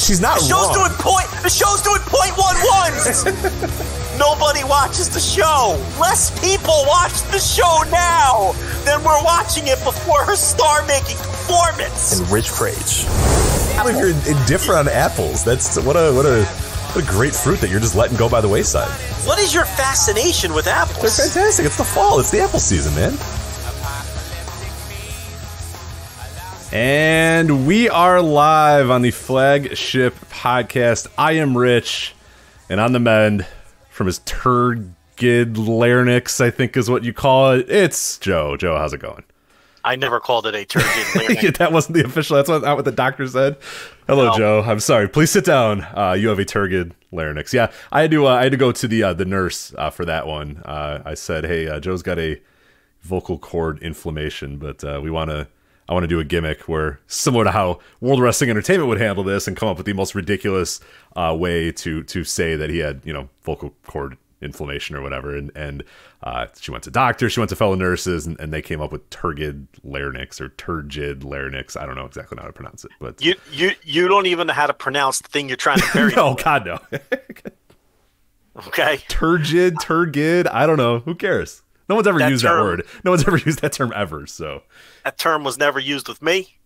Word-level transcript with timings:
She's 0.00 0.20
not 0.20 0.38
The 0.40 0.46
show's 0.48 0.66
wrong. 0.74 0.88
doing 0.88 0.96
point. 0.98 1.28
The 1.42 1.50
show's 1.50 1.82
doing 1.82 2.00
point 2.08 2.32
one 2.36 2.56
one. 2.56 2.92
Nobody 4.18 4.64
watches 4.64 5.08
the 5.08 5.20
show. 5.20 5.76
Less 6.00 6.30
people 6.40 6.84
watch 6.86 7.20
the 7.32 7.38
show 7.38 7.82
now 7.90 8.52
than 8.84 9.02
we're 9.04 9.22
watching 9.24 9.66
it 9.68 9.82
before 9.84 10.24
her 10.24 10.36
star 10.36 10.84
making 10.86 11.16
performance. 11.18 12.18
and 12.20 12.28
Rich 12.30 12.48
Kraetsch. 12.48 13.04
if 13.88 13.96
you're 13.96 14.10
indifferent 14.36 14.88
on 14.88 14.88
apples, 14.88 15.44
that's 15.44 15.76
what 15.78 15.96
a 15.96 16.12
what 16.12 16.26
a 16.26 16.44
what 16.44 17.04
a 17.04 17.06
great 17.08 17.34
fruit 17.34 17.60
that 17.60 17.70
you're 17.70 17.80
just 17.80 17.94
letting 17.94 18.16
go 18.16 18.28
by 18.28 18.40
the 18.40 18.48
wayside. 18.48 18.90
What 19.26 19.38
is 19.38 19.54
your 19.54 19.64
fascination 19.64 20.52
with 20.54 20.66
apples? 20.66 21.16
They're 21.16 21.26
fantastic. 21.28 21.66
It's 21.66 21.76
the 21.76 21.84
fall. 21.84 22.20
It's 22.20 22.30
the 22.30 22.40
apple 22.40 22.58
season, 22.58 22.94
man. 22.94 23.16
And 26.72 27.66
we 27.66 27.88
are 27.88 28.20
live 28.22 28.90
on 28.90 29.02
the 29.02 29.10
flagship 29.10 30.14
podcast. 30.30 31.08
I 31.18 31.32
am 31.32 31.56
Rich, 31.58 32.14
and 32.68 32.78
on 32.78 32.92
the 32.92 33.00
mend 33.00 33.44
from 33.88 34.06
his 34.06 34.20
turgid 34.20 35.58
larynx, 35.58 36.40
I 36.40 36.50
think 36.50 36.76
is 36.76 36.88
what 36.88 37.02
you 37.02 37.12
call 37.12 37.52
it. 37.52 37.68
It's 37.68 38.18
Joe. 38.18 38.56
Joe, 38.56 38.76
how's 38.76 38.92
it 38.92 39.00
going? 39.00 39.24
I 39.82 39.96
never 39.96 40.20
called 40.20 40.46
it 40.46 40.54
a 40.54 40.64
turgid 40.64 41.06
larynx. 41.16 41.42
Yeah, 41.42 41.50
that 41.58 41.72
wasn't 41.72 41.94
the 41.96 42.04
official. 42.04 42.36
That's 42.36 42.48
what, 42.48 42.62
not 42.62 42.76
what 42.76 42.84
the 42.84 42.92
doctor 42.92 43.26
said. 43.26 43.56
Hello, 44.06 44.26
No. 44.30 44.36
Joe. 44.38 44.62
I'm 44.64 44.78
sorry. 44.80 45.08
Please 45.08 45.32
sit 45.32 45.44
down. 45.44 45.82
Uh, 45.96 46.12
you 46.16 46.28
have 46.28 46.38
a 46.38 46.44
turgid 46.44 46.94
larynx. 47.10 47.52
Yeah, 47.52 47.72
I 47.90 48.02
had 48.02 48.12
to. 48.12 48.26
Uh, 48.28 48.34
I 48.36 48.44
had 48.44 48.52
to 48.52 48.58
go 48.58 48.70
to 48.70 48.86
the 48.86 49.02
uh, 49.02 49.12
the 49.14 49.24
nurse 49.24 49.74
uh, 49.76 49.90
for 49.90 50.04
that 50.04 50.28
one. 50.28 50.58
Uh, 50.64 51.02
I 51.04 51.14
said, 51.14 51.44
"Hey, 51.46 51.66
uh, 51.66 51.80
Joe's 51.80 52.02
got 52.02 52.20
a 52.20 52.40
vocal 53.02 53.38
cord 53.38 53.82
inflammation, 53.82 54.58
but 54.58 54.84
uh, 54.84 55.00
we 55.02 55.10
want 55.10 55.30
to." 55.30 55.48
I 55.90 55.92
want 55.92 56.04
to 56.04 56.08
do 56.08 56.20
a 56.20 56.24
gimmick 56.24 56.68
where, 56.68 57.00
similar 57.08 57.44
to 57.44 57.50
how 57.50 57.80
World 58.00 58.20
Wrestling 58.20 58.48
Entertainment 58.48 58.88
would 58.88 59.00
handle 59.00 59.24
this, 59.24 59.46
and 59.48 59.56
come 59.56 59.68
up 59.68 59.76
with 59.76 59.86
the 59.86 59.92
most 59.92 60.14
ridiculous 60.14 60.80
uh, 61.16 61.36
way 61.38 61.72
to 61.72 62.02
to 62.04 62.22
say 62.24 62.54
that 62.56 62.70
he 62.70 62.78
had, 62.78 63.00
you 63.04 63.12
know, 63.12 63.28
vocal 63.42 63.74
cord 63.86 64.16
inflammation 64.40 64.94
or 64.96 65.02
whatever. 65.02 65.36
And 65.36 65.50
and 65.56 65.82
uh, 66.22 66.46
she 66.60 66.70
went 66.70 66.84
to 66.84 66.90
doctors, 66.90 67.32
she 67.32 67.40
went 67.40 67.50
to 67.50 67.56
fellow 67.56 67.74
nurses, 67.74 68.26
and, 68.26 68.38
and 68.38 68.52
they 68.52 68.62
came 68.62 68.80
up 68.80 68.92
with 68.92 69.10
turgid 69.10 69.66
larynx 69.82 70.40
or 70.40 70.50
turgid 70.50 71.24
larynx. 71.24 71.76
I 71.76 71.86
don't 71.86 71.96
know 71.96 72.04
exactly 72.06 72.38
how 72.40 72.46
to 72.46 72.52
pronounce 72.52 72.84
it, 72.84 72.92
but 73.00 73.20
You 73.22 73.34
you 73.52 73.72
you 73.82 74.06
don't 74.06 74.26
even 74.26 74.46
know 74.46 74.52
how 74.54 74.68
to 74.68 74.74
pronounce 74.74 75.20
the 75.20 75.28
thing 75.28 75.48
you're 75.48 75.56
trying 75.56 75.80
to 75.80 75.88
bury. 75.92 76.12
no, 76.16 76.34
God 76.36 76.64
no, 76.66 76.78
Okay. 78.66 78.98
turgid, 79.08 79.76
turgid. 79.80 80.46
I 80.48 80.66
don't 80.66 80.76
know. 80.76 80.98
Who 81.00 81.14
cares? 81.14 81.62
No 81.88 81.94
one's 81.96 82.06
ever 82.06 82.18
That 82.18 82.30
used 82.30 82.44
term- 82.44 82.56
that 82.58 82.62
word. 82.62 82.86
No 83.04 83.10
one's 83.12 83.26
ever 83.26 83.36
used 83.44 83.60
that 83.62 83.72
term 83.72 83.92
ever. 83.96 84.26
So 84.26 84.62
That 85.04 85.18
term 85.18 85.44
was 85.44 85.58
never 85.58 85.78
used 85.78 86.08
with 86.08 86.22
me. 86.22 86.58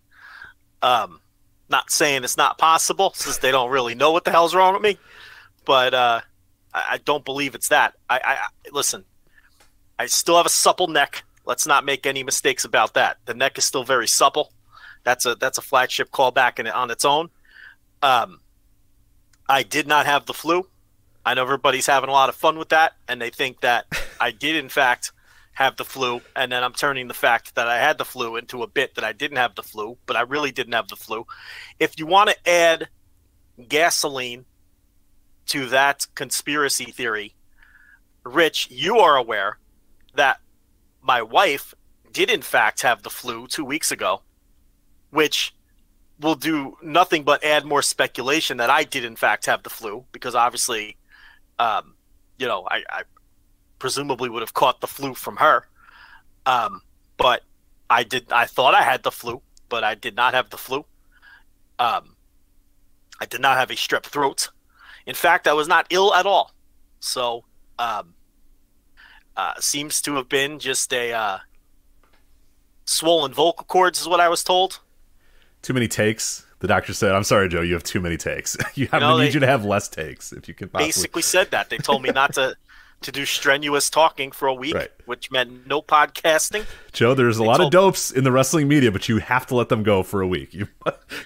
Um, 0.83 1.21
not 1.69 1.91
saying 1.91 2.25
it's 2.25 2.37
not 2.37 2.59
possible 2.59 3.13
since 3.15 3.39
they 3.39 3.51
don't 3.51 3.71
really 3.71 3.95
know 3.95 4.13
what 4.13 4.25
the 4.25 4.31
hell's 4.31 4.55
wrong 4.55 4.75
with 4.75 4.83
me, 4.83 4.99
but 5.65 5.95
uh, 5.95 6.21
I, 6.73 6.85
I 6.93 6.99
don't 6.99 7.25
believe 7.25 7.55
it's 7.55 7.69
that. 7.69 7.95
I, 8.11 8.17
I, 8.17 8.33
I 8.35 8.49
listen. 8.73 9.05
I 9.99 10.07
still 10.07 10.37
have 10.37 10.47
a 10.47 10.51
supple 10.51 10.89
neck. 10.89 11.25
Let's 11.47 11.67
not 11.67 11.85
make 11.85 12.07
any 12.07 12.23
mistakes 12.23 12.65
about 12.65 12.95
that. 12.95 13.19
The 13.27 13.35
neck 13.35 13.59
is 13.59 13.65
still 13.65 13.85
very 13.85 14.09
supple. 14.09 14.53
That's 15.05 15.27
a 15.27 15.35
that's 15.35 15.59
a 15.59 15.63
flagship 15.63 16.11
callback 16.11 16.59
in, 16.59 16.67
on 16.67 16.91
its 16.91 17.05
own. 17.05 17.31
Um, 18.03 18.41
I 19.49 19.63
did 19.63 19.87
not 19.87 20.07
have 20.07 20.27
the 20.27 20.35
flu. 20.35 20.67
I 21.25 21.35
know 21.35 21.43
everybody's 21.43 21.87
having 21.87 22.11
a 22.11 22.13
lot 22.13 22.29
of 22.29 22.35
fun 22.35 22.59
with 22.59 22.71
that, 22.71 22.93
and 23.09 23.21
they 23.21 23.31
think 23.31 23.61
that 23.61 23.87
I 24.21 24.31
did 24.31 24.57
in 24.57 24.69
fact 24.69 25.13
have 25.55 25.77
the 25.77 25.85
flu, 25.85 26.21
and 26.35 26.51
then 26.51 26.63
I'm 26.65 26.73
turning 26.73 27.09
the 27.09 27.15
fact 27.15 27.55
that 27.55 27.69
I 27.69 27.79
had 27.79 27.97
the 27.97 28.05
flu 28.05 28.37
into 28.37 28.63
a 28.63 28.67
bit 28.67 28.97
that 28.97 29.05
I 29.05 29.13
didn't 29.13 29.39
have 29.39 29.55
the 29.55 29.63
flu, 29.63 29.97
but 30.05 30.17
I 30.17 30.23
really 30.23 30.51
didn't 30.51 30.75
have 30.75 30.89
the 30.89 30.97
flu. 30.97 31.27
If 31.79 31.99
you 31.99 32.07
want 32.07 32.31
to 32.31 32.49
add 32.49 32.89
gasoline 33.69 34.45
to 35.47 35.67
that 35.67 36.07
conspiracy 36.15 36.87
theory, 36.87 37.35
Rich, 38.25 38.69
you 38.71 38.99
are 38.99 39.17
aware 39.17 39.59
that 40.15 40.41
my 41.03 41.23
wife 41.23 41.75
did 42.13 42.31
in 42.31 42.43
fact 42.43 42.83
have 42.83 43.03
the 43.03 43.11
flu 43.11 43.47
two 43.47 43.65
weeks 43.65 43.93
ago, 43.93 44.23
which 45.11 45.55
will 46.21 46.35
do 46.35 46.77
nothing 46.83 47.23
but 47.23 47.45
add 47.45 47.65
more 47.65 47.83
speculation 47.83 48.57
that 48.57 48.71
I 48.71 48.85
did 48.85 49.05
in 49.05 49.17
fact 49.17 49.47
have 49.47 49.63
the 49.63 49.71
flu, 49.71 50.05
because 50.11 50.35
obviously, 50.35 50.97
um, 51.59 51.95
you 52.39 52.47
know, 52.47 52.67
I, 52.69 52.83
I 52.89 53.03
presumably 53.85 54.31
would 54.31 54.41
have 54.41 54.55
caught 54.55 54.81
the 54.81 54.87
flu 54.87 55.13
from 55.13 55.37
her. 55.37 55.67
Um, 56.47 56.81
but 57.19 57.43
I 57.91 58.03
did. 58.03 58.33
I 58.33 58.47
thought 58.47 58.75
I 58.75 58.81
had 58.81 59.03
the 59.03 59.11
flu, 59.11 59.43
but 59.69 59.85
I 59.85 59.95
did 59.95 60.17
not 60.17 60.33
have 60.33 60.49
the 60.49 60.57
flu. 60.57 60.87
Um, 61.79 62.17
I 63.21 63.27
did 63.27 63.43
not 63.43 63.59
have 63.59 63.71
a 63.71 63.75
strep 63.75 64.05
throat. 64.05 64.49
In 65.05 65.15
fact, 65.15 65.47
I 65.47 65.53
was 65.53 65.69
not 65.69 65.87
ill 65.91 66.15
at 66.15 66.25
all. 66.25 66.55
So, 67.01 67.45
um, 67.79 68.15
uh, 69.37 69.53
seems 69.61 70.01
to 70.01 70.15
have 70.15 70.31
been 70.31 70.59
just 70.59 70.91
a 70.95 71.13
uh, 71.13 71.39
swollen 72.87 73.35
vocal 73.35 73.67
cords, 73.67 74.01
is 74.01 74.09
what 74.09 74.19
I 74.19 74.31
was 74.31 74.43
told. 74.43 74.81
too 75.61 75.75
many 75.75 75.89
takes. 75.89 76.47
The 76.61 76.69
doctor 76.69 76.95
said, 76.95 77.15
"I'm 77.15 77.25
sorry, 77.25 77.51
Joe. 77.51 77.61
You 77.61 77.75
have 77.75 77.83
too 77.83 78.01
many 78.01 78.17
takes. 78.17 78.57
you 78.77 78.87
have, 78.87 79.03
No, 79.03 79.19
I 79.19 79.25
need 79.27 79.35
you 79.35 79.41
to 79.41 79.47
have 79.47 79.67
less 79.67 79.91
takes 79.91 80.33
if 80.33 80.49
you 80.49 80.55
can." 80.55 80.71
Possibly. 80.71 80.89
Basically, 80.89 81.23
said 81.23 81.51
that 81.51 81.69
they 81.69 81.77
told 81.77 82.03
me 82.03 82.09
not 82.09 82.33
to 82.35 82.57
to 83.03 83.13
do 83.13 83.27
strenuous 83.27 83.91
talking 83.91 84.33
for 84.33 84.49
a 84.49 84.55
week, 84.55 84.75
Right. 84.75 84.91
which 85.05 85.31
meant 85.31 85.67
no 85.67 85.83
podcasting. 85.83 86.65
Joe, 86.93 87.13
there's 87.15 87.37
a 87.39 87.43
They 87.43 87.47
lot 87.47 87.61
of 87.61 87.71
dopes 87.71 88.11
in 88.11 88.25
the 88.25 88.33
wrestling 88.33 88.67
media, 88.67 88.91
but 88.91 89.09
you 89.09 89.19
have 89.19 89.47
to 89.49 89.55
let 89.55 89.69
them 89.69 89.83
go 89.83 90.03
for 90.03 90.23
a 90.23 90.27
week. 90.27 90.55
You 90.55 90.69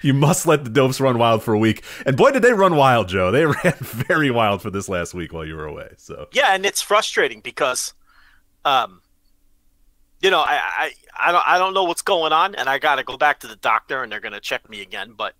you 0.01 0.13
must 0.13 0.45
let 0.45 0.63
the 0.65 0.69
dopes 0.69 0.99
run 0.99 1.17
wild 1.17 1.41
for 1.43 1.53
a 1.53 1.59
week. 1.59 1.83
And 2.05 2.17
boy, 2.17 2.31
did 2.31 2.41
they 2.41 2.51
run 2.53 2.75
wild, 2.75 3.07
Joe. 3.07 3.31
They 3.31 3.45
ran 3.63 3.73
very 3.79 4.29
wild 4.31 4.61
for 4.61 4.69
this 4.69 4.89
last 4.89 5.13
week 5.13 5.31
while 5.31 5.45
you 5.45 5.55
were 5.55 5.65
away. 5.67 5.89
So 5.97 6.27
Yeah, 6.33 6.53
and 6.53 6.65
it's 6.65 6.81
frustrating 6.81 7.39
because, 7.41 7.93
um, 8.65 9.01
you 10.21 10.29
know, 10.31 10.39
I, 10.41 10.59
I 10.61 10.91
I 11.17 11.31
don't 11.31 11.47
I 11.47 11.57
don't 11.57 11.73
know 11.73 11.85
what's 11.85 12.01
going 12.01 12.33
on, 12.33 12.55
and 12.55 12.67
I 12.67 12.77
got 12.79 12.95
to 12.95 13.03
go 13.03 13.15
back 13.17 13.39
to 13.41 13.47
the 13.47 13.55
doctor, 13.55 14.03
and 14.03 14.11
they're 14.11 14.19
gonna 14.19 14.41
check 14.41 14.69
me 14.69 14.81
again. 14.81 15.13
But 15.17 15.33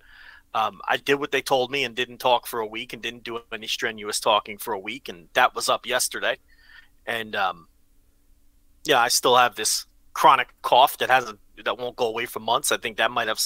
um, 0.54 0.82
I 0.88 0.98
did 0.98 1.16
what 1.16 1.32
they 1.32 1.42
told 1.42 1.72
me 1.72 1.84
and 1.84 1.96
didn't 1.96 2.18
talk 2.18 2.48
for 2.48 2.60
a 2.60 2.66
week, 2.66 2.94
and 2.94 3.02
didn't 3.02 3.24
do 3.24 3.40
any 3.52 3.68
strenuous 3.68 4.20
talking 4.20 4.58
for 4.58 4.74
a 4.74 4.80
week, 4.80 5.10
and 5.10 5.28
that 5.34 5.54
was 5.54 5.70
up 5.70 5.86
yesterday. 5.86 6.38
And 7.06 7.36
um, 7.36 7.68
yeah, 8.84 9.00
I 9.00 9.10
still 9.10 9.36
have 9.36 9.56
this 9.56 9.86
chronic 10.14 10.50
cough 10.62 10.98
that 10.98 11.10
hasn't 11.10 11.40
that 11.64 11.78
won't 11.78 11.96
go 11.96 12.08
away 12.08 12.26
for 12.26 12.40
months. 12.40 12.72
I 12.72 12.78
think 12.78 12.98
that 12.98 13.12
might 13.12 13.28
have 13.28 13.40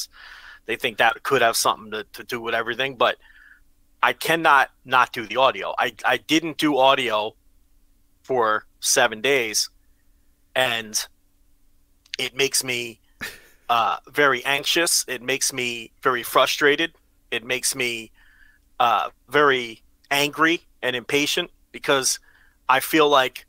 they 0.65 0.75
think 0.75 0.97
that 0.97 1.21
could 1.23 1.41
have 1.41 1.57
something 1.57 1.91
to, 1.91 2.05
to 2.13 2.23
do 2.23 2.39
with 2.39 2.55
everything, 2.55 2.95
but 2.95 3.17
I 4.01 4.13
cannot 4.13 4.69
not 4.85 5.11
do 5.11 5.25
the 5.25 5.37
audio. 5.37 5.73
I, 5.77 5.93
I 6.05 6.17
didn't 6.17 6.57
do 6.57 6.77
audio 6.77 7.35
for 8.23 8.65
seven 8.79 9.21
days, 9.21 9.69
and 10.55 11.05
it 12.17 12.35
makes 12.35 12.63
me 12.63 12.99
uh, 13.69 13.97
very 14.09 14.43
anxious. 14.45 15.05
It 15.07 15.21
makes 15.21 15.53
me 15.53 15.91
very 16.01 16.23
frustrated. 16.23 16.93
It 17.31 17.43
makes 17.43 17.75
me 17.75 18.11
uh, 18.79 19.09
very 19.29 19.81
angry 20.11 20.61
and 20.81 20.95
impatient 20.95 21.49
because 21.71 22.19
I 22.69 22.79
feel 22.79 23.09
like 23.09 23.45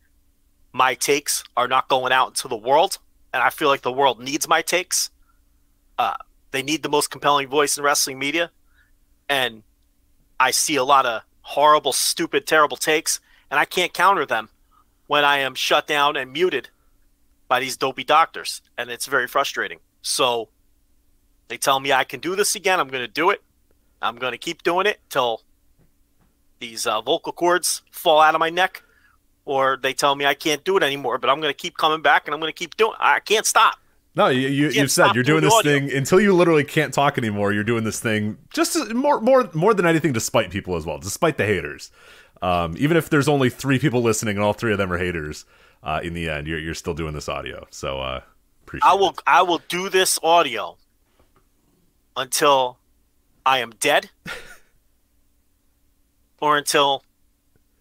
my 0.73 0.95
takes 0.95 1.45
are 1.57 1.69
not 1.69 1.89
going 1.89 2.13
out 2.13 2.29
into 2.29 2.49
the 2.49 2.57
world, 2.57 2.99
and 3.33 3.43
I 3.43 3.51
feel 3.51 3.69
like 3.69 3.83
the 3.83 3.93
world 3.93 4.21
needs 4.21 4.49
my 4.49 4.63
takes. 4.63 5.11
Uh, 5.99 6.15
they 6.51 6.63
need 6.63 6.83
the 6.83 6.89
most 6.89 7.11
compelling 7.11 7.49
voice 7.49 7.77
in 7.77 7.85
wrestling 7.85 8.19
media, 8.19 8.51
and 9.29 9.63
I 10.41 10.51
see 10.51 10.77
a 10.77 10.85
lot 10.85 11.07
of 11.07 11.23
horrible, 11.43 11.93
stupid, 11.93 12.47
terrible 12.47 12.77
takes, 12.77 13.21
and 13.51 13.61
I 13.61 13.65
can't 13.65 13.93
counter 13.93 14.27
them 14.27 14.49
when 15.07 15.25
I 15.25 15.39
am 15.39 15.55
shut 15.55 15.87
down 15.87 16.17
and 16.17 16.33
muted 16.33 16.71
by 17.47 17.61
these 17.61 17.77
dopey 17.77 18.05
doctors, 18.05 18.63
and 18.79 18.91
it's 18.91 19.07
very 19.07 19.29
frustrating. 19.29 19.79
So 20.05 20.51
they 21.49 21.57
tell 21.57 21.81
me 21.81 21.93
I 21.93 22.05
can 22.05 22.21
do 22.21 22.37
this 22.37 22.55
again. 22.55 22.79
I'm 22.79 22.89
going 22.89 23.03
to 23.03 23.09
do 23.09 23.31
it. 23.31 23.43
I'm 24.03 24.17
going 24.17 24.33
to 24.33 24.39
keep 24.39 24.63
doing 24.63 24.87
it 24.87 25.01
till 25.09 25.43
these 26.61 26.87
uh, 26.87 27.01
vocal 27.01 27.33
cords 27.33 27.83
fall 27.91 28.21
out 28.21 28.35
of 28.35 28.39
my 28.39 28.51
neck, 28.51 28.83
or 29.47 29.79
they 29.83 29.95
tell 29.95 30.15
me 30.15 30.27
I 30.27 30.35
can't 30.35 30.63
do 30.63 30.77
it 30.77 30.83
anymore. 30.83 31.17
But 31.19 31.31
I'm 31.31 31.41
going 31.41 31.53
to 31.53 31.57
keep 31.57 31.79
coming 31.79 32.03
back, 32.03 32.27
and 32.27 32.35
I'm 32.35 32.41
going 32.41 32.53
to 32.53 32.57
keep 32.57 32.77
doing. 32.77 32.93
I 33.01 33.21
can't 33.21 33.47
stop. 33.47 33.79
No, 34.15 34.29
you, 34.29 34.47
you, 34.49 34.69
you 34.69 34.87
said 34.87 35.15
you're 35.15 35.25
doing 35.25 35.41
doing 35.41 35.45
this 35.45 35.55
audio. 35.55 35.81
thing 35.81 35.93
until 35.93 36.21
you 36.21 36.35
literally 36.35 36.65
can't 36.65 36.93
talk 36.93 37.19
anymore. 37.19 37.53
You're 37.53 37.65
doing 37.65 37.83
this 37.83 37.99
thing 37.99 38.37
just 38.53 38.75
to- 38.75 38.93
more 38.95 39.21
more 39.21 39.49
more 39.55 39.73
than 39.73 39.87
anything 39.87 40.13
to 40.13 40.21
spite 40.21 40.51
people 40.51 40.77
as 40.77 40.85
well, 40.85 40.99
despite 40.99 41.39
the 41.39 41.47
haters. 41.47 41.91
Um, 42.43 42.75
even 42.79 42.97
if 42.97 43.09
there's 43.09 43.27
only 43.27 43.49
three 43.49 43.79
people 43.79 44.03
listening 44.03 44.37
and 44.37 44.45
all 44.45 44.53
three 44.53 44.73
of 44.73 44.79
them 44.79 44.93
are 44.93 44.99
haters, 44.99 45.47
uh, 45.83 46.01
in 46.03 46.13
the 46.13 46.29
end, 46.29 46.47
you're 46.47 46.59
you're 46.59 46.75
still 46.75 46.95
doing 46.95 47.15
this 47.15 47.29
audio. 47.29 47.67
So 47.71 48.01
uh, 48.01 48.21
appreciate. 48.79 48.91
I 48.91 48.95
will 48.95 49.11
it. 49.11 49.23
I 49.27 49.43
will 49.43 49.61
do 49.69 49.89
this 49.89 50.19
audio 50.23 50.77
until 52.17 52.79
I 53.45 53.59
am 53.59 53.71
dead 53.81 54.11
or 56.41 56.57
until 56.57 57.05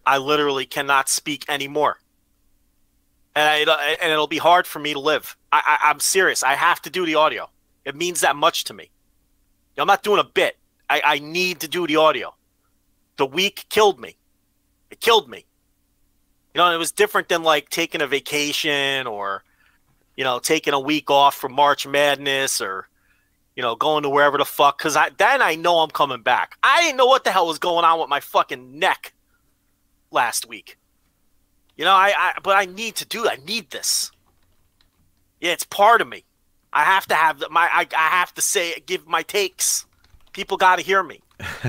I 0.06 0.18
literally 0.18 0.66
cannot 0.66 1.08
speak 1.08 1.44
anymore. 1.48 1.98
And, 3.36 3.68
I, 3.68 3.96
and 4.00 4.12
it'll 4.12 4.28
be 4.28 4.38
hard 4.38 4.66
for 4.66 4.78
me 4.78 4.92
to 4.92 5.00
live. 5.00 5.36
I, 5.50 5.62
I, 5.64 5.90
I'm 5.90 5.98
serious. 5.98 6.42
I 6.42 6.54
have 6.54 6.80
to 6.82 6.90
do 6.90 7.04
the 7.04 7.16
audio. 7.16 7.50
It 7.84 7.96
means 7.96 8.20
that 8.20 8.36
much 8.36 8.64
to 8.64 8.74
me. 8.74 8.90
I'm 9.76 9.88
not 9.88 10.04
doing 10.04 10.20
a 10.20 10.24
bit. 10.24 10.56
I, 10.88 11.02
I 11.04 11.18
need 11.18 11.60
to 11.60 11.68
do 11.68 11.86
the 11.86 11.96
audio. 11.96 12.34
The 13.16 13.26
week 13.26 13.66
killed 13.70 13.98
me. 13.98 14.16
It 14.90 15.00
killed 15.00 15.28
me. 15.28 15.46
You 16.54 16.60
know, 16.60 16.72
it 16.72 16.76
was 16.76 16.92
different 16.92 17.28
than 17.28 17.42
like 17.42 17.70
taking 17.70 18.00
a 18.00 18.06
vacation 18.06 19.08
or 19.08 19.42
you 20.16 20.24
know, 20.24 20.38
taking 20.38 20.74
a 20.74 20.80
week 20.80 21.10
off 21.10 21.34
from 21.34 21.52
March 21.52 21.86
Madness 21.86 22.60
or, 22.60 22.88
you 23.56 23.62
know, 23.62 23.76
going 23.76 24.02
to 24.02 24.08
wherever 24.08 24.38
the 24.38 24.44
fuck. 24.44 24.78
Because 24.78 24.96
I 24.96 25.10
then 25.16 25.42
I 25.42 25.54
know 25.54 25.78
I'm 25.78 25.90
coming 25.90 26.22
back. 26.22 26.56
I 26.62 26.82
didn't 26.82 26.96
know 26.96 27.06
what 27.06 27.24
the 27.24 27.30
hell 27.30 27.46
was 27.46 27.58
going 27.58 27.84
on 27.84 28.00
with 28.00 28.08
my 28.08 28.20
fucking 28.20 28.78
neck 28.78 29.14
last 30.10 30.48
week. 30.48 30.78
You 31.76 31.84
know, 31.84 31.92
I, 31.92 32.12
I 32.16 32.32
but 32.42 32.56
I 32.56 32.66
need 32.66 32.96
to 32.96 33.06
do. 33.06 33.28
I 33.28 33.36
need 33.46 33.70
this. 33.70 34.10
Yeah, 35.40 35.52
it's 35.52 35.64
part 35.64 36.00
of 36.00 36.08
me. 36.08 36.24
I 36.72 36.84
have 36.84 37.06
to 37.08 37.14
have 37.14 37.42
my. 37.50 37.68
I, 37.72 37.86
I 37.96 38.08
have 38.08 38.34
to 38.34 38.42
say, 38.42 38.82
give 38.86 39.06
my 39.06 39.22
takes. 39.22 39.86
People 40.34 40.56
got 40.56 40.76
to 40.76 40.82
hear 40.82 41.02
me. 41.02 41.20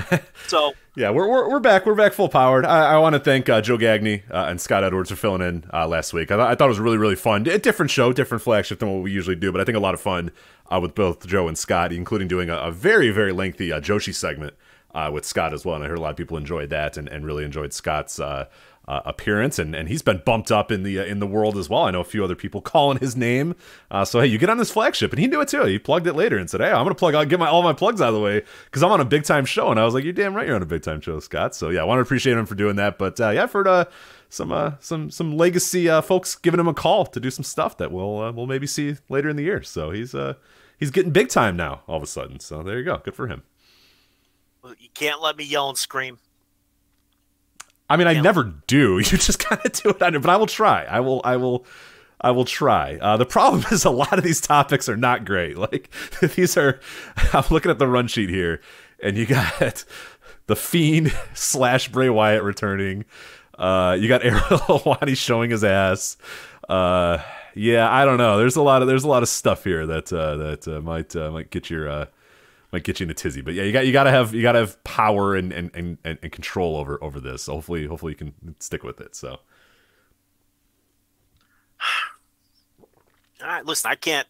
so 0.48 0.72
Yeah, 0.96 1.10
we're, 1.10 1.28
we're, 1.28 1.48
we're 1.48 1.60
back. 1.60 1.86
We're 1.86 1.94
back 1.94 2.12
full 2.12 2.28
powered. 2.28 2.66
I, 2.66 2.94
I 2.94 2.98
want 2.98 3.14
to 3.14 3.20
thank 3.20 3.48
uh, 3.48 3.60
Joe 3.60 3.78
Gagney 3.78 4.22
uh, 4.30 4.46
and 4.48 4.60
Scott 4.60 4.82
Edwards 4.82 5.10
for 5.10 5.16
filling 5.16 5.40
in 5.40 5.64
uh, 5.72 5.86
last 5.86 6.12
week. 6.12 6.30
I, 6.30 6.36
th- 6.36 6.46
I 6.46 6.54
thought 6.56 6.66
it 6.66 6.68
was 6.68 6.80
really, 6.80 6.98
really 6.98 7.16
fun. 7.16 7.46
A 7.46 7.58
different 7.58 7.90
show, 7.90 8.12
different 8.12 8.42
flagship 8.42 8.80
than 8.80 8.92
what 8.92 9.02
we 9.02 9.12
usually 9.12 9.36
do, 9.36 9.52
but 9.52 9.60
I 9.60 9.64
think 9.64 9.76
a 9.76 9.80
lot 9.80 9.94
of 9.94 10.00
fun 10.00 10.32
uh, 10.70 10.80
with 10.80 10.94
both 10.94 11.26
Joe 11.26 11.46
and 11.48 11.56
Scott, 11.56 11.92
including 11.92 12.28
doing 12.28 12.50
a, 12.50 12.56
a 12.56 12.72
very, 12.72 13.10
very 13.10 13.32
lengthy 13.32 13.72
uh, 13.72 13.80
Joshi 13.80 14.14
segment 14.14 14.54
uh, 14.94 15.10
with 15.12 15.24
Scott 15.24 15.52
as 15.52 15.64
well. 15.64 15.76
And 15.76 15.84
I 15.84 15.88
heard 15.88 15.98
a 15.98 16.00
lot 16.00 16.10
of 16.10 16.16
people 16.16 16.36
enjoyed 16.36 16.70
that 16.70 16.96
and, 16.96 17.08
and 17.08 17.24
really 17.24 17.44
enjoyed 17.44 17.72
Scott's 17.72 18.18
uh, 18.88 19.00
appearance. 19.04 19.58
And, 19.58 19.74
and 19.74 19.88
he's 19.88 20.02
been 20.02 20.22
bumped 20.24 20.52
up 20.52 20.70
in 20.70 20.82
the 20.82 21.00
uh, 21.00 21.04
in 21.04 21.18
the 21.18 21.26
world 21.26 21.56
as 21.56 21.68
well. 21.68 21.82
I 21.82 21.90
know 21.90 22.00
a 22.00 22.04
few 22.04 22.22
other 22.22 22.34
people 22.34 22.60
calling 22.60 22.98
his 22.98 23.16
name. 23.16 23.54
Uh, 23.90 24.04
so 24.04 24.20
hey, 24.20 24.26
you 24.26 24.38
get 24.38 24.50
on 24.50 24.58
this 24.58 24.70
flagship, 24.70 25.12
and 25.12 25.20
he 25.20 25.26
knew 25.26 25.40
it 25.40 25.48
too. 25.48 25.64
He 25.64 25.78
plugged 25.78 26.06
it 26.06 26.14
later 26.14 26.38
and 26.38 26.48
said, 26.48 26.60
"Hey, 26.60 26.70
I'm 26.70 26.84
gonna 26.84 26.94
plug. 26.94 27.14
I'll 27.14 27.24
get 27.24 27.38
my 27.38 27.48
all 27.48 27.62
my 27.62 27.72
plugs 27.72 28.00
out 28.00 28.08
of 28.08 28.14
the 28.14 28.20
way 28.20 28.42
because 28.64 28.82
I'm 28.82 28.92
on 28.92 29.00
a 29.00 29.04
big 29.04 29.24
time 29.24 29.44
show." 29.44 29.70
And 29.70 29.80
I 29.80 29.84
was 29.84 29.94
like, 29.94 30.04
"You're 30.04 30.12
damn 30.12 30.34
right, 30.34 30.46
you're 30.46 30.56
on 30.56 30.62
a 30.62 30.66
big 30.66 30.82
time 30.82 31.00
show, 31.00 31.18
Scott." 31.20 31.54
So 31.54 31.70
yeah, 31.70 31.80
I 31.80 31.84
want 31.84 31.98
to 31.98 32.02
appreciate 32.02 32.36
him 32.36 32.46
for 32.46 32.54
doing 32.54 32.76
that. 32.76 32.98
But 32.98 33.20
uh, 33.20 33.30
yeah, 33.30 33.42
I've 33.42 33.52
heard 33.52 33.68
uh, 33.68 33.86
some 34.28 34.52
uh, 34.52 34.72
some 34.80 35.10
some 35.10 35.36
legacy 35.36 35.88
folks 36.02 36.36
giving 36.36 36.60
him 36.60 36.68
a 36.68 36.74
call 36.74 37.06
to 37.06 37.20
do 37.20 37.30
some 37.30 37.44
stuff 37.44 37.76
that 37.78 37.90
we'll 37.90 38.32
we'll 38.32 38.46
maybe 38.46 38.66
see 38.66 38.96
later 39.08 39.28
in 39.28 39.36
the 39.36 39.44
year. 39.44 39.62
So 39.62 39.90
he's 39.90 40.14
he's 40.78 40.90
getting 40.90 41.12
big 41.12 41.28
time 41.28 41.56
now 41.56 41.82
all 41.86 41.96
of 41.96 42.02
a 42.02 42.06
sudden. 42.06 42.40
So 42.40 42.62
there 42.62 42.78
you 42.78 42.84
go, 42.84 42.98
good 42.98 43.14
for 43.14 43.26
him. 43.26 43.42
you 44.78 44.88
can't 44.94 45.20
let 45.20 45.36
me 45.36 45.44
yell 45.44 45.68
and 45.68 45.78
scream. 45.78 46.18
I 47.88 47.96
mean, 47.96 48.06
I 48.06 48.12
Yeah. 48.12 48.22
never 48.22 48.44
do. 48.66 48.96
You 48.98 49.04
just 49.04 49.38
kind 49.38 49.60
of 49.64 49.72
do 49.72 49.90
it, 49.90 50.02
on 50.02 50.14
it, 50.14 50.22
but 50.22 50.30
I 50.30 50.36
will 50.36 50.46
try. 50.46 50.84
I 50.84 51.00
will. 51.00 51.20
I 51.24 51.36
will. 51.36 51.64
I 52.20 52.30
will 52.30 52.44
try. 52.46 52.96
Uh, 53.00 53.16
the 53.18 53.26
problem 53.26 53.64
is 53.70 53.84
a 53.84 53.90
lot 53.90 54.16
of 54.18 54.24
these 54.24 54.40
topics 54.40 54.88
are 54.88 54.96
not 54.96 55.24
great. 55.24 55.56
Like 55.58 55.90
these 56.34 56.56
are. 56.56 56.80
I'm 57.32 57.44
looking 57.50 57.70
at 57.70 57.78
the 57.78 57.86
run 57.88 58.08
sheet 58.08 58.30
here, 58.30 58.60
and 59.02 59.16
you 59.16 59.26
got 59.26 59.84
the 60.46 60.56
Fiend 60.56 61.12
slash 61.34 61.88
Bray 61.88 62.08
Wyatt 62.08 62.42
returning. 62.42 63.04
Uh, 63.58 63.96
you 63.98 64.08
got 64.08 64.24
Ariel 64.24 64.40
Helwani 64.42 65.16
showing 65.16 65.50
his 65.50 65.64
ass. 65.64 66.16
Uh, 66.68 67.18
yeah, 67.54 67.90
I 67.90 68.04
don't 68.04 68.18
know. 68.18 68.36
There's 68.38 68.56
a 68.56 68.62
lot 68.62 68.82
of 68.82 68.88
there's 68.88 69.04
a 69.04 69.08
lot 69.08 69.22
of 69.22 69.28
stuff 69.28 69.64
here 69.64 69.86
that 69.86 70.12
uh, 70.12 70.36
that 70.36 70.68
uh, 70.68 70.80
might 70.80 71.14
uh, 71.16 71.30
might 71.30 71.50
get 71.50 71.70
your 71.70 71.88
uh, 71.88 72.06
might 72.72 72.84
get 72.84 73.00
you 73.00 73.04
in 73.04 73.10
a 73.10 73.14
tizzy. 73.14 73.40
But 73.40 73.54
yeah, 73.54 73.62
you 73.62 73.72
got 73.72 73.86
you 73.86 73.92
got 73.92 74.04
to 74.04 74.10
have 74.10 74.34
you 74.34 74.42
got 74.42 74.52
to 74.52 74.60
have 74.60 74.82
power 74.84 75.34
and 75.34 75.52
and, 75.52 75.70
and 75.74 75.98
and 76.04 76.32
control 76.32 76.76
over 76.76 77.02
over 77.02 77.20
this. 77.20 77.42
So 77.44 77.54
hopefully 77.54 77.86
hopefully 77.86 78.12
you 78.12 78.16
can 78.16 78.56
stick 78.60 78.82
with 78.82 79.00
it. 79.00 79.14
So 79.16 79.40
All 83.42 83.48
right, 83.48 83.64
listen, 83.66 83.90
I 83.90 83.94
can't. 83.94 84.26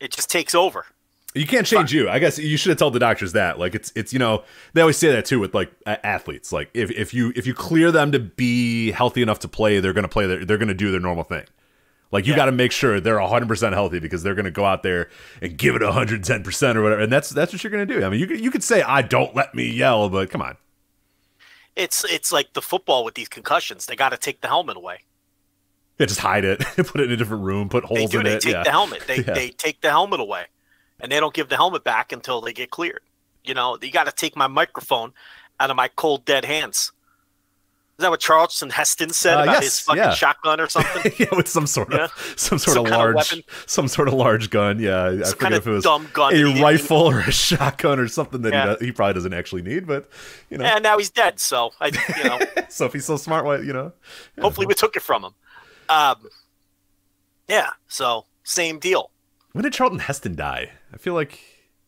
It 0.00 0.10
just 0.12 0.30
takes 0.30 0.54
over. 0.54 0.86
you 1.34 1.46
can't 1.46 1.66
change 1.66 1.92
you. 1.92 2.08
I 2.08 2.18
guess 2.18 2.38
you 2.38 2.56
should 2.56 2.70
have 2.70 2.78
told 2.78 2.92
the 2.92 2.98
doctors 2.98 3.32
that. 3.32 3.58
Like 3.58 3.74
it's 3.74 3.92
it's 3.94 4.12
you 4.12 4.18
know 4.18 4.44
they 4.72 4.80
always 4.80 4.96
say 4.96 5.10
that 5.12 5.24
too 5.24 5.40
with 5.40 5.54
like 5.54 5.72
athletes. 5.86 6.52
Like 6.52 6.70
if 6.74 6.90
if 6.90 7.12
you 7.14 7.32
if 7.36 7.46
you 7.46 7.54
clear 7.54 7.90
them 7.92 8.12
to 8.12 8.18
be 8.18 8.92
healthy 8.92 9.22
enough 9.22 9.40
to 9.40 9.48
play, 9.48 9.80
they're 9.80 9.92
gonna 9.92 10.08
play. 10.08 10.26
Their, 10.26 10.44
they're 10.44 10.58
gonna 10.58 10.74
do 10.74 10.90
their 10.90 11.00
normal 11.00 11.24
thing. 11.24 11.44
Like 12.12 12.26
you 12.26 12.32
Yeah. 12.32 12.36
got 12.36 12.44
to 12.46 12.52
make 12.52 12.70
sure 12.72 13.00
they're 13.00 13.16
100% 13.18 13.72
healthy 13.72 13.98
because 13.98 14.22
they're 14.22 14.34
going 14.34 14.44
to 14.44 14.50
go 14.50 14.64
out 14.64 14.82
there 14.82 15.08
and 15.40 15.56
give 15.56 15.74
it 15.74 15.82
110% 15.82 16.76
or 16.76 16.82
whatever. 16.82 17.00
And 17.02 17.10
that's 17.12 17.30
that's 17.30 17.52
what 17.52 17.64
you're 17.64 17.70
going 17.70 17.88
to 17.88 17.94
do. 18.00 18.04
I 18.04 18.10
mean, 18.10 18.20
you 18.20 18.26
could, 18.26 18.38
you 18.40 18.50
could 18.50 18.62
say 18.62 18.82
I 18.82 19.02
don't 19.02 19.34
let 19.34 19.54
me 19.54 19.66
yell, 19.70 20.08
but 20.10 20.30
come 20.30 20.42
on. 20.42 20.56
It's 21.74 22.04
it's 22.04 22.30
like 22.32 22.52
the 22.52 22.60
football 22.62 23.02
with 23.04 23.14
these 23.14 23.28
concussions. 23.28 23.86
They 23.86 23.96
got 23.96 24.10
to 24.10 24.18
take 24.18 24.42
the 24.42 24.48
helmet 24.48 24.76
away. 24.76 24.98
Yeah, 25.98 26.06
just 26.06 26.20
hide 26.20 26.44
it, 26.44 26.58
put 26.76 27.00
it 27.00 27.04
in 27.04 27.12
a 27.12 27.16
different 27.16 27.44
room, 27.44 27.68
put 27.68 27.84
holes 27.84 28.10
do. 28.10 28.18
in 28.18 28.24
They 28.24 28.34
it. 28.34 28.40
take 28.42 28.52
yeah. 28.52 28.62
the 28.64 28.70
helmet. 28.70 29.04
They 29.06 29.16
Yeah. 29.26 29.32
they 29.34 29.48
take 29.48 29.80
the 29.80 29.88
helmet 29.90 30.20
away, 30.20 30.44
and 31.00 31.10
they 31.10 31.18
don't 31.18 31.32
give 31.34 31.48
the 31.48 31.56
helmet 31.56 31.82
back 31.84 32.12
until 32.12 32.40
they 32.42 32.52
get 32.52 32.70
cleared. 32.70 33.00
You 33.44 33.54
know, 33.54 33.78
you 33.80 33.90
got 33.90 34.04
to 34.04 34.12
take 34.12 34.36
my 34.36 34.46
microphone 34.48 35.12
out 35.60 35.70
of 35.70 35.76
my 35.76 35.88
cold 35.88 36.24
dead 36.26 36.44
hands. 36.44 36.92
Is 38.02 38.04
that 38.04 38.10
what 38.10 38.18
Charleston 38.18 38.68
Heston 38.70 39.10
said 39.10 39.38
Uh, 39.38 39.42
about 39.44 39.52
yes, 39.52 39.62
his 39.62 39.80
fucking 39.80 40.02
yeah. 40.02 40.12
shotgun 40.12 40.60
or 40.60 40.68
something? 40.68 41.12
yeah, 41.18 41.26
with 41.36 41.46
some 41.46 41.68
sort 41.68 41.92
Yeah. 41.92 42.06
of 42.06 42.34
some 42.36 42.58
sort 42.58 42.74
Some 42.74 42.86
of 42.86 42.90
kind 42.90 43.08
of 43.10 43.14
large 43.14 43.44
some 43.66 43.86
sort 43.86 44.08
of 44.08 44.14
large 44.14 44.50
gun. 44.50 44.80
Yeah, 44.80 45.04
I 45.04 45.10
Some 45.10 45.18
forget 45.18 45.38
kind 45.38 45.54
if 45.54 45.66
it 45.68 45.70
was 45.70 45.84
dumb 45.84 46.08
gun 46.12 46.34
a 46.34 46.60
rifle 46.60 46.96
or 46.96 47.20
a 47.20 47.30
shotgun 47.32 48.00
or 48.00 48.08
something 48.08 48.42
that 48.42 48.52
Yeah. 48.52 48.74
he, 48.80 48.86
he 48.86 48.92
probably 48.92 49.14
doesn't 49.14 49.32
actually 49.32 49.62
need. 49.62 49.86
But 49.86 50.10
you 50.50 50.58
know, 50.58 50.64
and 50.64 50.82
now 50.82 50.98
he's 50.98 51.10
dead. 51.10 51.38
So 51.38 51.70
I, 51.80 51.92
you 52.16 52.24
know, 52.28 52.40
so 52.68 52.86
if 52.86 52.92
he's 52.92 53.04
so 53.04 53.16
smart, 53.16 53.44
why 53.44 53.58
you 53.58 53.72
know? 53.72 53.92
hopefully 54.40 54.66
we 54.66 54.74
took 54.74 54.96
it 54.96 55.02
from 55.02 55.22
him. 55.26 55.34
Um, 55.88 56.16
yeah. 57.46 57.70
So 57.86 58.26
same 58.42 58.80
deal. 58.80 59.12
when 59.52 59.62
did 59.62 59.72
Charlton 59.74 60.00
Heston 60.00 60.34
die? 60.34 60.72
I 60.92 60.96
feel 60.96 61.14
like 61.14 61.38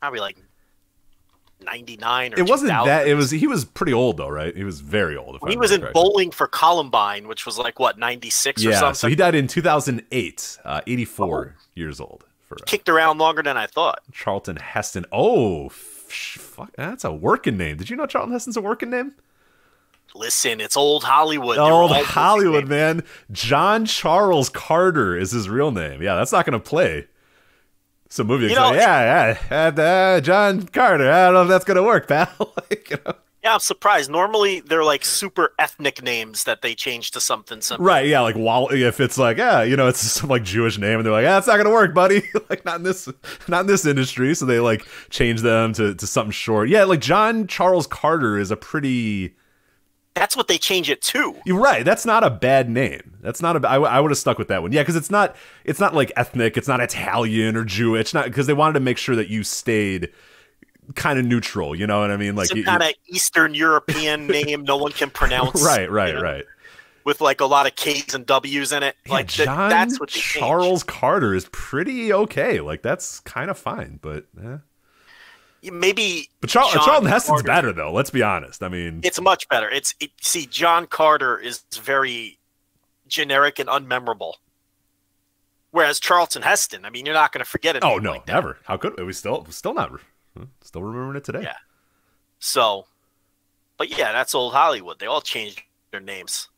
Probably 0.00 0.20
like 0.20 0.36
ninety 1.64 1.96
nine 1.96 2.32
or 2.34 2.38
it 2.38 2.48
wasn't 2.48 2.70
2000. 2.70 2.86
that. 2.88 3.08
It 3.08 3.14
was 3.14 3.30
he 3.30 3.46
was 3.46 3.64
pretty 3.64 3.92
old 3.92 4.16
though, 4.16 4.28
right? 4.28 4.56
He 4.56 4.64
was 4.64 4.80
very 4.80 5.16
old. 5.16 5.36
If 5.36 5.44
I 5.44 5.50
he 5.50 5.56
was 5.56 5.70
in 5.70 5.80
correctly. 5.80 6.02
bowling 6.02 6.30
for 6.30 6.46
Columbine, 6.46 7.28
which 7.28 7.46
was 7.46 7.58
like 7.58 7.78
what 7.78 7.98
ninety 7.98 8.30
six 8.30 8.64
or 8.64 8.72
something. 8.72 8.94
so 8.94 9.08
he 9.08 9.14
died 9.14 9.34
in 9.34 9.46
2008, 9.46 10.58
uh, 10.64 10.80
84 10.86 11.56
years 11.74 12.00
old. 12.00 12.24
For 12.48 12.56
uh, 12.56 12.64
kicked 12.66 12.88
around 12.88 13.18
longer 13.18 13.42
than 13.42 13.56
I 13.56 13.66
thought. 13.66 14.00
Charlton 14.12 14.56
Heston. 14.56 15.06
Oh, 15.12 15.68
fuck, 15.70 16.72
that's 16.76 17.04
a 17.04 17.12
working 17.12 17.56
name. 17.56 17.76
Did 17.76 17.90
you 17.90 17.96
know 17.96 18.06
Charlton 18.06 18.32
Heston's 18.32 18.56
a 18.56 18.60
working 18.60 18.90
name? 18.90 19.14
Listen, 20.14 20.60
it's 20.60 20.76
old 20.76 21.02
Hollywood. 21.02 21.56
They're 21.56 21.64
Old 21.64 21.90
Hollywood, 21.90 22.68
man. 22.68 23.02
John 23.32 23.84
Charles 23.84 24.48
Carter 24.48 25.16
is 25.16 25.32
his 25.32 25.48
real 25.48 25.72
name. 25.72 26.00
Yeah, 26.00 26.14
that's 26.14 26.30
not 26.30 26.46
going 26.46 26.52
to 26.52 26.64
play. 26.64 27.08
Some 28.14 28.28
movie. 28.28 28.46
You 28.46 28.54
know, 28.54 28.72
yeah, 28.72 29.36
yeah. 29.50 29.72
Uh, 29.76 29.82
uh, 29.82 30.20
John 30.20 30.62
Carter. 30.68 31.10
I 31.10 31.24
don't 31.24 31.34
know 31.34 31.42
if 31.42 31.48
that's 31.48 31.64
going 31.64 31.78
to 31.78 31.82
work, 31.82 32.06
pal. 32.06 32.28
like, 32.56 32.88
you 32.88 32.98
know. 33.04 33.14
Yeah, 33.42 33.54
I'm 33.54 33.58
surprised. 33.58 34.08
Normally, 34.08 34.60
they're 34.60 34.84
like 34.84 35.04
super 35.04 35.52
ethnic 35.58 36.00
names 36.00 36.44
that 36.44 36.62
they 36.62 36.76
change 36.76 37.10
to 37.10 37.20
something 37.20 37.60
simple. 37.60 37.84
Right, 37.84 38.06
yeah, 38.06 38.20
like 38.20 38.36
Wall. 38.36 38.68
If 38.72 39.00
it's 39.00 39.18
like, 39.18 39.38
yeah, 39.38 39.64
you 39.64 39.74
know, 39.76 39.88
it's 39.88 39.98
some 40.12 40.30
like 40.30 40.44
Jewish 40.44 40.78
name, 40.78 41.00
and 41.00 41.04
they're 41.04 41.12
like, 41.12 41.24
yeah, 41.24 41.38
it's 41.38 41.48
not 41.48 41.56
gonna 41.56 41.72
work, 41.72 41.92
buddy. 41.92 42.22
like, 42.48 42.64
not 42.64 42.76
in 42.76 42.84
this, 42.84 43.08
not 43.48 43.62
in 43.62 43.66
this 43.66 43.84
industry. 43.84 44.32
So 44.36 44.46
they 44.46 44.60
like 44.60 44.86
change 45.10 45.40
them 45.40 45.72
to 45.72 45.96
to 45.96 46.06
something 46.06 46.30
short. 46.30 46.68
Yeah, 46.68 46.84
like 46.84 47.00
John 47.00 47.48
Charles 47.48 47.88
Carter 47.88 48.38
is 48.38 48.52
a 48.52 48.56
pretty. 48.56 49.34
That's 50.14 50.36
what 50.36 50.46
they 50.46 50.58
change 50.58 50.88
it 50.88 51.02
to. 51.02 51.34
You're 51.44 51.60
right. 51.60 51.84
That's 51.84 52.06
not 52.06 52.22
a 52.22 52.30
bad 52.30 52.70
name. 52.70 53.16
That's 53.20 53.42
not 53.42 53.62
a. 53.62 53.68
I, 53.68 53.78
I 53.80 54.00
would 54.00 54.10
have 54.12 54.18
stuck 54.18 54.38
with 54.38 54.48
that 54.48 54.62
one. 54.62 54.70
Yeah, 54.72 54.82
because 54.82 54.96
it's 54.96 55.10
not. 55.10 55.34
It's 55.64 55.80
not 55.80 55.94
like 55.94 56.12
ethnic. 56.16 56.56
It's 56.56 56.68
not 56.68 56.80
Italian 56.80 57.56
or 57.56 57.64
Jewish. 57.64 58.14
Not 58.14 58.26
because 58.26 58.46
they 58.46 58.52
wanted 58.52 58.74
to 58.74 58.80
make 58.80 58.96
sure 58.96 59.16
that 59.16 59.28
you 59.28 59.42
stayed 59.42 60.10
kind 60.94 61.18
of 61.18 61.24
neutral. 61.24 61.74
You 61.74 61.86
know 61.86 62.00
what 62.00 62.10
I 62.10 62.16
mean? 62.16 62.36
Like, 62.36 62.54
you- 62.54 62.64
kind 62.64 62.82
of 62.82 62.92
Eastern 63.08 63.54
European 63.54 64.26
name 64.28 64.62
no 64.62 64.76
one 64.76 64.92
can 64.92 65.10
pronounce. 65.10 65.64
right, 65.64 65.90
right, 65.90 66.08
you 66.08 66.14
know, 66.14 66.22
right. 66.22 66.44
With 67.04 67.20
like 67.20 67.40
a 67.40 67.46
lot 67.46 67.66
of 67.66 67.74
K's 67.74 68.14
and 68.14 68.24
W's 68.24 68.72
in 68.72 68.82
it. 68.82 68.96
Yeah, 69.06 69.12
like 69.12 69.26
John 69.26 69.68
that's 69.68 70.00
what 70.00 70.10
they 70.10 70.20
Charles 70.20 70.82
Carter 70.82 71.34
is 71.34 71.48
pretty 71.52 72.12
okay. 72.12 72.60
Like 72.60 72.80
that's 72.82 73.20
kind 73.20 73.50
of 73.50 73.58
fine, 73.58 73.98
but 74.00 74.24
eh. 74.42 74.58
Maybe. 75.72 76.28
but 76.40 76.50
Char- 76.50 76.70
John 76.72 76.84
Charlton 76.84 77.08
Heston's 77.10 77.42
Carter- 77.42 77.46
better 77.46 77.72
though. 77.72 77.92
Let's 77.92 78.10
be 78.10 78.22
honest. 78.22 78.62
I 78.62 78.68
mean, 78.68 79.00
It's 79.02 79.20
much 79.20 79.48
better. 79.48 79.68
It's 79.68 79.94
it, 80.00 80.10
see, 80.20 80.46
John 80.46 80.86
Carter 80.86 81.38
is 81.38 81.62
very 81.74 82.38
generic 83.06 83.58
and 83.58 83.68
unmemorable. 83.68 84.34
Whereas 85.70 85.98
Charlton 85.98 86.42
Heston, 86.42 86.84
I 86.84 86.90
mean, 86.90 87.04
you're 87.04 87.14
not 87.14 87.32
going 87.32 87.44
to 87.44 87.50
forget 87.50 87.74
it. 87.74 87.82
Oh 87.82 87.98
no, 87.98 88.12
like 88.12 88.28
never. 88.28 88.58
How 88.64 88.76
could 88.76 88.98
we 89.04 89.12
still 89.12 89.44
still 89.50 89.74
not 89.74 89.90
hmm, 90.36 90.44
still 90.62 90.82
remembering 90.82 91.16
it 91.16 91.24
today? 91.24 91.42
Yeah. 91.42 91.56
So, 92.38 92.86
but 93.76 93.88
yeah, 93.90 94.12
that's 94.12 94.34
old 94.34 94.52
Hollywood. 94.52 94.98
They 95.00 95.06
all 95.06 95.20
changed 95.20 95.62
their 95.90 96.00
names. 96.00 96.48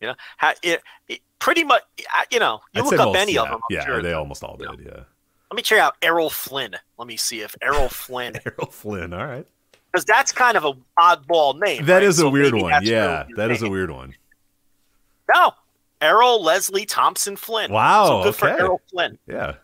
You 0.00 0.08
know, 0.08 0.14
how, 0.36 0.52
it, 0.62 0.82
it 1.08 1.20
pretty 1.40 1.64
much. 1.64 1.82
You 2.30 2.38
know, 2.38 2.60
you 2.72 2.82
I'd 2.82 2.84
look 2.84 3.00
up 3.00 3.06
most, 3.08 3.16
any 3.16 3.34
yeah, 3.34 3.42
of 3.42 3.48
them. 3.48 3.54
I'm 3.56 3.76
yeah, 3.76 3.84
sure 3.86 4.02
they 4.02 4.12
almost 4.12 4.44
all 4.44 4.56
did. 4.56 4.70
you 4.78 4.84
know. 4.84 4.92
Yeah. 4.96 5.02
Let 5.50 5.56
me 5.56 5.62
check 5.62 5.80
out 5.80 5.96
Errol 6.02 6.30
Flynn. 6.30 6.76
Let 6.98 7.08
me 7.08 7.16
see 7.16 7.40
if 7.40 7.54
Errol 7.62 7.88
Flynn. 7.90 8.34
Errol 8.46 8.70
Flynn. 8.70 9.12
All 9.12 9.26
right. 9.26 9.46
Because 9.92 10.04
that's 10.04 10.30
kind 10.30 10.56
of 10.56 10.64
a 10.64 10.72
oddball 10.98 11.60
name. 11.60 11.84
That 11.86 11.94
right? 11.94 12.02
is 12.04 12.18
a 12.18 12.22
so 12.22 12.30
weird 12.30 12.54
one. 12.54 12.84
Yeah, 12.84 13.24
that 13.34 13.48
name. 13.48 13.50
is 13.50 13.62
a 13.62 13.68
weird 13.68 13.90
one. 13.90 14.14
No, 15.34 15.52
Errol 16.00 16.42
Leslie 16.42 16.86
Thompson 16.86 17.34
Flynn. 17.34 17.72
Wow. 17.72 18.06
So 18.06 18.22
good 18.22 18.28
okay. 18.28 18.38
for 18.38 18.48
Errol 18.48 18.80
Flynn. 18.90 19.18
Yeah. 19.26 19.54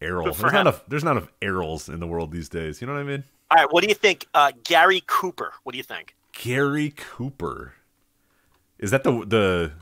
Errol. 0.00 0.26
There's 0.26 0.40
not 0.52 0.60
enough. 0.60 0.84
There's 0.86 1.04
not 1.04 1.16
enough 1.16 1.32
Errols 1.40 1.92
in 1.92 1.98
the 1.98 2.06
world 2.06 2.30
these 2.30 2.48
days. 2.48 2.80
You 2.80 2.86
know 2.86 2.92
what 2.92 3.00
I 3.00 3.04
mean? 3.04 3.24
All 3.50 3.56
right, 3.56 3.72
what 3.72 3.82
do 3.82 3.88
you 3.88 3.94
think? 3.94 4.26
Uh, 4.34 4.52
Gary 4.64 5.02
Cooper. 5.06 5.52
What 5.62 5.72
do 5.72 5.78
you 5.78 5.84
think? 5.84 6.14
Gary 6.32 6.92
Cooper. 6.96 7.72
Is 8.78 8.90
that 8.90 9.02
the 9.02 9.24
the 9.24 9.72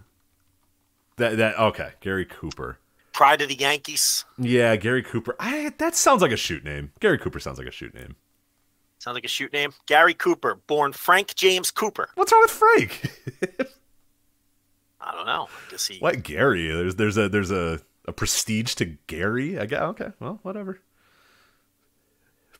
that 1.16 1.36
that 1.36 1.58
okay? 1.58 1.90
Gary 2.00 2.24
Cooper. 2.24 2.78
Pride 3.16 3.40
of 3.40 3.48
the 3.48 3.54
Yankees. 3.54 4.26
Yeah, 4.38 4.76
Gary 4.76 5.02
Cooper. 5.02 5.34
I 5.40 5.72
that 5.78 5.94
sounds 5.96 6.20
like 6.20 6.32
a 6.32 6.36
shoot 6.36 6.62
name. 6.64 6.92
Gary 7.00 7.16
Cooper 7.16 7.40
sounds 7.40 7.56
like 7.56 7.66
a 7.66 7.70
shoot 7.70 7.94
name. 7.94 8.14
Sounds 8.98 9.14
like 9.14 9.24
a 9.24 9.28
shoot 9.28 9.54
name. 9.54 9.72
Gary 9.86 10.12
Cooper, 10.12 10.56
born 10.66 10.92
Frank 10.92 11.34
James 11.34 11.70
Cooper. 11.70 12.10
What's 12.16 12.30
wrong 12.30 12.42
with 12.42 12.50
Frank? 12.50 13.10
I 15.00 15.12
don't 15.12 15.24
know. 15.24 15.48
I 15.50 15.70
guess 15.70 15.86
he. 15.86 15.98
what 15.98 16.22
Gary? 16.22 16.68
There's 16.68 16.96
there's 16.96 17.16
a 17.16 17.30
there's 17.30 17.50
a 17.50 17.80
a 18.04 18.12
prestige 18.12 18.74
to 18.74 18.84
Gary. 19.06 19.58
I 19.58 19.64
guess. 19.64 19.80
Okay, 19.80 20.10
well, 20.20 20.38
whatever. 20.42 20.80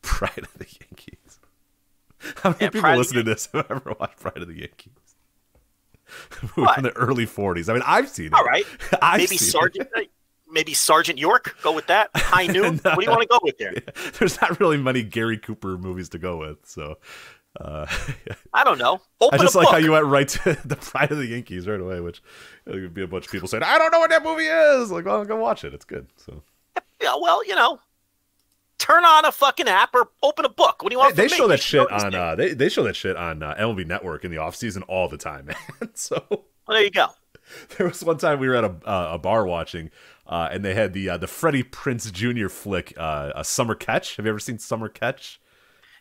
Pride 0.01 0.39
of 0.39 0.55
the 0.55 0.67
Yankees. 0.81 1.39
How 2.37 2.51
many 2.51 2.63
Yeah, 2.63 2.69
people 2.71 2.81
Pride 2.81 2.93
of 2.93 2.99
listen 2.99 3.17
to 3.19 3.23
this 3.25 3.51
have 3.53 3.67
ever 3.71 3.95
watched 4.01 4.21
Pride 4.21 4.39
of 4.39 4.49
the 4.49 4.59
Yankees? 4.59 4.93
What? 6.55 6.77
From 6.77 6.85
the 6.85 6.93
early 6.97 7.27
'40s. 7.27 7.69
I 7.69 7.75
mean, 7.75 7.83
I've 7.85 8.09
seen 8.09 8.27
it. 8.29 8.33
All 8.33 8.45
right. 8.45 8.65
I've 9.03 9.19
maybe 9.19 9.37
Sergeant. 9.37 9.89
Uh, 9.95 10.03
Maybe 10.57 10.73
Sergeant 10.73 11.19
York. 11.19 11.55
Go 11.63 11.73
with 11.73 11.87
that. 11.89 12.09
High 12.17 12.47
noon. 12.47 12.79
What 12.83 12.97
do 12.99 13.05
you 13.05 13.11
want 13.11 13.21
to 13.21 13.29
go 13.29 13.39
with 13.43 13.59
there? 13.59 13.73
It. 13.73 13.95
There's 14.19 14.41
not 14.41 14.59
really 14.59 14.79
many 14.79 15.03
Gary 15.03 15.37
Cooper 15.37 15.77
movies 15.77 16.09
to 16.09 16.19
go 16.19 16.39
with, 16.39 16.57
so. 16.65 16.97
Uh, 17.61 17.87
I 18.55 18.65
don't 18.65 18.79
know. 18.79 19.03
I 19.33 19.37
just 19.37 19.55
like 19.55 19.67
book. 19.67 19.73
how 19.73 19.79
you 19.79 19.93
went 19.93 20.07
right 20.07 20.27
to 20.29 20.59
the 20.65 20.77
Pride 20.77 21.13
of 21.13 21.19
the 21.19 21.27
Yankees 21.27 21.67
right 21.69 21.79
away, 21.79 22.01
which 22.01 22.23
uh, 22.67 22.73
would 22.73 22.95
be 22.95 23.03
a 23.03 23.07
bunch 23.07 23.27
of 23.27 23.33
people 23.33 23.49
saying, 23.49 23.63
"I 23.63 23.77
don't 23.77 23.91
know 23.93 23.99
what 24.01 24.09
that 24.11 24.23
movie 24.25 24.47
is." 24.47 24.91
Like, 24.91 25.05
well, 25.05 25.23
go 25.27 25.37
watch 25.37 25.63
it. 25.63 25.75
It's 25.75 25.85
good. 25.85 26.07
So 26.17 26.43
Yeah, 27.03 27.15
well, 27.21 27.47
you 27.47 27.55
know, 27.55 27.79
turn 28.79 29.05
on 29.05 29.25
a 29.27 29.33
fucking 29.33 29.69
app 29.69 29.95
or 29.95 30.09
open 30.23 30.45
a 30.45 30.49
book. 30.51 30.83
What 30.83 30.91
do 30.91 30.95
you 30.95 30.99
want? 30.99 31.17
they 31.17 31.29
show 31.29 31.45
me? 31.45 31.49
that 31.49 31.59
You 31.73 31.87
shit 31.87 31.91
on 31.91 32.15
uh, 32.15 32.35
they 32.35 32.55
they 32.55 32.69
show 32.71 32.83
that 32.85 32.97
shit 32.97 33.17
on 33.17 33.43
uh, 33.43 33.55
MLB 33.59 33.87
Network 33.87 34.25
in 34.25 34.31
the 34.31 34.39
off 34.39 34.57
season 34.57 34.83
all 34.85 35.09
the 35.09 35.19
time, 35.19 35.47
man. 35.47 35.91
so 35.95 36.25
Well, 36.31 36.45
there 36.69 36.83
you 36.83 36.91
go. 36.91 37.09
there 37.79 37.89
was 37.89 38.03
one 38.05 38.19
time 38.19 38.39
we 38.39 38.49
were 38.49 38.57
at 38.57 38.65
a 38.65 38.75
uh, 38.87 39.11
a 39.15 39.19
bar 39.19 39.47
watching, 39.47 39.91
uh, 40.29 40.49
and 40.51 40.65
they 40.65 40.75
had 40.75 40.93
the 40.93 41.11
uh, 41.11 41.17
the 41.17 41.27
Freddie 41.27 41.63
Prinze 41.63 42.13
Jr. 42.13 42.49
flick, 42.49 42.95
uh, 42.97 43.33
a 43.35 43.45
Summer 43.45 43.75
Catch. 43.75 44.17
Have 44.17 44.27
you 44.27 44.31
ever 44.31 44.39
seen 44.39 44.59
Summer 44.59 44.89
Catch? 44.89 45.41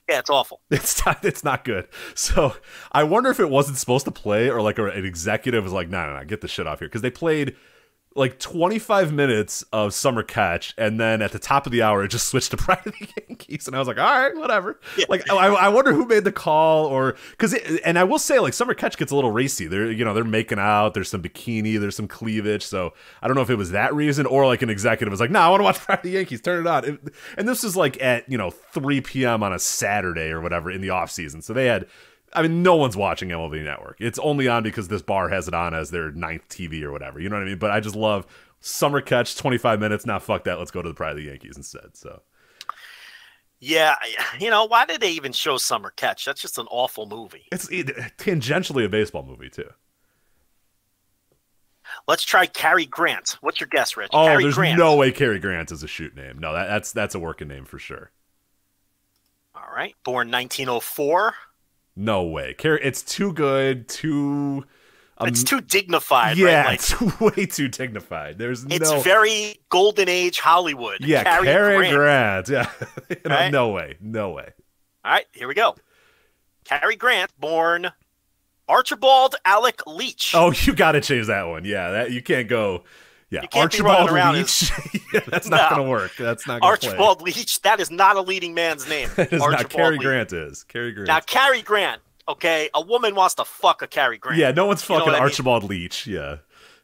Yeah, 0.09 0.19
it's 0.19 0.29
awful. 0.29 0.61
It's 0.69 1.05
not. 1.05 1.23
It's 1.25 1.43
not 1.43 1.63
good. 1.63 1.87
So 2.13 2.55
I 2.91 3.03
wonder 3.03 3.29
if 3.29 3.39
it 3.39 3.49
wasn't 3.49 3.77
supposed 3.77 4.05
to 4.05 4.11
play, 4.11 4.49
or 4.49 4.61
like 4.61 4.77
an 4.77 5.05
executive 5.05 5.63
was 5.63 5.73
like, 5.73 5.89
"No, 5.89 6.05
no, 6.05 6.17
no, 6.17 6.25
get 6.25 6.41
the 6.41 6.47
shit 6.47 6.67
off 6.67 6.79
here," 6.79 6.87
because 6.87 7.01
they 7.01 7.11
played 7.11 7.55
like 8.17 8.39
25 8.39 9.11
minutes 9.11 9.63
of 9.73 9.93
Summer 9.93 10.23
Catch, 10.23 10.73
and 10.77 10.97
then 10.99 11.21
at 11.21 11.33
the 11.33 11.39
top 11.39 11.65
of 11.65 11.73
the 11.73 11.81
hour, 11.81 12.01
it 12.03 12.07
just 12.07 12.29
switched 12.29 12.51
to 12.51 12.57
Pride 12.65 12.79
of 12.85 12.93
the 12.93 13.07
Yankees, 13.27 13.67
and 13.67 13.75
I 13.75 13.79
was 13.79 13.87
like, 13.89 13.97
"All 13.97 14.05
right, 14.05 14.35
whatever." 14.35 14.79
Like, 15.09 15.29
I, 15.29 15.47
I 15.47 15.67
wonder 15.69 15.91
who 15.93 16.05
made 16.05 16.23
the 16.23 16.31
call, 16.31 16.85
or 16.85 17.15
because, 17.31 17.53
and 17.83 17.99
I 17.99 18.05
will 18.05 18.17
say, 18.17 18.39
like, 18.39 18.53
Summer 18.53 18.73
Catch 18.73 18.97
gets 18.97 19.11
a 19.11 19.15
little 19.15 19.31
racy. 19.31 19.67
They're, 19.67 19.91
you 19.91 20.05
know, 20.05 20.13
they're 20.13 20.23
making 20.23 20.59
out. 20.59 20.93
There's 20.93 21.09
some 21.09 21.21
bikini. 21.21 21.79
There's 21.79 21.95
some 21.95 22.07
cleavage. 22.07 22.63
So 22.65 22.93
I 23.21 23.27
don't 23.27 23.35
know 23.35 23.41
if 23.43 23.49
it 23.49 23.57
was 23.57 23.71
that 23.71 23.93
reason, 23.93 24.25
or 24.25 24.45
like 24.45 24.61
an 24.61 24.69
executive 24.69 25.11
was 25.11 25.19
like, 25.19 25.31
"No, 25.31 25.41
I 25.41 25.49
want 25.49 25.59
to 25.59 25.63
watch 25.65 25.79
Pride 25.85 25.97
of 25.99 26.03
the 26.03 26.11
Yankees. 26.11 26.41
Turn 26.41 26.61
it 26.65 26.67
on." 26.67 26.85
It- 26.85 27.13
and 27.37 27.47
this 27.47 27.63
was 27.63 27.75
like 27.75 28.01
at 28.01 28.29
you 28.31 28.37
know 28.37 28.49
3 28.51 29.01
p.m. 29.01 29.43
on 29.43 29.51
a 29.53 29.59
Saturday 29.59 30.29
or 30.29 30.39
whatever 30.39 30.71
in 30.71 30.79
the 30.81 30.89
off 30.91 31.11
season, 31.11 31.41
so 31.41 31.53
they 31.53 31.65
had. 31.65 31.85
I 32.35 32.41
mean, 32.43 32.61
no 32.63 32.75
one's 32.75 32.97
watching 32.97 33.29
MLB 33.29 33.63
Network. 33.63 33.97
It's 33.99 34.19
only 34.19 34.47
on 34.47 34.63
because 34.63 34.87
this 34.87 35.01
bar 35.01 35.29
has 35.29 35.47
it 35.47 35.53
on 35.53 35.73
as 35.73 35.89
their 35.91 36.11
ninth 36.11 36.47
TV 36.49 36.81
or 36.83 36.91
whatever. 36.91 37.19
You 37.19 37.29
know 37.29 37.35
what 37.37 37.43
I 37.43 37.45
mean? 37.49 37.57
But 37.57 37.71
I 37.71 37.79
just 37.79 37.95
love 37.95 38.25
summer 38.59 39.01
catch, 39.01 39.35
25 39.35 39.79
minutes. 39.79 40.05
Now, 40.05 40.19
fuck 40.19 40.43
that. 40.45 40.59
Let's 40.59 40.71
go 40.71 40.81
to 40.81 40.89
the 40.89 40.95
Pride 40.95 41.11
of 41.11 41.17
the 41.17 41.23
Yankees 41.23 41.57
instead. 41.57 41.95
So, 41.95 42.21
Yeah, 43.59 43.95
you 44.39 44.49
know, 44.49 44.65
why 44.65 44.85
did 44.85 45.01
they 45.01 45.11
even 45.11 45.31
show 45.31 45.57
Summer 45.57 45.91
Catch? 45.95 46.25
That's 46.25 46.41
just 46.41 46.57
an 46.57 46.67
awful 46.69 47.05
movie. 47.05 47.45
it's 47.51 47.69
it, 47.69 47.87
tangentially 48.17 48.85
a 48.85 48.89
baseball 48.89 49.23
movie, 49.25 49.49
too. 49.49 49.69
Let's 52.07 52.23
try 52.23 52.45
Cary 52.47 52.85
Grant. 52.85 53.37
What's 53.41 53.59
your 53.59 53.67
guess, 53.67 53.95
Rich? 53.95 54.09
Oh, 54.11 54.25
Cary 54.25 54.43
there's 54.43 54.55
Grant. 54.55 54.77
no 54.77 54.95
way 54.95 55.11
Cary 55.11 55.39
Grant 55.39 55.71
is 55.71 55.83
a 55.83 55.87
shoot 55.87 56.15
name. 56.15 56.39
No, 56.39 56.53
that, 56.53 56.67
that's 56.67 56.91
that's 56.91 57.15
a 57.15 57.19
working 57.19 57.47
name 57.47 57.65
for 57.65 57.77
sure. 57.79 58.11
All 59.53 59.71
right, 59.73 59.95
born 60.03 60.29
1904. 60.31 61.33
No 61.95 62.23
way. 62.23 62.53
Cary, 62.53 62.79
it's 62.83 63.01
too 63.01 63.31
good, 63.33 63.87
too. 63.87 64.65
Um, 65.17 65.29
it's 65.29 65.43
too 65.43 65.61
dignified, 65.61 66.37
yeah, 66.37 66.63
right? 66.63 66.65
Like, 66.65 66.79
it's 66.79 67.19
way 67.37 67.45
too 67.45 67.69
dignified. 67.69 68.37
There's 68.37 68.65
it's 68.65 68.91
no. 68.91 68.99
very 68.99 69.55
golden 69.69 70.09
age 70.09 70.39
Hollywood. 70.41 70.97
yeah, 71.01 71.23
Cary, 71.23 71.45
Cary 71.45 71.89
Grant. 71.91 72.47
Grant. 72.47 72.69
Yeah, 73.09 73.19
no, 73.25 73.35
Right? 73.35 73.51
no 73.51 73.69
way, 73.69 73.97
no 74.01 74.31
way. 74.31 74.49
All 75.05 75.11
right, 75.13 75.25
here 75.31 75.47
we 75.47 75.53
go. 75.53 75.75
Cary 76.65 76.95
Grant, 76.97 77.31
born 77.39 77.91
Archibald 78.67 79.35
Alec 79.45 79.85
Leach. 79.87 80.33
Oh, 80.35 80.51
you 80.63 80.73
got 80.73 80.93
to 80.93 81.01
change 81.01 81.27
that 81.27 81.43
one. 81.43 81.63
Yeah, 81.63 81.91
that 81.91 82.11
you 82.11 82.21
can't 82.21 82.49
go. 82.49 82.83
Yeah, 83.31 83.41
Archibald 83.53 84.11
Leach. 84.11 84.71
yeah, 85.13 85.19
that's 85.27 85.49
not 85.49 85.71
No. 85.71 85.75
going 85.77 85.83
to 85.87 85.89
work. 85.89 86.11
That's 86.17 86.45
not 86.47 86.61
going 86.61 86.79
to 86.79 86.87
work. 86.87 86.93
Archibald 86.97 87.21
Leach. 87.23 87.61
That 87.63 87.79
is 87.79 87.89
not 87.91 88.15
a 88.17 88.21
leading 88.21 88.53
man's 88.53 88.87
name. 88.87 89.09
Play. 89.09 89.25
That 89.29 89.33
is 89.33 89.41
Archibald 89.41 89.61
not 89.63 89.69
Cary 89.71 89.91
Leach. 89.97 90.01
Grant 90.05 90.33
is. 90.33 90.63
Cary 90.63 90.91
Grant. 90.91 91.07
Now, 91.07 91.19
Cary 91.21 91.61
Grant. 91.61 92.01
Okay, 92.27 92.69
a 92.73 92.81
woman 92.81 93.13
wants 93.15 93.35
to 93.35 93.45
fuck 93.45 93.81
a 93.81 93.87
Cary 93.87 94.17
Grant. 94.17 94.37
yeah, 94.39 94.51
no 94.51 94.65
one's 94.65 94.87
You 94.87 94.95
know 94.95 94.99
fucking 94.99 95.13
I 95.13 95.17
mean? 95.17 95.23
Archibald 95.23 95.63
Leach. 95.63 96.07
Yeah. 96.07 96.37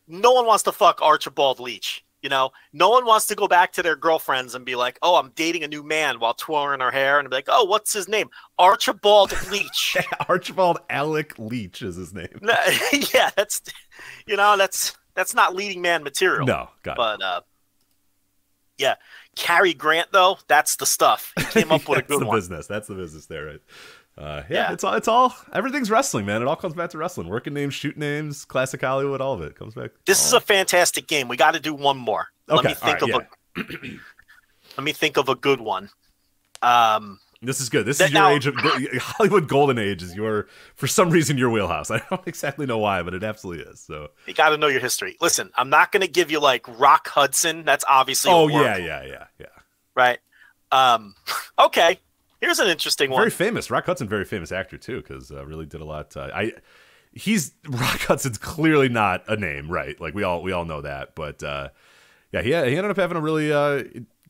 no 0.08 0.32
one 0.34 0.46
wants 0.46 0.64
to 0.64 0.72
fuck 0.72 1.02
Archibald 1.02 1.60
Leach. 1.60 2.04
You 2.22 2.30
know, 2.30 2.52
no 2.74 2.90
one 2.90 3.06
wants 3.08 3.26
to 3.28 3.36
go 3.36 3.48
back 3.48 3.72
to 3.74 3.82
their 3.82 3.96
girlfriends 3.96 4.54
and 4.54 4.64
be 4.64 4.76
like, 4.76 5.00
"Oh, 5.02 5.16
I'm 5.16 5.32
dating 5.36 5.64
a 5.64 5.68
new 5.68 5.82
man," 5.82 6.20
while 6.20 6.36
twirling 6.36 6.80
her 6.80 6.92
hair 6.92 7.18
and 7.18 7.28
be 7.28 7.36
like, 7.36 7.48
"Oh, 7.48 7.64
what's 7.64 7.92
his 7.94 8.08
name? 8.08 8.30
Archibald 8.60 9.34
Leach." 9.50 9.98
Archibald 10.30 10.78
Alec 10.92 11.34
Leach 11.40 11.82
is 11.82 11.96
his 11.96 12.14
name. 12.14 12.28
Yeah, 13.12 13.32
that's 13.36 13.64
you 14.28 14.38
know, 14.38 14.56
that's 14.56 14.96
that's 15.16 15.34
not 15.34 15.56
leading 15.56 15.82
man 15.82 16.04
material. 16.04 16.46
No, 16.46 16.70
got 16.84 16.94
it. 16.94 16.98
but 16.98 17.22
uh, 17.22 17.42
yeah, 18.78 18.96
Cary 19.36 19.74
Grant 19.74 20.12
though, 20.12 20.38
that's 20.48 20.76
the 20.78 20.86
stuff. 20.86 21.34
He 21.38 21.44
came 21.46 21.72
up 21.72 21.82
with 21.88 22.00
a 22.00 22.02
That's 22.02 22.08
good 22.08 22.22
the 22.22 22.26
one. 22.26 22.38
business. 22.38 22.68
That's 22.68 22.88
the 22.88 22.96
business 22.96 23.26
there, 23.28 23.46
right? 23.46 23.62
Uh, 24.18 24.44
yeah, 24.50 24.68
Yeah. 24.68 24.74
it's 24.74 24.84
all. 24.84 24.94
It's 24.96 25.08
all. 25.08 25.36
Everything's 25.54 25.90
wrestling, 25.90 26.26
man. 26.26 26.42
It 26.42 26.48
all 26.48 26.56
comes 26.56 26.74
back 26.74 26.90
to 26.92 26.98
wrestling. 26.98 27.28
Working 27.30 27.54
names, 27.54 27.74
shoot 27.74 27.98
names, 27.98 28.44
classic 28.46 28.82
Hollywood. 28.82 29.22
All 29.22 29.34
of 29.34 29.42
it 29.42 29.56
comes 29.56 29.74
back. 29.74 29.92
This 30.06 30.26
is 30.26 30.34
a 30.34 30.42
fantastic 30.42 31.08
game. 31.08 31.28
We 31.28 31.38
got 31.38 31.54
to 31.54 31.60
do 31.60 31.74
one 31.74 31.98
more. 31.98 32.28
Okay, 32.50 32.56
Let 32.58 32.66
me 32.66 32.74
think 32.74 33.02
all 33.04 33.10
of 33.16 33.16
right, 33.58 33.66
a. 33.88 33.98
let 34.78 34.84
me 34.84 34.92
think 34.92 35.18
of 35.18 35.30
a 35.30 35.36
good 35.36 35.62
one. 35.62 35.90
Um, 36.62 37.20
This 37.44 37.60
is 37.60 37.70
good. 37.70 37.88
This 37.88 38.00
is 38.00 38.12
your 38.12 38.22
now- 38.22 38.30
age 38.30 38.46
of 38.46 38.56
Hollywood 39.00 39.48
golden 39.48 39.80
age. 39.80 40.04
Is 40.04 40.16
your 40.16 40.48
for 40.76 40.86
some 40.86 41.10
reason 41.10 41.38
your 41.38 41.50
wheelhouse. 41.50 41.90
I 41.92 42.02
don't 42.10 42.28
exactly 42.28 42.68
know 42.68 42.78
why, 42.78 43.02
but 43.02 43.14
it 43.14 43.24
absolutely 43.24 43.66
is. 43.66 43.80
So. 43.80 44.10
you 44.28 44.34
got 44.34 44.50
to 44.50 44.58
know 44.58 44.68
your 44.68 44.80
history. 44.80 45.18
Listen, 45.22 45.50
I'm 45.56 45.70
not 45.70 45.92
going 45.92 46.02
to 46.02 46.08
give 46.08 46.30
you 46.30 46.40
like 46.40 46.66
Rock 46.80 47.08
Hudson. 47.08 47.66
That's 47.66 47.84
obviously. 47.90 48.32
Oh 48.32 48.48
yeah, 48.48 48.78
yeah, 48.78 49.04
yeah, 49.06 49.26
yeah. 49.40 49.46
right. 49.96 50.20
Um, 50.72 51.16
okay, 51.60 52.00
here's 52.40 52.60
an 52.60 52.68
interesting 52.68 53.10
one. 53.10 53.20
Very 53.20 53.32
famous. 53.32 53.72
Rock 53.72 53.88
Hudson, 53.88 54.08
very 54.08 54.26
famous 54.26 54.52
actor 54.52 54.78
too, 54.78 54.98
because 54.98 55.32
uh, 55.32 55.44
really 55.46 55.66
did 55.66 55.82
a 55.82 55.86
lot. 55.86 56.16
Uh, 56.16 56.30
I 56.34 56.52
he's 57.12 57.54
Rock 57.68 58.02
Hudson's 58.02 58.38
clearly 58.38 58.88
not 58.88 59.24
a 59.28 59.36
name, 59.36 59.72
right? 59.72 60.00
Like 60.00 60.14
we 60.14 60.24
all 60.24 60.44
we 60.44 60.52
all 60.52 60.66
know 60.66 60.82
that, 60.82 61.16
but 61.16 61.42
uh, 61.42 61.70
yeah, 62.32 62.42
he 62.42 62.50
he 62.50 62.78
ended 62.78 62.92
up 62.92 62.98
having 62.98 63.18
a 63.18 63.22
really 63.22 63.52
uh, 63.52 63.84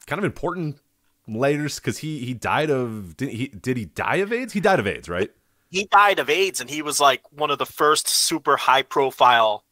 kind 0.08 0.18
of 0.18 0.24
important 0.24 0.80
layers 1.28 1.80
because 1.80 2.00
he 2.00 2.20
he 2.20 2.34
died 2.34 2.70
of 2.70 3.18
did 3.18 3.30
he 3.30 3.48
did 3.48 3.78
he 3.78 3.86
die 3.86 4.18
of 4.18 4.32
AIDS? 4.34 4.54
He 4.54 4.60
died 4.60 4.80
of 4.80 4.88
AIDS, 4.88 5.08
right? 5.08 5.32
he 5.72 5.86
died 5.86 6.20
of 6.20 6.30
AIDS, 6.30 6.60
and 6.60 6.70
he 6.70 6.82
was 6.82 7.00
like 7.00 7.24
one 7.32 7.50
of 7.50 7.58
the 7.58 7.66
first 7.66 8.08
super 8.08 8.58
high 8.58 8.82
profile 8.84 9.64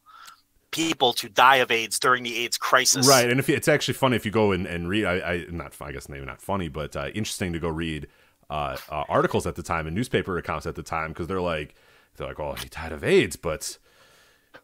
people 0.72 1.14
to 1.14 1.28
die 1.28 1.58
of 1.58 1.72
AIDS 1.72 2.00
during 2.00 2.24
the 2.24 2.38
AIDS 2.38 2.58
crisis. 2.58 3.08
Right, 3.08 3.30
and 3.30 3.40
if 3.40 3.50
you, 3.50 3.56
it's 3.56 3.68
actually 3.68 3.96
funny 3.96 4.16
if 4.16 4.26
you 4.26 4.32
go 4.32 4.54
and, 4.54 4.66
and 4.66 4.88
read, 4.88 5.06
I, 5.06 5.16
I 5.16 5.46
not 5.52 5.76
I 5.82 5.92
guess 5.92 6.08
maybe 6.08 6.26
not 6.26 6.42
funny, 6.42 6.70
but 6.70 6.96
uh, 6.96 7.10
interesting 7.14 7.52
to 7.54 7.60
go 7.60 7.68
read 7.68 8.08
uh, 8.50 8.78
uh, 8.90 9.04
articles 9.10 9.46
at 9.46 9.56
the 9.56 9.64
time 9.64 9.88
and 9.88 9.96
newspaper 9.96 10.38
accounts 10.38 10.66
at 10.66 10.76
the 10.76 10.84
time 10.84 11.10
because 11.10 11.28
they're 11.28 11.42
like 11.42 11.76
they're 12.16 12.28
like, 12.28 12.40
oh, 12.40 12.54
he 12.54 12.70
died 12.70 12.94
of 12.94 13.04
AIDS, 13.04 13.36
but 13.36 13.78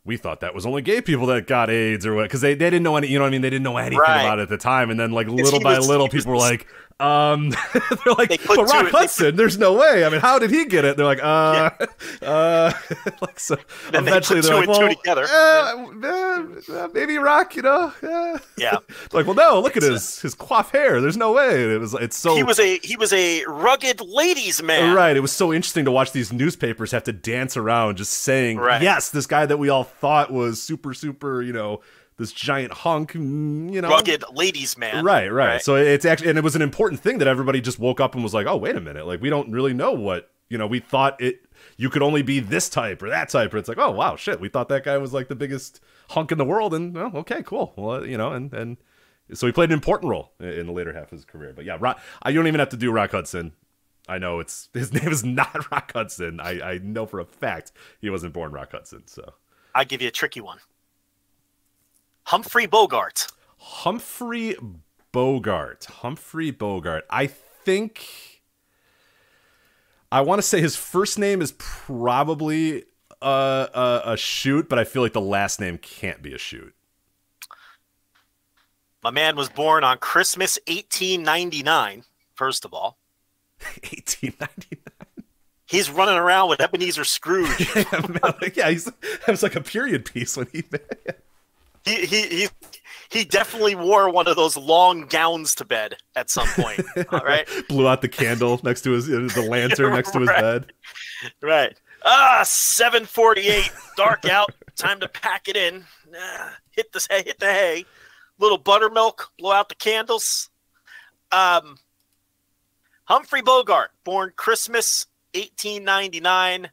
we 0.06 0.18
thought 0.18 0.40
that 0.42 0.54
was 0.54 0.66
only 0.66 0.82
gay 0.84 1.02
people 1.02 1.26
that 1.26 1.48
got 1.48 1.70
AIDS 1.70 2.06
or 2.06 2.14
what 2.14 2.24
because 2.24 2.42
they, 2.42 2.54
they 2.54 2.70
didn't 2.70 2.84
know 2.84 2.96
any 2.96 3.08
you 3.08 3.18
know 3.18 3.24
what 3.24 3.30
I 3.30 3.32
mean 3.32 3.42
they 3.42 3.50
didn't 3.50 3.64
know 3.64 3.78
anything 3.78 4.00
Right. 4.00 4.22
about 4.22 4.40
it 4.40 4.44
at 4.44 4.50
the 4.50 4.58
time 4.58 4.90
and 4.92 5.00
then 5.00 5.12
like 5.12 5.28
little 5.28 5.60
by 5.60 5.78
was- 5.78 5.88
little 5.88 6.06
was 6.08 6.14
people 6.14 6.32
were 6.34 6.38
like 6.38 6.68
um 6.98 7.50
they're 7.74 8.14
like 8.18 8.30
They 8.30 8.38
but 8.48 8.58
Rock 8.58 8.86
they 8.86 8.90
Hudson 8.92 9.36
there's 9.36 9.58
no 9.58 9.74
way 9.74 10.06
I 10.06 10.10
mean 10.10 10.22
how 10.22 10.40
did 10.40 10.50
he 10.50 10.64
get 10.64 10.86
it 10.86 10.96
they're 10.96 11.06
like 11.06 11.22
uh 11.22 11.70
uh 12.22 12.72
like 13.22 13.38
so 13.38 13.58
Then 13.92 14.06
they 14.06 14.12
eventually 14.12 14.40
they're 14.40 14.52
two 14.64 14.68
like 14.72 14.80
well 14.80 14.90
together. 14.96 15.26
uh, 15.30 15.86
uh, 16.04 16.44
uh, 16.74 16.88
maybe 16.94 17.18
Rock 17.18 17.56
you 17.58 17.64
know 17.64 17.92
uh. 18.02 18.38
Yeah. 18.58 18.78
like 19.12 19.26
well 19.26 19.36
no 19.36 19.60
look 19.60 19.76
at 19.76 19.84
his 19.84 20.22
his 20.22 20.36
coif 20.36 20.72
hair 20.72 21.02
there's 21.02 21.18
no 21.18 21.34
way 21.34 21.64
and 21.64 21.74
it 21.74 21.80
was 21.80 21.94
it's 21.96 22.16
so 22.16 22.36
He 22.36 22.44
was 22.44 22.60
a 22.60 22.78
he 22.82 22.96
was 22.96 23.12
a 23.12 23.44
rugged 23.46 24.00
ladies 24.00 24.64
man. 24.64 24.96
Right. 24.96 25.18
It 25.18 25.20
was 25.22 25.34
so 25.34 25.52
interesting 25.54 25.84
to 25.86 25.92
watch 25.92 26.14
these 26.14 26.32
newspapers 26.32 26.92
have 26.92 27.04
to 27.04 27.12
dance 27.14 27.58
around 27.58 27.98
just 27.98 28.14
saying, 28.14 28.58
Right. 28.58 28.82
yes, 28.82 29.10
this 29.10 29.28
guy 29.28 29.46
that 29.46 29.58
we 29.58 29.68
all 29.70 29.84
thought 29.84 30.32
was 30.32 30.62
super, 30.62 30.94
super, 30.94 31.42
you 31.42 31.52
know, 31.54 31.82
this 32.18 32.32
giant 32.32 32.72
hunk, 32.72 33.14
mm, 33.14 33.72
you 33.74 33.82
know. 33.82 33.90
Rugged 33.90 34.24
ladies 34.34 34.78
man. 34.78 35.04
Right, 35.04 35.32
right, 35.32 35.62
So 35.62 35.76
it's 35.76 36.06
actually, 36.06 36.30
and 36.30 36.38
it 36.38 36.44
was 36.44 36.56
an 36.56 36.62
important 36.62 37.02
thing 37.02 37.18
that 37.18 37.28
everybody 37.28 37.62
just 37.62 37.80
woke 37.80 38.00
up 38.00 38.16
and 38.16 38.24
was 38.24 38.34
like, 38.34 38.48
oh, 38.48 38.58
wait 38.58 38.76
a 38.76 38.82
minute. 38.82 39.06
Like, 39.06 39.22
we 39.22 39.30
don't 39.30 39.52
really 39.52 39.74
know 39.74 39.92
what, 39.92 40.32
you 40.50 40.58
know, 40.58 40.68
we 40.68 40.80
thought 40.80 41.20
it, 41.22 41.46
you 41.78 41.90
could 41.90 42.02
only 42.02 42.22
be 42.22 42.40
this 42.40 42.70
type 42.70 43.02
or 43.02 43.10
that 43.10 43.30
type. 43.30 43.54
Or 43.54 43.58
it's 43.58 43.68
like, 43.68 43.78
oh, 43.78 43.92
wow, 43.92 44.16
shit. 44.16 44.40
We 44.40 44.50
thought 44.50 44.70
that 44.70 44.84
guy 44.84 44.98
was 44.98 45.14
like 45.14 45.28
the 45.28 45.36
biggest 45.36 45.82
hunk 46.12 46.32
in 46.32 46.38
the 46.38 46.46
world. 46.46 46.74
And, 46.74 46.94
well, 46.94 47.12
okay, 47.16 47.44
cool. 47.44 47.74
Well, 47.76 48.06
you 48.06 48.18
know, 48.18 48.32
and, 48.32 48.54
and, 48.54 48.78
so 49.34 49.48
he 49.48 49.54
played 49.54 49.70
an 49.70 49.74
important 49.74 50.10
role 50.10 50.34
in- 50.40 50.48
in 50.50 50.68
the 50.68 50.72
later 50.72 50.94
half 50.94 51.06
of 51.06 51.10
his 51.12 51.26
career. 51.26 51.52
But 51.56 51.66
yeah, 51.66 51.78
Rock, 51.80 52.00
I 52.22 52.30
you 52.30 52.36
don't 52.36 52.48
even 52.48 52.60
have 52.60 52.70
to 52.70 52.78
do 52.78 52.92
Rock 52.92 53.12
Hudson. 53.12 53.54
I 54.08 54.20
know 54.20 54.40
it's 54.40 54.70
his 54.74 54.94
name 54.94 55.10
is 55.10 55.24
not 55.24 55.72
Rock 55.72 55.92
Hudson. 55.94 56.40
I, 56.40 56.62
I 56.62 56.78
know 56.78 57.06
for 57.06 57.20
a 57.20 57.26
fact 57.26 57.72
he 58.00 58.10
wasn't 58.10 58.34
born 58.34 58.52
Rock 58.52 58.72
Hudson. 58.72 59.08
So 59.08 59.34
I 59.74 59.84
give 59.84 60.02
you 60.02 60.08
a 60.08 60.12
tricky 60.12 60.42
one. 60.42 60.60
Humphrey 62.26 62.66
Bogart. 62.66 63.28
Humphrey 63.58 64.56
Bogart. 65.12 65.86
Humphrey 65.86 66.52
Bogart. 66.52 67.06
I 67.10 67.28
think 67.28 68.42
I 70.12 70.22
want 70.22 70.40
to 70.40 70.44
say 70.44 70.60
his 70.60 70.76
first 70.76 71.20
name 71.20 71.42
is 71.42 71.54
probably 71.58 72.86
a, 73.22 73.70
a, 73.74 74.02
a 74.14 74.18
shoot, 74.18 74.70
but 74.70 74.80
I 74.80 74.84
feel 74.84 75.02
like 75.02 75.14
the 75.14 75.22
last 75.22 75.60
name 75.60 75.78
can't 75.78 76.22
be 76.22 76.34
a 76.34 76.38
shoot. 76.38 76.74
My 79.04 79.12
man 79.12 79.36
was 79.36 79.50
born 79.50 79.84
on 79.84 80.00
Christmas 80.00 80.58
1899. 80.68 82.06
First 82.34 82.66
of 82.66 82.74
all, 82.74 82.98
1899. 83.60 84.80
he's 85.68 85.92
running 85.92 86.18
around 86.18 86.50
with 86.50 86.60
Ebenezer 86.60 87.04
Scrooge. 87.04 87.76
yeah, 88.56 88.70
he's 88.72 88.86
that 88.86 89.28
was 89.28 89.44
like 89.44 89.56
a 89.56 89.62
period 89.62 90.06
piece 90.06 90.36
when 90.36 90.48
he. 90.52 90.64
he, 91.86 92.06
he 92.06 92.28
he 92.28 92.48
he 93.10 93.24
definitely 93.26 93.76
wore 93.76 94.10
one 94.10 94.28
of 94.28 94.36
those 94.36 94.58
long 94.58 95.08
gowns 95.08 95.56
to 95.56 95.66
bed 95.66 95.96
at 96.16 96.30
some 96.30 96.48
point. 96.50 96.82
All 97.12 97.20
right, 97.20 97.48
blew 97.70 97.88
out 97.88 98.02
the 98.02 98.08
candle 98.10 98.60
next 98.64 98.82
to 98.82 98.92
his 98.92 99.08
the 99.08 99.46
lantern 99.50 99.94
next 99.94 100.12
to 100.12 100.20
his 100.20 100.30
Right. 100.30 100.42
bed. 100.42 100.74
right. 101.42 101.80
Ah, 102.04 102.44
seven 102.46 103.06
forty-eight, 103.06 103.72
dark 103.98 104.26
out. 104.26 104.52
Time 104.76 105.00
to 105.00 105.08
pack 105.08 105.48
it 105.48 105.56
in. 105.58 105.86
Ah, 106.20 106.56
hit 106.72 106.92
the 106.92 107.06
hay, 107.10 107.24
hit 107.24 107.40
the 107.40 107.52
hay. 107.52 107.86
Little 108.38 108.58
buttermilk. 108.58 109.32
Blow 109.40 109.52
out 109.54 109.70
the 109.70 109.76
candles. 109.76 110.50
Um, 111.32 111.78
Humphrey 113.06 113.42
Bogart, 113.42 113.92
born 114.04 114.34
Christmas 114.36 115.08
eighteen 115.34 115.84
ninety-nine. 115.84 116.70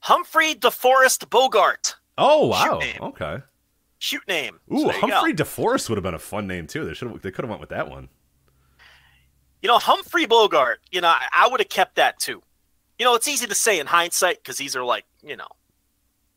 Humphrey 0.00 0.54
DeForest 0.54 1.28
Bogart, 1.28 1.96
Oh 2.16 2.46
wow! 2.46 2.80
Okay. 3.08 3.38
Shoot 4.00 4.26
name. 4.26 4.58
Ooh, 4.72 4.80
So. 4.80 4.90
Humphrey 4.90 5.32
DeForest 5.32 5.88
would 5.88 5.96
have 5.96 6.02
been 6.02 6.14
a 6.14 6.18
fun 6.18 6.48
name 6.48 6.66
too. 6.66 6.84
They 6.84 6.94
should 6.94 7.08
have. 7.08 7.22
They 7.22 7.30
could 7.30 7.44
have 7.44 7.50
went 7.50 7.60
with 7.60 7.70
that 7.70 7.88
one. 7.88 8.08
You 9.62 9.68
know, 9.68 9.78
Humphrey 9.78 10.26
Bogart, 10.26 10.80
you 10.90 11.02
know, 11.02 11.08
I, 11.08 11.26
I 11.32 11.48
would 11.48 11.60
have 11.60 11.68
kept 11.68 11.96
that 11.96 12.18
too. 12.18 12.42
You 12.98 13.04
know, 13.04 13.14
it's 13.14 13.28
easy 13.28 13.46
to 13.46 13.54
say 13.54 13.78
in 13.78 13.86
hindsight 13.86 14.38
because 14.42 14.56
these 14.56 14.74
are 14.74 14.82
like, 14.82 15.04
you 15.22 15.36
know, 15.36 15.48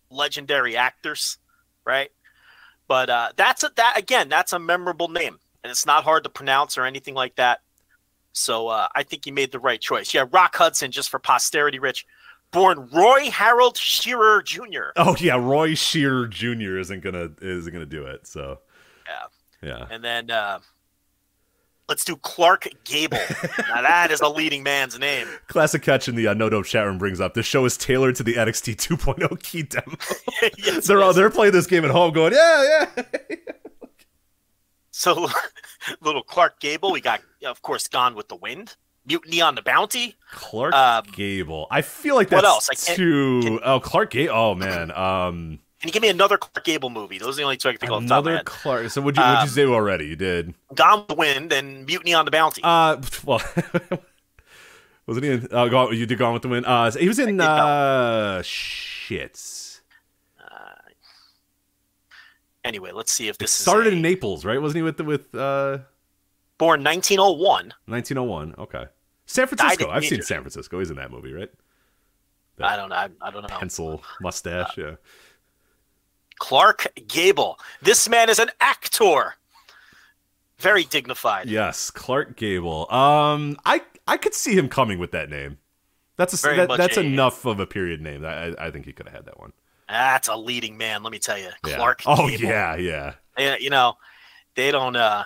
legendary 0.10 0.76
actors, 0.76 1.38
right? 1.86 2.12
But 2.88 3.10
uh, 3.10 3.30
that's 3.38 3.64
a, 3.64 3.72
that 3.78 3.98
again, 3.98 4.28
that's 4.28 4.52
a 4.54 4.60
memorable 4.60 5.08
name, 5.08 5.40
and 5.64 5.72
it's 5.72 5.86
not 5.86 6.04
hard 6.04 6.26
to 6.26 6.30
pronounce 6.30 6.78
or 6.78 6.86
anything 6.86 7.16
like 7.16 7.36
that. 7.38 7.62
So 8.34 8.68
uh, 8.68 8.88
I 8.94 9.04
think 9.04 9.26
you 9.26 9.32
made 9.32 9.52
the 9.52 9.60
right 9.60 9.80
choice. 9.80 10.14
Yeah, 10.14 10.26
Rock 10.32 10.56
Hudson, 10.56 10.92
just 10.92 11.10
for 11.10 11.20
posterity, 11.20 11.80
Rich, 11.80 12.06
born 12.54 12.88
Roy 12.94 13.30
Harold 13.32 13.76
Shearer 13.78 14.42
Jr. 14.44 14.92
Oh 14.96 15.16
yeah, 15.20 15.36
Roy 15.36 15.74
Shearer 15.76 16.28
Jr. 16.28 16.78
isn't 16.78 17.02
gonna 17.04 17.30
isn't 17.42 17.74
gonna 17.74 17.86
do 17.86 18.06
it. 18.06 18.26
So 18.28 18.60
Yeah. 19.08 19.68
yeah. 19.68 19.88
And 19.92 20.04
then 20.04 20.32
uh, 20.32 20.60
let's 21.90 22.06
do 22.06 22.16
Clark 22.18 22.68
Gable. 22.86 23.18
now 23.70 23.82
that 23.82 24.10
is 24.12 24.22
a 24.22 24.30
leading 24.30 24.64
man's 24.64 24.98
name. 24.98 25.28
Classic 25.48 25.82
catch 25.82 26.08
in 26.08 26.16
the 26.16 26.28
uh, 26.28 26.34
No 26.34 26.50
Dope 26.50 26.66
chat 26.66 26.86
room 26.86 26.98
brings 26.98 27.20
up. 27.20 27.34
This 27.34 27.46
show 27.46 27.66
is 27.66 27.76
tailored 27.76 28.16
to 28.16 28.24
the 28.24 28.36
NXT 28.36 28.76
2.0 28.78 29.44
key 29.44 29.64
demo. 29.64 29.98
Yes, 30.58 30.88
they're 30.88 31.02
all 31.02 31.14
they're 31.14 31.30
playing 31.30 31.54
this 31.54 31.68
game 31.68 31.84
at 31.86 31.92
home, 31.92 32.14
going 32.14 32.34
yeah 32.34 32.88
yeah. 32.98 33.04
So, 34.96 35.28
little 36.02 36.22
Clark 36.24 36.60
Gable, 36.60 36.92
we 36.92 37.02
got, 37.02 37.22
of 37.46 37.62
course, 37.64 37.88
Gone 37.88 38.14
with 38.16 38.28
the 38.30 38.36
Wind, 38.36 38.76
Mutiny 39.06 39.42
on 39.42 39.56
the 39.56 39.62
Bounty. 39.62 40.16
Clark 40.32 40.74
Um, 40.74 41.04
Gable. 41.16 41.68
I 41.70 41.82
feel 41.82 42.16
like 42.16 42.30
that's 42.30 42.42
what 42.44 42.50
else? 42.50 42.70
I 42.70 42.76
too. 42.76 43.42
can- 43.44 43.60
oh, 43.64 43.80
Clark 43.80 44.12
Gable. 44.12 44.34
Oh 44.34 44.56
man. 44.56 44.92
Um, 44.92 45.60
Can 45.80 45.88
you 45.90 45.92
give 45.92 46.02
me 46.02 46.08
another 46.10 46.38
Clark 46.38 46.64
Gable 46.66 46.90
movie? 46.90 47.18
Those 47.18 47.36
are 47.36 47.42
the 47.42 47.44
only 47.44 47.58
two 47.58 47.70
I 47.70 47.74
can 47.74 47.80
think 47.80 47.92
of. 47.92 47.98
off 47.98 48.04
the 48.04 48.08
top 48.10 48.20
of 48.20 48.28
another. 48.28 48.44
Clark. 48.46 48.90
So 48.90 49.02
would 49.02 49.18
you 49.18 49.22
would 49.24 49.30
you 49.30 49.36
Um, 49.38 49.48
say 49.50 49.66
already? 49.66 50.06
You 50.08 50.16
did. 50.16 50.54
Gone 50.74 51.00
with 51.00 51.08
the 51.10 51.16
Wind 51.16 51.52
and 51.52 51.86
Mutiny 51.86 52.14
on 52.14 52.26
the 52.26 52.32
Bounty. 52.32 52.62
Uh, 52.64 53.02
well, 53.26 53.42
wasn't 55.06 55.26
he 55.26 55.32
in? 55.32 55.48
Uh, 55.52 55.68
go, 55.68 55.92
you 55.92 56.06
did 56.06 56.18
Gone 56.18 56.34
with 56.34 56.42
the 56.44 56.48
Wind. 56.48 56.66
Uh, 56.66 56.90
he 56.92 57.08
was 57.08 57.20
in. 57.20 57.40
Uh, 57.42 58.42
shit. 58.44 59.38
anyway, 62.64 62.92
let's 62.94 63.12
see 63.12 63.28
if 63.28 63.36
It 63.36 63.40
this 63.40 63.52
started 63.52 63.88
is 63.88 63.94
a- 63.94 63.96
in 63.98 64.02
Naples, 64.02 64.46
right? 64.46 64.62
Wasn't 64.62 64.78
he 64.78 64.82
with 64.84 64.96
the, 64.98 65.04
with 65.04 65.36
uh 65.36 65.80
born 66.64 66.84
1901. 66.84 67.74
1901? 67.86 68.56
Okay. 68.58 68.86
San 69.26 69.48
Francisco. 69.48 69.90
I've 69.90 70.06
seen 70.06 70.22
San 70.22 70.42
Francisco. 70.42 70.80
He's 70.80 70.90
in 70.92 70.98
that 70.98 71.12
movie, 71.12 71.34
right? 71.34 71.50
I 72.62 72.76
don't 72.76 72.90
know. 72.90 72.96
I, 72.96 73.10
I 73.22 73.32
don't 73.32 73.42
know. 73.42 73.58
Pencil 73.58 74.04
mustache. 74.22 74.78
Yeah. 74.78 74.96
Clark 76.40 76.88
Gable. 77.08 77.60
This 77.82 78.08
man 78.10 78.30
is 78.30 78.40
an 78.40 78.50
actor. 78.62 79.36
Very 80.58 80.84
dignified. 80.84 81.50
Yes, 81.50 81.90
Clark 81.92 82.38
Gable. 82.38 82.92
Um, 82.94 83.58
I 83.66 83.82
I 84.08 84.18
could 84.18 84.34
see 84.34 84.54
him 84.56 84.70
coming 84.70 85.00
with 85.00 85.12
that 85.12 85.30
name. 85.30 85.58
That's 86.16 86.34
a 86.44 86.56
that, 86.56 86.70
that's 86.78 86.98
a- 86.98 87.02
enough 87.02 87.46
of 87.46 87.60
a 87.60 87.66
period 87.66 88.02
name. 88.02 88.24
I 88.24 88.54
I 88.60 88.72
think 88.72 88.86
he 88.86 88.94
could 88.94 89.08
have 89.08 89.16
had 89.16 89.26
that 89.26 89.40
one. 89.40 89.52
That's 89.90 90.28
a 90.28 90.36
leading 90.36 90.78
man, 90.78 91.04
let 91.04 91.12
me 91.12 91.20
tell 91.20 91.38
you. 91.38 91.50
Yeah. 91.68 91.76
Clark 91.76 92.04
Oh 92.06 92.30
Gable. 92.30 92.44
yeah, 92.44 92.76
yeah. 92.76 93.14
They- 93.36 93.60
you 93.60 93.70
know, 93.70 93.96
they 94.56 94.72
don't. 94.72 94.96
uh 94.96 95.24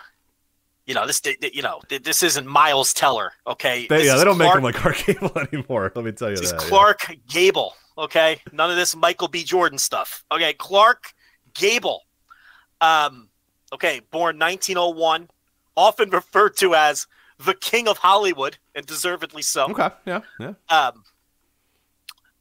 You 0.87 0.93
know 0.93 1.05
this. 1.05 1.21
You 1.53 1.61
know 1.61 1.81
this 1.89 2.23
isn't 2.23 2.47
Miles 2.47 2.93
Teller. 2.93 3.33
Okay. 3.45 3.85
They, 3.89 4.05
yeah, 4.05 4.15
they 4.15 4.23
don't 4.23 4.37
Clark, 4.37 4.55
make 4.55 4.57
him 4.57 4.63
like 4.63 4.75
Clark 4.75 5.05
Gable 5.05 5.37
anymore. 5.53 5.91
Let 5.93 6.05
me 6.05 6.11
tell 6.13 6.29
you 6.29 6.37
This 6.37 6.45
is 6.45 6.51
that. 6.53 6.61
yeah. 6.63 6.67
Clark 6.69 7.15
Gable. 7.27 7.73
Okay. 7.97 8.41
None 8.53 8.71
of 8.71 8.77
this 8.77 8.95
Michael 8.95 9.27
B. 9.27 9.43
Jordan 9.43 9.77
stuff. 9.77 10.23
Okay. 10.31 10.53
Clark 10.53 11.13
Gable. 11.53 12.03
Um. 12.81 13.29
Okay. 13.73 13.99
Born 14.11 14.39
1901. 14.39 15.29
Often 15.75 16.09
referred 16.11 16.55
to 16.57 16.73
as 16.73 17.05
the 17.37 17.53
King 17.53 17.87
of 17.87 17.97
Hollywood, 17.99 18.57
and 18.73 18.85
deservedly 18.85 19.41
so. 19.43 19.65
Okay. 19.69 19.89
Yeah. 20.05 20.21
Yeah. 20.39 20.53
Um. 20.69 21.03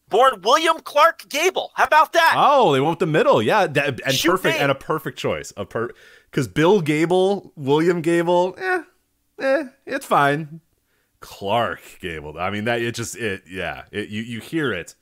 Born 0.09 0.41
William 0.43 0.79
Clark 0.81 1.29
Gable. 1.29 1.73
How 1.75 1.83
about 1.85 2.13
that? 2.13 2.35
Oh, 2.37 2.73
they 2.73 2.81
went 2.81 2.91
with 2.93 2.99
the 3.01 3.07
middle. 3.07 3.43
Yeah, 3.43 3.67
that, 3.67 4.01
and 4.07 4.15
Shoot 4.15 4.31
perfect 4.31 4.55
name. 4.55 4.63
and 4.63 4.71
a 4.71 4.75
perfect 4.77 5.19
choice. 5.19 5.53
A 5.57 5.65
per 5.65 5.91
because 6.37 6.49
Bill 6.49 6.83
Gable, 6.83 7.51
William 7.57 8.03
Gable, 8.03 8.55
eh, 8.59 8.83
eh, 9.41 9.65
it's 9.87 10.05
fine. 10.05 10.61
Clark 11.21 11.81
Gable. 11.99 12.39
I 12.39 12.51
mean 12.51 12.67
that 12.67 12.83
it 12.83 12.95
just 12.95 13.17
it 13.17 13.45
yeah. 13.49 13.85
It, 13.91 14.11
you 14.11 14.21
you 14.21 14.41
hear 14.41 14.71
it, 14.71 14.95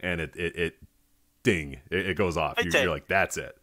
and 0.00 0.20
it 0.20 0.36
it, 0.36 0.56
it 0.56 0.74
ding 1.42 1.80
it, 1.90 2.10
it 2.10 2.16
goes 2.18 2.36
off. 2.36 2.62
You, 2.62 2.70
tell 2.70 2.82
you're 2.82 2.90
like 2.90 3.08
that's 3.08 3.38
it. 3.38 3.56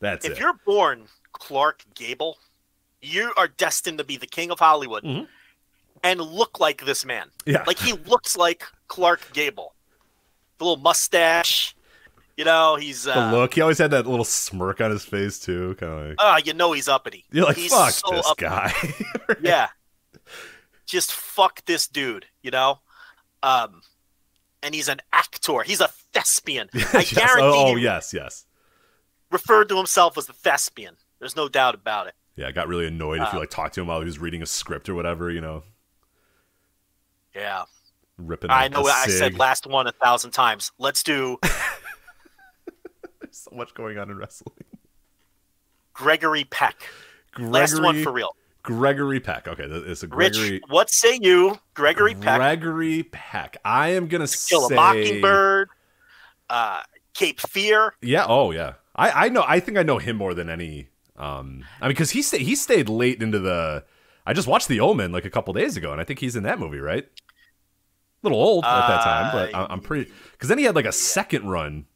That's 0.00 0.24
if 0.24 0.32
it. 0.32 0.34
If 0.34 0.40
you're 0.40 0.58
born 0.66 1.04
Clark 1.32 1.84
Gable, 1.94 2.38
you 3.00 3.32
are 3.36 3.46
destined 3.46 3.98
to 3.98 4.04
be 4.04 4.16
the 4.16 4.26
king 4.26 4.50
of 4.50 4.58
Hollywood 4.58 5.04
Mhm. 5.04 5.28
and 6.02 6.20
look 6.20 6.58
like 6.58 6.84
this 6.84 7.04
man. 7.04 7.30
Yeah. 7.46 7.62
Like 7.68 7.78
he 7.78 7.92
looks 7.92 8.36
like 8.36 8.64
Clark 8.88 9.30
Gable. 9.32 9.74
The 10.58 10.64
little 10.64 10.82
mustache. 10.82 11.73
You 12.36 12.44
know, 12.44 12.76
he's 12.76 13.04
the 13.04 13.16
uh 13.18 13.30
look. 13.30 13.54
He 13.54 13.60
always 13.60 13.78
had 13.78 13.92
that 13.92 14.06
little 14.06 14.24
smirk 14.24 14.80
on 14.80 14.90
his 14.90 15.04
face 15.04 15.38
too. 15.38 15.76
Kind 15.78 15.92
of 15.92 16.08
like 16.08 16.16
uh, 16.18 16.40
you 16.44 16.52
know 16.54 16.72
he's 16.72 16.88
uppity. 16.88 17.24
you're 17.30 17.44
like 17.44 17.56
he's 17.56 17.72
fuck 17.72 17.90
so 17.90 18.10
this 18.10 18.26
uppity. 18.26 18.46
guy. 18.48 18.72
Yeah. 19.42 19.68
Just 20.86 21.12
fuck 21.12 21.64
this 21.64 21.86
dude, 21.86 22.26
you 22.42 22.50
know? 22.50 22.80
Um 23.42 23.82
and 24.62 24.74
he's 24.74 24.88
an 24.88 25.00
actor. 25.12 25.62
He's 25.62 25.80
a 25.80 25.88
thespian. 26.12 26.68
I 26.74 26.78
Yes. 26.94 27.12
guarantee 27.14 27.42
Oh, 27.56 27.72
oh, 27.72 27.76
yes, 27.76 28.12
yes. 28.12 28.46
referred 29.30 29.68
to 29.68 29.76
himself 29.76 30.18
as 30.18 30.26
the 30.26 30.32
thespian. 30.32 30.96
There's 31.20 31.36
no 31.36 31.48
doubt 31.48 31.74
about 31.74 32.06
it. 32.08 32.14
Yeah, 32.36 32.48
I 32.48 32.52
got 32.52 32.66
really 32.66 32.86
annoyed 32.86 33.20
if 33.22 33.32
you 33.32 33.38
Uh, 33.38 33.42
like 33.42 33.50
talked 33.50 33.74
to 33.76 33.80
him 33.80 33.86
while 33.86 34.00
he 34.00 34.06
was 34.06 34.18
reading 34.18 34.42
a 34.42 34.46
script 34.46 34.88
or 34.88 34.94
whatever, 34.94 35.30
you 35.30 35.40
know, 35.40 35.62
Yeah. 37.34 37.64
ripping. 38.18 38.50
I 38.50 38.68
know 38.68 38.86
I 38.86 39.06
said 39.06 39.38
last 39.38 39.66
one 39.66 39.86
a 39.86 39.92
thousand 39.92 40.32
times. 40.32 40.72
Let's 40.78 41.02
do 41.02 41.38
There's 43.34 43.42
so 43.50 43.56
much 43.56 43.74
going 43.74 43.98
on 43.98 44.10
in 44.10 44.16
wrestling. 44.16 44.54
Gregory 45.92 46.44
Peck. 46.44 46.88
Gregory, 47.32 47.50
Last 47.52 47.82
one 47.82 48.02
for 48.04 48.12
real. 48.12 48.36
Gregory 48.62 49.18
Peck. 49.18 49.48
Okay, 49.48 49.64
it's 49.64 50.04
a 50.04 50.08
Rich, 50.08 50.62
what 50.68 50.88
say 50.88 51.18
you, 51.20 51.58
Gregory 51.74 52.14
Peck? 52.14 52.38
Gregory 52.38 53.02
Peck. 53.02 53.56
I 53.64 53.88
am 53.90 54.06
gonna 54.06 54.28
Kill 54.28 54.68
say 54.68 54.74
a 54.74 54.76
Mockingbird, 54.76 55.68
uh, 56.48 56.82
Cape 57.12 57.40
Fear. 57.40 57.94
Yeah. 58.00 58.24
Oh, 58.28 58.52
yeah. 58.52 58.74
I 58.94 59.26
I 59.26 59.28
know. 59.30 59.44
I 59.46 59.58
think 59.58 59.78
I 59.78 59.82
know 59.82 59.98
him 59.98 60.16
more 60.16 60.32
than 60.34 60.48
any. 60.48 60.88
Um, 61.16 61.64
I 61.80 61.86
mean, 61.86 61.90
because 61.90 62.12
he 62.12 62.22
stayed 62.22 62.42
he 62.42 62.54
stayed 62.54 62.88
late 62.88 63.20
into 63.20 63.40
the. 63.40 63.84
I 64.24 64.32
just 64.32 64.46
watched 64.46 64.68
The 64.68 64.78
Omen 64.78 65.10
like 65.10 65.24
a 65.24 65.30
couple 65.30 65.52
days 65.54 65.76
ago, 65.76 65.90
and 65.90 66.00
I 66.00 66.04
think 66.04 66.20
he's 66.20 66.36
in 66.36 66.44
that 66.44 66.60
movie, 66.60 66.78
right? 66.78 67.04
A 67.04 68.22
little 68.22 68.38
old 68.40 68.64
at 68.64 68.86
that 68.88 69.02
time, 69.02 69.32
but 69.32 69.54
I- 69.54 69.66
I'm 69.68 69.80
pretty. 69.80 70.10
Because 70.32 70.48
then 70.48 70.58
he 70.58 70.64
had 70.64 70.76
like 70.76 70.86
a 70.86 70.92
second 70.92 71.48
run 71.48 71.86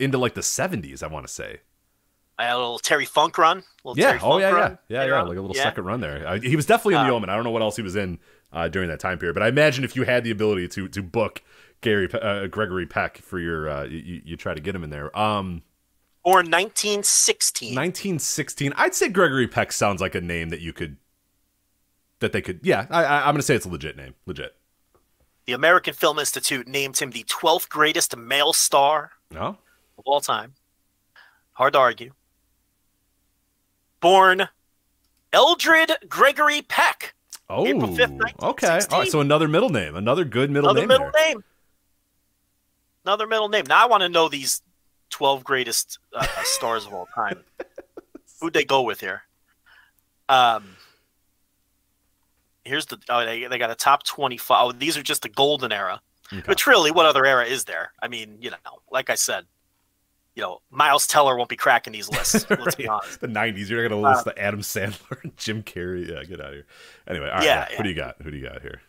into 0.00 0.18
like 0.18 0.34
the 0.34 0.40
70s. 0.40 1.02
I 1.02 1.06
want 1.06 1.26
to 1.26 1.32
say. 1.32 1.60
I 2.38 2.44
had 2.46 2.54
a 2.54 2.58
little 2.58 2.78
Terry 2.78 3.04
Funk 3.04 3.38
run. 3.38 3.62
Little 3.84 3.98
Yeah. 4.00 4.08
Terry 4.08 4.18
Oh 4.22 4.30
Funk 4.30 4.40
yeah, 4.42 4.50
yeah, 4.50 4.76
yeah, 4.88 5.06
yeah. 5.06 5.22
Like 5.22 5.36
a 5.36 5.40
little 5.40 5.54
Yeah. 5.56 5.62
second 5.64 5.84
run 5.84 6.00
there. 6.00 6.26
Uh, 6.26 6.40
he 6.40 6.56
was 6.56 6.66
definitely 6.66 6.94
in 6.94 7.06
The 7.06 7.12
Uh, 7.12 7.16
Omen. 7.16 7.30
I 7.30 7.34
don't 7.34 7.44
know 7.44 7.50
what 7.50 7.62
else 7.62 7.76
he 7.76 7.82
was 7.82 7.94
in 7.96 8.18
uh, 8.52 8.68
during 8.68 8.88
that 8.88 9.00
time 9.00 9.18
period, 9.18 9.34
but 9.34 9.42
I 9.42 9.48
imagine 9.48 9.84
if 9.84 9.94
you 9.96 10.04
had 10.04 10.24
the 10.24 10.30
ability 10.30 10.68
to 10.68 10.88
to 10.88 11.02
book 11.02 11.42
Gary 11.82 12.08
uh, 12.12 12.46
Gregory 12.46 12.86
Peck 12.86 13.18
for 13.18 13.38
your, 13.38 13.68
uh, 13.68 13.84
you, 13.84 14.22
you 14.24 14.36
try 14.36 14.54
to 14.54 14.60
get 14.60 14.74
him 14.74 14.82
in 14.84 14.90
there. 14.90 15.16
Um. 15.18 15.62
Born 16.24 16.46
1916. 16.46 17.74
1916. 17.74 18.72
I'd 18.76 18.94
say 18.94 19.08
Gregory 19.08 19.48
Peck 19.48 19.72
sounds 19.72 20.00
like 20.00 20.14
a 20.14 20.20
name 20.20 20.50
that 20.50 20.60
you 20.60 20.72
could, 20.72 20.96
that 22.20 22.30
they 22.32 22.40
could. 22.40 22.60
Yeah, 22.62 22.86
I, 22.90 23.02
I, 23.04 23.18
I'm 23.26 23.34
gonna 23.34 23.42
say 23.42 23.56
it's 23.56 23.66
a 23.66 23.68
legit 23.68 23.96
name. 23.96 24.14
Legit. 24.26 24.54
The 25.46 25.52
American 25.54 25.94
Film 25.94 26.20
Institute 26.20 26.68
named 26.68 26.98
him 26.98 27.10
the 27.10 27.24
12th 27.24 27.68
greatest 27.68 28.16
male 28.16 28.52
star 28.52 29.10
No. 29.32 29.58
Of 30.02 30.10
all 30.12 30.20
time. 30.20 30.54
Hard 31.52 31.72
to 31.74 31.78
argue. 31.78 32.12
Born 34.00 34.48
Eldred 35.32 35.92
Gregory 36.08 36.62
Peck. 36.62 37.14
Oh. 37.48 37.66
April 37.66 37.88
5th, 37.88 38.18
okay. 38.20 38.32
All 38.40 38.52
1916. 38.52 38.98
right. 38.98 39.08
So 39.10 39.20
another 39.20 39.46
middle 39.48 39.68
name. 39.68 39.94
Another 39.94 40.24
good 40.24 40.50
middle 40.50 40.70
Another 40.70 40.80
name. 40.80 40.88
middle 40.88 41.10
there. 41.12 41.28
name. 41.28 41.44
Another 43.04 43.26
middle 43.26 43.48
name. 43.48 43.64
Now 43.68 43.82
I 43.84 43.86
want 43.86 44.02
to 44.02 44.08
know 44.08 44.28
these 44.28 44.62
12 45.10 45.44
greatest 45.44 45.98
uh, 46.14 46.26
stars 46.44 46.86
of 46.86 46.94
all 46.94 47.08
time. 47.14 47.40
Who'd 48.40 48.54
they 48.54 48.64
go 48.64 48.82
with 48.82 49.00
here? 49.00 49.22
Um, 50.28 50.76
here's 52.64 52.86
the. 52.86 52.98
Oh, 53.08 53.24
they, 53.24 53.46
they 53.46 53.58
got 53.58 53.70
a 53.70 53.74
top 53.74 54.02
25. 54.04 54.56
Oh, 54.60 54.72
these 54.72 54.96
are 54.96 55.02
just 55.02 55.22
the 55.22 55.28
golden 55.28 55.72
era. 55.72 56.00
Okay. 56.32 56.42
But 56.46 56.66
really, 56.66 56.90
what 56.90 57.04
other 57.06 57.26
era 57.26 57.44
is 57.44 57.64
there? 57.64 57.92
I 58.02 58.08
mean, 58.08 58.38
you 58.40 58.50
know, 58.50 58.56
like 58.90 59.10
I 59.10 59.14
said, 59.14 59.44
you 60.34 60.42
know, 60.42 60.60
Miles 60.70 61.06
Teller 61.06 61.36
won't 61.36 61.48
be 61.50 61.56
cracking 61.56 61.92
these 61.92 62.08
lists. 62.10 62.46
Let's 62.50 62.74
be 62.74 62.88
honest. 62.88 63.20
The 63.20 63.28
90s. 63.28 63.68
You're 63.68 63.82
not 63.82 63.88
gonna 63.90 64.08
list 64.08 64.24
the 64.24 64.38
Adam 64.38 64.60
Sandler 64.60 65.22
and 65.22 65.36
Jim 65.36 65.62
Carrey. 65.62 66.08
Yeah, 66.08 66.24
get 66.24 66.40
out 66.40 66.48
of 66.48 66.54
here. 66.54 66.66
Anyway, 67.06 67.26
all 67.26 67.34
right. 67.36 67.44
Yeah, 67.44 67.66
yeah. 67.70 67.76
Who 67.76 67.82
do 67.82 67.88
you 67.90 67.94
got? 67.94 68.16
Who 68.22 68.30
do 68.30 68.36
you 68.36 68.48
got 68.48 68.62
here? 68.62 68.80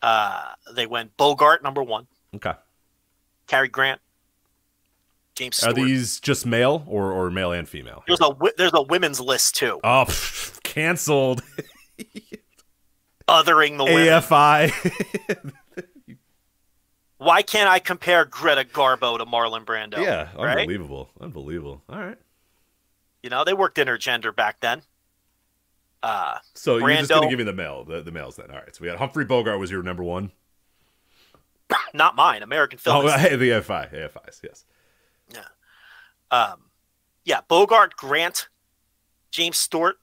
Uh, 0.00 0.52
they 0.74 0.86
went 0.86 1.16
Bogart 1.16 1.62
number 1.62 1.82
one, 1.82 2.06
Okay. 2.34 2.54
Cary 3.46 3.68
Grant, 3.68 4.00
James 5.36 5.62
Are 5.62 5.72
these 5.72 6.18
just 6.20 6.44
male 6.46 6.84
or 6.88 7.12
or 7.12 7.30
male 7.30 7.52
and 7.52 7.68
female? 7.68 8.02
There's 8.08 8.20
a 8.20 8.30
there's 8.56 8.72
a 8.74 8.82
women's 8.82 9.20
list 9.20 9.54
too, 9.56 9.78
Oh, 9.84 10.04
pff, 10.08 10.60
canceled. 10.64 11.42
othering 13.28 13.78
the 13.78 13.84
women. 13.84 14.08
AFI. 14.08 15.52
Why 17.22 17.42
can't 17.42 17.68
I 17.68 17.78
compare 17.78 18.24
Greta 18.24 18.64
Garbo 18.64 19.18
to 19.18 19.24
Marlon 19.24 19.64
Brando? 19.64 19.98
yeah, 19.98 20.28
right. 20.36 20.58
unbelievable. 20.58 21.10
Unbelievable. 21.20 21.82
All 21.88 21.98
right. 21.98 22.18
You 23.22 23.30
know 23.30 23.44
they 23.44 23.54
worked 23.54 23.78
intergender 23.78 24.34
back 24.34 24.60
then. 24.60 24.82
Uh, 26.02 26.38
So 26.54 26.78
you're 26.78 26.88
just 26.96 27.10
gonna 27.10 27.28
give 27.30 27.38
me 27.38 27.44
the 27.44 27.52
male, 27.52 27.84
the, 27.84 28.02
the 28.02 28.10
males 28.10 28.36
then. 28.36 28.50
All 28.50 28.56
right. 28.56 28.74
So 28.74 28.82
we 28.82 28.88
got 28.88 28.98
Humphrey 28.98 29.24
Bogart 29.24 29.60
was 29.60 29.70
your 29.70 29.84
number 29.84 30.02
one. 30.02 30.32
not 31.94 32.16
mine. 32.16 32.42
American 32.42 32.78
film. 32.78 33.06
Oh, 33.06 33.18
hey, 33.18 33.36
the 33.36 33.50
AFI, 33.50 33.92
AFIs, 33.94 34.40
yes. 34.42 34.64
Yeah. 35.32 35.44
Um, 36.30 36.70
yeah, 37.24 37.40
Bogart, 37.46 37.94
Grant, 37.96 38.48
James 39.30 39.58
Stewart, 39.58 39.96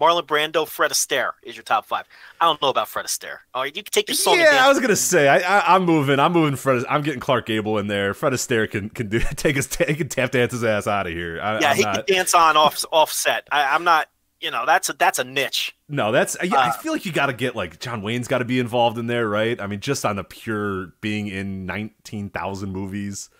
Marlon 0.00 0.26
Brando, 0.26 0.66
Fred 0.66 0.90
Astaire 0.90 1.32
is 1.42 1.54
your 1.56 1.62
top 1.62 1.86
five. 1.86 2.06
I 2.40 2.46
don't 2.46 2.60
know 2.60 2.68
about 2.68 2.88
Fred 2.88 3.06
Astaire. 3.06 3.38
All 3.54 3.62
right, 3.62 3.74
you 3.76 3.82
can 3.82 3.92
take 3.92 4.08
your. 4.08 4.36
Yeah. 4.36 4.64
I 4.64 4.68
was 4.68 4.80
gonna 4.80 4.96
say 4.96 5.28
I, 5.28 5.38
I 5.38 5.74
I'm 5.74 5.84
moving. 5.84 6.18
I'm 6.18 6.32
moving. 6.32 6.56
Fred. 6.56 6.84
I'm 6.88 7.02
getting 7.02 7.20
Clark 7.20 7.46
Gable 7.46 7.78
in 7.78 7.86
there. 7.86 8.14
Fred 8.14 8.32
Astaire 8.32 8.68
can 8.70 8.90
can 8.90 9.08
do 9.08 9.20
take 9.36 9.56
his 9.56 9.72
he 9.76 9.94
can 9.94 10.08
tap 10.08 10.32
dance 10.32 10.52
his 10.52 10.64
ass 10.64 10.86
out 10.86 11.06
of 11.06 11.12
here. 11.12 11.40
I, 11.40 11.60
yeah, 11.60 11.70
I'm 11.70 11.76
he 11.76 11.82
not, 11.82 12.06
can 12.06 12.16
dance 12.16 12.34
on 12.34 12.56
off 12.56 12.84
offset. 12.90 13.46
I, 13.52 13.74
I'm 13.74 13.84
not. 13.84 14.08
You 14.40 14.50
know, 14.50 14.66
that's 14.66 14.88
a 14.88 14.92
that's 14.94 15.20
a 15.20 15.24
niche. 15.24 15.76
No, 15.88 16.10
that's 16.10 16.36
yeah, 16.42 16.58
I 16.58 16.68
Uh, 16.70 16.72
feel 16.72 16.92
like 16.92 17.06
you 17.06 17.12
got 17.12 17.26
to 17.26 17.32
get 17.32 17.54
like 17.54 17.78
John 17.78 18.02
Wayne's 18.02 18.26
got 18.26 18.38
to 18.38 18.44
be 18.44 18.58
involved 18.58 18.98
in 18.98 19.06
there, 19.06 19.28
right? 19.28 19.60
I 19.60 19.68
mean, 19.68 19.78
just 19.78 20.04
on 20.04 20.16
the 20.16 20.24
pure 20.24 20.86
being 21.00 21.28
in 21.28 21.64
nineteen 21.64 22.28
thousand 22.28 22.72
movies. 22.72 23.30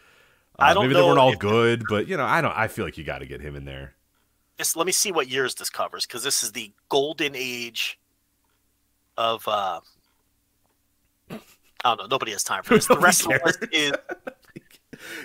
Uh, 0.61 0.67
I 0.67 0.75
don't 0.75 0.85
maybe 0.85 0.95
they 0.95 1.03
weren't 1.03 1.19
all 1.19 1.35
good, 1.35 1.83
but 1.89 2.07
you 2.07 2.17
know, 2.17 2.25
I 2.25 2.41
don't. 2.41 2.57
I 2.57 2.69
feel 2.69 2.85
like 2.85 2.99
you 2.99 3.03
got 3.03 3.19
to 3.19 3.27
get 3.27 3.41
him 3.41 3.57
in 3.57 3.65
there. 3.65 3.95
This, 4.59 4.77
let 4.77 4.87
me 4.87 4.93
see 4.93 5.13
what 5.13 5.29
years 5.29 5.55
this 5.55 5.71
covers 5.71 6.07
because 6.07 6.23
this 6.23 6.43
is 6.43 6.53
the 6.53 6.73
golden 6.89 7.35
age 7.35 7.99
of. 9.17 9.47
uh 9.49 9.81
I 11.31 11.37
don't 11.85 11.99
know. 12.01 12.07
Nobody 12.07 12.31
has 12.33 12.45
time 12.45 12.63
for 12.63 12.75
this. 12.75 12.87
The 12.87 12.97
rest 12.99 13.23
of 13.23 13.29
the 13.33 13.39
cares. 13.41 13.59
list 13.61 13.73
is. 13.73 13.93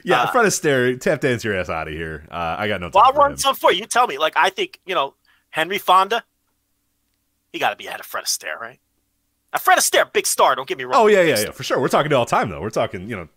Yeah, 0.04 0.24
Uh, 0.24 0.32
Fred 0.32 0.46
Astaire, 0.48 1.00
tap 1.00 1.22
dance 1.22 1.44
your 1.44 1.56
ass 1.56 1.70
out 1.70 1.88
of 1.88 1.94
here. 1.94 2.26
Uh, 2.32 2.56
I 2.58 2.68
got 2.68 2.82
no 2.82 2.88
time 2.88 2.94
Well, 2.96 3.04
I'll 3.06 3.14
for 3.14 3.20
run 3.20 3.32
him. 3.34 3.38
some 3.38 3.54
for 3.54 3.72
you. 3.72 3.82
You 3.82 3.86
tell 3.86 4.08
me. 4.08 4.18
Like 4.18 4.34
I 4.36 4.50
think 4.50 4.80
you 4.88 4.96
know 4.96 5.14
Henry 5.52 5.78
Fonda. 5.78 6.24
He 7.54 7.60
got 7.60 7.70
to 7.70 7.76
be 7.76 7.86
ahead 7.86 8.00
of 8.00 8.08
Fred 8.08 8.24
Astaire, 8.26 8.60
right? 8.60 8.80
Now, 9.54 9.60
Fred 9.60 9.78
Astaire, 9.78 10.12
big 10.12 10.26
star. 10.26 10.56
Don't 10.56 10.68
get 10.68 10.80
me 10.80 10.84
wrong. 10.84 10.96
Oh 10.96 11.06
yeah, 11.08 11.22
yeah, 11.22 11.40
yeah, 11.40 11.52
for 11.52 11.62
sure. 11.64 11.80
We're 11.80 11.90
talking 11.90 12.12
all 12.12 12.26
time 12.26 12.50
though. 12.50 12.60
We're 12.60 12.72
talking, 12.72 13.08
you 13.08 13.16
know, 13.18 13.28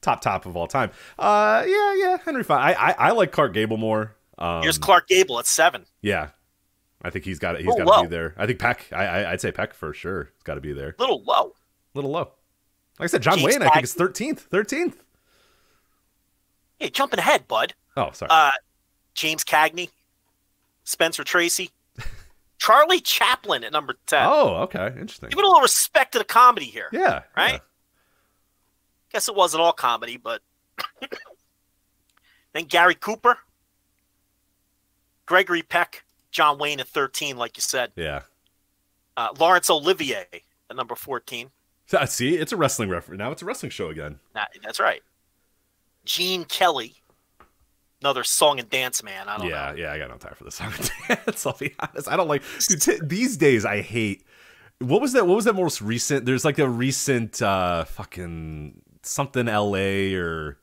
top 0.00 0.22
top 0.22 0.46
of 0.46 0.56
all 0.56 0.66
time. 0.68 0.90
Uh, 1.18 1.64
yeah, 1.66 1.94
yeah. 1.96 2.16
Henry 2.24 2.44
Fonda. 2.44 2.64
I 2.64 2.88
I, 2.92 2.92
I 2.92 3.10
like 3.10 3.30
Clark 3.32 3.52
Gable 3.52 3.76
more. 3.76 4.16
Um, 4.38 4.62
Here's 4.62 4.78
Clark 4.78 5.08
Gable 5.08 5.38
at 5.38 5.46
seven. 5.46 5.84
Yeah, 6.00 6.30
I 7.02 7.10
think 7.10 7.24
he's 7.24 7.38
got 7.38 7.56
it. 7.56 7.62
He's 7.62 7.74
got 7.74 7.84
to 7.84 8.02
be 8.02 8.08
there. 8.08 8.34
I 8.36 8.46
think 8.46 8.58
Peck. 8.58 8.86
I, 8.92 9.04
I 9.06 9.32
I'd 9.32 9.40
say 9.40 9.52
Peck 9.52 9.74
for 9.74 9.92
sure. 9.92 10.30
He's 10.34 10.42
got 10.44 10.54
to 10.54 10.60
be 10.60 10.72
there. 10.72 10.94
Little 10.98 11.22
low. 11.24 11.54
little 11.94 12.10
low. 12.10 12.32
Like 12.98 13.04
I 13.04 13.06
said, 13.06 13.22
John 13.22 13.38
James 13.38 13.54
Wayne. 13.58 13.62
I 13.62 13.70
think 13.70 13.84
is 13.84 13.94
thirteenth. 13.94 14.42
Thirteenth. 14.50 15.02
Hey, 16.78 16.90
jumping 16.90 17.18
ahead, 17.18 17.48
bud. 17.48 17.74
Oh, 17.96 18.10
sorry. 18.12 18.28
Uh, 18.30 18.52
James 19.14 19.42
Cagney, 19.42 19.90
Spencer 20.84 21.24
Tracy, 21.24 21.70
Charlie 22.58 23.00
Chaplin 23.00 23.64
at 23.64 23.72
number 23.72 23.96
ten. 24.06 24.24
oh, 24.24 24.56
okay. 24.62 24.86
Interesting. 24.86 25.30
Give 25.30 25.38
it 25.40 25.44
a 25.44 25.48
little 25.48 25.62
respect 25.62 26.12
to 26.12 26.18
the 26.18 26.24
comedy 26.24 26.66
here. 26.66 26.88
Yeah. 26.92 27.22
Right? 27.36 27.54
yeah. 27.54 27.58
Guess 29.12 29.28
it 29.28 29.34
wasn't 29.34 29.62
all 29.62 29.72
comedy, 29.72 30.18
but 30.18 30.42
then 32.52 32.64
Gary 32.64 32.94
Cooper, 32.94 33.38
Gregory 35.28 35.60
Peck, 35.62 36.04
John 36.30 36.58
Wayne 36.58 36.80
at 36.80 36.88
13, 36.88 37.36
like 37.36 37.56
you 37.58 37.60
said. 37.60 37.92
Yeah. 37.96 38.22
Uh, 39.14 39.28
Laurence 39.38 39.68
Olivier 39.68 40.24
at 40.32 40.74
number 40.76 40.94
14. 40.94 41.50
See, 42.06 42.34
it's 42.36 42.50
a 42.52 42.56
wrestling 42.56 42.88
reference. 42.88 43.18
Now 43.18 43.30
it's 43.30 43.42
a 43.42 43.44
wrestling 43.44 43.70
show 43.70 43.90
again. 43.90 44.18
That's 44.62 44.80
right. 44.80 45.02
Gene 46.06 46.44
Kelly, 46.46 46.94
another 48.00 48.24
song 48.24 48.58
and 48.58 48.70
dance 48.70 49.02
man. 49.02 49.28
I 49.28 49.36
don't 49.36 49.48
Yeah, 49.48 49.72
know. 49.72 49.76
yeah. 49.76 49.92
I 49.92 49.98
got 49.98 50.08
no 50.08 50.16
time 50.16 50.34
for 50.34 50.44
the 50.44 50.50
song 50.50 50.72
and 50.78 50.90
dance. 51.26 51.44
I'll 51.46 51.52
be 51.58 51.74
honest. 51.78 52.08
I 52.08 52.16
don't 52.16 52.28
like 52.28 52.42
dude, 52.66 52.80
t- 52.80 52.98
these 53.02 53.36
days. 53.36 53.66
I 53.66 53.82
hate. 53.82 54.24
What 54.78 55.02
was 55.02 55.12
that? 55.12 55.26
What 55.26 55.36
was 55.36 55.44
that 55.44 55.54
most 55.54 55.82
recent? 55.82 56.24
There's 56.24 56.44
like 56.44 56.58
a 56.58 56.68
recent 56.68 57.42
uh 57.42 57.84
fucking 57.84 58.80
something 59.02 59.46
L.A. 59.48 60.14
or. 60.14 60.56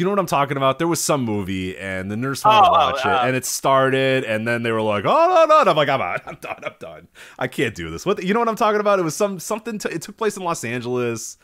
Do 0.00 0.04
you 0.04 0.06
know 0.06 0.12
what 0.12 0.18
I'm 0.20 0.24
talking 0.24 0.56
about? 0.56 0.78
There 0.78 0.88
was 0.88 0.98
some 0.98 1.24
movie, 1.24 1.76
and 1.76 2.10
the 2.10 2.16
nurse 2.16 2.42
wanted 2.42 2.62
to 2.62 2.70
Oh, 2.70 2.74
oh, 2.74 2.92
watch 2.92 3.04
uh, 3.04 3.10
it, 3.10 3.28
and 3.28 3.36
it 3.36 3.44
started, 3.44 4.24
and 4.24 4.48
then 4.48 4.62
they 4.62 4.72
were 4.72 4.80
like, 4.80 5.04
"Oh 5.04 5.26
no, 5.28 5.44
no!" 5.44 5.60
And 5.60 5.68
I'm 5.68 5.76
like, 5.76 5.90
"I'm 5.90 6.00
out. 6.00 6.22
I'm 6.26 6.36
done. 6.36 6.58
I'm 6.64 6.72
done. 6.80 7.08
I 7.38 7.48
can't 7.48 7.74
do 7.74 7.90
this." 7.90 8.06
What 8.06 8.24
you 8.24 8.32
know 8.32 8.40
what 8.40 8.48
I'm 8.48 8.56
talking 8.56 8.80
about? 8.80 8.98
It 8.98 9.02
was 9.02 9.14
some 9.14 9.38
something. 9.38 9.76
To, 9.80 9.92
it 9.92 10.00
took 10.00 10.16
place 10.16 10.38
in 10.38 10.42
Los 10.42 10.64
Angeles, 10.64 11.36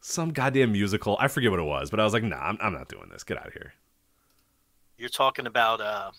some 0.00 0.30
goddamn 0.32 0.70
musical. 0.70 1.16
I 1.18 1.26
forget 1.26 1.50
what 1.50 1.58
it 1.58 1.64
was, 1.64 1.90
but 1.90 1.98
I 1.98 2.04
was 2.04 2.12
like, 2.12 2.22
"Nah, 2.22 2.36
I'm, 2.36 2.56
I'm 2.60 2.72
not 2.72 2.88
doing 2.88 3.08
this. 3.10 3.24
Get 3.24 3.36
out 3.36 3.48
of 3.48 3.52
here." 3.52 3.72
You're 4.96 5.08
talking 5.08 5.48
about 5.48 5.80
uh, 5.80 6.12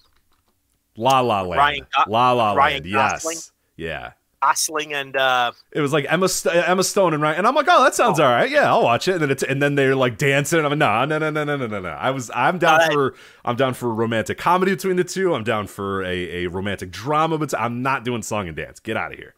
La 0.98 1.22
La 1.22 1.44
Land. 1.44 1.60
Ryan 1.60 1.88
Go- 1.96 2.12
La 2.12 2.34
La 2.34 2.54
Ryan 2.56 2.84
Land. 2.84 2.94
Gosling? 2.94 3.36
Yes. 3.36 3.52
Yeah. 3.78 4.12
Gosling 4.42 4.94
and 4.94 5.16
uh, 5.16 5.52
It 5.72 5.82
was 5.82 5.92
like 5.94 6.06
Emma 6.10 6.30
St- 6.30 6.56
Emma 6.68 6.84
Stone 6.84 7.14
and 7.14 7.22
Ryan, 7.22 7.40
and 7.40 7.48
I'm 7.48 7.56
like, 7.56 7.68
oh, 7.70 7.84
that 7.84 7.96
sounds 7.96 8.20
all 8.20 8.30
right. 8.30 8.50
Yeah, 8.50 8.70
I'll 8.70 8.84
watch 8.84 9.08
it. 9.08 9.14
And 9.14 9.22
then 9.24 9.32
it's 9.32 9.44
and 9.44 9.62
then 9.62 9.76
they're 9.76 9.96
like 9.96 10.18
dancing, 10.18 10.60
and 10.60 10.66
I'm 10.66 10.72
like, 10.72 10.80
nah, 10.80 11.06
no, 11.06 11.18
no, 11.18 11.30
no, 11.30 11.44
no, 11.44 11.58
no, 11.58 11.68
no, 11.68 11.80
no. 11.82 11.90
I 11.90 12.12
was 12.12 12.32
I'm 12.34 12.58
down 12.58 12.82
Uh, 12.82 12.92
for 12.92 13.16
I'm 13.44 13.56
down 13.56 13.74
for 13.74 13.88
a 13.90 13.94
romantic 13.94 14.38
comedy 14.38 14.72
between 14.74 14.96
the 14.96 15.04
two. 15.04 15.34
I'm 15.36 15.44
down 15.44 15.68
for 15.68 16.04
a, 16.04 16.46
a 16.46 16.48
romantic 16.48 16.92
drama, 16.92 17.38
but 17.38 17.54
I'm 17.60 17.82
not 17.82 18.04
doing 18.06 18.22
song 18.22 18.48
and 18.48 18.56
dance. 18.56 18.80
Get 18.80 18.96
out 18.98 19.12
of 19.12 19.18
here. 19.18 19.34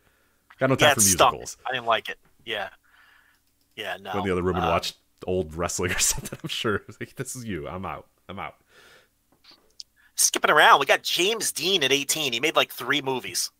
Got 0.60 0.70
no 0.70 0.76
time 0.76 0.90
yeah, 0.90 0.94
for 0.94 1.02
stunk. 1.02 1.34
musicals. 1.34 1.58
I 1.68 1.72
didn't 1.74 1.88
like 1.88 2.08
it. 2.10 2.20
Yeah, 2.46 2.70
yeah, 3.76 3.98
no. 4.00 4.12
In 4.20 4.26
the 4.26 4.32
other 4.32 4.44
room 4.44 4.56
and 4.58 4.66
Um, 4.66 4.72
watch 4.72 4.94
old 5.26 5.56
wrestling 5.56 5.92
or 5.96 6.00
something. 6.00 6.38
I'm 6.44 6.50
sure. 6.50 6.84
Like, 7.00 7.16
this 7.16 7.36
is 7.36 7.46
you. 7.46 7.68
I'm 7.68 7.86
out. 7.86 8.06
I'm 8.30 8.38
out. 8.40 8.56
skipping 10.16 10.52
around. 10.52 10.80
We 10.80 10.86
got 10.86 11.04
James 11.04 11.52
Dean 11.52 11.84
at 11.84 11.92
18. 11.92 12.34
He 12.34 12.40
made 12.40 12.56
like 12.56 12.72
three 12.72 13.02
movies, 13.02 13.52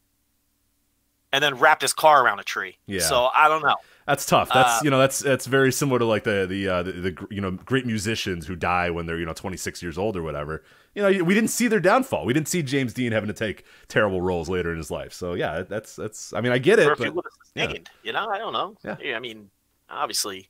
and 1.34 1.44
then 1.44 1.56
wrapped 1.58 1.82
his 1.82 1.94
car 1.94 2.24
around 2.24 2.40
a 2.40 2.44
tree. 2.44 2.78
Yeah. 2.88 3.00
So 3.02 3.30
I 3.34 3.48
don't 3.48 3.62
know. 3.64 3.76
That's 4.08 4.26
tough. 4.26 4.50
That's 4.54 4.80
Uh, 4.80 4.82
you 4.84 4.90
know 4.90 5.00
that's 5.00 5.20
that's 5.20 5.46
very 5.46 5.72
similar 5.72 6.00
to 6.00 6.06
like 6.06 6.24
the 6.24 6.46
the, 6.48 6.68
uh, 6.68 6.84
the 6.84 6.92
the 6.92 7.28
you 7.30 7.40
know 7.40 7.52
great 7.52 7.86
musicians 7.86 8.48
who 8.48 8.56
die 8.56 8.90
when 8.90 9.06
they're 9.06 9.20
you 9.20 9.26
know 9.26 9.34
26 9.34 9.82
years 9.84 9.98
old 9.98 10.18
or 10.18 10.24
whatever. 10.24 10.64
You 10.96 11.04
know 11.04 11.24
we 11.24 11.34
didn't 11.34 11.52
see 11.52 11.68
their 11.68 11.80
downfall. 11.80 12.26
We 12.26 12.34
didn't 12.34 12.50
see 12.50 12.64
James 12.64 12.94
Dean 12.94 13.12
having 13.12 13.28
to 13.28 13.34
take 13.34 13.64
terrible 13.88 14.22
roles 14.22 14.50
later 14.50 14.72
in 14.72 14.78
his 14.78 14.92
life. 14.92 15.14
So 15.14 15.34
yeah, 15.36 15.62
that's 15.62 15.96
that's. 15.96 16.34
I 16.34 16.42
mean 16.42 16.52
I 16.52 16.58
get 16.58 16.80
it, 16.80 16.88
Or 16.88 16.94
if 16.94 17.00
but 17.00 17.14
yeah. 17.56 17.68
sustained, 17.68 17.90
you 18.04 18.12
know, 18.12 18.28
I 18.28 18.38
don't 18.38 18.54
know. 18.54 18.76
Yeah. 18.84 19.16
I 19.16 19.20
mean, 19.20 19.50
obviously, 19.90 20.50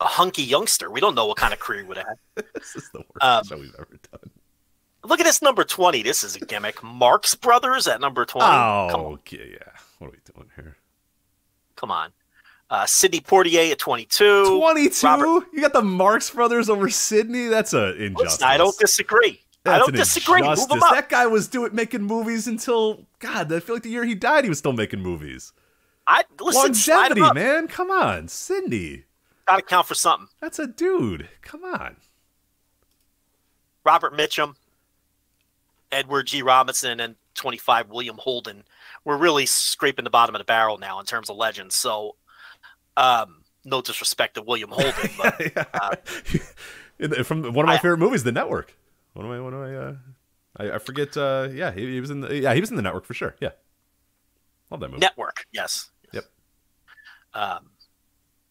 a 0.00 0.06
hunky 0.06 0.42
youngster. 0.42 0.90
We 0.90 1.00
don't 1.00 1.14
know 1.14 1.26
what 1.26 1.36
kind 1.36 1.52
of 1.52 1.60
career 1.60 1.82
he 1.82 1.86
would 1.86 1.98
have 1.98 2.06
had. 2.06 2.44
this 2.54 2.74
is 2.74 2.88
the 2.92 3.00
worst 3.00 3.22
Um, 3.22 3.44
show 3.44 3.58
we've 3.58 3.74
ever 3.78 3.98
done. 4.10 4.30
Look 5.04 5.20
at 5.20 5.24
this 5.24 5.40
number 5.42 5.64
20. 5.64 6.02
This 6.02 6.22
is 6.22 6.36
a 6.36 6.40
gimmick. 6.40 6.82
Marx 6.82 7.34
Brothers 7.34 7.86
at 7.86 8.00
number 8.00 8.24
20. 8.24 8.44
Come 8.46 8.54
on. 8.54 8.94
Oh 8.94 9.18
yeah. 9.30 9.56
What 9.98 10.08
are 10.08 10.10
we 10.10 10.18
doing 10.34 10.48
here? 10.56 10.76
Come 11.76 11.90
on. 11.90 12.10
Uh, 12.68 12.86
Sidney 12.86 13.20
Poitier 13.20 13.72
at 13.72 13.78
22. 13.78 14.58
22. 14.58 15.06
Robert- 15.06 15.46
You 15.52 15.60
got 15.60 15.72
the 15.72 15.82
Marx 15.82 16.30
Brothers 16.30 16.68
over 16.68 16.88
Sidney. 16.88 17.48
That's 17.48 17.72
a 17.72 17.94
injustice. 17.96 18.32
Listen, 18.40 18.48
I 18.48 18.56
don't 18.58 18.78
disagree. 18.78 19.40
I 19.66 19.78
don't 19.78 19.94
disagree. 19.94 20.40
Move 20.40 20.50
injustice. 20.50 20.72
him 20.76 20.82
up. 20.82 20.92
That 20.94 21.08
guy 21.08 21.26
was 21.26 21.48
doing 21.48 21.74
making 21.74 22.02
movies 22.02 22.46
until 22.46 23.06
God. 23.18 23.52
I 23.52 23.60
feel 23.60 23.76
like 23.76 23.82
the 23.82 23.90
year 23.90 24.04
he 24.04 24.14
died, 24.14 24.44
he 24.44 24.48
was 24.50 24.58
still 24.58 24.72
making 24.72 25.00
movies. 25.00 25.52
I 26.06 26.24
listen. 26.40 26.62
Longevity, 26.62 27.20
man. 27.34 27.66
Come 27.68 27.90
on, 27.90 28.28
Sidney. 28.28 29.04
Got 29.46 29.56
to 29.56 29.62
count 29.62 29.86
for 29.86 29.94
something. 29.94 30.28
That's 30.40 30.58
a 30.58 30.66
dude. 30.66 31.28
Come 31.42 31.64
on. 31.64 31.96
Robert 33.84 34.16
Mitchum, 34.16 34.54
Edward 35.92 36.26
G. 36.26 36.42
Robinson, 36.42 37.00
and 37.00 37.16
25 37.34 37.88
William 37.90 38.16
Holden. 38.18 38.64
We're 39.04 39.16
really 39.16 39.46
scraping 39.46 40.04
the 40.04 40.10
bottom 40.10 40.34
of 40.34 40.40
the 40.40 40.44
barrel 40.44 40.78
now 40.78 41.00
in 41.00 41.06
terms 41.06 41.30
of 41.30 41.36
legends. 41.36 41.74
So, 41.74 42.16
um, 42.96 43.42
no 43.64 43.80
disrespect 43.82 44.34
to 44.34 44.42
William 44.42 44.70
Holden, 44.70 45.10
but 45.18 45.66
uh, 45.74 45.96
In 46.98 47.10
the- 47.10 47.24
From 47.24 47.42
one 47.54 47.64
of 47.64 47.68
my 47.68 47.74
I- 47.74 47.78
favorite 47.78 47.98
movies, 47.98 48.24
The 48.24 48.32
Network. 48.32 48.74
One 49.14 49.24
of 49.26 49.30
my, 49.30 49.40
one 49.40 49.54
of 49.54 49.60
my, 49.60 49.74
uh, 49.76 49.94
I, 50.56 50.76
I 50.76 50.78
forget. 50.78 51.16
Uh, 51.16 51.48
yeah, 51.52 51.72
he, 51.72 51.94
he 51.94 52.00
was 52.00 52.10
in 52.10 52.20
the. 52.20 52.34
Yeah, 52.36 52.54
he 52.54 52.60
was 52.60 52.70
in 52.70 52.76
the 52.76 52.82
Network 52.82 53.04
for 53.06 53.14
sure. 53.14 53.34
Yeah, 53.40 53.50
love 54.70 54.80
that 54.80 54.88
movie. 54.88 55.00
Network, 55.00 55.46
yes. 55.52 55.90
Yep. 56.12 56.24
Um, 57.34 57.70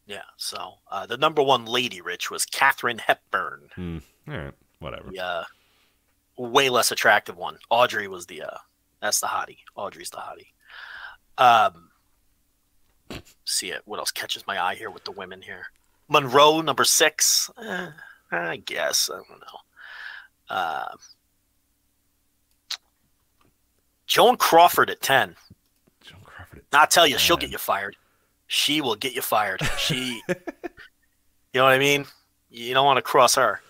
yeah. 0.06 0.24
So 0.38 0.76
uh, 0.92 1.06
the 1.06 1.18
number 1.18 1.42
one 1.42 1.66
lady, 1.66 2.02
Rich, 2.02 2.30
was 2.30 2.46
Katharine 2.46 2.98
Hepburn, 3.00 3.70
Hmm. 3.76 3.98
All 4.28 4.38
right, 4.38 4.54
whatever. 4.80 5.12
uh, 5.22 5.44
way 6.40 6.70
less 6.70 6.92
attractive 6.92 7.38
one. 7.38 7.58
Audrey 7.70 8.08
was 8.08 8.26
the 8.26 8.44
uh, 8.44 8.58
that's 9.02 9.20
the 9.20 9.28
hottie. 9.28 9.60
Audrey's 9.76 10.10
the 10.10 10.18
hottie. 10.18 10.48
Um, 11.38 11.90
see 13.46 13.72
it. 13.72 13.82
What 13.86 14.00
else 14.00 14.12
catches 14.12 14.48
my 14.48 14.62
eye 14.62 14.76
here 14.76 14.90
with 14.90 15.04
the 15.04 15.12
women 15.12 15.42
here? 15.42 15.68
Monroe, 16.08 16.62
number 16.62 16.84
six. 16.84 17.50
Eh, 17.62 17.90
I 18.32 18.58
guess 18.58 19.10
I 19.12 19.18
don't 19.18 19.30
know. 19.30 20.56
Uh, 20.56 20.96
Joan 24.08 24.38
Crawford 24.38 24.90
at 24.90 25.02
ten. 25.02 25.36
Joan 26.02 26.22
Crawford. 26.24 26.64
Now, 26.72 26.82
I'll 26.82 26.88
tell 26.88 27.06
you, 27.06 27.18
she'll 27.18 27.38
get 27.38 27.52
you 27.52 27.58
fired. 27.58 27.96
She 28.48 28.82
will 28.82 28.96
get 28.96 29.14
you 29.14 29.22
fired. 29.22 29.62
She, 29.78 30.22
you 30.28 30.36
know 31.54 31.64
what 31.64 31.74
I 31.74 31.78
mean? 31.78 32.06
You 32.50 32.74
don't 32.74 32.86
want 32.86 32.98
to 32.98 33.04
cross 33.04 33.36
her. 33.36 33.62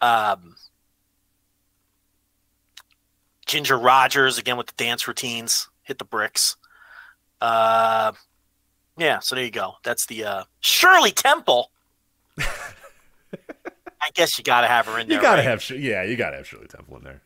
Um, 0.00 0.53
Ginger 3.46 3.78
Rogers 3.78 4.38
again 4.38 4.56
with 4.56 4.66
the 4.66 4.74
dance 4.76 5.06
routines, 5.06 5.68
hit 5.82 5.98
the 5.98 6.04
bricks. 6.04 6.56
Uh, 7.40 8.12
yeah, 8.96 9.18
so 9.18 9.34
there 9.34 9.44
you 9.44 9.50
go. 9.50 9.74
That's 9.82 10.06
the 10.06 10.24
uh, 10.24 10.44
Shirley 10.60 11.10
Temple. 11.10 11.70
I 12.38 14.10
guess 14.14 14.38
you 14.38 14.44
got 14.44 14.62
to 14.62 14.66
have 14.66 14.86
her 14.86 14.98
in 14.98 15.08
there. 15.08 15.16
You 15.16 15.22
gotta 15.22 15.38
right? 15.38 15.48
have. 15.48 15.68
Yeah, 15.70 16.02
you 16.02 16.16
gotta 16.16 16.36
have 16.36 16.46
Shirley 16.46 16.66
Temple 16.66 16.98
in 16.98 17.04
there. 17.04 17.22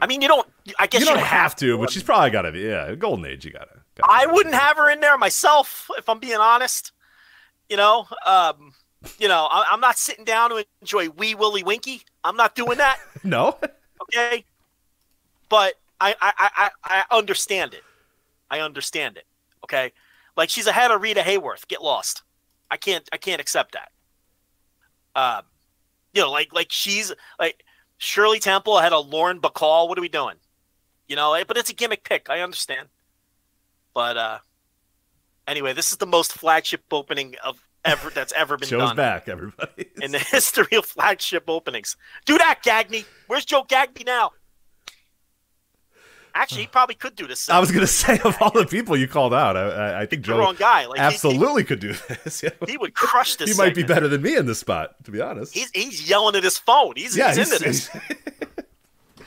I 0.00 0.06
mean, 0.06 0.20
you 0.22 0.28
don't. 0.28 0.48
I 0.78 0.86
guess 0.86 1.00
You 1.00 1.08
you, 1.08 1.14
don't 1.14 1.24
have 1.24 1.56
to, 1.56 1.78
but 1.78 1.90
she's 1.90 2.02
probably 2.02 2.30
gotta 2.30 2.52
be. 2.52 2.60
Yeah, 2.60 2.94
golden 2.94 3.24
age. 3.26 3.44
You 3.44 3.52
gotta. 3.52 3.80
gotta 3.96 4.12
I 4.12 4.26
wouldn't 4.26 4.54
have 4.54 4.76
her 4.76 4.90
in 4.90 5.00
there 5.00 5.16
myself, 5.18 5.88
if 5.96 6.08
I'm 6.08 6.18
being 6.18 6.36
honest. 6.36 6.92
You 7.68 7.76
know, 7.76 8.06
um, 8.26 8.74
you 9.18 9.28
know, 9.28 9.48
I, 9.50 9.66
I'm 9.70 9.80
not 9.80 9.98
sitting 9.98 10.24
down 10.24 10.50
to 10.50 10.64
enjoy 10.80 11.10
Wee 11.10 11.34
Willie 11.34 11.62
Winkie. 11.62 12.02
I'm 12.24 12.36
not 12.36 12.54
doing 12.54 12.78
that. 12.78 12.98
No. 13.24 13.58
Okay, 14.02 14.44
but 15.48 15.74
I, 16.00 16.14
I, 16.20 16.50
I, 16.56 16.70
I 16.84 17.16
understand 17.16 17.74
it. 17.74 17.82
I 18.50 18.60
understand 18.60 19.16
it. 19.16 19.24
Okay, 19.64 19.92
like 20.36 20.50
she's 20.50 20.66
ahead 20.66 20.90
of 20.90 21.02
Rita 21.02 21.20
Hayworth. 21.20 21.66
Get 21.68 21.82
lost. 21.82 22.22
I 22.70 22.76
can't. 22.76 23.08
I 23.12 23.16
can't 23.16 23.40
accept 23.40 23.72
that. 23.74 23.90
Um, 25.14 25.42
you 26.14 26.22
know, 26.22 26.30
like 26.30 26.52
like 26.54 26.68
she's 26.70 27.12
like 27.38 27.64
Shirley 27.98 28.38
Temple 28.38 28.78
ahead 28.78 28.92
of 28.92 29.08
Lauren 29.08 29.40
Bacall. 29.40 29.88
What 29.88 29.98
are 29.98 30.02
we 30.02 30.08
doing? 30.08 30.36
You 31.08 31.16
know, 31.16 31.34
eh, 31.34 31.44
but 31.46 31.56
it's 31.56 31.70
a 31.70 31.74
gimmick 31.74 32.04
pick. 32.04 32.28
I 32.30 32.40
understand. 32.40 32.88
But 33.94 34.16
uh 34.16 34.38
anyway, 35.46 35.72
this 35.72 35.90
is 35.90 35.96
the 35.96 36.06
most 36.06 36.32
flagship 36.32 36.82
opening 36.92 37.34
of 37.44 37.60
ever 37.84 38.10
that's 38.10 38.32
ever 38.34 38.56
been 38.56 38.68
Show's 38.68 38.88
done 38.88 38.96
back, 38.96 39.28
everybody. 39.28 39.86
in 40.00 40.12
the 40.12 40.18
history 40.30 40.76
of 40.76 40.84
flagship 40.84 41.44
openings. 41.48 41.96
Do 42.26 42.38
that, 42.38 42.62
Gagney. 42.62 43.04
Where's 43.26 43.44
Joe 43.44 43.64
Gagney 43.64 44.06
now? 44.06 44.32
Actually, 46.34 46.62
he 46.62 46.66
probably 46.68 46.94
could 46.94 47.16
do 47.16 47.26
this. 47.26 47.48
I 47.48 47.58
was 47.58 47.70
gonna 47.70 47.86
say 47.88 48.18
of 48.24 48.36
all 48.40 48.50
the 48.50 48.66
people 48.66 48.96
you 48.96 49.08
called 49.08 49.34
out, 49.34 49.56
I, 49.56 50.02
I, 50.02 50.06
think 50.06 50.22
the 50.22 50.28
Joe 50.28 50.38
wrong 50.38 50.56
guy. 50.58 50.86
Like 50.86 50.98
he- 50.98 51.04
absolutely 51.04 51.64
could 51.64 51.80
do 51.80 51.94
this. 52.08 52.42
Yeah. 52.42 52.50
he, 52.66 52.72
he 52.72 52.76
would 52.78 52.94
crush 52.94 53.36
this. 53.36 53.50
He 53.50 53.56
might 53.56 53.74
be 53.74 53.82
better 53.82 54.08
than 54.08 54.22
me 54.22 54.36
in 54.36 54.46
this 54.46 54.58
spot, 54.60 55.02
to 55.04 55.10
be 55.10 55.20
honest. 55.20 55.54
He's 55.54 55.70
he's 55.74 56.08
yelling 56.08 56.36
at 56.36 56.44
his 56.44 56.58
phone. 56.58 56.94
He's, 56.96 57.16
yeah, 57.16 57.34
he's 57.34 57.52
into 57.52 57.64
he's- 57.64 57.88
this. 57.88 58.64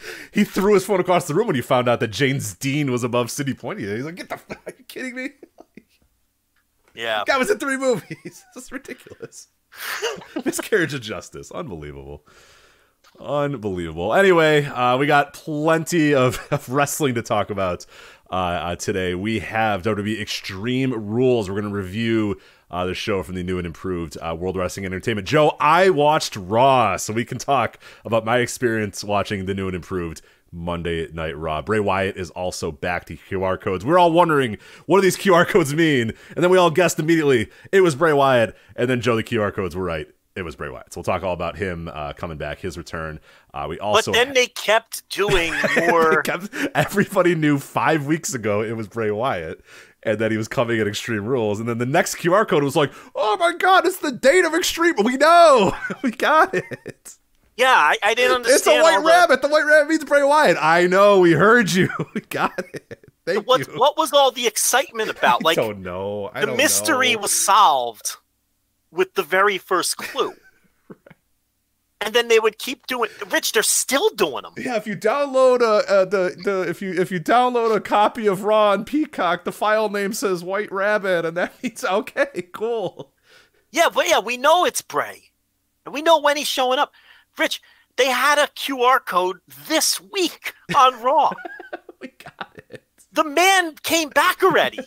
he 0.31 0.43
threw 0.43 0.73
his 0.73 0.85
phone 0.85 0.99
across 0.99 1.27
the 1.27 1.33
room 1.33 1.47
when 1.47 1.55
he 1.55 1.61
found 1.61 1.87
out 1.87 1.99
that 1.99 2.09
James 2.09 2.53
Dean 2.55 2.91
was 2.91 3.03
above 3.03 3.29
Sidney 3.31 3.53
Poitier. 3.53 3.95
He's 3.95 4.05
like, 4.05 4.15
"Get 4.15 4.29
the 4.29 4.37
fuck! 4.37 4.61
Are 4.67 4.73
you 4.77 4.83
kidding 4.85 5.15
me? 5.15 5.29
Yeah. 6.93 7.23
Guy 7.25 7.37
was 7.37 7.49
in 7.49 7.57
three 7.57 7.77
movies. 7.77 8.43
This 8.53 8.65
is 8.65 8.71
ridiculous. 8.71 9.47
Miscarriage 10.45 10.93
of 10.93 11.01
justice. 11.01 11.51
Unbelievable. 11.51 12.25
Unbelievable. 13.21 14.13
Anyway, 14.13 14.65
uh, 14.65 14.97
we 14.97 15.05
got 15.05 15.34
plenty 15.34 16.13
of, 16.13 16.39
of 16.51 16.67
wrestling 16.69 17.15
to 17.15 17.21
talk 17.21 17.49
about 17.49 17.86
uh, 18.31 18.36
uh, 18.36 18.75
today. 18.75 19.13
We 19.13 19.39
have 19.39 19.84
WWE 19.84 20.19
Extreme 20.19 20.93
Rules. 20.93 21.49
We're 21.49 21.62
going 21.62 21.71
to 21.71 21.77
review 21.77 22.39
uh, 22.71 22.86
the 22.86 22.93
show 22.93 23.21
from 23.21 23.36
the 23.36 23.43
new 23.43 23.57
and 23.57 23.67
improved 23.67 24.17
uh, 24.21 24.36
World 24.38 24.57
Wrestling 24.57 24.86
Entertainment. 24.86 25.27
Joe, 25.27 25.55
I 25.60 25.89
watched 25.89 26.36
Raw, 26.36 26.97
so 26.97 27.13
we 27.13 27.25
can 27.25 27.38
talk 27.38 27.77
about 28.05 28.25
my 28.25 28.38
experience 28.38 29.03
watching 29.03 29.45
the 29.45 29.53
new 29.53 29.67
and 29.67 29.75
improved 29.75 30.21
Monday 30.51 31.07
Night 31.12 31.38
Raw. 31.38 31.62
Bray 31.62 31.79
Wyatt 31.79 32.17
is 32.17 32.29
also 32.31 32.71
back 32.71 33.05
to 33.05 33.17
QR 33.17 33.60
codes. 33.60 33.86
We're 33.86 33.99
all 33.99 34.12
wondering 34.12 34.57
what 34.86 34.97
do 34.97 35.01
these 35.01 35.17
QR 35.17 35.47
codes 35.47 35.73
mean, 35.73 36.13
and 36.36 36.43
then 36.43 36.49
we 36.49 36.57
all 36.57 36.71
guessed 36.71 36.99
immediately 36.99 37.49
it 37.71 37.81
was 37.81 37.95
Bray 37.95 38.13
Wyatt. 38.13 38.55
And 38.75 38.89
then 38.89 39.01
Joe, 39.01 39.15
the 39.15 39.23
QR 39.23 39.53
codes 39.53 39.75
were 39.75 39.84
right. 39.84 40.07
It 40.35 40.43
was 40.43 40.55
Bray 40.55 40.69
Wyatt. 40.69 40.93
So 40.93 40.99
we'll 40.99 41.03
talk 41.03 41.23
all 41.23 41.33
about 41.33 41.57
him 41.57 41.89
uh, 41.93 42.13
coming 42.13 42.37
back, 42.37 42.59
his 42.59 42.77
return. 42.77 43.19
Uh, 43.53 43.65
we 43.69 43.75
But 43.77 43.83
also 43.83 44.11
then 44.13 44.33
they 44.33 44.47
kept 44.47 45.07
doing 45.09 45.53
more. 45.77 46.21
kept- 46.23 46.49
everybody 46.73 47.35
knew 47.35 47.59
five 47.59 48.05
weeks 48.05 48.33
ago 48.33 48.61
it 48.61 48.71
was 48.77 48.87
Bray 48.87 49.11
Wyatt. 49.11 49.61
And 50.03 50.17
that 50.19 50.31
he 50.31 50.37
was 50.37 50.47
coming 50.47 50.79
at 50.79 50.87
Extreme 50.87 51.25
Rules. 51.25 51.59
And 51.59 51.69
then 51.69 51.77
the 51.77 51.85
next 51.85 52.15
QR 52.15 52.47
code 52.47 52.63
was 52.63 52.75
like, 52.75 52.91
oh 53.13 53.37
my 53.37 53.53
God, 53.53 53.85
it's 53.85 53.97
the 53.99 54.11
date 54.11 54.45
of 54.45 54.55
Extreme. 54.55 54.95
We 55.03 55.15
know. 55.17 55.75
we 56.01 56.09
got 56.09 56.55
it. 56.55 57.17
yeah, 57.55 57.67
I, 57.75 57.97
I 58.01 58.13
didn't 58.15 58.37
understand. 58.37 58.57
It's 58.57 58.67
a 58.67 58.81
white 58.81 58.95
all 58.95 59.01
the- 59.03 59.07
rabbit. 59.09 59.41
The 59.43 59.47
white 59.49 59.63
rabbit 59.65 59.89
means 59.89 60.03
Bray 60.05 60.23
Wyatt. 60.23 60.57
I 60.59 60.87
know. 60.87 61.19
We 61.19 61.33
heard 61.33 61.71
you. 61.71 61.89
We 62.15 62.21
got 62.21 62.57
it. 62.73 63.05
Thank 63.27 63.45
What 63.47 63.59
you. 63.67 63.73
what 63.77 63.95
was 63.97 64.11
all 64.13 64.31
the 64.31 64.47
excitement 64.47 65.09
about? 65.11 65.43
Like 65.43 65.59
I 65.59 65.61
don't 65.61 65.83
know. 65.83 66.31
I 66.33 66.39
the 66.39 66.45
don't 66.47 66.57
mystery 66.57 67.13
know. 67.13 67.19
was 67.21 67.31
solved 67.31 68.15
with 68.91 69.13
the 69.15 69.23
very 69.23 69.58
first 69.58 69.97
clue. 69.97 70.34
and 72.01 72.13
then 72.13 72.27
they 72.27 72.39
would 72.39 72.58
keep 72.58 72.88
doing. 72.88 73.10
Rich, 73.30 73.54
they're 73.54 73.63
still 73.63 74.10
doing 74.10 74.43
them. 74.43 74.54
Yeah, 74.58 74.75
if 74.75 74.88
you 74.88 74.95
download 74.95 75.62
a, 75.62 75.88
uh 75.89 76.06
the 76.06 76.36
the 76.43 76.62
if 76.67 76.82
you 76.82 76.91
if 76.93 77.12
you 77.12 77.19
download 77.19 77.75
a 77.75 77.80
copy 77.80 78.27
of 78.27 78.43
Raw 78.43 78.71
on 78.71 78.86
Peacock, 78.86 79.43
the 79.45 79.51
file 79.51 79.89
name 79.89 80.13
says 80.13 80.43
White 80.43 80.71
Rabbit, 80.71 81.25
and 81.25 81.38
that 81.38 81.54
means 81.63 81.86
okay, 81.86 82.49
cool. 82.54 83.13
Yeah, 83.69 83.88
but 83.93 84.10
yeah, 84.10 84.19
we 84.19 84.36
know 84.38 84.65
it's 84.65 84.82
Bray, 84.82 85.32
and 85.86 85.93
we 85.93 86.01
know 86.01 86.19
when 86.19 86.38
he's 86.38 86.47
showing 86.47 86.80
up. 86.80 86.91
Rich, 87.38 87.62
they 87.95 88.08
had 88.08 88.38
a 88.38 88.47
QR 88.47 89.04
code 89.06 89.39
this 89.67 90.01
week 90.01 90.54
on 90.75 91.01
Raw. 91.01 91.32
we 92.01 92.10
got 92.10 92.51
it. 92.69 92.84
The 93.13 93.23
man 93.23 93.75
came 93.84 94.10
back 94.10 94.43
already. 94.43 94.80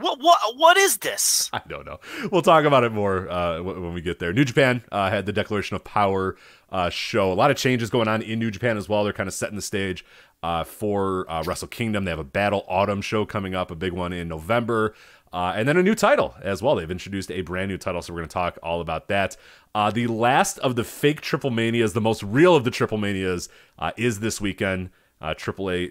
What 0.00 0.20
what 0.20 0.38
what 0.56 0.76
is 0.76 0.98
this? 0.98 1.50
I 1.52 1.62
don't 1.68 1.86
know. 1.86 2.00
We'll 2.30 2.42
talk 2.42 2.64
about 2.64 2.84
it 2.84 2.92
more 2.92 3.28
uh, 3.28 3.62
when 3.62 3.94
we 3.94 4.00
get 4.00 4.18
there. 4.18 4.32
New 4.32 4.44
Japan 4.44 4.82
uh, 4.92 5.10
had 5.10 5.26
the 5.26 5.32
Declaration 5.32 5.76
of 5.76 5.84
Power 5.84 6.36
uh, 6.70 6.90
show. 6.90 7.32
A 7.32 7.34
lot 7.34 7.50
of 7.50 7.56
changes 7.56 7.90
going 7.90 8.08
on 8.08 8.22
in 8.22 8.38
New 8.38 8.50
Japan 8.50 8.76
as 8.76 8.88
well. 8.88 9.04
They're 9.04 9.12
kind 9.12 9.28
of 9.28 9.34
setting 9.34 9.56
the 9.56 9.62
stage 9.62 10.04
uh, 10.42 10.64
for 10.64 11.30
uh, 11.30 11.42
Wrestle 11.44 11.68
Kingdom. 11.68 12.04
They 12.04 12.10
have 12.10 12.18
a 12.18 12.24
Battle 12.24 12.64
Autumn 12.68 13.02
show 13.02 13.24
coming 13.24 13.54
up, 13.54 13.70
a 13.70 13.74
big 13.74 13.92
one 13.92 14.12
in 14.12 14.28
November. 14.28 14.94
Uh, 15.30 15.52
and 15.54 15.68
then 15.68 15.76
a 15.76 15.82
new 15.82 15.94
title 15.94 16.34
as 16.42 16.62
well. 16.62 16.74
They've 16.76 16.90
introduced 16.90 17.30
a 17.30 17.42
brand 17.42 17.70
new 17.70 17.76
title, 17.76 18.00
so 18.00 18.14
we're 18.14 18.20
going 18.20 18.28
to 18.28 18.32
talk 18.32 18.58
all 18.62 18.80
about 18.80 19.08
that. 19.08 19.36
The 19.92 20.06
last 20.06 20.58
of 20.60 20.74
the 20.74 20.84
fake 20.84 21.20
Triple 21.20 21.50
Manias, 21.50 21.92
the 21.92 22.00
most 22.00 22.22
real 22.22 22.56
of 22.56 22.64
the 22.64 22.70
Triple 22.70 22.96
Manias, 22.96 23.50
is 23.98 24.20
this 24.20 24.40
weekend. 24.40 24.88
Triple 25.36 25.70
A, 25.70 25.88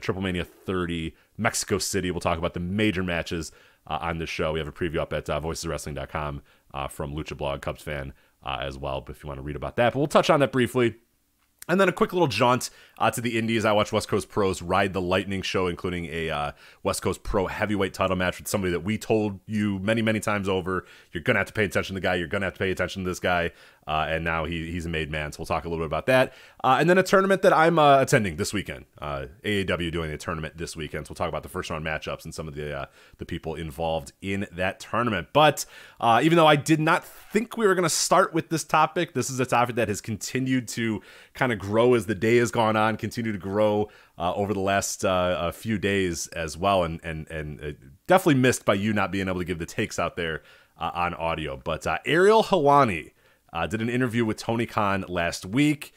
Triple 0.00 0.20
Mania 0.20 0.44
30, 0.44 1.14
Mexico 1.36 1.78
City. 1.78 2.10
We'll 2.10 2.20
talk 2.20 2.38
about 2.38 2.54
the 2.54 2.60
major 2.60 3.02
matches 3.02 3.52
uh, 3.86 3.98
on 4.00 4.18
this 4.18 4.30
show. 4.30 4.52
We 4.52 4.58
have 4.58 4.68
a 4.68 4.72
preview 4.72 4.98
up 4.98 5.12
at 5.12 5.28
uh, 5.28 5.40
voiceswrestling.com 5.40 6.42
uh, 6.72 6.88
from 6.88 7.14
Lucha 7.14 7.36
Blog 7.36 7.60
Cubs 7.62 7.82
fan 7.82 8.12
uh, 8.42 8.58
as 8.60 8.78
well, 8.78 9.04
if 9.08 9.22
you 9.22 9.28
want 9.28 9.38
to 9.38 9.42
read 9.42 9.56
about 9.56 9.76
that. 9.76 9.92
But 9.92 9.98
we'll 9.98 10.08
touch 10.08 10.30
on 10.30 10.40
that 10.40 10.52
briefly. 10.52 10.96
And 11.66 11.80
then 11.80 11.88
a 11.88 11.92
quick 11.92 12.12
little 12.12 12.28
jaunt 12.28 12.68
uh, 12.98 13.10
to 13.10 13.22
the 13.22 13.38
Indies. 13.38 13.64
I 13.64 13.72
watched 13.72 13.90
West 13.90 14.06
Coast 14.06 14.28
Pros 14.28 14.60
ride 14.60 14.92
the 14.92 15.00
Lightning 15.00 15.40
show, 15.40 15.66
including 15.66 16.06
a 16.06 16.28
uh, 16.28 16.52
West 16.82 17.00
Coast 17.00 17.22
Pro 17.22 17.46
heavyweight 17.46 17.94
title 17.94 18.16
match 18.16 18.38
with 18.38 18.48
somebody 18.48 18.70
that 18.72 18.80
we 18.80 18.98
told 18.98 19.40
you 19.46 19.78
many, 19.78 20.02
many 20.02 20.20
times 20.20 20.46
over. 20.46 20.84
You're 21.12 21.22
going 21.22 21.36
to 21.36 21.40
have 21.40 21.46
to 21.46 21.54
pay 21.54 21.64
attention 21.64 21.94
to 21.94 22.00
the 22.00 22.06
guy. 22.06 22.16
You're 22.16 22.28
going 22.28 22.42
to 22.42 22.46
have 22.46 22.54
to 22.54 22.58
pay 22.58 22.70
attention 22.70 23.04
to 23.04 23.10
this 23.10 23.20
guy. 23.20 23.52
Uh, 23.86 24.06
and 24.08 24.24
now 24.24 24.44
he, 24.44 24.70
he's 24.70 24.86
a 24.86 24.88
made 24.88 25.10
man. 25.10 25.32
So 25.32 25.40
we'll 25.40 25.46
talk 25.46 25.64
a 25.64 25.68
little 25.68 25.84
bit 25.84 25.86
about 25.86 26.06
that. 26.06 26.32
Uh, 26.62 26.78
and 26.80 26.88
then 26.88 26.98
a 26.98 27.02
tournament 27.02 27.42
that 27.42 27.52
I'm 27.52 27.78
uh, 27.78 28.00
attending 28.00 28.36
this 28.36 28.52
weekend. 28.52 28.86
Uh, 29.00 29.26
AAW 29.44 29.92
doing 29.92 30.10
a 30.10 30.16
tournament 30.16 30.56
this 30.56 30.76
weekend. 30.76 31.06
So 31.06 31.10
we'll 31.10 31.16
talk 31.16 31.28
about 31.28 31.42
the 31.42 31.48
first 31.48 31.70
round 31.70 31.84
matchups 31.84 32.24
and 32.24 32.34
some 32.34 32.48
of 32.48 32.54
the 32.54 32.88
the 33.18 33.26
people 33.26 33.54
involved 33.54 34.12
in 34.22 34.46
that 34.52 34.80
tournament. 34.80 35.28
But 35.32 35.66
even 36.22 36.36
though 36.36 36.46
I 36.46 36.56
did 36.56 36.80
not 36.80 37.04
think 37.04 37.56
we 37.56 37.66
were 37.66 37.74
going 37.74 37.84
to 37.84 37.88
start 37.90 38.32
with 38.32 38.48
this 38.48 38.64
topic, 38.64 39.14
this 39.14 39.30
is 39.30 39.40
a 39.40 39.46
topic 39.46 39.76
that 39.76 39.88
has 39.88 40.00
continued 40.00 40.68
to 40.68 41.02
kind 41.34 41.52
of 41.52 41.58
grow 41.58 41.94
as 41.94 42.06
the 42.06 42.14
day 42.14 42.36
has 42.38 42.50
gone 42.50 42.76
on, 42.76 42.96
continue 42.96 43.32
to 43.32 43.38
grow 43.38 43.88
uh, 44.18 44.32
over 44.34 44.54
the 44.54 44.60
last 44.60 45.04
uh, 45.04 45.50
few 45.50 45.78
days 45.78 46.26
as 46.28 46.56
well, 46.56 46.84
and 46.84 47.00
and 47.02 47.28
and 47.30 47.60
uh, 47.60 47.72
definitely 48.06 48.40
missed 48.40 48.64
by 48.64 48.74
you 48.74 48.92
not 48.92 49.10
being 49.10 49.28
able 49.28 49.40
to 49.40 49.44
give 49.44 49.58
the 49.58 49.66
takes 49.66 49.98
out 49.98 50.16
there 50.16 50.42
uh, 50.78 50.90
on 50.94 51.14
audio. 51.14 51.56
But 51.56 51.86
uh, 51.86 51.98
Ariel 52.06 52.42
Helwani 53.54 53.68
did 53.70 53.80
an 53.80 53.88
interview 53.88 54.24
with 54.24 54.36
Tony 54.36 54.66
Khan 54.66 55.04
last 55.08 55.46
week. 55.46 55.92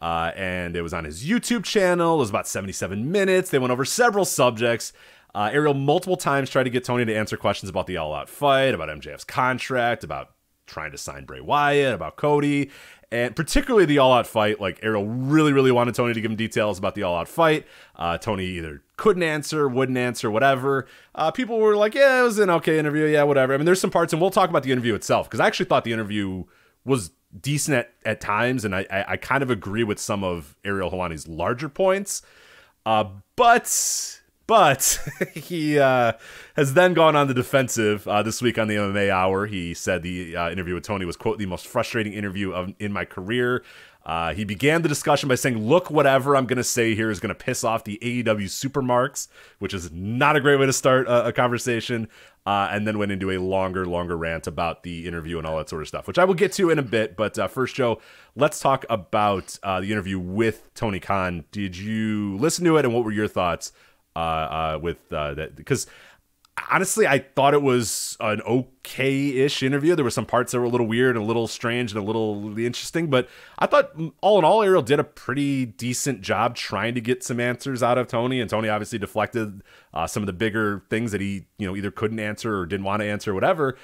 and 0.00 0.76
it 0.76 0.82
was 0.82 0.94
on 0.94 1.04
his 1.04 1.24
YouTube 1.24 1.64
channel. 1.64 2.16
It 2.16 2.18
was 2.18 2.30
about 2.30 2.46
77 2.46 3.10
minutes. 3.10 3.50
They 3.50 3.58
went 3.58 3.72
over 3.72 3.84
several 3.84 4.24
subjects. 4.24 4.92
Ariel 5.34 5.74
multiple 5.74 6.16
times 6.16 6.50
tried 6.50 6.64
to 6.64 6.70
get 6.70 6.84
Tony 6.84 7.04
to 7.04 7.14
answer 7.14 7.36
questions 7.36 7.70
about 7.70 7.86
the 7.86 7.96
all 7.96 8.14
out 8.14 8.28
fight, 8.28 8.74
about 8.74 8.88
MJF's 8.88 9.24
contract, 9.24 10.02
about 10.04 10.30
trying 10.66 10.90
to 10.92 10.98
sign 10.98 11.24
Bray 11.24 11.40
Wyatt, 11.40 11.94
about 11.94 12.16
Cody, 12.16 12.70
and 13.10 13.34
particularly 13.34 13.86
the 13.86 13.98
all 13.98 14.12
out 14.12 14.26
fight. 14.26 14.60
Like 14.60 14.80
Ariel 14.82 15.06
really, 15.06 15.52
really 15.52 15.72
wanted 15.72 15.94
Tony 15.94 16.12
to 16.12 16.20
give 16.20 16.30
him 16.30 16.36
details 16.36 16.78
about 16.78 16.94
the 16.94 17.02
all 17.04 17.16
out 17.16 17.28
fight. 17.28 17.66
Uh, 17.96 18.18
Tony 18.18 18.44
either 18.44 18.82
couldn't 18.96 19.22
answer, 19.22 19.66
wouldn't 19.68 19.96
answer, 19.96 20.30
whatever. 20.30 20.86
Uh, 21.14 21.30
people 21.30 21.58
were 21.58 21.76
like, 21.76 21.94
"Yeah, 21.94 22.20
it 22.20 22.24
was 22.24 22.38
an 22.38 22.50
okay 22.50 22.78
interview. 22.78 23.04
Yeah, 23.06 23.22
whatever." 23.22 23.54
I 23.54 23.56
mean, 23.56 23.66
there's 23.66 23.80
some 23.80 23.90
parts, 23.90 24.12
and 24.12 24.20
we'll 24.20 24.30
talk 24.30 24.50
about 24.50 24.62
the 24.62 24.72
interview 24.72 24.94
itself 24.94 25.28
because 25.28 25.40
I 25.40 25.46
actually 25.46 25.66
thought 25.66 25.84
the 25.84 25.92
interview 25.92 26.44
was 26.88 27.12
decent 27.38 27.76
at, 27.76 27.92
at 28.04 28.20
times, 28.20 28.64
and 28.64 28.74
I, 28.74 28.86
I, 28.90 29.04
I 29.08 29.16
kind 29.16 29.42
of 29.42 29.50
agree 29.50 29.84
with 29.84 29.98
some 29.98 30.24
of 30.24 30.56
Ariel 30.64 30.90
Helwani's 30.90 31.28
larger 31.28 31.68
points. 31.68 32.22
Uh, 32.86 33.04
but 33.36 34.18
but 34.48 34.98
he 35.34 35.78
uh, 35.78 36.12
has 36.56 36.74
then 36.74 36.94
gone 36.94 37.14
on 37.14 37.28
the 37.28 37.34
defensive 37.34 38.08
uh, 38.08 38.22
this 38.22 38.40
week 38.40 38.58
on 38.58 38.66
the 38.66 38.76
MMA 38.76 39.10
Hour. 39.10 39.46
He 39.46 39.74
said 39.74 40.02
the 40.02 40.34
uh, 40.34 40.50
interview 40.50 40.74
with 40.74 40.84
Tony 40.84 41.04
was, 41.04 41.16
quote, 41.16 41.38
the 41.38 41.46
most 41.46 41.66
frustrating 41.66 42.14
interview 42.14 42.52
of, 42.52 42.72
in 42.80 42.90
my 42.92 43.04
career. 43.04 43.62
Uh, 44.08 44.32
he 44.32 44.42
began 44.42 44.80
the 44.80 44.88
discussion 44.88 45.28
by 45.28 45.34
saying, 45.34 45.68
Look, 45.68 45.90
whatever 45.90 46.34
I'm 46.34 46.46
going 46.46 46.56
to 46.56 46.64
say 46.64 46.94
here 46.94 47.10
is 47.10 47.20
going 47.20 47.28
to 47.28 47.34
piss 47.34 47.62
off 47.62 47.84
the 47.84 47.98
AEW 48.02 48.46
supermarks, 48.46 49.28
which 49.58 49.74
is 49.74 49.92
not 49.92 50.34
a 50.34 50.40
great 50.40 50.58
way 50.58 50.66
to 50.66 50.72
start 50.72 51.06
a, 51.06 51.26
a 51.26 51.32
conversation. 51.32 52.08
Uh, 52.46 52.66
and 52.72 52.86
then 52.86 52.96
went 52.96 53.12
into 53.12 53.30
a 53.30 53.36
longer, 53.36 53.84
longer 53.84 54.16
rant 54.16 54.46
about 54.46 54.82
the 54.82 55.06
interview 55.06 55.36
and 55.36 55.46
all 55.46 55.58
that 55.58 55.68
sort 55.68 55.82
of 55.82 55.88
stuff, 55.88 56.06
which 56.08 56.18
I 56.18 56.24
will 56.24 56.32
get 56.32 56.50
to 56.52 56.70
in 56.70 56.78
a 56.78 56.82
bit. 56.82 57.14
But 57.14 57.38
uh, 57.38 57.46
first, 57.46 57.74
Joe, 57.74 58.00
let's 58.36 58.58
talk 58.58 58.86
about 58.88 59.58
the 59.62 59.92
interview 59.92 60.18
with 60.18 60.72
Tony 60.72 60.98
Khan. 60.98 61.44
Did 61.52 61.76
you 61.76 62.38
listen 62.38 62.64
to 62.64 62.78
it, 62.78 62.86
and 62.86 62.94
what 62.94 63.04
were 63.04 63.12
your 63.12 63.28
thoughts 63.28 63.72
uh, 64.18 64.20
uh, 64.20 64.78
with 64.82 65.12
uh, 65.12 65.32
that 65.34 65.54
because 65.54 65.86
honestly, 66.70 67.06
I 67.06 67.18
thought 67.18 67.54
it 67.54 67.62
was 67.62 68.16
an 68.20 68.40
okay-ish 68.42 69.62
interview. 69.62 69.94
There 69.94 70.04
were 70.04 70.10
some 70.10 70.26
parts 70.26 70.52
that 70.52 70.58
were 70.58 70.66
a 70.66 70.68
little 70.68 70.86
weird, 70.86 71.16
a 71.16 71.22
little 71.22 71.46
strange, 71.46 71.92
and 71.92 72.00
a 72.00 72.04
little 72.04 72.58
interesting. 72.58 73.08
But 73.08 73.28
I 73.58 73.66
thought, 73.66 73.92
all 74.20 74.38
in 74.38 74.44
all, 74.44 74.62
Ariel 74.62 74.82
did 74.82 75.00
a 75.00 75.04
pretty 75.04 75.66
decent 75.66 76.20
job 76.20 76.54
trying 76.54 76.94
to 76.94 77.00
get 77.00 77.22
some 77.22 77.40
answers 77.40 77.82
out 77.82 77.98
of 77.98 78.08
Tony. 78.08 78.40
And 78.40 78.48
Tony 78.48 78.68
obviously 78.68 78.98
deflected 78.98 79.62
uh, 79.92 80.06
some 80.06 80.22
of 80.22 80.26
the 80.26 80.32
bigger 80.32 80.84
things 80.90 81.12
that 81.12 81.20
he, 81.20 81.46
you 81.58 81.66
know, 81.66 81.76
either 81.76 81.90
couldn't 81.90 82.20
answer 82.20 82.58
or 82.58 82.66
didn't 82.66 82.84
want 82.84 83.00
to 83.00 83.06
answer, 83.06 83.32
or 83.32 83.34
whatever. 83.34 83.76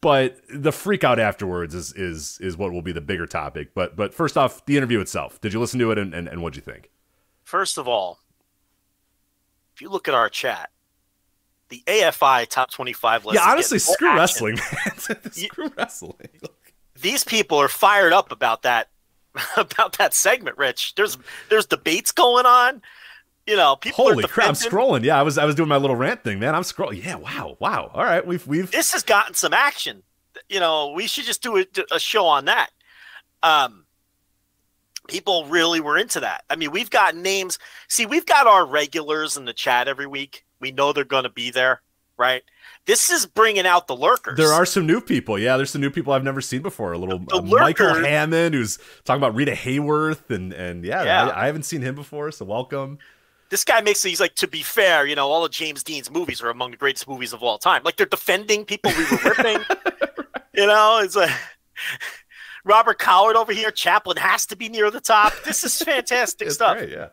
But 0.00 0.40
the 0.48 0.72
freak 0.72 1.04
out 1.04 1.18
afterwards 1.18 1.74
is 1.74 1.92
is 1.92 2.38
is 2.40 2.56
what 2.56 2.72
will 2.72 2.82
be 2.82 2.92
the 2.92 3.02
bigger 3.02 3.26
topic. 3.26 3.74
But 3.74 3.96
but 3.96 4.14
first 4.14 4.38
off, 4.38 4.64
the 4.64 4.76
interview 4.76 5.00
itself. 5.00 5.40
Did 5.40 5.52
you 5.52 5.60
listen 5.60 5.78
to 5.80 5.90
it 5.90 5.98
and, 5.98 6.14
and, 6.14 6.26
and 6.26 6.42
what'd 6.42 6.56
you 6.56 6.62
think? 6.62 6.90
First 7.44 7.76
of 7.76 7.86
all, 7.86 8.20
if 9.74 9.82
you 9.82 9.90
look 9.90 10.08
at 10.08 10.14
our 10.14 10.28
chat, 10.28 10.70
the 11.70 11.82
AFI 11.86 12.46
top 12.48 12.70
25 12.70 13.24
list. 13.24 13.34
Yeah, 13.34 13.50
honestly, 13.50 13.78
screw 13.78 14.08
action. 14.08 14.18
wrestling, 14.18 14.54
man. 14.56 15.32
screw 15.32 15.72
wrestling. 15.76 16.28
These 17.00 17.24
people 17.24 17.58
are 17.58 17.68
fired 17.68 18.12
up 18.12 18.30
about 18.30 18.62
that 18.62 18.90
about 19.56 19.96
that 19.98 20.14
segment, 20.14 20.58
Rich. 20.58 20.94
There's 20.96 21.16
there's 21.48 21.66
debates 21.66 22.12
going 22.12 22.46
on. 22.46 22.82
You 23.46 23.56
know, 23.56 23.76
people 23.76 24.04
Holy 24.04 24.24
crap, 24.24 24.48
I'm 24.48 24.54
scrolling. 24.54 25.02
Yeah, 25.02 25.18
I 25.18 25.22
was 25.22 25.38
I 25.38 25.44
was 25.44 25.54
doing 25.54 25.68
my 25.68 25.76
little 25.76 25.96
rant 25.96 26.22
thing, 26.22 26.38
man. 26.38 26.54
I'm 26.54 26.62
scrolling. 26.62 27.02
Yeah, 27.02 27.16
wow, 27.16 27.56
wow. 27.58 27.90
All 27.94 28.04
right, 28.04 28.24
we've 28.26 28.46
we've 28.46 28.70
This 28.70 28.92
has 28.92 29.02
gotten 29.02 29.34
some 29.34 29.54
action. 29.54 30.02
You 30.48 30.60
know, 30.60 30.92
we 30.94 31.06
should 31.06 31.24
just 31.24 31.42
do 31.42 31.56
a, 31.56 31.66
a 31.92 31.98
show 31.98 32.26
on 32.26 32.44
that. 32.46 32.70
Um 33.42 33.86
people 35.08 35.44
really 35.46 35.80
were 35.80 35.98
into 35.98 36.20
that. 36.20 36.44
I 36.48 36.56
mean, 36.56 36.70
we've 36.70 36.90
got 36.90 37.16
names. 37.16 37.58
See, 37.88 38.06
we've 38.06 38.26
got 38.26 38.46
our 38.46 38.64
regulars 38.64 39.36
in 39.36 39.44
the 39.44 39.52
chat 39.52 39.88
every 39.88 40.06
week. 40.06 40.44
We 40.60 40.72
know 40.72 40.92
they're 40.92 41.04
going 41.04 41.24
to 41.24 41.30
be 41.30 41.50
there, 41.50 41.82
right? 42.16 42.42
This 42.86 43.10
is 43.10 43.26
bringing 43.26 43.66
out 43.66 43.86
the 43.86 43.96
lurkers. 43.96 44.36
There 44.36 44.52
are 44.52 44.66
some 44.66 44.86
new 44.86 45.00
people. 45.00 45.38
Yeah, 45.38 45.56
there's 45.56 45.70
some 45.70 45.80
new 45.80 45.90
people 45.90 46.12
I've 46.12 46.24
never 46.24 46.40
seen 46.40 46.62
before. 46.62 46.92
A 46.92 46.98
little 46.98 47.24
uh, 47.32 47.40
Michael 47.42 47.94
Hammond 47.94 48.54
who's 48.54 48.78
talking 49.04 49.20
about 49.20 49.34
Rita 49.34 49.52
Hayworth, 49.52 50.30
and 50.30 50.52
and 50.52 50.84
yeah, 50.84 51.02
yeah. 51.04 51.28
I, 51.28 51.42
I 51.42 51.46
haven't 51.46 51.64
seen 51.64 51.82
him 51.82 51.94
before. 51.94 52.30
So 52.30 52.44
welcome 52.44 52.98
this 53.50 53.64
guy 53.64 53.80
makes 53.80 54.00
he's 54.00 54.20
like 54.20 54.36
to 54.36 54.46
be 54.46 54.62
fair 54.62 55.04
you 55.04 55.16
know 55.16 55.28
all 55.28 55.44
of 55.44 55.50
james 55.50 55.82
dean's 55.82 56.08
movies 56.08 56.40
are 56.40 56.50
among 56.50 56.70
the 56.70 56.76
greatest 56.76 57.08
movies 57.08 57.32
of 57.32 57.42
all 57.42 57.58
time 57.58 57.82
like 57.82 57.96
they're 57.96 58.06
defending 58.06 58.64
people 58.64 58.92
we 58.96 59.02
were 59.10 59.18
ripping 59.36 59.60
you 60.54 60.64
know 60.64 61.00
it's 61.02 61.16
like 61.16 61.32
Robert 62.64 62.98
Coward 62.98 63.36
over 63.36 63.52
here. 63.52 63.70
Chaplin 63.70 64.16
has 64.16 64.46
to 64.46 64.56
be 64.56 64.68
near 64.68 64.90
the 64.90 65.00
top. 65.00 65.32
This 65.44 65.64
is 65.64 65.76
fantastic 65.82 66.50
stuff. 66.50 66.76
Great, 66.76 66.90
yeah. 66.90 67.08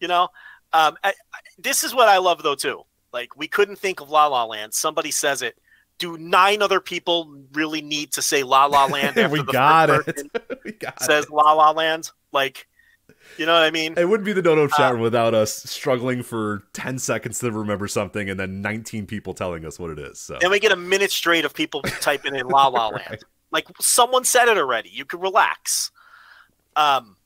You 0.00 0.08
know, 0.08 0.24
um, 0.72 0.96
I, 1.02 1.10
I, 1.10 1.12
this 1.58 1.84
is 1.84 1.94
what 1.94 2.08
I 2.08 2.18
love 2.18 2.42
though 2.42 2.54
too. 2.54 2.82
Like 3.12 3.36
we 3.36 3.48
couldn't 3.48 3.76
think 3.76 4.00
of 4.00 4.10
La 4.10 4.26
La 4.26 4.44
Land. 4.44 4.74
Somebody 4.74 5.10
says 5.10 5.42
it. 5.42 5.58
Do 5.98 6.16
nine 6.16 6.62
other 6.62 6.80
people 6.80 7.42
really 7.52 7.82
need 7.82 8.12
to 8.12 8.22
say 8.22 8.42
La 8.42 8.66
La 8.66 8.84
Land 8.90 9.18
after 9.18 9.28
we 9.28 9.42
the 9.42 9.52
got 9.52 9.90
it. 9.90 10.60
we 10.64 10.72
got 10.72 11.02
says 11.02 11.24
it. 11.24 11.30
La 11.30 11.52
La 11.52 11.70
Land? 11.70 12.10
Like, 12.32 12.66
you 13.36 13.46
know 13.46 13.52
what 13.52 13.62
I 13.62 13.70
mean? 13.70 13.94
It 13.96 14.08
wouldn't 14.08 14.24
be 14.24 14.32
the 14.32 14.42
Dodo 14.42 14.66
chat 14.68 14.92
room 14.92 15.00
uh, 15.00 15.04
without 15.04 15.34
us 15.34 15.52
struggling 15.52 16.22
for 16.22 16.62
10 16.72 16.98
seconds 16.98 17.38
to 17.40 17.50
remember 17.50 17.88
something 17.88 18.30
and 18.30 18.38
then 18.38 18.62
19 18.62 19.06
people 19.06 19.34
telling 19.34 19.64
us 19.64 19.78
what 19.78 19.90
it 19.90 19.98
is. 19.98 20.20
So. 20.20 20.38
And 20.40 20.50
we 20.50 20.60
get 20.60 20.72
a 20.72 20.76
minute 20.76 21.10
straight 21.10 21.44
of 21.44 21.54
people 21.54 21.82
typing 22.00 22.34
in 22.34 22.46
La 22.46 22.68
La 22.68 22.88
Land. 22.88 23.06
right. 23.10 23.22
Like 23.50 23.66
someone 23.80 24.24
said 24.24 24.48
it 24.48 24.56
already. 24.56 24.90
You 24.90 25.04
can 25.04 25.20
relax. 25.20 25.90
Um, 26.76 27.16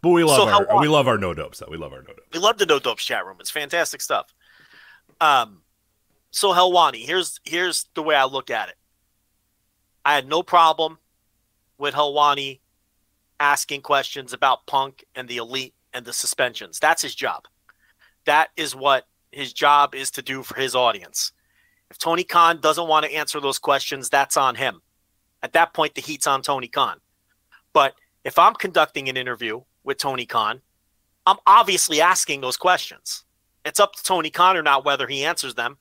but 0.00 0.10
we 0.10 0.22
love 0.24 0.48
so 0.48 0.48
our 0.48 0.80
we 0.80 0.88
love 0.88 1.08
our 1.08 1.18
no 1.18 1.34
dopes 1.34 1.58
though. 1.58 1.66
We 1.68 1.76
love 1.76 1.92
our 1.92 2.02
no 2.02 2.08
dopes. 2.08 2.28
We 2.32 2.38
love 2.38 2.58
the 2.58 2.66
no 2.66 2.78
dopes 2.78 3.04
chat 3.04 3.26
room. 3.26 3.36
It's 3.40 3.50
fantastic 3.50 4.00
stuff. 4.00 4.32
Um, 5.20 5.62
so 6.30 6.52
Helwani, 6.52 7.04
here's 7.04 7.40
here's 7.44 7.88
the 7.94 8.02
way 8.02 8.14
I 8.14 8.24
look 8.24 8.50
at 8.50 8.68
it. 8.68 8.76
I 10.04 10.14
had 10.14 10.28
no 10.28 10.42
problem 10.42 10.98
with 11.78 11.94
Helwani 11.94 12.60
asking 13.40 13.82
questions 13.82 14.32
about 14.32 14.66
Punk 14.66 15.04
and 15.14 15.28
the 15.28 15.36
elite 15.36 15.74
and 15.92 16.04
the 16.04 16.12
suspensions. 16.12 16.78
That's 16.78 17.02
his 17.02 17.14
job. 17.14 17.44
That 18.24 18.48
is 18.56 18.74
what 18.74 19.06
his 19.32 19.52
job 19.52 19.94
is 19.94 20.10
to 20.12 20.22
do 20.22 20.42
for 20.42 20.60
his 20.60 20.74
audience. 20.74 21.32
If 21.90 21.98
Tony 21.98 22.24
Khan 22.24 22.60
doesn't 22.60 22.88
want 22.88 23.06
to 23.06 23.12
answer 23.12 23.40
those 23.40 23.58
questions, 23.58 24.08
that's 24.08 24.36
on 24.36 24.54
him. 24.54 24.82
At 25.42 25.52
that 25.54 25.72
point, 25.72 25.94
the 25.94 26.00
heat's 26.00 26.26
on 26.26 26.42
Tony 26.42 26.68
Khan. 26.68 26.98
But 27.72 27.94
if 28.24 28.38
I'm 28.38 28.54
conducting 28.54 29.08
an 29.08 29.16
interview 29.16 29.62
with 29.84 29.98
Tony 29.98 30.26
Khan, 30.26 30.60
I'm 31.26 31.36
obviously 31.46 32.00
asking 32.00 32.40
those 32.40 32.56
questions. 32.56 33.24
It's 33.68 33.80
up 33.80 33.94
to 33.94 34.02
Tony 34.02 34.30
Khan 34.30 34.56
or 34.56 34.62
not 34.62 34.84
whether 34.84 35.06
he 35.06 35.24
answers 35.24 35.54
them. 35.54 35.76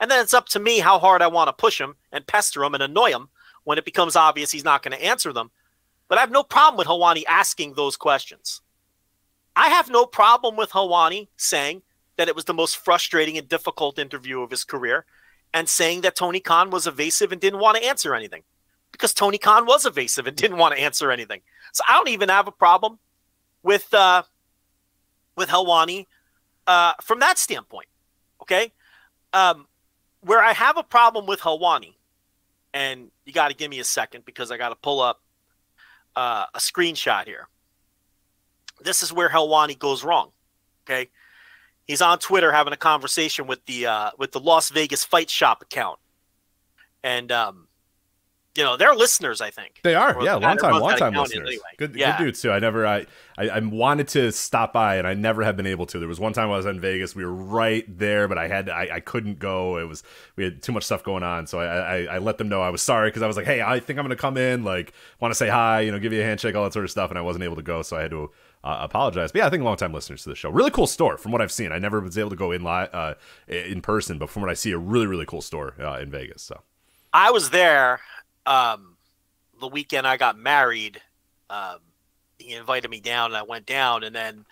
And 0.00 0.10
then 0.10 0.20
it's 0.20 0.34
up 0.34 0.48
to 0.50 0.60
me 0.60 0.78
how 0.78 0.98
hard 0.98 1.22
I 1.22 1.26
want 1.26 1.48
to 1.48 1.52
push 1.52 1.80
him 1.80 1.94
and 2.12 2.26
pester 2.26 2.62
him 2.64 2.74
and 2.74 2.82
annoy 2.82 3.10
him 3.10 3.28
when 3.64 3.78
it 3.78 3.84
becomes 3.84 4.16
obvious 4.16 4.50
he's 4.50 4.64
not 4.64 4.82
going 4.82 4.96
to 4.96 5.04
answer 5.04 5.32
them. 5.32 5.50
But 6.08 6.18
I 6.18 6.22
have 6.22 6.30
no 6.30 6.42
problem 6.42 6.78
with 6.78 6.86
Helwani 6.86 7.24
asking 7.28 7.74
those 7.74 7.96
questions. 7.96 8.62
I 9.56 9.68
have 9.68 9.90
no 9.90 10.06
problem 10.06 10.56
with 10.56 10.70
Helwani 10.70 11.28
saying 11.36 11.82
that 12.16 12.28
it 12.28 12.34
was 12.34 12.46
the 12.46 12.54
most 12.54 12.78
frustrating 12.78 13.36
and 13.36 13.48
difficult 13.48 13.98
interview 13.98 14.40
of 14.40 14.50
his 14.50 14.64
career 14.64 15.04
and 15.52 15.68
saying 15.68 16.02
that 16.02 16.16
Tony 16.16 16.40
Khan 16.40 16.70
was 16.70 16.86
evasive 16.86 17.32
and 17.32 17.40
didn't 17.40 17.60
want 17.60 17.76
to 17.76 17.84
answer 17.84 18.14
anything 18.14 18.42
because 18.92 19.12
Tony 19.12 19.38
Khan 19.38 19.66
was 19.66 19.86
evasive 19.86 20.26
and 20.26 20.36
didn't 20.36 20.58
want 20.58 20.74
to 20.74 20.80
answer 20.80 21.10
anything. 21.10 21.40
So 21.72 21.82
I 21.88 21.94
don't 21.94 22.08
even 22.08 22.28
have 22.28 22.48
a 22.48 22.52
problem 22.52 22.98
with 23.62 23.92
uh, 23.92 24.22
with 25.36 25.48
Helwani 25.48 26.06
uh, 26.66 26.92
from 27.02 27.20
that 27.20 27.38
standpoint. 27.38 27.86
Okay, 28.42 28.72
um, 29.32 29.66
where 30.20 30.40
I 30.40 30.52
have 30.52 30.76
a 30.76 30.82
problem 30.82 31.26
with 31.26 31.40
Helwani, 31.40 31.94
and 32.72 33.10
you 33.24 33.32
got 33.32 33.48
to 33.48 33.54
give 33.54 33.70
me 33.70 33.80
a 33.80 33.84
second 33.84 34.24
because 34.24 34.50
I 34.50 34.56
got 34.56 34.70
to 34.70 34.76
pull 34.76 35.00
up 35.00 35.20
uh, 36.16 36.46
a 36.54 36.58
screenshot 36.58 37.26
here. 37.26 37.48
This 38.82 39.02
is 39.02 39.12
where 39.12 39.28
Helwani 39.28 39.78
goes 39.78 40.04
wrong. 40.04 40.30
Okay, 40.84 41.10
he's 41.86 42.00
on 42.02 42.18
Twitter 42.18 42.50
having 42.52 42.72
a 42.72 42.78
conversation 42.78 43.46
with 43.46 43.64
the 43.66 43.86
uh, 43.86 44.10
with 44.18 44.32
the 44.32 44.40
Las 44.40 44.70
Vegas 44.70 45.04
Fight 45.04 45.28
Shop 45.28 45.62
account, 45.62 45.98
and 47.02 47.30
um, 47.30 47.68
you 48.56 48.64
know 48.64 48.76
they're 48.76 48.94
listeners. 48.94 49.40
I 49.40 49.50
think 49.50 49.80
they 49.82 49.94
are. 49.94 50.16
Or 50.16 50.24
yeah, 50.24 50.34
long 50.34 50.56
time, 50.56 50.80
long 50.80 50.96
time 50.96 51.14
listeners. 51.14 51.48
anyway. 51.48 51.62
Good, 51.78 51.94
Yeah. 51.94 52.16
good 52.18 52.24
dudes 52.24 52.42
too. 52.42 52.50
I 52.50 52.58
never, 52.58 52.86
I, 52.86 53.06
I, 53.38 53.48
I 53.48 53.58
wanted 53.60 54.08
to 54.08 54.32
stop 54.32 54.72
by 54.72 54.96
and 54.96 55.06
I 55.06 55.14
never 55.14 55.42
have 55.44 55.56
been 55.56 55.66
able 55.66 55.86
to. 55.86 55.98
There 55.98 56.08
was 56.08 56.18
one 56.18 56.32
time 56.32 56.50
I 56.50 56.56
was 56.56 56.66
in 56.66 56.80
Vegas. 56.80 57.14
We 57.14 57.24
were 57.24 57.32
right 57.32 57.84
there, 57.98 58.26
but 58.28 58.38
I 58.38 58.48
had, 58.48 58.68
I, 58.68 58.88
I 58.94 59.00
couldn't 59.00 59.38
go. 59.38 59.78
It 59.78 59.84
was 59.84 60.02
we 60.36 60.44
had 60.44 60.62
too 60.62 60.72
much 60.72 60.84
stuff 60.84 61.04
going 61.04 61.22
on, 61.22 61.46
so 61.46 61.60
I, 61.60 61.66
I, 61.66 62.14
I 62.14 62.18
let 62.18 62.38
them 62.38 62.48
know 62.48 62.60
I 62.60 62.70
was 62.70 62.82
sorry 62.82 63.08
because 63.08 63.22
I 63.22 63.26
was 63.28 63.36
like, 63.36 63.46
hey, 63.46 63.62
I 63.62 63.78
think 63.78 63.98
I'm 63.98 64.04
gonna 64.04 64.16
come 64.16 64.36
in, 64.36 64.64
like, 64.64 64.92
want 65.20 65.30
to 65.30 65.36
say 65.36 65.48
hi, 65.48 65.80
you 65.80 65.92
know, 65.92 65.98
give 65.98 66.12
you 66.12 66.20
a 66.20 66.24
handshake, 66.24 66.54
all 66.56 66.64
that 66.64 66.72
sort 66.72 66.84
of 66.84 66.90
stuff, 66.90 67.10
and 67.10 67.18
I 67.18 67.22
wasn't 67.22 67.44
able 67.44 67.56
to 67.56 67.62
go, 67.62 67.82
so 67.82 67.96
I 67.96 68.02
had 68.02 68.10
to. 68.10 68.30
Uh, 68.62 68.76
apologize, 68.82 69.32
but 69.32 69.38
yeah, 69.38 69.46
I 69.46 69.48
think 69.48 69.62
long 69.64 69.78
time 69.78 69.90
listeners 69.94 70.22
to 70.24 70.28
the 70.28 70.34
show. 70.34 70.50
Really 70.50 70.70
cool 70.70 70.86
store 70.86 71.16
from 71.16 71.32
what 71.32 71.40
I've 71.40 71.50
seen. 71.50 71.72
I 71.72 71.78
never 71.78 71.98
was 71.98 72.18
able 72.18 72.28
to 72.28 72.36
go 72.36 72.52
in 72.52 72.62
live 72.62 72.90
uh, 72.92 73.14
in 73.48 73.80
person, 73.80 74.18
but 74.18 74.28
from 74.28 74.42
what 74.42 74.50
I 74.50 74.54
see, 74.54 74.70
a 74.72 74.76
really 74.76 75.06
really 75.06 75.24
cool 75.24 75.40
store 75.40 75.72
uh, 75.80 75.94
in 75.98 76.10
Vegas. 76.10 76.42
So 76.42 76.60
I 77.10 77.30
was 77.30 77.48
there 77.48 78.00
um, 78.46 78.96
the 79.60 79.68
weekend 79.68 80.06
I 80.06 80.16
got 80.16 80.38
married. 80.38 81.00
Um, 81.48 81.78
he 82.38 82.54
invited 82.54 82.90
me 82.90 83.00
down, 83.00 83.26
and 83.26 83.36
I 83.36 83.42
went 83.42 83.66
down, 83.66 84.02
and 84.02 84.14
then 84.14 84.46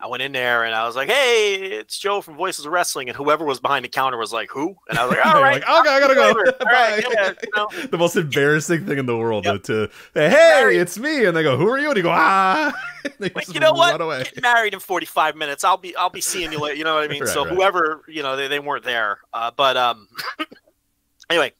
I 0.00 0.06
went 0.06 0.22
in 0.22 0.30
there, 0.30 0.64
and 0.64 0.74
I 0.74 0.86
was 0.86 0.94
like, 0.94 1.08
"Hey, 1.08 1.56
it's 1.56 1.98
Joe 1.98 2.20
from 2.20 2.36
Voices 2.36 2.64
of 2.64 2.70
Wrestling," 2.70 3.08
and 3.08 3.16
whoever 3.16 3.44
was 3.44 3.58
behind 3.58 3.84
the 3.84 3.88
counter 3.88 4.16
was 4.16 4.32
like, 4.32 4.48
"Who?" 4.50 4.76
And 4.88 4.96
I 4.96 5.04
was 5.04 5.16
like, 5.16 5.26
"All 5.26 5.40
You're 5.40 5.50
like, 5.50 5.62
okay, 5.62 5.90
I 5.90 6.00
gotta 6.00 6.14
go. 6.14 6.28
Right, 6.64 7.04
yeah, 7.10 7.32
you 7.42 7.48
know. 7.56 7.68
the 7.90 7.98
most 7.98 8.14
embarrassing 8.14 8.86
thing 8.86 8.98
in 8.98 9.06
the 9.06 9.16
world 9.16 9.44
Yep. 9.44 9.62
to, 9.64 9.90
hey, 10.14 10.76
it's 10.76 10.98
me, 10.98 11.24
and 11.24 11.36
they 11.36 11.42
go, 11.42 11.56
who 11.56 11.68
are 11.68 11.78
you? 11.78 11.88
And 11.88 11.96
you 11.96 12.02
go, 12.02 12.10
ah. 12.12 12.72
They 13.18 13.30
Like, 13.30 13.52
you 13.52 13.58
know 13.58 13.72
what? 13.72 14.00
Away. 14.00 14.24
Get 14.24 14.42
married 14.42 14.74
in 14.74 14.80
45 14.80 15.34
minutes. 15.34 15.64
I'll 15.64 15.76
be 15.76 15.96
I'll 15.96 16.10
be 16.10 16.20
seeing 16.20 16.52
you 16.52 16.60
later. 16.60 16.76
You 16.76 16.84
know 16.84 16.94
what 16.94 17.04
I 17.04 17.08
mean? 17.08 17.22
Right, 17.22 17.32
so 17.32 17.44
right. 17.44 17.52
whoever, 17.52 18.02
you 18.06 18.22
know, 18.22 18.36
they, 18.36 18.46
they 18.48 18.60
weren't 18.60 18.84
there. 18.84 19.18
Uh, 19.32 19.50
but 19.56 19.76
um 19.76 20.08
anyway, 21.30 21.52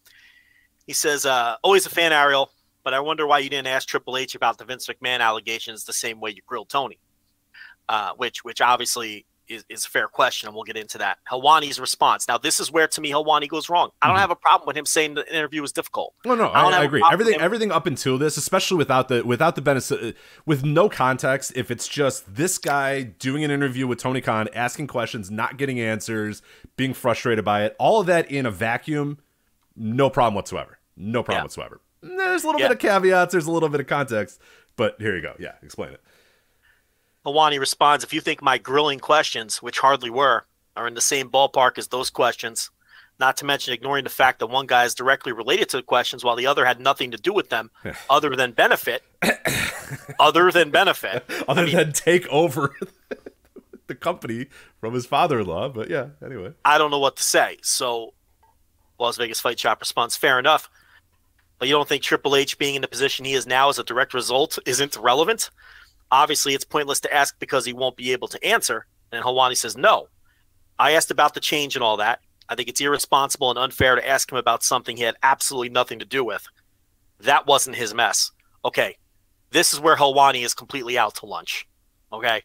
he 0.88 0.94
says, 0.94 1.26
uh, 1.26 1.56
always 1.62 1.84
a 1.84 1.90
fan, 1.90 2.12
Ariel, 2.14 2.50
but 2.82 2.94
I 2.94 3.00
wonder 3.00 3.26
why 3.26 3.40
you 3.40 3.50
didn't 3.50 3.68
ask 3.68 3.86
Triple 3.86 4.16
H 4.16 4.34
about 4.34 4.56
the 4.56 4.64
Vince 4.64 4.88
McMahon 4.88 5.20
allegations 5.20 5.84
the 5.84 5.92
same 5.92 6.18
way 6.18 6.30
you 6.30 6.40
grilled 6.46 6.70
Tony. 6.70 6.98
Uh, 7.90 8.12
which 8.16 8.42
which 8.44 8.60
obviously 8.60 9.24
is, 9.48 9.64
is 9.68 9.84
a 9.84 9.88
fair 9.88 10.08
question, 10.08 10.46
and 10.46 10.54
we'll 10.54 10.64
get 10.64 10.76
into 10.76 10.98
that. 10.98 11.18
Helwani's 11.30 11.78
response. 11.80 12.26
Now, 12.28 12.36
this 12.38 12.58
is 12.60 12.70
where 12.70 12.86
to 12.86 13.00
me 13.00 13.10
Helwani 13.10 13.48
goes 13.48 13.68
wrong. 13.68 13.90
I 14.00 14.08
don't 14.08 14.16
Mhm. 14.16 14.20
have 14.20 14.30
a 14.30 14.36
problem 14.36 14.66
with 14.66 14.76
him 14.76 14.84
saying 14.86 15.14
the 15.14 15.26
interview 15.34 15.60
was 15.62 15.72
difficult. 15.72 16.14
No, 16.24 16.34
no, 16.34 16.50
I 16.50 16.62
don't 16.62 16.74
I, 16.74 16.80
I 16.80 16.84
agree. 16.84 17.02
Everything, 17.10 17.40
everything 17.40 17.70
up 17.72 17.86
until 17.86 18.16
this, 18.18 18.36
especially 18.38 18.76
without 18.78 19.08
the 19.08 19.24
without 19.24 19.54
the 19.56 19.62
benefit, 19.62 20.16
with 20.46 20.64
no 20.64 20.88
context. 20.88 21.52
If 21.54 21.70
it's 21.70 21.88
just 21.88 22.34
this 22.34 22.56
guy 22.56 23.02
doing 23.02 23.44
an 23.44 23.50
interview 23.50 23.86
with 23.86 23.98
Tony 23.98 24.22
Khan, 24.22 24.48
asking 24.54 24.86
questions, 24.86 25.30
not 25.30 25.58
getting 25.58 25.78
answers, 25.80 26.40
being 26.76 26.94
frustrated 26.94 27.44
by 27.44 27.64
it, 27.64 27.76
all 27.78 28.00
of 28.00 28.06
that 28.06 28.30
in 28.30 28.46
a 28.46 28.50
vacuum, 28.50 29.18
no 29.76 30.10
problem 30.10 30.34
whatsoever. 30.34 30.77
No 31.00 31.22
problem 31.22 31.38
Yeah. 31.40 31.44
whatsoever. 31.44 31.80
There's 32.02 32.42
a 32.44 32.46
little 32.46 32.60
Yeah. 32.60 32.68
bit 32.68 32.76
of 32.76 32.80
caveats. 32.80 33.32
There's 33.32 33.46
a 33.46 33.50
little 33.50 33.68
bit 33.68 33.80
of 33.80 33.86
context, 33.86 34.40
but 34.76 34.96
here 35.00 35.14
you 35.16 35.22
go. 35.22 35.34
Yeah, 35.38 35.52
explain 35.62 35.90
it. 35.92 36.00
Helwani 37.24 37.58
responds, 37.58 38.04
if 38.04 38.12
you 38.12 38.20
think 38.20 38.42
my 38.42 38.58
grilling 38.58 38.98
questions, 39.00 39.62
which 39.62 39.78
hardly 39.80 40.10
were, 40.10 40.44
are 40.76 40.86
in 40.86 40.94
the 40.94 41.00
same 41.00 41.28
ballpark 41.30 41.76
as 41.78 41.88
those 41.88 42.10
questions, 42.10 42.70
not 43.18 43.36
to 43.38 43.44
mention 43.44 43.74
ignoring 43.74 44.04
the 44.04 44.10
fact 44.10 44.38
that 44.38 44.46
one 44.46 44.66
guy 44.66 44.84
is 44.84 44.94
directly 44.94 45.32
related 45.32 45.68
to 45.70 45.76
the 45.76 45.82
questions 45.82 46.24
while 46.24 46.36
the 46.36 46.46
other 46.46 46.64
had 46.64 46.80
nothing 46.80 47.10
to 47.10 47.16
do 47.16 47.32
with 47.32 47.48
them 47.50 47.70
other 48.08 48.34
than 48.36 48.52
benefit, 48.52 49.02
other 50.20 50.50
than 50.52 50.70
benefit. 50.70 51.24
Other 51.48 51.62
I 51.62 51.64
mean, 51.66 51.76
than 51.76 51.92
take 51.92 52.26
over 52.28 52.76
the 53.88 53.94
company 53.96 54.46
from 54.80 54.94
his 54.94 55.04
father-in-law, 55.06 55.70
but 55.70 55.90
yeah. 55.90 56.08
Anyway, 56.24 56.52
I 56.64 56.78
don't 56.78 56.90
know 56.92 56.98
what 57.00 57.16
to 57.16 57.22
say. 57.24 57.58
So, 57.62 58.14
Las 59.00 59.16
Vegas 59.16 59.40
Fight 59.40 59.58
Shop 59.58 59.80
responds, 59.80 60.16
fair 60.16 60.38
enough. 60.38 60.70
But 61.58 61.68
you 61.68 61.74
don't 61.74 61.88
think 61.88 62.02
Triple 62.02 62.36
H 62.36 62.58
being 62.58 62.74
in 62.74 62.82
the 62.82 62.88
position 62.88 63.24
he 63.24 63.34
is 63.34 63.46
now 63.46 63.68
as 63.68 63.78
a 63.78 63.84
direct 63.84 64.14
result 64.14 64.58
isn't 64.64 64.96
relevant? 64.96 65.50
Obviously, 66.10 66.54
it's 66.54 66.64
pointless 66.64 67.00
to 67.00 67.14
ask 67.14 67.38
because 67.38 67.64
he 67.64 67.72
won't 67.72 67.96
be 67.96 68.12
able 68.12 68.28
to 68.28 68.44
answer. 68.44 68.86
And 69.12 69.24
Helwani 69.24 69.56
says, 69.56 69.76
no. 69.76 70.08
I 70.78 70.92
asked 70.92 71.10
about 71.10 71.34
the 71.34 71.40
change 71.40 71.74
and 71.74 71.82
all 71.82 71.96
that. 71.96 72.20
I 72.48 72.54
think 72.54 72.68
it's 72.68 72.80
irresponsible 72.80 73.50
and 73.50 73.58
unfair 73.58 73.96
to 73.96 74.08
ask 74.08 74.30
him 74.30 74.38
about 74.38 74.62
something 74.62 74.96
he 74.96 75.02
had 75.02 75.16
absolutely 75.22 75.68
nothing 75.68 75.98
to 75.98 76.04
do 76.04 76.24
with. 76.24 76.46
That 77.20 77.46
wasn't 77.46 77.76
his 77.76 77.92
mess. 77.92 78.30
Okay. 78.64 78.96
This 79.50 79.72
is 79.72 79.80
where 79.80 79.96
Helwani 79.96 80.44
is 80.44 80.54
completely 80.54 80.96
out 80.96 81.16
to 81.16 81.26
lunch. 81.26 81.66
Okay. 82.12 82.42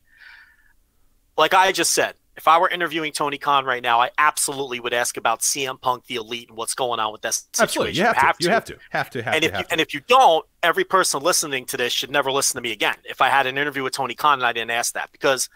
Like 1.37 1.53
I 1.53 1.71
just 1.71 1.93
said, 1.93 2.15
if 2.35 2.47
I 2.47 2.57
were 2.57 2.69
interviewing 2.69 3.11
Tony 3.11 3.37
Khan 3.37 3.63
right 3.65 3.83
now, 3.83 4.01
I 4.01 4.09
absolutely 4.17 4.79
would 4.79 4.93
ask 4.93 5.17
about 5.17 5.41
CM 5.41 5.79
Punk, 5.79 6.07
the 6.07 6.15
Elite, 6.15 6.49
and 6.49 6.57
what's 6.57 6.73
going 6.73 6.99
on 6.99 7.11
with 7.11 7.21
that 7.21 7.33
situation. 7.33 7.63
absolutely, 7.63 7.93
you 7.93 8.03
have, 8.03 8.37
to. 8.37 8.43
You 8.43 8.49
have 8.49 8.65
to. 8.65 8.77
Have 8.89 9.09
to. 9.11 9.23
Have 9.23 9.33
and 9.35 9.43
to. 9.43 9.49
if 9.49 9.57
you, 9.57 9.63
to. 9.63 9.71
and 9.71 9.81
if 9.81 9.93
you 9.93 10.01
don't, 10.07 10.45
every 10.63 10.83
person 10.83 11.21
listening 11.21 11.65
to 11.65 11.77
this 11.77 11.93
should 11.93 12.09
never 12.09 12.31
listen 12.31 12.57
to 12.57 12.61
me 12.61 12.71
again. 12.71 12.95
If 13.05 13.21
I 13.21 13.29
had 13.29 13.45
an 13.45 13.57
interview 13.57 13.83
with 13.83 13.93
Tony 13.93 14.15
Khan 14.15 14.39
and 14.39 14.45
I 14.45 14.53
didn't 14.53 14.71
ask 14.71 14.93
that, 14.95 15.11
because 15.11 15.47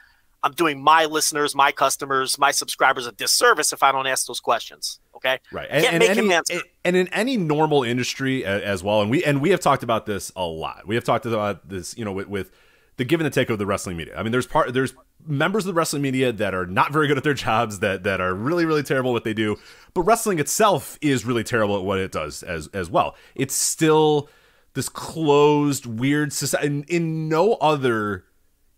I'm 0.44 0.52
doing 0.52 0.82
my 0.82 1.06
listeners, 1.06 1.56
my 1.56 1.72
customers, 1.72 2.38
my 2.38 2.52
subscribers 2.52 3.08
a 3.08 3.12
disservice 3.12 3.74
if 3.74 3.82
I 3.82 3.92
don't 3.92 4.08
ask 4.08 4.28
those 4.28 4.40
questions. 4.40 5.00
Okay, 5.16 5.40
right 5.52 5.68
Can't 5.68 5.98
make 5.98 6.12
him 6.12 6.26
any, 6.26 6.34
answer. 6.36 6.60
and 6.86 6.96
in 6.96 7.08
any 7.08 7.38
normal 7.38 7.82
industry 7.82 8.46
as 8.46 8.84
well 8.84 9.02
and 9.02 9.10
we 9.10 9.24
and 9.24 9.42
we 9.42 9.50
have 9.50 9.60
talked 9.60 9.82
about 9.82 10.06
this 10.06 10.32
a 10.36 10.46
lot 10.46 10.86
we 10.86 10.94
have 10.94 11.04
talked 11.04 11.26
about 11.26 11.68
this 11.68 11.98
you 11.98 12.06
know 12.06 12.12
with, 12.12 12.28
with 12.28 12.52
the 12.98 13.04
give 13.04 13.20
and 13.20 13.26
the 13.26 13.32
take 13.32 13.50
of 13.50 13.58
the 13.58 13.66
wrestling 13.66 13.98
media 13.98 14.16
i 14.16 14.22
mean 14.22 14.32
there's 14.32 14.46
part 14.46 14.72
there's 14.76 14.94
members 15.28 15.66
of 15.66 15.68
the 15.68 15.74
wrestling 15.74 16.02
media 16.02 16.32
that 16.32 16.54
are 16.54 16.66
not 16.66 16.92
very 16.92 17.08
good 17.08 17.18
at 17.18 17.24
their 17.24 17.34
jobs 17.34 17.80
that 17.80 18.04
that 18.04 18.22
are 18.22 18.34
really 18.34 18.66
really 18.66 18.84
terrible 18.84 19.12
at 19.12 19.14
what 19.14 19.24
they 19.24 19.34
do 19.34 19.56
but 19.94 20.02
wrestling 20.04 20.40
itself 20.40 20.98
is 21.02 21.26
really 21.26 21.44
terrible 21.44 21.78
at 21.78 21.84
what 21.84 22.00
it 22.00 22.12
does 22.12 22.44
as 22.44 22.68
as 22.68 22.90
well 22.90 23.16
it's 23.36 23.56
still 23.56 24.30
this 24.74 24.90
closed 24.90 25.86
weird 25.88 26.32
society 26.32 26.68
in, 26.68 26.84
in 26.84 27.30
no 27.30 27.54
other 27.56 28.26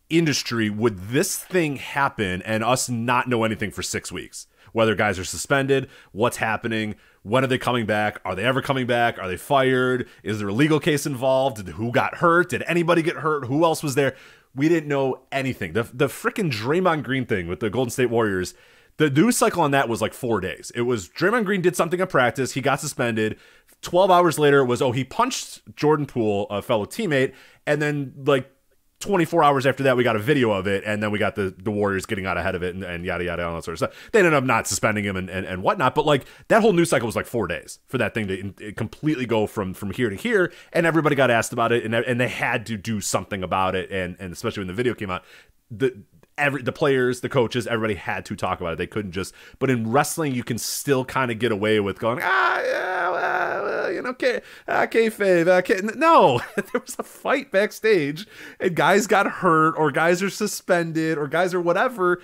industry 0.10 0.70
would 0.70 0.98
this 1.10 1.38
thing 1.38 1.78
happen 1.78 2.42
and 2.42 2.64
us 2.64 2.90
not 2.90 3.28
know 3.28 3.44
anything 3.44 3.72
for 3.72 3.84
six 3.84 4.12
weeks? 4.12 4.48
Whether 4.72 4.96
guys 4.96 5.18
are 5.18 5.24
suspended, 5.24 5.90
what's 6.12 6.38
happening, 6.38 6.96
when 7.24 7.44
are 7.44 7.48
they 7.48 7.58
coming 7.58 7.86
back? 7.86 8.22
Are 8.24 8.36
they 8.36 8.44
ever 8.44 8.62
coming 8.62 8.86
back? 8.86 9.18
Are 9.20 9.28
they 9.28 9.38
fired? 9.38 10.08
Is 10.24 10.40
there 10.40 10.48
a 10.48 10.54
legal 10.54 10.80
case 10.80 11.06
involved? 11.06 11.68
Who 11.68 11.92
got 11.92 12.18
hurt? 12.18 12.50
Did 12.50 12.64
anybody 12.68 13.02
get 13.02 13.18
hurt? 13.18 13.46
Who 13.46 13.64
else 13.64 13.82
was 13.82 13.96
there? 13.96 14.16
We 14.56 14.70
didn't 14.70 14.90
know 14.90 15.22
anything. 15.32 15.74
The 15.74 15.84
the 15.84 16.08
freaking 16.08 16.52
Draymond 16.52 17.04
Green 17.04 17.26
thing 17.26 17.48
with 17.48 17.60
the 17.60 17.70
Golden 17.70 17.92
State 17.92 18.10
Warriors. 18.10 18.54
The 18.98 19.10
news 19.10 19.38
cycle 19.38 19.62
on 19.62 19.72
that 19.72 19.88
was 19.88 20.02
like 20.02 20.14
four 20.14 20.42
days. 20.42 20.74
It 20.76 20.82
was 20.82 21.08
Draymond 21.08 21.46
Green 21.46 21.62
did 21.62 21.76
something 21.76 22.00
in 22.00 22.08
practice. 22.08 22.52
He 22.52 22.62
got 22.62 22.82
suspended. 22.82 23.38
12 23.82 24.12
hours 24.12 24.38
later 24.38 24.60
it 24.60 24.66
was, 24.66 24.82
oh, 24.82 24.92
he 24.92 25.06
punched 25.06 25.62
Jordan 25.76 26.06
Poole, 26.06 26.48
a 26.50 26.62
fellow 26.62 26.86
teammate. 26.86 27.34
And 27.66 27.82
then, 27.82 28.14
like, 28.26 28.52
24 29.00 29.44
hours 29.44 29.66
after 29.66 29.84
that, 29.84 29.96
we 29.96 30.04
got 30.04 30.18
a 30.18 30.20
video 30.20 30.52
of 30.52 30.68
it, 30.68 30.84
and 30.86 31.02
then 31.02 31.10
we 31.10 31.20
got 31.20 31.36
the, 31.36 31.54
the 31.58 31.72
Warriors 31.72 32.06
getting 32.06 32.26
out 32.26 32.38
ahead 32.38 32.54
of 32.54 32.64
it 32.64 32.76
and, 32.76 32.84
and 32.84 33.06
yada 33.06 33.24
yada 33.24 33.46
all 33.46 33.56
that 33.56 33.64
sort 33.64 33.74
of 33.74 33.80
stuff. 33.80 34.10
They 34.12 34.20
ended 34.20 34.34
up 34.34 34.44
not 34.44 34.68
suspending 34.68 35.06
him 35.06 35.16
and, 35.16 35.30
and, 35.30 35.46
and 35.46 35.64
whatnot, 35.64 35.96
but 35.96 36.06
like 36.06 36.26
that 36.50 36.62
whole 36.62 36.74
news 36.74 36.90
cycle 36.90 37.06
was 37.06 37.16
like 37.16 37.26
four 37.26 37.48
days 37.48 37.80
for 37.88 37.98
that 37.98 38.14
thing 38.14 38.28
to 38.28 38.40
in, 38.40 38.74
completely 38.74 39.26
go 39.26 39.48
from 39.48 39.74
from 39.74 39.92
here 39.92 40.10
to 40.10 40.16
here, 40.18 40.52
and 40.74 40.86
everybody 40.86 41.16
got 41.16 41.32
asked 41.32 41.54
about 41.54 41.72
it, 41.72 41.86
and 41.86 41.96
and 41.96 42.20
they 42.20 42.28
had 42.28 42.66
to 42.66 42.76
do 42.76 43.00
something 43.00 43.42
about 43.42 43.74
it, 43.74 43.90
and 43.90 44.18
and 44.20 44.34
especially 44.34 44.62
when 44.62 44.68
the 44.68 44.74
video 44.74 44.94
came 44.94 45.10
out, 45.10 45.24
the 45.72 46.04
every 46.40 46.62
the 46.62 46.72
players, 46.72 47.22
the 47.22 47.30
coaches, 47.30 47.68
everybody 47.68 47.96
had 47.96 48.26
to 48.26 48.36
talk 48.36 48.60
about 48.60 48.74
it. 48.74 48.78
They 48.78 48.88
couldn't 48.88 49.12
just. 49.12 49.34
But 49.60 49.70
in 49.70 49.92
wrestling, 49.92 50.34
you 50.34 50.44
can 50.44 50.58
still 50.58 51.06
kind 51.06 51.32
of 51.32 51.40
get 51.40 51.52
away 51.52 51.80
with 51.80 52.00
going, 52.00 52.20
ah, 52.22 52.62
yeah, 52.62 53.10
well, 53.10 53.92
you 53.92 54.02
know, 54.02 54.10
okay, 54.10 54.42
uh, 54.68 54.88
kayfabe, 54.88 55.48
uh, 55.48 55.92
No, 55.96 56.42
there 56.56 56.82
was 56.82 56.96
a 56.98 57.04
fight 57.04 57.52
backstage, 57.52 58.26
and 58.60 58.76
guys 58.76 59.08
got 59.08 59.28
hurt, 59.28 59.76
or 59.78 59.92
guys 59.92 60.24
are 60.24 60.30
suspended, 60.30 61.18
or 61.18 61.28
guys 61.28 61.54
are 61.54 61.62
whatever. 61.62 62.22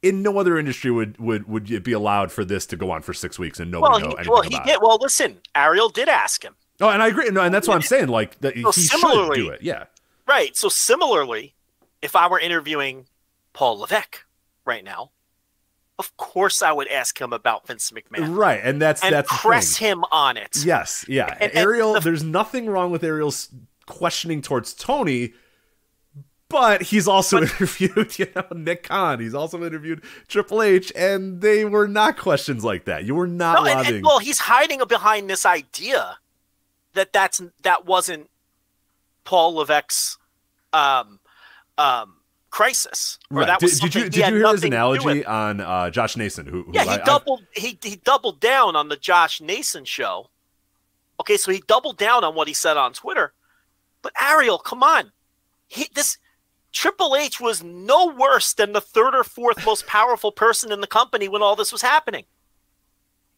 In 0.00 0.22
no 0.22 0.38
other 0.38 0.56
industry 0.56 0.92
would 0.92 1.18
would 1.18 1.48
would 1.48 1.70
it 1.70 1.82
be 1.82 1.92
allowed 1.92 2.30
for 2.30 2.44
this 2.44 2.66
to 2.66 2.76
go 2.76 2.92
on 2.92 3.02
for 3.02 3.12
six 3.12 3.36
weeks 3.36 3.58
and 3.58 3.68
nobody 3.68 3.90
well, 3.90 4.00
know 4.00 4.08
he, 4.08 4.14
anything 4.14 4.32
well, 4.32 4.42
he 4.42 4.54
about 4.54 4.66
did. 4.66 4.72
it. 4.74 4.80
Well, 4.80 4.98
listen, 5.00 5.38
Ariel 5.56 5.88
did 5.88 6.08
ask 6.08 6.44
him. 6.44 6.54
Oh, 6.80 6.88
and 6.88 7.02
I 7.02 7.08
agree. 7.08 7.28
No, 7.30 7.40
and 7.40 7.52
that's 7.52 7.66
what 7.66 7.74
I'm 7.74 7.82
saying. 7.82 8.06
Like 8.06 8.38
that, 8.40 8.54
So 8.54 8.70
he 8.70 8.86
should 8.86 9.34
do 9.34 9.48
it. 9.48 9.62
Yeah. 9.62 9.86
Right. 10.26 10.56
So 10.56 10.68
similarly, 10.68 11.54
if 12.02 12.14
I 12.14 12.28
were 12.28 12.38
interviewing 12.38 13.06
Paul 13.52 13.78
Levesque 13.80 14.24
right 14.64 14.84
now, 14.84 15.10
of 15.98 16.16
course 16.16 16.62
I 16.62 16.72
would 16.72 16.88
ask 16.88 17.20
him 17.20 17.32
about 17.32 17.66
Vince 17.66 17.90
McMahon 17.90 18.36
Right, 18.36 18.60
and 18.62 18.80
that's 18.80 19.02
and 19.02 19.12
that's 19.14 19.28
press 19.40 19.76
thing. 19.78 19.88
him 19.88 20.04
on 20.12 20.36
it. 20.36 20.64
Yes, 20.64 21.04
yeah. 21.08 21.36
And- 21.40 21.52
Ariel, 21.54 21.94
the- 21.94 22.00
there's 22.00 22.22
nothing 22.22 22.66
wrong 22.66 22.90
with 22.90 23.02
Ariel's 23.02 23.48
questioning 23.86 24.42
towards 24.42 24.74
Tony, 24.74 25.32
but 26.48 26.82
he's 26.82 27.08
also 27.08 27.38
interviewed, 27.42 28.18
you 28.18 28.26
know, 28.36 28.46
Nick 28.54 28.84
Khan. 28.84 29.18
He's 29.20 29.34
also 29.34 29.64
interviewed 29.64 30.02
Triple 30.28 30.62
H, 30.62 30.92
and 30.94 31.40
they 31.40 31.64
were 31.64 31.88
not 31.88 32.16
questions 32.16 32.64
like 32.64 32.84
that. 32.84 33.04
You 33.04 33.14
were 33.14 33.26
not 33.26 33.64
No, 33.64 33.70
and- 33.70 33.86
and, 33.96 34.04
well, 34.04 34.18
he's 34.18 34.38
hiding 34.40 34.80
behind 34.88 35.28
this 35.28 35.44
idea 35.44 36.18
that 36.94 37.12
that's 37.12 37.40
that 37.62 37.84
wasn't 37.86 38.30
Paul 39.24 39.54
Levesque's 39.56 40.16
um, 40.72 41.20
um, 41.76 42.14
crisis. 42.50 43.18
Or 43.30 43.38
right. 43.38 43.46
that 43.46 43.60
Did, 43.60 43.66
was 43.66 43.80
did 43.80 43.94
you 43.94 44.02
did 44.04 44.16
you 44.16 44.24
hear 44.24 44.34
his 44.34 44.42
nothing 44.42 44.70
to 44.70 44.76
do 44.76 44.88
with. 44.88 45.00
analogy 45.16 45.24
on 45.26 45.60
uh, 45.60 45.90
Josh 45.90 46.16
Nason? 46.16 46.46
Who, 46.46 46.62
who 46.64 46.72
Yeah, 46.72 46.84
he 46.84 46.90
I- 46.90 46.94
I- 46.94 47.04
doubled 47.04 47.44
he 47.54 47.78
he 47.82 47.96
doubled 47.96 48.40
down 48.40 48.76
on 48.76 48.88
the 48.88 48.96
Josh 48.96 49.40
Nason 49.40 49.84
show. 49.84 50.30
Okay, 51.20 51.36
so 51.36 51.50
he 51.50 51.62
doubled 51.66 51.98
down 51.98 52.22
on 52.24 52.34
what 52.34 52.46
he 52.48 52.54
said 52.54 52.76
on 52.76 52.92
Twitter. 52.92 53.32
But 54.02 54.12
Ariel, 54.22 54.58
come 54.58 54.82
on. 54.82 55.12
He 55.66 55.88
this 55.94 56.18
Triple 56.72 57.16
H 57.16 57.40
was 57.40 57.62
no 57.62 58.06
worse 58.06 58.52
than 58.52 58.72
the 58.72 58.80
third 58.80 59.14
or 59.14 59.24
fourth 59.24 59.64
most 59.64 59.86
powerful 59.86 60.30
person 60.30 60.70
in 60.70 60.80
the 60.80 60.86
company 60.86 61.28
when 61.28 61.42
all 61.42 61.56
this 61.56 61.72
was 61.72 61.82
happening. 61.82 62.24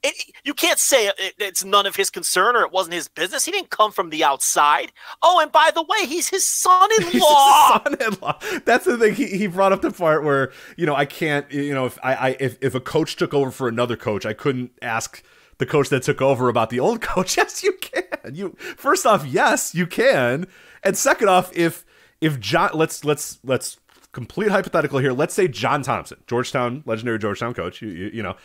It, 0.03 0.34
you 0.44 0.55
can't 0.55 0.78
say 0.78 1.09
it, 1.09 1.34
it's 1.38 1.62
none 1.62 1.84
of 1.84 1.96
his 1.96 2.09
concern 2.09 2.57
or 2.57 2.62
it 2.62 2.72
wasn't 2.72 2.94
his 2.94 3.09
business. 3.09 3.44
He 3.44 3.51
didn't 3.51 3.70
come 3.70 3.92
from 3.92 4.09
the 4.11 4.24
outside. 4.24 4.92
Oh, 5.22 5.40
and 5.40 5.53
by 5.53 5.70
the 5.74 5.82
way, 5.82 6.07
he's 6.07 6.28
his 6.28 6.46
son-in-law. 6.46 7.03
He's 7.11 7.98
his 7.98 7.98
son-in-law. 7.98 8.38
That's 8.64 8.86
the 8.86 8.96
thing. 8.96 9.14
He, 9.14 9.26
he 9.26 9.46
brought 9.46 9.72
up 9.72 9.82
the 9.82 9.90
part 9.90 10.24
where 10.24 10.53
you 10.76 10.86
know 10.86 10.94
I 10.94 11.05
can't. 11.05 11.51
You 11.53 11.74
know, 11.74 11.86
if 11.86 11.98
I, 12.03 12.14
I 12.14 12.36
if 12.40 12.57
if 12.62 12.74
a 12.74 12.80
coach 12.80 13.16
took 13.16 13.34
over 13.34 13.51
for 13.51 13.68
another 13.68 13.96
coach, 13.96 14.24
I 14.24 14.32
couldn't 14.32 14.72
ask 14.80 15.22
the 15.59 15.66
coach 15.66 15.90
that 15.90 16.03
took 16.03 16.22
over 16.22 16.48
about 16.48 16.70
the 16.70 16.80
old 16.80 17.01
coach. 17.03 17.36
Yes, 17.36 17.62
you 17.62 17.72
can. 17.74 18.34
You 18.34 18.57
first 18.76 19.05
off, 19.07 19.26
yes, 19.26 19.74
you 19.74 19.86
can, 19.86 20.46
and 20.82 20.96
second 20.96 21.28
off, 21.28 21.55
if 21.55 21.84
if 22.20 22.40
John, 22.40 22.70
let's 22.74 23.05
let's 23.05 23.38
let's 23.44 23.78
complete 24.12 24.51
hypothetical 24.51 24.98
here. 24.98 25.12
Let's 25.12 25.34
say 25.34 25.46
John 25.46 25.82
Thompson, 25.82 26.18
Georgetown 26.26 26.82
legendary 26.86 27.18
Georgetown 27.18 27.55
coach. 27.55 27.82
You 27.82 27.88
you, 27.88 28.11
you 28.14 28.22
know 28.22 28.36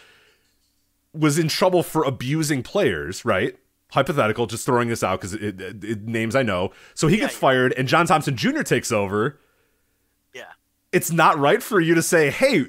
was 1.17 1.37
in 1.39 1.47
trouble 1.47 1.83
for 1.83 2.03
abusing 2.03 2.63
players, 2.63 3.23
right? 3.25 3.57
Hypothetical, 3.91 4.47
just 4.47 4.65
throwing 4.65 4.89
this 4.89 5.03
out 5.03 5.19
because 5.21 5.33
it, 5.33 5.61
it, 5.61 5.83
it- 5.83 6.01
names 6.03 6.35
I 6.35 6.43
know. 6.43 6.71
So 6.95 7.07
he 7.07 7.17
gets 7.17 7.33
yeah. 7.33 7.39
fired, 7.39 7.73
and 7.73 7.87
John 7.87 8.05
Thompson 8.07 8.35
Jr. 8.35 8.61
takes 8.63 8.91
over. 8.91 9.39
yeah. 10.33 10.43
It's 10.91 11.11
not 11.11 11.37
right 11.37 11.61
for 11.61 11.79
you 11.79 11.93
to 11.95 12.01
say, 12.01 12.29
"Hey, 12.31 12.65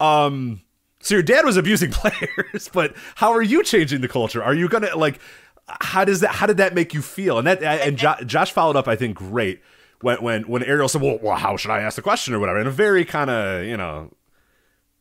um, 0.00 0.62
so 1.00 1.14
your 1.14 1.22
dad 1.22 1.44
was 1.44 1.56
abusing 1.56 1.90
players, 1.92 2.68
but 2.72 2.94
how 3.16 3.32
are 3.32 3.42
you 3.42 3.62
changing 3.62 4.00
the 4.00 4.08
culture? 4.08 4.42
Are 4.42 4.54
you 4.54 4.68
gonna 4.68 4.94
like? 4.96 5.20
How 5.80 6.04
does 6.04 6.20
that? 6.20 6.30
How 6.32 6.46
did 6.46 6.56
that 6.58 6.74
make 6.74 6.92
you 6.94 7.02
feel?" 7.02 7.38
And 7.38 7.46
that 7.46 7.62
and 7.62 7.96
jo- 7.96 8.16
Josh 8.26 8.50
followed 8.52 8.76
up, 8.76 8.88
I 8.88 8.96
think, 8.96 9.16
great 9.16 9.62
when 10.00 10.22
when 10.22 10.42
when 10.48 10.62
Ariel 10.64 10.88
said, 10.88 11.00
"Well, 11.02 11.18
well 11.22 11.36
how 11.36 11.56
should 11.56 11.70
I 11.70 11.80
ask 11.80 11.96
the 11.96 12.02
question 12.02 12.34
or 12.34 12.38
whatever?" 12.40 12.60
In 12.60 12.66
a 12.66 12.70
very 12.72 13.04
kind 13.04 13.30
of 13.30 13.64
you 13.64 13.76
know 13.76 14.12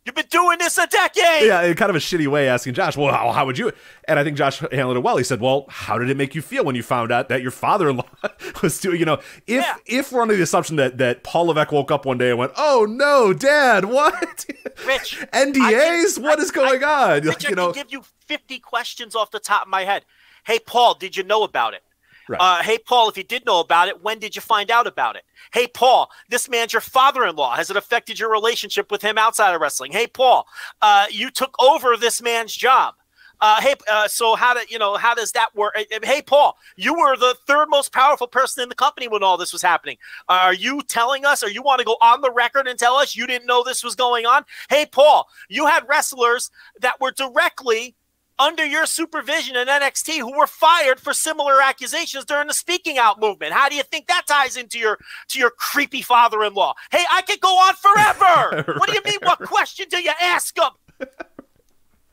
You've 0.06 0.14
been 0.16 0.26
doing 0.30 0.60
this 0.60 0.78
a 0.78 0.86
decade. 0.86 1.47
yeah, 1.47 1.64
in 1.64 1.76
kind 1.76 1.89
of 1.89 1.95
a 1.95 1.99
shitty 1.99 2.28
way 2.28 2.47
asking 2.47 2.76
Josh, 2.76 2.95
well, 2.95 3.12
how, 3.12 3.32
how 3.32 3.45
would 3.45 3.58
you? 3.58 3.72
And 4.08 4.20
I 4.20 4.24
think 4.24 4.38
Josh 4.38 4.60
handled 4.60 4.97
it 4.97 4.99
well. 4.99 5.18
He 5.18 5.24
said, 5.24 5.41
well, 5.41 5.66
how 5.68 5.97
did 5.97 6.12
it 6.12 6.16
make 6.18 6.36
you 6.36 6.43
feel 6.43 6.64
when 6.64 6.76
you 6.76 6.84
found 6.84 7.12
out 7.12 7.28
that 7.30 7.41
your 7.41 7.49
father-in-law 7.49 8.06
was 8.62 8.80
doing, 8.80 8.99
you 8.99 9.06
know, 9.06 9.16
if 9.47 9.64
Yeah. 9.66 9.76
if 9.88 10.12
we're 10.12 10.22
under 10.22 10.36
the 10.36 10.43
assumption 10.43 10.76
that 10.76 10.99
that 10.99 11.24
Paul 11.24 11.45
Levesque 11.47 11.72
woke 11.72 11.89
up 11.91 12.06
one 12.06 12.20
day 12.20 12.30
and 12.30 12.38
went, 12.38 12.51
oh 12.56 12.86
no, 12.88 13.34
Dad, 13.34 13.86
what? 13.89 14.45
Rich, 14.86 15.26
NDAs? 15.34 16.20
I 16.20 16.22
What 16.22 16.36
can- 16.36 16.39
is 16.45 16.51
going 16.51 16.84
I- 16.84 17.16
on? 17.18 17.24
Rich, 17.24 17.26
Like, 17.43 17.45
I 17.47 17.49
you 17.49 17.56
know, 17.56 17.72
can 17.74 17.84
give 17.84 17.91
you 17.91 18.03
50 18.28 18.60
questions 18.60 19.16
off 19.16 19.32
the 19.32 19.39
top 19.39 19.64
of 19.64 19.68
my 19.70 19.86
head. 19.86 20.06
Hey, 20.45 20.60
Paul, 20.60 20.93
did 20.93 21.18
you 21.18 21.24
know 21.24 21.41
about 21.43 21.74
it? 21.74 21.82
Right. 22.28 22.42
Uh, 22.42 22.64
hey, 22.64 22.78
Paul, 22.80 23.10
if 23.10 23.18
you 23.18 23.24
did 23.24 23.46
know 23.46 23.60
about 23.60 23.88
it, 23.88 24.04
when 24.04 24.20
did 24.20 24.36
you 24.36 24.42
find 24.42 24.72
out 24.72 24.88
about 24.88 25.16
it? 25.16 25.24
Hey, 25.54 25.68
Paul, 25.68 26.10
this 26.30 26.50
man's 26.50 26.74
your 26.74 26.82
father-in-law. 26.82 27.56
Has 27.56 27.70
it 27.70 27.78
affected 27.78 28.20
your 28.20 28.32
relationship 28.32 28.92
with 28.92 29.02
him 29.02 29.18
outside 29.18 29.54
of 29.54 29.62
wrestling? 29.62 29.92
Hey, 29.92 30.08
Paul, 30.08 30.48
uh, 30.82 31.06
you 31.12 31.30
took 31.30 31.56
over 31.60 31.96
this 31.98 32.22
man's 32.22 32.56
job. 32.56 32.96
Uh, 33.42 33.62
hey, 33.62 33.76
uh, 33.92 34.08
so 34.08 34.36
how 34.36 34.54
did 34.54 34.72
you 34.72 34.80
know? 34.80 34.96
How 34.96 35.14
does 35.14 35.32
that 35.34 35.54
work? 35.56 35.74
Uh, 35.78 35.84
uh, 35.94 36.00
Hey, 36.04 36.22
Paul, 36.22 36.58
you 36.78 36.94
were 36.94 37.18
the 37.18 37.36
third 37.46 37.68
most 37.70 37.92
powerful 37.92 38.28
person 38.28 38.64
in 38.64 38.70
the 38.70 38.76
company 38.76 39.08
when 39.08 39.24
all 39.24 39.38
this 39.38 39.52
was 39.52 39.62
happening. 39.62 39.98
Are 40.30 40.54
you 40.54 40.82
telling 40.82 41.26
us, 41.26 41.44
or 41.44 41.50
you 41.50 41.62
want 41.62 41.80
to 41.80 41.86
go 41.86 41.98
on 42.02 42.22
the 42.22 42.32
record 42.32 42.68
and 42.68 42.80
tell 42.80 42.96
us 42.96 43.16
you 43.16 43.28
didn't 43.28 43.48
know 43.48 43.64
this 43.64 43.84
was 43.84 43.96
going 43.96 44.26
on? 44.26 44.46
Hey, 44.70 44.86
Paul, 44.86 45.28
you 45.50 45.66
had 45.66 45.88
wrestlers 45.88 46.50
that 46.80 47.00
were 47.02 47.12
directly 47.12 47.96
under 48.38 48.66
your 48.66 48.86
supervision 48.86 49.56
in 49.56 49.68
NXT 49.68 50.18
who 50.20 50.38
were 50.38 50.48
fired 50.48 51.00
for 51.00 51.14
similar 51.14 51.62
accusations 51.62 52.26
during 52.26 52.48
the 52.48 52.54
speaking 52.54 52.98
out 52.98 53.20
movement. 53.20 53.54
How 53.54 53.70
do 53.70 53.76
you 53.76 53.84
think 53.84 54.08
that 54.08 54.24
ties 54.28 54.58
into 54.58 54.78
your 54.78 54.98
to 55.30 55.40
your 55.40 55.52
creepy 55.52 56.02
father-in-law? 56.02 56.74
Hey, 56.92 57.04
I 57.12 57.22
could 57.22 57.40
go 57.40 57.50
on 57.56 57.74
forever. 57.76 58.74
What 58.80 58.90
do 58.90 58.96
you 58.96 59.02
mean? 59.06 59.20
What 59.24 59.40
question 59.40 59.86
do 59.90 59.98
you 60.02 60.12
ask 60.22 60.58
him? 60.58 60.70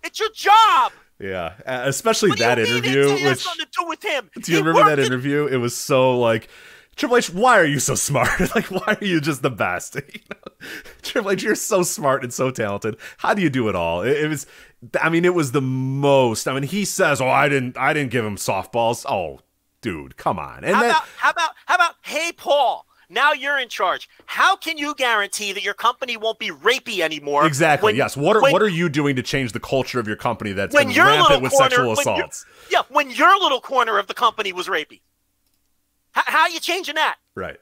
It's 0.05 0.18
your 0.18 0.31
job. 0.35 0.93
yeah, 1.20 1.55
especially 1.66 2.31
What 2.31 2.39
that 2.41 2.59
interview, 2.59 3.03
it 3.11 3.25
which 3.25 3.45
nothing 3.47 3.61
to 3.61 3.68
do 3.81 3.87
with 3.89 4.03
him? 4.03 4.31
do 4.41 4.51
you 4.53 4.59
He 4.59 4.62
remember 4.64 4.91
that 4.91 4.99
in- 4.99 5.07
interview? 5.07 5.47
It 5.47 5.59
was 5.59 5.77
so 5.77 6.18
like. 6.18 6.49
Triple 6.95 7.16
H, 7.16 7.31
why 7.33 7.59
are 7.59 7.64
you 7.64 7.79
so 7.79 7.95
smart? 7.95 8.29
like, 8.55 8.70
why 8.70 8.99
are 9.01 9.05
you 9.05 9.18
just 9.18 9.41
the 9.41 9.49
best? 9.51 9.95
You 9.95 10.03
know? 10.31 10.68
Triple 11.01 11.31
H, 11.31 11.43
you're 11.43 11.55
so 11.55 11.83
smart 11.83 12.23
and 12.23 12.31
so 12.35 12.51
talented. 12.51 12.99
How 13.16 13.33
do 13.33 13.41
you 13.41 13.49
do 13.49 13.68
it 13.70 13.75
all? 13.75 14.03
It, 14.03 14.14
it 14.25 14.29
was, 14.29 14.47
I 15.01 15.09
mean, 15.09 15.24
it 15.24 15.35
was 15.35 15.53
the 15.53 15.61
most. 15.61 16.49
I 16.49 16.55
mean, 16.55 16.64
he 16.64 16.85
says, 16.85 17.20
"Oh, 17.20 17.28
I 17.28 17.49
didn't, 17.49 17.76
I 17.78 17.93
didn't 17.93 18.11
give 18.11 18.24
him 18.24 18.37
softballs." 18.37 19.05
Oh, 19.09 19.41
dude, 19.80 20.16
come 20.16 20.39
on. 20.39 20.64
And 20.64 20.74
How 20.74 20.80
then, 20.83 20.91
about 20.91 21.03
how 21.18 21.30
about 21.30 21.51
how 21.66 21.74
about 21.76 21.95
hey 22.03 22.33
Paul? 22.37 22.87
Now 23.09 23.33
you're 23.35 23.59
in 23.59 23.68
charge. 23.68 24.09
How 24.24 24.57
can 24.57 24.78
you 24.78 24.95
guarantee 24.95 25.53
that 25.53 25.62
your 25.62 25.74
company 25.74 26.16
won't 26.16 26.39
be 26.39 26.49
rapey 26.49 27.01
anymore? 27.01 27.47
exactly, 27.47 27.89
when- 27.89 27.97
yes. 27.97 28.16
What 28.16 28.37
are 28.37 28.41
when- 28.43 28.53
what 28.53 28.62
are 28.62 28.68
you 28.68 28.89
doing 28.89 29.16
to 29.16 29.22
change 29.22 29.53
the 29.53 29.61
culture 29.61 30.01
of 30.01 30.07
your 30.09 30.16
company 30.16 30.53
that's 30.53 30.74
when 30.74 30.87
been 30.87 30.97
your 30.97 31.07
rampant 31.07 31.43
with 31.43 31.53
corner, 31.53 31.68
sexual 31.70 31.93
assaults? 31.93 32.47
yeah, 32.70 32.83
when 32.89 33.11
your 33.11 33.39
little 33.39 33.61
corner 33.61 33.99
of 33.99 34.07
the 34.07 34.14
company 34.14 34.53
was 34.55 34.66
rapey. 34.66 35.03
How, 36.12 36.22
how 36.26 36.41
are 36.43 36.49
you 36.51 36.59
changing 36.61 36.95
that? 36.95 37.16
Right. 37.35 37.59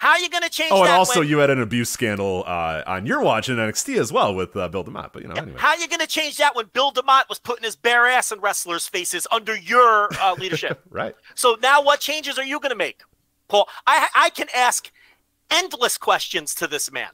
How 0.00 0.10
are 0.10 0.18
you 0.18 0.28
going 0.28 0.42
to 0.42 0.50
change 0.50 0.70
that? 0.70 0.76
Oh, 0.76 0.82
and 0.82 0.92
also 0.92 1.20
when- 1.20 1.28
you 1.28 1.38
had 1.38 1.50
an 1.50 1.60
abuse 1.60 1.90
scandal 1.90 2.44
uh, 2.46 2.82
on 2.86 3.06
your 3.06 3.20
watch 3.22 3.48
in 3.48 3.56
NXT 3.56 3.98
as 3.98 4.12
well 4.12 4.34
with 4.34 4.56
uh, 4.56 4.68
Bill 4.68 4.84
DeMott. 4.84 5.10
But 5.12 5.22
you 5.22 5.28
know, 5.28 5.34
anyway. 5.34 5.58
How 5.58 5.70
are 5.70 5.78
you 5.78 5.88
going 5.88 6.00
to 6.00 6.06
change 6.06 6.36
that 6.38 6.54
when 6.56 6.66
Bill 6.72 6.92
DeMott 6.92 7.28
was 7.28 7.38
putting 7.38 7.64
his 7.64 7.76
bare 7.76 8.06
ass 8.06 8.32
in 8.32 8.40
wrestlers' 8.40 8.86
faces 8.88 9.26
under 9.30 9.56
your 9.56 10.08
uh, 10.20 10.34
leadership? 10.38 10.80
Right. 10.90 11.14
so 11.34 11.56
now, 11.62 11.82
what 11.82 12.00
changes 12.00 12.38
are 12.38 12.44
you 12.44 12.60
going 12.60 12.70
to 12.70 12.76
make, 12.76 13.00
Paul? 13.48 13.68
I 13.86 14.08
I 14.14 14.30
can 14.30 14.48
ask 14.54 14.90
endless 15.50 15.98
questions 15.98 16.54
to 16.56 16.66
this 16.66 16.90
man, 16.90 17.10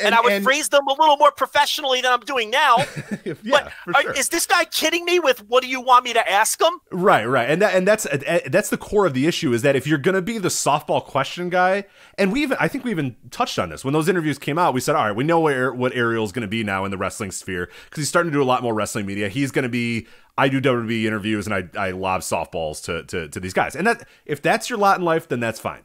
and, 0.00 0.06
And- 0.08 0.14
I 0.14 0.20
would 0.20 0.32
and- 0.32 0.44
phrase 0.44 0.68
them 0.68 0.86
a 0.86 0.92
little 0.92 1.16
more 1.16 1.30
professionally 1.30 2.00
than 2.00 2.12
I'm 2.12 2.20
doing 2.20 2.50
now. 2.50 2.76
yeah, 3.24 3.34
but 3.48 3.72
for 3.84 3.94
are- 3.96 4.02
sure. 4.02 4.12
is 4.12 4.28
this 4.28 4.46
guy 4.46 4.64
kidding 4.64 5.04
me 5.04 5.20
with 5.20 5.40
what 5.48 5.62
do 5.62 5.68
you 5.68 5.80
want 5.80 6.04
me 6.04 6.12
to 6.12 6.30
ask 6.30 6.60
him? 6.60 6.80
Right, 6.90 7.24
right, 7.24 7.48
and 7.48 7.62
that, 7.62 7.74
and 7.74 7.86
that's 7.86 8.06
uh, 8.06 8.40
that's 8.46 8.70
the 8.70 8.76
core 8.76 9.06
of 9.06 9.14
the 9.14 9.26
issue 9.26 9.52
is 9.52 9.62
that 9.62 9.76
if 9.76 9.86
you're 9.86 9.98
gonna 9.98 10.22
be 10.22 10.38
the 10.38 10.48
softball 10.48 11.02
question 11.04 11.48
guy, 11.50 11.84
and 12.18 12.32
we 12.32 12.42
even 12.42 12.56
I 12.60 12.68
think 12.68 12.84
we 12.84 12.90
even 12.90 13.16
touched 13.30 13.58
on 13.58 13.68
this 13.68 13.84
when 13.84 13.92
those 13.94 14.08
interviews 14.08 14.38
came 14.38 14.58
out. 14.58 14.74
We 14.74 14.80
said, 14.80 14.96
all 14.96 15.04
right, 15.06 15.16
we 15.16 15.24
know 15.24 15.40
where 15.40 15.72
what 15.72 15.94
Ariel's 15.94 16.32
gonna 16.32 16.46
be 16.48 16.64
now 16.64 16.84
in 16.84 16.90
the 16.90 16.98
wrestling 16.98 17.30
sphere 17.30 17.68
because 17.84 18.00
he's 18.02 18.08
starting 18.08 18.32
to 18.32 18.36
do 18.38 18.42
a 18.42 18.44
lot 18.44 18.62
more 18.62 18.74
wrestling 18.74 19.06
media. 19.06 19.28
He's 19.28 19.50
gonna 19.50 19.68
be 19.68 20.06
I 20.36 20.48
do 20.48 20.60
WWE 20.60 21.04
interviews 21.04 21.46
and 21.46 21.54
I 21.54 21.68
I 21.80 21.90
lob 21.92 22.22
softballs 22.22 22.82
to 22.84 23.04
to 23.04 23.28
to 23.28 23.38
these 23.40 23.52
guys, 23.52 23.76
and 23.76 23.86
that 23.86 24.06
if 24.26 24.42
that's 24.42 24.68
your 24.68 24.78
lot 24.78 24.98
in 24.98 25.04
life, 25.04 25.28
then 25.28 25.38
that's 25.40 25.60
fine. 25.60 25.82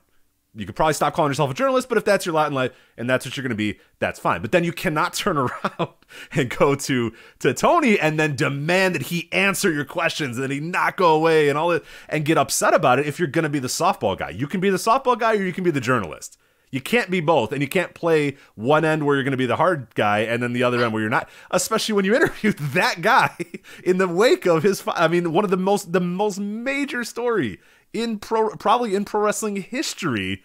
You 0.55 0.65
could 0.65 0.75
probably 0.75 0.93
stop 0.93 1.13
calling 1.13 1.29
yourself 1.29 1.51
a 1.51 1.53
journalist, 1.53 1.89
but 1.89 1.97
if 1.99 2.05
that's 2.05 2.25
your 2.25 2.33
lot 2.33 2.47
in 2.47 2.53
life 2.53 2.71
and 2.97 3.07
that's 3.07 3.23
what 3.23 3.37
you're 3.37 3.43
going 3.43 3.51
to 3.51 3.55
be, 3.55 3.79
that's 3.99 4.19
fine. 4.19 4.41
But 4.41 4.51
then 4.51 4.63
you 4.63 4.73
cannot 4.73 5.13
turn 5.13 5.37
around 5.37 5.89
and 6.31 6.49
go 6.49 6.75
to 6.75 7.13
to 7.39 7.53
Tony 7.53 7.99
and 7.99 8.19
then 8.19 8.35
demand 8.35 8.95
that 8.95 9.03
he 9.03 9.29
answer 9.31 9.71
your 9.71 9.85
questions 9.85 10.37
and 10.37 10.43
that 10.43 10.51
he 10.51 10.59
not 10.59 10.97
go 10.97 11.13
away 11.13 11.49
and 11.49 11.57
all 11.57 11.69
that 11.69 11.83
and 12.07 12.25
get 12.25 12.37
upset 12.37 12.73
about 12.73 12.99
it 12.99 13.05
if 13.05 13.19
you're 13.19 13.27
going 13.27 13.43
to 13.43 13.49
be 13.49 13.59
the 13.59 13.67
softball 13.67 14.17
guy. 14.17 14.29
You 14.29 14.47
can 14.47 14.59
be 14.59 14.69
the 14.69 14.77
softball 14.77 15.17
guy 15.17 15.35
or 15.35 15.43
you 15.43 15.53
can 15.53 15.63
be 15.63 15.71
the 15.71 15.81
journalist. 15.81 16.37
You 16.71 16.81
can't 16.81 17.09
be 17.09 17.19
both, 17.19 17.51
and 17.51 17.61
you 17.61 17.67
can't 17.67 17.95
play 17.95 18.37
one 18.53 18.85
end 18.85 19.03
where 19.03 19.15
you're 19.15 19.23
going 19.23 19.31
to 19.31 19.37
be 19.37 19.47
the 19.47 19.55
hard 19.55 19.87
guy 19.95 20.19
and 20.19 20.41
then 20.41 20.53
the 20.53 20.61
other 20.61 20.83
end 20.83 20.93
where 20.93 21.01
you're 21.01 21.09
not. 21.09 21.27
Especially 21.49 21.93
when 21.93 22.05
you 22.05 22.15
interviewed 22.15 22.57
that 22.59 23.01
guy 23.01 23.35
in 23.83 23.97
the 23.97 24.07
wake 24.07 24.45
of 24.45 24.63
his. 24.63 24.83
I 24.87 25.07
mean, 25.07 25.31
one 25.33 25.43
of 25.43 25.49
the 25.49 25.57
most 25.57 25.93
the 25.93 25.99
most 25.99 26.39
major 26.39 27.03
story 27.03 27.59
in 27.93 28.19
pro 28.19 28.49
probably 28.55 28.95
in 28.95 29.05
pro 29.05 29.21
wrestling 29.21 29.55
history, 29.57 30.43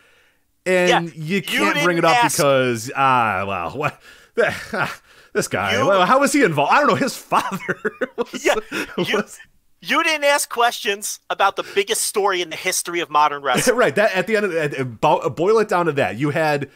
and 0.67 0.89
Yeah, 0.89 1.01
you 1.15 1.37
you 1.37 1.43
can't 1.43 1.83
bring 1.85 1.99
it 1.99 2.05
up 2.05 2.17
ask- 2.25 2.37
because 2.37 2.91
ah 2.97 3.45
well 3.47 3.71
what. 3.71 4.01
This 5.33 5.49
guy, 5.49 5.73
You- 5.77 5.91
how 6.07 6.21
was 6.21 6.33
he 6.33 6.45
involved? 6.45 6.73
I 6.73 6.79
don't 6.79 6.87
know. 6.89 6.95
His 6.95 7.17
father 7.33 7.59
was, 8.17 8.45
Yeah, 8.45 8.55
you- 8.99 9.17
was- 9.17 9.39
You 9.81 10.03
didn't 10.05 10.23
ask 10.25 10.49
questions 10.49 11.19
about 11.29 11.57
the 11.57 11.65
biggest 11.75 12.03
story 12.03 12.41
in 12.41 12.51
the 12.51 12.57
history 12.57 13.01
of 13.01 13.11
modern 13.11 13.43
wrestling. 13.43 13.77
right. 13.77 13.95
That 13.97 14.15
at 14.15 14.27
the 14.29 14.37
end 14.37 14.47
of 14.47 14.53
the, 14.53 14.85
boil 15.31 15.59
it 15.59 15.69
down 15.69 15.87
to 15.87 15.93
that. 15.93 16.17
You 16.19 16.31
had 16.31 16.71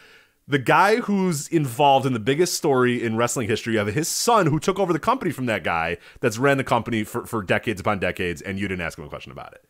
the 0.45 0.59
guy 0.59 0.97
who's 0.97 1.47
involved 1.47 2.05
in 2.05 2.11
the 2.11 2.19
biggest 2.19 2.53
story 2.55 3.01
in 3.01 3.15
wrestling 3.15 3.47
history. 3.47 3.73
You 3.73 3.79
have 3.79 3.87
his 3.87 4.09
son 4.09 4.47
who 4.47 4.59
took 4.59 4.77
over 4.77 4.91
the 4.91 4.99
company 4.99 5.31
from 5.31 5.45
that 5.45 5.63
guy 5.63 5.95
that's 6.19 6.37
ran 6.37 6.57
the 6.57 6.63
company 6.65 7.03
for, 7.05 7.25
for 7.25 7.41
decades 7.41 7.79
upon 7.79 7.99
decades, 7.99 8.41
and 8.41 8.59
you 8.59 8.67
didn't 8.67 8.81
ask 8.81 8.97
him 8.97 9.05
a 9.05 9.09
question 9.09 9.31
about 9.31 9.53
it. 9.53 9.63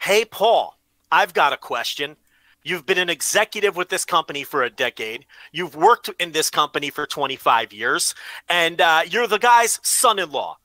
Hey, 0.00 0.24
Paul, 0.24 0.78
I've 1.10 1.34
got 1.34 1.52
a 1.52 1.56
question. 1.56 2.16
You've 2.62 2.86
been 2.86 2.98
an 2.98 3.10
executive 3.10 3.76
with 3.76 3.90
this 3.90 4.04
company 4.04 4.42
for 4.42 4.62
a 4.62 4.70
decade. 4.70 5.26
You've 5.52 5.76
worked 5.76 6.10
in 6.18 6.32
this 6.32 6.48
company 6.48 6.88
for 6.88 7.06
25 7.06 7.72
years, 7.72 8.14
and 8.48 8.80
uh, 8.80 9.02
you're 9.08 9.26
the 9.26 9.38
guy's 9.38 9.78
son 9.82 10.18
in 10.18 10.30
law. 10.30 10.58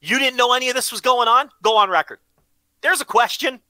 You 0.00 0.18
didn't 0.18 0.36
know 0.36 0.52
any 0.52 0.68
of 0.68 0.74
this 0.74 0.92
was 0.92 1.00
going 1.00 1.26
on? 1.26 1.50
Go 1.62 1.76
on 1.76 1.88
record. 1.90 2.18
There's 2.82 3.00
a 3.00 3.04
question. 3.04 3.60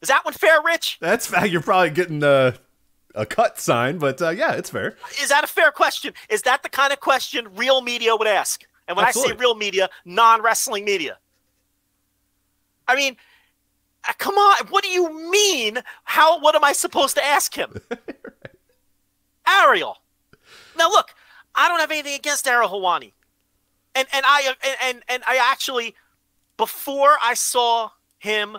Is 0.00 0.08
that 0.08 0.24
one 0.24 0.34
fair, 0.34 0.62
Rich? 0.62 0.98
That's. 1.00 1.30
You're 1.46 1.60
probably 1.60 1.90
getting 1.90 2.22
a, 2.22 2.54
a 3.14 3.26
cut 3.26 3.60
sign, 3.60 3.98
but 3.98 4.20
uh, 4.20 4.30
yeah, 4.30 4.52
it's 4.52 4.70
fair. 4.70 4.96
Is 5.20 5.28
that 5.28 5.44
a 5.44 5.46
fair 5.46 5.70
question? 5.70 6.14
Is 6.28 6.42
that 6.42 6.62
the 6.62 6.68
kind 6.68 6.92
of 6.92 7.00
question 7.00 7.48
real 7.54 7.82
media 7.82 8.16
would 8.16 8.28
ask? 8.28 8.64
And 8.88 8.96
when 8.96 9.06
I 9.06 9.10
say 9.10 9.32
real 9.32 9.54
media, 9.54 9.88
non 10.04 10.42
wrestling 10.42 10.84
media. 10.84 11.18
I 12.88 12.94
mean, 12.94 13.14
uh, 13.14 13.16
come 14.14 14.34
on. 14.36 14.66
What 14.68 14.82
do 14.84 14.90
you 14.90 15.30
mean? 15.30 15.78
How? 16.04 16.38
What 16.40 16.54
am 16.54 16.64
I 16.64 16.72
supposed 16.72 17.16
to 17.16 17.24
ask 17.24 17.54
him? 17.54 17.80
Ariel. 19.48 19.96
Now 20.76 20.88
look, 20.90 21.14
I 21.54 21.68
don't 21.68 21.80
have 21.80 21.90
anything 21.90 22.14
against 22.14 22.46
Ariel 22.46 22.68
Helwani, 22.68 23.12
and 23.94 24.06
and 24.12 24.24
I 24.26 24.54
and 24.62 24.76
and, 24.82 25.02
and 25.08 25.22
I 25.26 25.38
actually, 25.50 25.94
before 26.56 27.16
I 27.22 27.34
saw 27.34 27.90
him 28.18 28.58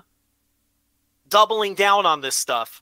doubling 1.28 1.76
down 1.76 2.06
on 2.06 2.22
this 2.22 2.36
stuff, 2.36 2.82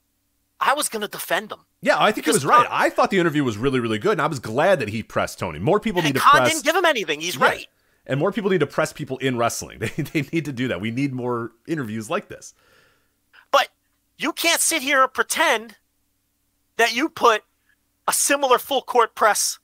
I 0.60 0.74
was 0.74 0.88
going 0.90 1.02
to 1.02 1.08
defend 1.08 1.52
him. 1.52 1.60
Yeah, 1.82 1.98
I 2.00 2.12
think 2.12 2.26
he 2.26 2.32
was 2.32 2.46
right. 2.46 2.68
I 2.70 2.90
thought 2.90 3.12
the 3.12 3.20
interview 3.20 3.44
was 3.44 3.58
really, 3.58 3.80
really 3.80 4.00
good, 4.00 4.14
and 4.14 4.22
I 4.22 4.28
was 4.28 4.40
glad 4.40 4.80
that 4.80 4.90
he 4.90 5.04
pressed 5.04 5.38
Tony. 5.40 5.60
More 5.60 5.80
people 5.80 6.02
need 6.02 6.14
to 6.16 6.20
Khan 6.20 6.38
press. 6.38 6.52
didn't 6.52 6.64
give 6.66 6.76
him 6.76 6.86
anything. 6.86 7.22
He's 7.22 7.36
Yeah. 7.36 7.46
right. 7.46 7.68
And 8.08 8.20
more 8.20 8.32
people 8.32 8.52
need 8.52 8.60
to 8.60 8.68
press 8.68 8.94
people 8.94 9.18
in 9.18 9.38
wrestling. 9.38 9.80
They, 9.80 10.04
they 10.04 10.22
need 10.32 10.46
to 10.46 10.54
do 10.54 10.68
that. 10.68 10.82
We 10.82 10.92
need 10.92 11.14
more 11.14 11.52
interviews 11.68 12.10
like 12.10 12.28
this. 12.28 12.54
But 13.52 13.70
you 14.18 14.32
can't 14.32 14.62
sit 14.62 14.82
here 14.82 15.04
and 15.04 15.14
pretend 15.14 15.78
that 16.78 16.96
you 16.96 17.10
put 17.10 17.44
a 18.08 18.14
similar 18.14 18.60
full 18.60 18.82
court 18.82 19.16
press 19.16 19.60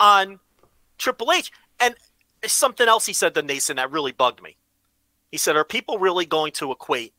on 0.00 0.40
Triple 0.98 1.32
H. 1.32 1.52
And 1.80 1.94
something 2.46 2.88
else 2.88 3.06
he 3.06 3.12
said 3.12 3.34
to 3.34 3.42
Nason 3.42 3.76
that 3.76 3.90
really 3.90 4.12
bugged 4.12 4.42
me. 4.42 4.56
He 5.30 5.38
said, 5.38 5.56
Are 5.56 5.64
people 5.64 5.98
really 5.98 6.26
going 6.26 6.52
to 6.52 6.72
equate 6.72 7.12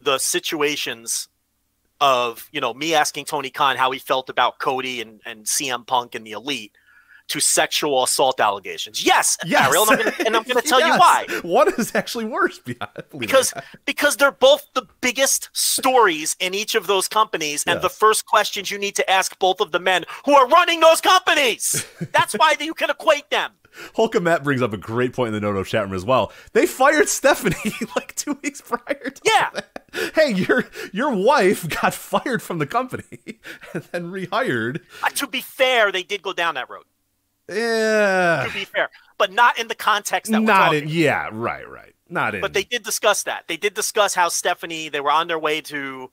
the 0.00 0.18
situations 0.18 1.28
of, 2.00 2.48
you 2.52 2.60
know, 2.60 2.74
me 2.74 2.94
asking 2.94 3.24
Tony 3.26 3.50
Khan 3.50 3.76
how 3.76 3.92
he 3.92 4.00
felt 4.00 4.28
about 4.28 4.58
Cody 4.58 5.00
and, 5.00 5.20
and 5.24 5.44
CM 5.44 5.86
Punk 5.86 6.14
and 6.16 6.26
the 6.26 6.32
Elite 6.32 6.72
to 7.32 7.40
sexual 7.40 8.02
assault 8.04 8.40
allegations? 8.40 9.04
Yes, 9.04 9.36
Yes. 9.44 9.66
Ariel, 9.68 9.82
and 9.90 9.90
I'm 9.92 9.98
gonna- 10.04 10.16
and 10.26 10.36
I'm 10.36 10.42
going 10.44 10.56
to 10.62 10.68
tell 10.68 10.80
you 10.80 10.94
why 10.98 11.26
What 11.42 11.78
is 11.78 11.94
actually 11.94 12.24
worse. 12.26 12.58
believe 12.60 12.78
it 12.80 13.06
or 13.12 13.20
because 13.20 13.52
because 13.84 14.16
they're 14.16 14.30
both 14.32 14.66
the 14.74 14.86
biggest 15.00 15.48
stories 15.52 16.36
in 16.40 16.54
each 16.54 16.74
of 16.74 16.86
those 16.86 17.08
companies 17.08 17.64
and 17.66 17.80
the 17.82 17.90
first 17.90 18.26
questions 18.26 18.70
you 18.70 18.78
need 18.78 18.94
to 18.96 19.10
ask 19.10 19.38
both 19.38 19.60
of 19.60 19.72
the 19.72 19.80
men 19.80 20.04
who 20.24 20.32
are 20.34 20.46
running 20.48 20.80
those 20.80 21.00
companies 21.00 21.84
that's 22.12 22.34
why 22.34 22.54
you 22.60 22.74
can 22.74 22.90
equate 22.90 23.28
them 23.30 23.50
Holcomb 23.94 24.24
Matt 24.24 24.44
brings 24.44 24.60
up 24.62 24.72
a 24.74 24.76
great 24.76 25.14
point 25.14 25.28
in 25.28 25.34
the 25.34 25.40
no-no 25.40 25.64
chat 25.64 25.84
room 25.84 25.94
as 25.94 26.04
well. 26.04 26.30
They 26.52 26.66
fired 26.66 27.08
Stephanie 27.08 27.72
like 27.96 28.14
two 28.16 28.38
weeks 28.42 28.60
prior. 28.60 29.08
To 29.08 29.20
Yeah. 29.24 29.48
that. 29.54 30.12
Hey, 30.14 30.32
your 30.32 30.64
your 30.92 31.10
wife 31.14 31.66
got 31.80 31.94
fired 31.94 32.42
from 32.42 32.58
the 32.58 32.66
company 32.66 33.40
and 33.72 33.82
then 33.90 34.10
rehired. 34.12 34.80
Uh, 35.02 35.08
to 35.10 35.26
be 35.26 35.40
fair 35.40 35.90
they 35.90 36.02
did 36.02 36.20
go 36.22 36.34
down 36.34 36.54
that 36.56 36.68
road 36.68 36.84
Yeah. 37.54 38.44
to 38.46 38.52
be 38.52 38.64
fair 38.64 38.90
but 39.18 39.30
not 39.32 39.56
in 39.56 39.68
the 39.68 39.74
context 39.76 40.32
that 40.32 40.40
we're 40.40 40.46
Not 40.46 40.64
talking 40.66 40.82
in. 40.82 40.88
Yeah. 40.88 41.28
Right. 41.30 41.68
Right. 41.68 41.94
Not 42.08 42.34
in. 42.34 42.40
but 42.40 42.54
they 42.54 42.64
did 42.64 42.82
discuss 42.82 43.22
that 43.22 43.44
they 43.46 43.56
did 43.56 43.72
discuss 43.72 44.14
how 44.14 44.28
stephanie 44.28 44.88
they 44.88 45.00
were 45.00 45.12
on 45.12 45.28
their 45.28 45.38
way 45.38 45.60
to 45.62 46.10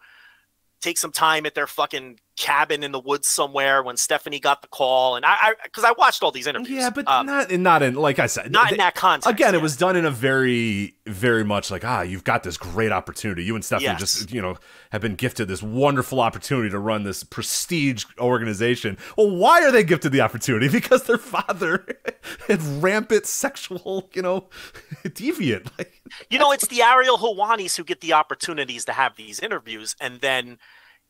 take 0.79 0.97
some 0.97 1.11
time 1.11 1.45
at 1.45 1.55
their 1.55 1.67
fucking 1.67 2.19
cabin 2.39 2.83
in 2.83 2.93
the 2.93 2.99
woods 2.99 3.27
somewhere 3.27 3.83
when 3.83 3.97
stephanie 3.97 4.39
got 4.39 4.61
the 4.61 4.67
call 4.69 5.17
and 5.17 5.25
i 5.25 5.53
because 5.65 5.83
I, 5.83 5.91
watched 5.91 6.23
all 6.23 6.31
these 6.31 6.47
interviews 6.47 6.79
Yeah, 6.79 6.89
but 6.89 7.05
um, 7.07 7.25
not 7.25 7.51
in. 7.51 7.61
Not 7.63 7.81
in. 7.83 7.95
Like 7.95 8.17
I 8.19 8.27
said, 8.27 8.49
not 8.49 8.69
they- 8.69 8.75
in 8.75 8.77
that 8.77 8.95
context 8.95 9.29
Again, 9.29 9.53
it 9.53 9.61
was 9.61 9.75
done 9.75 9.97
in 9.97 10.05
a 10.05 10.11
very, 10.11 10.95
very 11.05 11.43
much 11.43 11.69
like, 11.69 11.83
ah, 11.83 12.01
you've 12.01 12.23
got 12.23 12.43
this 12.43 12.55
great 12.57 12.91
opportunity. 12.93 13.43
You 13.43 13.55
and 13.55 13.65
Stephanie 13.65 13.87
Yes. 13.87 13.99
just, 13.99 14.31
you 14.31 14.41
know, 14.41 14.55
have 14.91 15.01
been 15.01 15.15
gifted 15.15 15.47
this 15.49 15.61
wonderful 15.61 16.21
opportunity 16.21 16.69
to 16.69 16.79
run 16.79 17.03
this 17.03 17.23
prestige 17.23 18.05
organization. 18.17 18.97
Well, 19.17 19.29
why 19.35 19.61
are 19.63 19.71
they 19.71 19.83
gifted 19.83 20.11
the 20.13 20.21
opportunity? 20.21 20.69
Because 20.79 21.03
their 21.03 21.17
father 21.17 21.85
had 22.47 22.61
rampant 22.81 23.25
sexual, 23.25 24.09
you 24.13 24.21
know, 24.21 24.47
deviant. 25.03 25.67
Like, 25.77 26.01
you 26.29 26.39
know, 26.39 26.51
it's 26.53 26.67
the 26.67 26.81
Ariel 26.81 27.17
Helwanis 27.17 27.75
who 27.75 27.83
get 27.83 27.99
the 28.01 28.13
opportunities 28.13 28.85
to 28.85 28.93
have 28.93 29.15
these 29.17 29.39
interviews, 29.39 29.95
and 29.99 30.21
then, 30.21 30.57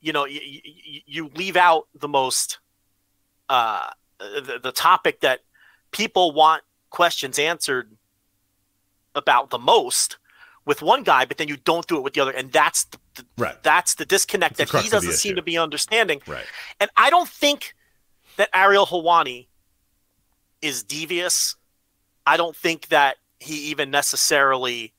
you 0.01 0.13
know, 0.13 0.25
you, 0.25 0.41
you 1.05 1.31
leave 1.35 1.55
out 1.57 1.87
the 1.93 2.07
most, 2.07 2.59
uh, 3.49 3.89
the, 4.19 4.59
the 4.61 4.71
topic 4.71 5.19
that 5.21 5.41
people 5.91 6.31
want 6.31 6.63
questions 6.89 7.37
answered 7.39 7.91
about 9.15 9.49
the 9.49 9.59
most 9.59 10.17
with 10.65 10.81
one 10.81 11.03
guy, 11.03 11.25
but 11.25 11.37
then 11.37 11.47
you 11.47 11.57
don't 11.57 11.87
do 11.87 11.97
it 11.97 12.03
with 12.03 12.13
the 12.13 12.21
other, 12.21 12.31
and 12.31 12.51
that's 12.51 12.85
the, 12.85 12.97
Right. 13.37 13.61
that's 13.63 13.95
the 13.95 14.05
disconnect 14.05 14.57
that 14.57 14.69
he 14.69 14.87
doesn't 14.87 15.13
seem 15.13 15.35
to 15.35 15.41
be 15.41 15.57
understanding. 15.57 16.21
right. 16.27 16.45
And 16.79 16.89
I 16.95 17.09
don't 17.09 17.27
think 17.27 17.75
that 18.37 18.49
Ariel 18.53 18.85
Helwani 18.85 19.47
is 20.61 20.83
devious. 20.83 21.55
I 22.25 22.37
don't 22.37 22.55
think 22.55 22.87
that 22.89 23.17
he 23.39 23.69
even 23.71 23.91
necessarily 23.91 24.93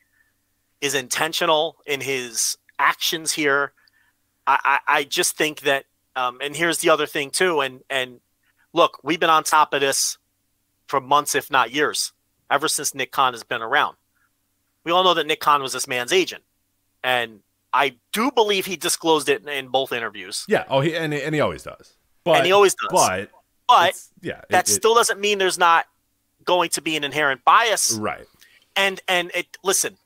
is 0.81 0.95
intentional 0.95 1.77
in 1.87 2.01
his 2.01 2.59
actions 2.79 3.33
here. 3.33 3.73
I, 4.47 4.59
I, 4.65 4.79
I 4.99 5.05
just 5.05 5.37
think 5.37 5.61
that, 5.61 5.85
um, 6.17 6.39
and 6.43 6.57
here's 6.57 6.79
the 6.79 6.91
other 6.91 7.07
thing 7.07 7.31
too. 7.31 7.61
And 7.61 7.81
and 7.91 8.21
look, 8.73 8.99
we've 9.03 9.21
been 9.21 9.31
on 9.31 9.45
top 9.45 9.73
of 9.75 9.81
this 9.81 10.19
for 10.87 11.01
months, 11.01 11.35
if 11.35 11.51
not 11.51 11.73
years, 11.73 12.13
ever 12.51 12.69
since 12.69 12.95
Nick 12.95 13.13
Khan 13.13 13.33
has 13.33 13.45
been 13.45 13.63
around. 13.63 13.97
We 14.85 14.93
all 14.93 15.05
know 15.05 15.15
that 15.15 15.27
Nick 15.27 15.41
Khan 15.41 15.63
was 15.63 15.73
this 15.73 15.87
man's 15.87 16.13
agent, 16.13 16.43
and 17.05 17.41
I 17.73 17.97
do 18.13 18.31
believe 18.33 18.67
he 18.67 18.77
disclosed 18.77 19.29
it 19.29 19.43
in, 19.43 19.49
in 19.49 19.69
both 19.69 19.93
interviews. 19.93 20.45
Yeah. 20.49 20.65
Oh, 20.69 20.81
he 20.81 20.97
and, 20.97 21.13
and 21.15 21.35
he 21.35 21.41
always 21.41 21.63
does. 21.63 21.95
But 22.25 22.39
And 22.39 22.47
he 22.47 22.53
always 22.53 22.75
does. 22.75 22.89
But 22.91 23.31
But 23.69 23.95
yeah, 24.23 24.41
that 24.51 24.69
it- 24.69 24.71
it- 24.71 24.75
still 24.75 24.95
doesn't 24.95 25.21
mean 25.21 25.39
there's 25.39 25.59
not 25.59 25.87
going 26.45 26.71
to 26.71 26.81
be 26.83 26.97
an 26.97 27.05
inherent 27.05 27.45
bias 27.45 27.93
right. 28.01 28.27
and 28.75 28.99
and 29.07 29.31
it 29.35 29.59
listen 29.63 29.99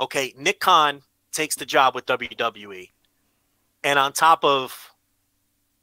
okay 0.00 0.34
nick 0.36 0.58
khan 0.58 1.00
takes 1.30 1.54
the 1.54 1.64
job 1.64 1.94
with 1.94 2.04
wwe 2.06 2.90
and 3.84 3.98
on 3.98 4.12
top 4.12 4.44
of 4.44 4.92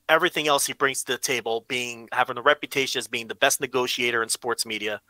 everything 0.08 0.48
else 0.48 0.66
he 0.66 0.74
brings 0.74 1.04
to 1.04 1.14
the 1.14 1.18
table 1.18 1.66
being 1.68 2.10
having 2.12 2.38
a 2.38 2.42
reputation 2.42 3.00
as 3.00 3.08
being 3.08 3.28
the 3.28 3.36
best 3.36 3.62
negotiator 3.62 4.24
in 4.24 4.30
sports 4.30 4.66
media 4.66 5.02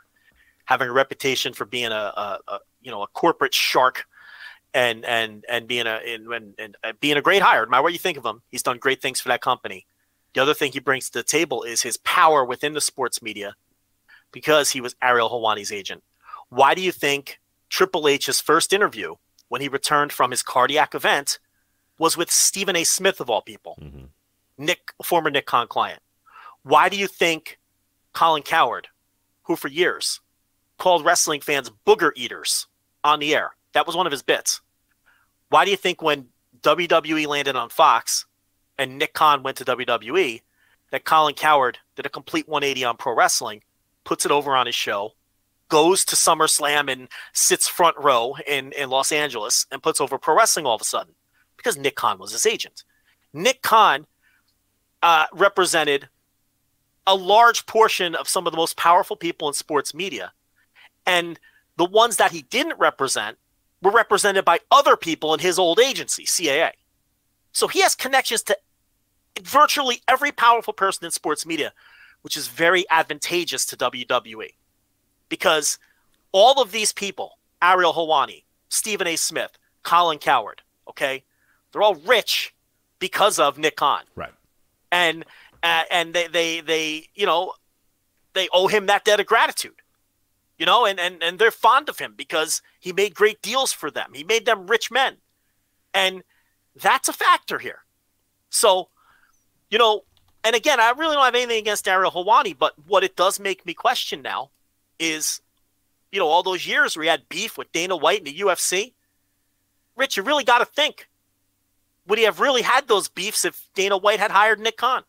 having 0.66 0.90
a 0.90 0.92
reputation 0.92 1.54
for 1.54 1.66
being 1.66 1.92
a, 1.92 2.14
a, 2.16 2.40
a 2.48 2.60
you 2.82 2.92
know 2.92 3.02
a 3.02 3.08
corporate 3.08 3.54
shark 3.54 4.06
and 4.74 5.06
and 5.06 5.46
and 5.50 5.68
being 5.68 5.88
a 5.88 6.00
and, 6.06 6.28
and, 6.28 6.54
and 6.60 6.78
uh, 6.84 6.92
being 7.00 7.18
a 7.18 7.22
great 7.22 7.42
hire 7.42 7.66
no 7.66 7.72
matter 7.72 7.84
what 7.84 7.94
you 7.94 8.00
think 8.00 8.18
of 8.18 8.26
him 8.26 8.42
he's 8.50 8.64
done 8.64 8.78
great 8.78 9.02
things 9.02 9.22
for 9.22 9.30
that 9.30 9.42
company 9.42 9.86
the 10.34 10.42
other 10.42 10.54
thing 10.54 10.72
he 10.72 10.80
brings 10.80 11.10
to 11.10 11.20
the 11.20 11.24
table 11.24 11.64
is 11.64 11.82
his 11.82 11.98
power 11.98 12.46
within 12.46 12.74
the 12.74 12.82
sports 12.82 13.22
media 13.22 13.56
because 14.32 14.70
he 14.70 14.82
was 14.82 14.96
Ariel 15.02 15.30
Helwani's 15.30 15.72
agent. 15.72 16.04
Why 16.50 16.76
do 16.76 16.82
you 16.82 16.92
think 16.92 17.40
Triple 17.70 18.08
H's 18.08 18.40
first 18.40 18.74
interview, 18.74 19.16
when 19.48 19.62
he 19.62 19.68
returned 19.68 20.12
from 20.12 20.32
his 20.32 20.44
cardiac 20.44 20.94
event, 20.94 21.40
was 22.00 22.18
with 22.18 22.32
Stephen 22.32 22.76
A. 22.76 22.84
Smith 22.84 23.20
of 23.22 23.30
all 23.30 23.42
people, 23.42 23.78
mm-hmm. 23.80 24.06
Nick, 24.58 24.94
former 25.04 25.30
Nick 25.30 25.46
Khan 25.46 25.68
client. 25.68 26.02
Why 26.64 26.90
do 26.90 26.98
you 26.98 27.08
think 27.08 27.60
Colin 28.14 28.42
Cowherd, 28.42 28.88
who 29.44 29.56
for 29.56 29.68
years 29.68 30.20
called 30.78 31.06
wrestling 31.06 31.42
fans 31.42 31.72
booger 31.86 32.12
eaters 32.16 32.68
on 33.04 33.20
the 33.20 33.36
air, 33.36 33.52
that 33.74 33.86
was 33.86 33.96
one 33.96 34.08
of 34.08 34.12
his 34.12 34.24
bits. 34.24 34.62
Why 35.50 35.66
do 35.66 35.72
you 35.72 35.78
think 35.78 36.02
when 36.02 36.28
WWE 36.62 37.28
landed 37.28 37.56
on 37.56 37.70
Fox 37.70 38.26
and 38.78 38.98
Nick 38.98 39.14
Khan 39.14 39.44
went 39.44 39.58
to 39.58 39.66
WWE, 39.66 40.42
that 40.92 41.06
Colin 41.06 41.36
Cowherd 41.36 41.78
did 41.96 42.06
a 42.06 42.10
complete 42.10 42.48
180 42.48 42.86
on 42.86 42.98
pro 42.98 43.14
wrestling, 43.14 43.62
puts 44.04 44.26
it 44.26 44.32
over 44.32 44.56
on 44.56 44.66
his 44.66 44.76
show, 44.76 45.14
goes 45.68 46.04
to 46.06 46.16
SummerSlam 46.16 46.92
and 46.92 47.08
sits 47.34 47.68
front 47.68 47.96
row 47.98 48.36
in, 48.48 48.72
in 48.72 48.90
Los 48.90 49.12
Angeles 49.12 49.68
and 49.72 49.84
puts 49.84 50.02
over 50.02 50.18
pro 50.18 50.36
wrestling 50.36 50.66
all 50.66 50.76
of 50.76 50.82
a 50.82 50.86
sudden? 50.86 51.14
Because 51.60 51.78
Nick 51.78 51.96
Khan 51.96 52.18
was 52.18 52.32
his 52.32 52.46
agent. 52.46 52.86
Nick 53.34 53.62
Khan 53.62 54.08
uh, 55.04 55.26
represented 55.34 56.08
a 57.06 57.16
large 57.16 57.66
portion 57.66 58.16
of 58.16 58.30
some 58.30 58.48
of 58.48 58.54
the 58.54 58.58
most 58.58 58.78
powerful 58.78 59.18
people 59.18 59.50
in 59.50 59.54
sports 59.54 59.94
media. 59.94 60.32
And 61.06 61.38
the 61.76 61.86
ones 61.86 62.16
that 62.16 62.32
he 62.32 62.44
didn't 62.44 62.80
represent 62.80 63.38
were 63.82 63.92
represented 63.92 64.46
by 64.46 64.60
other 64.72 64.96
people 64.96 65.34
in 65.34 65.40
his 65.40 65.60
old 65.60 65.80
agency, 65.80 66.24
CAA. 66.24 66.72
So 67.52 67.68
he 67.68 67.82
has 67.82 67.94
connections 67.94 68.44
to 68.44 68.58
virtually 69.42 70.02
every 70.08 70.32
powerful 70.32 70.74
person 70.74 71.06
in 71.06 71.12
sports 71.12 71.46
media, 71.46 71.74
which 72.22 72.38
is 72.38 72.48
very 72.48 72.86
advantageous 72.90 73.66
to 73.68 73.78
WWE 73.78 74.52
because 75.30 75.78
all 76.32 76.62
of 76.62 76.72
these 76.72 76.92
people, 76.92 77.38
Ariel 77.62 77.94
Helwani, 77.94 78.44
Stephen 78.70 79.08
A. 79.08 79.16
Smith, 79.16 79.58
Colin 79.84 80.20
Cowherd, 80.20 80.62
okay, 80.88 81.24
they're 81.72 81.82
all 81.82 81.96
rich 81.96 82.54
because 83.00 83.40
of 83.40 83.58
Nick 83.58 83.78
Khan. 83.78 84.04
Right. 84.16 84.34
and 84.92 85.26
uh, 85.64 85.84
and 85.92 86.14
they 86.14 86.28
they 86.28 86.62
they 86.62 87.08
you 87.16 87.26
know 87.26 87.54
they 88.34 88.48
owe 88.54 88.68
him 88.68 88.86
that 88.86 89.06
debt 89.06 89.20
of 89.20 89.26
gratitude 89.26 89.82
you 90.58 90.66
know 90.66 90.86
and 90.86 91.00
and 91.00 91.22
and 91.24 91.40
they're 91.40 91.52
fond 91.52 91.90
of 91.90 92.00
him 92.00 92.14
because 92.16 92.62
he 92.80 92.94
made 92.94 93.14
great 93.16 93.42
deals 93.42 93.74
for 93.74 93.92
them. 93.92 94.12
He 94.14 94.24
made 94.24 94.46
them 94.46 94.68
rich 94.68 94.92
men. 94.92 95.18
And 95.94 96.24
that's 96.76 97.10
a 97.10 97.14
factor 97.14 97.58
here. 97.58 97.80
So 98.50 98.90
you 99.70 99.78
know 99.78 100.04
and 100.44 100.56
again 100.56 100.80
i 100.80 100.92
really 100.92 101.16
don't 101.16 101.26
have 101.26 101.36
anything 101.36 101.60
against 101.60 101.88
ariel 101.88 102.12
helwani 102.12 102.58
but 102.58 102.74
what 102.88 103.04
it 103.04 103.16
does 103.16 103.40
make 103.40 103.66
me 103.66 103.74
question 103.74 104.22
now 104.22 104.50
is 105.00 105.42
you 106.12 106.20
know 106.20 106.28
all 106.28 106.44
those 106.44 106.68
years 106.68 106.96
where 106.96 107.04
he 107.04 107.10
had 107.10 107.28
beef 107.30 107.58
with 107.58 107.72
dana 107.72 107.96
white 107.96 108.20
in 108.20 108.26
the 108.26 108.40
ufc 108.40 108.94
rich 109.96 110.18
you 110.18 110.24
really 110.24 110.44
got 110.44 110.60
to 110.60 110.66
think 110.66 111.09
would 112.10 112.20
he 112.20 112.26
have 112.26 112.42
really 112.42 112.64
had 112.64 112.90
those 112.90 113.08
beefs 113.08 113.46
if 113.46 113.70
dana 113.76 113.98
white 113.98 114.20
had 114.20 114.32
hired 114.32 114.60
nick 114.60 114.76
khan 114.76 115.04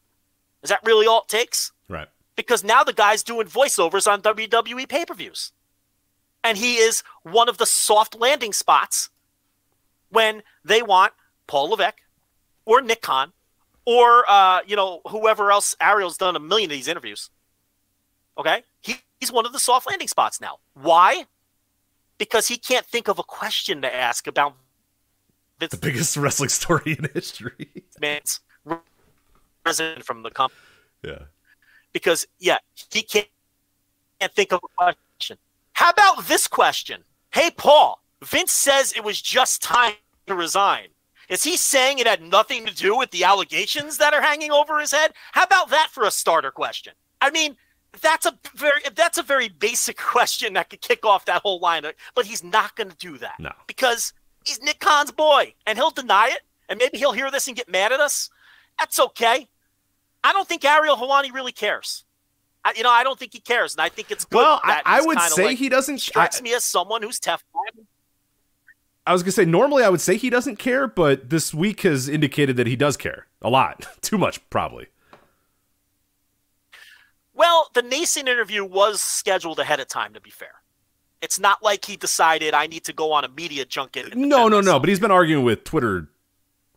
is 0.62 0.70
that 0.70 0.80
really 0.84 1.06
all 1.06 1.22
it 1.22 1.28
takes? 1.28 1.72
Right. 1.88 2.08
Because 2.36 2.64
now 2.64 2.84
the 2.84 2.92
guy's 2.92 3.22
doing 3.22 3.46
voiceovers 3.46 4.10
on 4.10 4.22
WWE 4.22 4.88
pay 4.88 5.04
per 5.04 5.14
views. 5.14 5.52
And 6.42 6.56
he 6.56 6.76
is 6.76 7.02
one 7.22 7.48
of 7.48 7.58
the 7.58 7.66
soft 7.66 8.18
landing 8.18 8.52
spots 8.52 9.10
when 10.08 10.42
they 10.64 10.82
want 10.82 11.12
Paul 11.46 11.70
Levesque 11.70 12.00
or 12.64 12.80
Nick 12.80 13.02
Khan 13.02 13.32
or, 13.84 14.24
uh, 14.30 14.60
you 14.66 14.76
know, 14.76 15.00
whoever 15.08 15.50
else. 15.50 15.76
Ariel's 15.80 16.16
done 16.16 16.36
a 16.36 16.40
million 16.40 16.70
of 16.70 16.76
these 16.76 16.88
interviews. 16.88 17.30
Okay? 18.38 18.62
He, 18.80 18.96
he's 19.18 19.30
one 19.30 19.44
of 19.44 19.52
the 19.52 19.58
soft 19.58 19.86
landing 19.86 20.08
spots 20.08 20.40
now. 20.40 20.58
Why? 20.74 21.26
Because 22.16 22.48
he 22.48 22.56
can't 22.56 22.86
think 22.86 23.08
of 23.08 23.18
a 23.18 23.22
question 23.22 23.82
to 23.82 23.94
ask 23.94 24.26
about 24.26 24.54
Vince 25.60 25.70
The 25.72 25.76
biggest 25.78 26.16
wrestling 26.16 26.48
story 26.48 26.96
in 26.98 27.08
history. 27.14 27.68
McMahon's 28.00 28.40
president 29.64 30.04
from 30.04 30.22
the 30.22 30.30
company. 30.30 30.60
yeah. 31.04 31.24
because 31.92 32.26
yeah, 32.38 32.58
he 32.92 33.02
can't, 33.02 33.28
can't 34.18 34.32
think 34.32 34.52
of 34.52 34.60
a 34.64 34.68
question. 34.76 35.36
How 35.74 35.90
about 35.90 36.26
this 36.26 36.46
question? 36.48 37.04
Hey, 37.32 37.50
Paul, 37.56 38.02
Vince 38.24 38.52
says 38.52 38.92
it 38.94 39.04
was 39.04 39.20
just 39.20 39.62
time 39.62 39.94
to 40.26 40.34
resign. 40.34 40.88
Is 41.28 41.44
he 41.44 41.56
saying 41.56 41.98
it 41.98 42.06
had 42.08 42.22
nothing 42.22 42.66
to 42.66 42.74
do 42.74 42.96
with 42.96 43.10
the 43.12 43.22
allegations 43.24 43.98
that 43.98 44.12
are 44.12 44.20
hanging 44.20 44.50
over 44.50 44.80
his 44.80 44.90
head? 44.90 45.12
How 45.32 45.44
about 45.44 45.70
that 45.70 45.88
for 45.92 46.04
a 46.04 46.10
starter 46.10 46.50
question? 46.50 46.92
I 47.20 47.30
mean, 47.30 47.56
that's 48.00 48.26
a 48.26 48.36
very 48.56 48.80
that's 48.94 49.18
a 49.18 49.22
very 49.22 49.48
basic 49.48 49.96
question 50.14 50.54
that 50.54 50.70
could 50.70 50.80
kick 50.80 51.04
off 51.04 51.24
that 51.26 51.42
whole 51.42 51.60
line, 51.60 51.84
but 52.14 52.26
he's 52.26 52.42
not 52.42 52.74
going 52.76 52.90
to 52.90 52.96
do 52.96 53.16
that 53.18 53.38
No. 53.38 53.52
because 53.66 54.12
he's 54.44 54.60
Nick 54.62 54.80
Khan's 54.80 55.10
boy, 55.10 55.54
and 55.66 55.78
he'll 55.78 55.90
deny 55.90 56.28
it, 56.28 56.40
and 56.68 56.78
maybe 56.78 56.98
he'll 56.98 57.12
hear 57.12 57.30
this 57.30 57.46
and 57.48 57.56
get 57.56 57.68
mad 57.68 57.92
at 57.92 58.00
us. 58.00 58.30
That's 58.78 58.98
okay. 58.98 59.48
I 60.22 60.32
don't 60.32 60.48
think 60.48 60.64
Ariel 60.64 60.96
Helwani 60.96 61.32
really 61.32 61.52
cares. 61.52 62.04
I, 62.64 62.74
you 62.76 62.82
know, 62.82 62.90
I 62.90 63.04
don't 63.04 63.18
think 63.18 63.32
he 63.32 63.40
cares, 63.40 63.74
and 63.74 63.80
I 63.80 63.88
think 63.88 64.10
it's 64.10 64.24
good. 64.24 64.36
Well, 64.36 64.60
I, 64.62 64.68
that 64.68 64.82
I 64.84 65.00
would 65.00 65.20
say 65.20 65.46
like- 65.46 65.58
he 65.58 65.68
doesn't. 65.68 65.94
I, 65.94 65.98
strikes 65.98 66.42
me 66.42 66.54
as 66.54 66.64
someone 66.64 67.02
who's 67.02 67.18
Teflon. 67.18 67.86
I 69.06 69.12
was 69.12 69.22
gonna 69.22 69.32
say 69.32 69.46
normally 69.46 69.82
I 69.82 69.88
would 69.88 70.00
say 70.00 70.16
he 70.16 70.28
doesn't 70.30 70.56
care, 70.56 70.86
but 70.86 71.30
this 71.30 71.54
week 71.54 71.80
has 71.82 72.08
indicated 72.08 72.56
that 72.58 72.66
he 72.66 72.76
does 72.76 72.96
care 72.96 73.26
a 73.40 73.48
lot, 73.48 73.86
too 74.02 74.18
much 74.18 74.48
probably. 74.50 74.88
Well, 77.32 77.70
the 77.72 77.82
Nason 77.82 78.28
interview 78.28 78.62
was 78.62 79.00
scheduled 79.00 79.58
ahead 79.58 79.80
of 79.80 79.88
time. 79.88 80.12
To 80.12 80.20
be 80.20 80.30
fair, 80.30 80.59
it's 81.22 81.38
not 81.38 81.62
like 81.62 81.84
he 81.84 81.96
decided 81.96 82.54
I 82.54 82.66
need 82.66 82.84
to 82.84 82.92
go 82.92 83.12
on 83.12 83.24
a 83.24 83.28
media 83.28 83.64
junket. 83.64 84.16
No, 84.16 84.48
no, 84.48 84.60
no. 84.60 84.78
But 84.78 84.88
he's 84.88 85.00
been 85.00 85.10
arguing 85.10 85.44
with 85.44 85.64
Twitter 85.64 86.08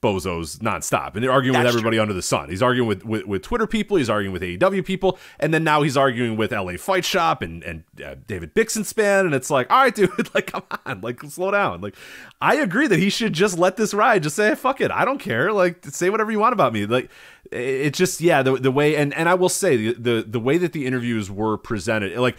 bozos 0.04 0.58
nonstop, 0.58 1.16
and 1.16 1.24
they're 1.24 1.32
arguing 1.32 1.58
with 1.58 1.64
That's 1.64 1.74
everybody 1.74 1.98
under 1.98 2.14
the 2.14 2.22
sun. 2.22 2.50
He's 2.50 2.62
arguing 2.62 2.88
with, 2.88 3.06
with 3.06 3.26
with 3.26 3.42
Twitter 3.42 3.66
people. 3.66 3.98
He's 3.98 4.10
arguing 4.10 4.34
with 4.34 4.42
AEW 4.42 4.86
people, 4.86 5.18
and 5.40 5.54
then 5.54 5.64
now 5.64 5.82
he's 5.82 5.96
arguing 5.96 6.36
with 6.36 6.52
LA 6.52 6.74
Fight 6.78 7.06
Shop 7.06 7.42
and 7.42 7.64
and 7.64 7.84
uh, 8.06 8.16
David 8.28 8.54
Bixenspan. 8.54 9.22
And 9.22 9.34
it's 9.34 9.50
like, 9.50 9.72
all 9.72 9.82
right, 9.82 9.96
dude, 9.96 10.12
like 10.36 10.48
come 10.48 10.64
on, 10.86 11.02
like 11.02 11.24
slow 11.24 11.52
down. 11.52 11.82
Like, 11.82 11.96
I 12.42 12.56
agree 12.56 12.88
that 12.88 13.00
he 13.00 13.10
should 13.10 13.34
just 13.34 13.58
let 13.58 13.78
this 13.78 13.94
ride. 13.94 14.24
Just 14.24 14.36
say, 14.36 14.54
fuck 14.56 14.82
it, 14.82 14.92
I 14.92 15.06
don't 15.06 15.20
care. 15.20 15.54
Like, 15.54 15.86
say 15.86 16.10
whatever 16.10 16.32
you 16.32 16.40
want 16.40 16.54
about 16.54 16.74
me. 16.74 16.86
Like, 16.86 17.10
it 17.52 17.58
it 17.58 17.94
just 17.94 18.20
yeah, 18.20 18.44
the 18.44 18.58
the 18.58 18.72
way 18.72 18.98
and 18.98 19.14
and 19.14 19.30
I 19.30 19.36
will 19.36 19.50
say 19.50 19.78
the 19.78 19.94
the, 19.94 20.26
the 20.28 20.40
way 20.40 20.58
that 20.58 20.74
the 20.74 20.86
interviews 20.86 21.32
were 21.32 21.58
presented, 21.58 22.18
like 22.18 22.38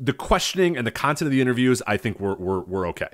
the 0.00 0.12
questioning 0.12 0.76
and 0.76 0.86
the 0.86 0.90
content 0.90 1.26
of 1.26 1.32
the 1.32 1.40
interviews, 1.40 1.82
I 1.86 1.96
think 1.96 2.20
were 2.20 2.34
were 2.34 2.60
were 2.60 2.86
okay. 2.88 3.10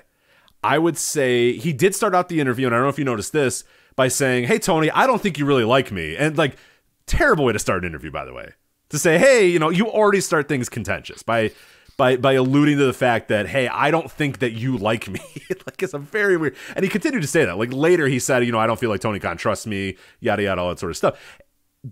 I 0.63 0.79
would 0.79 0.97
say 0.97 1.53
he 1.53 1.73
did 1.73 1.93
start 1.93 2.15
out 2.15 2.27
the 2.27 2.39
interview, 2.39 2.65
and 2.65 2.73
I 2.73 2.79
don't 2.79 2.85
know 2.85 2.89
if 2.89 2.97
you 2.97 3.05
noticed 3.05 3.33
this, 3.33 3.63
by 3.95 4.07
saying, 4.07 4.45
Hey, 4.45 4.59
Tony, 4.59 4.91
I 4.91 5.07
don't 5.07 5.21
think 5.21 5.37
you 5.37 5.45
really 5.45 5.63
like 5.63 5.91
me. 5.91 6.15
And 6.15 6.37
like, 6.37 6.57
terrible 7.05 7.45
way 7.45 7.53
to 7.53 7.59
start 7.59 7.83
an 7.83 7.87
interview, 7.87 8.11
by 8.11 8.25
the 8.25 8.33
way. 8.33 8.51
To 8.89 8.99
say, 8.99 9.17
Hey, 9.17 9.47
you 9.47 9.59
know, 9.59 9.69
you 9.69 9.87
already 9.87 10.21
start 10.21 10.47
things 10.47 10.69
contentious 10.69 11.23
by. 11.23 11.51
By, 11.97 12.17
by 12.17 12.33
alluding 12.33 12.77
to 12.77 12.83
the 12.83 12.91
fact 12.91 13.29
that 13.29 13.47
hey 13.47 13.69
I 13.69 13.89
don't 13.89 14.11
think 14.11 14.39
that 14.39 14.51
you 14.51 14.77
like 14.77 15.07
me 15.07 15.21
like 15.49 15.81
it's 15.81 15.93
a 15.93 15.97
very 15.97 16.35
weird 16.35 16.57
and 16.75 16.83
he 16.83 16.89
continued 16.89 17.21
to 17.21 17.27
say 17.27 17.45
that 17.45 17.57
like 17.57 17.71
later 17.71 18.09
he 18.09 18.19
said 18.19 18.45
you 18.45 18.51
know 18.51 18.59
I 18.59 18.67
don't 18.67 18.77
feel 18.77 18.89
like 18.89 18.99
Tony 18.99 19.17
Khan 19.17 19.37
trusts 19.37 19.65
me 19.65 19.95
yada 20.19 20.43
yada 20.43 20.59
all 20.59 20.67
that 20.67 20.79
sort 20.79 20.89
of 20.89 20.97
stuff 20.97 21.17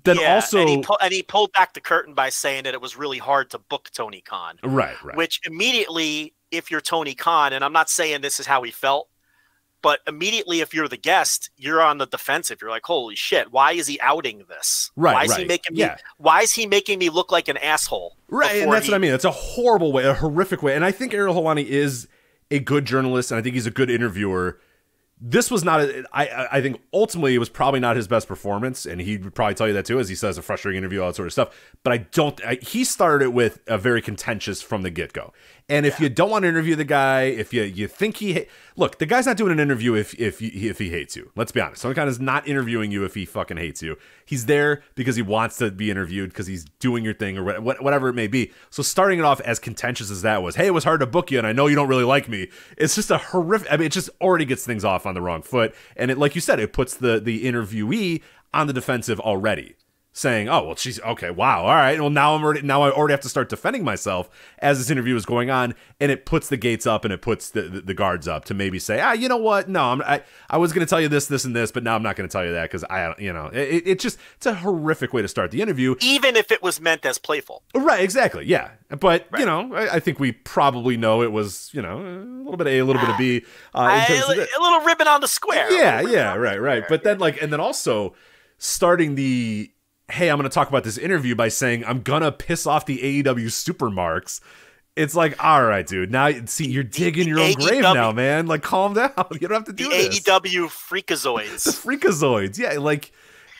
then 0.03 0.17
Yeah, 0.19 0.35
also 0.35 0.59
and 0.59 0.69
he, 0.69 0.81
pu- 0.81 0.97
and 1.01 1.13
he 1.13 1.21
pulled 1.23 1.51
back 1.53 1.73
the 1.73 1.81
curtain 1.81 2.13
by 2.13 2.29
saying 2.29 2.63
that 2.63 2.73
it 2.73 2.81
was 2.81 2.97
really 2.97 3.19
hard 3.19 3.49
to 3.51 3.59
book 3.59 3.89
Tony 3.93 4.21
Khan. 4.21 4.57
right 4.63 4.95
right 5.03 5.15
which 5.17 5.39
immediately, 5.45 6.33
if 6.51 6.71
you're 6.71 6.81
Tony 6.81 7.13
Khan, 7.13 7.53
and 7.53 7.63
I'm 7.63 7.73
not 7.73 7.89
saying 7.89 8.21
this 8.21 8.39
is 8.39 8.45
how 8.47 8.63
he 8.63 8.71
felt, 8.71 9.09
but 9.81 9.99
immediately, 10.07 10.61
if 10.61 10.73
you're 10.73 10.87
the 10.87 10.97
guest, 10.97 11.49
you're 11.57 11.81
on 11.81 11.97
the 11.97 12.07
defensive. 12.07 12.59
You're 12.61 12.69
like, 12.71 12.85
"Holy 12.85 13.15
shit! 13.15 13.51
Why 13.51 13.73
is 13.73 13.85
he 13.85 13.99
outing 13.99 14.45
this? 14.47 14.91
Right, 14.95 15.13
Why 15.13 15.23
is 15.25 15.35
he 15.35 15.41
right. 15.43 15.47
making 15.49 15.73
me? 15.75 15.81
Yeah. 15.81 15.97
Why 16.17 16.39
is 16.41 16.53
he 16.53 16.65
making 16.65 16.99
me 16.99 17.09
look 17.09 17.31
like 17.33 17.49
an 17.49 17.57
asshole?" 17.57 18.15
Right, 18.29 18.61
and 18.61 18.71
that's 18.71 18.85
he- 18.85 18.91
what 18.91 18.95
I 18.95 18.99
mean. 18.99 19.11
That's 19.11 19.25
a 19.25 19.31
horrible 19.31 19.91
way, 19.91 20.05
a 20.05 20.13
horrific 20.13 20.63
way. 20.63 20.73
And 20.75 20.85
I 20.85 20.91
think 20.91 21.13
Ariel 21.13 21.35
Helwani 21.35 21.65
is 21.65 22.07
a 22.49 22.59
good 22.59 22.85
journalist, 22.85 23.29
and 23.31 23.37
I 23.39 23.41
think 23.41 23.55
he's 23.55 23.65
a 23.67 23.71
good 23.71 23.89
interviewer. 23.89 24.59
This 25.21 25.49
was 25.49 25.63
not. 25.63 25.79
A, 25.81 26.03
I 26.11 26.47
I- 26.57 26.61
think 26.61 26.81
ultimately 26.93 27.33
it 27.33 27.37
was 27.37 27.47
probably 27.49 27.79
not 27.79 27.95
his 27.95 28.07
best 28.07 28.27
performance, 28.27 28.85
and 28.85 28.99
he 28.99 29.17
would 29.17 29.33
probably 29.33 29.53
tell 29.55 29.67
you 29.67 29.73
that 29.73 29.85
too, 29.85 29.99
as 29.99 30.09
he 30.09 30.15
says 30.15 30.37
a 30.37 30.41
frustrating 30.41 30.77
interview, 30.77 31.01
all 31.01 31.07
that 31.07 31.15
sort 31.15 31.27
of 31.27 31.31
stuff. 31.31 31.55
But 31.83 31.93
I 31.93 31.97
don't. 31.97 32.43
I, 32.45 32.55
he 32.55 32.83
started 32.83 33.25
it 33.25 33.33
with 33.33 33.59
a 33.67 33.77
very 33.77 34.01
contentious 34.01 34.61
from 34.61 34.81
the 34.81 34.89
get 34.89 35.13
go. 35.13 35.31
And 35.69 35.85
if 35.85 35.99
you 35.99 36.09
don't 36.09 36.29
want 36.29 36.43
to 36.43 36.49
interview 36.49 36.75
the 36.75 36.83
guy, 36.83 37.23
if 37.23 37.53
you 37.53 37.63
you 37.63 37.87
think 37.87 38.17
he 38.17 38.33
ha- 38.33 38.45
look, 38.75 38.99
the 38.99 39.05
guy's 39.05 39.25
not 39.25 39.37
doing 39.37 39.51
an 39.51 39.59
interview 39.59 39.95
if 39.95 40.13
if 40.19 40.39
he, 40.39 40.47
if 40.69 40.77
he 40.77 40.89
hates 40.89 41.15
you. 41.15 41.31
Let's 41.35 41.51
be 41.51 41.61
honest. 41.61 41.81
Some 41.81 41.93
kind 41.93 42.09
is 42.09 42.19
not 42.19 42.47
interviewing 42.47 42.91
you 42.91 43.05
if 43.05 43.15
he 43.15 43.25
fucking 43.25 43.57
hates 43.57 43.81
you. 43.81 43.97
He's 44.25 44.45
there 44.45 44.83
because 44.95 45.15
he 45.15 45.21
wants 45.21 45.57
to 45.57 45.71
be 45.71 45.89
interviewed 45.89 46.29
because 46.31 46.47
he's 46.47 46.65
doing 46.79 47.05
your 47.05 47.13
thing 47.13 47.37
or 47.37 47.43
wha- 47.43 47.59
wha- 47.59 47.77
whatever 47.79 48.09
it 48.09 48.13
may 48.13 48.27
be. 48.27 48.51
So 48.69 48.83
starting 48.83 49.19
it 49.19 49.25
off 49.25 49.39
as 49.41 49.57
contentious 49.57 50.11
as 50.11 50.21
that 50.23 50.43
was, 50.43 50.55
hey, 50.55 50.67
it 50.67 50.73
was 50.73 50.83
hard 50.83 50.99
to 50.99 51.05
book 51.07 51.31
you, 51.31 51.37
and 51.37 51.47
I 51.47 51.53
know 51.53 51.67
you 51.67 51.75
don't 51.75 51.87
really 51.87 52.03
like 52.03 52.27
me. 52.27 52.49
It's 52.77 52.95
just 52.95 53.09
a 53.09 53.17
horrific. 53.17 53.71
I 53.71 53.77
mean, 53.77 53.85
it 53.87 53.91
just 53.93 54.09
already 54.19 54.45
gets 54.45 54.65
things 54.65 54.83
off 54.83 55.05
on 55.05 55.13
the 55.13 55.21
wrong 55.21 55.41
foot, 55.41 55.73
and 55.95 56.11
it, 56.11 56.17
like 56.17 56.35
you 56.35 56.41
said, 56.41 56.59
it 56.59 56.73
puts 56.73 56.95
the 56.95 57.19
the 57.21 57.45
interviewee 57.45 58.21
on 58.53 58.67
the 58.67 58.73
defensive 58.73 59.19
already. 59.21 59.75
Saying, 60.13 60.47
"Oh, 60.47 60.67
well, 60.67 60.75
she's 60.75 61.01
okay. 61.01 61.31
Wow, 61.31 61.63
all 61.63 61.75
right. 61.75 61.99
Well, 61.99 62.11
now 62.11 62.35
I'm 62.35 62.43
already 62.43 62.61
now 62.61 62.83
I 62.83 62.91
already 62.91 63.13
have 63.13 63.21
to 63.21 63.29
start 63.29 63.49
defending 63.49 63.83
myself 63.83 64.29
as 64.59 64.77
this 64.77 64.89
interview 64.89 65.15
is 65.15 65.25
going 65.25 65.49
on, 65.49 65.73
and 65.99 66.11
it 66.11 66.25
puts 66.25 66.49
the 66.49 66.57
gates 66.57 66.85
up 66.85 67.03
and 67.03 67.11
it 67.11 67.21
puts 67.21 67.49
the 67.49 67.63
the, 67.63 67.81
the 67.81 67.93
guards 67.93 68.27
up 68.27 68.45
to 68.45 68.53
maybe 68.53 68.79
say, 68.79 69.01
ah, 69.01 69.13
you 69.13 69.27
know 69.27 69.37
what? 69.37 69.67
No, 69.67 69.83
I'm, 69.83 70.01
I 70.03 70.23
I 70.49 70.57
was 70.57 70.71
going 70.71 70.85
to 70.85 70.89
tell 70.89 71.01
you 71.01 71.09
this, 71.09 71.25
this, 71.25 71.43
and 71.43 71.55
this, 71.55 71.71
but 71.71 71.83
now 71.83 71.95
I'm 71.95 72.03
not 72.03 72.15
going 72.15 72.29
to 72.29 72.31
tell 72.31 72.45
you 72.45 72.53
that 72.53 72.63
because 72.63 72.83
I, 72.85 73.15
you 73.17 73.33
know, 73.33 73.47
it, 73.47 73.87
it 73.87 73.99
just 73.99 74.19
it's 74.37 74.45
a 74.45 74.53
horrific 74.53 75.13
way 75.13 75.23
to 75.23 75.27
start 75.27 75.51
the 75.51 75.61
interview. 75.61 75.95
Even 75.99 76.35
if 76.35 76.51
it 76.51 76.61
was 76.61 76.79
meant 76.79 77.05
as 77.05 77.17
playful, 77.17 77.63
right? 77.73 78.03
Exactly. 78.03 78.45
Yeah, 78.45 78.69
but 78.89 79.27
right. 79.31 79.39
you 79.39 79.45
know, 79.45 79.73
I, 79.73 79.95
I, 79.95 79.99
think 79.99 80.19
we 80.19 80.31
probably 80.31 80.95
know 80.95 81.23
it 81.23 81.31
was, 81.31 81.71
you 81.73 81.81
know, 81.81 81.97
a 81.99 82.43
little 82.43 82.57
bit 82.57 82.67
of 82.67 82.73
A, 82.73 82.79
a 82.79 82.85
little 82.85 83.01
bit 83.01 83.09
of 83.09 83.17
B, 83.17 83.43
uh, 83.73 83.79
I, 83.79 84.05
a 84.05 84.61
little 84.61 84.81
ribbon 84.81 85.07
on 85.07 85.21
the 85.21 85.27
square. 85.27 85.71
Yeah, 85.71 86.01
yeah, 86.01 86.35
right, 86.35 86.61
right. 86.61 86.83
But 86.87 87.03
then 87.03 87.17
like, 87.17 87.41
and 87.41 87.51
then 87.51 87.59
also 87.59 88.13
starting 88.59 89.15
the 89.15 89.72
hey, 90.11 90.29
I'm 90.29 90.37
going 90.37 90.49
to 90.49 90.53
talk 90.53 90.69
about 90.69 90.83
this 90.83 90.97
interview 90.97 91.35
by 91.35 91.47
saying 91.47 91.85
I'm 91.85 92.01
going 92.01 92.21
to 92.21 92.31
piss 92.31 92.67
off 92.67 92.85
the 92.85 92.99
AEW 92.99 93.47
supermarks. 93.47 94.41
It's 94.95 95.15
like, 95.15 95.43
all 95.43 95.63
right, 95.63 95.85
dude. 95.85 96.11
Now, 96.11 96.29
see, 96.45 96.69
you're 96.69 96.83
digging 96.83 97.27
your 97.27 97.39
own 97.39 97.53
AEW, 97.53 97.67
grave 97.67 97.81
now, 97.81 98.11
man. 98.11 98.45
Like, 98.45 98.61
calm 98.61 98.93
down. 98.95 99.11
You 99.31 99.47
don't 99.47 99.53
have 99.53 99.63
to 99.65 99.73
do 99.73 99.85
the 99.85 99.89
this. 99.89 100.19
AEW 100.19 100.67
freakazoids. 100.67 101.63
the 101.63 101.71
freakazoids, 101.71 102.59
yeah. 102.59 102.77
Like, 102.77 103.11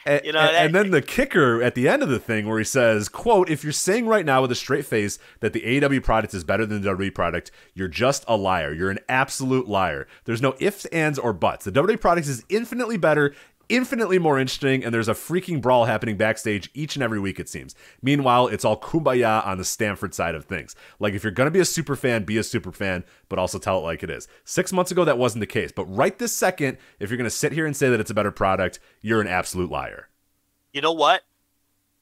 you 0.06 0.12
know, 0.12 0.20
and, 0.20 0.36
that, 0.36 0.66
and 0.66 0.76
then 0.76 0.92
the 0.92 1.02
kicker 1.02 1.64
at 1.64 1.76
the 1.76 1.88
end 1.88 2.04
of 2.04 2.10
the 2.10 2.20
thing 2.20 2.48
where 2.48 2.58
he 2.58 2.66
says, 2.66 3.08
"quote 3.08 3.50
If 3.50 3.64
you're 3.64 3.72
saying 3.72 4.06
right 4.06 4.26
now 4.26 4.42
with 4.42 4.52
a 4.52 4.56
straight 4.56 4.86
face 4.86 5.18
that 5.40 5.54
the 5.54 5.62
AEW 5.62 6.04
product 6.04 6.34
is 6.34 6.44
better 6.44 6.66
than 6.66 6.82
the 6.82 6.90
WWE 6.90 7.16
product, 7.16 7.52
you're 7.74 7.88
just 7.88 8.26
a 8.28 8.36
liar. 8.36 8.74
You're 8.74 8.92
an 8.92 9.00
absolute 9.08 9.68
liar. 9.68 10.08
There's 10.26 10.42
no 10.42 10.56
ifs, 10.60 10.86
ands, 10.88 11.18
or 11.18 11.32
buts. 11.32 11.66
The 11.66 11.72
WWE 11.72 12.02
product 12.02 12.28
is 12.28 12.44
infinitely 12.50 12.98
better 12.98 13.34
infinitely 13.70 14.20
more 14.20 14.40
interesting, 14.40 14.84
and 14.84 14.94
there's 14.94 15.08
a 15.08 15.14
freaking 15.14 15.62
brawl 15.62 15.86
happening 15.86 16.18
backstage 16.18 16.70
each 16.74 16.96
and 16.96 17.04
every 17.04 17.20
week, 17.20 17.40
it 17.40 17.50
seems. 17.50 17.76
Meanwhile, 18.02 18.48
it's 18.48 18.66
all 18.66 18.80
kumbaya 18.80 19.46
on 19.46 19.58
the 19.58 19.66
Stanford 19.66 20.14
side 20.14 20.36
of 20.36 20.46
things. 20.46 20.76
Like, 21.00 21.14
if 21.14 21.24
you're 21.24 21.32
going 21.32 21.48
to 21.48 21.52
be 21.52 21.60
a 21.60 21.66
super 21.66 21.96
fan, 21.96 22.24
be 22.24 22.38
a 22.38 22.44
super 22.44 22.72
fan, 22.72 23.04
but 23.30 23.40
also 23.40 23.60
tell 23.60 23.80
it 23.80 23.84
like 23.84 24.04
it 24.04 24.10
is. 24.10 24.28
Six 24.44 24.74
months 24.74 24.92
ago, 24.92 25.06
that 25.06 25.18
wasn't 25.18 25.42
the 25.42 25.48
case. 25.48 25.72
But 25.72 25.86
right 25.86 26.18
this 26.18 26.36
second, 26.36 26.78
if 27.00 27.10
you're 27.10 27.18
going 27.18 27.26
to 27.26 27.32
sit 27.32 27.52
here 27.52 27.66
and 27.66 27.76
say 27.76 27.90
that 27.90 28.00
it's 28.00 28.12
a 28.12 28.16
better 28.16 28.32
product, 28.32 28.80
you're 29.02 29.22
an 29.22 29.28
absolute 29.28 29.72
liar. 29.72 30.10
You 30.72 30.82
know 30.82 30.94
what? 30.94 31.24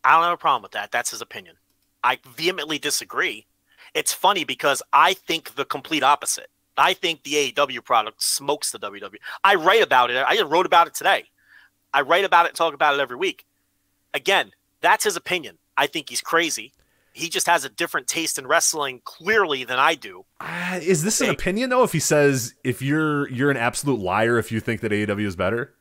I 0.04 0.14
don't 0.14 0.24
have 0.24 0.34
a 0.34 0.38
problem 0.38 0.64
with 0.64 0.72
that. 0.72 0.92
That's 0.92 1.12
his 1.12 1.22
opinion. 1.22 1.56
I 2.04 2.20
vehemently 2.36 2.80
disagree. 2.80 3.46
It's 3.94 4.14
funny 4.14 4.44
because 4.44 4.82
I 4.94 5.14
think 5.14 5.56
the 5.56 5.66
complete 5.66 6.04
opposite. 6.04 6.50
I 6.78 6.94
think 6.94 7.24
the 7.24 7.52
AEW 7.52 7.84
product 7.84 8.24
smokes 8.24 8.72
the 8.72 8.80
WWE. 8.80 9.18
I 9.44 9.56
write 9.56 9.84
about 9.84 10.10
it. 10.10 10.24
I 10.26 10.36
just 10.36 10.50
wrote 10.50 10.66
about 10.66 10.88
it 10.88 10.96
today. 10.96 11.26
I 11.94 12.02
write 12.02 12.26
about 12.26 12.46
it 12.46 12.56
talk 12.56 12.74
about 12.74 12.96
it 12.96 13.00
every 13.00 13.18
week. 13.18 13.46
Again, 14.14 14.52
that's 14.82 15.04
his 15.04 15.16
opinion. 15.16 15.58
I 15.78 15.88
think 15.88 16.10
he's 16.10 16.22
crazy. 16.22 16.74
He 17.14 17.28
just 17.28 17.48
has 17.48 17.66
a 17.66 17.70
different 17.70 18.08
taste 18.08 18.38
in 18.38 18.48
wrestling 18.48 19.02
clearly 19.04 19.66
than 19.66 19.80
I 19.80 19.96
do. 19.96 20.26
Uh, 20.40 20.80
is 20.82 21.04
this 21.04 21.20
an 21.20 21.30
opinion 21.30 21.70
though? 21.70 21.84
If 21.84 21.92
he 21.92 22.00
says 22.00 22.54
if 22.64 22.82
you're 22.82 23.30
you're 23.30 23.52
an 23.52 23.58
absolute 23.58 24.00
liar 24.00 24.38
if 24.38 24.52
you 24.52 24.60
think 24.62 24.82
that 24.82 24.92
AEW 24.92 25.26
is 25.26 25.36
better? 25.36 25.74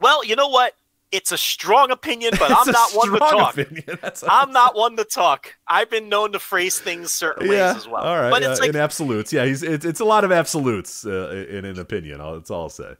Well, 0.00 0.24
you 0.24 0.34
know 0.34 0.48
what? 0.48 0.74
It's 1.12 1.30
a 1.30 1.38
strong 1.38 1.90
opinion, 1.90 2.32
but 2.38 2.50
I'm 2.56 2.72
not 2.72 2.90
one 2.94 3.12
to 3.12 3.18
talk. 3.18 4.24
I'm 4.28 4.50
not 4.50 4.74
one 4.74 4.96
to 4.96 5.04
talk. 5.04 5.54
I've 5.68 5.90
been 5.90 6.08
known 6.08 6.32
to 6.32 6.38
phrase 6.40 6.80
things 6.80 7.12
certain 7.12 7.46
yeah, 7.46 7.68
ways 7.68 7.76
as 7.76 7.88
well. 7.88 8.02
All 8.02 8.20
right, 8.20 8.30
but 8.30 8.42
it's 8.42 8.58
uh, 8.58 8.62
like, 8.62 8.70
in 8.70 8.76
absolutes. 8.76 9.32
Yeah, 9.32 9.44
he's 9.44 9.62
it's, 9.62 9.84
it's 9.84 10.00
a 10.00 10.04
lot 10.04 10.24
of 10.24 10.32
absolutes 10.32 11.06
uh, 11.06 11.46
in 11.48 11.64
an 11.64 11.78
opinion. 11.78 12.18
That's 12.18 12.50
all 12.50 12.62
I'll 12.62 12.68
say. 12.70 12.96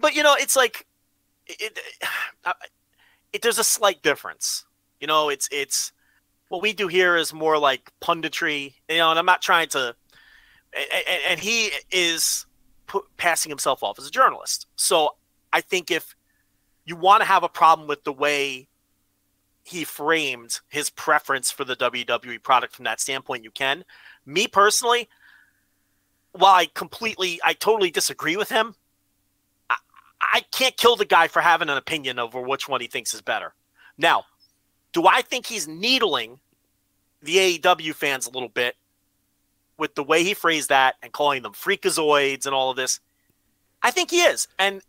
But 0.00 0.14
you 0.14 0.22
know, 0.22 0.36
it's 0.38 0.56
like 0.56 0.85
it, 1.46 1.78
it, 3.32 3.42
there's 3.42 3.58
a 3.58 3.64
slight 3.64 4.02
difference. 4.02 4.64
You 5.00 5.06
know, 5.06 5.28
it's 5.28 5.48
it's 5.52 5.92
what 6.48 6.62
we 6.62 6.72
do 6.72 6.88
here 6.88 7.16
is 7.16 7.32
more 7.32 7.58
like 7.58 7.90
punditry. 8.02 8.74
You 8.88 8.98
know, 8.98 9.10
and 9.10 9.18
I'm 9.18 9.26
not 9.26 9.42
trying 9.42 9.68
to. 9.68 9.94
And, 10.74 11.20
and 11.30 11.40
he 11.40 11.70
is 11.90 12.46
put, 12.86 13.04
passing 13.16 13.50
himself 13.50 13.82
off 13.82 13.98
as 13.98 14.06
a 14.06 14.10
journalist. 14.10 14.66
So 14.76 15.16
I 15.52 15.60
think 15.60 15.90
if 15.90 16.14
you 16.84 16.96
want 16.96 17.22
to 17.22 17.26
have 17.26 17.42
a 17.42 17.48
problem 17.48 17.88
with 17.88 18.04
the 18.04 18.12
way 18.12 18.68
he 19.64 19.84
framed 19.84 20.60
his 20.68 20.90
preference 20.90 21.50
for 21.50 21.64
the 21.64 21.74
WWE 21.76 22.42
product 22.42 22.74
from 22.74 22.84
that 22.84 23.00
standpoint, 23.00 23.42
you 23.42 23.50
can. 23.50 23.84
Me 24.24 24.46
personally, 24.46 25.08
while 26.32 26.54
I 26.54 26.66
completely, 26.66 27.40
I 27.44 27.54
totally 27.54 27.90
disagree 27.90 28.36
with 28.36 28.48
him, 28.48 28.74
I 30.36 30.40
can't 30.40 30.76
kill 30.76 30.96
the 30.96 31.06
guy 31.06 31.28
for 31.28 31.40
having 31.40 31.70
an 31.70 31.78
opinion 31.78 32.18
over 32.18 32.42
which 32.42 32.68
one 32.68 32.82
he 32.82 32.88
thinks 32.88 33.14
is 33.14 33.22
better. 33.22 33.54
Now, 33.96 34.26
do 34.92 35.06
I 35.06 35.22
think 35.22 35.46
he's 35.46 35.66
needling 35.66 36.40
the 37.22 37.58
AEW 37.58 37.94
fans 37.94 38.26
a 38.26 38.30
little 38.30 38.50
bit 38.50 38.76
with 39.78 39.94
the 39.94 40.02
way 40.02 40.24
he 40.24 40.34
phrased 40.34 40.68
that 40.68 40.96
and 41.02 41.10
calling 41.10 41.42
them 41.42 41.54
freakazoids 41.54 42.44
and 42.44 42.54
all 42.54 42.68
of 42.68 42.76
this? 42.76 43.00
I 43.82 43.90
think 43.90 44.10
he 44.10 44.18
is. 44.24 44.46
And 44.58 44.82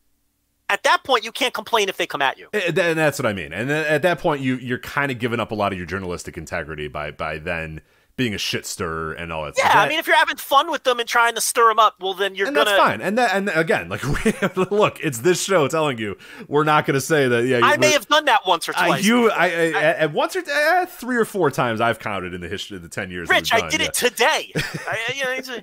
at 0.68 0.84
that 0.84 1.06
point, 1.06 1.24
you 1.24 1.32
can't 1.32 1.54
complain 1.54 1.88
if 1.88 1.96
they 1.96 2.08
come 2.08 2.22
at 2.22 2.38
you. 2.38 2.50
And 2.52 2.76
that's 2.76 3.18
what 3.18 3.26
I 3.26 3.32
mean. 3.32 3.54
And 3.54 3.72
at 3.72 4.02
that 4.02 4.20
point, 4.20 4.42
you 4.42 4.58
you're 4.58 4.80
kind 4.80 5.14
of 5.14 5.18
giving 5.18 5.40
up 5.40 5.52
a 5.52 5.56
lot 5.56 5.72
of 5.72 5.78
your 5.78 5.88
journalistic 5.88 6.38
integrity 6.38 6.90
by 6.90 7.12
by 7.12 7.38
then 7.38 7.80
being 8.18 8.34
a 8.34 8.38
shit 8.38 8.66
stirrer 8.66 9.14
and 9.14 9.32
all 9.32 9.46
that. 9.46 9.54
Yeah. 9.58 9.72
I 9.74 9.88
mean, 9.88 10.00
if 10.00 10.08
you're 10.08 10.16
having 10.16 10.38
fun 10.38 10.72
with 10.72 10.84
them 10.84 11.00
and 11.00 11.08
trying 11.08 11.36
to 11.36 11.42
stir 11.42 11.70
them 11.70 11.78
up, 11.78 12.02
well, 12.02 12.16
then 12.16 12.34
you're 12.34 12.48
and 12.48 12.56
gonna. 12.56 12.72
That's 12.72 12.82
fine. 12.82 13.00
And 13.00 13.18
that, 13.18 13.36
and 13.36 13.50
again, 13.50 13.90
like, 13.90 14.04
look, 14.72 15.00
it's 15.00 15.20
this 15.20 15.42
show 15.42 15.68
telling 15.68 16.00
you 16.00 16.18
we're 16.48 16.64
not 16.64 16.86
going 16.88 16.96
to 16.96 17.02
say 17.02 17.28
that. 17.28 17.46
Yeah, 17.46 17.60
I 17.64 17.78
may 17.78 17.92
have 17.92 18.08
done 18.08 18.26
that 18.26 18.42
once 18.46 18.68
or 18.68 18.74
twice. 18.74 19.06
You, 19.06 19.30
I, 19.30 19.46
I, 19.46 19.48
I, 19.48 19.84
at 19.84 20.14
once 20.14 20.36
or 20.36 20.40
uh, 20.40 20.88
three 20.88 21.16
or 21.16 21.26
four 21.26 21.52
times 21.52 21.80
I've 21.80 22.00
counted 22.00 22.34
in 22.34 22.42
the 22.42 22.50
history 22.50 22.76
of 22.76 22.84
the 22.84 22.90
ten 22.90 23.12
years. 23.12 23.30
Rich, 23.30 23.54
I 23.54 23.70
did 23.70 23.82
yeah. 23.82 23.88
it 23.88 23.94
today. 23.94 24.52
I, 24.56 24.98
you 25.16 25.24
know, 25.24 25.60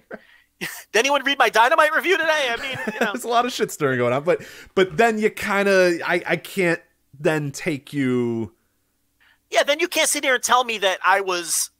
did 0.60 0.68
anyone 0.94 1.24
read 1.24 1.38
my 1.38 1.50
dynamite 1.50 1.92
review 1.92 2.16
today? 2.16 2.48
I 2.50 2.56
mean, 2.62 2.78
you 2.94 3.00
know. 3.00 3.12
there's 3.12 3.24
a 3.24 3.28
lot 3.28 3.44
of 3.44 3.52
shit 3.52 3.72
stirring 3.72 3.98
going 3.98 4.12
on, 4.12 4.22
but 4.22 4.42
but 4.76 4.96
then 4.96 5.18
you 5.18 5.28
kind 5.28 5.68
of, 5.68 6.00
I, 6.06 6.22
I 6.24 6.36
can't 6.36 6.80
then 7.18 7.50
take 7.50 7.92
you. 7.92 8.52
Yeah, 9.50 9.64
then 9.64 9.80
you 9.80 9.88
can't 9.88 10.08
sit 10.08 10.22
here 10.22 10.36
and 10.36 10.42
tell 10.42 10.62
me 10.62 10.78
that 10.78 11.00
I 11.04 11.20
was 11.20 11.70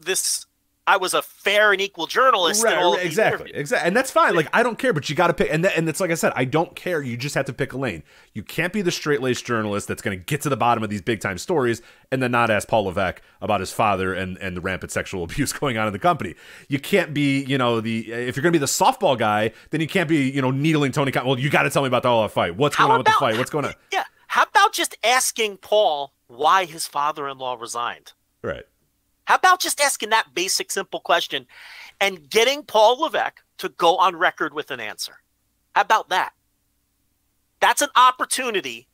this 0.00 0.46
I 0.90 0.96
was 0.96 1.14
a 1.14 1.22
fair 1.22 1.70
and 1.70 1.80
equal 1.80 2.08
journalist. 2.08 2.64
Right, 2.64 2.98
exactly, 3.04 3.52
exactly, 3.54 3.86
and 3.86 3.96
that's 3.96 4.10
fine. 4.10 4.34
Like 4.34 4.48
I 4.52 4.64
don't 4.64 4.76
care, 4.76 4.92
but 4.92 5.08
you 5.08 5.14
got 5.14 5.28
to 5.28 5.34
pick. 5.34 5.48
And 5.52 5.62
th- 5.62 5.78
and 5.78 5.88
it's 5.88 6.00
like 6.00 6.10
I 6.10 6.14
said, 6.14 6.32
I 6.34 6.44
don't 6.44 6.74
care. 6.74 7.00
You 7.00 7.16
just 7.16 7.36
have 7.36 7.44
to 7.46 7.52
pick 7.52 7.72
a 7.72 7.78
lane. 7.78 8.02
You 8.32 8.42
can't 8.42 8.72
be 8.72 8.82
the 8.82 8.90
straight 8.90 9.20
laced 9.20 9.44
journalist 9.44 9.86
that's 9.86 10.02
going 10.02 10.18
to 10.18 10.24
get 10.24 10.40
to 10.40 10.48
the 10.48 10.56
bottom 10.56 10.82
of 10.82 10.90
these 10.90 11.00
big 11.00 11.20
time 11.20 11.38
stories 11.38 11.80
and 12.10 12.20
then 12.20 12.32
not 12.32 12.50
ask 12.50 12.66
Paul 12.66 12.86
Levesque 12.86 13.22
about 13.40 13.60
his 13.60 13.70
father 13.70 14.14
and 14.14 14.36
and 14.38 14.56
the 14.56 14.60
rampant 14.60 14.90
sexual 14.90 15.22
abuse 15.24 15.52
going 15.52 15.78
on 15.78 15.86
in 15.86 15.92
the 15.92 16.00
company. 16.00 16.34
You 16.68 16.80
can't 16.80 17.14
be, 17.14 17.44
you 17.44 17.56
know, 17.56 17.80
the 17.80 18.10
if 18.10 18.34
you're 18.34 18.42
going 18.42 18.52
to 18.52 18.58
be 18.58 18.58
the 18.58 18.66
softball 18.66 19.16
guy, 19.16 19.52
then 19.70 19.80
you 19.80 19.86
can't 19.86 20.08
be, 20.08 20.28
you 20.28 20.42
know, 20.42 20.50
needling 20.50 20.90
Tony. 20.90 21.12
Well, 21.14 21.38
you 21.38 21.50
got 21.50 21.62
to 21.62 21.70
tell 21.70 21.82
me 21.82 21.88
about 21.88 22.02
the 22.02 22.08
all 22.08 22.26
fight. 22.26 22.56
What's 22.56 22.74
going 22.74 22.88
How 22.88 22.94
on 22.94 23.00
about, 23.02 23.10
with 23.10 23.14
the 23.14 23.26
fight? 23.26 23.38
What's 23.38 23.50
going 23.50 23.66
on? 23.66 23.74
Yeah. 23.92 24.04
How 24.26 24.44
about 24.44 24.72
just 24.72 24.96
asking 25.04 25.58
Paul 25.58 26.14
why 26.26 26.64
his 26.64 26.86
father 26.86 27.28
in 27.28 27.38
law 27.38 27.54
resigned? 27.54 28.12
Right. 28.42 28.64
How 29.30 29.36
about 29.36 29.60
just 29.60 29.80
asking 29.80 30.10
that 30.10 30.34
basic, 30.34 30.72
simple 30.72 30.98
question 30.98 31.46
and 32.00 32.28
getting 32.28 32.64
Paul 32.64 32.98
Levesque 32.98 33.40
to 33.58 33.68
go 33.68 33.96
on 33.96 34.16
record 34.16 34.52
with 34.52 34.72
an 34.72 34.80
answer? 34.80 35.18
How 35.72 35.82
about 35.82 36.08
that? 36.08 36.32
That's 37.60 37.80
an 37.80 37.90
opportunity 37.94 38.88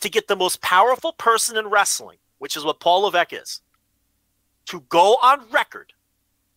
to 0.00 0.08
get 0.08 0.26
the 0.26 0.34
most 0.34 0.60
powerful 0.62 1.12
person 1.12 1.56
in 1.56 1.68
wrestling, 1.68 2.18
which 2.38 2.56
is 2.56 2.64
what 2.64 2.80
Paul 2.80 3.02
Levesque 3.02 3.34
is, 3.34 3.60
to 4.66 4.80
go 4.88 5.14
on 5.22 5.48
record 5.52 5.92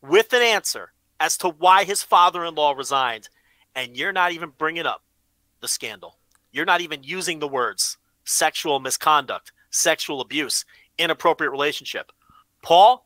with 0.01 0.34
an 0.34 0.41
answer 0.41 0.91
as 1.19 1.38
to 1.38 1.49
why 1.49 1.84
his 1.84 2.01
father 2.01 2.43
in 2.43 2.55
law 2.55 2.72
resigned. 2.72 3.30
And 3.76 3.95
you're 3.95 4.11
not 4.11 4.32
even 4.32 4.51
bringing 4.57 4.88
up 4.88 5.03
the 5.59 5.67
scandal. 5.67 6.17
You're 6.51 6.65
not 6.65 6.82
even 6.82 7.03
using 7.03 7.38
the 7.38 7.47
words 7.47 7.99
sexual 8.26 8.80
misconduct, 8.80 9.51
sexual 9.69 10.22
abuse, 10.22 10.65
inappropriate 10.97 11.51
relationship. 11.51 12.11
Paul, 12.63 13.05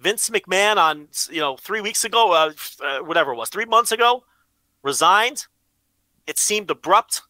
Vince 0.00 0.30
McMahon 0.30 0.76
on 0.76 1.08
you 1.30 1.40
know 1.40 1.56
three 1.56 1.80
weeks 1.80 2.04
ago, 2.04 2.32
uh, 2.32 2.52
uh, 2.84 2.98
whatever 3.00 3.32
it 3.32 3.36
was, 3.36 3.48
three 3.48 3.64
months 3.64 3.92
ago, 3.92 4.24
resigned. 4.82 5.46
It 6.26 6.38
seemed 6.38 6.70
abrupt. 6.70 7.22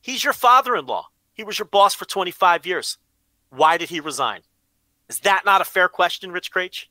He's 0.00 0.22
your 0.22 0.32
father-in-law. 0.32 1.08
He 1.34 1.44
was 1.44 1.58
your 1.58 1.66
boss 1.66 1.94
for 1.94 2.04
25 2.04 2.66
years. 2.66 2.98
Why 3.50 3.76
did 3.76 3.90
he 3.90 4.00
resign? 4.00 4.40
Is 5.08 5.20
that 5.20 5.44
not 5.44 5.60
a 5.60 5.64
fair 5.64 5.88
question, 5.88 6.30
Rich 6.30 6.52
Kraetsch? 6.52 6.86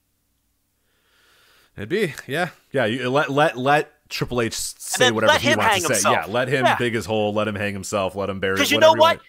It'd 1.75 1.89
be, 1.89 2.13
yeah, 2.25 2.49
yeah. 2.71 2.85
You 2.85 3.09
let 3.09 3.29
let 3.29 3.57
let 3.57 4.09
Triple 4.09 4.41
H 4.41 4.53
say 4.53 5.11
whatever 5.11 5.37
he 5.37 5.55
wants 5.55 5.75
to 5.75 5.81
say. 5.81 5.93
Himself. 5.93 6.15
Yeah, 6.15 6.33
let 6.33 6.47
him 6.47 6.65
yeah. 6.65 6.77
dig 6.77 6.93
his 6.93 7.05
hole. 7.05 7.33
Let 7.33 7.47
him 7.47 7.55
hang 7.55 7.73
himself. 7.73 8.15
Let 8.15 8.29
him 8.29 8.39
bury. 8.39 8.55
Because 8.55 8.71
you 8.71 8.79
know 8.79 8.93
what? 8.93 9.19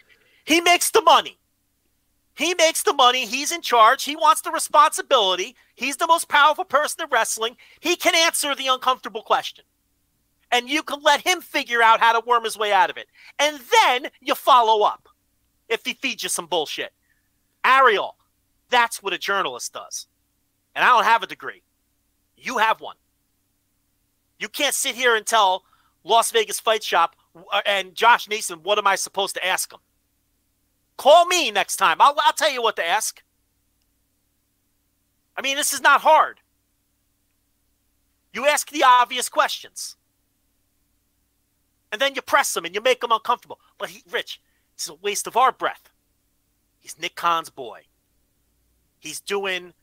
He 0.45 0.61
makes 0.63 0.91
the 0.91 1.03
money. 1.03 1.39
He 2.39 2.55
makes 2.55 2.85
the 2.85 2.93
money. 2.93 3.27
He's 3.27 3.51
in 3.51 3.63
charge. 3.63 4.05
He 4.05 4.15
wants 4.15 4.43
the 4.43 4.53
responsibility. 4.53 5.57
He's 5.75 5.97
the 5.97 6.07
most 6.07 6.29
powerful 6.29 6.65
person 6.65 7.03
in 7.03 7.09
wrestling. 7.11 7.57
He 7.81 7.97
can 7.97 8.15
answer 8.15 8.55
the 8.55 8.69
uncomfortable 8.69 9.23
question. 9.23 9.65
And 10.53 10.71
you 10.71 10.85
can 10.85 11.03
let 11.03 11.27
him 11.27 11.41
figure 11.41 11.83
out 11.83 11.99
how 11.99 12.13
to 12.13 12.25
worm 12.25 12.45
his 12.45 12.57
way 12.57 12.73
out 12.73 12.91
of 12.91 12.97
it. 12.97 13.09
And 13.41 13.59
then 13.83 14.13
you 14.21 14.37
follow 14.37 14.87
up 14.87 15.09
if 15.69 15.85
he 15.85 15.95
feeds 15.95 16.23
you 16.23 16.29
some 16.29 16.47
bullshit. 16.47 16.93
Ariel, 17.65 18.15
that's 18.71 19.03
what 19.03 19.13
a 19.13 19.19
journalist 19.19 19.73
does. 19.73 20.07
And 20.77 20.85
I 20.85 20.91
don't 20.91 21.05
have 21.05 21.25
a 21.25 21.27
degree. 21.27 21.65
You 22.37 22.59
have 22.59 22.81
one. 22.81 22.97
You 24.39 24.49
can't 24.49 24.75
sit 24.75 24.95
here 24.95 25.17
and 25.17 25.27
tell 25.27 25.65
Las 26.05 26.31
Vegas 26.31 26.61
Fight 26.61 26.85
Shop 26.85 27.17
uh, 27.53 27.63
and 27.67 27.97
Josh 27.97 28.29
Nason 28.29 28.61
what 28.63 28.79
am 28.79 28.87
I 28.87 28.95
supposed 28.95 29.35
to 29.35 29.45
ask 29.45 29.73
him. 29.73 29.81
Call 30.99 31.27
me 31.27 31.51
next 31.53 31.77
time. 31.77 32.01
I'll, 32.01 32.15
I'll 32.25 32.33
tell 32.33 32.53
you 32.53 32.61
what 32.61 32.77
to 32.77 32.87
ask. 32.87 33.23
I 35.37 35.41
mean, 35.41 35.57
this 35.57 35.73
is 35.73 35.81
not 35.81 36.03
hard. 36.03 36.41
You 38.35 38.47
ask 38.47 38.71
the 38.71 38.83
obvious 38.85 39.29
questions. 39.29 39.97
And 41.91 42.01
then 42.01 42.15
you 42.15 42.21
press 42.21 42.53
them 42.53 42.65
and 42.65 42.75
you 42.75 42.81
make 42.81 43.01
them 43.01 43.13
uncomfortable. 43.13 43.61
But 43.79 43.91
he, 43.91 44.03
Rich, 44.11 44.43
it's 44.75 44.89
a 44.89 44.95
waste 44.95 45.27
of 45.29 45.37
our 45.37 45.53
breath. 45.53 45.89
He's 46.81 46.99
Nick 46.99 47.15
Khan's 47.15 47.49
boy. 47.49 47.83
He's 48.99 49.21
doing 49.21 49.75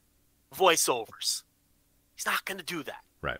voiceovers. 0.54 1.44
He's 2.14 2.26
not 2.26 2.44
going 2.44 2.58
to 2.58 2.64
do 2.64 2.84
that. 2.84 3.04
Right. 3.22 3.40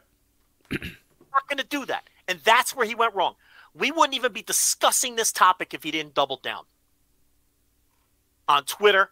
not 0.72 1.48
going 1.50 1.58
to 1.58 1.68
do 1.68 1.86
that. 1.86 2.10
And 2.28 2.40
that's 2.46 2.74
where 2.74 2.88
he 2.88 2.96
went 2.96 3.14
wrong. 3.14 3.36
We 3.74 3.92
wouldn't 3.92 4.16
even 4.16 4.32
be 4.32 4.42
discussing 4.42 5.18
this 5.18 5.34
topic 5.34 5.74
if 5.74 5.84
he 5.84 5.92
didn't 5.92 6.14
double 6.14 6.38
down 6.38 6.64
on 8.48 8.64
Twitter 8.66 9.12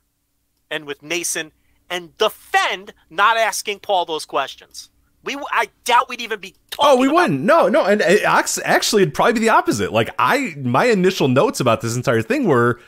and 0.69 0.85
with 0.85 1.03
Nason 1.03 1.51
and 1.89 2.17
defend 2.17 2.93
not 3.09 3.37
asking 3.37 3.79
Paul 3.79 4.05
those 4.05 4.25
questions. 4.25 4.89
We, 5.23 5.37
I 5.51 5.69
doubt 5.85 6.09
we'd 6.09 6.21
even 6.21 6.39
be. 6.39 6.55
oh, 6.79 6.97
we 6.97 7.07
wouldn't. 7.07 7.41
No, 7.41 7.69
no, 7.69 7.85
and 7.85 8.01
eh, 8.01 8.15
it, 8.15 8.23
actually, 8.25 9.03
it'd 9.03 9.13
probably 9.13 9.33
be 9.33 9.39
the 9.39 9.49
opposite. 9.49 9.93
Like 9.93 10.09
I, 10.19 10.55
my 10.57 10.85
initial 10.85 11.29
notes 11.29 11.61
about 11.61 11.79
this 11.79 11.95
entire 11.95 12.21
thing 12.21 12.45
were, 12.45 12.81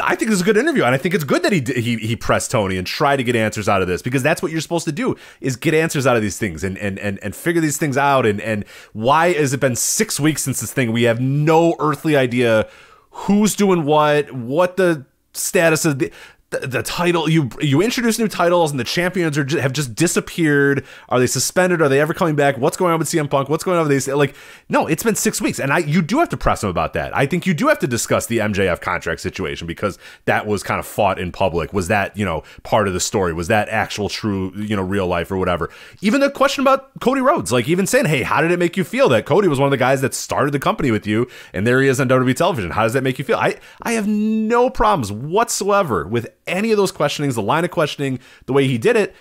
I 0.00 0.14
think 0.14 0.30
this 0.30 0.36
is 0.36 0.42
a 0.42 0.44
good 0.44 0.56
interview, 0.56 0.84
and 0.84 0.94
I 0.94 0.98
think 0.98 1.14
it's 1.14 1.24
good 1.24 1.42
that 1.42 1.52
he 1.52 1.60
he 1.60 1.96
he 1.96 2.16
pressed 2.16 2.50
Tony 2.50 2.78
and 2.78 2.86
tried 2.86 3.16
to 3.16 3.24
get 3.24 3.36
answers 3.36 3.68
out 3.68 3.82
of 3.82 3.88
this 3.88 4.00
because 4.00 4.22
that's 4.22 4.40
what 4.40 4.50
you're 4.50 4.62
supposed 4.62 4.86
to 4.86 4.92
do 4.92 5.14
is 5.42 5.56
get 5.56 5.74
answers 5.74 6.06
out 6.06 6.16
of 6.16 6.22
these 6.22 6.38
things 6.38 6.64
and 6.64 6.78
and 6.78 6.98
and, 6.98 7.18
and 7.22 7.36
figure 7.36 7.60
these 7.60 7.76
things 7.76 7.98
out. 7.98 8.24
And 8.24 8.40
and 8.40 8.64
why 8.94 9.34
has 9.34 9.52
it 9.52 9.60
been 9.60 9.76
six 9.76 10.18
weeks 10.18 10.42
since 10.42 10.60
this 10.60 10.72
thing? 10.72 10.90
We 10.92 11.02
have 11.02 11.20
no 11.20 11.76
earthly 11.80 12.16
idea 12.16 12.68
who's 13.10 13.56
doing 13.56 13.84
what, 13.84 14.30
what 14.32 14.76
the 14.76 15.06
status 15.36 15.84
of 15.84 15.98
the. 15.98 16.12
The, 16.50 16.82
title 16.82 17.28
you 17.28 17.50
you 17.60 17.82
introduce 17.82 18.20
new 18.20 18.28
titles 18.28 18.70
and 18.70 18.78
the 18.78 18.84
champions 18.84 19.36
are 19.36 19.60
have 19.60 19.72
just 19.72 19.96
disappeared. 19.96 20.84
Are 21.08 21.18
they 21.18 21.26
suspended? 21.26 21.82
Are 21.82 21.88
they 21.88 22.00
ever 22.00 22.14
coming 22.14 22.36
back? 22.36 22.56
What's 22.56 22.76
going 22.76 22.92
on 22.92 23.00
with 23.00 23.08
CM 23.08 23.28
Punk? 23.28 23.48
What's 23.48 23.64
going 23.64 23.78
on 23.78 23.88
with 23.88 23.90
these? 23.90 24.06
Like, 24.06 24.36
no, 24.68 24.86
it's 24.86 25.02
been 25.02 25.16
six 25.16 25.40
weeks, 25.40 25.58
and 25.58 25.72
I 25.72 25.78
you 25.78 26.02
do 26.02 26.20
have 26.20 26.28
to 26.28 26.36
press 26.36 26.62
him 26.62 26.70
about 26.70 26.92
that. 26.92 27.14
I 27.16 27.26
think 27.26 27.46
you 27.46 27.52
do 27.52 27.66
have 27.66 27.80
to 27.80 27.88
discuss 27.88 28.26
the 28.26 28.38
MJF 28.38 28.80
contract 28.80 29.20
situation 29.22 29.66
because 29.66 29.98
that 30.26 30.46
was 30.46 30.62
kind 30.62 30.78
of 30.78 30.86
fought 30.86 31.18
in 31.18 31.32
public. 31.32 31.72
Was 31.72 31.88
that 31.88 32.16
you 32.16 32.24
know 32.24 32.44
part 32.62 32.86
of 32.86 32.94
the 32.94 33.00
story? 33.00 33.32
Was 33.32 33.48
that 33.48 33.68
actual 33.68 34.08
true 34.08 34.52
you 34.54 34.76
know 34.76 34.82
real 34.82 35.08
life 35.08 35.32
or 35.32 35.38
whatever? 35.38 35.68
Even 36.00 36.20
the 36.20 36.30
question 36.30 36.62
about 36.62 36.90
Cody 37.00 37.22
Rhodes, 37.22 37.50
like 37.50 37.68
even 37.68 37.88
saying, 37.88 38.06
hey, 38.06 38.22
how 38.22 38.40
did 38.40 38.52
it 38.52 38.60
make 38.60 38.76
you 38.76 38.84
feel 38.84 39.08
that 39.08 39.26
Cody 39.26 39.48
was 39.48 39.58
one 39.58 39.66
of 39.66 39.72
the 39.72 39.76
guys 39.76 40.00
that 40.00 40.14
started 40.14 40.52
the 40.52 40.60
company 40.60 40.92
with 40.92 41.08
you, 41.08 41.26
and 41.52 41.66
there 41.66 41.82
he 41.82 41.88
is 41.88 42.00
on 42.00 42.08
WWE 42.08 42.36
television? 42.36 42.70
How 42.70 42.84
does 42.84 42.92
that 42.92 43.02
make 43.02 43.18
you 43.18 43.24
feel? 43.24 43.36
I 43.36 43.56
I 43.82 43.92
have 43.92 44.06
no 44.06 44.70
problems 44.70 45.10
whatsoever 45.10 46.06
with 46.06 46.28
any 46.46 46.70
of 46.70 46.76
those 46.76 46.92
questionings, 46.92 47.34
the 47.34 47.42
line 47.42 47.64
of 47.64 47.70
questioning, 47.70 48.18
the 48.46 48.52
way 48.52 48.66
he 48.66 48.78
did 48.78 48.96
it. 48.96 49.14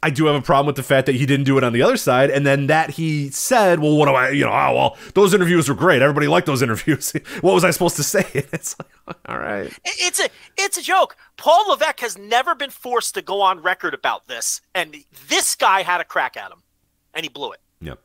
I 0.00 0.10
do 0.10 0.26
have 0.26 0.36
a 0.36 0.40
problem 0.40 0.66
with 0.68 0.76
the 0.76 0.84
fact 0.84 1.06
that 1.06 1.16
he 1.16 1.26
didn't 1.26 1.44
do 1.44 1.58
it 1.58 1.64
on 1.64 1.72
the 1.72 1.82
other 1.82 1.96
side, 1.96 2.30
and 2.30 2.46
then 2.46 2.68
that 2.68 2.90
he 2.90 3.30
said, 3.30 3.80
"Well, 3.80 3.96
what 3.96 4.06
do 4.06 4.12
I, 4.14 4.30
you 4.30 4.44
know? 4.44 4.52
Oh, 4.52 4.74
well, 4.74 4.96
those 5.14 5.34
interviews 5.34 5.68
were 5.68 5.74
great. 5.74 6.02
Everybody 6.02 6.28
liked 6.28 6.46
those 6.46 6.62
interviews. 6.62 7.10
what 7.40 7.52
was 7.52 7.64
I 7.64 7.72
supposed 7.72 7.96
to 7.96 8.04
say?" 8.04 8.24
It's 8.52 8.76
like, 8.78 9.16
all 9.26 9.38
right, 9.38 9.76
It's 9.84 10.20
a 10.20 10.28
it's 10.56 10.78
a 10.78 10.82
joke. 10.82 11.16
Paul 11.36 11.70
Levesque 11.70 11.98
has 11.98 12.16
never 12.16 12.54
been 12.54 12.70
forced 12.70 13.14
to 13.14 13.22
go 13.22 13.40
on 13.40 13.60
record 13.60 13.92
about 13.92 14.28
this, 14.28 14.60
and 14.72 14.94
this 15.28 15.56
guy 15.56 15.82
had 15.82 16.00
a 16.00 16.04
crack 16.04 16.36
at 16.36 16.52
him, 16.52 16.62
and 17.12 17.24
he 17.24 17.28
blew 17.28 17.50
it. 17.50 17.60
yep, 17.80 17.98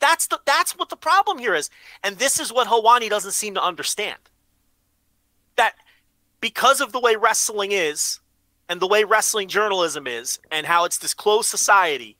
That's 0.00 0.26
the 0.26 0.40
that's 0.44 0.76
what 0.76 0.88
the 0.88 0.96
problem 0.96 1.38
here 1.38 1.54
is, 1.54 1.70
and 2.02 2.18
this 2.18 2.40
is 2.40 2.52
what 2.52 2.66
Helwani 2.66 3.08
doesn't 3.08 3.32
seem 3.32 3.54
to 3.54 3.62
understand. 3.62 4.18
That 5.54 5.74
because 6.44 6.82
of 6.82 6.92
the 6.92 7.00
way 7.00 7.16
wrestling 7.16 7.72
is, 7.72 8.20
and 8.68 8.78
the 8.78 8.86
way 8.86 9.02
wrestling 9.02 9.48
journalism 9.48 10.06
is, 10.06 10.38
and 10.52 10.66
how 10.66 10.84
it's 10.84 10.98
this 10.98 11.14
closed 11.14 11.48
society, 11.48 12.18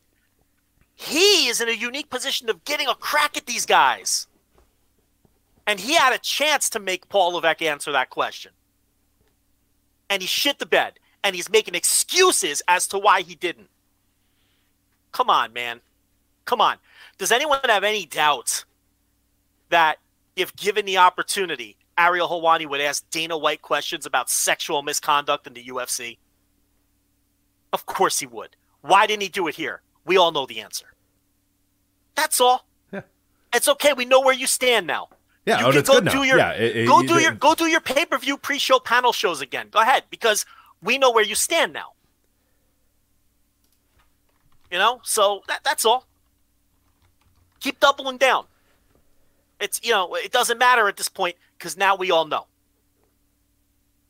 he 0.94 1.46
is 1.48 1.60
in 1.60 1.68
a 1.68 1.72
unique 1.72 2.08
position 2.08 2.48
of 2.48 2.64
getting 2.64 2.88
a 2.88 2.94
crack 2.94 3.36
at 3.36 3.44
these 3.44 3.66
guys. 3.66 4.26
And 5.66 5.78
he 5.78 5.92
had 5.92 6.14
a 6.14 6.18
chance 6.18 6.70
to 6.70 6.80
make 6.80 7.10
Paul 7.10 7.34
Levesque 7.34 7.60
answer 7.60 7.92
that 7.92 8.08
question. 8.08 8.52
And 10.08 10.22
he 10.22 10.26
shit 10.26 10.58
the 10.58 10.64
bed. 10.64 10.94
And 11.22 11.36
he's 11.36 11.50
making 11.50 11.74
excuses 11.74 12.62
as 12.66 12.88
to 12.88 12.98
why 12.98 13.20
he 13.20 13.34
didn't. 13.34 13.68
Come 15.12 15.28
on, 15.28 15.52
man. 15.52 15.82
Come 16.46 16.62
on. 16.62 16.78
Does 17.18 17.30
anyone 17.30 17.60
have 17.64 17.84
any 17.84 18.06
doubts 18.06 18.64
that 19.68 19.98
if 20.34 20.56
given 20.56 20.86
the 20.86 20.96
opportunity, 20.96 21.76
Ariel 21.96 22.28
Helwani 22.28 22.66
would 22.68 22.80
ask 22.80 23.08
Dana 23.10 23.36
White 23.36 23.62
questions 23.62 24.06
about 24.06 24.28
sexual 24.30 24.82
misconduct 24.82 25.46
in 25.46 25.54
the 25.54 25.64
UFC? 25.64 26.18
Of 27.72 27.86
course 27.86 28.18
he 28.18 28.26
would. 28.26 28.56
Why 28.82 29.06
didn't 29.06 29.22
he 29.22 29.28
do 29.28 29.46
it 29.48 29.54
here? 29.54 29.82
We 30.04 30.16
all 30.16 30.32
know 30.32 30.46
the 30.46 30.60
answer. 30.60 30.86
That's 32.14 32.40
all. 32.40 32.66
Yeah. 32.92 33.00
It's 33.52 33.68
okay. 33.68 33.92
We 33.92 34.04
know 34.04 34.20
where 34.20 34.34
you 34.34 34.46
stand 34.46 34.86
now. 34.86 35.08
yeah. 35.46 35.60
You 35.60 35.66
oh, 35.66 35.72
can 35.72 35.82
go 35.82 35.92
good 35.94 36.04
now. 36.04 36.12
do 36.12 36.22
your 36.24 36.38
yeah, 36.38 36.52
it- 36.52 36.76
it- 36.76 36.86
go 36.86 37.00
it- 37.00 37.08
do 37.08 37.18
your 37.20 37.32
go 37.32 37.54
do 37.54 37.66
your 37.66 37.80
pay 37.80 38.04
per 38.04 38.18
view 38.18 38.36
pre 38.36 38.58
show 38.58 38.78
panel 38.78 39.12
shows 39.12 39.40
again. 39.40 39.68
Go 39.70 39.80
ahead 39.80 40.04
because 40.10 40.44
we 40.82 40.98
know 40.98 41.10
where 41.10 41.24
you 41.24 41.34
stand 41.34 41.72
now. 41.72 41.92
You 44.70 44.78
know, 44.78 45.00
so 45.04 45.42
that, 45.48 45.62
that's 45.64 45.84
all. 45.84 46.06
Keep 47.60 47.80
doubling 47.80 48.18
down. 48.18 48.46
It's 49.60 49.80
you 49.82 49.92
know 49.92 50.14
it 50.14 50.32
doesn't 50.32 50.58
matter 50.58 50.88
at 50.88 50.96
this 50.96 51.08
point 51.08 51.36
because 51.64 51.78
now 51.78 51.96
we 51.96 52.10
all 52.10 52.26
know. 52.26 52.46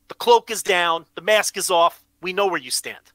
The 0.09 0.15
cloak 0.17 0.51
is 0.51 0.65
down, 0.65 1.07
the 1.15 1.21
mask 1.23 1.57
is 1.57 1.71
off. 1.71 2.03
We 2.21 2.33
know 2.33 2.49
where 2.49 2.59
you 2.61 2.73
stand. 2.73 3.13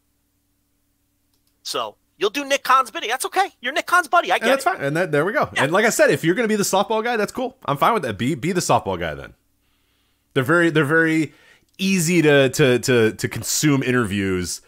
So 1.61 1.97
you'll 2.17 2.29
do 2.29 2.45
Nick 2.45 2.63
Khan's 2.63 2.89
bidding. 2.89 3.09
That's 3.09 3.25
okay. 3.25 3.49
You're 3.59 3.73
Nick 3.73 3.85
Khan's 3.85 4.07
buddy. 4.07 4.31
I 4.31 4.35
And 4.35 4.43
get 4.45 4.49
that's 4.51 4.65
it. 4.65 4.69
fine. 4.69 4.81
And 4.81 4.95
that, 4.95 5.11
there 5.11 5.25
we 5.25 5.33
go. 5.33 5.49
And 5.57 5.73
like 5.73 5.83
I 5.83 5.89
said, 5.89 6.09
if 6.09 6.23
you're 6.23 6.35
going 6.35 6.47
to 6.47 6.51
be 6.51 6.55
the 6.55 6.63
softball 6.63 7.03
guy, 7.03 7.17
that's 7.17 7.33
cool. 7.33 7.57
I'm 7.65 7.75
fine 7.75 7.93
with 7.93 8.03
that. 8.03 8.17
Be 8.17 8.33
be 8.33 8.53
the 8.53 8.61
softball 8.61 8.97
guy 8.97 9.13
then. 9.13 9.33
They're 10.33 10.43
very 10.43 10.69
they're 10.69 10.85
very 10.85 11.33
easy 11.77 12.21
to 12.21 12.47
to 12.49 12.79
to 12.79 13.11
to 13.11 13.27
consume 13.27 13.83
interviews. 13.83 14.61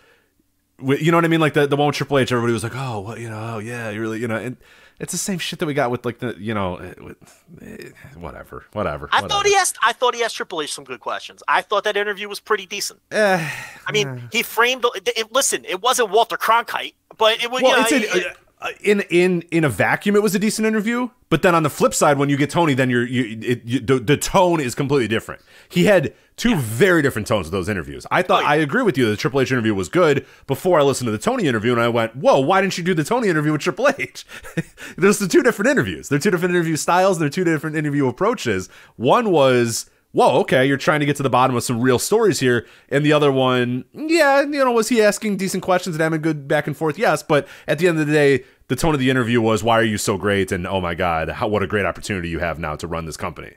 With, 0.80 1.02
you 1.02 1.12
know 1.12 1.18
what 1.18 1.26
I 1.26 1.30
mean? 1.30 1.40
Like 1.40 1.54
the 1.54 1.66
the 1.66 1.78
one 1.78 1.88
with 1.88 1.96
Triple 1.96 2.20
H, 2.20 2.32
everybody 2.34 2.52
was 2.52 2.64
like, 2.64 2.76
"Oh, 2.76 3.00
what 3.00 3.20
you 3.22 3.30
know? 3.30 3.54
Oh, 3.56 3.60
yeah, 3.60 3.90
you 3.90 4.02
really 4.02 4.20
you 4.20 4.28
know." 4.28 4.36
And 4.36 4.58
it's 5.02 5.12
the 5.12 5.18
same 5.18 5.40
shit 5.40 5.60
that 5.60 5.66
we 5.66 5.74
got 5.74 5.92
with 5.92 6.06
like 6.06 6.20
the 6.20 6.36
you 6.40 6.54
know, 6.54 6.78
eh, 6.78 6.94
with, 7.02 7.44
eh, 7.62 7.90
whatever, 8.16 8.64
whatever. 8.72 9.10
I 9.12 9.18
whatever. 9.22 9.28
thought 9.30 9.46
he 9.48 9.56
asked. 9.56 9.78
I 9.84 9.92
thought 9.94 10.16
he 10.16 10.24
asked 10.24 10.36
Triple 10.38 10.62
H 10.62 10.72
some 10.74 10.84
good 10.86 11.00
questions. 11.00 11.42
I 11.48 11.62
thought 11.62 11.84
that 11.86 11.98
interview 11.98 12.30
was 12.30 12.40
pretty 12.40 12.66
decent. 12.68 13.02
Eh, 13.12 13.50
I 13.88 13.92
mean, 13.92 14.30
he 14.32 14.44
framed. 14.44 14.86
It, 14.96 15.10
it- 15.18 15.32
listen, 15.34 15.66
it 15.66 15.82
wasn't 15.82 16.12
Walter 16.12 16.38
Cronkite, 16.38 16.94
but 17.18 17.44
it 17.44 17.50
was. 17.52 17.62
well, 17.64 17.90
you 17.92 18.00
know, 18.00 18.06
it- 18.16 18.26
uh, 18.28 18.34
Uh, 18.62 18.70
in 18.84 19.02
in 19.10 19.42
in 19.52 19.64
a 19.64 19.70
vacuum, 19.70 20.16
it 20.16 20.22
was 20.22 20.36
a 20.36 20.40
decent 20.40 20.68
interview. 20.68 21.10
But 21.30 21.42
then 21.42 21.56
on 21.56 21.64
the 21.64 21.70
flip 21.70 21.94
side, 21.96 22.18
when 22.20 22.30
you 22.30 22.38
get 22.38 22.50
Tony, 22.52 22.74
then 22.76 22.90
you're 22.90 23.08
you, 23.08 23.40
it, 23.42 23.62
you 23.66 23.80
the, 23.80 24.00
the 24.00 24.18
tone 24.18 24.60
is 24.60 24.76
completely 24.76 25.08
different. 25.08 25.42
He 25.68 25.86
had 25.86 26.14
two 26.38 26.56
very 26.58 27.02
different 27.02 27.28
tones 27.28 27.48
of 27.48 27.52
those 27.52 27.68
interviews. 27.70 28.06
I 28.12 28.22
thought 28.22 28.42
Oh, 28.42 28.44
yeah. 28.44 28.52
I 28.52 28.56
agree 28.58 28.84
with 28.84 28.98
you. 28.98 29.08
The 29.10 29.16
Triple 29.18 29.42
H 29.42 29.52
interview 29.52 29.74
was 29.74 29.90
good 29.90 30.26
before 30.46 30.80
I 30.80 30.84
listened 30.84 31.08
to 31.08 31.12
the 31.12 31.18
Tony 31.18 31.48
interview, 31.48 31.72
and 31.72 31.82
I 31.82 31.88
went, 31.88 32.16
"Whoa, 32.16 32.40
why 32.40 32.62
didn't 32.62 32.78
you 32.78 32.84
do 32.84 32.94
the 32.94 33.04
Tony 33.04 33.30
interview 33.30 33.52
with 33.52 33.62
Triple 33.62 33.90
H?" 33.98 34.26
There's 34.98 35.18
the 35.18 35.28
two 35.28 35.42
different 35.42 35.72
interviews. 35.72 36.10
They're 36.10 36.20
two 36.20 36.30
different 36.32 36.54
interview 36.54 36.76
styles. 36.76 37.18
They're 37.18 37.30
two 37.30 37.44
different 37.44 37.76
interview 37.76 38.08
approaches. 38.08 38.70
One 38.96 39.32
was. 39.32 39.90
Whoa, 40.14 40.40
okay, 40.42 40.66
you're 40.66 40.78
trying 40.78 41.00
to 41.00 41.06
get 41.06 41.16
to 41.18 41.24
the 41.24 41.30
bottom 41.30 41.56
of 41.56 41.64
some 41.64 41.80
real 41.80 41.98
stories 41.98 42.40
here. 42.42 42.68
And 42.90 43.06
the 43.06 43.14
other 43.14 43.32
one, 43.32 43.86
yeah, 43.94 44.42
you 44.42 44.48
know, 44.66 44.72
was 44.72 44.90
he 44.90 45.02
asking 45.02 45.38
decent 45.38 45.64
questions 45.64 45.96
and 45.96 46.02
having 46.04 46.22
good 46.22 46.48
back 46.50 46.68
and 46.68 46.76
forth? 46.76 46.98
Yes, 47.00 47.24
but 47.24 47.48
at 47.68 47.80
the 47.80 47.88
end 47.88 47.98
of 48.00 48.08
the 48.08 48.12
day, 48.14 48.44
the 48.68 48.76
tone 48.76 48.94
of 48.94 49.00
the 49.00 49.10
interview 49.10 49.40
was, 49.42 49.64
"Why 49.64 49.80
are 49.80 49.84
you 49.84 49.98
so 49.98 50.18
great?" 50.18 50.52
and 50.52 50.68
"Oh 50.68 50.82
my 50.82 50.96
God, 50.96 51.30
how, 51.30 51.48
what 51.48 51.64
a 51.64 51.68
great 51.68 51.86
opportunity 51.86 52.28
you 52.30 52.40
have 52.40 52.60
now 52.60 52.76
to 52.76 52.88
run 52.88 53.06
this 53.06 53.18
company." 53.18 53.54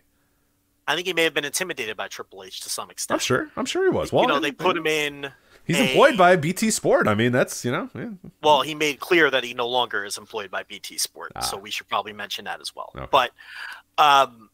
I 0.86 0.94
think 0.94 1.06
he 1.06 1.12
may 1.12 1.24
have 1.24 1.34
been 1.34 1.44
intimidated 1.46 1.96
by 1.96 2.08
Triple 2.08 2.44
H 2.44 2.60
to 2.60 2.68
some 2.70 2.90
extent. 2.90 3.14
I'm 3.16 3.20
sure. 3.20 3.48
I'm 3.56 3.64
sure 3.64 3.84
he 3.84 3.90
was. 3.90 4.12
Well, 4.12 4.22
you 4.22 4.28
know, 4.28 4.38
they 4.38 4.52
put 4.52 4.76
him 4.76 4.86
in. 4.86 5.30
He's 5.66 5.78
a- 5.78 5.88
employed 5.88 6.18
by 6.18 6.36
BT 6.36 6.70
Sport. 6.70 7.08
I 7.08 7.14
mean, 7.14 7.32
that's 7.32 7.64
you 7.64 7.72
know, 7.72 7.88
yeah. 7.94 8.10
Well, 8.42 8.62
he 8.62 8.74
made 8.74 9.00
clear 9.00 9.30
that 9.30 9.44
he 9.44 9.54
no 9.54 9.66
longer 9.66 10.04
is 10.04 10.18
employed 10.18 10.50
by 10.50 10.62
BT 10.62 10.98
Sport, 10.98 11.32
so 11.42 11.56
we 11.56 11.70
should 11.70 11.88
probably 11.88 12.12
mention 12.12 12.44
that 12.44 12.60
as 12.60 12.74
well. 12.76 12.92
Ah. 12.94 12.98
Okay. 13.00 13.08
But, 13.10 13.30
um, 13.98 14.50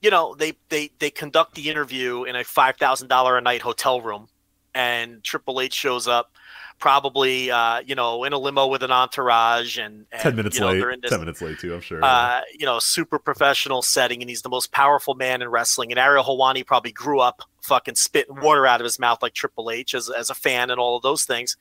you 0.00 0.10
know, 0.10 0.34
they 0.34 0.52
they 0.68 0.90
they 0.98 1.10
conduct 1.10 1.54
the 1.54 1.68
interview 1.68 2.24
in 2.24 2.36
a 2.36 2.44
five 2.44 2.76
thousand 2.76 3.08
dollar 3.08 3.36
a 3.36 3.40
night 3.40 3.62
hotel 3.62 4.00
room, 4.00 4.28
and 4.74 5.22
Triple 5.24 5.60
H 5.60 5.74
shows 5.74 6.06
up. 6.06 6.32
probably 6.78 7.50
uh, 7.50 7.80
you 7.80 7.94
know 7.94 8.22
in 8.24 8.32
a 8.32 8.38
limo 8.38 8.68
with 8.68 8.82
an 8.84 8.92
entourage 8.92 9.78
and, 9.78 10.06
and 10.12 10.20
ten 10.20 10.36
minutes 10.36 10.56
you 10.56 10.60
know, 10.60 10.72
late. 10.72 11.02
this, 11.02 11.10
ten 11.10 11.20
minutes 11.20 11.42
late 11.42 11.58
too. 11.58 11.74
I'm 11.74 11.80
sure. 11.80 12.04
uh, 12.04 12.42
you 12.56 12.66
know, 12.66 12.78
super 12.78 13.18
professional 13.18 13.82
setting, 13.82 14.20
and 14.22 14.30
he's 14.30 14.42
the 14.42 14.48
most 14.48 14.70
powerful 14.72 15.14
man 15.14 15.42
in 15.42 15.48
wrestling. 15.48 15.90
And 15.90 15.98
Ariel 15.98 16.24
Helwani 16.24 16.64
probably 16.64 16.92
grew 16.92 17.20
up 17.20 17.42
fucking 17.62 17.96
spitting 17.96 18.40
water 18.40 18.66
out 18.66 18.80
of 18.80 18.84
his 18.84 18.98
mouth 18.98 19.20
like 19.20 19.34
Triple 19.34 19.70
H 19.70 19.94
as, 19.94 20.08
as 20.08 20.30
a 20.30 20.34
fan 20.34 20.70
and 20.70 20.80
all 20.80 20.96
of 20.96 21.02
those 21.02 21.24
things. 21.24 21.56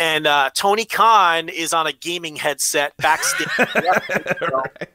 And 0.00 0.26
uh, 0.26 0.50
Tony 0.54 0.84
Khan 0.84 1.48
is 1.48 1.72
on 1.72 1.86
a 1.88 1.92
gaming 1.92 2.36
headset 2.36 2.96
backstage, 2.98 3.48
right. 3.58 4.88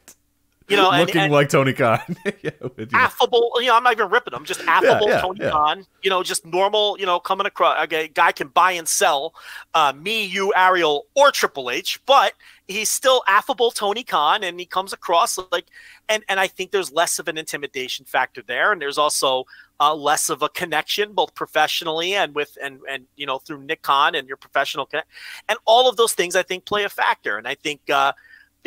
You 0.68 0.78
know, 0.78 0.92
and, 0.92 1.02
looking 1.02 1.22
and 1.22 1.34
like 1.34 1.50
Tony 1.50 1.74
Khan. 1.74 2.00
yeah, 2.42 2.52
with 2.62 2.92
you. 2.92 2.98
affable. 2.98 3.52
You 3.58 3.68
know, 3.68 3.76
I'm 3.76 3.84
not 3.84 3.94
even 3.94 4.10
ripping 4.10 4.34
him. 4.34 4.46
Just 4.46 4.62
affable 4.62 5.10
yeah, 5.10 5.22
Tony 5.22 5.40
yeah. 5.42 5.52
Khan. 5.52 5.86
You 6.02 6.10
know, 6.10 6.24
just 6.24 6.46
normal. 6.46 6.98
You 7.00 7.06
know, 7.06 7.20
coming 7.20 7.46
across. 7.46 7.78
A 7.92 8.08
guy 8.08 8.32
can 8.32 8.48
buy 8.48 8.72
and 8.74 8.88
sell. 8.88 9.34
Uh, 9.74 9.94
me, 9.96 10.26
you, 10.26 10.54
Ariel, 10.56 11.06
or 11.16 11.32
Triple 11.32 11.70
H, 11.70 12.00
but 12.06 12.34
he's 12.68 12.90
still 12.90 13.24
affable 13.28 13.72
Tony 13.72 14.04
Khan, 14.04 14.44
and 14.44 14.60
he 14.60 14.66
comes 14.66 14.94
across 14.94 15.38
like, 15.52 15.66
and 16.10 16.24
and 16.30 16.40
I 16.40 16.48
think 16.48 16.72
there's 16.72 16.92
less 16.92 17.20
of 17.20 17.28
an 17.28 17.38
intimidation 17.38 18.06
factor 18.06 18.42
there, 18.42 18.72
and 18.72 18.82
there's 18.82 18.98
also 18.98 19.46
uh, 19.80 19.94
less 19.94 20.30
of 20.30 20.42
a 20.42 20.50
connection, 20.50 21.14
both 21.14 21.36
professionally 21.36 22.16
and 22.16 22.34
with 22.36 22.58
and 22.62 22.80
and 22.90 23.06
you 23.16 23.26
know 23.26 23.40
through 23.40 23.64
Nick 23.64 23.82
Khan 23.82 24.16
and 24.16 24.28
your 24.28 24.38
professional 24.38 24.86
connect, 24.86 25.10
and 25.50 25.58
all 25.66 25.90
of 25.90 25.98
those 25.98 26.14
things 26.14 26.36
I 26.36 26.44
think 26.44 26.66
play 26.66 26.84
a 26.84 26.90
factor, 26.90 27.38
and 27.38 27.48
I 27.48 27.56
think. 27.56 27.82
Uh, 27.90 28.14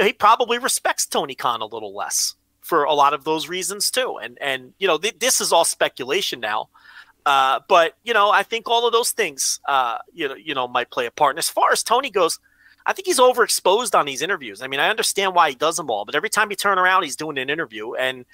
he 0.05 0.13
probably 0.13 0.59
respects 0.59 1.07
Tony 1.07 1.35
Khan 1.35 1.61
a 1.61 1.67
little 1.67 1.95
less 1.95 2.35
for 2.61 2.85
a 2.85 2.93
lot 2.93 3.15
of 3.15 3.25
those 3.25 3.49
reasons 3.49 3.91
too. 3.91 4.19
And 4.23 4.37
and 4.41 4.75
you 4.79 4.87
know 4.87 4.99
th- 4.99 5.19
this 5.19 5.41
is 5.41 5.53
all 5.53 5.65
speculation 5.65 6.41
now, 6.41 6.69
uh, 7.25 7.61
but 7.69 7.95
you 8.05 8.13
know 8.13 8.31
I 8.31 8.43
think 8.43 8.69
all 8.69 8.87
of 8.87 8.93
those 8.93 9.13
things 9.13 9.61
uh, 9.69 9.99
you 10.13 10.29
know 10.29 10.35
you 10.35 10.55
know 10.55 10.69
might 10.69 10.91
play 10.91 11.07
a 11.07 11.11
part. 11.11 11.33
And 11.33 11.39
as 11.39 11.49
far 11.49 11.73
as 11.73 11.83
Tony 11.83 12.11
goes, 12.11 12.39
I 12.85 12.93
think 12.93 13.07
he's 13.07 13.21
overexposed 13.21 13.99
on 13.99 14.07
these 14.07 14.23
interviews. 14.23 14.63
I 14.63 14.67
mean 14.67 14.81
I 14.81 14.91
understand 14.91 15.35
why 15.35 15.51
he 15.51 15.55
does 15.55 15.77
them 15.77 15.91
all, 15.91 16.05
but 16.05 16.15
every 16.15 16.31
time 16.31 16.51
he 16.51 16.57
turn 16.57 16.79
around, 16.79 17.05
he's 17.05 17.17
doing 17.17 17.39
an 17.39 17.51
interview 17.51 17.95
and. 17.95 18.25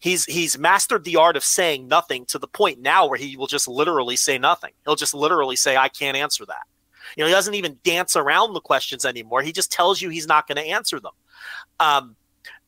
He's 0.00 0.26
he's 0.26 0.56
mastered 0.56 1.02
the 1.02 1.16
art 1.16 1.36
of 1.36 1.42
saying 1.42 1.88
nothing 1.88 2.24
to 2.26 2.38
the 2.38 2.46
point 2.46 2.78
now 2.78 3.08
where 3.08 3.18
he 3.18 3.36
will 3.36 3.48
just 3.48 3.66
literally 3.66 4.14
say 4.14 4.38
nothing. 4.38 4.70
He'll 4.84 4.94
just 4.94 5.12
literally 5.12 5.56
say, 5.56 5.76
"I 5.76 5.88
can't 5.88 6.16
answer 6.16 6.46
that." 6.46 6.68
You 7.18 7.24
know, 7.24 7.28
he 7.28 7.34
doesn't 7.34 7.54
even 7.54 7.78
dance 7.82 8.14
around 8.14 8.54
the 8.54 8.60
questions 8.60 9.04
anymore. 9.04 9.42
He 9.42 9.50
just 9.50 9.72
tells 9.72 10.00
you 10.00 10.08
he's 10.08 10.28
not 10.28 10.46
going 10.46 10.54
to 10.54 10.62
answer 10.62 11.00
them. 11.00 11.10
Um, 11.80 12.14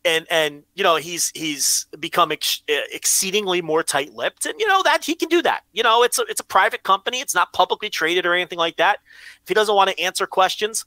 and 0.05 0.27
and 0.29 0.65
you 0.75 0.83
know 0.83 0.97
he's 0.97 1.31
he's 1.35 1.87
become 2.01 2.33
ex- 2.33 2.63
exceedingly 2.69 3.63
more 3.63 3.85
tight-lipped, 3.85 4.47
and 4.47 4.59
you 4.59 4.67
know 4.67 4.83
that 4.83 5.05
he 5.05 5.15
can 5.15 5.29
do 5.29 5.41
that. 5.43 5.63
You 5.73 5.85
know, 5.85 6.03
it's 6.03 6.19
a 6.19 6.23
it's 6.23 6.41
a 6.41 6.45
private 6.45 6.83
company. 6.83 7.21
It's 7.21 7.35
not 7.35 7.53
publicly 7.53 7.91
traded 7.91 8.27
or 8.27 8.35
anything 8.35 8.59
like 8.59 8.77
that. 8.79 8.99
If 9.43 9.49
he 9.49 9.55
doesn't 9.55 9.75
want 9.75 9.91
to 9.91 10.01
answer 10.01 10.27
questions 10.27 10.85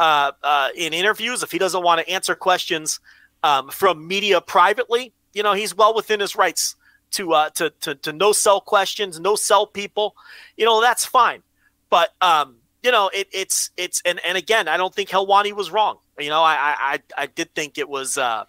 uh, 0.00 0.32
uh, 0.42 0.68
in 0.74 0.94
interviews, 0.94 1.42
if 1.42 1.52
he 1.52 1.58
doesn't 1.58 1.82
want 1.82 2.00
to 2.00 2.08
answer 2.08 2.34
questions 2.34 2.98
um, 3.42 3.68
from 3.68 4.06
media 4.08 4.40
privately, 4.40 5.12
you 5.34 5.42
know, 5.42 5.52
he's 5.52 5.74
well 5.74 5.94
within 5.94 6.20
his 6.20 6.34
rights 6.34 6.76
to 7.10 7.32
uh, 7.32 7.50
to 7.50 7.70
to 7.80 7.94
to 7.96 8.12
no 8.12 8.32
sell 8.32 8.60
questions, 8.60 9.20
no 9.20 9.34
sell 9.34 9.66
people. 9.66 10.14
You 10.56 10.64
know, 10.64 10.80
that's 10.80 11.04
fine. 11.04 11.42
But 11.90 12.14
um, 12.22 12.61
you 12.82 12.90
know, 12.90 13.10
it, 13.14 13.28
it's 13.32 13.70
it's 13.76 14.02
and 14.04 14.20
and 14.26 14.36
again, 14.36 14.68
I 14.68 14.76
don't 14.76 14.94
think 14.94 15.08
Helwani 15.08 15.52
was 15.52 15.70
wrong. 15.70 15.98
You 16.18 16.30
know, 16.30 16.42
I 16.42 16.74
I 16.78 17.00
I 17.16 17.26
did 17.26 17.54
think 17.54 17.78
it 17.78 17.88
was, 17.88 18.18
uh, 18.18 18.44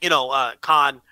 you 0.00 0.08
know, 0.08 0.30
uh, 0.30 0.52
Khan 0.60 1.02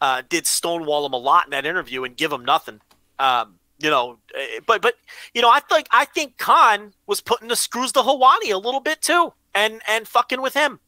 uh, 0.00 0.22
did 0.28 0.46
stonewall 0.46 1.04
him 1.04 1.12
a 1.12 1.18
lot 1.18 1.44
in 1.44 1.50
that 1.50 1.66
interview 1.66 2.04
and 2.04 2.16
give 2.16 2.32
him 2.32 2.44
nothing. 2.44 2.80
Um, 3.18 3.58
you 3.78 3.90
know, 3.90 4.18
eh, 4.34 4.60
but 4.66 4.80
but 4.80 4.94
you 5.34 5.42
know, 5.42 5.50
I 5.50 5.60
think 5.60 5.86
I 5.90 6.06
think 6.06 6.38
Khan 6.38 6.94
was 7.06 7.20
putting 7.20 7.48
the 7.48 7.56
screws 7.56 7.92
to 7.92 8.00
Helwani 8.00 8.52
a 8.52 8.58
little 8.58 8.80
bit 8.80 9.02
too, 9.02 9.34
and 9.54 9.82
and 9.86 10.08
fucking 10.08 10.40
with 10.40 10.54
him. 10.54 10.80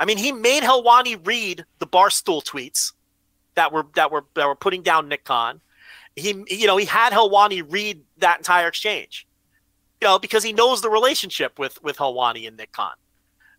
I 0.00 0.04
mean, 0.04 0.18
he 0.18 0.32
made 0.32 0.64
Helwani 0.64 1.24
read 1.24 1.64
the 1.78 1.86
barstool 1.86 2.42
tweets 2.42 2.92
that 3.54 3.72
were 3.72 3.86
that 3.94 4.10
were 4.10 4.24
that 4.34 4.46
were 4.46 4.56
putting 4.56 4.82
down 4.82 5.08
Nick 5.08 5.24
Khan. 5.24 5.60
He 6.16 6.44
you 6.48 6.66
know 6.66 6.76
he 6.76 6.86
had 6.86 7.12
Helwani 7.12 7.64
read 7.68 8.02
that 8.18 8.38
entire 8.38 8.66
exchange 8.66 9.28
you 10.00 10.08
know, 10.08 10.18
because 10.18 10.42
he 10.42 10.52
knows 10.52 10.82
the 10.82 10.90
relationship 10.90 11.58
with 11.58 11.82
with 11.82 11.96
Helwani 11.96 12.46
and 12.46 12.56
Nick 12.56 12.72
Khan. 12.72 12.94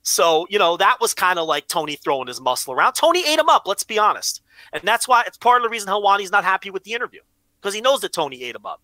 So, 0.04 0.48
you 0.50 0.58
know, 0.58 0.78
that 0.78 1.00
was 1.00 1.14
kind 1.14 1.38
of 1.38 1.48
like 1.48 1.68
Tony 1.68 1.96
throwing 1.96 2.28
his 2.28 2.42
muscle 2.42 2.74
around. 2.74 2.94
Tony 2.94 3.20
ate 3.28 3.38
him 3.38 3.50
up, 3.50 3.68
let's 3.68 3.84
be 3.84 4.00
honest. 4.00 4.42
And 4.74 4.82
that's 4.84 5.08
why 5.08 5.24
it's 5.28 5.38
part 5.38 5.62
of 5.62 5.64
the 5.64 5.70
reason 5.70 5.90
Helwani's 5.90 6.32
not 6.32 6.44
happy 6.44 6.72
with 6.72 6.84
the 6.84 6.94
interview 6.94 7.22
because 7.60 7.76
he 7.76 7.82
knows 7.82 8.02
that 8.02 8.12
Tony 8.12 8.42
ate 8.44 8.56
him 8.56 8.66
up. 8.66 8.82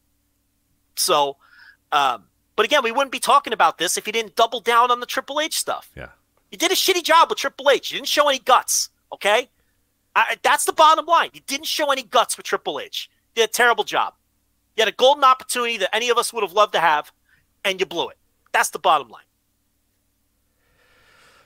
So, 0.95 1.37
um, 1.91 2.25
but 2.55 2.65
again, 2.65 2.83
we 2.83 2.91
wouldn't 2.91 3.11
be 3.11 3.19
talking 3.19 3.53
about 3.53 3.77
this 3.77 3.97
if 3.97 4.05
he 4.05 4.11
didn't 4.11 4.35
double 4.35 4.59
down 4.59 4.91
on 4.91 4.99
the 4.99 5.05
Triple 5.05 5.39
H 5.39 5.57
stuff. 5.57 5.89
Yeah. 5.95 6.09
He 6.51 6.57
did 6.57 6.71
a 6.71 6.75
shitty 6.75 7.03
job 7.03 7.29
with 7.29 7.39
Triple 7.39 7.69
H. 7.69 7.89
He 7.89 7.95
didn't 7.95 8.07
show 8.07 8.29
any 8.29 8.39
guts, 8.39 8.89
okay? 9.11 9.49
I, 10.15 10.37
that's 10.41 10.65
the 10.65 10.73
bottom 10.73 11.05
line. 11.05 11.29
He 11.33 11.41
didn't 11.41 11.67
show 11.67 11.91
any 11.91 12.03
guts 12.03 12.37
with 12.37 12.45
Triple 12.45 12.79
H. 12.79 13.09
He 13.33 13.41
did 13.41 13.49
a 13.49 13.51
terrible 13.51 13.83
job. 13.83 14.13
He 14.75 14.81
had 14.81 14.87
a 14.89 14.93
golden 14.93 15.23
opportunity 15.23 15.77
that 15.77 15.95
any 15.95 16.09
of 16.09 16.17
us 16.17 16.31
would 16.31 16.43
have 16.43 16.53
loved 16.53 16.73
to 16.73 16.79
have, 16.79 17.11
and 17.67 17.79
you 17.79 17.85
blew 17.85 18.09
it. 18.09 18.17
That's 18.53 18.69
the 18.69 18.79
bottom 18.79 19.09
line. 19.09 19.23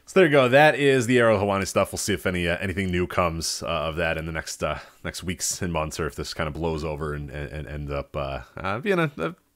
So 0.06 0.20
there 0.20 0.28
you 0.28 0.32
go. 0.32 0.50
That 0.50 0.76
is 0.76 1.08
the 1.08 1.20
Ariel 1.20 1.40
Helwani 1.40 1.66
stuff. 1.66 1.92
We'll 1.92 1.98
see 1.98 2.14
if 2.14 2.26
any 2.26 2.48
uh, 2.48 2.58
anything 2.58 2.92
new 2.92 3.08
comes 3.08 3.64
uh, 3.64 3.68
of 3.68 3.96
that 3.96 4.18
in 4.18 4.26
the 4.26 4.32
next 4.32 4.62
uh, 4.62 4.80
next 5.04 5.24
weeks 5.24 5.62
and 5.62 5.72
months, 5.72 6.00
or 6.00 6.08
if 6.08 6.16
this 6.16 6.34
kind 6.34 6.48
of 6.48 6.54
blows 6.54 6.84
over 6.84 7.14
and 7.14 7.30
and, 7.30 7.66
and 7.66 7.92
up 7.92 8.16
uh, 8.16 8.42
uh, 8.58 8.80
being 8.80 9.00
a, 9.00 9.12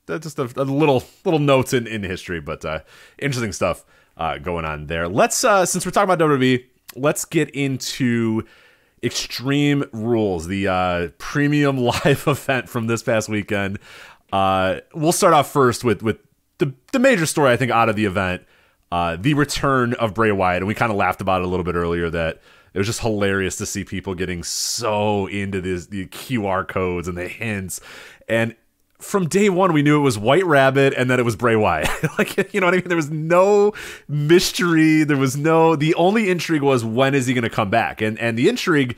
a, 0.08 0.20
just 0.20 0.40
a, 0.40 0.44
a, 0.44 0.64
little 0.64 1.04
little 1.26 1.40
notes 1.40 1.74
in, 1.74 1.88
in 1.88 2.04
history. 2.04 2.40
But 2.40 2.64
uh, 2.64 2.80
interesting 3.20 3.52
stuff 3.52 3.84
going 4.18 4.64
on 4.64 4.88
there. 4.88 5.10
Let's 5.10 5.36
since 5.36 5.86
we're 5.86 5.92
talking 5.92 6.12
about 6.12 6.20
WWE, 6.20 6.64
let's 6.96 7.26
get 7.26 7.50
into 7.50 8.44
Extreme 9.04 9.84
Rules, 9.92 10.48
the 10.48 10.68
uh, 10.70 11.10
premium 11.18 11.78
live 12.06 12.24
event 12.28 12.70
from 12.70 12.88
this 12.88 13.04
past 13.04 13.28
weekend. 13.28 13.78
Uh, 14.32 14.80
we'll 14.94 15.12
start 15.12 15.34
off 15.34 15.52
first 15.52 15.84
with 15.84 16.02
with 16.02 16.18
the 16.58 16.74
the 16.92 17.00
major 17.00 17.26
story 17.26 17.52
I 17.52 17.58
think 17.58 17.72
out 17.72 17.90
of 17.90 17.96
the 17.96 18.06
event. 18.06 18.44
Uh, 18.92 19.18
the 19.20 19.34
return 19.34 19.94
of 19.96 20.14
Bray 20.14 20.32
Wyatt, 20.32 20.62
and 20.62 20.68
we 20.68 20.76
kind 20.76 20.92
of 20.92 20.98
laughed 20.98 21.20
about 21.20 21.42
it 21.42 21.46
a 21.46 21.48
little 21.48 21.66
bit 21.66 21.76
earlier 21.76 22.10
that 22.10 22.40
it 22.74 22.78
was 22.78 22.88
just 22.88 23.00
hilarious 23.00 23.56
to 23.58 23.66
see 23.66 23.84
people 23.84 24.16
getting 24.16 24.44
so 24.44 25.28
into 25.28 25.60
this, 25.60 25.88
the 25.88 26.08
QR 26.08 26.68
codes 26.68 27.08
and 27.08 27.18
the 27.18 27.28
hints. 27.28 27.82
And 28.30 28.56
from 29.00 29.28
day 29.28 29.50
one, 29.50 29.74
we 29.74 29.82
knew 29.82 29.98
it 29.98 30.04
was 30.04 30.18
White 30.18 30.46
Rabbit 30.46 30.94
and 30.94 31.10
that 31.10 31.20
it 31.20 31.24
was 31.24 31.36
Bray 31.36 31.56
Wyatt. 31.56 31.90
like, 32.18 32.54
you 32.54 32.60
know 32.60 32.68
what 32.68 32.74
I 32.74 32.78
mean? 32.78 32.88
There 32.88 32.96
was 32.96 33.10
no 33.10 33.74
mystery. 34.08 35.04
There 35.04 35.18
was 35.18 35.36
no. 35.36 35.76
The 35.76 35.96
only 35.96 36.30
intrigue 36.30 36.62
was 36.62 36.86
when 36.86 37.16
is 37.16 37.28
he 37.28 37.34
going 37.34 37.44
to 37.44 37.50
come 37.50 37.70
back? 37.70 38.02
And 38.02 38.20
and 38.20 38.38
the 38.38 38.50
intrigue, 38.50 38.98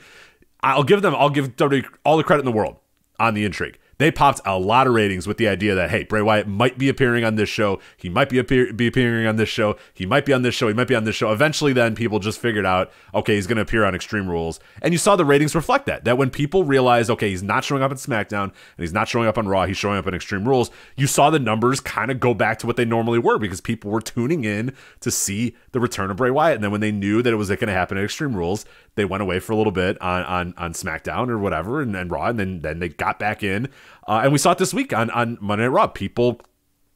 I'll 0.60 0.84
give 0.84 1.02
them. 1.02 1.14
I'll 1.14 1.30
give 1.30 1.56
WWE 1.56 1.86
all 2.04 2.16
the 2.16 2.24
credit 2.24 2.40
in 2.40 2.46
the 2.46 2.56
world 2.56 2.76
on 3.18 3.34
the 3.34 3.44
intrigue 3.44 3.78
they 3.98 4.10
popped 4.10 4.40
a 4.44 4.58
lot 4.58 4.86
of 4.86 4.94
ratings 4.94 5.26
with 5.26 5.36
the 5.36 5.48
idea 5.48 5.74
that 5.74 5.90
hey, 5.90 6.04
Bray 6.04 6.22
Wyatt 6.22 6.46
might 6.46 6.78
be 6.78 6.88
appearing 6.88 7.24
on 7.24 7.34
this 7.34 7.48
show. 7.48 7.80
He 7.96 8.08
might 8.08 8.28
be 8.28 8.38
appear- 8.38 8.72
be 8.72 8.86
appearing 8.86 9.26
on 9.26 9.36
this 9.36 9.48
show. 9.48 9.76
He 9.92 10.06
might 10.06 10.24
be 10.24 10.32
on 10.32 10.42
this 10.42 10.54
show. 10.54 10.68
He 10.68 10.74
might 10.74 10.88
be 10.88 10.94
on 10.94 11.04
this 11.04 11.16
show. 11.16 11.32
Eventually, 11.32 11.72
then 11.72 11.94
people 11.94 12.18
just 12.20 12.40
figured 12.40 12.64
out 12.64 12.90
okay, 13.14 13.34
he's 13.34 13.46
going 13.46 13.56
to 13.56 13.62
appear 13.62 13.84
on 13.84 13.94
Extreme 13.94 14.28
Rules, 14.28 14.60
and 14.82 14.94
you 14.94 14.98
saw 14.98 15.16
the 15.16 15.24
ratings 15.24 15.54
reflect 15.54 15.86
that. 15.86 16.04
That 16.04 16.16
when 16.16 16.30
people 16.30 16.64
realized 16.64 17.10
okay, 17.10 17.30
he's 17.30 17.42
not 17.42 17.64
showing 17.64 17.82
up 17.82 17.90
at 17.90 17.98
SmackDown 17.98 18.44
and 18.44 18.52
he's 18.78 18.92
not 18.92 19.08
showing 19.08 19.28
up 19.28 19.36
on 19.36 19.48
Raw, 19.48 19.66
he's 19.66 19.76
showing 19.76 19.98
up 19.98 20.06
in 20.06 20.14
Extreme 20.14 20.46
Rules. 20.46 20.70
You 20.96 21.06
saw 21.06 21.30
the 21.30 21.38
numbers 21.38 21.80
kind 21.80 22.10
of 22.10 22.20
go 22.20 22.34
back 22.34 22.58
to 22.60 22.66
what 22.66 22.76
they 22.76 22.84
normally 22.84 23.18
were 23.18 23.38
because 23.38 23.60
people 23.60 23.90
were 23.90 24.00
tuning 24.00 24.44
in 24.44 24.74
to 25.00 25.10
see 25.10 25.56
the 25.72 25.80
return 25.80 26.10
of 26.10 26.16
Bray 26.16 26.30
Wyatt, 26.30 26.56
and 26.56 26.64
then 26.64 26.70
when 26.70 26.80
they 26.80 26.92
knew 26.92 27.20
that 27.22 27.32
it 27.32 27.36
was 27.36 27.48
going 27.48 27.58
to 27.66 27.72
happen 27.72 27.98
at 27.98 28.04
Extreme 28.04 28.36
Rules, 28.36 28.64
they 28.94 29.04
went 29.04 29.22
away 29.22 29.40
for 29.40 29.52
a 29.52 29.56
little 29.56 29.72
bit 29.72 30.00
on 30.00 30.22
on, 30.22 30.54
on 30.56 30.72
SmackDown 30.72 31.28
or 31.28 31.38
whatever, 31.38 31.80
and, 31.80 31.96
and 31.96 32.10
Raw, 32.10 32.26
and 32.26 32.38
then 32.38 32.60
then 32.60 32.78
they 32.78 32.88
got 32.88 33.18
back 33.18 33.42
in. 33.42 33.68
Uh, 34.06 34.20
and 34.24 34.32
we 34.32 34.38
saw 34.38 34.52
it 34.52 34.58
this 34.58 34.72
week 34.72 34.92
on, 34.92 35.10
on 35.10 35.38
Monday 35.40 35.64
Night 35.64 35.72
Raw. 35.72 35.86
People, 35.86 36.40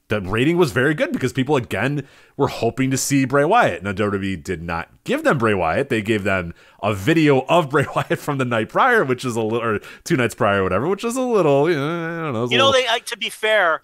the 0.09 0.21
rating 0.21 0.57
was 0.57 0.73
very 0.73 0.95
good 0.95 1.13
because 1.13 1.33
people, 1.33 1.57
again, 1.57 2.07
were 2.37 2.49
hoping 2.49 2.91
to 2.91 2.97
see 2.97 3.25
Bray 3.25 3.45
Wyatt. 3.45 3.83
Now, 3.83 3.93
WWE 3.93 4.43
did 4.43 4.63
not 4.63 4.89
give 5.05 5.25
them 5.25 5.39
Bray 5.39 5.55
Wyatt. 5.55 5.89
They 5.89 6.03
gave 6.03 6.25
them 6.25 6.55
a 6.83 6.95
video 6.95 7.43
of 7.49 7.71
Bray 7.71 7.87
Wyatt 7.95 8.19
from 8.19 8.39
the 8.39 8.45
night 8.45 8.69
prior, 8.69 9.05
which 9.05 9.25
is 9.25 9.37
a 9.37 9.43
little, 9.43 9.63
or 9.63 9.81
two 10.05 10.17
nights 10.17 10.35
prior 10.35 10.61
or 10.61 10.65
whatever, 10.65 10.89
which 10.89 11.05
is 11.05 11.17
a 11.17 11.23
little, 11.23 11.69
you 11.69 11.77
know, 11.77 12.21
I 12.21 12.23
don't 12.25 12.33
know. 12.33 12.49
You 12.51 12.59
know, 12.59 12.71
little, 12.71 12.73
they, 12.73 12.87
uh, 12.87 12.99
to 12.99 13.17
be 13.17 13.31
fair, 13.31 13.83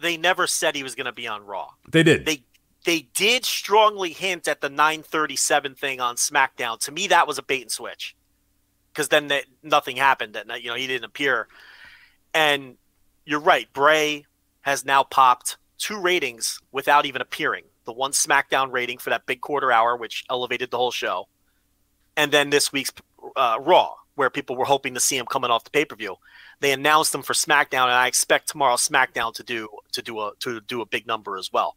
they 0.00 0.16
never 0.16 0.46
said 0.46 0.74
he 0.74 0.82
was 0.82 0.94
going 0.94 1.06
to 1.06 1.12
be 1.12 1.26
on 1.26 1.44
Raw. 1.44 1.68
They 1.90 2.02
did. 2.02 2.26
They 2.26 2.44
they 2.84 3.08
did 3.14 3.44
strongly 3.44 4.12
hint 4.12 4.48
at 4.48 4.60
the 4.60 4.70
937 4.70 5.74
thing 5.74 6.00
on 6.00 6.16
SmackDown. 6.16 6.78
To 6.80 6.92
me, 6.92 7.06
that 7.08 7.26
was 7.26 7.38
a 7.38 7.42
bait 7.42 7.62
and 7.62 7.70
switch 7.70 8.16
because 8.92 9.08
then 9.08 9.28
they, 9.28 9.44
nothing 9.62 9.96
happened. 9.96 10.34
That 10.34 10.62
you 10.62 10.68
know 10.68 10.76
he 10.76 10.86
didn't 10.86 11.04
appear. 11.04 11.48
And 12.34 12.76
you're 13.24 13.40
right, 13.40 13.72
Bray 13.72 14.26
has 14.62 14.84
now 14.84 15.02
popped 15.02 15.56
two 15.78 16.00
ratings 16.00 16.60
without 16.72 17.06
even 17.06 17.22
appearing. 17.22 17.64
The 17.84 17.92
one 17.92 18.12
SmackDown 18.12 18.72
rating 18.72 18.98
for 18.98 19.10
that 19.10 19.26
big 19.26 19.40
quarter 19.40 19.72
hour, 19.72 19.96
which 19.96 20.24
elevated 20.30 20.70
the 20.70 20.76
whole 20.76 20.90
show, 20.90 21.28
and 22.16 22.30
then 22.30 22.50
this 22.50 22.72
week's 22.72 22.92
uh, 23.36 23.58
Raw, 23.60 23.94
where 24.14 24.30
people 24.30 24.56
were 24.56 24.64
hoping 24.66 24.94
to 24.94 25.00
see 25.00 25.16
him 25.16 25.26
coming 25.26 25.50
off 25.50 25.64
the 25.64 25.70
pay 25.70 25.84
per 25.84 25.96
view. 25.96 26.16
They 26.60 26.72
announced 26.72 27.14
him 27.14 27.22
for 27.22 27.32
SmackDown, 27.32 27.84
and 27.84 27.92
I 27.92 28.06
expect 28.06 28.48
tomorrow 28.48 28.76
SmackDown 28.76 29.34
to 29.34 29.42
do 29.42 29.68
to 29.92 30.02
do 30.02 30.20
a 30.20 30.32
to 30.40 30.60
do 30.60 30.82
a 30.82 30.86
big 30.86 31.06
number 31.06 31.36
as 31.38 31.52
well. 31.52 31.74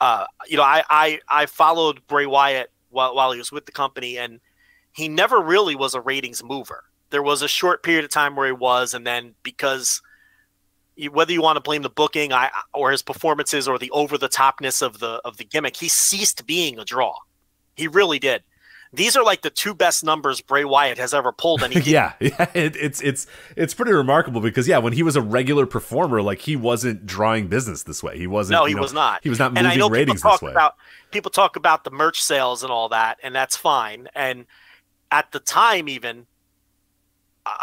Uh, 0.00 0.24
you 0.46 0.56
know, 0.56 0.62
I, 0.62 0.82
I 0.88 1.20
I 1.28 1.46
followed 1.46 2.00
Bray 2.06 2.26
Wyatt 2.26 2.70
while 2.90 3.14
while 3.14 3.32
he 3.32 3.38
was 3.38 3.52
with 3.52 3.66
the 3.66 3.72
company, 3.72 4.16
and 4.18 4.40
he 4.92 5.08
never 5.08 5.40
really 5.40 5.76
was 5.76 5.94
a 5.94 6.00
ratings 6.00 6.42
mover. 6.42 6.84
There 7.10 7.22
was 7.22 7.42
a 7.42 7.48
short 7.48 7.82
period 7.82 8.04
of 8.04 8.10
time 8.10 8.36
where 8.36 8.46
he 8.46 8.52
was, 8.52 8.94
and 8.94 9.06
then 9.06 9.34
because 9.42 10.02
whether 11.10 11.32
you 11.32 11.42
want 11.42 11.56
to 11.56 11.60
blame 11.60 11.82
the 11.82 11.90
booking 11.90 12.32
I, 12.32 12.50
or 12.72 12.90
his 12.90 13.02
performances 13.02 13.68
or 13.68 13.78
the 13.78 13.90
over 13.90 14.16
the 14.16 14.28
topness 14.28 14.82
of 14.82 14.98
the 14.98 15.20
of 15.24 15.36
the 15.36 15.44
gimmick, 15.44 15.76
he 15.76 15.88
ceased 15.88 16.46
being 16.46 16.78
a 16.78 16.84
draw. 16.84 17.14
He 17.74 17.88
really 17.88 18.18
did. 18.18 18.42
These 18.92 19.16
are 19.16 19.24
like 19.24 19.42
the 19.42 19.50
two 19.50 19.74
best 19.74 20.04
numbers 20.04 20.40
Bray 20.40 20.64
Wyatt 20.64 20.96
has 20.96 21.12
ever 21.12 21.32
pulled, 21.32 21.62
and 21.62 21.72
he 21.72 21.90
yeah, 21.92 22.14
yeah, 22.20 22.50
it, 22.54 22.76
it's 22.76 23.02
it's 23.02 23.26
it's 23.56 23.74
pretty 23.74 23.92
remarkable 23.92 24.40
because 24.40 24.66
yeah, 24.66 24.78
when 24.78 24.94
he 24.94 25.02
was 25.02 25.16
a 25.16 25.22
regular 25.22 25.66
performer, 25.66 26.22
like 26.22 26.40
he 26.40 26.56
wasn't 26.56 27.04
drawing 27.04 27.48
business 27.48 27.82
this 27.82 28.02
way. 28.02 28.16
He 28.16 28.26
wasn't. 28.26 28.58
No, 28.58 28.64
he 28.64 28.74
know, 28.74 28.80
was 28.80 28.92
not. 28.92 29.20
He 29.22 29.28
was 29.28 29.38
not 29.38 29.48
and 29.48 29.56
moving 29.56 29.70
I 29.70 29.74
know 29.76 29.90
ratings 29.90 30.20
people 30.20 30.30
talk 30.30 30.40
this 30.40 30.46
way. 30.46 30.52
About, 30.52 30.76
people 31.10 31.30
talk 31.30 31.56
about 31.56 31.84
the 31.84 31.90
merch 31.90 32.22
sales 32.22 32.62
and 32.62 32.72
all 32.72 32.88
that, 32.88 33.18
and 33.22 33.34
that's 33.34 33.56
fine. 33.56 34.08
And 34.14 34.46
at 35.10 35.32
the 35.32 35.40
time, 35.40 35.88
even 35.88 36.26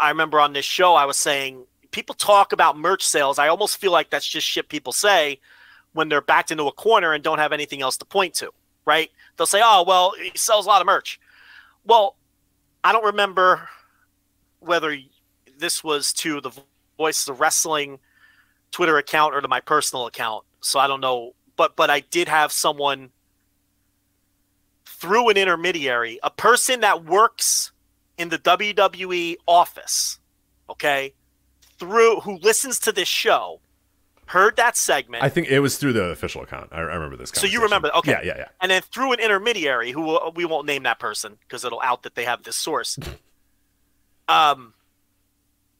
I 0.00 0.08
remember 0.08 0.40
on 0.40 0.52
this 0.52 0.64
show, 0.64 0.94
I 0.94 1.04
was 1.04 1.16
saying 1.16 1.64
people 1.90 2.14
talk 2.14 2.52
about 2.52 2.78
merch 2.78 3.04
sales. 3.04 3.38
I 3.38 3.48
almost 3.48 3.76
feel 3.76 3.92
like 3.92 4.10
that's 4.10 4.26
just 4.26 4.46
shit 4.46 4.68
people 4.68 4.92
say 4.92 5.40
when 5.92 6.08
they're 6.08 6.20
backed 6.20 6.50
into 6.50 6.66
a 6.66 6.72
corner 6.72 7.12
and 7.12 7.22
don't 7.22 7.38
have 7.38 7.52
anything 7.52 7.82
else 7.82 7.96
to 7.98 8.04
point 8.04 8.34
to, 8.34 8.50
right? 8.84 9.10
They'll 9.36 9.46
say, 9.46 9.60
"Oh, 9.62 9.84
well, 9.86 10.12
he 10.20 10.32
sells 10.36 10.66
a 10.66 10.68
lot 10.68 10.80
of 10.80 10.86
merch." 10.86 11.20
Well, 11.84 12.16
I 12.82 12.92
don't 12.92 13.04
remember 13.04 13.68
whether 14.60 14.96
this 15.58 15.84
was 15.84 16.12
to 16.14 16.40
the 16.40 16.50
Voices 16.96 17.28
of 17.28 17.36
the 17.36 17.40
Wrestling 17.40 17.98
Twitter 18.70 18.98
account 18.98 19.34
or 19.34 19.40
to 19.40 19.48
my 19.48 19.60
personal 19.60 20.06
account, 20.06 20.44
so 20.60 20.80
I 20.80 20.86
don't 20.86 21.00
know. 21.00 21.34
But 21.56 21.76
but 21.76 21.90
I 21.90 22.00
did 22.00 22.28
have 22.28 22.52
someone 22.52 23.10
through 24.86 25.28
an 25.28 25.36
intermediary, 25.36 26.18
a 26.22 26.30
person 26.30 26.80
that 26.80 27.04
works 27.04 27.72
in 28.18 28.28
the 28.28 28.38
WWE 28.38 29.36
office, 29.46 30.18
okay, 30.70 31.12
through 31.78 32.20
who 32.20 32.38
listens 32.38 32.78
to 32.80 32.92
this 32.92 33.08
show, 33.08 33.60
heard 34.26 34.56
that 34.56 34.76
segment. 34.76 35.22
I 35.22 35.28
think 35.28 35.48
it 35.48 35.60
was 35.60 35.76
through 35.76 35.92
the 35.94 36.04
official 36.04 36.42
account. 36.42 36.70
I, 36.72 36.78
I 36.78 36.80
remember 36.80 37.16
this. 37.16 37.30
So 37.34 37.46
you 37.46 37.62
remember? 37.62 37.90
Okay. 37.94 38.12
Yeah, 38.12 38.22
yeah, 38.22 38.34
yeah. 38.36 38.48
And 38.60 38.70
then 38.70 38.82
through 38.82 39.12
an 39.12 39.20
intermediary, 39.20 39.90
who 39.90 40.02
will, 40.02 40.32
we 40.34 40.44
won't 40.44 40.66
name 40.66 40.84
that 40.84 40.98
person 40.98 41.36
because 41.40 41.64
it'll 41.64 41.80
out 41.80 42.02
that 42.04 42.14
they 42.14 42.24
have 42.24 42.42
this 42.42 42.56
source. 42.56 42.98
um, 44.28 44.74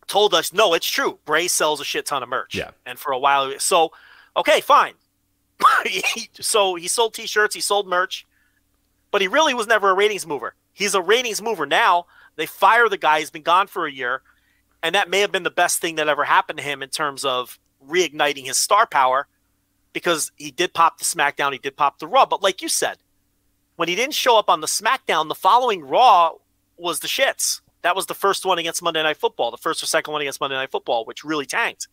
told 0.07 0.35
us 0.35 0.53
no, 0.53 0.75
it's 0.75 0.87
true. 0.87 1.19
Bray 1.25 1.49
sells 1.49 1.81
a 1.81 1.85
shit 1.85 2.07
ton 2.07 2.23
of 2.23 2.29
merch. 2.29 2.55
Yeah. 2.55 2.71
And 2.85 2.99
for 2.99 3.13
a 3.13 3.19
while, 3.19 3.53
so 3.59 3.93
okay, 4.37 4.61
fine. 4.61 4.95
so 6.41 6.75
he 6.75 6.89
sold 6.89 7.15
T-shirts, 7.15 7.55
he 7.55 7.61
sold 7.61 7.87
merch, 7.87 8.27
but 9.11 9.21
he 9.23 9.29
really 9.29 9.55
was 9.55 9.67
never 9.67 9.91
a 9.91 9.95
ratings 9.95 10.27
mover. 10.27 10.55
He's 10.73 10.95
a 10.95 11.01
ratings 11.01 11.41
mover 11.41 11.67
now. 11.67 12.07
They 12.37 12.47
fire 12.47 12.89
the 12.89 12.99
guy. 12.99 13.21
He's 13.21 13.31
been 13.31 13.43
gone 13.43 13.67
for 13.67 13.87
a 13.87 13.93
year, 13.93 14.23
and 14.83 14.95
that 14.95 15.11
may 15.11 15.21
have 15.21 15.33
been 15.33 15.43
the 15.43 15.51
best 15.51 15.81
thing 15.81 15.97
that 15.97 16.09
ever 16.09 16.25
happened 16.25 16.59
to 16.59 16.65
him 16.65 16.83
in 16.83 16.91
terms 16.91 17.25
of 17.25 17.59
reigniting 17.87 18.47
his 18.47 18.59
star 18.59 18.87
power 18.87 19.27
because 19.93 20.33
he 20.37 20.51
did 20.51 20.75
pop 20.75 20.99
the 20.99 21.05
SmackDown, 21.05 21.53
he 21.53 21.59
did 21.59 21.77
pop 21.77 21.99
the 21.99 22.07
Raw. 22.07 22.27
But 22.27 22.43
like 22.43 22.61
you 22.61 22.69
said, 22.69 22.99
when 23.77 23.89
he 23.89 23.95
didn't 23.95 24.15
show 24.15 24.39
up 24.39 24.51
on 24.51 24.61
the 24.61 24.67
SmackDown, 24.67 25.29
the 25.29 25.35
following 25.35 25.83
Raw 25.83 26.33
was 26.77 27.01
the 27.01 27.09
shits. 27.09 27.61
That 27.83 27.97
was 27.97 28.07
the 28.07 28.15
first 28.15 28.45
one 28.45 28.59
against 28.59 28.83
Monday 28.83 29.03
Night 29.03 29.19
Football, 29.19 29.51
the 29.51 29.57
first 29.57 29.83
or 29.83 29.87
second 29.87 30.13
one 30.13 30.23
against 30.23 30.41
Monday 30.41 30.57
Night 30.57 30.71
Football, 30.71 31.05
which 31.05 31.23
really 31.23 31.47
tanked. 31.47 31.89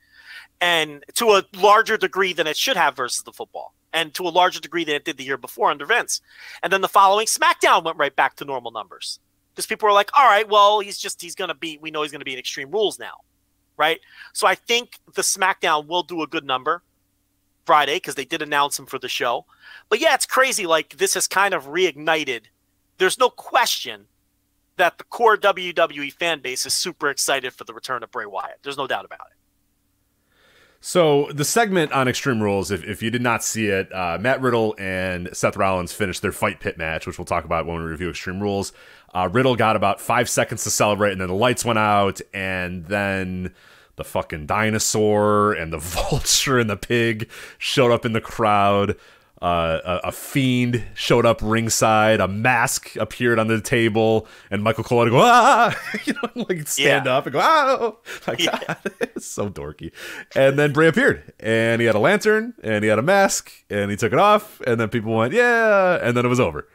And 0.60 1.04
to 1.16 1.32
a 1.32 1.44
larger 1.56 1.98
degree 1.98 2.34
than 2.34 2.48
it 2.48 2.58
should 2.58 2.78
have 2.78 2.96
versus 2.96 3.24
the 3.24 3.34
football, 3.34 3.74
and 3.94 4.14
to 4.14 4.24
a 4.24 4.30
larger 4.30 4.60
degree 4.60 4.84
than 4.86 4.96
it 4.96 5.06
did 5.06 5.18
the 5.18 5.26
year 5.26 5.38
before 5.38 5.70
under 5.70 5.86
Vince. 5.86 6.22
And 6.64 6.72
then 6.72 6.82
the 6.82 6.88
following 6.88 7.28
SmackDown 7.28 7.84
went 7.84 7.98
right 7.98 8.16
back 8.16 8.36
to 8.38 8.46
normal 8.46 8.72
numbers 8.72 9.20
because 9.54 9.66
people 9.66 9.88
were 9.88 9.94
like, 9.94 10.10
all 10.18 10.26
right, 10.26 10.48
well, 10.48 10.80
he's 10.80 10.98
just, 10.98 11.22
he's 11.22 11.36
to 11.36 11.54
be, 11.54 11.78
we 11.82 11.92
know 11.92 12.04
he's 12.04 12.12
to 12.12 12.20
be 12.20 12.34
in 12.34 12.40
Extreme 12.40 12.72
Rules 12.72 12.98
now 13.00 13.14
right? 13.82 14.00
So 14.34 14.46
I 14.46 14.54
think 14.54 15.00
the 15.16 15.24
SmackDown 15.24 15.88
will 15.88 16.04
do 16.04 16.22
a 16.22 16.28
good 16.28 16.46
number 16.46 16.84
Friday 17.66 17.96
because 17.96 18.14
they 18.14 18.26
did 18.26 18.44
announce 18.44 18.78
him 18.78 18.86
for 18.86 19.00
the 19.00 19.10
show. 19.10 19.46
But 19.90 20.00
yeah, 20.00 20.14
it's 20.14 20.28
crazy. 20.28 20.68
Like 20.68 20.98
this 20.98 21.16
has 21.16 21.26
kind 21.26 21.56
of 21.56 21.66
reignited. 21.66 22.44
There's 23.00 23.18
no 23.18 23.30
question 23.30 24.06
that 24.78 25.00
the 25.00 25.04
core 25.06 25.36
WWE 25.36 26.14
fan 26.14 26.42
base 26.42 26.66
is 26.68 26.76
super 26.76 27.10
excited 27.10 27.54
for 27.54 27.64
the 27.64 27.74
return 27.74 28.04
of 28.04 28.12
Bray 28.12 28.28
Wyatt. 28.28 28.60
There's 28.62 28.78
no 28.78 28.86
doubt 28.86 29.06
about 29.06 29.28
it. 29.32 29.38
So 30.84 31.28
the 31.32 31.46
segment 31.46 31.92
on 31.92 32.08
Extreme 32.08 32.42
Rules, 32.42 32.72
if, 32.72 32.84
if 32.84 33.04
you 33.04 33.12
did 33.12 33.22
not 33.22 33.44
see 33.44 33.68
it, 33.68 33.94
uh, 33.94 34.18
Matt 34.20 34.42
Riddle 34.42 34.76
and 34.80 35.30
Seth 35.32 35.56
Rollins 35.56 35.94
finished 35.94 36.24
their 36.24 36.32
fight 36.32 36.60
pit 36.60 36.76
match, 36.76 37.06
which 37.06 37.20
we'll 37.20 37.26
talk 37.26 37.46
about 37.46 37.68
when 37.68 37.78
we 37.78 37.84
review 37.84 38.10
Extreme 38.10 38.42
Rules. 38.42 38.74
Uh, 39.14 39.30
Riddle 39.32 39.56
got 39.56 39.76
about 39.76 40.00
five 40.00 40.30
seconds 40.30 40.64
to 40.64 40.70
celebrate, 40.70 41.12
and 41.12 41.22
then 41.22 41.28
the 41.28 41.36
lights 41.36 41.66
went 41.66 41.80
out, 41.80 42.22
and 42.34 42.86
then 42.86 43.54
the 43.98 44.04
fucking 44.04 44.46
dinosaur 44.46 45.54
and 45.54 45.72
the 45.74 45.78
vulture 45.80 46.60
and 46.60 46.70
the 46.70 46.78
pig 46.78 47.30
showed 47.58 47.92
up 47.92 48.06
in 48.06 48.14
the 48.14 48.22
crowd. 48.22 48.96
Uh, 49.42 49.80
a, 50.04 50.10
a, 50.10 50.12
fiend 50.12 50.84
showed 50.94 51.26
up 51.26 51.40
ringside. 51.42 52.22
A 52.22 52.28
mask 52.28 52.96
appeared 52.96 53.40
on 53.40 53.48
the 53.48 53.60
table, 53.60 54.28
and 54.52 54.62
Michael 54.64 54.84
Cole 54.84 55.00
had 55.00 55.06
to 55.06 55.10
go 55.10 55.20
ah, 55.20 55.76
you 56.06 56.14
know, 56.14 56.46
like 56.48 56.68
stand 56.68 57.08
Yeah. 57.08 57.18
up 57.18 57.26
and 57.26 57.34
go 57.34 57.40
oh, 57.42 57.98
my 58.28 58.36
Yeah. 58.38 58.60
god, 58.68 58.78
it's 59.00 59.26
so 59.26 59.50
dorky. 59.50 59.92
And 60.36 60.60
then 60.60 60.74
Bray 60.74 60.88
appeared, 60.88 61.34
and 61.40 61.82
he 61.82 61.88
had 61.88 61.96
a 61.96 62.00
lantern, 62.00 62.54
and 62.64 62.84
he 62.84 62.90
had 62.92 63.00
a 63.00 63.02
mask, 63.02 63.52
and 63.68 63.90
he 63.90 63.98
took 63.98 64.14
it 64.14 64.20
off, 64.20 64.62
and 64.68 64.80
then 64.80 64.90
people 64.90 65.12
went 65.16 65.34
yeah, 65.34 65.98
and 66.04 66.16
then 66.16 66.24
it 66.24 66.30
was 66.30 66.40
over. 66.40 66.68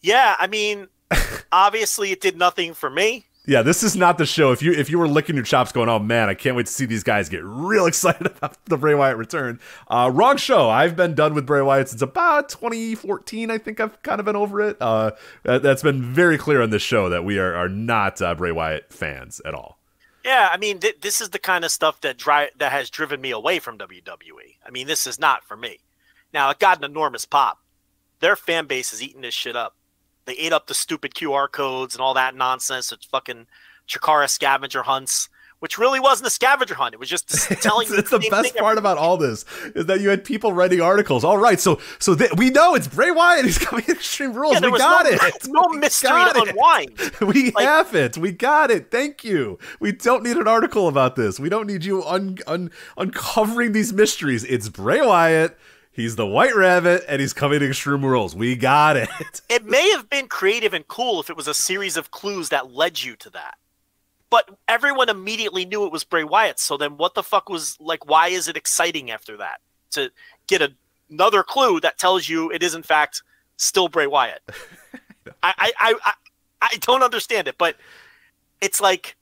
Yeah, 0.00 0.36
I 0.38 0.46
mean, 0.46 0.86
obviously 1.52 2.10
it 2.10 2.20
did 2.20 2.36
nothing 2.36 2.74
for 2.74 2.90
me. 2.90 3.26
Yeah, 3.46 3.60
this 3.60 3.82
is 3.82 3.94
not 3.94 4.16
the 4.16 4.24
show. 4.24 4.52
If 4.52 4.62
you 4.62 4.72
if 4.72 4.88
you 4.88 4.98
were 4.98 5.06
licking 5.06 5.34
your 5.34 5.44
chops, 5.44 5.70
going, 5.70 5.90
"Oh 5.90 5.98
man, 5.98 6.30
I 6.30 6.34
can't 6.34 6.56
wait 6.56 6.64
to 6.64 6.72
see 6.72 6.86
these 6.86 7.02
guys 7.02 7.28
get 7.28 7.42
real 7.44 7.84
excited 7.86 8.26
about 8.26 8.56
the 8.64 8.78
Bray 8.78 8.94
Wyatt 8.94 9.18
return." 9.18 9.60
Uh, 9.88 10.10
wrong 10.12 10.38
show. 10.38 10.70
I've 10.70 10.96
been 10.96 11.14
done 11.14 11.34
with 11.34 11.44
Bray 11.44 11.60
Wyatt 11.60 11.90
since 11.90 12.00
about 12.00 12.48
2014. 12.48 13.50
I 13.50 13.58
think 13.58 13.80
I've 13.80 14.00
kind 14.02 14.18
of 14.18 14.24
been 14.24 14.36
over 14.36 14.62
it. 14.62 14.78
Uh, 14.80 15.10
that, 15.42 15.62
that's 15.62 15.82
been 15.82 16.02
very 16.02 16.38
clear 16.38 16.62
on 16.62 16.70
this 16.70 16.82
show 16.82 17.10
that 17.10 17.24
we 17.24 17.38
are 17.38 17.54
are 17.54 17.68
not 17.68 18.22
uh, 18.22 18.34
Bray 18.34 18.52
Wyatt 18.52 18.90
fans 18.90 19.42
at 19.44 19.52
all. 19.52 19.78
Yeah, 20.24 20.48
I 20.50 20.56
mean, 20.56 20.78
th- 20.78 21.02
this 21.02 21.20
is 21.20 21.28
the 21.28 21.38
kind 21.38 21.66
of 21.66 21.70
stuff 21.70 22.00
that 22.00 22.16
dri- 22.16 22.50
that 22.56 22.72
has 22.72 22.88
driven 22.88 23.20
me 23.20 23.30
away 23.30 23.58
from 23.58 23.76
WWE. 23.76 24.56
I 24.66 24.70
mean, 24.70 24.86
this 24.86 25.06
is 25.06 25.18
not 25.18 25.44
for 25.44 25.56
me. 25.56 25.80
Now, 26.32 26.48
it 26.48 26.58
got 26.58 26.78
an 26.78 26.84
enormous 26.84 27.26
pop. 27.26 27.58
Their 28.20 28.36
fan 28.36 28.66
base 28.66 28.94
is 28.94 29.02
eating 29.02 29.20
this 29.20 29.34
shit 29.34 29.54
up. 29.54 29.76
They 30.26 30.34
ate 30.34 30.52
up 30.52 30.66
the 30.66 30.74
stupid 30.74 31.14
QR 31.14 31.50
codes 31.50 31.94
and 31.94 32.02
all 32.02 32.14
that 32.14 32.34
nonsense. 32.34 32.92
It's 32.92 33.04
fucking 33.06 33.46
Chikara 33.88 34.28
scavenger 34.28 34.82
hunts, 34.84 35.28
which 35.58 35.76
really 35.78 36.00
wasn't 36.00 36.26
a 36.26 36.30
scavenger 36.30 36.74
hunt. 36.74 36.94
It 36.94 37.00
was 37.00 37.08
just 37.10 37.28
telling 37.62 37.82
it's, 37.82 37.90
you 37.92 37.98
it's 37.98 38.10
the 38.10 38.26
best 38.30 38.56
part 38.56 38.78
about 38.78 38.96
all 38.96 39.16
this 39.18 39.44
is 39.74 39.86
that 39.86 40.00
you 40.00 40.08
had 40.08 40.24
people 40.24 40.52
writing 40.54 40.80
articles. 40.80 41.24
All 41.24 41.36
right, 41.38 41.60
so 41.60 41.78
so 41.98 42.14
th- 42.14 42.32
we 42.36 42.48
know 42.50 42.74
it's 42.74 42.88
Bray 42.88 43.10
Wyatt. 43.10 43.44
He's 43.44 43.58
coming 43.66 43.84
to 43.84 43.92
Extreme 43.92 44.32
Rules. 44.34 44.54
Yeah, 44.60 44.70
we 44.70 44.78
got 44.78 45.04
no, 45.04 45.10
it. 45.10 45.20
no 45.48 45.64
We 45.70 45.78
mystery 45.78 46.08
got 46.10 46.34
to 46.34 46.50
unwind. 46.50 46.98
We 47.20 47.50
Like- 47.50 47.64
have 47.66 47.94
it. 47.94 48.16
We 48.16 48.32
got 48.32 48.70
it. 48.70 48.90
Thank 48.90 49.24
you. 49.24 49.58
We 49.80 49.92
don't 49.92 50.22
need 50.22 50.38
an 50.38 50.48
article 50.48 50.88
about 50.88 51.16
this. 51.16 51.38
We 51.38 51.50
don't 51.50 51.66
need 51.66 51.84
you 51.84 52.02
un- 52.04 52.38
un- 52.46 52.70
uncovering 52.96 53.72
these 53.72 53.92
mysteries. 53.92 54.44
It's 54.44 54.68
Bray 54.70 55.00
Wyatt. 55.04 55.58
He's 55.94 56.16
the 56.16 56.26
White 56.26 56.56
Rabbit, 56.56 57.04
and 57.08 57.20
he's 57.20 57.32
coming 57.32 57.60
to 57.60 57.68
Extreme 57.68 58.04
Rules. 58.04 58.34
We 58.34 58.56
got 58.56 58.96
it. 58.96 59.08
It 59.48 59.64
may 59.64 59.92
have 59.92 60.10
been 60.10 60.26
creative 60.26 60.74
and 60.74 60.86
cool 60.88 61.20
if 61.20 61.30
it 61.30 61.36
was 61.36 61.46
a 61.46 61.54
series 61.54 61.96
of 61.96 62.10
clues 62.10 62.48
that 62.48 62.72
led 62.72 63.00
you 63.00 63.14
to 63.16 63.30
that. 63.30 63.54
But 64.28 64.50
everyone 64.66 65.08
immediately 65.08 65.64
knew 65.64 65.86
it 65.86 65.92
was 65.92 66.02
Bray 66.02 66.24
Wyatt. 66.24 66.58
So 66.58 66.76
then 66.76 66.96
what 66.96 67.14
the 67.14 67.22
fuck 67.22 67.48
was 67.48 67.76
like 67.78 68.06
why 68.08 68.28
is 68.28 68.48
it 68.48 68.56
exciting 68.56 69.12
after 69.12 69.36
that? 69.36 69.60
To 69.92 70.10
get 70.48 70.60
a, 70.60 70.72
another 71.08 71.44
clue 71.44 71.78
that 71.80 71.98
tells 71.98 72.28
you 72.28 72.50
it 72.50 72.64
is 72.64 72.74
in 72.74 72.82
fact 72.82 73.22
still 73.56 73.86
Bray 73.88 74.08
Wyatt. 74.08 74.42
I, 75.44 75.54
I, 75.56 75.72
I, 75.78 75.94
I, 76.04 76.12
I 76.62 76.76
don't 76.80 77.04
understand 77.04 77.46
it, 77.46 77.56
but 77.56 77.76
it's 78.60 78.80
like 78.80 79.14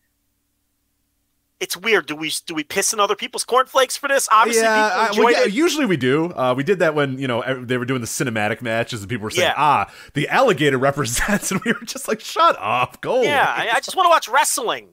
it's 1.62 1.76
weird. 1.76 2.06
Do 2.06 2.16
we 2.16 2.30
do 2.47 2.55
we 2.55 2.64
piss 2.64 2.93
in 2.93 2.98
other 3.01 3.14
people's 3.14 3.44
cornflakes 3.44 3.97
for 3.97 4.09
this? 4.09 4.28
Obviously, 4.32 4.64
yeah, 4.64 4.89
people 4.89 5.01
I- 5.01 5.06
enjoyed 5.09 5.32
yeah, 5.39 5.44
it. 5.44 5.52
usually 5.52 5.86
we 5.86 5.97
do. 5.97 6.26
Uh, 6.34 6.52
we 6.56 6.64
did 6.64 6.80
that 6.80 6.94
when 6.94 7.18
you 7.18 7.28
know 7.28 7.64
they 7.64 7.78
were 7.78 7.84
doing 7.84 8.01
the 8.01 8.06
cinematic 8.06 8.60
matches, 8.60 9.01
and 9.01 9.09
people 9.09 9.24
were 9.24 9.30
saying, 9.30 9.48
Yeah. 9.48 9.55
"Ah, 9.56 9.90
the 10.14 10.28
alligator 10.28 10.76
represents," 10.90 11.51
and 11.52 11.60
we 11.64 11.72
were 11.72 11.86
just 11.86 12.09
like, 12.09 12.20
"Shut 12.20 12.56
up, 12.59 13.01
go." 13.01 13.22
Yeah, 13.22 13.55
away." 13.56 13.70
I, 13.70 13.76
I 13.76 13.80
just 13.80 13.97
want 13.97 14.06
to 14.06 14.10
watch 14.10 14.28
wrestling. 14.28 14.89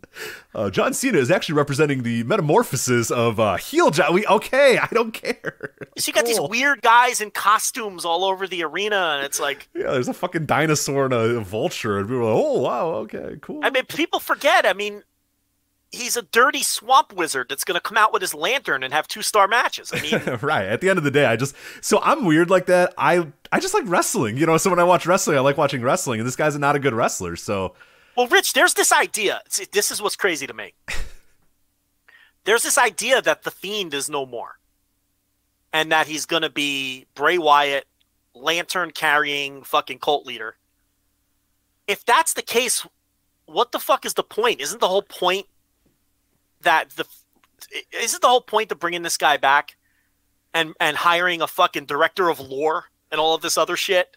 Uh, 0.53 0.69
John 0.69 0.93
Cena 0.93 1.17
is 1.17 1.31
actually 1.31 1.55
representing 1.55 2.03
the 2.03 2.23
metamorphosis 2.23 3.09
of 3.11 3.39
uh, 3.39 3.57
heel 3.57 3.89
John. 3.89 4.13
We 4.13 4.25
okay, 4.27 4.77
I 4.77 4.87
don't 4.93 5.11
care. 5.13 5.71
So 5.97 6.07
you 6.07 6.13
got 6.13 6.25
these 6.25 6.39
weird 6.39 6.81
guys 6.81 7.19
in 7.19 7.31
costumes 7.31 8.05
all 8.05 8.23
over 8.23 8.47
the 8.47 8.63
arena, 8.63 9.15
and 9.17 9.25
it's 9.25 9.39
like, 9.39 9.67
Yeah, 9.75 9.91
there's 9.91 10.07
a 10.07 10.13
fucking 10.13 10.45
dinosaur 10.45 11.05
and 11.05 11.13
a, 11.13 11.39
vulture, 11.41 11.97
and 11.97 12.07
people 12.07 12.19
are 12.27 12.33
like, 12.33 12.43
"Oh 12.45 12.59
wow, 12.59 12.87
okay, 13.05 13.35
cool." 13.41 13.59
I 13.63 13.69
mean, 13.71 13.85
people 13.85 14.19
forget. 14.19 14.65
I 14.65 14.73
mean, 14.73 15.03
he's 15.91 16.15
a 16.15 16.21
dirty 16.21 16.61
swamp 16.61 17.13
wizard 17.13 17.47
that's 17.49 17.63
going 17.63 17.75
to 17.75 17.81
come 17.81 17.97
out 17.97 18.13
with 18.13 18.21
his 18.21 18.33
lantern 18.33 18.83
and 18.83 18.93
have 18.93 19.07
two 19.07 19.21
star 19.21 19.47
matches. 19.47 19.91
I 19.93 20.01
mean, 20.27 20.39
right. 20.41 20.65
At 20.65 20.81
the 20.81 20.89
end 20.89 20.97
of 20.97 21.03
the 21.03 21.11
day, 21.11 21.25
I 21.25 21.35
just 21.35 21.55
so 21.81 21.99
I'm 22.01 22.25
weird 22.25 22.49
like 22.49 22.67
that. 22.67 22.93
I 22.97 23.27
I 23.51 23.59
just 23.59 23.73
like 23.73 23.83
wrestling, 23.87 24.37
you 24.37 24.45
know. 24.45 24.57
So 24.57 24.69
when 24.69 24.79
I 24.79 24.83
watch 24.83 25.05
wrestling, 25.05 25.37
I 25.37 25.41
like 25.41 25.57
watching 25.57 25.81
wrestling, 25.81 26.19
and 26.19 26.27
this 26.27 26.35
guy's 26.35 26.57
not 26.57 26.75
a 26.75 26.79
good 26.79 26.93
wrestler, 26.93 27.35
so 27.35 27.73
well, 28.19 28.27
Rich, 28.27 28.51
there's 28.51 28.73
this 28.73 28.91
idea. 28.91 29.41
See, 29.47 29.65
this 29.71 29.91
is 29.91 30.01
what's 30.01 30.17
crazy 30.17 30.45
to 30.45 30.53
me. 30.53 30.73
There's 32.43 32.63
this 32.63 32.77
idea 32.77 33.21
that 33.21 33.43
the 33.43 33.51
Fiend 33.51 33.93
is 33.93 34.09
no 34.09 34.25
more, 34.25 34.59
and 35.71 35.89
that 35.93 36.07
he's 36.07 36.25
going 36.25 36.41
to 36.41 36.49
be 36.49 37.05
Bray 37.15 37.37
Wyatt, 37.37 37.85
lantern 38.35 38.91
carrying 38.91 39.63
fucking 39.63 39.99
cult 39.99 40.25
leader. 40.25 40.57
If 41.87 42.03
that's 42.03 42.33
the 42.33 42.41
case, 42.41 42.85
what 43.45 43.71
the 43.71 43.79
fuck 43.79 44.05
is 44.05 44.15
the 44.15 44.23
point? 44.23 44.59
Isn't 44.59 44.81
the 44.81 44.89
whole 44.89 45.01
point 45.01 45.47
that 46.61 46.89
the 46.91 47.05
isn't 47.91 48.21
the 48.21 48.27
whole 48.27 48.41
point 48.41 48.71
of 48.71 48.79
bringing 48.79 49.01
this 49.01 49.17
guy 49.17 49.37
back 49.37 49.75
and 50.53 50.73
and 50.79 50.97
hiring 50.97 51.41
a 51.41 51.47
fucking 51.47 51.85
director 51.85 52.29
of 52.29 52.39
lore 52.39 52.85
and 53.11 53.19
all 53.19 53.35
of 53.35 53.41
this 53.41 53.57
other 53.57 53.77
shit? 53.77 54.15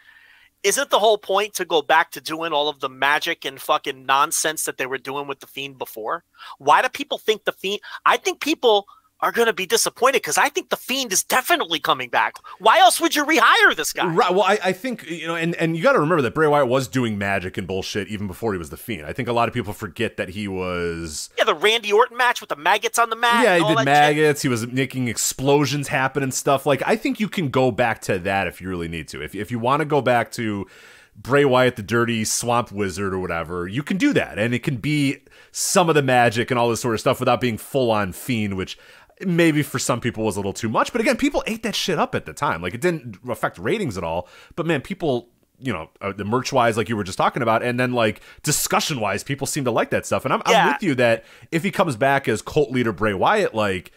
Isn't 0.63 0.91
the 0.91 1.01
whole 1.01 1.19
point 1.19 1.55
to 1.55 1.65
go 1.65 1.83
back 1.83 2.13
to 2.13 2.21
doing 2.21 2.53
all 2.53 2.69
of 2.69 2.79
the 2.79 2.89
magic 2.89 3.45
and 3.45 3.61
fucking 3.61 4.07
nonsense 4.07 4.65
that 4.65 4.79
they 4.79 4.87
were 4.87 4.99
doing 4.99 5.27
with 5.27 5.41
the 5.41 5.49
fiend 5.49 5.77
before? 5.77 6.25
Why 6.59 6.83
do 6.83 6.89
people 6.89 7.19
think 7.19 7.45
the 7.45 7.53
fiend? 7.53 7.81
I 8.07 8.17
think 8.17 8.41
people 8.41 8.87
are 9.23 9.31
going 9.31 9.47
to 9.47 9.53
be 9.53 9.67
disappointed 9.67 10.15
because 10.15 10.37
I 10.37 10.49
think 10.49 10.69
the 10.69 10.77
fiend 10.77 11.13
is 11.13 11.23
definitely 11.23 11.79
coming 11.79 12.11
back. 12.11 12.35
Why 12.59 12.81
else 12.81 13.01
would 13.01 13.15
you 13.15 13.25
rehire 13.25 13.75
this 13.77 13.93
guy? 13.93 14.07
Right. 14.07 14.33
Well, 14.33 14.43
I, 14.43 14.59
I 14.65 14.73
think 14.73 15.09
you 15.09 15.29
know, 15.29 15.37
and 15.37 15.55
and 15.55 15.77
you 15.77 15.83
got 15.83 15.93
to 15.93 16.01
remember 16.01 16.23
that 16.23 16.35
Bray 16.35 16.49
Wyatt 16.49 16.69
was 16.69 16.89
doing 16.89 17.17
magic 17.17 17.57
and 17.57 17.67
bullshit 17.67 18.09
even 18.09 18.27
before 18.27 18.53
he 18.53 18.59
was 18.59 18.71
the 18.71 18.77
Fiend. 18.77 19.07
I 19.07 19.13
think 19.13 19.29
a 19.29 19.33
lot 19.33 19.49
of 19.49 19.55
people 19.55 19.73
forget 19.73 20.17
that 20.17 20.31
he 20.31 20.49
was. 20.49 21.31
Yeah, 21.39 21.45
the 21.45 21.55
Randy 21.55 21.93
Orton 21.93 22.17
match 22.17 22.41
with 22.41 22.51
the 22.51 22.57
maggots 22.57 22.99
on 22.99 23.11
the 23.11 23.17
mat. 23.17 23.45
Yeah, 23.45 23.57
he 23.57 23.63
all 23.63 23.69
did 23.69 23.79
that 23.79 24.09
shit. 24.09 24.17
maggots. 24.17 24.43
He 24.43 24.49
was 24.49 24.67
making 24.67 25.07
explosions 25.09 25.89
happen 25.89 26.23
and 26.23 26.35
stuff. 26.35 26.67
Like 26.67 26.83
I 26.85 26.97
think 26.97 27.21
you 27.21 27.29
can 27.29 27.49
go 27.49 27.71
back 27.71 28.01
to 28.03 28.19
that 28.19 28.49
if 28.49 28.61
you 28.61 28.69
really 28.69 28.89
need 28.89 29.07
to. 29.09 29.23
If 29.23 29.35
if 29.35 29.51
you 29.51 29.61
want 29.61 29.81
to 29.81 29.87
go 29.87 30.03
back 30.03 30.33
to 30.33 30.67
Bray 31.15 31.45
Wyatt, 31.45 31.77
the 31.77 31.83
dirty 31.83 32.25
swamp 32.25 32.73
wizard 32.73 33.13
or 33.13 33.19
whatever, 33.19 33.69
you 33.69 33.83
can 33.83 33.99
do 33.99 34.13
that, 34.15 34.39
and 34.39 34.55
it 34.55 34.63
can 34.63 34.77
be 34.77 35.19
some 35.51 35.89
of 35.91 35.95
the 35.95 36.03
magic 36.03 36.51
and 36.51 36.59
all 36.59 36.71
this 36.71 36.81
sort 36.81 36.95
of 36.95 37.01
stuff 37.01 37.21
without 37.21 37.41
being 37.41 37.59
full 37.59 37.91
on 37.91 38.13
fiend, 38.13 38.57
which 38.57 38.79
maybe 39.27 39.63
for 39.63 39.79
some 39.79 40.01
people 40.01 40.25
was 40.25 40.37
a 40.37 40.39
little 40.41 40.53
too 40.53 40.69
much. 40.69 40.93
But 40.93 41.01
again, 41.01 41.17
people 41.17 41.43
ate 41.47 41.63
that 41.63 41.75
shit 41.75 41.99
up 41.99 42.15
at 42.15 42.27
the 42.27 42.33
time. 42.33 42.63
Like 42.63 42.75
it 42.75 42.81
didn't 42.81 43.19
affect 43.29 43.59
ratings 43.59 43.97
at 43.99 44.05
all. 44.05 44.29
But 44.57 44.67
man, 44.67 44.81
people. 44.81 45.29
You 45.65 45.73
know, 45.73 45.91
uh, 46.01 46.13
the 46.13 46.25
merch 46.25 46.53
wise, 46.53 46.77
like 46.77 46.89
you 46.89 46.97
were 46.97 47.05
just 47.05 47.19
talking 47.19 47.41
about, 47.41 47.63
and 47.63 47.79
then 47.79 47.93
like 47.93 48.21
discussion 48.43 48.99
wise, 48.99 49.23
people 49.23 49.47
seem 49.47 49.65
to 49.67 49.71
like 49.71 49.91
that 49.91 50.05
stuff. 50.05 50.25
And 50.25 50.35
I'm, 50.35 50.43
I'm 50.45 50.73
with 50.73 50.83
you 50.83 50.97
that 50.97 51.25
if 51.53 51.63
he 51.63 51.71
comes 51.71 51.95
back 51.95 52.27
as 52.27 52.43
cult 52.43 52.73
leader 52.73 52.91
Bray 52.91 53.15
Wyatt, 53.15 53.55
like 53.55 53.93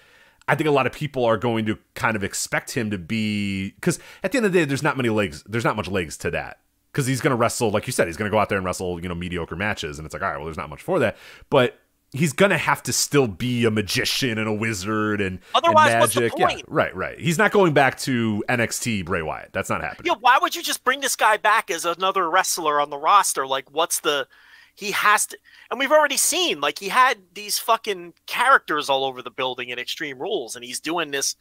I 0.47 0.53
think 0.53 0.68
a 0.68 0.72
lot 0.72 0.85
of 0.85 0.93
people 0.93 1.26
are 1.26 1.38
going 1.38 1.65
to 1.65 1.80
kind 1.95 2.15
of 2.15 2.23
expect 2.23 2.72
him 2.72 2.91
to 2.91 2.99
be 2.99 3.72
because 3.72 3.97
at 4.22 4.31
the 4.31 4.38
end 4.38 4.45
of 4.45 4.53
the 4.53 4.60
day, 4.60 4.65
there's 4.65 4.84
not 4.84 4.95
many 4.95 5.10
legs. 5.10 5.43
There's 5.47 5.64
not 5.64 5.76
much 5.76 5.88
legs 5.88 6.18
to 6.18 6.30
that 6.31 6.60
because 6.91 7.07
he's 7.07 7.19
going 7.19 7.31
to 7.31 7.35
wrestle, 7.35 7.72
like 7.72 7.88
you 7.88 7.93
said, 7.93 8.07
he's 8.07 8.15
going 8.15 8.30
to 8.30 8.34
go 8.34 8.39
out 8.39 8.49
there 8.49 8.57
and 8.57 8.65
wrestle, 8.65 9.02
you 9.02 9.10
know, 9.10 9.15
mediocre 9.15 9.56
matches, 9.56 9.97
and 9.97 10.06
it's 10.06 10.14
like, 10.14 10.22
all 10.22 10.30
right, 10.30 10.38
well, 10.38 10.45
there's 10.45 10.57
not 10.57 10.69
much 10.69 10.81
for 10.81 10.99
that, 10.99 11.18
but 11.49 11.80
he's 12.15 12.33
going 12.33 12.51
to 12.51 12.57
have 12.57 12.81
to 12.83 12.93
still 12.93 13.27
be 13.27 13.65
a 13.65 13.71
magician 13.71 14.37
and 14.37 14.47
a 14.47 14.53
wizard 14.53 15.19
and 15.19 15.39
Otherwise, 15.53 15.91
and 15.91 15.99
what's 15.99 16.13
the 16.13 16.21
magic. 16.21 16.39
Yeah, 16.39 16.47
point? 16.47 16.65
right, 16.67 16.95
right. 16.95 17.19
He's 17.19 17.37
not 17.37 17.51
going 17.51 17.73
back 17.73 17.97
to 17.99 18.43
NXT 18.47 19.05
Bray 19.05 19.21
Wyatt. 19.21 19.51
That's 19.51 19.69
not 19.69 19.81
happening. 19.81 20.11
Yeah, 20.11 20.17
why 20.19 20.39
would 20.41 20.55
you 20.55 20.63
just 20.63 20.83
bring 20.83 21.01
this 21.01 21.15
guy 21.15 21.37
back 21.37 21.69
as 21.69 21.85
another 21.85 22.29
wrestler 22.29 22.79
on 22.79 22.89
the 22.89 22.97
roster? 22.97 23.45
Like, 23.45 23.69
what's 23.71 23.99
the. 23.99 24.27
He 24.75 24.91
has 24.91 25.25
to. 25.27 25.37
And 25.71 25.79
we've 25.79 25.91
already 25.91 26.17
seen, 26.17 26.59
like, 26.59 26.79
he 26.79 26.89
had 26.89 27.17
these 27.33 27.57
fucking 27.59 28.13
characters 28.27 28.89
all 28.89 29.05
over 29.05 29.21
the 29.21 29.31
building 29.31 29.69
in 29.69 29.79
Extreme 29.79 30.19
Rules, 30.19 30.55
and 30.55 30.65
he's 30.65 30.79
doing 30.79 31.11
this. 31.11 31.35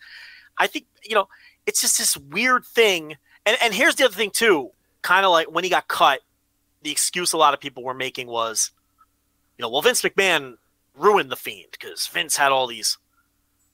I 0.57 0.69
think, 0.69 0.87
you 1.03 1.17
know, 1.17 1.29
it's 1.67 1.81
just 1.81 1.99
this 1.99 2.17
weird 2.17 2.65
thing. 2.65 3.17
And, 3.45 3.57
and 3.61 3.75
here's 3.75 3.97
the 3.97 4.05
other 4.05 4.15
thing, 4.15 4.31
too. 4.31 4.71
Kind 5.03 5.27
of 5.27 5.33
like 5.33 5.51
when 5.51 5.65
he 5.65 5.71
got 5.71 5.89
cut, 5.89 6.21
the 6.83 6.93
excuse 6.93 7.33
a 7.33 7.37
lot 7.37 7.55
of 7.55 7.61
people 7.61 7.83
were 7.83 7.95
making 7.95 8.29
was, 8.29 8.71
you 9.59 9.63
know, 9.63 9.69
well, 9.69 9.83
Vince 9.83 10.03
McMahon 10.03 10.57
ruined 10.97 11.31
the 11.31 11.37
Fiend 11.37 11.69
because 11.73 12.07
Vince 12.07 12.37
had 12.37 12.53
all 12.53 12.67
these 12.67 12.99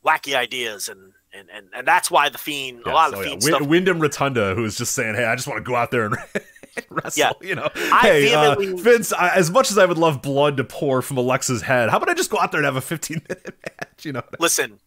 wacky 0.04 0.34
ideas, 0.34 0.88
and, 0.88 1.12
and, 1.32 1.48
and, 1.52 1.68
and 1.74 1.86
that's 1.86 2.10
why 2.10 2.28
the 2.28 2.38
Fiend, 2.38 2.78
a 2.78 2.82
Yes, 2.86 2.94
lot 2.94 3.12
of 3.12 3.20
the 3.20 3.30
oh, 3.30 3.38
yeah. 3.50 3.58
Win- 3.58 3.68
Wyndham 3.68 4.00
Rotunda, 4.00 4.54
who's 4.54 4.76
just 4.76 4.94
saying, 4.94 5.14
"Hey, 5.14 5.24
I 5.24 5.34
just 5.36 5.46
want 5.46 5.58
to 5.64 5.68
go 5.68 5.76
out 5.76 5.90
there 5.90 6.06
and 6.06 6.16
wrestle." 6.90 7.20
Yeah. 7.20 7.32
You 7.48 7.54
know, 7.56 7.68
I 7.74 7.98
hey, 8.00 8.34
uh, 8.34 8.56
Vince. 8.58 9.12
I, 9.12 9.34
as 9.34 9.50
much 9.50 9.70
as 9.70 9.78
I 9.78 9.84
would 9.86 9.98
love 9.98 10.22
blood 10.22 10.56
to 10.56 10.64
pour 10.64 11.02
from 11.02 11.16
Alexa's 11.18 11.62
head, 11.62 11.90
how 11.90 11.96
about 11.98 12.08
I 12.08 12.14
just 12.14 12.30
go 12.30 12.38
out 12.38 12.50
there 12.52 12.60
and 12.60 12.64
have 12.64 12.76
a 12.76 12.80
15 12.80 13.22
minute 13.28 13.58
match? 13.80 14.04
You 14.04 14.12
know. 14.12 14.22
listen, 14.38 14.78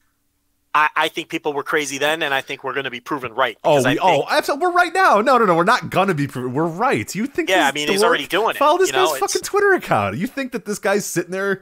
I, 0.73 0.89
I 0.95 1.07
think 1.09 1.29
people 1.29 1.53
were 1.53 1.61
crazy 1.63 1.99
then, 1.99 2.23
and 2.23 2.33
I 2.33 2.41
think 2.41 2.63
we're 2.63 2.73
going 2.73 2.85
to 2.85 2.89
be 2.91 2.99
proven 2.99 3.31
right. 3.33 3.57
Oh, 3.63 3.77
we, 3.77 3.83
think- 3.83 3.99
oh, 4.01 4.25
absolutely. 4.27 4.65
We're 4.67 4.73
right 4.73 4.93
now. 4.93 5.21
No, 5.21 5.37
no, 5.37 5.45
no. 5.45 5.55
We're 5.55 5.63
not 5.65 5.91
gonna 5.91 6.15
be. 6.15 6.25
Proven. 6.27 6.53
We're 6.53 6.65
right. 6.65 7.13
You 7.13 7.27
think? 7.27 7.49
Yeah, 7.49 7.67
I 7.67 7.71
mean, 7.71 7.87
he's 7.87 8.01
already 8.03 8.25
doing 8.25 8.51
it, 8.55 8.57
Follow 8.57 8.79
this 8.79 8.89
you 8.89 8.93
know, 8.93 9.07
guy's 9.11 9.19
fucking 9.19 9.41
Twitter 9.43 9.73
account. 9.73 10.17
You 10.17 10.25
think 10.25 10.51
that 10.53 10.65
this 10.65 10.79
guy's 10.79 11.05
sitting 11.05 11.31
there, 11.31 11.61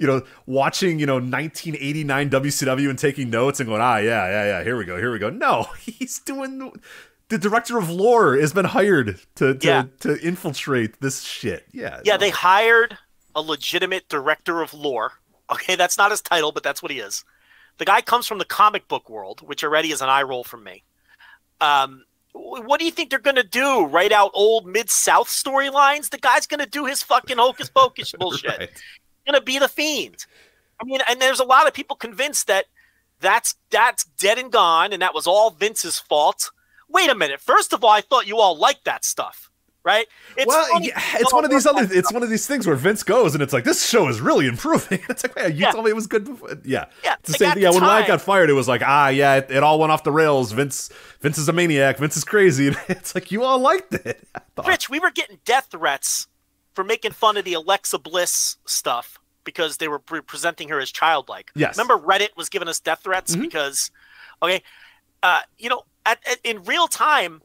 you 0.00 0.06
know, 0.06 0.22
watching, 0.46 0.98
you 0.98 1.04
know, 1.06 1.16
1989 1.16 2.30
WCW 2.30 2.88
and 2.88 2.98
taking 2.98 3.28
notes 3.28 3.60
and 3.60 3.68
going, 3.68 3.82
ah, 3.82 3.98
yeah, 3.98 4.26
yeah, 4.28 4.44
yeah. 4.46 4.64
Here 4.64 4.76
we 4.76 4.84
go. 4.86 4.96
Here 4.96 5.12
we 5.12 5.18
go. 5.18 5.28
No, 5.30 5.66
he's 5.80 6.18
doing. 6.20 6.72
The 7.28 7.38
director 7.38 7.78
of 7.78 7.90
lore 7.90 8.36
has 8.38 8.52
been 8.52 8.64
hired 8.64 9.20
to 9.36 9.54
to, 9.54 9.66
Yeah. 9.66 9.84
to 10.00 10.18
infiltrate 10.26 11.00
this 11.00 11.22
shit. 11.22 11.66
Yeah. 11.70 12.00
yeah, 12.02 12.14
no. 12.14 12.18
they 12.18 12.30
hired 12.30 12.96
a 13.36 13.42
legitimate 13.42 14.08
director 14.08 14.62
of 14.62 14.72
lore. 14.74 15.12
Okay, 15.52 15.76
that's 15.76 15.98
not 15.98 16.10
his 16.10 16.20
title, 16.22 16.50
but 16.50 16.62
that's 16.62 16.82
what 16.82 16.90
he 16.90 16.98
is. 16.98 17.22
The 17.78 17.84
guy 17.84 18.00
comes 18.00 18.26
from 18.26 18.38
the 18.38 18.44
comic 18.44 18.88
book 18.88 19.08
world, 19.10 19.40
which 19.46 19.62
already 19.62 19.90
is 19.92 20.00
an 20.00 20.08
eye 20.08 20.22
roll 20.22 20.44
from 20.44 20.64
me. 20.64 20.82
Um, 21.60 22.04
what 22.32 22.78
do 22.78 22.86
you 22.86 22.92
think 22.92 23.10
they're 23.10 23.18
going 23.18 23.36
to 23.36 23.42
do? 23.42 23.84
Write 23.86 24.12
out 24.12 24.30
old 24.34 24.66
Mid 24.66 24.88
South 24.88 25.28
storylines? 25.28 26.10
The 26.10 26.18
guy's 26.18 26.46
going 26.46 26.60
to 26.60 26.66
do 26.68 26.84
his 26.86 27.02
fucking 27.02 27.36
hocus 27.38 27.68
pocus 27.68 28.12
bullshit. 28.18 28.58
Right. 28.58 28.70
Going 29.26 29.38
to 29.38 29.44
be 29.44 29.58
the 29.58 29.68
fiend. 29.68 30.26
I 30.80 30.84
mean, 30.84 31.00
and 31.08 31.20
there's 31.20 31.40
a 31.40 31.44
lot 31.44 31.66
of 31.68 31.74
people 31.74 31.96
convinced 31.96 32.46
that 32.46 32.66
that's 33.20 33.54
that's 33.70 34.04
dead 34.04 34.38
and 34.38 34.50
gone, 34.50 34.92
and 34.92 35.02
that 35.02 35.14
was 35.14 35.26
all 35.26 35.50
Vince's 35.50 35.98
fault. 35.98 36.50
Wait 36.88 37.10
a 37.10 37.14
minute. 37.14 37.40
First 37.40 37.72
of 37.72 37.84
all, 37.84 37.90
I 37.90 38.00
thought 38.00 38.26
you 38.26 38.38
all 38.38 38.56
liked 38.56 38.84
that 38.86 39.04
stuff, 39.04 39.50
right? 39.84 40.06
It's 40.38 40.46
well, 40.46 40.66
funny 40.72 40.88
yeah, 40.88 41.00
it's 41.14 41.32
one 41.32 41.44
of 41.44 41.50
these 41.50 41.66
other. 41.66 41.84
that 41.84 41.94
It's 41.96 42.10
one 42.12 42.22
of 42.22 42.30
these 42.30 42.46
things 42.46 42.66
where 42.66 42.76
Vince 42.76 43.02
goes 43.02 43.34
and 43.34 43.42
it's 43.42 43.52
like 43.52 43.64
this 43.64 43.86
show 43.86 44.08
is 44.08 44.20
really 44.22 44.46
improving. 44.46 45.00
It's 45.10 45.22
like, 45.22 45.36
man, 45.36 45.52
you 45.52 45.58
Yeah. 45.58 45.70
told 45.72 45.84
me 45.84 45.90
it 45.90 45.94
was 45.94 46.06
good. 46.06 46.24
Before. 46.24 46.48
Yeah, 46.64 46.86
Yeah, 47.04 47.14
It's 47.20 47.26
the 47.28 47.32
like, 47.32 47.38
same 47.38 47.52
thing. 47.52 47.62
Yeah, 47.62 47.70
when 47.70 47.82
Wyatt 47.82 48.06
got 48.06 48.22
fired, 48.22 48.48
it 48.48 48.54
was 48.54 48.66
like, 48.68 48.80
ah, 48.84 49.08
yeah, 49.08 49.36
it, 49.36 49.50
it 49.50 49.62
all 49.62 49.78
went 49.78 49.92
off 49.92 50.02
the 50.02 50.12
rails. 50.12 50.50
Vince, 50.52 50.88
Vince 51.20 51.36
is 51.36 51.48
a 51.48 51.52
maniac. 51.52 51.98
Vince 51.98 52.16
is 52.16 52.24
crazy. 52.24 52.74
It's 52.88 53.14
like 53.14 53.30
you 53.30 53.44
all 53.44 53.58
liked 53.58 53.92
it. 53.94 54.26
Rich, 54.66 54.88
we 54.88 54.98
were 54.98 55.10
getting 55.10 55.38
death 55.44 55.68
threats 55.70 56.26
for 56.74 56.84
making 56.84 57.12
fun 57.12 57.36
of 57.36 57.44
the 57.44 57.54
Alexa 57.54 57.98
Bliss 57.98 58.56
stuff 58.64 59.18
because 59.44 59.78
they 59.78 59.88
were 59.88 59.98
pre- 59.98 60.20
presenting 60.20 60.68
her 60.68 60.80
as 60.80 60.90
childlike. 60.90 61.50
Yes. 61.54 61.76
Remember, 61.76 61.98
Reddit 61.98 62.36
was 62.36 62.48
giving 62.48 62.68
us 62.68 62.78
death 62.78 63.00
threats 63.02 63.34
Mhm. 63.34 63.40
because, 63.42 63.90
okay, 64.42 64.62
uh, 65.22 65.40
you 65.58 65.68
know, 65.68 65.82
at, 66.06 66.18
at, 66.26 66.38
in 66.44 66.62
real 66.64 66.86
time, 66.86 67.42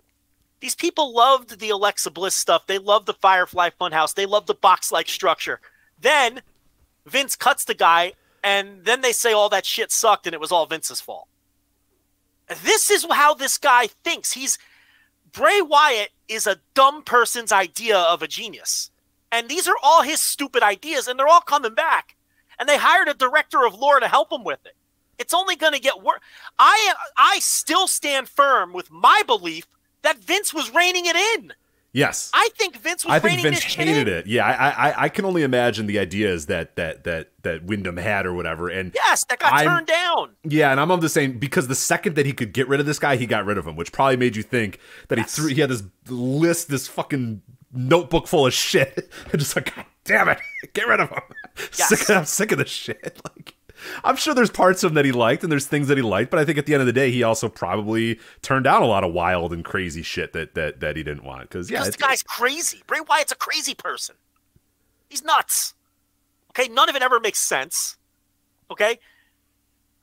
these 0.60 0.76
people 0.76 1.14
loved 1.14 1.60
the 1.60 1.70
Alexa 1.70 2.12
Bliss 2.12 2.36
stuff. 2.36 2.68
They 2.68 2.78
loved 2.78 3.06
the 3.06 3.14
Firefly 3.14 3.70
Funhouse. 3.80 4.14
They 4.14 4.26
loved 4.26 4.48
the 4.48 4.54
box-like 4.56 5.08
structure. 5.10 5.60
Then 6.00 6.42
Vince 7.06 7.36
cuts 7.36 7.66
the 7.66 7.74
guy, 7.74 8.14
and 8.44 8.84
then 8.86 9.02
they 9.02 9.12
say 9.12 9.34
all 9.34 9.50
that 9.50 9.66
shit 9.66 9.92
sucked, 9.92 10.28
and 10.28 10.34
it 10.34 10.40
was 10.40 10.52
all 10.52 10.66
Vince's 10.66 11.02
fault. 11.02 11.28
This 12.64 12.92
is 12.92 13.06
how 13.10 13.34
this 13.34 13.58
guy 13.58 13.88
thinks. 13.88 14.34
He's 14.34 14.58
Bray 15.32 15.62
Wyatt 15.62 16.12
is 16.28 16.48
a 16.48 16.58
dumb 16.74 17.04
person's 17.04 17.52
idea 17.52 17.98
of 17.98 18.22
a 18.22 18.28
genius. 18.28 18.92
And 19.32 19.50
these 19.50 19.68
are 19.68 19.76
all 19.84 20.04
his 20.04 20.20
stupid 20.22 20.64
ideas, 20.64 21.08
and 21.08 21.20
they're 21.20 21.28
all 21.28 21.42
coming 21.42 21.74
back. 21.74 22.16
And 22.60 22.70
they 22.70 22.78
hired 22.78 23.08
a 23.10 23.14
director 23.14 23.66
of 23.66 23.74
lore 23.76 24.00
to 24.00 24.08
help 24.08 24.32
him 24.32 24.44
with 24.44 24.60
it. 24.66 24.76
It's 25.18 25.34
only 25.34 25.56
going 25.56 25.74
to 25.74 25.80
get 25.80 26.04
worse. 26.04 26.20
I 26.60 26.94
I 27.18 27.40
still 27.40 27.88
stand 27.88 28.30
firm 28.30 28.74
with 28.74 28.92
my 28.92 29.22
belief 29.26 29.66
that 30.04 30.18
Vince 30.20 30.54
was 30.54 30.74
reining 30.74 31.06
it 31.06 31.16
in. 31.16 31.54
Yes. 31.94 32.30
I 32.34 32.50
think 32.58 32.76
Vince 32.78 33.06
was 33.06 33.14
I 33.14 33.20
think 33.20 33.42
Vince 33.42 33.64
hated 33.64 34.10
it. 34.10 34.28
Yeah, 34.28 34.46
I, 34.46 34.90
I 34.90 35.04
I 35.06 35.10
can 35.10 35.24
only 35.24 35.44
imagine 35.44 35.86
the 35.86 35.98
ideas 36.00 36.48
that 36.48 36.76
that 36.76 37.06
that 37.06 37.32
that 37.44 37.64
Wyndham 37.64 37.96
had 37.96 38.26
or 38.26 38.34
whatever. 38.34 38.68
And 38.68 38.92
Yes, 38.94 39.24
that 39.26 39.40
got 39.40 39.54
I'm- 39.54 39.66
turned 39.66 39.88
down. 39.88 40.32
yeah, 40.44 40.72
and 40.72 40.80
I'm 40.82 40.92
of 40.92 41.00
the 41.00 41.08
same 41.10 41.40
because 41.40 41.70
the 41.70 41.76
second 41.76 42.16
that 42.18 42.26
he 42.26 42.34
could 42.34 42.52
get 42.52 42.68
rid 42.68 42.82
of 42.82 42.86
this 42.86 43.00
guy, 43.00 43.16
he 43.16 43.26
got 43.26 43.46
rid 43.46 43.58
of 43.58 43.66
him, 43.66 43.78
which 43.78 43.94
probably 43.94 44.18
made 44.18 44.36
you 44.36 44.44
think 44.44 44.80
that 45.08 45.18
he 45.18 45.24
threw 45.24 45.48
he 45.48 45.62
had 45.62 45.70
this 45.70 45.84
list, 46.10 46.68
this 46.68 46.88
fucking 46.90 47.42
notebook 47.76 48.28
full 48.28 48.46
of 48.48 48.54
shit, 48.54 49.12
and 49.32 49.40
just 49.40 49.56
like, 49.56 49.76
God 49.76 49.86
damn 50.04 50.30
it, 50.30 50.40
get 50.74 50.88
rid 50.88 51.00
of 51.00 51.10
him. 51.10 51.22
Yes. 51.78 51.88
Sick 51.88 52.10
I'm 52.10 52.26
sick 52.26 52.52
of 52.52 52.58
this 52.58 52.70
shit. 52.70 53.22
Like, 53.24 53.56
I'm 54.04 54.18
sure 54.18 54.34
there's 54.34 54.50
parts 54.50 54.84
of 54.84 54.92
him 54.92 54.96
that 54.96 55.06
he 55.06 55.14
liked, 55.14 55.42
and 55.44 55.50
there's 55.50 55.68
things 55.68 55.88
that 55.88 55.98
he 55.98 56.02
liked, 56.04 56.30
but 56.30 56.38
I 56.40 56.44
think 56.44 56.58
at 56.58 56.66
the 56.66 56.74
end 56.74 56.82
of 56.82 56.88
the 56.88 56.92
day, 56.94 57.12
he 57.12 57.24
also 57.24 57.48
probably 57.48 58.20
turned 58.42 58.66
down 58.66 58.82
a 58.82 58.86
lot 58.88 59.06
of 59.06 59.14
wild 59.14 59.54
and 59.54 59.64
crazy 59.64 60.02
shit 60.02 60.34
that 60.34 60.54
that 60.56 60.82
that 60.82 60.98
he 60.98 61.04
didn't 61.04 61.24
want. 61.24 61.44
Because 61.44 61.72
yeah, 61.72 61.80
it's- 61.80 61.96
guy's 61.96 62.24
crazy. 62.24 62.84
Bray 62.88 63.00
Wyatt's 63.08 63.32
a 63.32 63.36
crazy 63.38 63.74
person. 63.74 64.16
He's 65.10 65.24
nuts. 65.24 65.74
Okay, 66.52 66.68
none 66.68 66.90
of 66.90 66.96
it 66.96 67.02
ever 67.02 67.20
makes 67.22 67.40
sense. 67.40 67.96
Okay, 68.70 69.00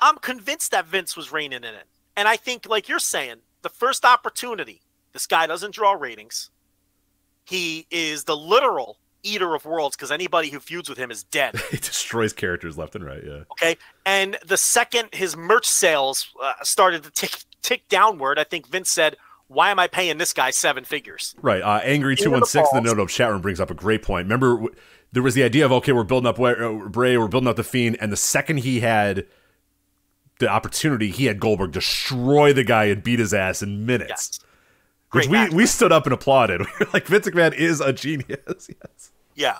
I'm 0.00 0.16
convinced 0.16 0.70
that 0.70 0.86
Vince 0.86 1.16
was 1.16 1.32
reining 1.32 1.64
in 1.64 1.74
it, 1.74 1.86
and 2.16 2.28
I 2.28 2.36
think, 2.36 2.66
like 2.66 2.88
you're 2.88 2.98
saying, 2.98 3.36
the 3.62 3.68
first 3.68 4.04
opportunity, 4.04 4.80
this 5.12 5.26
guy 5.26 5.46
doesn't 5.46 5.74
draw 5.74 5.92
ratings. 5.92 6.50
He 7.44 7.86
is 7.90 8.24
the 8.24 8.36
literal 8.36 8.98
eater 9.22 9.54
of 9.54 9.64
worlds 9.64 9.96
because 9.96 10.10
anybody 10.10 10.50
who 10.50 10.60
feuds 10.60 10.88
with 10.88 10.98
him 10.98 11.10
is 11.10 11.22
dead. 11.24 11.54
he 11.70 11.76
destroys 11.76 12.32
characters 12.32 12.76
left 12.76 12.94
and 12.94 13.04
right. 13.04 13.22
Yeah. 13.24 13.42
Okay, 13.52 13.76
and 14.04 14.36
the 14.46 14.56
second 14.56 15.08
his 15.12 15.36
merch 15.36 15.66
sales 15.66 16.28
uh, 16.42 16.54
started 16.62 17.04
to 17.04 17.10
tick 17.10 17.36
tick 17.62 17.88
downward, 17.88 18.38
I 18.38 18.44
think 18.44 18.66
Vince 18.66 18.90
said, 18.90 19.16
"Why 19.48 19.70
am 19.70 19.78
I 19.78 19.86
paying 19.86 20.18
this 20.18 20.32
guy 20.32 20.50
seven 20.50 20.84
figures?" 20.84 21.34
Right. 21.40 21.62
Uh, 21.62 21.80
Angry 21.84 22.16
two 22.16 22.30
one 22.30 22.44
six 22.44 22.52
two 22.52 22.58
the 22.58 22.62
one 22.62 22.66
six. 22.66 22.70
The 22.70 22.78
balls. 22.82 22.96
no 22.96 23.02
no 23.02 23.06
chat 23.06 23.30
room 23.30 23.42
brings 23.42 23.60
up 23.60 23.70
a 23.70 23.74
great 23.74 24.02
point. 24.02 24.26
Remember, 24.26 24.54
w- 24.54 24.74
there 25.12 25.22
was 25.22 25.34
the 25.34 25.42
idea 25.42 25.64
of 25.64 25.72
okay, 25.72 25.92
we're 25.92 26.04
building 26.04 26.28
up 26.28 26.40
uh, 26.40 26.88
Bray, 26.88 27.16
we're 27.16 27.28
building 27.28 27.48
up 27.48 27.56
the 27.56 27.64
Fiend, 27.64 27.96
and 28.00 28.10
the 28.12 28.16
second 28.16 28.58
he 28.58 28.80
had 28.80 29.26
the 30.38 30.48
opportunity, 30.48 31.10
he 31.10 31.26
had 31.26 31.38
Goldberg 31.38 31.70
destroy 31.70 32.52
the 32.52 32.64
guy 32.64 32.84
and 32.86 33.02
beat 33.02 33.20
his 33.20 33.32
ass 33.32 33.62
in 33.62 33.86
minutes. 33.86 34.10
Yes. 34.10 34.40
Which 35.12 35.28
we, 35.28 35.48
we 35.50 35.66
stood 35.66 35.92
up 35.92 36.06
and 36.06 36.12
applauded. 36.12 36.60
We 36.80 36.86
were 36.86 36.90
like, 36.92 37.06
Vince 37.06 37.28
McMahon 37.28 37.54
is 37.54 37.80
a 37.80 37.92
genius. 37.92 38.28
yes. 38.68 39.10
Yeah. 39.34 39.58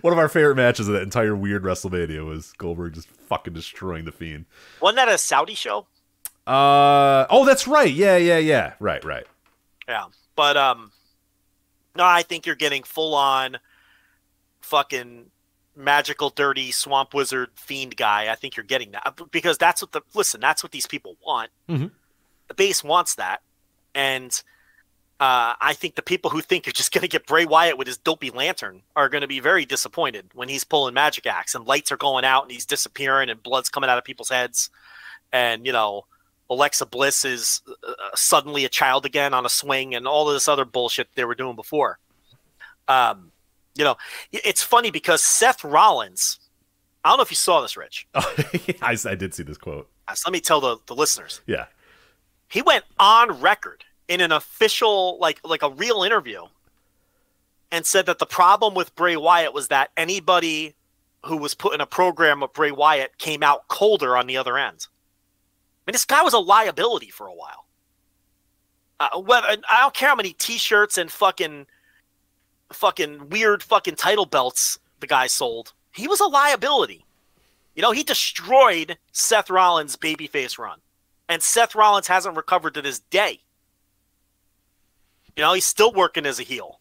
One 0.00 0.12
of 0.12 0.18
our 0.18 0.28
favorite 0.28 0.56
matches 0.56 0.88
of 0.88 0.94
that 0.94 1.02
entire 1.02 1.36
weird 1.36 1.62
WrestleMania 1.62 2.24
was 2.24 2.52
Goldberg 2.58 2.94
just 2.94 3.08
fucking 3.08 3.52
destroying 3.54 4.04
the 4.04 4.12
Fiend. 4.12 4.46
Wasn't 4.80 4.96
that 4.96 5.08
a 5.08 5.18
Saudi 5.18 5.54
show? 5.54 5.86
Uh 6.46 7.26
oh, 7.30 7.44
that's 7.44 7.66
right. 7.66 7.92
Yeah, 7.92 8.16
yeah, 8.16 8.38
yeah. 8.38 8.74
Right, 8.80 9.04
right. 9.04 9.26
Yeah. 9.88 10.06
But 10.34 10.56
um 10.56 10.92
no, 11.96 12.04
I 12.04 12.22
think 12.22 12.46
you're 12.46 12.54
getting 12.56 12.82
full 12.82 13.14
on 13.14 13.58
fucking 14.60 15.26
magical 15.76 16.30
dirty 16.30 16.70
swamp 16.70 17.14
wizard 17.14 17.50
fiend 17.56 17.96
guy. 17.96 18.30
I 18.32 18.34
think 18.34 18.56
you're 18.56 18.64
getting 18.64 18.92
that 18.92 19.18
because 19.30 19.58
that's 19.58 19.82
what 19.82 19.92
the 19.92 20.02
listen, 20.14 20.40
that's 20.40 20.62
what 20.62 20.72
these 20.72 20.86
people 20.86 21.16
want. 21.24 21.50
Mhm. 21.68 21.90
The 22.48 22.54
base 22.54 22.82
wants 22.82 23.16
that. 23.16 23.42
And 23.94 24.42
uh, 25.18 25.54
I 25.60 25.72
think 25.72 25.94
the 25.94 26.02
people 26.02 26.30
who 26.30 26.42
think 26.42 26.66
you're 26.66 26.74
just 26.74 26.92
going 26.92 27.02
to 27.02 27.08
get 27.08 27.26
Bray 27.26 27.46
Wyatt 27.46 27.78
with 27.78 27.86
his 27.86 27.96
dopey 27.96 28.30
lantern 28.30 28.82
are 28.94 29.08
going 29.08 29.22
to 29.22 29.26
be 29.26 29.40
very 29.40 29.64
disappointed 29.64 30.26
when 30.34 30.50
he's 30.50 30.62
pulling 30.62 30.92
magic 30.92 31.26
acts 31.26 31.54
and 31.54 31.64
lights 31.64 31.90
are 31.90 31.96
going 31.96 32.24
out 32.26 32.42
and 32.42 32.52
he's 32.52 32.66
disappearing 32.66 33.30
and 33.30 33.42
blood's 33.42 33.70
coming 33.70 33.88
out 33.88 33.96
of 33.96 34.04
people's 34.04 34.28
heads. 34.28 34.68
And, 35.32 35.64
you 35.64 35.72
know, 35.72 36.04
Alexa 36.50 36.84
Bliss 36.86 37.24
is 37.24 37.62
uh, 37.66 37.92
suddenly 38.14 38.66
a 38.66 38.68
child 38.68 39.06
again 39.06 39.32
on 39.32 39.46
a 39.46 39.48
swing 39.48 39.94
and 39.94 40.06
all 40.06 40.28
of 40.28 40.34
this 40.34 40.48
other 40.48 40.66
bullshit 40.66 41.08
they 41.14 41.24
were 41.24 41.34
doing 41.34 41.56
before. 41.56 41.98
Um, 42.86 43.32
you 43.74 43.84
know, 43.84 43.96
it's 44.32 44.62
funny 44.62 44.90
because 44.90 45.22
Seth 45.22 45.64
Rollins, 45.64 46.40
I 47.02 47.08
don't 47.08 47.16
know 47.16 47.22
if 47.22 47.30
you 47.30 47.36
saw 47.36 47.62
this, 47.62 47.74
Rich. 47.76 48.06
I, 48.14 48.98
I 49.06 49.14
did 49.14 49.32
see 49.32 49.44
this 49.44 49.56
quote. 49.56 49.88
Uh, 50.08 50.14
So 50.14 50.28
let 50.28 50.34
me 50.34 50.40
tell 50.40 50.60
the, 50.60 50.76
the 50.86 50.94
listeners. 50.94 51.40
Yeah. 51.46 51.66
He 52.48 52.60
went 52.60 52.84
on 52.98 53.40
record 53.40 53.84
in 54.08 54.20
an 54.20 54.32
official, 54.32 55.18
like 55.20 55.40
like 55.44 55.62
a 55.62 55.70
real 55.70 56.02
interview, 56.02 56.42
and 57.72 57.84
said 57.84 58.06
that 58.06 58.18
the 58.18 58.26
problem 58.26 58.74
with 58.74 58.94
Bray 58.94 59.16
Wyatt 59.16 59.52
was 59.52 59.68
that 59.68 59.90
anybody 59.96 60.74
who 61.24 61.36
was 61.36 61.54
put 61.54 61.74
in 61.74 61.80
a 61.80 61.86
program 61.86 62.40
with 62.40 62.52
Bray 62.52 62.70
Wyatt 62.70 63.18
came 63.18 63.42
out 63.42 63.68
colder 63.68 64.16
on 64.16 64.26
the 64.26 64.36
other 64.36 64.56
end. 64.56 64.86
I 64.88 65.90
mean, 65.90 65.92
this 65.92 66.04
guy 66.04 66.22
was 66.22 66.34
a 66.34 66.38
liability 66.38 67.10
for 67.10 67.26
a 67.26 67.34
while. 67.34 67.66
Uh, 68.98 69.20
whether 69.20 69.46
I 69.48 69.80
don't 69.80 69.94
care 69.94 70.08
how 70.08 70.14
many 70.14 70.32
T-shirts 70.32 70.96
and 70.96 71.10
fucking, 71.10 71.66
fucking 72.72 73.28
weird 73.28 73.62
fucking 73.62 73.96
title 73.96 74.24
belts 74.24 74.78
the 75.00 75.06
guy 75.06 75.26
sold. 75.26 75.74
He 75.92 76.08
was 76.08 76.20
a 76.20 76.26
liability. 76.26 77.04
You 77.74 77.82
know, 77.82 77.92
he 77.92 78.02
destroyed 78.02 78.96
Seth 79.12 79.50
Rollins' 79.50 79.96
babyface 79.96 80.58
run, 80.58 80.78
and 81.28 81.42
Seth 81.42 81.74
Rollins 81.74 82.06
hasn't 82.06 82.36
recovered 82.36 82.74
to 82.74 82.82
this 82.82 83.00
day. 83.00 83.40
You 85.36 85.42
know, 85.42 85.52
he's 85.52 85.66
still 85.66 85.92
working 85.92 86.26
as 86.26 86.40
a 86.40 86.42
heel. 86.42 86.80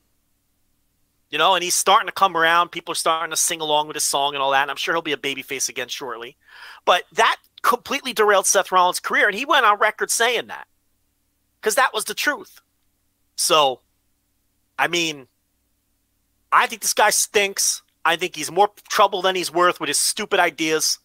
You 1.29 1.37
know, 1.37 1.55
and 1.55 1.63
he's 1.63 1.75
starting 1.75 2.07
to 2.07 2.13
come 2.13 2.37
around. 2.37 2.69
People 2.69 2.93
are 2.93 2.95
starting 2.95 3.31
to 3.31 3.37
sing 3.37 3.59
along 3.59 3.87
with 3.87 3.95
his 3.95 4.03
song 4.03 4.33
and 4.33 4.41
all 4.41 4.51
that. 4.51 4.61
And 4.61 4.71
I'm 4.71 4.77
sure 4.77 4.93
he'll 4.93 5.01
be 5.01 5.11
a 5.11 5.17
babyface 5.17 5.67
again 5.67 5.89
shortly. 5.89 6.37
But 6.85 7.03
that 7.13 7.37
completely 7.65 8.13
derailed 8.13 8.45
Seth 8.45 8.71
Rollins' 8.71 8.99
career, 8.99 9.27
and 9.27 9.35
he 9.35 9.43
went 9.43 9.65
on 9.65 9.79
record 9.79 10.11
saying 10.11 10.47
that 10.47 10.67
because 11.59 11.75
that 11.75 11.93
was 11.93 12.05
the 12.05 12.13
truth. 12.13 12.61
So, 13.35 13.81
I 14.77 14.87
mean, 14.87 15.27
I 16.51 16.67
think 16.67 16.83
this 16.83 16.93
guy 16.93 17.09
stinks. 17.09 17.81
I 18.05 18.17
think 18.17 18.35
he's 18.35 18.51
more 18.51 18.69
trouble 18.87 19.23
than 19.23 19.35
he's 19.35 19.51
worth 19.51 19.79
with 19.79 19.87
his 19.87 19.99
stupid 19.99 20.39
ideas. 20.39 20.99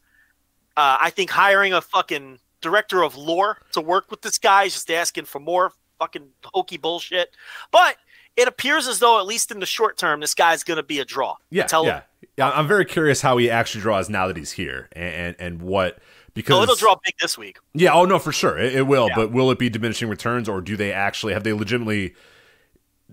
Uh, 0.77 0.98
I 1.01 1.09
think 1.09 1.31
hiring 1.31 1.72
a 1.72 1.81
fucking 1.81 2.39
director 2.60 3.02
of 3.02 3.16
lore 3.16 3.56
to 3.72 3.81
work 3.81 4.10
with 4.10 4.20
this 4.20 4.36
guy 4.36 4.64
is 4.64 4.74
just 4.74 4.90
asking 4.90 5.24
for 5.24 5.40
more 5.40 5.72
fucking 6.01 6.28
hokey 6.44 6.78
bullshit. 6.78 7.31
But 7.70 7.97
it 8.36 8.48
appears 8.48 8.89
as 8.89 8.98
though, 8.98 9.20
at 9.20 9.27
least 9.27 9.52
in 9.52 9.60
the 9.60 9.66
short 9.66 9.97
term, 9.97 10.20
this 10.20 10.35
guy's 10.35 10.64
going 10.64 10.78
to 10.78 10.82
be 10.82 10.98
a 10.98 11.05
draw. 11.05 11.36
Yeah, 11.51 11.64
Tell 11.64 11.85
yeah. 11.85 12.02
yeah. 12.36 12.51
I'm 12.51 12.66
very 12.66 12.85
curious 12.85 13.20
how 13.20 13.36
he 13.36 13.48
actually 13.48 13.82
draws 13.82 14.09
now 14.09 14.27
that 14.27 14.36
he's 14.36 14.52
here, 14.52 14.89
and 14.93 15.14
and, 15.14 15.36
and 15.39 15.62
what 15.62 15.98
because 16.35 16.59
Oh, 16.59 16.62
it'll 16.62 16.77
draw 16.77 16.97
big 17.05 17.14
this 17.20 17.36
week. 17.39 17.59
Yeah, 17.74 17.93
oh 17.93 18.05
no, 18.05 18.18
for 18.18 18.32
sure, 18.32 18.59
it, 18.59 18.74
it 18.74 18.86
will. 18.86 19.09
Yeah. 19.09 19.16
But 19.16 19.32
will 19.32 19.51
it 19.51 19.59
be 19.59 19.68
diminishing 19.68 20.09
returns, 20.09 20.48
or 20.48 20.60
do 20.60 20.77
they 20.77 20.93
actually 20.93 21.35
have 21.35 21.44
they 21.44 21.52
legitimately 21.52 22.14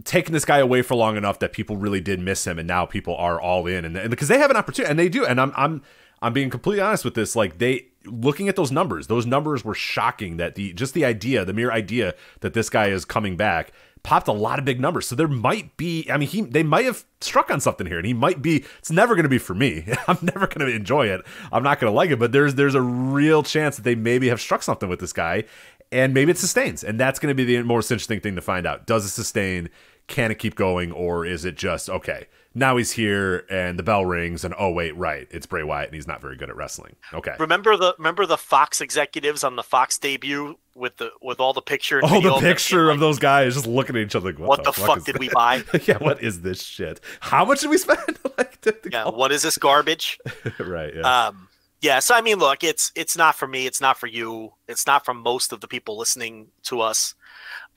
taken 0.03 0.33
this 0.33 0.45
guy 0.45 0.59
away 0.59 0.81
for 0.81 0.95
long 0.95 1.17
enough 1.17 1.39
that 1.39 1.51
people 1.53 1.77
really 1.77 2.01
did 2.01 2.19
miss 2.19 2.45
him, 2.45 2.59
and 2.59 2.67
now 2.67 2.85
people 2.85 3.15
are 3.15 3.39
all 3.41 3.67
in, 3.67 3.85
and, 3.85 3.97
and 3.97 4.09
because 4.09 4.27
they 4.27 4.39
have 4.39 4.51
an 4.51 4.57
opportunity, 4.57 4.89
and 4.89 4.99
they 4.99 5.09
do, 5.09 5.25
and 5.25 5.41
I'm 5.41 5.51
I'm 5.55 5.81
I'm 6.21 6.33
being 6.33 6.49
completely 6.49 6.81
honest 6.81 7.03
with 7.03 7.15
this, 7.15 7.35
like 7.35 7.57
they 7.57 7.87
looking 8.07 8.49
at 8.49 8.55
those 8.55 8.71
numbers, 8.71 9.07
those 9.07 9.25
numbers 9.25 9.63
were 9.63 9.73
shocking. 9.73 10.37
That 10.37 10.55
the 10.55 10.73
just 10.73 10.93
the 10.93 11.05
idea, 11.05 11.45
the 11.45 11.53
mere 11.53 11.71
idea 11.71 12.15
that 12.41 12.53
this 12.53 12.69
guy 12.69 12.87
is 12.87 13.05
coming 13.05 13.37
back. 13.37 13.71
Popped 14.03 14.29
a 14.29 14.33
lot 14.33 14.57
of 14.57 14.63
big 14.63 14.79
numbers, 14.79 15.05
so 15.07 15.15
there 15.15 15.27
might 15.27 15.75
be. 15.75 16.07
I 16.09 16.17
mean, 16.17 16.29
he 16.29 16.41
they 16.41 16.63
might 16.63 16.85
have 16.85 17.03
struck 17.19 17.51
on 17.51 17.59
something 17.59 17.87
here, 17.87 17.97
and 17.97 18.05
he 18.05 18.13
might 18.13 18.41
be. 18.41 18.63
It's 18.79 18.91
never 18.91 19.15
going 19.15 19.23
to 19.23 19.29
be 19.29 19.37
for 19.37 19.53
me. 19.53 19.85
I'm 20.07 20.19
never 20.21 20.47
going 20.47 20.65
to 20.65 20.73
enjoy 20.73 21.07
it. 21.07 21.21
I'm 21.51 21.63
not 21.63 21.79
going 21.79 21.91
to 21.91 21.95
like 21.95 22.11
it, 22.11 22.19
but 22.19 22.31
there's 22.31 22.55
there's 22.55 22.75
a 22.75 22.81
real 22.81 23.43
chance 23.43 23.75
that 23.75 23.81
they 23.81 23.95
maybe 23.95 24.29
have 24.29 24.39
struck 24.39 24.63
something 24.63 24.87
with 24.87 24.99
this 24.99 25.11
guy, 25.11 25.43
and 25.91 26.13
maybe 26.13 26.31
it 26.31 26.37
sustains, 26.37 26.83
and 26.83 26.99
that's 26.99 27.19
going 27.19 27.31
to 27.31 27.35
be 27.35 27.43
the 27.43 27.63
most 27.63 27.91
interesting 27.91 28.21
thing 28.21 28.35
to 28.35 28.41
find 28.41 28.65
out. 28.65 28.85
Does 28.85 29.05
it 29.05 29.09
sustain? 29.09 29.69
Can 30.07 30.31
it 30.31 30.39
keep 30.39 30.55
going, 30.55 30.93
or 30.93 31.25
is 31.25 31.43
it 31.43 31.57
just 31.57 31.89
okay? 31.89 32.27
Now 32.57 32.75
he's 32.77 32.91
here, 32.91 33.45
and 33.51 33.77
the 33.77 33.83
bell 33.83 34.03
rings, 34.03 34.43
and 34.43 34.55
oh 34.57 34.71
wait, 34.71 34.95
right, 34.97 35.27
it's 35.29 35.45
Bray 35.45 35.61
Wyatt, 35.61 35.89
and 35.89 35.95
he's 35.95 36.07
not 36.07 36.21
very 36.21 36.35
good 36.35 36.49
at 36.49 36.55
wrestling. 36.55 36.95
Okay. 37.13 37.35
Remember 37.37 37.77
the 37.77 37.93
remember 37.99 38.25
the 38.25 38.35
Fox 38.37 38.81
executives 38.81 39.43
on 39.43 39.55
the 39.55 39.61
Fox 39.61 39.99
debut 39.99 40.57
with 40.73 40.97
the 40.97 41.11
with 41.21 41.39
all 41.39 41.53
the 41.53 41.61
picture. 41.61 41.99
and 41.99 42.05
Oh, 42.05 42.15
video 42.15 42.29
the 42.31 42.35
of 42.37 42.41
them 42.41 42.51
picture 42.51 42.89
of 42.89 42.99
those 42.99 43.19
guys 43.19 43.53
just 43.53 43.67
looking 43.67 43.95
at 43.95 44.01
each 44.01 44.15
other. 44.15 44.31
Like, 44.31 44.39
what, 44.39 44.49
What 44.49 44.63
the 44.63 44.73
fuck 44.73 44.97
is 44.97 45.03
did 45.03 45.19
we 45.19 45.29
buy? 45.29 45.63
yeah, 45.85 45.97
what 45.99 46.23
is 46.23 46.41
this 46.41 46.63
shit? 46.63 46.99
How 47.19 47.45
much 47.45 47.61
did 47.61 47.69
we 47.69 47.77
spend? 47.77 48.17
like, 48.39 48.59
to, 48.61 48.71
to 48.71 48.89
Yeah, 48.91 49.03
go- 49.03 49.11
what 49.11 49.31
is 49.31 49.43
this 49.43 49.59
garbage? 49.59 50.17
right. 50.59 50.95
Yeah. 50.95 51.27
Um, 51.27 51.49
yeah, 51.81 51.99
so 51.99 52.15
I 52.15 52.21
mean, 52.21 52.39
look, 52.39 52.63
it's 52.63 52.91
it's 52.95 53.15
not 53.15 53.35
for 53.35 53.47
me, 53.47 53.67
it's 53.67 53.79
not 53.79 53.99
for 53.99 54.07
you, 54.07 54.53
it's 54.67 54.87
not 54.87 55.05
for 55.05 55.13
most 55.13 55.53
of 55.53 55.61
the 55.61 55.67
people 55.67 55.95
listening 55.95 56.47
to 56.63 56.81
us. 56.81 57.13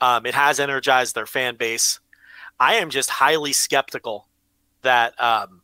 Um, 0.01 0.25
it 0.25 0.33
has 0.33 0.59
energized 0.59 1.15
their 1.15 1.27
fan 1.27 1.57
base. 1.57 2.01
I 2.59 2.77
am 2.77 2.89
just 2.89 3.11
highly 3.11 3.53
skeptical 3.53 4.27
that 4.83 5.21
um, 5.21 5.63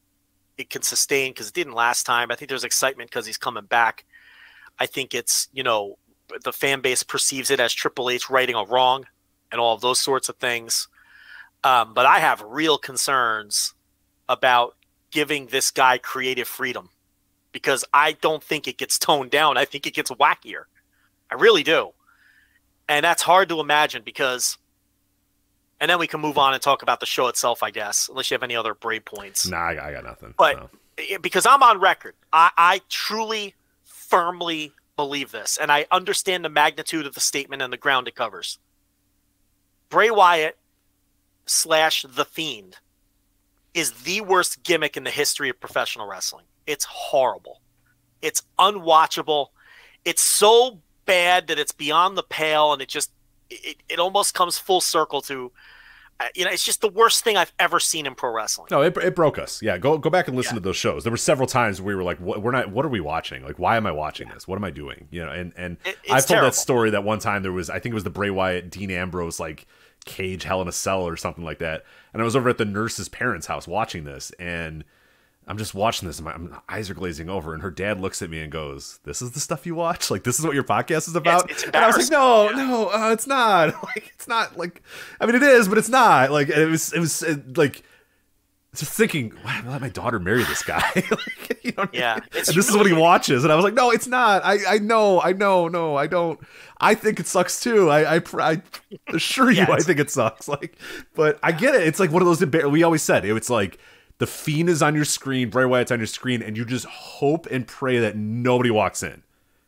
it 0.59 0.71
can 0.71 0.83
sustain 0.83 1.33
because 1.33 1.49
it 1.49 1.55
didn't 1.55 1.75
last 1.75 2.05
time. 2.05 2.31
I 2.31 2.35
think 2.35 2.49
there's 2.49 2.65
excitement 2.65 3.11
because 3.11 3.27
he's 3.27 3.39
coming 3.39 3.65
back. 3.65 4.05
I 4.79 4.87
think 4.87 5.15
it's 5.15 5.49
you 5.53 5.63
know 5.63 5.99
the 6.45 6.53
fan 6.53 6.81
base 6.81 7.03
perceives 7.03 7.51
it 7.51 7.61
as 7.61 7.73
Triple 7.73 8.11
H 8.11 8.29
righting 8.31 8.57
a 8.57 8.65
wrong 8.65 9.07
and 9.53 9.61
all 9.61 9.75
of 9.75 9.81
those 9.81 10.01
sorts 10.01 10.29
of 10.29 10.37
things. 10.37 10.89
Um, 11.65 11.95
but 11.95 12.07
I 12.07 12.19
have 12.19 12.43
real 12.43 12.79
concerns 12.79 13.75
about 14.29 14.77
giving 15.11 15.47
this 15.47 15.71
guy 15.71 15.99
creative 15.99 16.49
freedom 16.49 16.91
because 17.53 17.85
I 17.93 18.13
don't 18.13 18.43
think 18.43 18.69
it 18.69 18.77
gets 18.77 18.99
toned 18.99 19.31
down. 19.31 19.57
I 19.57 19.65
think 19.65 19.87
it 19.87 19.95
gets 19.95 20.11
wackier. 20.11 20.65
I 21.31 21.37
really 21.37 21.63
do. 21.63 21.93
And 22.89 23.05
that's 23.05 23.23
hard 23.23 23.49
to 23.49 23.61
imagine 23.61 24.03
because 24.05 24.59
and 25.81 25.91
then 25.91 25.99
we 25.99 26.07
can 26.07 26.21
move 26.21 26.39
on 26.39 26.55
and 26.55 26.63
talk 26.63 26.83
about 26.83 27.01
the 27.01 27.07
show 27.07 27.29
itself, 27.29 27.63
I 27.63 27.71
guess, 27.71 28.09
unless 28.09 28.31
you 28.31 28.35
have 28.35 28.43
any 28.43 28.57
other 28.57 28.75
Bray 28.75 29.01
points. 29.01 29.47
Nah, 29.47 29.57
I, 29.57 29.89
I 29.89 29.93
got 29.93 30.05
nothing. 30.05 30.35
But 30.37 30.71
no. 30.99 31.19
because 31.19 31.47
I'm 31.47 31.63
on 31.63 31.81
record, 31.81 32.15
I, 32.33 32.51
I 32.57 32.81
truly, 32.89 33.55
firmly 33.85 34.73
believe 34.97 35.33
this, 35.33 35.59
and 35.61 35.71
I 35.71 35.87
understand 35.91 36.45
the 36.45 36.49
magnitude 36.49 37.07
of 37.07 37.15
the 37.15 37.21
statement 37.21 37.63
and 37.63 37.73
the 37.73 37.77
ground 37.77 38.09
it 38.09 38.15
covers. 38.15 38.59
Bray 39.89 40.11
Wyatt 40.11 40.57
slash 41.45 42.05
The 42.09 42.25
Fiend 42.25 42.79
is 43.75 43.93
the 43.93 44.23
worst 44.23 44.63
gimmick 44.63 44.97
in 44.97 45.05
the 45.05 45.11
history 45.11 45.51
of 45.51 45.61
professional 45.61 46.09
wrestling. 46.09 46.47
It's 46.67 46.85
horrible. 46.87 47.61
It's 48.23 48.43
unwatchable. 48.59 49.49
It's 50.05 50.23
so 50.23 50.81
bad 51.05 51.47
that 51.49 51.59
it's 51.59 51.73
beyond 51.73 52.17
the 52.17 52.23
pale, 52.23 52.73
and 52.73 52.81
it 52.81 52.89
just 52.89 53.13
it, 53.51 53.77
it 53.89 53.99
almost 53.99 54.35
comes 54.35 54.59
full 54.59 54.81
circle 54.81 55.21
to 55.23 55.53
uh, 56.19 56.25
you 56.35 56.45
know 56.45 56.51
it's 56.51 56.65
just 56.65 56.81
the 56.81 56.89
worst 56.89 57.23
thing 57.25 57.37
I've 57.37 57.53
ever 57.59 57.79
seen 57.79 58.07
in 58.07 58.15
pro 58.15 58.31
wrestling. 58.33 58.69
No, 58.71 58.81
it, 58.83 58.97
it 58.97 59.15
broke 59.15 59.39
us. 59.39 59.61
Yeah, 59.61 59.77
go 59.77 59.99
go 59.99 60.09
back 60.09 60.29
and 60.29 60.37
listen 60.37 60.55
to 60.55 60.61
those 60.61 60.77
shows. 60.77 61.05
There 61.05 61.11
were 61.11 61.17
several 61.19 61.47
times 61.47 61.81
where 61.81 61.89
we 61.89 61.95
were 61.95 62.03
like, 62.03 62.19
what, 62.19 62.43
"We're 62.43 62.53
not. 62.53 62.71
What 62.71 62.87
are 62.87 62.89
we 62.89 63.01
watching? 63.01 63.45
Like, 63.45 63.59
why 63.59 63.77
am 63.77 63.87
I 63.87 63.93
watching 63.93 64.29
this? 64.31 64.49
What 64.49 64.57
am 64.57 64.65
I 64.65 64.71
doing?" 64.71 65.09
You 65.11 65.27
know, 65.27 65.31
and 65.33 65.53
and 65.57 65.77
It- 65.85 65.99
it's 66.05 66.13
I 66.13 66.21
told 66.21 66.43
that 66.45 66.55
story 66.55 66.91
that 66.91 67.05
one 67.05 67.19
time 67.19 67.43
there 67.43 67.53
was, 67.53 67.69
I 67.69 67.79
think 67.81 67.93
it 67.93 67.95
was 67.95 68.05
the 68.05 68.11
Bray 68.11 68.31
Wyatt 68.31 68.71
Dean 68.71 68.91
Ambrose 68.91 69.39
like 69.39 69.67
cage 70.07 70.45
Hell 70.45 70.63
in 70.63 70.69
a 70.69 70.73
Cell 70.73 71.03
or 71.07 71.17
something 71.19 71.45
like 71.45 71.59
that, 71.59 71.85
and 72.15 72.23
I 72.23 72.25
was 72.25 72.35
over 72.35 72.49
at 72.49 72.57
the 72.59 72.65
nurse's 72.65 73.09
parents' 73.11 73.47
house 73.49 73.69
watching 73.69 74.05
this, 74.05 74.31
and 74.39 74.85
I'm 75.49 75.59
just 75.59 75.75
watching 75.75 76.09
this, 76.09 76.19
and 76.19 76.25
my, 76.25 76.37
my 76.37 76.59
eyes 76.69 76.91
are 76.91 76.95
glazing 76.95 77.29
over, 77.29 77.55
and 77.55 77.63
her 77.63 77.71
dad 77.71 78.01
looks 78.01 78.21
at 78.21 78.31
me 78.31 78.41
and 78.41 78.51
goes, 78.51 78.99
"This 79.05 79.23
is 79.23 79.31
the 79.31 79.39
stuff 79.41 79.65
you 79.65 79.77
watch? 79.77 80.11
Like, 80.11 80.25
this 80.25 80.41
is 80.41 80.45
what 80.45 80.55
your 80.55 80.65
podcast 80.65 81.07
is 81.07 81.15
about?" 81.15 81.49
it's 81.51 81.63
and 81.63 81.77
I 81.77 81.87
was 81.87 81.97
like, 81.97 82.11
"No, 82.11 82.49
embarrassing. 82.49 82.69
no, 82.69 82.89
uh, 82.91 83.13
it's 83.13 83.27
not. 83.27 83.75
Like, 83.85 84.13
it's 84.15 84.27
not. 84.27 84.59
Like, 84.59 84.83
I 85.21 85.27
mean, 85.27 85.37
it 85.37 85.45
is, 85.45 85.69
but 85.69 85.79
it's 85.79 85.89
not. 85.89 86.33
Like, 86.33 86.49
it 86.49 86.67
was, 86.67 86.93
it 86.93 87.01
was 87.01 87.23
it, 87.23 87.57
like." 87.57 87.83
just 88.75 88.93
thinking, 88.93 89.33
why 89.41 89.57
did 89.57 89.67
I 89.67 89.71
let 89.71 89.81
my 89.81 89.89
daughter 89.89 90.19
marry 90.19 90.45
this 90.45 90.63
guy? 90.63 90.83
like, 90.95 91.65
you 91.65 91.73
know 91.79 91.89
Yeah, 91.95 92.19
it's 92.33 92.53
this 92.53 92.69
is 92.69 92.77
what 92.77 92.85
he 92.85 92.93
watches, 92.93 93.43
and 93.43 93.51
I 93.51 93.57
was 93.57 93.65
like, 93.65 93.73
no, 93.73 93.91
it's 93.91 94.07
not. 94.07 94.45
I, 94.45 94.59
I 94.69 94.79
know, 94.79 95.19
I 95.23 95.33
know, 95.33 95.69
no, 95.69 95.97
I 95.97 96.07
don't. 96.07 96.39
I 96.79 96.95
think 96.95 97.19
it 97.19 97.27
sucks 97.27 97.59
too. 97.59 97.89
I, 97.89 98.17
I, 98.17 98.23
I 98.39 98.63
assure 99.15 99.51
you, 99.51 99.59
Yeah, 99.63 99.73
I 99.73 99.81
think 99.81 99.99
it 99.99 100.11
sucks. 100.11 100.47
Like, 100.47 100.77
but 101.15 101.39
I 101.43 101.53
get 101.53 101.75
it. 101.75 101.87
It's 101.87 101.99
like 101.99 102.11
one 102.11 102.21
of 102.21 102.29
those. 102.29 102.65
We 102.67 102.83
always 102.83 103.03
said 103.03 103.25
it. 103.25 103.35
It's 103.35 103.49
like 103.49 103.79
the 104.19 104.27
fiend 104.27 104.69
is 104.69 104.83
on 104.83 104.95
your 104.95 105.05
screen, 105.05 105.51
Bray 105.51 105.65
Wyatt's 105.65 105.93
on 105.93 105.99
your 105.99 106.07
screen, 106.07 106.43
and 106.43 106.57
you 106.57 106.65
just 106.65 106.87
hope 106.87 107.47
and 107.47 107.67
pray 107.67 107.99
that 107.99 108.17
nobody 108.17 108.71
walks 108.71 109.03
in 109.03 109.23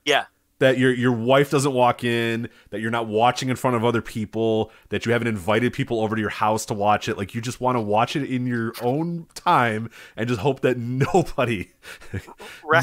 Yeah. 0.04 0.24
that 0.60 0.76
your 0.78 0.92
your 0.92 1.12
wife 1.12 1.50
doesn't 1.50 1.72
walk 1.72 2.02
in, 2.02 2.48
that 2.70 2.80
you're 2.80 2.90
not 2.90 3.06
watching 3.06 3.48
in 3.48 3.56
front 3.56 3.76
of 3.76 3.84
other 3.84 4.02
people, 4.02 4.72
that 4.88 5.06
you 5.06 5.12
haven't 5.12 5.28
invited 5.28 5.72
people 5.72 6.00
over 6.00 6.16
to 6.16 6.20
your 6.20 6.30
house 6.30 6.66
to 6.66 6.74
watch 6.74 7.08
it. 7.08 7.16
Like 7.16 7.34
you 7.34 7.40
just 7.40 7.60
want 7.60 7.76
to 7.76 7.80
watch 7.80 8.16
it 8.16 8.24
in 8.28 8.46
your 8.46 8.72
own 8.82 9.26
time 9.34 9.90
and 10.16 10.26
just 10.28 10.40
hope 10.40 10.60
that 10.62 10.76
nobody 11.14 11.68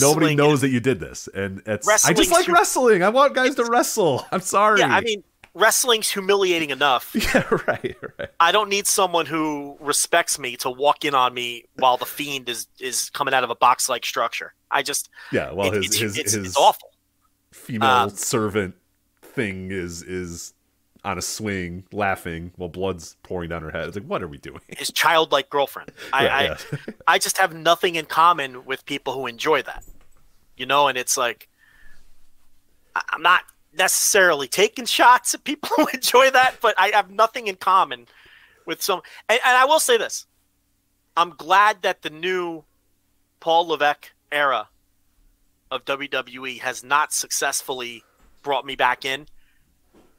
nobody 0.02 0.36
knows 0.36 0.62
that 0.62 0.70
you 0.70 0.80
did 0.80 1.00
this. 1.00 1.28
And 1.34 1.62
it's 1.66 1.88
I 2.06 2.14
just 2.14 2.32
like 2.32 2.48
wrestling. 2.48 3.04
I 3.04 3.10
want 3.10 3.34
guys 3.34 3.56
to 3.56 3.66
wrestle. 3.66 4.26
I'm 4.32 4.42
sorry. 4.42 4.80
Yeah, 4.80 4.96
I 4.96 5.02
mean, 5.02 5.24
wrestling's 5.56 6.12
humiliating 6.12 6.70
enough. 6.70 7.12
yeah, 7.34 7.48
right, 7.68 7.96
right. 8.20 8.30
I 8.40 8.52
don't 8.52 8.70
need 8.70 8.86
someone 8.86 9.26
who 9.26 9.76
respects 9.80 10.38
me 10.38 10.56
to 10.58 10.70
walk 10.70 11.04
in 11.06 11.16
on 11.16 11.34
me 11.34 11.64
while 11.78 11.98
the 11.98 12.06
fiend 12.06 12.48
is 12.50 12.68
is 12.80 13.10
coming 13.10 13.34
out 13.34 13.44
of 13.44 13.50
a 13.50 13.56
box 13.56 13.90
like 13.90 14.06
structure. 14.06 14.54
I 14.70 14.84
just 14.84 15.10
Yeah, 15.32 15.52
well, 15.52 15.68
it- 15.74 15.76
his 15.78 15.86
it's, 15.88 15.98
his 15.98 16.18
it's, 16.18 16.34
his 16.34 16.46
it's 16.50 16.58
awful. 16.58 16.92
female 17.52 17.90
Um, 17.90 18.10
servant 18.12 18.76
thing 19.24 19.72
is 19.72 20.04
is 20.04 20.54
on 21.04 21.18
a 21.18 21.22
swing 21.22 21.84
laughing 21.92 22.52
while 22.56 22.68
blood's 22.70 23.16
pouring 23.24 23.50
down 23.50 23.62
her 23.62 23.70
head. 23.72 23.88
It's 23.88 23.96
like, 23.96 24.06
what 24.08 24.24
are 24.24 24.28
we 24.28 24.38
doing? 24.40 24.62
His 24.70 24.92
childlike 24.92 25.50
girlfriend. 25.50 25.92
I, 26.12 26.24
Yeah, 26.26 26.36
I 26.36 26.44
yeah. 26.44 26.58
I 27.08 27.18
just 27.20 27.38
have 27.38 27.54
nothing 27.54 27.96
in 27.96 28.06
common 28.06 28.66
with 28.66 28.86
people 28.86 29.14
who 29.14 29.26
enjoy 29.28 29.62
that. 29.64 29.84
You 30.58 30.66
know, 30.66 30.88
and 30.88 30.98
it's 30.98 31.16
like 31.18 31.48
I- 32.96 33.04
I'm 33.10 33.22
not 33.22 33.42
necessarily 33.78 34.48
taking 34.48 34.86
shots 34.86 35.34
at 35.34 35.44
people 35.44 35.70
who 35.76 35.88
enjoy 35.94 36.30
that, 36.32 36.56
but 36.62 36.76
I 36.78 36.90
have 36.90 37.12
nothing 37.12 37.48
in 37.48 37.56
common 37.56 38.08
with 38.66 38.82
some. 38.82 39.02
And, 39.30 39.40
and 39.46 39.58
I 39.58 39.66
will 39.66 39.80
say 39.80 39.98
this: 39.98 40.26
I'm 41.18 41.32
glad 41.32 41.82
that 41.84 42.02
the 42.02 42.10
new 42.10 42.64
Paul 43.40 43.68
Levesque 43.68 44.12
era 44.32 44.70
of 45.72 45.86
WWE 45.86 46.60
has 46.60 46.84
not 46.84 47.14
successfully 47.14 48.04
brought 48.44 48.66
me 48.66 48.76
back 48.76 49.06
in, 49.06 49.28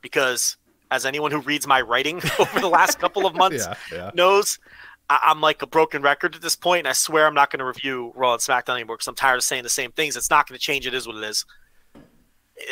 because 0.00 0.56
as 0.90 1.04
anyone 1.04 1.30
who 1.30 1.40
reads 1.40 1.66
my 1.66 1.80
writing 1.80 2.16
over 2.38 2.60
the 2.60 2.68
last 2.68 2.98
couple 2.98 3.26
of 3.26 3.34
months 3.34 3.66
Yeah, 3.92 3.96
yeah. 3.96 4.10
knows, 4.14 4.58
I- 5.10 5.20
I'm 5.24 5.40
like 5.40 5.62
a 5.62 5.66
broken 5.66 6.02
record 6.02 6.34
at 6.36 6.42
this 6.42 6.56
point, 6.56 6.80
and 6.80 6.88
I 6.88 6.92
swear 6.92 7.26
I'm 7.26 7.34
not 7.34 7.50
going 7.50 7.58
to 7.58 7.64
review 7.64 8.12
Raw 8.14 8.32
and 8.34 8.40
SmackDown 8.42 8.74
anymore 8.74 8.96
because 8.96 9.08
I'm 9.08 9.14
tired 9.16 9.36
of 9.36 9.42
saying 9.44 9.62
the 9.64 9.68
same 9.68 9.92
things. 9.92 10.16
It's 10.16 10.30
not 10.30 10.48
going 10.48 10.58
to 10.58 10.62
change. 10.64 10.86
It 10.86 10.94
is 10.94 11.06
what 11.06 11.16
it 11.16 11.24
is. 11.24 11.44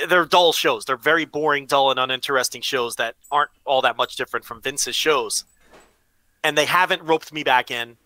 They're 0.08 0.24
dull 0.24 0.52
shows. 0.52 0.84
They're 0.84 0.96
very 0.96 1.24
boring, 1.24 1.66
dull, 1.66 1.90
and 1.90 2.00
uninteresting 2.00 2.62
shows 2.62 2.96
that 2.96 3.16
aren't 3.30 3.50
all 3.64 3.82
that 3.82 3.96
much 3.96 4.16
different 4.16 4.44
from 4.46 4.60
Vince's 4.62 4.96
shows. 4.96 5.44
And 6.42 6.56
they 6.56 6.64
haven't 6.64 7.02
roped 7.02 7.32
me 7.32 7.42
back 7.42 7.70
in. 7.70 7.96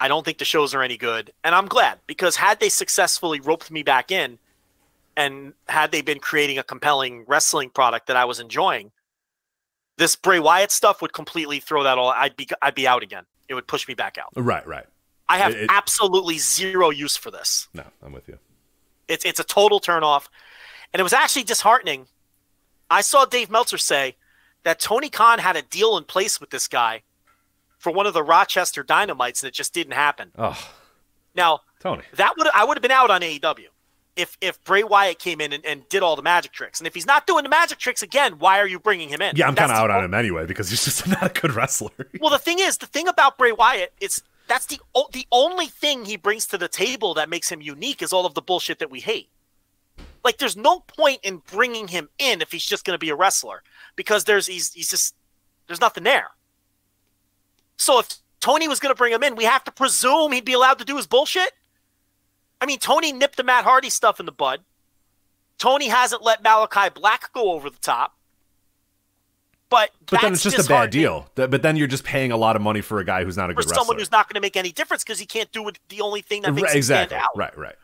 I 0.00 0.08
don't 0.08 0.24
think 0.24 0.38
the 0.38 0.44
shows 0.44 0.74
are 0.74 0.82
any 0.82 0.96
good, 0.96 1.32
and 1.42 1.54
I'm 1.56 1.66
glad 1.66 1.98
because 2.06 2.36
had 2.36 2.60
they 2.60 2.68
successfully 2.68 3.40
roped 3.40 3.68
me 3.70 3.82
back 3.82 4.12
in, 4.12 4.38
and 5.16 5.52
had 5.68 5.90
they 5.90 6.02
been 6.02 6.20
creating 6.20 6.56
a 6.58 6.62
compelling 6.62 7.24
wrestling 7.26 7.70
product 7.70 8.06
that 8.06 8.16
I 8.16 8.24
was 8.24 8.38
enjoying, 8.38 8.92
this 9.96 10.14
Bray 10.14 10.38
Wyatt 10.38 10.70
stuff 10.70 11.02
would 11.02 11.12
completely 11.12 11.58
throw 11.58 11.82
that 11.82 11.98
all. 11.98 12.10
I'd 12.10 12.36
be 12.36 12.46
I'd 12.62 12.76
be 12.76 12.86
out 12.86 13.02
again. 13.02 13.24
It 13.48 13.54
would 13.54 13.66
push 13.66 13.88
me 13.88 13.94
back 13.94 14.18
out. 14.18 14.28
Right, 14.36 14.64
right. 14.68 14.86
I 15.28 15.38
have 15.38 15.52
It- 15.52 15.62
it- 15.62 15.70
absolutely 15.72 16.38
zero 16.38 16.90
use 16.90 17.16
for 17.16 17.32
this. 17.32 17.66
No, 17.74 17.82
I'm 18.00 18.12
with 18.12 18.28
you. 18.28 18.38
It's 19.08 19.24
it's 19.24 19.40
a 19.40 19.44
total 19.44 19.80
turn 19.80 20.04
off, 20.04 20.28
and 20.92 21.00
it 21.00 21.02
was 21.02 21.12
actually 21.12 21.44
disheartening. 21.44 22.06
I 22.90 23.00
saw 23.02 23.24
Dave 23.24 23.50
Meltzer 23.50 23.78
say 23.78 24.16
that 24.64 24.80
Tony 24.80 25.08
Khan 25.10 25.38
had 25.38 25.56
a 25.56 25.62
deal 25.62 25.96
in 25.96 26.04
place 26.04 26.40
with 26.40 26.50
this 26.50 26.68
guy 26.68 27.02
for 27.78 27.92
one 27.92 28.06
of 28.06 28.14
the 28.14 28.22
Rochester 28.22 28.82
Dynamites, 28.82 29.42
and 29.42 29.48
it 29.48 29.54
just 29.54 29.72
didn't 29.74 29.92
happen. 29.92 30.32
Oh, 30.38 30.58
Now 31.34 31.60
Tony. 31.80 32.02
that 32.16 32.34
would 32.36 32.48
I 32.54 32.64
would 32.64 32.76
have 32.76 32.82
been 32.82 32.90
out 32.90 33.10
on 33.10 33.20
AEW 33.20 33.66
if 34.16 34.36
if 34.40 34.62
Bray 34.64 34.82
Wyatt 34.82 35.18
came 35.20 35.40
in 35.40 35.52
and, 35.52 35.64
and 35.64 35.88
did 35.88 36.02
all 36.02 36.16
the 36.16 36.22
magic 36.22 36.52
tricks. 36.52 36.80
And 36.80 36.86
if 36.86 36.94
he's 36.94 37.06
not 37.06 37.26
doing 37.26 37.44
the 37.44 37.48
magic 37.48 37.78
tricks 37.78 38.02
again, 38.02 38.38
why 38.38 38.58
are 38.58 38.66
you 38.66 38.80
bringing 38.80 39.08
him 39.08 39.22
in? 39.22 39.36
Yeah, 39.36 39.46
I'm 39.46 39.54
kind 39.54 39.70
of 39.70 39.76
out 39.78 39.90
on 39.90 40.02
him 40.04 40.14
anyway 40.14 40.44
because 40.46 40.70
he's 40.70 40.84
just 40.84 41.06
not 41.08 41.36
a 41.36 41.40
good 41.40 41.52
wrestler. 41.54 41.90
Well, 42.20 42.30
the 42.30 42.38
thing 42.38 42.58
is, 42.58 42.78
the 42.78 42.86
thing 42.86 43.06
about 43.06 43.38
Bray 43.38 43.52
Wyatt 43.52 43.92
is 44.00 44.22
that's 44.48 44.66
the 44.66 44.80
the 45.12 45.26
only 45.30 45.66
thing 45.66 46.04
he 46.04 46.16
brings 46.16 46.46
to 46.46 46.58
the 46.58 46.68
table 46.68 47.14
that 47.14 47.28
makes 47.28 47.48
him 47.52 47.60
unique 47.60 48.02
is 48.02 48.12
all 48.12 48.26
of 48.26 48.34
the 48.34 48.42
bullshit 48.42 48.78
that 48.80 48.90
we 48.90 48.98
hate. 49.00 49.28
Like, 50.24 50.38
there's 50.38 50.56
no 50.56 50.80
point 50.80 51.20
in 51.22 51.42
bringing 51.50 51.88
him 51.88 52.08
in 52.18 52.40
if 52.42 52.52
he's 52.52 52.64
just 52.64 52.84
going 52.84 52.94
to 52.94 52.98
be 52.98 53.10
a 53.10 53.14
wrestler 53.16 53.62
because 53.96 54.24
there's 54.24 54.46
he's 54.46 54.72
he's 54.72 54.90
just 54.90 55.14
there's 55.66 55.80
nothing 55.80 56.04
there. 56.04 56.28
So 57.76 57.98
if 58.00 58.08
Tony 58.40 58.68
was 58.68 58.80
going 58.80 58.94
to 58.94 58.98
bring 58.98 59.12
him 59.12 59.22
in, 59.22 59.36
we 59.36 59.44
have 59.44 59.64
to 59.64 59.70
presume 59.72 60.32
he'd 60.32 60.44
be 60.44 60.52
allowed 60.52 60.78
to 60.80 60.84
do 60.84 60.96
his 60.96 61.06
bullshit. 61.06 61.52
I 62.60 62.66
mean, 62.66 62.78
Tony 62.78 63.12
nipped 63.12 63.36
the 63.36 63.44
Matt 63.44 63.64
Hardy 63.64 63.90
stuff 63.90 64.18
in 64.20 64.26
the 64.26 64.32
bud. 64.32 64.60
Tony 65.58 65.88
hasn't 65.88 66.22
let 66.22 66.42
Malachi 66.42 66.88
Black 66.92 67.32
go 67.32 67.52
over 67.52 67.70
the 67.70 67.78
top. 67.78 68.14
But 69.70 69.90
But 70.10 70.22
then 70.22 70.32
it's 70.32 70.42
just 70.42 70.58
a 70.58 70.68
bad 70.68 70.90
deal. 70.90 71.30
But 71.34 71.62
then 71.62 71.76
you're 71.76 71.86
just 71.88 72.04
paying 72.04 72.32
a 72.32 72.36
lot 72.36 72.56
of 72.56 72.62
money 72.62 72.80
for 72.80 73.00
a 73.00 73.04
guy 73.04 73.22
who's 73.24 73.36
not 73.36 73.50
a 73.50 73.52
for 73.52 73.60
good 73.60 73.66
wrestler. 73.70 73.74
someone 73.82 73.98
who's 73.98 74.10
not 74.10 74.26
going 74.28 74.34
to 74.34 74.40
make 74.40 74.56
any 74.56 74.72
difference 74.72 75.04
because 75.04 75.18
he 75.18 75.26
can't 75.26 75.52
do 75.52 75.70
the 75.88 76.00
only 76.00 76.22
thing 76.22 76.42
that 76.42 76.52
makes 76.54 76.62
Right, 76.64 76.72
him 76.72 76.78
exactly. 76.78 77.16
stand 77.16 77.22
out. 77.22 77.36
Right, 77.36 77.56
right. 77.58 77.74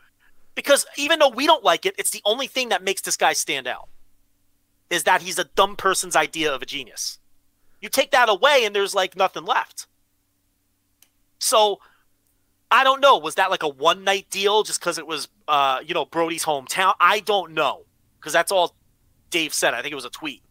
Because 0.55 0.85
even 0.97 1.19
though 1.19 1.29
we 1.29 1.45
don't 1.45 1.63
like 1.63 1.85
it, 1.85 1.95
it's 1.97 2.11
the 2.11 2.21
only 2.25 2.47
thing 2.47 2.69
that 2.69 2.83
makes 2.83 3.01
this 3.01 3.17
guy 3.17 3.33
stand 3.33 3.67
out. 3.67 3.89
Is 4.89 5.03
that 5.03 5.21
he's 5.21 5.39
a 5.39 5.43
dumb 5.43 5.75
person's 5.75 6.15
idea 6.15 6.53
of 6.53 6.61
a 6.61 6.65
genius. 6.65 7.19
You 7.81 7.89
take 7.89 8.11
that 8.11 8.29
away, 8.29 8.63
and 8.65 8.75
there's 8.75 8.95
like 8.95 9.15
nothing 9.15 9.43
left. 9.43 9.87
So, 11.39 11.79
I 12.71 12.83
don't 12.83 13.01
know. 13.01 13.17
Was 13.17 13.35
that 13.35 13.51
like 13.51 13.63
a 13.63 13.67
one 13.67 14.03
night 14.03 14.29
deal 14.29 14.63
just 14.63 14.79
because 14.79 14.97
it 14.97 15.05
was, 15.05 15.27
uh, 15.47 15.79
you 15.85 15.93
know, 15.93 16.05
Brodie's 16.05 16.45
hometown? 16.45 16.93
I 16.99 17.19
don't 17.19 17.53
know 17.53 17.85
because 18.19 18.33
that's 18.33 18.51
all 18.51 18.75
Dave 19.29 19.53
said. 19.53 19.73
I 19.73 19.81
think 19.81 19.91
it 19.91 19.95
was 19.95 20.05
a 20.05 20.09
tweet. 20.09 20.41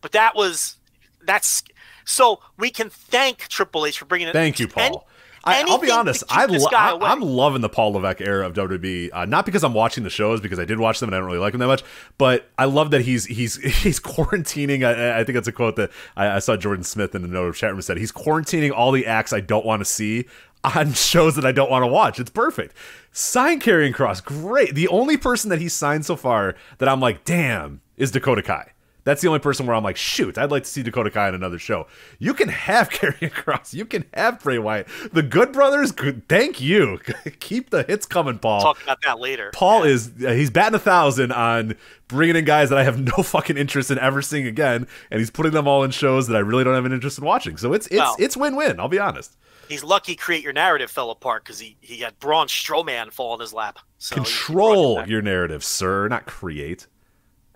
But 0.00 0.12
that 0.12 0.34
was 0.34 0.76
that's 1.24 1.62
so 2.04 2.40
we 2.56 2.70
can 2.70 2.90
thank 2.90 3.48
Triple 3.48 3.86
H 3.86 3.98
for 3.98 4.04
bringing 4.04 4.28
it. 4.28 4.32
Thank 4.32 4.58
you, 4.58 4.66
Paul. 4.66 5.06
I, 5.44 5.64
I'll 5.66 5.78
be 5.78 5.90
honest. 5.90 6.24
I, 6.28 6.46
lo- 6.46 6.68
I 6.72 7.12
am 7.12 7.20
loving 7.20 7.60
the 7.60 7.68
Paul 7.68 7.92
Levesque 7.92 8.20
era 8.20 8.46
of 8.46 8.54
WWE. 8.54 9.10
Uh, 9.12 9.24
not 9.24 9.46
because 9.46 9.64
I'm 9.64 9.72
watching 9.74 10.04
the 10.04 10.10
shows, 10.10 10.40
because 10.40 10.58
I 10.58 10.64
did 10.64 10.78
watch 10.78 11.00
them 11.00 11.08
and 11.08 11.14
I 11.14 11.18
don't 11.18 11.26
really 11.26 11.38
like 11.38 11.52
them 11.52 11.60
that 11.60 11.66
much. 11.66 11.82
But 12.18 12.48
I 12.58 12.64
love 12.66 12.90
that 12.90 13.02
he's 13.02 13.24
he's 13.24 13.56
he's 13.82 14.00
quarantining. 14.00 14.84
I, 14.84 15.20
I 15.20 15.24
think 15.24 15.34
that's 15.34 15.48
a 15.48 15.52
quote 15.52 15.76
that 15.76 15.90
I, 16.16 16.36
I 16.36 16.38
saw 16.40 16.56
Jordan 16.56 16.84
Smith 16.84 17.14
in 17.14 17.22
the 17.22 17.28
note 17.28 17.48
of 17.48 17.56
chat 17.56 17.70
room 17.72 17.82
said. 17.82 17.98
He's 17.98 18.12
quarantining 18.12 18.72
all 18.72 18.92
the 18.92 19.06
acts 19.06 19.32
I 19.32 19.40
don't 19.40 19.64
want 19.64 19.80
to 19.80 19.84
see 19.84 20.26
on 20.64 20.92
shows 20.94 21.36
that 21.36 21.46
I 21.46 21.52
don't 21.52 21.70
want 21.70 21.82
to 21.82 21.88
watch. 21.88 22.18
It's 22.18 22.30
perfect. 22.30 22.74
Sign 23.12 23.60
Karrion 23.60 23.94
Kross, 23.94 24.22
great. 24.24 24.74
The 24.74 24.88
only 24.88 25.16
person 25.16 25.50
that 25.50 25.60
he's 25.60 25.72
signed 25.72 26.04
so 26.04 26.16
far 26.16 26.54
that 26.78 26.88
I'm 26.88 27.00
like, 27.00 27.24
damn, 27.24 27.80
is 27.96 28.10
Dakota 28.10 28.42
Kai. 28.42 28.72
That's 29.08 29.22
the 29.22 29.28
only 29.28 29.40
person 29.40 29.64
where 29.66 29.74
I'm 29.74 29.82
like, 29.82 29.96
shoot, 29.96 30.36
I'd 30.36 30.50
like 30.50 30.64
to 30.64 30.68
see 30.68 30.82
Dakota 30.82 31.10
Kai 31.10 31.30
in 31.30 31.34
another 31.34 31.58
show. 31.58 31.86
You 32.18 32.34
can 32.34 32.50
have 32.50 32.90
Karrion 32.90 33.30
Kross. 33.32 33.72
You 33.72 33.86
can 33.86 34.04
have 34.12 34.38
Bray 34.42 34.58
Wyatt. 34.58 34.86
The 35.14 35.22
Good 35.22 35.50
Brothers, 35.52 35.92
good, 35.92 36.28
thank 36.28 36.60
you. 36.60 36.98
Keep 37.40 37.70
the 37.70 37.84
hits 37.84 38.04
coming, 38.04 38.38
Paul. 38.38 38.58
We'll 38.58 38.74
Talk 38.74 38.82
about 38.82 38.98
that 39.06 39.18
later. 39.18 39.50
Paul 39.54 39.84
is 39.84 40.12
uh, 40.22 40.32
he's 40.32 40.50
batting 40.50 40.74
a 40.74 40.78
thousand 40.78 41.32
on 41.32 41.74
bringing 42.06 42.36
in 42.36 42.44
guys 42.44 42.68
that 42.68 42.78
I 42.78 42.84
have 42.84 43.00
no 43.16 43.22
fucking 43.22 43.56
interest 43.56 43.90
in 43.90 43.98
ever 43.98 44.20
seeing 44.20 44.46
again, 44.46 44.86
and 45.10 45.20
he's 45.20 45.30
putting 45.30 45.52
them 45.52 45.66
all 45.66 45.84
in 45.84 45.90
shows 45.90 46.26
that 46.26 46.36
I 46.36 46.40
really 46.40 46.64
don't 46.64 46.74
have 46.74 46.84
an 46.84 46.92
interest 46.92 47.16
in 47.18 47.24
watching. 47.24 47.56
So 47.56 47.72
it's 47.72 47.86
it's 47.86 47.96
Well- 47.96 48.16
it's 48.18 48.36
win 48.36 48.56
win. 48.56 48.78
I'll 48.78 48.88
be 48.88 48.98
honest. 48.98 49.38
He's 49.70 49.82
lucky 49.84 50.16
Create 50.16 50.42
Your 50.44 50.52
Narrative 50.52 50.90
fell 50.90 51.10
apart 51.10 51.44
because 51.44 51.58
he, 51.60 51.76
he 51.80 51.98
had 52.00 52.18
Braun 52.18 52.46
Strowman 52.46 53.10
fall 53.10 53.32
in 53.34 53.40
his 53.40 53.54
lap. 53.54 53.78
So 53.96 54.16
he- 54.16 54.20
he 54.20 54.24
brought 54.24 54.26
Control 54.46 55.06
your 55.06 55.22
narrative, 55.22 55.64
sir, 55.64 56.08
not 56.08 56.26
create. 56.26 56.86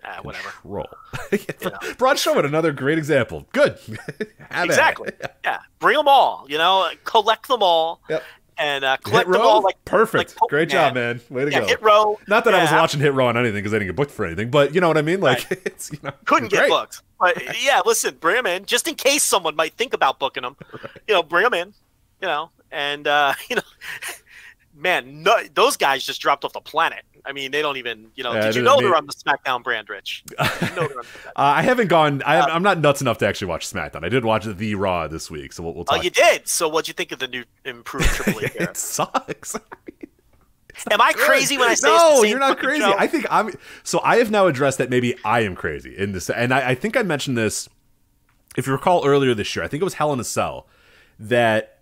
Ah, 0.05 0.19
whatever. 0.21 0.49
Control. 0.49 0.89
know. 1.31 1.93
Braun 1.97 2.15
Strowman, 2.15 2.45
another 2.45 2.71
great 2.71 2.97
example. 2.97 3.47
Good. 3.53 3.77
Have 3.87 3.99
at 4.51 4.65
it. 4.65 4.69
Exactly. 4.69 5.11
Yeah. 5.45 5.59
Bring 5.79 5.97
them 5.97 6.07
all. 6.07 6.45
You 6.49 6.57
know, 6.57 6.89
collect 7.05 7.47
them 7.47 7.63
all. 7.63 8.01
Yep. 8.09 8.23
And 8.57 8.83
uh, 8.85 8.97
Hit 9.05 9.23
them 9.25 9.31
row, 9.31 9.41
all 9.41 9.61
like 9.63 9.83
perfect. 9.83 10.35
like 10.39 10.49
Great 10.49 10.69
Pokemon. 10.69 10.71
job, 10.71 10.93
man. 10.93 11.21
Way 11.29 11.45
to 11.45 11.51
Yeah, 11.51 11.61
go. 11.61 11.67
hit 11.67 11.81
row. 11.81 12.19
Not 12.27 12.43
that 12.45 12.53
I 12.53 12.61
was 12.61 12.71
watching 12.71 12.99
Hit 12.99 13.11
Row 13.13 13.27
on 13.27 13.35
anything 13.35 13.55
because 13.55 13.73
I 13.73 13.77
didn't 13.79 13.87
get 13.89 13.95
booked 13.95 14.11
for 14.11 14.25
anything, 14.25 14.51
but 14.51 14.75
you 14.75 14.79
know 14.81 14.87
what 14.87 14.97
I 14.97 15.01
mean. 15.01 15.21
Like 15.21 15.47
it's 15.65 15.91
you 15.91 15.97
know 16.03 16.11
Couldn't 16.25 16.49
get 16.49 16.59
great. 16.59 16.69
booked. 16.69 17.01
But 17.19 17.41
yeah, 17.63 17.81
listen, 17.83 18.15
bring 18.19 18.35
them 18.35 18.45
in 18.45 18.65
just 18.65 18.87
in 18.87 18.93
case 18.95 19.23
someone 19.23 19.55
might 19.55 19.73
think 19.73 19.93
about 19.93 20.19
booking 20.19 20.43
them. 20.43 20.55
You 21.07 21.15
know, 21.15 21.23
bring 21.23 21.43
them 21.45 21.53
in. 21.55 21.73
You 22.21 22.27
know, 22.27 22.51
and 22.71 23.07
uh, 23.07 23.33
you 23.49 23.55
know, 23.55 23.61
man, 24.75 25.23
no, 25.23 25.35
those 25.53 25.77
guys 25.77 26.03
just 26.03 26.21
dropped 26.21 26.43
off 26.45 26.53
the 26.53 26.61
planet. 26.61 27.03
I 27.25 27.31
mean, 27.31 27.51
they 27.51 27.61
don't 27.61 27.77
even. 27.77 28.07
You 28.15 28.23
know, 28.23 28.33
Yeah, 28.33 28.47
did 28.47 28.55
you 28.55 28.61
know 28.63 28.79
they're 28.81 28.95
on 28.95 29.05
the 29.07 29.13
SmackDown 29.13 29.63
brand, 29.63 29.87
Rich? 29.89 30.23
You 30.29 30.35
know 30.75 30.87
the- 30.87 31.05
Uh, 31.27 31.31
I 31.35 31.61
haven't 31.61 31.87
gone. 31.87 32.21
I, 32.25 32.41
I'm 32.41 32.63
not 32.63 32.79
nuts 32.79 32.99
enough 33.01 33.17
to 33.19 33.27
actually 33.27 33.47
watch 33.47 33.67
SmackDown. 33.71 34.03
I 34.03 34.09
did 34.09 34.25
watch 34.25 34.43
the 34.45 34.75
Raw 34.75 35.07
this 35.07 35.31
week, 35.31 35.53
so 35.53 35.63
we'll, 35.63 35.73
we'll 35.73 35.85
Oh, 35.89 35.95
you 35.95 36.09
did. 36.09 36.47
So, 36.47 36.67
what'd 36.67 36.87
you 36.89 36.93
think 36.93 37.11
of 37.13 37.19
the 37.19 37.27
new 37.27 37.45
improved 37.63 38.05
Triple 38.13 38.41
H 38.41 38.51
era? 38.59 38.69
it 38.71 38.77
sucks. 38.77 39.55
Am 40.91 40.99
I 40.99 41.13
crazy 41.13 41.57
when 41.57 41.69
I 41.69 41.75
say 41.75 41.87
no? 41.87 41.95
it's 41.95 42.15
the 42.15 42.21
same 42.23 42.29
you're 42.31 42.39
not 42.39 42.57
crazy. 42.57 42.81
show? 42.81 42.95
I 42.97 43.07
think 43.07 43.25
I'm. 43.29 43.53
So 43.83 44.01
I 44.03 44.17
have 44.17 44.31
now 44.31 44.47
addressed 44.47 44.79
that 44.79 44.89
maybe 44.89 45.15
I 45.23 45.41
am 45.41 45.55
crazy 45.55 45.95
in 45.95 46.11
this, 46.13 46.29
and 46.29 46.53
I, 46.53 46.71
I 46.71 46.75
think 46.75 46.97
I 46.97 47.03
mentioned 47.03 47.37
this. 47.37 47.69
If 48.57 48.67
you 48.67 48.73
recall 48.73 49.05
earlier 49.05 49.33
this 49.33 49.55
year, 49.55 49.63
I 49.63 49.67
think 49.67 49.81
it 49.81 49.83
was 49.83 49.93
Hell 49.95 50.11
in 50.13 50.19
a 50.19 50.23
Cell 50.23 50.67
that 51.19 51.79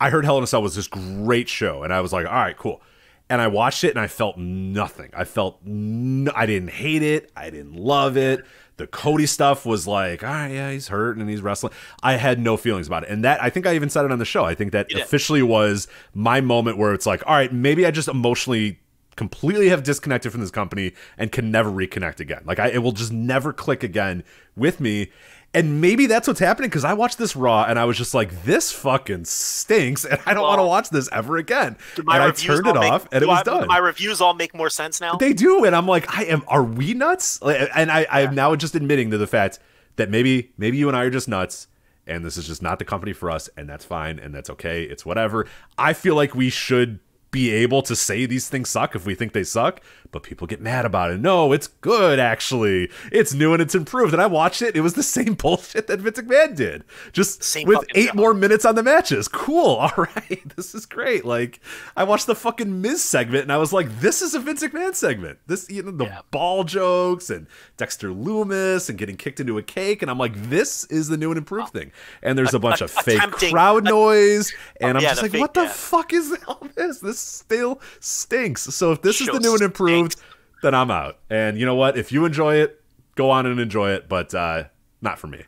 I 0.00 0.10
heard 0.10 0.24
Hell 0.24 0.38
in 0.38 0.44
a 0.44 0.46
Cell 0.46 0.62
was 0.62 0.74
this 0.74 0.88
great 0.88 1.48
show, 1.48 1.82
and 1.82 1.92
I 1.92 2.00
was 2.00 2.12
like, 2.12 2.26
all 2.26 2.32
right, 2.32 2.56
cool. 2.56 2.82
And 3.28 3.40
I 3.40 3.46
watched 3.48 3.84
it, 3.84 3.90
and 3.90 4.00
I 4.00 4.06
felt 4.06 4.36
nothing. 4.36 5.10
I 5.14 5.24
felt 5.24 5.60
no, 5.64 6.32
I 6.34 6.46
didn't 6.46 6.70
hate 6.70 7.02
it. 7.02 7.30
I 7.36 7.50
didn't 7.50 7.74
love 7.74 8.16
it. 8.16 8.44
The 8.76 8.86
Cody 8.88 9.26
stuff 9.26 9.64
was 9.64 9.86
like, 9.86 10.24
all 10.24 10.30
right, 10.30 10.48
yeah, 10.48 10.72
he's 10.72 10.88
hurt 10.88 11.16
and 11.16 11.30
he's 11.30 11.40
wrestling. 11.40 11.72
I 12.02 12.14
had 12.14 12.40
no 12.40 12.56
feelings 12.56 12.88
about 12.88 13.04
it, 13.04 13.08
and 13.10 13.24
that 13.24 13.42
I 13.42 13.50
think 13.50 13.66
I 13.66 13.74
even 13.74 13.88
said 13.88 14.04
it 14.04 14.12
on 14.12 14.18
the 14.18 14.24
show. 14.24 14.44
I 14.44 14.54
think 14.54 14.72
that 14.72 14.88
did. 14.88 15.00
officially 15.00 15.42
was 15.42 15.88
my 16.12 16.40
moment 16.40 16.76
where 16.76 16.92
it's 16.92 17.06
like, 17.06 17.22
all 17.26 17.34
right, 17.34 17.52
maybe 17.52 17.86
I 17.86 17.90
just 17.90 18.08
emotionally 18.08 18.80
completely 19.16 19.68
have 19.68 19.82
disconnected 19.82 20.32
from 20.32 20.40
this 20.40 20.50
company 20.50 20.92
and 21.16 21.30
can 21.30 21.50
never 21.50 21.70
reconnect 21.70 22.20
again. 22.20 22.42
Like 22.44 22.58
I, 22.58 22.68
it 22.68 22.78
will 22.78 22.92
just 22.92 23.12
never 23.12 23.52
click 23.52 23.82
again 23.82 24.24
with 24.56 24.80
me. 24.80 25.10
And 25.54 25.80
maybe 25.80 26.06
that's 26.06 26.26
what's 26.26 26.40
happening 26.40 26.68
because 26.68 26.84
I 26.84 26.94
watched 26.94 27.16
this 27.16 27.36
Raw 27.36 27.64
and 27.64 27.78
I 27.78 27.84
was 27.84 27.96
just 27.96 28.12
like, 28.12 28.44
this 28.44 28.72
fucking 28.72 29.24
stinks, 29.24 30.04
and 30.04 30.18
I 30.26 30.34
don't 30.34 30.42
want 30.42 30.58
to 30.58 30.64
watch 30.64 30.90
this 30.90 31.08
ever 31.12 31.36
again. 31.36 31.76
And 31.96 32.08
I 32.10 32.30
turned 32.32 32.66
it 32.66 32.74
make- 32.74 32.92
off, 32.92 33.06
and 33.12 33.22
it 33.22 33.26
was 33.26 33.38
I- 33.38 33.42
done. 33.44 33.68
My 33.68 33.78
reviews 33.78 34.20
all 34.20 34.34
make 34.34 34.54
more 34.54 34.68
sense 34.68 35.00
now. 35.00 35.14
They 35.16 35.32
do, 35.32 35.64
and 35.64 35.76
I'm 35.76 35.86
like, 35.86 36.12
I 36.16 36.24
am. 36.24 36.42
Are 36.48 36.64
we 36.64 36.92
nuts? 36.92 37.40
And 37.40 37.90
I, 37.90 38.04
I 38.10 38.22
am 38.22 38.34
now 38.34 38.54
just 38.56 38.74
admitting 38.74 39.10
to 39.12 39.18
the 39.18 39.26
fact 39.28 39.60
that 39.96 40.10
maybe, 40.10 40.52
maybe 40.58 40.76
you 40.76 40.88
and 40.88 40.96
I 40.96 41.04
are 41.04 41.10
just 41.10 41.28
nuts, 41.28 41.68
and 42.06 42.24
this 42.24 42.36
is 42.36 42.46
just 42.48 42.60
not 42.60 42.80
the 42.80 42.84
company 42.84 43.12
for 43.12 43.30
us, 43.30 43.48
and 43.56 43.68
that's 43.68 43.84
fine, 43.84 44.18
and 44.18 44.34
that's 44.34 44.50
okay. 44.50 44.82
It's 44.82 45.06
whatever. 45.06 45.46
I 45.78 45.92
feel 45.92 46.16
like 46.16 46.34
we 46.34 46.50
should 46.50 46.98
be 47.34 47.50
able 47.52 47.82
to 47.82 47.96
say 47.96 48.26
these 48.26 48.48
things 48.48 48.70
suck 48.70 48.94
if 48.94 49.04
we 49.04 49.14
think 49.16 49.32
they 49.32 49.42
suck, 49.42 49.80
but 50.12 50.22
people 50.22 50.46
get 50.46 50.60
mad 50.60 50.84
about 50.84 51.10
it. 51.10 51.18
No, 51.20 51.52
it's 51.52 51.66
good 51.66 52.20
actually. 52.20 52.88
It's 53.10 53.34
new 53.34 53.52
and 53.52 53.60
it's 53.60 53.74
improved. 53.74 54.12
And 54.12 54.22
I 54.22 54.26
watched 54.26 54.62
it. 54.62 54.76
It 54.76 54.82
was 54.82 54.94
the 54.94 55.02
same 55.18 55.34
bullshit 55.34 55.88
that 55.88 55.98
Vince 56.00 56.20
McMahon 56.20 56.54
did, 56.54 56.84
just 57.12 57.42
Same 57.42 57.66
with 57.66 57.84
eight 57.96 58.06
job. 58.06 58.14
more 58.14 58.34
minutes 58.34 58.64
on 58.64 58.76
the 58.76 58.84
matches. 58.84 59.26
Cool. 59.26 59.74
All 59.84 59.92
right, 59.96 60.42
this 60.56 60.76
is 60.76 60.86
great. 60.86 61.24
Like 61.24 61.58
I 61.96 62.04
watched 62.04 62.26
the 62.28 62.36
fucking 62.36 62.80
Miz 62.80 63.02
segment 63.02 63.42
and 63.42 63.52
I 63.52 63.56
was 63.56 63.72
like, 63.72 63.88
this 63.98 64.22
is 64.22 64.34
a 64.34 64.38
Vince 64.38 64.62
McMahon 64.62 64.94
segment. 64.94 65.40
This 65.48 65.68
you 65.68 65.82
know 65.82 65.90
the 65.90 66.04
Yeah. 66.04 66.20
ball 66.30 66.62
jokes 66.62 67.30
and 67.30 67.48
Dexter 67.76 68.10
Lumis 68.10 68.88
and 68.88 68.96
getting 68.96 69.16
kicked 69.16 69.40
into 69.40 69.58
a 69.58 69.62
cake 69.64 70.02
and 70.02 70.10
I'm 70.10 70.18
like, 70.18 70.34
this 70.48 70.84
is 70.84 71.08
the 71.08 71.16
new 71.16 71.30
and 71.32 71.38
improved 71.38 71.72
thing. 71.72 71.90
And 72.22 72.38
there's 72.38 72.54
a 72.54 72.60
bunch 72.60 72.80
of 72.80 72.92
fake 72.92 73.20
crowd 73.50 73.82
noise 73.82 74.52
oh, 74.54 74.86
and 74.86 74.96
I'm 74.98 75.02
yeah, 75.02 75.10
just 75.10 75.22
like, 75.22 75.32
fake- 75.32 75.40
what 75.40 75.54
the 75.54 75.62
yeah. 75.64 75.68
fuck 75.70 76.12
is 76.12 76.36
all 76.46 76.64
this? 76.76 77.00
This 77.00 77.23
still 77.24 77.80
stinks. 78.00 78.62
So 78.62 78.92
if 78.92 79.02
this 79.02 79.20
is 79.20 79.26
the 79.28 79.40
new 79.40 79.54
and 79.54 79.62
improved, 79.62 80.12
stinks. 80.12 80.26
then 80.62 80.74
I'm 80.74 80.90
out. 80.90 81.18
And 81.30 81.58
you 81.58 81.66
know 81.66 81.74
what? 81.74 81.96
If 81.98 82.12
you 82.12 82.24
enjoy 82.24 82.56
it, 82.56 82.80
go 83.16 83.30
on 83.30 83.46
and 83.46 83.58
enjoy 83.60 83.90
it, 83.92 84.08
but 84.08 84.34
uh 84.34 84.64
not 85.00 85.18
for 85.18 85.26
me. 85.26 85.44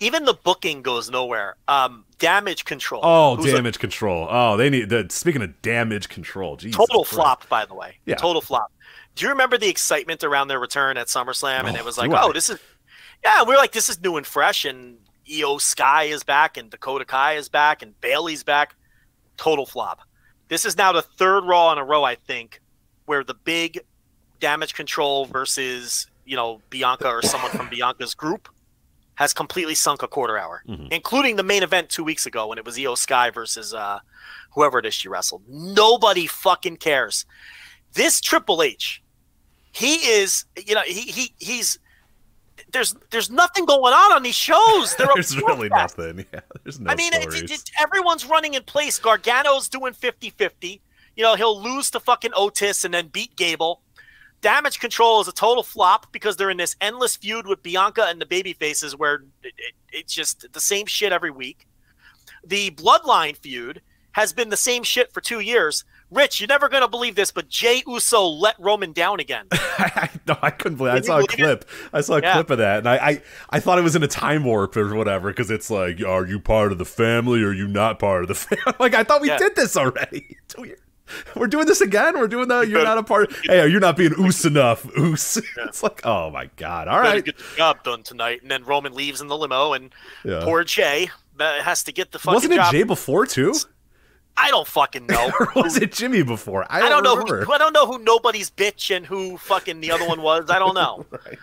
Even 0.00 0.24
the 0.24 0.34
booking 0.34 0.82
goes 0.82 1.10
nowhere. 1.10 1.56
Um, 1.66 2.04
damage 2.20 2.64
control. 2.64 3.00
Oh, 3.02 3.34
who's 3.34 3.52
a 3.52 3.56
damage 3.56 3.80
control. 3.80 4.28
Oh, 4.30 4.56
they 4.56 4.70
need. 4.70 4.90
The, 4.90 5.06
speaking 5.10 5.42
of 5.42 5.60
damage 5.60 6.08
control, 6.08 6.56
Jesus 6.56 6.76
total 6.76 7.02
flop, 7.04 7.48
by 7.48 7.64
the 7.64 7.74
way. 7.74 7.96
Yeah. 8.06 8.14
Total 8.14 8.40
flop. 8.40 8.70
Do 9.16 9.24
you 9.24 9.30
remember 9.30 9.58
the 9.58 9.68
excitement 9.68 10.22
around 10.22 10.46
their 10.46 10.60
return 10.60 10.96
at 10.98 11.08
SummerSlam? 11.08 11.64
And 11.64 11.76
Oh, 11.76 11.80
it 11.80 11.84
was 11.84 11.98
like, 11.98 12.12
I? 12.12 12.22
oh, 12.22 12.32
this 12.32 12.48
is, 12.48 12.60
yeah, 13.24 13.42
we 13.42 13.54
are 13.54 13.56
like, 13.56 13.72
this 13.72 13.88
is 13.88 14.00
new 14.00 14.16
and 14.16 14.24
fresh. 14.24 14.64
And 14.64 14.98
Iyo 15.28 15.60
Sky 15.60 16.04
is 16.04 16.22
back, 16.22 16.56
and 16.56 16.70
Dakota 16.70 17.04
Kai 17.04 17.32
is 17.34 17.48
back, 17.48 17.82
and 17.82 18.00
Bayley's 18.00 18.44
back. 18.44 18.76
Total 19.36 19.66
flop. 19.66 20.02
This 20.48 20.64
is 20.64 20.76
now 20.76 20.92
the 20.92 21.02
third 21.02 21.44
Raw 21.44 21.72
in 21.72 21.78
a 21.78 21.84
row, 21.84 22.04
I 22.04 22.14
think, 22.14 22.60
where 23.06 23.22
the 23.24 23.34
big 23.34 23.80
damage 24.40 24.74
control 24.74 25.26
versus, 25.26 26.06
you 26.24 26.36
know, 26.36 26.60
Bianca 26.70 27.08
or 27.08 27.22
someone 27.22 27.50
from 27.50 27.68
Bianca's 27.68 28.14
group 28.14 28.48
has 29.16 29.34
completely 29.34 29.74
sunk 29.74 30.02
a 30.02 30.08
quarter 30.08 30.38
hour, 30.38 30.62
Mhm. 30.68 30.92
including 30.92 31.36
the 31.36 31.42
main 31.42 31.62
event 31.62 31.90
two 31.90 32.04
weeks 32.04 32.24
ago 32.24 32.46
when 32.46 32.56
it 32.58 32.64
was 32.64 32.76
Iyo 32.76 32.96
Sky 32.96 33.30
versus 33.30 33.74
uh, 33.74 33.98
whoever 34.52 34.78
it 34.78 34.86
is 34.86 34.94
she 34.94 35.08
wrestled. 35.08 35.42
Nobody 35.48 36.26
fucking 36.26 36.76
cares. 36.76 37.26
This 37.94 38.20
Triple 38.20 38.62
H, 38.62 39.02
he 39.72 39.94
is, 39.96 40.44
you 40.66 40.74
know, 40.74 40.82
he 40.82 41.00
he 41.02 41.34
he's 41.38 41.78
there's 42.72 42.94
there's 43.10 43.30
nothing 43.30 43.64
going 43.64 43.92
on 43.94 44.12
on 44.12 44.22
these 44.22 44.34
shows. 44.34 44.94
There's 44.98 45.36
really 45.36 45.68
nothing. 45.68 46.24
Yeah, 46.32 46.40
there's 46.64 46.78
no 46.80 46.90
I 46.90 46.96
mean, 46.96 47.12
it, 47.14 47.22
stories. 47.22 47.42
it, 47.44 47.50
it- 47.50 47.70
everyone's 47.78 48.26
running 48.26 48.54
in 48.54 48.62
place. 48.62 48.98
Gargano's 48.98 49.68
doing 49.68 49.94
50-50. 49.94 50.80
You 51.16 51.24
know, 51.24 51.34
he'll 51.34 51.60
lose 51.60 51.90
to 51.92 52.00
fucking 52.00 52.32
Otis 52.34 52.84
and 52.84 52.92
then 52.94 53.08
beat 53.08 53.34
Gable. 53.36 53.80
Damage 54.40 54.78
Control 54.78 55.20
is 55.20 55.26
a 55.28 55.32
total 55.32 55.62
flop 55.64 56.12
because 56.12 56.36
they're 56.36 56.50
in 56.50 56.58
this 56.58 56.76
endless 56.80 57.16
feud 57.16 57.46
with 57.46 57.62
Bianca 57.62 58.04
and 58.08 58.20
the 58.20 58.26
baby 58.26 58.52
faces 58.52 58.94
where 58.94 59.14
it, 59.42 59.52
it, 59.58 59.74
it's 59.90 60.14
just 60.14 60.52
the 60.52 60.60
same 60.60 60.86
shit 60.86 61.12
every 61.12 61.30
week. 61.32 61.66
The 62.46 62.70
Bloodline 62.70 63.36
feud 63.36 63.82
has 64.12 64.32
been 64.32 64.48
the 64.50 64.56
same 64.56 64.82
shit 64.84 65.12
for 65.12 65.20
two 65.20 65.40
years. 65.40 65.84
Rich, 66.10 66.40
you're 66.40 66.48
never 66.48 66.68
going 66.70 66.80
to 66.82 66.88
believe 66.88 67.14
this, 67.16 67.30
but 67.30 67.48
Jey 67.50 67.82
Uso 67.86 68.24
let 68.26 68.54
Roman 68.58 68.92
down 68.92 69.20
again. 69.20 69.46
I, 69.52 69.58
I, 69.94 70.10
no, 70.26 70.38
I 70.40 70.50
couldn't 70.50 70.78
believe. 70.78 70.94
I 70.94 70.96
Can 71.00 71.02
you 71.04 71.06
saw 71.06 71.18
a 71.18 71.26
believe 71.26 71.30
it? 71.30 71.66
clip. 71.68 71.70
I 71.92 72.00
saw 72.00 72.14
a 72.16 72.20
Yeah. 72.22 72.32
clip 72.32 72.50
of 72.50 72.58
that, 72.58 72.78
and 72.78 72.88
I, 72.88 72.96
I, 72.96 73.22
I 73.50 73.60
thought 73.60 73.78
it 73.78 73.82
was 73.82 73.94
in 73.94 74.02
a 74.02 74.08
time 74.08 74.44
warp 74.44 74.74
or 74.76 74.94
whatever 74.94 75.28
because 75.30 75.50
it's 75.50 75.70
like, 75.70 76.02
are 76.02 76.26
you 76.26 76.40
part 76.40 76.72
of 76.72 76.78
the 76.78 76.86
family 76.86 77.42
or 77.42 77.48
are 77.48 77.52
you 77.52 77.68
not 77.68 77.98
part 77.98 78.22
of 78.22 78.28
the 78.28 78.34
family? 78.34 78.74
like 78.80 78.94
I 78.94 79.04
thought 79.04 79.20
we 79.20 79.28
Yeah. 79.28 79.38
did 79.38 79.54
this 79.54 79.76
already. 79.76 80.38
We're 81.36 81.46
doing 81.46 81.66
this 81.66 81.80
again. 81.80 82.18
We're 82.18 82.28
doing 82.28 82.48
that. 82.48 82.68
You're 82.68 82.84
not 82.84 82.98
a 82.98 83.02
part. 83.02 83.32
Hey, 83.44 83.66
you're 83.68 83.80
not 83.80 83.96
being 83.96 84.12
oos 84.18 84.44
enough. 84.44 84.84
Oos. 84.98 85.38
It's 85.56 85.82
like, 85.82 86.04
oh 86.04 86.28
my 86.30 86.50
god. 86.56 86.86
All 86.86 87.00
right, 87.00 87.24
get 87.24 87.38
the 87.38 87.44
job 87.56 87.82
done 87.82 88.02
tonight. 88.02 88.42
And 88.42 88.50
then 88.50 88.62
Roman 88.64 88.92
leaves 88.92 89.22
in 89.22 89.26
the 89.28 89.36
limo, 89.36 89.72
and 89.72 89.90
Yeah. 90.24 90.40
poor 90.44 90.64
Jey 90.64 91.08
uh, 91.40 91.62
has 91.62 91.82
to 91.84 91.92
get 91.92 92.12
the 92.12 92.18
fucking 92.18 92.34
Wasn't 92.34 92.52
it 92.52 92.56
job. 92.56 92.72
Jey 92.72 92.82
before 92.82 93.24
too? 93.24 93.54
I 94.38 94.50
don't 94.50 94.66
fucking 94.66 95.06
know. 95.06 95.30
or 95.40 95.48
was 95.56 95.76
it 95.76 95.92
Jimmy 95.92 96.22
before? 96.22 96.64
I 96.70 96.78
I 96.78 96.80
don't, 96.88 96.90
don't 96.90 97.04
know 97.04 97.16
remember. 97.16 97.44
who 97.44 97.52
I 97.52 97.58
don't 97.58 97.72
know 97.72 97.86
who 97.86 97.98
nobody's 97.98 98.50
bitch 98.50 98.94
and 98.94 99.04
who 99.04 99.36
fucking 99.38 99.80
the 99.80 99.90
other 99.90 100.06
one 100.06 100.22
was. 100.22 100.50
I 100.50 100.58
don't 100.58 100.74
know. 100.74 101.04
Right. 101.26 101.38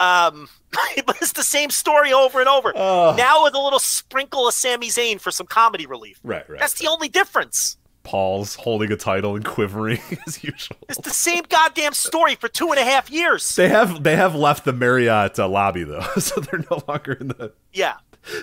Um, 0.00 0.48
but 1.06 1.18
it's 1.20 1.32
the 1.32 1.42
same 1.42 1.68
story 1.68 2.10
over 2.10 2.40
and 2.40 2.48
over. 2.48 2.72
Oh. 2.74 3.14
Now 3.18 3.44
with 3.44 3.54
a 3.54 3.58
little 3.58 3.78
sprinkle 3.78 4.48
of 4.48 4.54
Sami 4.54 4.88
Zayn 4.88 5.20
for 5.20 5.30
some 5.30 5.46
comedy 5.46 5.84
relief. 5.84 6.18
Right, 6.24 6.48
right. 6.48 6.58
That's 6.58 6.78
the 6.78 6.86
only 6.88 7.08
difference. 7.10 7.76
Paul's 8.02 8.54
holding 8.54 8.90
a 8.92 8.96
title 8.96 9.36
and 9.36 9.44
quivering 9.44 10.00
as 10.26 10.42
usual. 10.42 10.78
It's 10.88 11.00
the 11.00 11.10
same 11.10 11.42
goddamn 11.50 11.92
story 11.92 12.34
for 12.34 12.48
two 12.48 12.70
and 12.70 12.78
a 12.78 12.82
half 12.84 13.10
years. 13.10 13.54
They 13.56 13.68
have 13.68 14.02
they 14.02 14.16
have 14.16 14.34
left 14.34 14.64
the 14.64 14.72
Marriott 14.72 15.38
uh, 15.38 15.46
lobby 15.46 15.84
though, 15.84 16.00
so 16.18 16.40
they're 16.40 16.64
no 16.70 16.82
longer 16.88 17.12
in 17.12 17.28
the 17.28 17.52
yeah, 17.74 17.96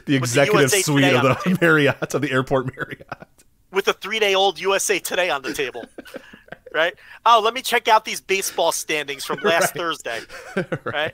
the 0.06 0.16
executive 0.16 0.62
USA 0.62 0.82
suite 0.84 1.06
of 1.06 1.26
on 1.26 1.38
the 1.44 1.58
Marriott 1.60 2.14
of 2.14 2.22
the 2.22 2.32
airport 2.32 2.76
Marriott. 2.76 3.28
With 3.78 3.88
a 3.88 3.94
three-day-old 3.94 4.60
USA 4.60 4.98
Today 4.98 5.30
on 5.30 5.44
the 5.44 5.54
table. 5.54 5.86
right? 6.74 6.96
Oh, 7.28 7.40
let 7.44 7.54
me 7.54 7.62
check 7.62 7.88
out 7.88 8.06
these 8.06 8.20
baseball 8.20 8.72
standings 8.72 9.24
from 9.24 9.40
last 9.44 9.76
Thursday. 9.76 10.22
Right? 10.84 11.14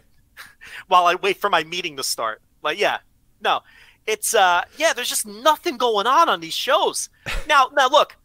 while 0.88 1.06
I 1.06 1.16
wait 1.16 1.38
for 1.38 1.50
my 1.50 1.66
meeting 1.66 1.98
to 1.98 2.04
start. 2.04 2.42
Like, 2.62 2.80
yeah, 2.80 3.00
no, 3.42 3.60
it's 4.08 4.34
uh, 4.34 4.64
yeah. 4.78 4.94
There's 4.94 5.10
just 5.10 5.26
nothing 5.26 5.76
going 5.76 6.08
on 6.08 6.30
on 6.30 6.40
these 6.40 6.54
shows. 6.54 7.10
Now, 7.50 7.70
now 7.74 7.90
look, 7.90 8.16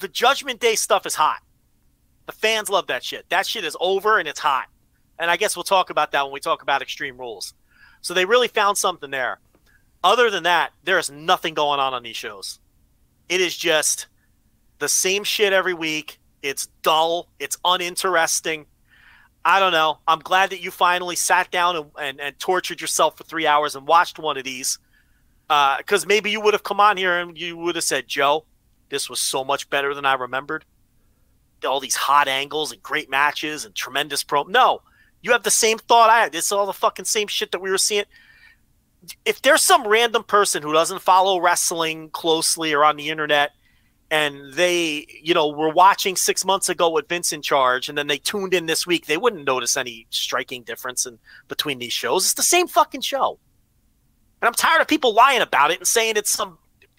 the 0.00 0.08
Judgment 0.08 0.58
Day 0.58 0.74
stuff 0.74 1.06
is 1.06 1.14
hot. 1.14 1.40
The 2.26 2.32
fans 2.32 2.68
love 2.68 2.88
that 2.88 3.04
shit. 3.04 3.28
That 3.28 3.46
shit 3.46 3.64
is 3.64 3.76
over 3.80 4.18
and 4.18 4.26
it's 4.26 4.40
hot. 4.40 4.66
And 5.20 5.30
I 5.30 5.36
guess 5.36 5.56
we'll 5.56 5.62
talk 5.62 5.90
about 5.90 6.10
that 6.10 6.24
when 6.24 6.32
we 6.32 6.40
talk 6.40 6.62
about 6.62 6.82
Extreme 6.82 7.16
Rules. 7.16 7.54
So 8.00 8.12
they 8.12 8.24
really 8.24 8.48
found 8.48 8.76
something 8.76 9.12
there. 9.12 9.38
Other 10.02 10.30
than 10.30 10.42
that, 10.42 10.72
there 10.82 10.98
is 10.98 11.10
nothing 11.12 11.54
going 11.54 11.78
on 11.78 11.94
on 11.94 12.02
these 12.02 12.16
shows. 12.16 12.58
It 13.28 13.40
is 13.40 13.56
just 13.56 14.06
the 14.78 14.88
same 14.88 15.24
shit 15.24 15.52
every 15.52 15.74
week. 15.74 16.18
It's 16.42 16.66
dull. 16.82 17.28
It's 17.38 17.56
uninteresting. 17.64 18.66
I 19.44 19.58
don't 19.58 19.72
know. 19.72 19.98
I'm 20.06 20.20
glad 20.20 20.50
that 20.50 20.60
you 20.60 20.70
finally 20.70 21.16
sat 21.16 21.50
down 21.50 21.76
and, 21.76 21.86
and, 22.00 22.20
and 22.20 22.38
tortured 22.38 22.80
yourself 22.80 23.16
for 23.16 23.24
three 23.24 23.46
hours 23.46 23.74
and 23.74 23.86
watched 23.86 24.18
one 24.18 24.36
of 24.36 24.44
these. 24.44 24.78
Because 25.48 26.04
uh, 26.04 26.08
maybe 26.08 26.30
you 26.30 26.40
would 26.40 26.54
have 26.54 26.62
come 26.62 26.80
on 26.80 26.96
here 26.96 27.18
and 27.18 27.36
you 27.36 27.56
would 27.56 27.74
have 27.74 27.84
said, 27.84 28.06
Joe, 28.08 28.44
this 28.88 29.10
was 29.10 29.20
so 29.20 29.44
much 29.44 29.68
better 29.68 29.94
than 29.94 30.06
I 30.06 30.14
remembered. 30.14 30.64
All 31.64 31.80
these 31.80 31.96
hot 31.96 32.28
angles 32.28 32.72
and 32.72 32.82
great 32.82 33.10
matches 33.10 33.64
and 33.64 33.74
tremendous 33.74 34.22
pro. 34.22 34.44
No, 34.44 34.82
you 35.22 35.32
have 35.32 35.42
the 35.42 35.50
same 35.50 35.78
thought 35.78 36.10
I 36.10 36.20
had. 36.20 36.34
Is 36.34 36.52
all 36.52 36.66
the 36.66 36.72
fucking 36.72 37.04
same 37.04 37.28
shit 37.28 37.52
that 37.52 37.60
we 37.60 37.70
were 37.70 37.78
seeing. 37.78 38.04
If 39.24 39.42
there's 39.42 39.62
some 39.62 39.86
random 39.86 40.24
person 40.24 40.62
who 40.62 40.72
doesn't 40.72 41.00
follow 41.00 41.40
wrestling 41.40 42.10
closely 42.10 42.72
or 42.72 42.84
on 42.84 42.96
the 42.96 43.10
internet 43.10 43.50
and 44.10 44.52
they, 44.52 45.06
you 45.22 45.32
know, 45.32 45.48
were 45.48 45.72
watching 45.72 46.16
six 46.16 46.44
months 46.44 46.68
ago 46.68 46.90
with 46.90 47.08
Vince 47.08 47.32
in 47.32 47.40
charge, 47.40 47.88
and 47.88 47.96
then 47.96 48.06
they 48.06 48.18
tuned 48.18 48.52
in 48.52 48.66
this 48.66 48.86
week, 48.86 49.06
they 49.06 49.16
wouldn't 49.16 49.46
notice 49.46 49.76
any 49.76 50.06
striking 50.10 50.62
difference 50.62 51.06
in 51.06 51.18
between 51.48 51.78
these 51.78 51.94
shows. 51.94 52.24
It's 52.24 52.34
the 52.34 52.42
same 52.42 52.68
fucking 52.68 53.00
show. 53.00 53.38
And 54.40 54.48
I'm 54.48 54.54
tired 54.54 54.80
of 54.82 54.88
people 54.88 55.14
lying 55.14 55.40
about 55.40 55.70
it 55.70 55.78
and 55.78 55.86
saying 55.86 56.16
it's 56.16 56.30
some 56.30 56.58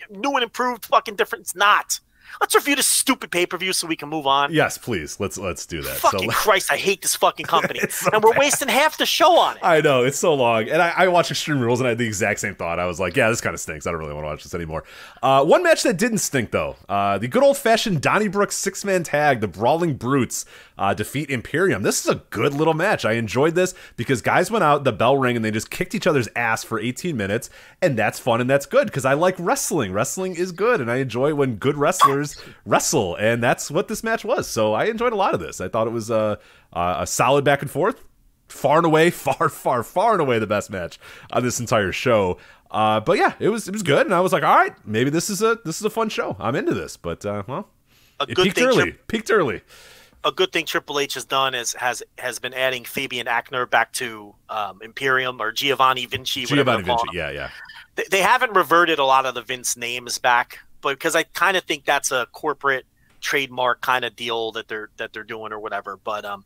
new 0.10 0.34
and 0.34 0.44
improved 0.44 0.86
fucking 0.86 1.16
difference. 1.16 1.50
It's 1.52 1.56
not. 1.56 2.00
Let's 2.42 2.56
review 2.56 2.76
this 2.76 2.88
stupid 2.88 3.32
pay 3.32 3.46
per 3.46 3.58
view 3.58 3.74
so 3.74 3.88
we 3.88 3.96
can 3.96 4.10
move 4.10 4.28
on. 4.28 4.54
Yes, 4.54 4.78
please. 4.78 5.20
Let's 5.20 5.38
let's 5.38 5.66
do 5.66 5.82
that. 5.82 5.98
Fucking 5.98 6.32
so, 6.32 6.36
Christ, 6.36 6.72
I 6.72 6.78
hate 6.78 7.02
this 7.02 7.16
fucking 7.16 7.46
company, 7.48 7.80
so 7.90 8.10
and 8.12 8.24
we're 8.24 8.32
bad. 8.32 8.40
wasting 8.40 8.68
half 8.70 8.98
the 8.98 9.06
show 9.06 9.38
on 9.38 9.58
it. 9.58 9.64
I 9.64 9.82
know 9.82 10.04
it's 10.04 10.20
so 10.20 10.34
long, 10.34 10.70
and 10.70 10.82
I, 10.82 10.94
I 10.96 11.08
watched 11.08 11.32
Extreme 11.32 11.60
Rules, 11.60 11.80
and 11.80 11.88
I 11.88 11.90
had 11.90 11.98
the 11.98 12.08
exact 12.08 12.40
same 12.40 12.56
thought. 12.56 12.80
I 12.80 12.86
was 12.86 13.00
like, 13.00 13.16
yeah, 13.16 13.30
this 13.30 13.42
kind 13.42 13.54
of 13.54 13.60
stinks. 13.60 13.88
I 13.88 13.92
don't 13.92 14.00
really 14.00 14.14
want 14.14 14.26
to 14.26 14.30
watch 14.30 14.44
this 14.44 14.54
anymore. 14.54 14.84
Uh, 15.22 15.44
one 15.44 15.64
match 15.64 15.84
that 15.84 15.98
didn't 15.98 16.20
stink 16.20 16.52
though, 16.52 16.76
uh, 16.90 17.18
the 17.18 17.28
good 17.28 17.44
old 17.44 17.58
fashioned 17.58 18.02
Donnybrook 18.02 18.52
six 18.52 18.86
man 18.86 19.04
tag, 19.04 19.42
the 19.42 19.48
Brawling 19.48 19.96
Brutes 19.96 20.46
uh, 20.78 20.94
defeat 20.94 21.30
Imperium. 21.30 21.84
This 21.84 22.04
is 22.04 22.12
a 22.12 22.16
good 22.30 22.54
little 22.54 22.74
match. 22.74 23.06
I 23.06 23.14
enjoyed 23.14 23.56
this 23.56 23.74
because 23.96 24.22
guys 24.22 24.50
went 24.50 24.64
out, 24.64 24.84
the 24.84 24.92
bell 24.92 25.18
rang, 25.18 25.36
and 25.36 25.44
they 25.44 25.52
just 25.52 25.70
kicked 25.70 25.94
each 25.96 26.08
other's 26.08 26.28
ass 26.36 26.64
for 26.64 26.80
18 26.80 27.16
minutes, 27.16 27.50
and 27.82 27.98
that's 27.98 28.20
fun 28.20 28.42
and 28.42 28.50
that's 28.50 28.66
good 28.66 28.88
because 28.88 29.06
I 29.06 29.14
like 29.14 29.36
wrestling. 29.38 29.92
Wrestling 29.92 30.36
is 30.36 30.52
good, 30.52 30.80
and 30.82 30.90
I 30.90 30.98
enjoy 30.98 31.34
when 31.36 31.56
good 31.56 31.78
wrestlers 31.78 32.23
wrestle, 32.66 33.16
and 33.16 33.41
that's 33.41 33.72
what 33.72 33.88
this 33.88 34.04
match 34.04 34.24
was. 34.26 34.48
So 34.48 34.74
I 34.74 34.86
enjoyed 34.86 35.14
a 35.14 35.16
lot 35.16 35.34
of 35.34 35.40
this. 35.40 35.62
I 35.62 35.68
thought 35.68 35.88
it 35.88 35.94
was 35.94 36.10
a, 36.10 36.40
a 36.74 37.08
solid 37.08 37.44
back 37.45 37.62
and 37.62 37.70
forth. 37.70 38.04
Far 38.50 38.78
and 38.78 38.86
away, 38.86 39.10
far, 39.12 39.50
far, 39.50 39.84
far 39.84 40.14
and 40.14 40.22
away 40.22 40.40
the 40.40 40.48
best 40.48 40.70
match 40.70 41.00
on 41.32 41.44
this 41.44 41.60
entire 41.60 41.91
show. 41.91 42.38
Uh, 42.72 43.00
but 43.00 43.18
yeah, 43.18 43.34
it 43.40 43.50
was 43.50 43.68
it 43.68 43.72
was 43.72 43.84
good, 43.84 44.06
and 44.06 44.16
I 44.16 44.20
was 44.22 44.34
like, 44.34 44.44
all 44.44 44.56
right, 44.56 44.74
maybe 44.86 45.10
this 45.10 45.30
is 45.30 45.41
a 45.41 45.60
this 45.64 45.80
is 45.80 45.86
a 45.86 45.90
fun 45.90 46.10
show. 46.10 46.36
I'm 46.40 46.56
into 46.56 46.74
this, 46.74 46.98
but 46.98 47.26
uh, 47.26 47.44
well, 47.48 47.70
a 48.20 48.24
it 48.24 48.36
good 48.36 48.44
peaked 48.45 48.56
thing 48.56 48.66
early. 48.66 48.91
Tri- 48.91 49.00
peaked 49.08 49.32
early 49.32 49.62
a 50.24 50.32
good 50.32 50.52
thing 50.52 50.66
Triple 50.66 51.00
H 51.00 51.16
has 51.16 51.26
done 51.26 51.54
is 51.54 51.74
has 51.74 52.04
has 52.18 52.40
been 52.40 52.54
adding 52.54 52.86
Fabian 52.86 53.28
Aichner 53.28 53.70
back 53.70 53.91
to 53.94 54.34
um, 54.50 54.80
Imperium 54.82 55.41
or 55.41 55.52
Giovanni 55.52 56.06
Vinci. 56.06 56.45
Giovanni 56.45 56.84
Vinci, 56.84 57.08
yeah, 57.14 57.30
yeah. 57.32 57.50
They, 57.95 58.06
they, 58.10 58.22
haven't 58.22 58.54
reverted 58.54 59.00
a 59.00 59.06
lot 59.06 59.26
of 59.26 59.36
the 59.36 59.41
Vince 59.41 59.78
names 59.78 60.18
back, 60.18 60.60
but 60.84 60.94
because 60.96 61.16
I 61.16 61.24
kind 61.24 61.58
of 61.58 61.64
think 61.64 61.86
that's 61.86 62.12
a 62.12 62.28
corporate 62.32 62.86
trademark 63.24 63.82
kind 63.82 64.06
of 64.06 64.16
deal 64.16 64.52
that 64.52 64.68
they're 64.68 64.90
that 64.98 65.14
they're 65.14 65.24
doing 65.24 65.52
or 65.52 65.60
whatever. 65.60 65.98
But 65.98 66.26
um, 66.26 66.44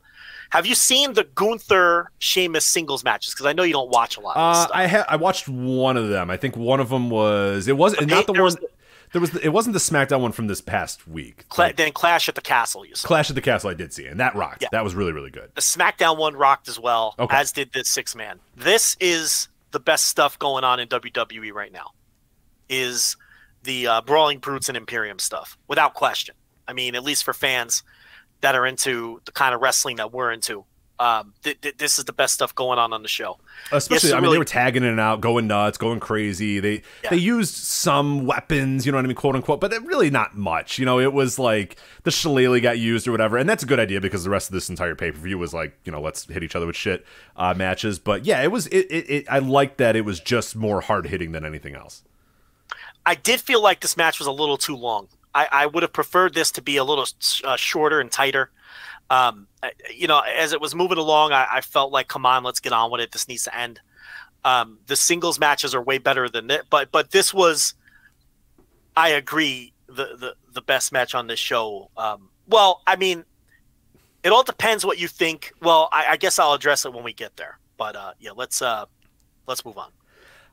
have 0.52 0.66
you 0.66 0.76
seen 0.76 1.14
the 1.14 1.26
Gunther 1.26 2.12
Sheamus 2.20 2.66
singles 2.66 3.04
matches? 3.04 3.34
Because 3.34 3.48
I 3.48 3.54
know 3.54 3.64
you 3.64 3.74
don't 3.74 3.90
watch 3.90 4.16
a 4.16 4.22
lot. 4.22 4.38
Uh, 4.38 4.68
I 4.74 4.88
ha- 4.88 5.06
I 5.10 5.18
watched 5.18 5.50
one 5.50 5.98
of 5.98 6.08
them. 6.08 6.30
I 6.30 6.38
think 6.38 6.56
one 6.56 6.80
of 6.80 6.90
them 6.90 7.10
was 7.10 7.68
it 7.68 7.76
was 7.76 7.96
okay, 7.96 8.06
not 8.06 8.28
the 8.28 8.34
one. 8.34 8.44
Was, 8.44 8.58
there 9.12 9.22
was 9.22 9.32
the, 9.32 9.44
it 9.44 9.50
wasn't 9.50 9.74
the 9.74 9.80
SmackDown 9.80 10.22
one 10.22 10.32
from 10.32 10.48
this 10.48 10.62
past 10.62 11.08
week. 11.08 11.48
Cla- 11.50 11.74
then 11.74 11.92
Clash 11.92 12.30
at 12.30 12.36
the 12.36 12.42
Castle, 12.42 12.86
you 12.86 12.96
saw. 12.96 13.08
Clash 13.08 13.30
at 13.30 13.36
the 13.36 13.42
Castle, 13.42 13.70
I 13.70 13.74
did 13.74 13.94
see, 13.94 14.06
and 14.06 14.20
that 14.20 14.36
rocked. 14.36 14.62
Yeah. 14.62 14.70
That 14.72 14.84
was 14.84 14.96
really 14.96 15.12
really 15.12 15.32
good. 15.32 15.52
The 15.56 15.62
SmackDown 15.62 16.18
one 16.18 16.36
rocked 16.36 16.68
as 16.68 16.80
well, 16.80 17.16
okay. 17.18 17.36
as 17.36 17.52
did 17.52 17.74
this 17.74 17.90
six 17.90 18.16
man. 18.16 18.40
This 18.56 18.96
is 19.00 19.50
the 19.72 19.80
best 19.80 20.06
stuff 20.06 20.38
going 20.40 20.64
on 20.64 20.80
in 20.80 20.88
WWE 20.88 21.54
right 21.54 21.72
now. 21.72 21.92
Is 22.70 23.16
the 23.68 23.86
uh, 23.86 24.02
Brawling 24.02 24.40
Brutes 24.40 24.70
and 24.70 24.78
Imperium 24.78 25.20
stuff, 25.20 25.58
without 25.68 25.94
question. 25.94 26.36
I 26.68 26.74
mean, 26.74 26.96
at 26.96 27.04
least 27.04 27.24
for 27.24 27.34
fans 27.34 27.84
that 28.42 28.56
are 28.56 28.66
into 28.66 29.22
the 29.26 29.32
kind 29.32 29.54
of 29.54 29.62
wrestling 29.62 29.98
that 29.98 30.12
we're 30.12 30.32
into 30.32 30.66
um, 31.00 31.34
th- 31.44 31.62
th- 31.62 31.78
this 31.78 32.00
is 32.00 32.06
the 32.06 32.14
best 32.14 32.34
stuff 32.34 32.56
going 32.56 32.80
on 32.80 32.92
on 32.92 33.04
the 33.04 33.08
show. 33.08 33.38
Especially, 33.72 34.10
yes, 34.10 34.14
I 34.14 34.16
mean, 34.16 34.24
really... 34.24 34.36
they 34.36 34.40
were 34.40 34.46
tagging 34.46 34.84
in 34.84 34.90
and 34.90 35.00
out, 35.00 35.22
going 35.22 35.48
nuts, 35.48 35.78
going 35.78 36.00
crazy. 36.00 36.60
They 36.60 36.82
yeah. 37.04 37.12
they 37.12 37.18
used 37.18 37.54
some 37.54 38.26
weapons, 38.26 38.86
you 38.86 38.92
know 38.92 38.98
what 38.98 39.06
I 39.06 39.08
mean, 39.08 39.16
quote 39.16 39.36
unquote, 39.36 39.62
but 39.62 39.72
really 39.86 40.10
not 40.10 40.36
much. 40.36 40.80
You 40.80 40.86
know, 40.86 41.00
it 41.00 41.14
was 41.14 41.38
like 41.38 41.78
the 42.04 42.12
shillelagh 42.12 42.62
got 42.62 42.80
used 42.80 43.08
or 43.08 43.12
whatever, 43.12 43.38
and 43.38 43.48
that's 43.48 43.64
a 43.64 43.68
good 43.68 43.80
idea 43.80 44.02
because 44.02 44.24
the 44.24 44.30
rest 44.30 44.50
of 44.50 44.54
this 44.54 44.70
entire 44.70 44.96
pay 44.96 45.12
per 45.12 45.20
view 45.20 45.38
was 45.38 45.54
like, 45.54 45.78
you 45.84 45.92
know, 45.92 46.02
let's 46.02 46.26
hit 46.26 46.44
each 46.44 46.56
other 46.56 46.66
with 46.66 46.76
shit 46.76 47.06
uh, 47.36 47.54
matches. 47.54 48.00
But 48.00 48.26
yeah, 48.26 48.42
it 48.42 48.52
was. 48.52 48.68
It, 48.68 48.88
it, 48.90 49.10
it 49.10 49.26
I 49.30 49.40
liked 49.40 49.78
that 49.78 49.96
it 49.96 50.02
was 50.02 50.20
just 50.20 50.56
more 50.56 50.82
hard 50.82 51.08
hitting 51.08 51.32
than 51.32 51.46
anything 51.46 51.76
else. 51.76 52.04
I 53.08 53.16
did 53.16 53.42
feel 53.42 53.64
like 53.64 53.80
this 53.80 53.98
match 53.98 54.20
was 54.20 54.28
a 54.28 54.32
little 54.32 54.58
too 54.58 54.76
long. 54.76 55.08
I, 55.34 55.48
I 55.52 55.66
would 55.66 55.82
have 55.82 55.94
preferred 55.94 56.36
this 56.36 56.52
to 56.52 56.62
be 56.62 56.78
a 56.78 56.84
little 56.84 57.06
uh, 57.44 57.56
shorter 57.56 58.00
and 58.00 58.12
tighter 58.12 58.52
um, 59.10 59.48
you 59.94 60.08
know, 60.08 60.20
as 60.20 60.54
it 60.54 60.62
was 60.62 60.76
moving 60.76 60.98
along, 60.98 61.32
I, 61.32 61.48
I, 61.50 61.62
felt 61.62 61.92
like, 61.92 62.08
come 62.08 62.26
on, 62.26 62.44
let's 62.44 62.60
get 62.60 62.74
on 62.74 62.92
with 62.92 63.02
it. 63.02 63.12
This 63.12 63.28
needs 63.28 63.44
to 63.44 63.58
end. 63.58 63.80
Um, 64.44 64.80
the 64.88 64.96
singles 64.96 65.40
matches 65.40 65.74
are 65.74 65.82
way 65.82 65.98
better 65.98 66.30
than 66.30 66.50
it, 66.52 66.64
but 66.70 66.92
but 66.92 67.12
this 67.12 67.34
was, 67.34 67.74
I 68.96 69.10
agree, 69.10 69.74
the 69.88 70.16
the 70.18 70.36
the 70.54 70.62
best 70.62 70.92
match 70.92 71.16
on 71.16 71.28
this 71.28 71.40
show. 71.40 71.90
Um, 71.98 72.30
well, 72.48 72.82
I 72.86 72.96
mean, 72.96 73.26
it 74.24 74.32
all 74.32 74.44
depends 74.44 74.86
what 74.86 75.00
you 75.00 75.08
think. 75.08 75.54
Well, 75.62 75.90
I, 75.92 76.08
I 76.12 76.18
guess 76.18 76.40
I'll 76.40 76.54
address 76.54 76.86
it 76.86 76.94
when 76.94 77.04
we 77.04 77.14
get 77.14 77.36
there. 77.36 77.60
But 77.78 77.96
uh, 77.96 78.14
yeah, 78.20 78.32
let's 78.36 78.62
uh, 78.62 78.86
let's 79.48 79.66
move 79.66 79.78
on. 79.78 79.92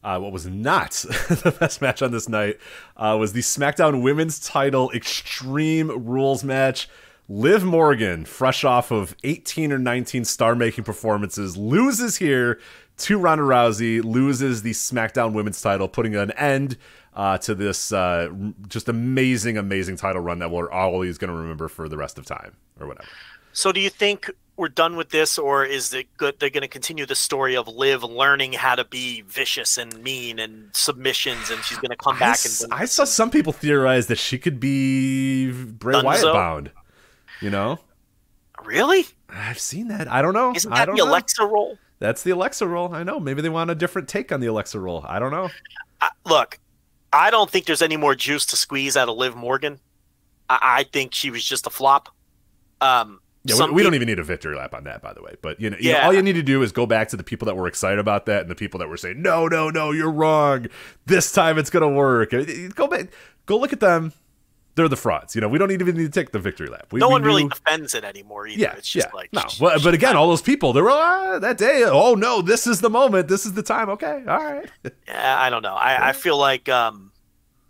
Uh, 0.05 0.19
what 0.19 0.33
was 0.33 0.47
not 0.47 0.91
the 0.91 1.57
best 1.59 1.81
match 1.81 2.03
on 2.03 2.13
this 2.13 2.29
night 2.29 2.59
uh, 2.99 3.17
was 3.19 3.33
the 3.33 3.41
SmackDown 3.41 4.03
Women's 4.03 4.39
Title 4.39 4.91
Extreme 4.93 6.05
Rules 6.07 6.45
match. 6.45 6.89
Liv 7.27 7.65
Morgan, 7.65 8.27
fresh 8.27 8.65
off 8.65 8.91
of 8.91 9.17
18 9.25 9.73
or 9.73 9.79
19 9.79 10.27
star 10.27 10.55
making 10.55 10.85
performances, 10.85 11.57
loses 11.57 12.17
here 12.17 12.61
to 12.99 13.19
Ronda 13.19 13.45
Rousey, 13.45 14.05
loses 14.05 14.61
the 14.61 14.73
SmackDown 14.73 15.33
Women's 15.33 15.61
title, 15.61 15.89
putting 15.89 16.15
an 16.15 16.33
end 16.33 16.77
uh, 17.15 17.39
to 17.39 17.55
this 17.55 17.93
uh, 17.93 18.29
just 18.69 18.91
amazing, 18.91 19.57
amazing 19.57 19.97
title 19.97 20.21
run 20.21 20.39
that 20.41 20.51
we're 20.51 20.71
always 20.71 21.17
going 21.17 21.31
to 21.31 21.37
remember 21.37 21.69
for 21.69 21.89
the 21.89 21.97
rest 21.97 22.19
of 22.19 22.27
time 22.27 22.57
or 22.79 22.87
whatever. 22.87 23.09
So, 23.53 23.73
do 23.73 23.81
you 23.81 23.91
think 23.91 24.31
we're 24.57 24.69
done 24.69 24.97
with 24.97 25.11
this, 25.11 25.39
or 25.39 25.65
is 25.65 25.93
it 25.93 26.07
good? 26.17 26.39
They're 26.39 26.51
going 26.51 26.63
to 26.63 26.69
continue 26.69 27.07
the 27.07 27.15
story 27.15 27.57
of 27.57 27.67
Liv 27.67 28.05
learning 28.05 28.53
how 28.53 28.75
to 28.75 28.85
be 28.85 29.23
vicious 29.23 29.79
and 29.79 30.03
mean 30.03 30.39
and 30.39 30.71
submissions, 30.75 31.51
and 31.51 31.63
she's 31.65 31.79
going 31.79 31.91
to 31.91 31.97
come 31.97 32.19
back. 32.19 32.39
I, 32.45 32.65
and 32.65 32.73
I 32.73 32.85
saw 32.85 33.05
some 33.05 33.31
people 33.31 33.53
theorize 33.53 34.07
that 34.07 34.19
she 34.19 34.39
could 34.39 34.61
be 34.61 35.51
Bray 35.51 35.95
Dunzo? 35.95 36.05
Wyatt 36.05 36.23
bound. 36.23 36.71
You 37.41 37.51
know? 37.51 37.81
Really? 38.65 39.07
I've 39.29 39.59
seen 39.59 39.89
that. 39.89 40.07
I 40.11 40.23
don't 40.23 40.35
know. 40.35 40.55
Isn't 40.55 40.73
that 40.73 40.87
the 40.87 40.95
know. 40.95 41.11
Alexa 41.11 41.45
role? 41.45 41.77
That's 41.99 42.23
the 42.23 42.31
Alexa 42.31 42.67
role. 42.67 42.95
I 42.95 43.03
know. 43.03 43.19
Maybe 43.19 43.43
they 43.43 43.49
want 43.49 43.71
a 43.71 43.75
different 43.75 44.09
take 44.09 44.31
on 44.31 44.41
the 44.41 44.47
Alexa 44.47 44.79
role. 44.79 45.05
I 45.09 45.19
don't 45.19 45.33
know. 45.33 45.51
Uh, 46.01 46.09
look, 46.27 46.59
I 47.13 47.31
don't 47.31 47.51
think 47.51 47.67
there's 47.67 47.83
any 47.83 47.97
more 47.97 48.15
juice 48.15 48.47
to 48.47 48.57
squeeze 48.57 48.97
out 48.97 49.09
of 49.09 49.17
Liv 49.17 49.35
Morgan. 49.35 49.81
I, 50.49 50.59
I 50.63 50.85
think 50.85 51.15
she 51.15 51.31
was 51.31 51.45
just 51.45 51.67
a 51.67 51.71
flop. 51.71 52.09
Um, 52.81 53.21
yeah, 53.45 53.57
we, 53.57 53.61
we 53.61 53.67
people, 53.67 53.85
don't 53.85 53.95
even 53.95 54.07
need 54.07 54.19
a 54.19 54.25
victory 54.25 54.57
lap 54.57 54.75
on 54.75 54.85
that, 54.85 55.03
by 55.03 55.13
the 55.13 55.23
way. 55.23 55.35
But 55.43 55.61
you 55.61 55.71
know, 55.71 55.77
yeah. 55.81 55.87
You 55.87 55.99
know, 55.99 56.05
all 56.05 56.15
you 56.15 56.23
need 56.23 56.35
to 56.35 56.43
do 56.43 56.63
is 56.63 56.73
go 56.73 56.87
back 56.87 57.09
to 57.09 57.17
the 57.17 57.25
people 57.25 57.47
that 57.47 57.57
were 57.57 57.67
excited 57.67 57.99
about 57.99 58.27
that 58.27 58.43
and 58.43 58.51
the 58.51 58.55
people 58.55 58.79
that 58.81 58.89
were 58.89 58.97
saying, 58.97 59.21
"No, 59.21 59.47
no, 59.47 59.71
no, 59.71 59.93
you're 59.93 60.11
wrong. 60.11 60.67
This 61.07 61.33
time 61.33 61.59
it's 61.59 61.71
gonna 61.71 61.89
work." 61.89 62.31
Go 62.31 62.87
back, 62.87 63.09
go 63.47 63.59
look 63.59 63.73
at 63.73 63.81
them 63.81 64.13
they're 64.75 64.89
the 64.89 64.97
frauds. 64.97 65.35
You 65.35 65.41
know, 65.41 65.49
we 65.49 65.59
don't 65.59 65.71
even 65.71 65.97
need 65.97 66.13
to 66.13 66.21
take 66.21 66.33
the 66.33 66.39
victory 66.39 66.69
lap. 66.69 66.93
We, 66.93 67.01
no 67.01 67.09
we 67.09 67.13
one 67.13 67.23
knew... 67.23 67.29
really 67.29 67.49
defends 67.49 67.95
it 67.95 68.05
anymore 68.05 68.47
either. 68.47 68.61
Yeah, 68.61 68.75
it's 68.77 68.89
just 68.89 69.09
yeah, 69.09 69.17
like 69.17 69.33
no. 69.33 69.43
Well, 69.61 69.79
but 69.83 69.95
again, 69.95 70.17
all 70.17 70.29
those 70.29 70.43
people, 70.43 70.73
they 70.73 70.81
were 70.81 70.91
ah, 70.91 71.39
that 71.39 71.59
day. 71.59 71.85
Oh 71.85 72.15
no, 72.15 72.43
this 72.43 72.67
is 72.67 72.81
the 72.81 72.91
moment. 72.91 73.29
This 73.29 73.47
is 73.47 73.53
the 73.53 73.63
time. 73.63 73.89
Okay, 73.91 74.25
all 74.27 74.45
right. 74.45 74.71
yeah, 75.07 75.41
I 75.41 75.51
don't 75.51 75.63
know. 75.63 75.75
I, 75.75 76.09
I 76.09 76.13
feel 76.13 76.37
like, 76.37 76.69
um, 76.69 77.13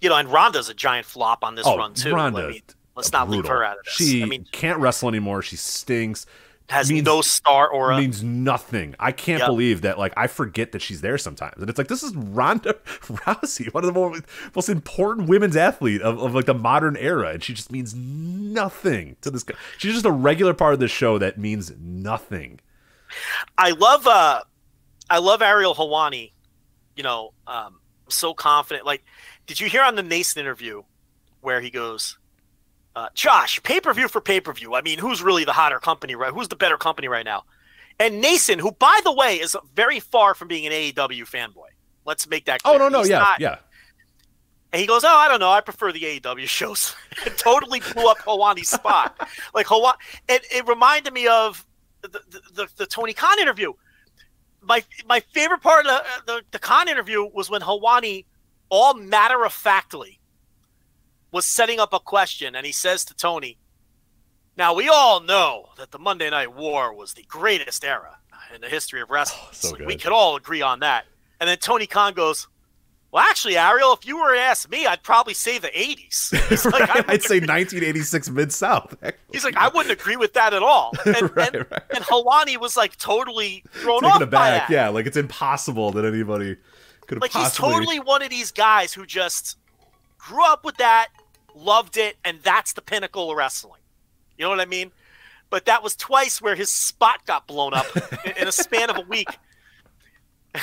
you 0.00 0.08
know, 0.08 0.16
and 0.16 0.30
Ronda's 0.30 0.68
a 0.68 0.74
giant 0.74 1.06
flop 1.06 1.44
on 1.44 1.54
this 1.54 1.66
oh, 1.66 1.76
run 1.76 1.94
too. 1.94 2.14
Ronda, 2.14 2.54
let's 2.96 3.12
not 3.12 3.26
brutal. 3.26 3.42
leave 3.42 3.48
her 3.50 3.64
out 3.64 3.78
of 3.78 3.84
this. 3.84 3.94
She 3.94 4.22
I 4.22 4.26
mean, 4.26 4.46
can't 4.52 4.78
wrestle 4.78 5.08
anymore. 5.08 5.42
She 5.42 5.56
stinks. 5.56 6.26
has 6.70 6.90
Means- 6.90 7.04
no 7.04 7.20
star 7.20 7.68
aura. 7.68 7.98
means 7.98 8.22
nothing. 8.22 8.94
I 8.98 9.12
can't 9.12 9.40
Yep. 9.40 9.48
believe 9.48 9.80
that. 9.82 9.98
Like, 9.98 10.14
I 10.16 10.26
forget 10.28 10.72
that 10.72 10.80
she's 10.80 11.02
there 11.02 11.18
sometimes, 11.18 11.60
and 11.60 11.68
it's 11.68 11.76
like 11.76 11.88
this 11.88 12.02
is 12.02 12.14
Ronda 12.16 12.72
Rousey, 13.02 13.72
one 13.74 13.84
of 13.84 13.88
the 13.88 13.92
more, 13.92 14.16
most 14.54 14.70
important 14.70 15.28
women's 15.28 15.56
athlete 15.56 16.00
of, 16.00 16.18
of 16.18 16.34
like 16.34 16.46
the 16.46 16.54
modern 16.54 16.96
era, 16.96 17.30
and 17.32 17.42
she 17.44 17.52
just 17.52 17.70
means 17.70 17.94
nothing 17.94 19.16
to 19.20 19.30
this 19.30 19.42
guy. 19.42 19.54
She's 19.78 19.92
just 19.92 20.06
a 20.06 20.10
regular 20.10 20.54
part 20.54 20.72
of 20.74 20.80
the 20.80 20.88
show 20.88 21.18
that 21.18 21.36
means 21.38 21.72
nothing. 21.78 22.60
I 23.58 23.70
love 23.72 24.06
uh 24.06 24.40
I 25.10 25.18
love 25.18 25.42
Ariel 25.42 25.74
Helwani. 25.74 26.32
You 26.96 27.02
know, 27.02 27.32
um 27.46 27.78
so 28.08 28.32
confident. 28.34 28.86
Like, 28.86 29.04
did 29.46 29.60
you 29.60 29.68
hear 29.68 29.82
on 29.82 29.96
the 29.96 30.02
Nason 30.02 30.40
interview 30.40 30.82
where 31.42 31.60
he 31.60 31.68
goes, 31.70 32.16
uh, 32.96 33.08
Josh, 33.14 33.62
pay 33.62 33.80
per 33.80 33.92
view 33.92 34.08
for 34.08 34.20
pay 34.20 34.40
per 34.40 34.52
view. 34.52 34.74
I 34.74 34.82
mean, 34.82 34.98
who's 34.98 35.22
really 35.22 35.44
the 35.44 35.52
hotter 35.52 35.78
company, 35.80 36.14
right? 36.14 36.32
Who's 36.32 36.48
the 36.48 36.56
better 36.56 36.76
company 36.76 37.08
right 37.08 37.24
now? 37.24 37.44
And 37.98 38.20
Nason, 38.20 38.58
who 38.58 38.72
by 38.72 39.00
the 39.04 39.12
way 39.12 39.36
is 39.36 39.56
very 39.74 40.00
far 40.00 40.34
from 40.34 40.48
being 40.48 40.66
an 40.66 40.72
AEW 40.72 41.22
fanboy. 41.28 41.68
Let's 42.04 42.28
make 42.28 42.44
that 42.46 42.62
clear. 42.62 42.74
Oh 42.74 42.78
no, 42.78 42.88
no, 42.88 43.00
He's 43.00 43.10
yeah, 43.10 43.18
not- 43.18 43.40
yeah. 43.40 43.56
And 44.72 44.80
he 44.80 44.88
goes, 44.88 45.04
"Oh, 45.04 45.08
I 45.16 45.28
don't 45.28 45.38
know. 45.38 45.50
I 45.52 45.60
prefer 45.60 45.92
the 45.92 46.00
AEW 46.00 46.48
shows." 46.48 46.96
it 47.24 47.38
totally 47.38 47.80
blew 47.92 48.08
up 48.10 48.18
Helwani's 48.18 48.68
spot. 48.68 49.16
Like 49.54 49.66
Hawan, 49.66 49.94
it, 50.28 50.44
it 50.52 50.66
reminded 50.66 51.12
me 51.12 51.28
of 51.28 51.64
the, 52.02 52.08
the, 52.08 52.40
the, 52.52 52.68
the 52.78 52.86
Tony 52.86 53.12
Khan 53.12 53.38
interview. 53.38 53.72
My 54.60 54.82
my 55.06 55.20
favorite 55.32 55.60
part 55.62 55.86
of 55.86 55.92
the, 56.26 56.32
the 56.32 56.42
the 56.50 56.58
Khan 56.58 56.88
interview 56.88 57.24
was 57.32 57.48
when 57.48 57.60
Hawani, 57.60 58.24
all 58.68 58.94
matter 58.94 59.44
of 59.44 59.52
factly, 59.52 60.18
was 61.34 61.44
setting 61.44 61.80
up 61.80 61.92
a 61.92 61.98
question, 61.98 62.54
and 62.54 62.64
he 62.64 62.72
says 62.72 63.04
to 63.06 63.14
Tony, 63.14 63.58
"Now 64.56 64.72
we 64.72 64.88
all 64.88 65.20
know 65.20 65.70
that 65.76 65.90
the 65.90 65.98
Monday 65.98 66.30
Night 66.30 66.54
War 66.54 66.94
was 66.94 67.12
the 67.12 67.24
greatest 67.24 67.84
era 67.84 68.18
in 68.54 68.60
the 68.60 68.68
history 68.68 69.00
of 69.02 69.10
wrestling. 69.10 69.42
Oh, 69.46 69.48
so 69.52 69.84
we 69.84 69.96
could 69.96 70.12
all 70.12 70.36
agree 70.36 70.62
on 70.62 70.80
that." 70.80 71.06
And 71.40 71.48
then 71.48 71.58
Tony 71.58 71.86
Khan 71.86 72.14
goes. 72.14 72.46
Well, 73.10 73.22
actually, 73.22 73.56
Ariel, 73.56 73.92
if 73.92 74.04
you 74.04 74.18
were 74.18 74.34
to 74.34 74.40
ask 74.40 74.68
me, 74.68 74.86
I'd 74.86 75.04
probably 75.04 75.34
say 75.34 75.58
the 75.58 75.68
80s. 75.68 76.32
Like, 76.72 76.88
Right, 76.88 77.04
I'd 77.08 77.22
say 77.22 77.36
1986 77.36 78.28
Mid 78.30 78.52
South. 78.52 78.96
He's 79.30 79.44
like, 79.44 79.56
I 79.56 79.68
wouldn't 79.68 79.92
agree 79.92 80.16
with 80.16 80.32
that 80.32 80.52
at 80.52 80.64
all. 80.64 80.92
And, 81.06 81.36
Right, 81.36 81.54
and, 81.54 81.66
right. 81.70 81.82
and 81.94 82.60
was 82.60 82.76
like 82.76 82.96
totally 82.96 83.62
thrown 83.70 84.00
taken 84.00 84.22
off 84.24 84.30
by 84.30 84.50
that. 84.50 84.68
Yeah, 84.68 84.88
like 84.88 85.06
it's 85.06 85.16
impossible 85.16 85.92
that 85.92 86.04
anybody 86.04 86.56
could 87.06 87.18
have 87.18 87.22
Like 87.22 87.30
he's 87.30 87.54
totally 87.54 88.00
one 88.00 88.22
of 88.22 88.30
these 88.30 88.50
guys 88.50 88.92
who 88.92 89.06
just 89.06 89.58
grew 90.18 90.44
up 90.44 90.64
with 90.64 90.76
that, 90.78 91.08
loved 91.54 91.96
it, 91.96 92.16
and 92.24 92.40
that's 92.42 92.72
the 92.72 92.82
pinnacle 92.82 93.30
of 93.30 93.36
wrestling. 93.36 93.80
You 94.36 94.44
know 94.44 94.50
what 94.50 94.60
I 94.60 94.66
mean? 94.66 94.92
But 95.50 95.66
that 95.66 95.82
was 95.82 95.94
twice 95.94 96.42
where 96.42 96.56
his 96.56 96.70
spot 96.70 97.26
got 97.26 97.46
blown 97.46 97.74
up 97.74 97.86
in, 98.36 98.48
a 98.48 98.52
span 98.52 98.90
of 98.90 98.96
a 98.96 99.02
week. 99.02 99.28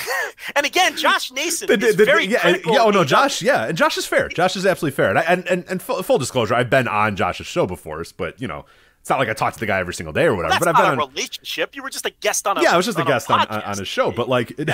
and 0.56 0.66
again, 0.66 0.96
Josh 0.96 1.30
Nason 1.32 1.66
The- 1.68 1.76
the- 1.76 1.86
is 1.86 1.94
very 1.96 2.26
yeah, 2.26 2.56
yeah, 2.66 2.78
oh 2.80 2.90
no. 2.90 3.04
Josh, 3.04 3.42
yeah, 3.42 3.66
and 3.66 3.76
Josh 3.76 3.96
is 3.96 4.06
fair. 4.06 4.28
Josh 4.28 4.56
is 4.56 4.66
absolutely 4.66 4.96
fair, 4.96 5.10
and 5.10 5.18
I, 5.18 5.22
and 5.22 5.46
and, 5.48 5.64
and 5.68 5.82
full, 5.82 6.02
full 6.02 6.18
disclosure, 6.18 6.54
I've 6.54 6.70
been 6.70 6.88
on 6.88 7.16
Josh's 7.16 7.46
show 7.46 7.66
before, 7.66 8.04
but 8.16 8.40
you 8.40 8.48
know, 8.48 8.64
it's 9.00 9.10
not 9.10 9.18
like 9.18 9.28
I 9.28 9.34
talk 9.34 9.52
to 9.54 9.60
the 9.60 9.66
guy 9.66 9.80
every 9.80 9.94
single 9.94 10.12
day 10.12 10.24
or 10.24 10.34
whatever. 10.34 10.52
That's 10.52 10.64
but 10.64 10.68
I've 10.68 10.74
not 10.74 10.90
been 10.90 10.98
a 10.98 11.02
on, 11.02 11.10
relationship. 11.10 11.74
You 11.76 11.82
were 11.82 11.90
just 11.90 12.06
a 12.06 12.10
guest 12.20 12.46
on 12.46 12.56
a 12.58 12.62
yeah, 12.62 12.72
I 12.72 12.76
was 12.76 12.86
just 12.86 12.98
a 12.98 13.04
guest 13.04 13.30
on, 13.30 13.40
on, 13.48 13.62
on 13.62 13.78
his 13.78 13.88
show, 13.88 14.12
but 14.12 14.28
like, 14.28 14.52
it, 14.58 14.70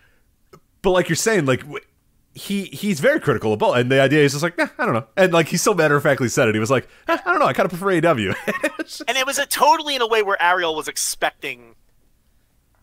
but 0.82 0.90
like 0.90 1.08
you're 1.08 1.16
saying, 1.16 1.46
like 1.46 1.62
he 2.34 2.64
he's 2.64 3.00
very 3.00 3.20
critical 3.20 3.52
of 3.52 3.60
both, 3.60 3.76
and 3.76 3.90
the 3.90 4.00
idea 4.00 4.24
is 4.24 4.32
just 4.32 4.42
like, 4.42 4.58
eh, 4.58 4.66
I 4.76 4.84
don't 4.84 4.94
know, 4.94 5.06
and 5.16 5.32
like 5.32 5.48
he 5.48 5.56
so 5.56 5.72
matter 5.72 5.96
of 5.96 6.02
factly 6.02 6.28
said 6.28 6.48
it. 6.48 6.54
He 6.54 6.58
was 6.58 6.70
like, 6.70 6.88
eh, 7.08 7.16
I 7.24 7.30
don't 7.30 7.38
know, 7.38 7.46
I 7.46 7.52
kind 7.52 7.70
of 7.70 7.78
prefer 7.78 7.92
AW. 8.06 8.34
And 9.08 9.16
it 9.16 9.24
was 9.24 9.38
a 9.38 9.46
totally 9.46 9.94
in 9.94 10.02
a 10.02 10.06
way 10.06 10.22
where 10.22 10.40
Ariel 10.42 10.74
was 10.74 10.88
expecting 10.88 11.74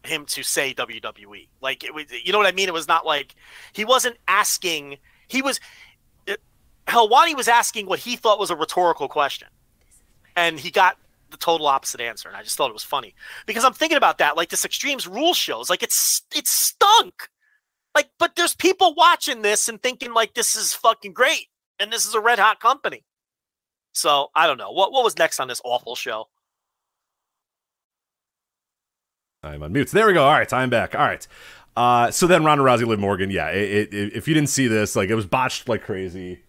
him 0.03 0.25
to 0.25 0.41
say 0.41 0.73
WWE. 0.73 1.47
Like 1.61 1.83
it 1.83 1.93
was, 1.93 2.05
you 2.11 2.31
know 2.31 2.39
what 2.39 2.47
I 2.47 2.53
mean? 2.53 2.67
It 2.67 2.73
was 2.73 2.87
not 2.87 3.05
like 3.05 3.35
he 3.73 3.85
wasn't 3.85 4.17
asking. 4.27 4.97
He 5.27 5.41
was 5.41 5.59
it, 6.25 6.41
Helwani 6.87 7.35
was 7.35 7.47
asking 7.47 7.85
what 7.85 7.99
he 7.99 8.15
thought 8.15 8.39
was 8.39 8.49
a 8.49 8.55
rhetorical 8.55 9.07
question, 9.07 9.49
and 10.35 10.59
he 10.59 10.71
got 10.71 10.97
the 11.29 11.37
total 11.37 11.67
opposite 11.67 12.01
answer. 12.01 12.29
And 12.29 12.37
I 12.37 12.43
just 12.43 12.57
thought 12.57 12.69
it 12.69 12.73
was 12.73 12.83
funny 12.83 13.13
because 13.45 13.63
I'm 13.63 13.73
thinking 13.73 13.97
about 13.97 14.17
that, 14.19 14.37
like 14.37 14.49
this 14.49 14.65
Extremes 14.65 15.07
Rules 15.07 15.37
shows, 15.37 15.69
like 15.69 15.83
it's 15.83 16.21
it 16.33 16.47
stunk. 16.47 17.29
Like, 17.93 18.09
but 18.19 18.35
there's 18.35 18.55
people 18.55 18.93
watching 18.95 19.41
this 19.41 19.67
and 19.67 19.81
thinking 19.81 20.13
like 20.13 20.33
this 20.33 20.55
is 20.55 20.73
fucking 20.73 21.13
great, 21.13 21.47
and 21.79 21.91
this 21.91 22.05
is 22.05 22.13
a 22.13 22.21
red 22.21 22.39
hot 22.39 22.59
company. 22.59 23.03
So 23.93 24.29
I 24.35 24.47
don't 24.47 24.57
know 24.57 24.71
what 24.71 24.91
what 24.91 25.03
was 25.03 25.17
next 25.17 25.39
on 25.39 25.47
this 25.47 25.61
awful 25.63 25.95
show. 25.95 26.27
I'm 29.43 29.63
on 29.63 29.73
mute. 29.73 29.89
There 29.89 30.07
we 30.07 30.13
go. 30.13 30.23
All 30.23 30.31
right, 30.31 30.47
time 30.47 30.69
back. 30.69 30.93
All 30.95 31.01
right. 31.01 31.27
Uh, 31.75 32.11
so 32.11 32.27
then 32.27 32.43
Ronda 32.43 32.63
Rousey, 32.63 32.85
Liv 32.85 32.99
Morgan. 32.99 33.31
Yeah, 33.31 33.49
it, 33.49 33.93
it, 33.93 34.13
if 34.13 34.27
you 34.27 34.33
didn't 34.33 34.49
see 34.49 34.67
this, 34.67 34.95
like 34.95 35.09
it 35.09 35.15
was 35.15 35.25
botched 35.25 35.67
like 35.67 35.83
crazy. 35.83 36.41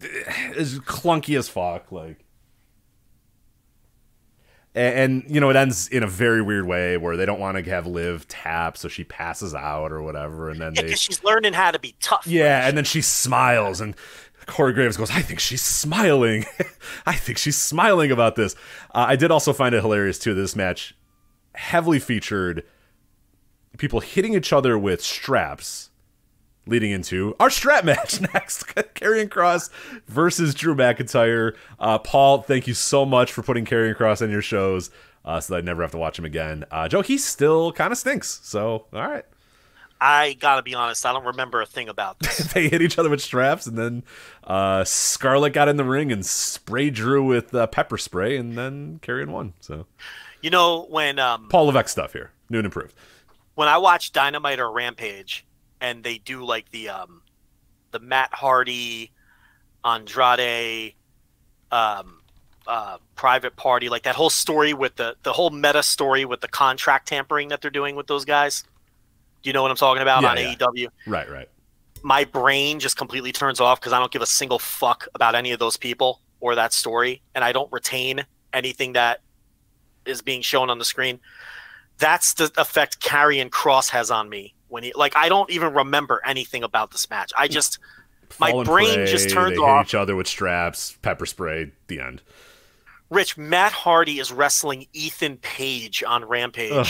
It's 0.00 0.78
clunky 0.80 1.38
as 1.38 1.48
fuck. 1.48 1.90
Like, 1.90 2.23
and, 4.74 4.94
and 5.24 5.34
you 5.34 5.40
know 5.40 5.50
it 5.50 5.56
ends 5.56 5.88
in 5.88 6.02
a 6.02 6.06
very 6.06 6.42
weird 6.42 6.66
way 6.66 6.96
where 6.96 7.16
they 7.16 7.26
don't 7.26 7.40
want 7.40 7.56
to 7.56 7.70
have 7.70 7.86
Liv 7.86 8.26
tap, 8.28 8.76
so 8.76 8.88
she 8.88 9.04
passes 9.04 9.54
out 9.54 9.92
or 9.92 10.02
whatever, 10.02 10.50
and 10.50 10.60
then 10.60 10.74
Yeah, 10.74 10.82
they 10.82 10.88
because 10.88 11.00
she's 11.00 11.22
learning 11.24 11.52
how 11.52 11.70
to 11.70 11.78
be 11.78 11.94
tough. 12.00 12.26
yeah, 12.26 12.66
and 12.66 12.76
then 12.76 12.84
she 12.84 13.00
smiles, 13.00 13.80
and 13.80 13.94
Corey 14.46 14.72
Graves 14.74 14.96
goes, 14.96 15.10
I 15.10 15.22
think 15.22 15.40
she's 15.40 15.62
smiling. 15.62 16.44
I 17.06 17.14
think 17.14 17.38
she's 17.38 17.56
smiling 17.56 18.10
about 18.10 18.36
this. 18.36 18.54
Uh, 18.94 19.06
I 19.08 19.16
did 19.16 19.30
also 19.30 19.52
find 19.54 19.74
it 19.74 19.80
hilarious, 19.80 20.18
too. 20.18 20.34
This 20.34 20.54
match 20.54 20.94
heavily 21.54 21.98
featured 21.98 22.62
people 23.78 24.00
hitting 24.00 24.34
each 24.34 24.52
other 24.52 24.78
with 24.78 25.00
straps, 25.02 25.88
leading 26.66 26.90
into 26.90 27.34
our 27.38 27.50
strap 27.50 27.84
match 27.84 28.20
next 28.34 28.64
Karrion 28.66 29.28
Kross 29.28 29.70
versus 30.06 30.54
Drew 30.54 30.74
McIntyre. 30.74 31.54
Uh, 31.78 31.98
Paul, 31.98 32.42
thank 32.42 32.66
you 32.66 32.74
so 32.74 33.04
much 33.04 33.32
for 33.32 33.42
putting 33.42 33.64
Karrion 33.64 33.96
Kross 33.96 34.22
on 34.22 34.30
your 34.30 34.42
shows. 34.42 34.90
Uh, 35.24 35.40
so 35.40 35.54
that 35.54 35.58
I 35.58 35.60
never 35.62 35.80
have 35.80 35.92
to 35.92 35.96
watch 35.98 36.18
him 36.18 36.26
again. 36.26 36.66
Uh, 36.70 36.86
Joe, 36.86 37.00
he 37.00 37.16
still 37.16 37.72
kind 37.72 37.92
of 37.92 37.96
stinks. 37.98 38.40
So, 38.42 38.84
all 38.92 39.08
right. 39.08 39.24
I 39.98 40.34
gotta 40.34 40.62
be 40.62 40.74
honest, 40.74 41.06
I 41.06 41.14
don't 41.14 41.24
remember 41.24 41.62
a 41.62 41.66
thing 41.66 41.88
about 41.88 42.18
this. 42.18 42.38
they 42.52 42.68
hit 42.68 42.82
each 42.82 42.98
other 42.98 43.08
with 43.08 43.22
straps, 43.22 43.66
and 43.66 43.78
then 43.78 44.02
uh, 44.42 44.84
Scarlett 44.84 45.54
got 45.54 45.68
in 45.68 45.78
the 45.78 45.84
ring 45.84 46.12
and 46.12 46.26
sprayed 46.26 46.92
Drew 46.92 47.24
with 47.24 47.54
uh, 47.54 47.66
pepper 47.68 47.96
spray, 47.96 48.36
and 48.36 48.58
then 48.58 48.98
Karrion 49.02 49.28
won. 49.28 49.54
So 49.60 49.86
you 50.42 50.50
know 50.50 50.84
when 50.90 51.18
um 51.18 51.48
Paul 51.48 51.66
Levesque 51.66 51.88
stuff 51.88 52.12
here, 52.12 52.32
new 52.50 52.58
and 52.58 52.66
improved. 52.66 52.92
when 53.54 53.68
I 53.68 53.78
watch 53.78 54.12
Dynamite 54.12 54.60
or 54.60 54.70
Rampage 54.70 55.46
and 55.84 56.02
they 56.02 56.16
do 56.16 56.44
like 56.44 56.70
the 56.70 56.88
um 56.88 57.20
the 57.90 57.98
Matt 58.00 58.32
Hardy, 58.32 59.12
Andrade, 59.84 60.94
um 61.70 62.20
uh 62.66 62.96
private 63.14 63.54
party, 63.56 63.90
like 63.90 64.02
that 64.04 64.14
whole 64.14 64.30
story 64.30 64.72
with 64.72 64.96
the 64.96 65.14
the 65.22 65.32
whole 65.32 65.50
meta 65.50 65.82
story 65.82 66.24
with 66.24 66.40
the 66.40 66.48
contract 66.48 67.06
tampering 67.08 67.48
that 67.48 67.60
they're 67.60 67.70
doing 67.70 67.94
with 67.96 68.06
those 68.06 68.24
guys. 68.24 68.64
Do 69.42 69.50
you 69.50 69.52
know 69.52 69.60
what 69.62 69.70
I'm 69.70 69.76
talking 69.76 70.00
about 70.00 70.22
Yeah, 70.22 70.30
on 70.30 70.36
yeah. 70.38 70.54
AEW? 70.54 70.88
Right, 71.06 71.30
right. 71.30 71.48
my 72.02 72.24
brain 72.24 72.80
just 72.80 72.96
completely 72.96 73.30
turns 73.30 73.60
off 73.60 73.78
because 73.78 73.92
I 73.92 73.98
don't 73.98 74.10
give 74.10 74.22
a 74.22 74.26
single 74.26 74.58
fuck 74.58 75.06
about 75.14 75.34
any 75.34 75.52
of 75.52 75.58
those 75.58 75.76
people 75.76 76.22
or 76.40 76.54
that 76.54 76.72
story, 76.72 77.20
and 77.34 77.44
I 77.44 77.52
don't 77.52 77.70
retain 77.70 78.24
anything 78.54 78.94
that 78.94 79.20
is 80.06 80.22
being 80.22 80.40
shown 80.40 80.70
on 80.70 80.78
the 80.78 80.84
screen. 80.84 81.20
That's 81.98 82.32
the 82.34 82.50
effect 82.56 83.00
Karrion 83.00 83.50
Kross 83.50 83.90
has 83.90 84.10
on 84.10 84.28
me 84.30 84.54
when 84.74 84.82
he 84.82 84.92
like 84.94 85.16
I 85.16 85.28
don't 85.28 85.48
even 85.50 85.72
remember 85.72 86.20
anything 86.26 86.64
about 86.64 86.90
this 86.90 87.08
match. 87.08 87.32
I 87.38 87.46
just 87.46 87.78
my 88.40 88.50
Fall 88.50 88.64
brain 88.64 89.06
just 89.06 89.30
turns 89.30 89.56
they 89.56 89.62
off. 89.62 89.86
Hit 89.86 89.90
each 89.90 89.94
other 89.94 90.16
with 90.16 90.26
straps, 90.26 90.98
pepper 91.00 91.24
spray. 91.24 91.70
The 91.86 92.00
end. 92.00 92.22
Rich 93.08 93.38
Matt 93.38 93.72
Hardy 93.72 94.18
is 94.18 94.32
wrestling 94.32 94.86
Ethan 94.92 95.36
Page 95.36 96.02
on 96.02 96.24
Rampage. 96.24 96.72
Ugh. 96.72 96.86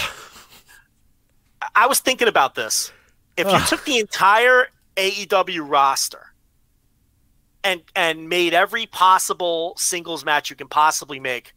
I 1.74 1.86
was 1.86 2.00
thinking 2.00 2.28
about 2.28 2.54
this. 2.54 2.90
If 3.36 3.46
you 3.46 3.52
Ugh. 3.52 3.68
took 3.68 3.84
the 3.84 3.98
entire 3.98 4.68
AEW 4.96 5.68
roster 5.68 6.32
and 7.62 7.82
and 7.94 8.30
made 8.30 8.54
every 8.54 8.86
possible 8.86 9.74
singles 9.76 10.24
match 10.24 10.48
you 10.48 10.56
can 10.56 10.68
possibly 10.68 11.20
make, 11.20 11.52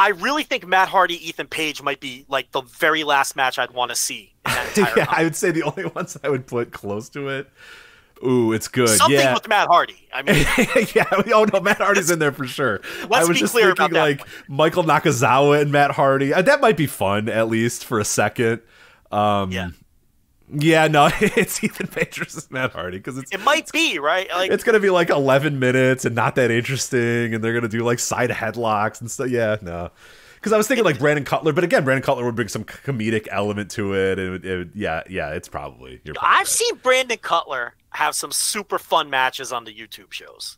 I 0.00 0.08
really 0.08 0.44
think 0.44 0.66
Matt 0.66 0.88
Hardy, 0.88 1.28
Ethan 1.28 1.46
Page 1.48 1.82
might 1.82 2.00
be 2.00 2.24
like 2.26 2.50
the 2.52 2.62
very 2.62 3.04
last 3.04 3.36
match 3.36 3.58
I'd 3.58 3.72
want 3.72 3.90
to 3.90 3.94
see 3.94 4.32
in 4.46 4.52
that 4.52 4.92
yeah, 4.96 5.06
I 5.08 5.24
would 5.24 5.36
say 5.36 5.50
the 5.50 5.62
only 5.62 5.84
ones 5.84 6.16
I 6.24 6.30
would 6.30 6.46
put 6.46 6.72
close 6.72 7.10
to 7.10 7.28
it. 7.28 7.50
Ooh, 8.24 8.52
it's 8.52 8.66
good. 8.66 8.88
Something 8.88 9.18
yeah. 9.18 9.34
with 9.34 9.46
Matt 9.46 9.68
Hardy. 9.68 10.08
I 10.12 10.22
mean, 10.22 10.36
yeah. 10.94 11.04
Oh 11.34 11.44
no, 11.52 11.60
Matt 11.60 11.78
Hardy's 11.78 12.10
in 12.10 12.18
there 12.18 12.32
for 12.32 12.46
sure. 12.46 12.80
Let's 13.08 13.14
I 13.14 13.20
was 13.20 13.28
be 13.28 13.34
just 13.40 13.52
clear 13.52 13.66
thinking 13.66 13.84
about 13.86 13.92
that 13.92 14.02
like 14.02 14.26
Michael 14.48 14.84
Nakazawa 14.84 15.60
and 15.60 15.70
Matt 15.70 15.90
Hardy. 15.90 16.32
Uh, 16.32 16.42
that 16.42 16.62
might 16.62 16.78
be 16.78 16.86
fun 16.86 17.28
at 17.28 17.48
least 17.48 17.84
for 17.84 17.98
a 18.00 18.04
second. 18.04 18.62
Um, 19.12 19.52
Yeah. 19.52 19.70
Yeah, 20.52 20.88
no, 20.88 21.10
it's 21.20 21.62
Ethan 21.62 21.86
Page 21.88 22.16
versus 22.18 22.50
Matt 22.50 22.72
Hardy 22.72 22.98
because 22.98 23.18
it's 23.18 23.30
It 23.32 23.40
might 23.42 23.70
be 23.72 23.98
right. 23.98 24.28
Like 24.30 24.50
it's 24.50 24.64
gonna 24.64 24.80
be 24.80 24.90
like 24.90 25.10
11 25.10 25.58
minutes 25.58 26.04
and 26.04 26.14
not 26.14 26.34
that 26.36 26.50
interesting, 26.50 27.34
and 27.34 27.42
they're 27.44 27.54
gonna 27.54 27.68
do 27.68 27.84
like 27.84 27.98
side 27.98 28.30
headlocks 28.30 29.00
and 29.00 29.10
stuff. 29.10 29.28
Yeah, 29.28 29.56
no. 29.62 29.90
Because 30.34 30.52
I 30.52 30.56
was 30.56 30.66
thinking 30.66 30.84
like 30.86 30.98
Brandon 30.98 31.24
Cutler, 31.24 31.52
but 31.52 31.64
again, 31.64 31.84
Brandon 31.84 32.02
Cutler 32.02 32.24
would 32.24 32.34
bring 32.34 32.48
some 32.48 32.64
comedic 32.64 33.28
element 33.30 33.70
to 33.72 33.92
it, 33.94 34.18
and 34.18 34.28
it, 34.28 34.30
would- 34.30 34.44
it, 34.46 34.56
would- 34.56 34.72
yeah, 34.74 35.02
yeah, 35.08 35.30
it's 35.32 35.48
probably. 35.48 35.98
Probably 35.98 36.18
I've 36.22 36.38
right. 36.38 36.46
seen 36.46 36.76
Brandon 36.76 37.18
Cutler 37.18 37.74
have 37.90 38.14
some 38.14 38.32
super 38.32 38.78
fun 38.78 39.10
matches 39.10 39.52
on 39.52 39.64
the 39.64 39.74
YouTube 39.74 40.12
shows 40.12 40.56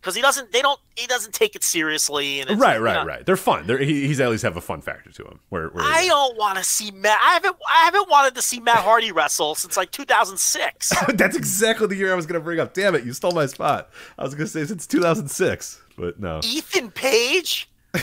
because 0.00 0.14
he 0.14 0.22
doesn't. 0.22 0.52
They 0.52 0.62
don't. 0.62 0.78
He 0.96 1.06
doesn't 1.06 1.32
take 1.34 1.56
it 1.56 1.62
seriously. 1.62 2.40
And 2.40 2.50
it's, 2.50 2.60
right, 2.60 2.76
you 2.76 2.82
right, 2.82 2.94
know, 2.94 3.04
right. 3.04 3.26
They're 3.26 3.36
fun. 3.36 3.66
They're, 3.66 3.78
he, 3.78 4.06
he's 4.06 4.20
at 4.20 4.30
least 4.30 4.42
have 4.44 4.56
a 4.56 4.60
fun 4.60 4.80
factor 4.80 5.10
to 5.12 5.24
him. 5.24 5.40
Where, 5.48 5.68
where 5.68 5.84
I 5.84 6.06
don't 6.06 6.36
want 6.36 6.58
to 6.58 6.64
see 6.64 6.90
Matt. 6.90 7.18
I 7.22 7.34
haven't. 7.34 7.56
I 7.68 7.84
haven't 7.84 8.08
wanted 8.08 8.34
to 8.36 8.42
see 8.42 8.60
Matt 8.60 8.78
Hardy 8.78 9.12
wrestle 9.12 9.54
since 9.54 9.76
like 9.76 9.90
2006. 9.90 10.92
That's 11.14 11.36
exactly 11.36 11.86
the 11.88 11.96
year 11.96 12.12
I 12.12 12.16
was 12.16 12.26
going 12.26 12.40
to 12.40 12.44
bring 12.44 12.60
up. 12.60 12.74
Damn 12.74 12.94
it, 12.94 13.04
you 13.04 13.12
stole 13.12 13.32
my 13.32 13.46
spot. 13.46 13.90
I 14.18 14.24
was 14.24 14.34
going 14.34 14.46
to 14.46 14.52
say 14.52 14.64
since 14.64 14.86
2006, 14.86 15.82
but 15.96 16.20
no. 16.20 16.40
Ethan 16.44 16.90
Page. 16.90 17.68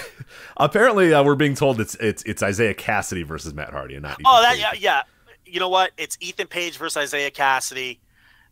Apparently, 0.58 1.14
uh, 1.14 1.24
we're 1.24 1.36
being 1.36 1.56
told 1.56 1.80
it's 1.80 1.96
it's 1.96 2.24
it's 2.24 2.42
Isaiah 2.44 2.74
Cassidy 2.74 3.24
versus 3.24 3.54
Matt 3.54 3.72
Hardy, 3.72 3.96
and 3.96 4.04
not. 4.04 4.14
Ethan 4.14 4.26
Oh, 4.28 4.42
that 4.42 4.54
Page. 4.54 4.62
yeah, 4.62 4.74
yeah. 4.74 5.02
You 5.46 5.60
know 5.60 5.70
what? 5.70 5.92
It's 5.98 6.18
Ethan 6.20 6.48
Page 6.48 6.78
versus 6.78 6.98
Isaiah 6.98 7.32
Cassidy. 7.32 8.00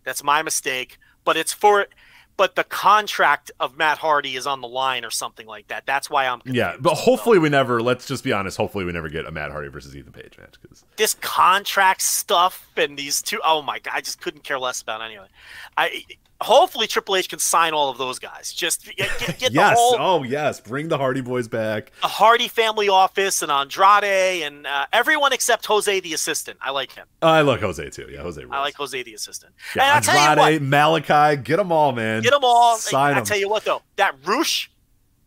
That's 0.04 0.24
my 0.24 0.42
mistake. 0.44 0.98
But 1.26 1.38
it's 1.38 1.52
for. 1.54 1.88
But 2.36 2.56
the 2.56 2.64
contract 2.64 3.52
of 3.60 3.78
Matt 3.78 4.00
Hardy 4.00 4.36
is 4.36 4.48
on 4.48 4.62
the 4.62 4.68
line 4.68 5.06
or 5.06 5.12
something 5.12 5.46
like 5.46 5.68
that. 5.68 5.86
That's 5.86 6.10
why 6.10 6.28
I'm. 6.28 6.42
Yeah, 6.46 6.76
but 6.80 6.96
hopefully 6.96 7.40
we 7.40 7.50
never. 7.50 7.82
Let's 7.82 8.08
just 8.08 8.24
be 8.24 8.34
honest. 8.34 8.58
Hopefully 8.58 8.86
we 8.86 8.92
never 8.92 9.10
get 9.10 9.26
a 9.26 9.32
Matt 9.32 9.52
Hardy 9.52 9.70
versus 9.70 9.96
Ethan 9.96 10.14
Page 10.14 10.38
match 10.38 10.56
because 10.62 10.84
this 10.98 11.16
contract 11.16 12.02
stuff 12.02 12.70
and 12.78 12.98
these 12.98 13.22
two 13.22 13.40
oh 13.44 13.62
my 13.62 13.80
god 13.80 13.94
i 13.96 14.02
just 14.02 14.22
couldn't 14.22 14.44
care 14.44 14.60
less 14.60 14.82
about 14.82 15.02
any 15.02 15.16
of 15.16 15.26
it 15.26 15.32
i 15.78 16.04
hopefully 16.42 16.88
triple 16.88 17.16
h 17.16 17.30
can 17.30 17.40
sign 17.40 17.74
all 17.74 17.90
of 17.90 17.98
those 17.98 18.20
guys 18.20 18.52
just 18.52 18.86
get, 18.98 19.10
get, 19.20 19.42
yes, 19.52 19.54
the 19.54 19.82
whole 19.82 19.96
oh 20.00 20.24
yes, 20.24 20.60
bring 20.60 20.88
the 20.90 20.98
Hardy 20.98 21.22
Boys 21.22 21.48
back. 21.48 21.92
the 22.02 22.08
hardy 22.08 22.48
family 22.48 22.90
office 22.90 23.42
and 23.42 23.52
andrade 23.52 24.42
and 24.44 24.68
uh, 24.68 24.86
everyone 24.92 25.32
except 25.32 25.66
jose 25.66 26.00
the 26.02 26.14
assistant 26.14 26.58
i 26.62 26.70
like 26.70 26.92
him 26.94 27.08
I 27.22 27.42
like 27.42 27.62
Jose 27.62 27.90
too. 27.92 28.08
Yeah, 28.12 28.22
Jose. 28.22 28.42
Rules. 28.42 28.54
i 28.54 28.60
like 28.60 28.76
jose 28.76 29.02
the 29.04 29.14
assistant 29.14 29.54
yeah, 29.76 29.84
and 29.84 29.92
i'll 29.94 30.02
tell 30.02 30.16
you 30.16 30.42
Andrade, 30.42 30.62
what 30.62 30.68
Malachi, 30.70 31.42
get 31.42 31.58
them 31.58 31.72
all, 31.72 31.92
man. 31.94 32.22
get 32.22 32.32
them 32.32 32.44
all 32.44 32.76
Sign 32.78 33.12
i 33.12 33.16
them. 33.16 33.26
tell 33.26 33.38
you 33.38 33.48
what 33.50 33.64
though 33.64 33.82
that 33.96 34.16
roosh 34.26 34.68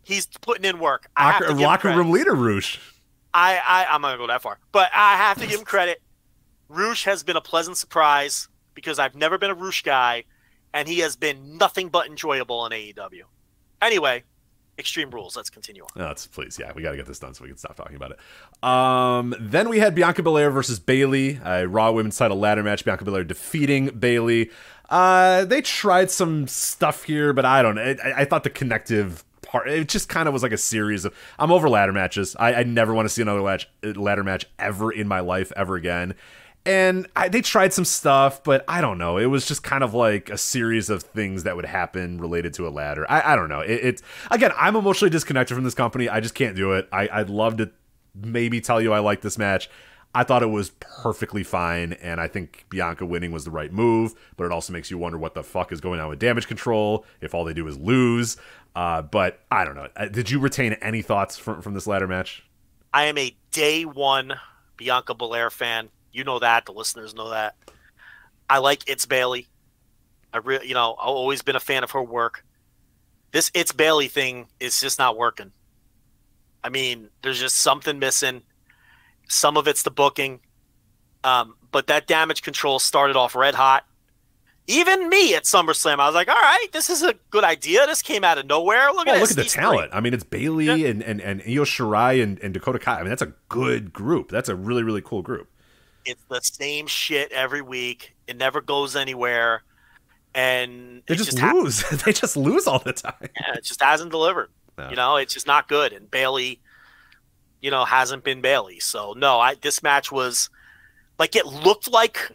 he's 0.03 0.27
putting 0.43 0.65
in 0.65 0.79
work 0.79 1.09
I 1.17 1.33
have 1.33 1.41
Locker, 1.43 1.55
locker 1.55 1.89
room 1.97 2.11
leader, 2.11 2.35
Roosh. 2.35 2.79
I, 3.33 3.59
I 3.59 3.87
I'm 3.91 4.01
not 4.03 4.09
gonna 4.09 4.19
go 4.19 4.27
that 4.29 4.41
far, 4.43 4.59
but 4.73 4.91
I 4.95 5.17
have 5.17 5.39
to 5.41 5.47
give 5.47 5.59
him 5.61 5.67
credit. 5.67 6.01
Roosh 6.69 7.05
has 7.05 7.23
been 7.23 7.37
a 7.37 7.41
pleasant 7.41 7.77
surprise 7.77 8.49
because 8.75 8.99
I've 8.99 9.15
never 9.15 9.37
been 9.37 9.51
a 9.51 9.55
Roosh 9.55 9.83
guy, 9.83 10.25
and 10.73 10.89
he 10.89 11.01
has 11.01 11.17
been 11.17 11.57
nothing 11.57 11.89
but 11.89 12.07
enjoyable 12.07 12.67
in 12.67 12.73
AEW. 12.73 13.23
Anyway, 13.81 14.25
Extreme 14.79 15.11
Rules. 15.11 15.37
Let's 15.37 15.51
continue 15.51 15.83
on. 15.83 15.89
No, 15.97 16.07
let's 16.07 16.27
please, 16.27 16.59
yeah, 16.59 16.73
we 16.75 16.83
got 16.83 16.91
to 16.91 16.97
get 16.97 17.07
this 17.07 17.19
done 17.19 17.35
so 17.35 17.45
we 17.45 17.49
can 17.49 17.57
stop 17.57 17.77
talking 17.77 17.97
about 17.97 18.13
it. 18.13 18.69
Um, 18.69 19.35
then 19.41 19.69
we 19.69 19.79
had 19.79 19.95
Bianca 19.95 20.23
Belair 20.23 20.51
versus 20.51 20.79
Bayley, 20.79 21.41
a 21.45 21.67
Raw 21.67 21.93
Women's 21.93 22.17
Title 22.17 22.39
ladder 22.39 22.63
match. 22.63 22.85
Bianca 22.85 23.05
Belair 23.05 23.25
defeating 23.25 23.87
Bayley. 23.99 24.51
Uh, 24.91 25.45
they 25.45 25.63
tried 25.63 26.11
some 26.11 26.47
stuff 26.47 27.05
here, 27.05 27.33
but 27.33 27.45
I 27.45 27.63
don't. 27.63 27.79
I, 27.79 27.97
I 28.19 28.25
thought 28.25 28.45
the 28.45 28.51
connective 28.51 29.25
part, 29.43 29.69
it 29.69 29.89
just 29.89 30.09
kind 30.09 30.29
of 30.29 30.35
was 30.35 30.43
like 30.43 30.53
a 30.53 30.59
series 30.59 31.05
of. 31.05 31.15
I'm 31.39 31.51
over 31.51 31.69
ladder 31.69 31.93
matches. 31.93 32.37
I, 32.39 32.55
I 32.55 32.63
never 32.63 32.93
want 32.93 33.07
to 33.07 33.09
see 33.09 33.23
another 33.23 33.41
ladder 33.41 34.25
match 34.25 34.47
ever 34.59 34.93
in 34.93 35.09
my 35.09 35.21
life 35.21 35.53
ever 35.57 35.77
again. 35.77 36.15
And 36.67 37.07
I, 37.15 37.29
they 37.29 37.43
tried 37.43 37.73
some 37.73 37.85
stuff, 37.85 38.43
but 38.43 38.65
I 38.67 38.81
don't 38.81 38.99
know. 38.99 39.19
It 39.19 39.27
was 39.27 39.47
just 39.47 39.63
kind 39.63 39.85
of 39.85 39.95
like 39.95 40.31
a 40.31 40.37
series 40.37 40.91
of 40.91 41.05
things 41.05 41.45
that 41.45 41.55
would 41.55 41.65
happen 41.65 42.19
related 42.19 42.55
to 42.55 42.67
a 42.67 42.71
ladder. 42.71 43.07
I, 43.09 43.33
I 43.33 43.37
don't 43.37 43.49
know. 43.49 43.61
It, 43.61 43.85
it 43.85 44.03
again, 44.33 44.51
I'm 44.57 44.75
emotionally 44.75 45.11
disconnected 45.11 45.55
from 45.55 45.63
this 45.63 45.75
company. 45.75 46.09
I 46.09 46.19
just 46.19 46.35
can't 46.35 46.57
do 46.57 46.73
it. 46.73 46.89
I, 46.91 47.09
I'd 47.11 47.31
love 47.31 47.59
to 47.59 47.71
maybe 48.15 48.61
tell 48.61 48.83
you 48.83 48.93
I 48.93 48.99
like 48.99 49.21
this 49.21 49.39
match. 49.39 49.71
I 50.13 50.25
thought 50.25 50.43
it 50.43 50.47
was 50.47 50.71
perfectly 50.81 51.45
fine, 51.45 51.93
and 51.93 52.21
I 52.21 52.27
think 52.27 52.65
Bianca 52.69 53.07
winning 53.07 53.31
was 53.33 53.45
the 53.45 53.51
right 53.51 53.73
move. 53.73 54.15
But 54.37 54.45
it 54.45 54.51
also 54.51 54.73
makes 54.73 54.91
you 54.91 54.99
wonder 54.99 55.19
what 55.19 55.35
the 55.35 55.45
fuck 55.45 55.71
is 55.71 55.81
going 55.81 56.01
on 56.01 56.09
with 56.09 56.19
damage 56.19 56.49
control 56.49 57.05
if 57.21 57.33
all 57.33 57.45
they 57.45 57.55
do 57.55 57.69
is 57.69 57.79
lose. 57.79 58.39
Uh, 58.75 59.03
but 59.03 59.41
I 59.53 59.65
don't 59.65 59.77
know. 59.77 59.89
Uh, 59.95 60.07
Did 60.07 60.31
you 60.31 60.41
retain 60.41 60.73
any 60.75 61.01
thoughts 61.01 61.39
from 61.39 61.63
from 61.63 61.75
this 61.75 61.87
ladder 61.87 62.09
match? 62.09 62.45
I 62.93 63.05
am 63.05 63.19
a 63.19 63.37
day 63.53 63.85
one 63.85 64.35
Bianca 64.77 65.15
Belair 65.15 65.51
fan. 65.51 65.91
You 66.17 66.25
know 66.25 66.39
that. 66.39 66.65
The 66.65 66.73
listeners 66.73 67.15
know 67.15 67.29
that. 67.31 67.57
I 68.49 68.59
like 68.59 68.89
It's 68.89 69.05
Bayley. 69.05 69.49
I 70.33 70.39
really, 70.39 70.67
you 70.69 70.75
know, 70.75 70.95
I've 70.99 71.09
always 71.09 71.43
been 71.43 71.57
a 71.57 71.61
fan 71.61 71.85
of 71.85 71.91
her 71.91 72.03
work. 72.03 72.45
This 73.33 73.51
It's 73.55 73.73
Bayley 73.73 74.09
thing 74.09 74.47
is 74.59 74.81
just 74.81 74.99
not 74.99 75.17
working. 75.19 75.53
I 76.65 76.71
mean, 76.71 77.11
there's 77.23 77.39
just 77.39 77.57
something 77.59 77.99
missing. 77.99 78.43
Some 79.29 79.57
of 79.59 79.69
it's 79.69 79.83
the 79.83 79.91
booking, 79.91 80.41
um, 81.23 81.57
but 81.71 81.87
that 81.89 82.07
damage 82.07 82.43
control 82.43 82.79
started 82.79 83.17
off 83.17 83.35
red 83.35 83.55
hot. 83.55 83.85
Even 84.69 85.09
me 85.09 85.35
at 85.35 85.45
SummerSlam, 85.45 85.99
I 86.01 86.07
was 86.07 86.15
like, 86.15 86.29
"All 86.29 86.35
right, 86.35 86.67
this 86.73 86.89
is 86.91 87.03
a 87.03 87.15
good 87.31 87.45
idea. 87.45 87.87
This 87.87 88.03
came 88.03 88.25
out 88.25 88.39
of 88.39 88.47
nowhere. 88.47 88.91
Look 88.93 89.07
Oh, 89.09 89.13
at 89.13 89.21
look 89.21 89.31
at 89.31 89.37
the 89.37 89.45
talent. 89.45 89.91
I 89.93 90.01
mean, 90.01 90.15
it's 90.15 90.25
Bayley 90.25 90.67
Yeah. 90.67 90.89
and, 90.89 91.03
and, 91.03 91.21
and 91.21 91.41
Io 91.43 91.65
Shirai 91.65 92.23
and, 92.23 92.39
and 92.41 92.55
Dakota 92.55 92.79
Kai. 92.79 92.97
I 92.99 93.01
mean, 93.01 93.11
that's 93.11 93.23
a 93.23 93.33
good 93.49 93.93
group. 93.93 94.31
That's 94.31 94.49
a 94.49 94.57
really, 94.57 94.83
really 94.83 95.03
cool 95.03 95.23
group. 95.23 95.49
It's 96.07 96.23
the 96.29 96.41
same 96.41 96.87
shit 96.87 97.33
every 97.33 97.63
week. 97.63 98.15
It 98.27 98.37
never 98.37 98.61
goes 98.61 98.97
anywhere, 98.97 99.63
and 100.35 101.03
They 101.07 101.17
just, 101.17 101.37
just, 101.37 101.55
lose. 101.55 101.85
they 102.05 102.13
just 102.13 102.37
lose 102.37 102.67
all 102.67 102.79
the 102.79 102.93
time. 102.93 103.15
yeah, 103.21 103.55
it 103.57 103.65
just 103.65 103.83
hasn't 103.83 104.11
delivered. 104.11 104.51
No. 104.79 104.91
You 104.91 104.97
know, 104.97 105.17
it's 105.17 105.35
just 105.35 105.47
not 105.47 105.69
good. 105.69 105.93
And 105.93 106.11
Bayley, 106.11 106.61
you 107.61 107.71
know, 107.71 107.85
hasn't 107.85 108.25
been 108.25 108.41
Bayley. 108.41 108.79
So 108.81 109.15
no, 109.17 109.41
I 109.41 109.55
this 109.55 109.83
match 109.83 110.13
was 110.13 110.51
like 111.19 111.35
it 111.35 111.47
looked 111.47 111.91
like 111.91 112.31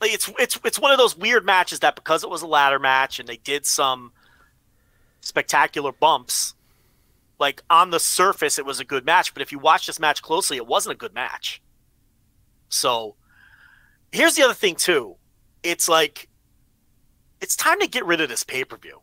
like 0.00 0.12
it's 0.12 0.30
it's 0.38 0.58
it's 0.64 0.78
one 0.78 0.92
of 0.92 0.98
those 0.98 1.16
weird 1.16 1.46
matches 1.46 1.80
that 1.80 1.94
because 1.94 2.24
it 2.24 2.30
was 2.30 2.42
a 2.42 2.46
ladder 2.46 2.78
match 2.78 3.20
and 3.20 3.28
they 3.28 3.36
did 3.38 3.64
some 3.64 4.12
spectacular 5.20 5.92
bumps. 5.92 6.54
Like 7.38 7.62
on 7.70 7.90
the 7.90 8.00
surface, 8.00 8.58
it 8.58 8.66
was 8.66 8.80
a 8.80 8.84
good 8.84 9.04
match, 9.04 9.32
but 9.34 9.42
if 9.42 9.52
you 9.52 9.58
watch 9.58 9.86
this 9.86 9.98
match 10.00 10.22
closely, 10.22 10.56
it 10.56 10.66
wasn't 10.66 10.94
a 10.94 10.96
good 10.98 11.14
match. 11.14 11.60
So 12.74 13.16
here's 14.12 14.34
the 14.34 14.42
other 14.42 14.54
thing 14.54 14.74
too. 14.74 15.16
It's 15.62 15.88
like 15.88 16.28
it's 17.40 17.56
time 17.56 17.80
to 17.80 17.86
get 17.86 18.04
rid 18.04 18.20
of 18.20 18.28
this 18.28 18.44
pay 18.44 18.64
per 18.64 18.76
view. 18.76 19.00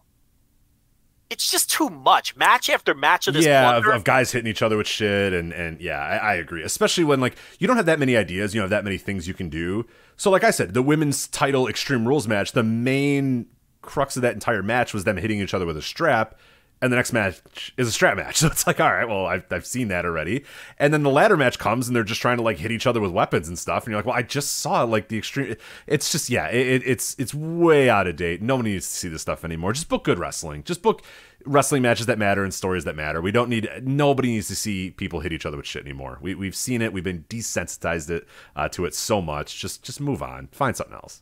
It's 1.30 1.49
just 1.49 1.72
too 1.72 1.89
much. 1.89 2.35
Match 2.35 2.69
after 2.69 2.93
match 2.93 3.30
of 3.30 3.34
this. 3.34 3.45
yeah, 3.45 3.77
of, 3.77 3.88
of 3.88 4.03
guys 4.03 4.34
hitting 4.34 4.52
each 4.52 4.61
other 4.61 4.76
with 4.76 4.88
shit, 4.88 5.31
and 5.31 5.53
and 5.53 5.80
yeah, 5.80 5.99
I, 5.99 6.18
I 6.18 6.34
agree. 6.35 6.64
Especially 6.64 7.06
when 7.06 7.22
like 7.22 7.38
you 7.60 7.68
don't 7.68 7.77
have 7.77 7.85
that 7.85 7.99
many 7.99 8.18
ideas, 8.18 8.53
you 8.53 8.60
don't 8.60 8.65
have 8.65 8.77
that 8.77 8.84
many 8.84 8.98
things 8.98 9.27
you 9.27 9.34
can 9.34 9.48
do. 9.49 9.85
So, 10.18 10.30
like 10.30 10.43
I 10.43 10.52
said, 10.52 10.73
the 10.73 10.84
women's 10.84 11.27
title 11.27 11.68
Extreme 11.68 12.06
Rules 12.06 12.27
match, 12.27 12.52
the 12.52 12.64
main 12.64 13.45
crux 13.81 14.18
of 14.18 14.22
that 14.23 14.34
entire 14.34 14.61
match 14.61 14.93
was 14.93 15.06
them 15.06 15.18
hitting 15.18 15.39
each 15.39 15.53
other 15.53 15.65
with 15.65 15.77
a 15.77 15.81
strap. 15.81 16.38
And 16.84 16.91
the 16.91 16.95
next 16.95 17.14
match 17.14 17.74
is 17.78 17.88
a 17.88 17.91
strap 17.91 18.18
match. 18.18 18.38
So 18.41 18.48
it's 18.48 18.66
like, 18.66 18.80
all 18.80 18.91
right, 18.91 19.08
well, 19.08 19.28
I've, 19.28 19.45
I've 19.52 19.68
seen 19.68 19.90
that 19.90 20.03
already. 20.03 20.44
And 20.80 20.91
then 20.91 21.03
the 21.03 21.12
ladder 21.12 21.38
match 21.38 21.60
comes 21.60 21.88
and 21.88 21.95
they're 21.95 22.03
just 22.03 22.22
trying 22.22 22.38
to 22.38 22.44
like 22.44 22.58
hit 22.58 22.72
each 22.72 22.88
other 22.88 22.99
with 22.99 23.12
weapons 23.12 23.48
and 23.48 23.60
stuff. 23.60 23.84
And 23.86 23.91
you're 23.91 23.99
like, 23.99 24.08
well, 24.08 24.16
I 24.16 24.24
just 24.24 24.58
saw 24.58 24.82
like 24.84 25.08
the 25.10 25.18
extreme. 25.20 25.56
It's 25.86 26.12
just, 26.12 26.30
yeah, 26.32 26.48
it, 26.48 26.68
it- 26.68 26.84
it's 26.88 27.16
it's 27.20 27.34
way 27.36 27.88
out 27.90 28.08
of 28.08 28.16
date. 28.16 28.41
Nobody 28.41 28.72
needs 28.72 28.88
to 28.90 28.95
see 28.95 29.10
this 29.10 29.22
stuff 29.22 29.45
anymore. 29.45 29.74
Just 29.74 29.90
book 29.90 30.03
good 30.03 30.18
wrestling. 30.18 30.64
Just 30.64 30.82
book 30.82 31.03
wrestling 31.45 31.84
matches 31.84 32.08
that 32.08 32.18
matter 32.18 32.44
and 32.44 32.52
stories 32.53 32.84
that 32.86 32.95
matter. 32.95 33.22
We 33.22 33.32
don't 33.32 33.49
need, 33.49 33.68
nobody 33.84 34.30
needs 34.30 34.48
to 34.48 34.56
see 34.56 34.90
people 34.91 35.20
hit 35.22 35.34
each 35.34 35.45
other 35.45 35.58
with 35.58 35.66
shit 35.68 35.84
anymore. 35.84 36.18
We, 36.22 36.34
we've 36.36 36.56
seen 36.56 36.82
it. 36.82 36.94
We've 36.94 37.03
been 37.03 37.26
desensitized 37.30 38.10
it 38.10 38.28
uh, 38.56 38.70
to 38.70 38.86
it 38.86 38.95
so 38.95 39.22
much. 39.22 39.60
Just 39.60 39.84
just 39.84 39.99
move 40.02 40.24
on. 40.24 40.49
Find 40.52 40.76
something 40.76 40.95
else. 40.95 41.22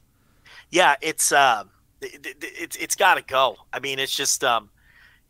yeah, 0.72 0.96
it's 1.02 1.32
um, 1.34 1.70
it, 2.02 2.26
it, 2.26 2.38
it's 2.42 2.76
it's 2.78 2.96
got 2.96 3.16
to 3.16 3.22
go. 3.24 3.58
I 3.74 3.80
mean, 3.80 4.00
it's 4.00 4.16
just 4.16 4.44
um, 4.44 4.70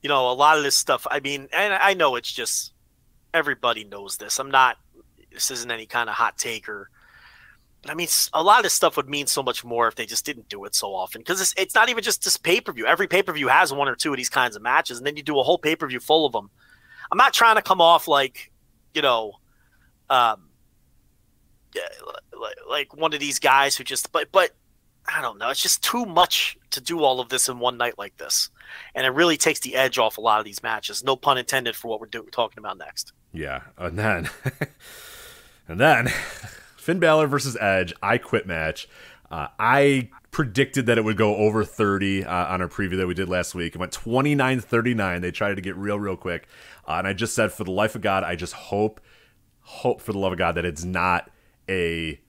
you 0.01 0.09
know, 0.09 0.29
a 0.29 0.33
lot 0.33 0.57
of 0.57 0.63
this 0.63 0.75
stuff. 0.75 1.05
I 1.09 1.19
mean, 1.19 1.47
and 1.51 1.73
I 1.73 1.93
know 1.93 2.15
it's 2.15 2.31
just 2.31 2.73
everybody 3.33 3.83
knows 3.83 4.17
this. 4.17 4.39
I'm 4.39 4.51
not. 4.51 4.77
This 5.31 5.51
isn't 5.51 5.71
any 5.71 5.85
kind 5.85 6.09
of 6.09 6.15
hot 6.15 6.37
take 6.37 6.69
or. 6.69 6.89
But 7.81 7.91
I 7.91 7.93
mean, 7.93 8.09
a 8.33 8.43
lot 8.43 8.59
of 8.59 8.63
this 8.63 8.73
stuff 8.73 8.97
would 8.97 9.07
mean 9.07 9.27
so 9.27 9.41
much 9.41 9.63
more 9.63 9.87
if 9.87 9.95
they 9.95 10.05
just 10.05 10.25
didn't 10.25 10.49
do 10.49 10.65
it 10.65 10.75
so 10.75 10.93
often. 10.93 11.21
Because 11.21 11.39
it's, 11.39 11.53
it's 11.55 11.75
not 11.75 11.87
even 11.87 12.03
just 12.03 12.23
this 12.23 12.35
pay 12.35 12.59
per 12.59 12.73
view. 12.73 12.85
Every 12.85 13.07
pay 13.07 13.23
per 13.23 13.31
view 13.31 13.47
has 13.47 13.73
one 13.73 13.87
or 13.87 13.95
two 13.95 14.11
of 14.11 14.17
these 14.17 14.29
kinds 14.29 14.55
of 14.55 14.61
matches, 14.61 14.97
and 14.97 15.07
then 15.07 15.15
you 15.15 15.23
do 15.23 15.39
a 15.39 15.43
whole 15.43 15.57
pay 15.57 15.75
per 15.75 15.87
view 15.87 15.99
full 15.99 16.25
of 16.25 16.33
them. 16.33 16.49
I'm 17.11 17.17
not 17.17 17.33
trying 17.33 17.55
to 17.55 17.61
come 17.61 17.81
off 17.81 18.07
like, 18.07 18.51
you 18.93 19.01
know, 19.01 19.33
um, 20.09 20.49
like 22.69 22.95
one 22.95 23.13
of 23.13 23.19
these 23.19 23.39
guys 23.39 23.75
who 23.75 23.83
just, 23.83 24.11
but 24.11 24.31
but 24.31 24.51
I 25.07 25.21
don't 25.21 25.37
know. 25.37 25.49
It's 25.49 25.61
just 25.61 25.83
too 25.83 26.05
much 26.05 26.57
to 26.71 26.81
do 26.81 27.03
all 27.03 27.19
of 27.19 27.29
this 27.29 27.49
in 27.49 27.59
one 27.59 27.77
night 27.77 27.97
like 27.97 28.17
this, 28.17 28.49
and 28.93 29.05
it 29.05 29.09
really 29.09 29.37
takes 29.37 29.59
the 29.59 29.75
edge 29.75 29.97
off 29.97 30.17
a 30.17 30.21
lot 30.21 30.39
of 30.39 30.45
these 30.45 30.61
matches. 30.61 31.03
No 31.03 31.15
pun 31.15 31.37
intended 31.37 31.75
for 31.75 31.87
what 31.87 31.99
we're 31.99 32.07
do- 32.07 32.27
talking 32.31 32.59
about 32.59 32.77
next. 32.77 33.13
Yeah, 33.33 33.61
and 33.77 33.97
then, 33.97 34.29
and 35.67 35.79
then, 35.79 36.07
Finn 36.77 36.99
Balor 36.99 37.27
versus 37.27 37.57
Edge. 37.59 37.93
I 38.01 38.17
quit 38.17 38.47
match. 38.47 38.87
Uh, 39.31 39.47
I 39.59 40.09
predicted 40.31 40.85
that 40.87 40.97
it 40.97 41.03
would 41.03 41.17
go 41.17 41.35
over 41.35 41.63
30 41.63 42.25
uh, 42.25 42.53
on 42.53 42.61
our 42.61 42.67
preview 42.67 42.97
that 42.97 43.07
we 43.07 43.13
did 43.13 43.29
last 43.29 43.53
week. 43.55 43.75
It 43.75 43.77
went 43.77 43.91
29 43.91 44.59
39. 44.59 45.21
They 45.21 45.31
tried 45.31 45.55
to 45.55 45.61
get 45.61 45.75
real, 45.75 45.99
real 45.99 46.15
quick. 46.15 46.47
Uh, 46.87 46.93
and 46.93 47.07
I 47.07 47.13
just 47.13 47.35
said, 47.35 47.51
for 47.51 47.63
the 47.63 47.71
life 47.71 47.95
of 47.95 48.01
God, 48.01 48.23
I 48.23 48.35
just 48.35 48.53
hope, 48.53 49.01
hope 49.61 50.01
for 50.01 50.13
the 50.13 50.19
love 50.19 50.31
of 50.31 50.37
God 50.37 50.55
that 50.55 50.65
it's 50.65 50.83
not 50.83 51.29
a 51.67 52.19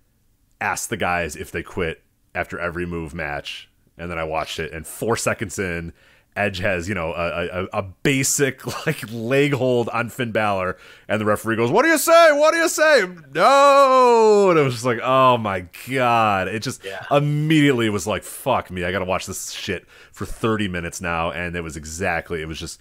ask 0.61 0.91
the 0.91 0.97
guys 0.97 1.37
if 1.37 1.51
they 1.51 1.63
quit 1.63 2.03
after 2.35 2.59
every 2.59 2.87
move 2.87 3.15
match. 3.15 3.69
And 3.99 4.11
then 4.11 4.19
I 4.19 4.25
watched 4.25 4.59
it, 4.59 4.73
and 4.73 4.87
four 4.87 5.17
seconds 5.17 5.59
in, 5.59 5.93
Edge 6.37 6.59
has, 6.61 6.89
you 6.89 6.95
know, 6.95 7.13
a, 7.13 7.49
a, 7.49 7.81
a, 7.81 7.83
basic 7.83 8.65
like 8.87 9.03
leg 9.13 9.53
hold 9.53 9.89
on 9.91 10.09
Finn 10.09 10.31
Balor, 10.31 10.79
and 11.09 11.21
the 11.21 11.25
referee 11.25 11.57
goes, 11.57 11.71
"What 11.71 11.83
do 11.83 11.89
you 11.89 11.99
say? 11.99 12.33
What 12.33 12.53
do 12.53 12.59
you 12.59 12.69
say?" 12.69 13.05
No, 13.35 14.49
and 14.49 14.59
it 14.59 14.63
was 14.63 14.75
just 14.75 14.87
like, 14.87 15.01
oh 15.03 15.37
my 15.39 15.67
god! 15.89 16.47
It 16.49 16.61
just 16.61 16.85
Yeah. 16.85 17.05
immediately 17.11 17.91
was 17.91 18.07
like, 18.07 18.23
fuck 18.23 18.71
me, 18.71 18.85
I 18.85 18.93
gotta 18.93 19.05
watch 19.05 19.27
this 19.27 19.51
shit 19.51 19.87
for 20.13 20.25
thirty 20.25 20.69
minutes 20.69 21.01
now, 21.01 21.33
and 21.33 21.57
it 21.57 21.63
was 21.63 21.77
exactly, 21.77 22.41
it 22.41 22.47
was 22.47 22.61
just 22.61 22.81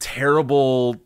terrible. 0.00 0.96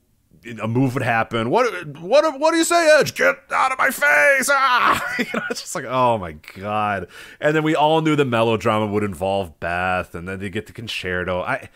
A 0.60 0.68
move 0.68 0.94
would 0.94 1.02
happen. 1.02 1.50
What? 1.50 1.86
What? 1.98 2.38
What 2.38 2.52
do 2.52 2.56
you 2.58 2.64
say, 2.64 2.98
Edge? 2.98 3.14
Get 3.14 3.36
out 3.50 3.72
of 3.72 3.78
my 3.78 3.90
face! 3.90 4.48
Ah! 4.50 5.14
you 5.18 5.26
know, 5.34 5.42
it's 5.50 5.60
just 5.60 5.74
like, 5.74 5.84
oh 5.84 6.18
my 6.18 6.32
god. 6.32 7.08
And 7.40 7.54
then 7.54 7.62
we 7.62 7.74
all 7.74 8.00
knew 8.00 8.16
the 8.16 8.24
melodrama 8.24 8.86
would 8.86 9.04
involve 9.04 9.58
Beth, 9.60 10.14
and 10.14 10.28
then 10.28 10.38
they 10.38 10.50
get 10.50 10.66
the 10.66 10.72
concerto. 10.72 11.42
I, 11.42 11.68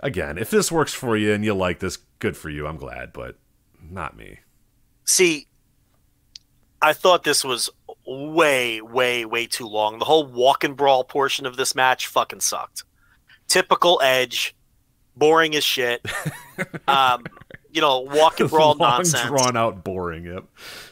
again, 0.00 0.38
if 0.38 0.50
this 0.50 0.70
works 0.70 0.92
for 0.92 1.16
you 1.16 1.32
and 1.32 1.44
you 1.44 1.54
like 1.54 1.78
this, 1.78 1.98
good 2.18 2.36
for 2.36 2.50
you. 2.50 2.66
I'm 2.66 2.76
glad, 2.76 3.12
but 3.12 3.36
not 3.80 4.16
me. 4.16 4.40
See, 5.04 5.46
I 6.80 6.92
thought 6.92 7.24
this 7.24 7.44
was 7.44 7.70
way, 8.06 8.80
way, 8.80 9.24
way 9.24 9.46
too 9.46 9.66
long. 9.66 9.98
The 9.98 10.04
whole 10.04 10.26
walk 10.26 10.64
and 10.64 10.76
brawl 10.76 11.04
portion 11.04 11.46
of 11.46 11.56
this 11.56 11.74
match 11.74 12.06
fucking 12.06 12.40
sucked. 12.40 12.84
Typical 13.48 14.00
Edge, 14.02 14.54
boring 15.16 15.54
as 15.54 15.64
shit. 15.64 16.04
um, 16.88 17.24
you 17.72 17.80
know, 17.80 18.00
walk 18.00 18.38
and 18.38 18.50
brawl 18.50 18.76
Long, 18.76 18.90
nonsense. 18.98 19.26
drawn 19.26 19.56
out, 19.56 19.82
boring. 19.82 20.24
Yep. 20.24 20.44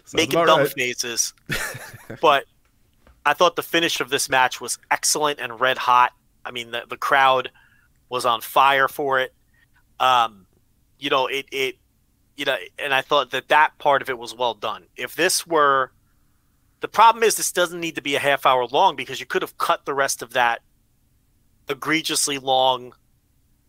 Sounds 0.05 0.15
making 0.15 0.45
dumb 0.45 0.61
right. 0.61 0.73
faces. 0.73 1.35
but 2.21 2.45
I 3.25 3.35
thought 3.35 3.55
the 3.55 3.63
finish 3.63 4.01
of 4.01 4.09
this 4.09 4.29
match 4.29 4.61
was 4.61 4.79
excellent 4.91 5.39
and 5.39 5.61
red 5.61 5.79
hot. 5.79 6.13
I 6.45 6.51
mean, 6.51 6.71
the, 6.71 6.85
the 6.89 6.97
crowd 6.97 7.51
was 8.09 8.25
on 8.25 8.41
fire 8.41 8.89
for 8.89 9.21
it. 9.21 9.35
Um, 10.01 10.47
you 10.99 11.11
know, 11.11 11.27
it, 11.27 11.47
it, 11.53 11.77
you 12.37 12.47
know, 12.47 12.57
and 12.79 12.95
I 12.95 13.03
thought 13.03 13.31
that 13.33 13.49
that 13.49 13.77
part 13.79 14.01
of 14.01 14.09
it 14.09 14.19
was 14.19 14.35
well 14.35 14.55
done. 14.55 14.85
If 14.97 15.15
this 15.15 15.47
were, 15.47 15.93
the 16.81 16.89
problem 16.89 17.23
is 17.23 17.37
this 17.37 17.53
doesn't 17.53 17.79
need 17.79 17.97
to 17.97 18.03
be 18.03 18.17
a 18.17 18.19
half 18.19 18.47
hour 18.47 18.67
long 18.67 18.97
because 18.97 19.21
you 19.21 19.27
could 19.27 19.43
have 19.43 19.59
cut 19.59 19.85
the 19.85 19.93
rest 19.93 20.23
of 20.23 20.33
that 20.33 20.61
egregiously 21.69 22.39
long, 22.39 22.95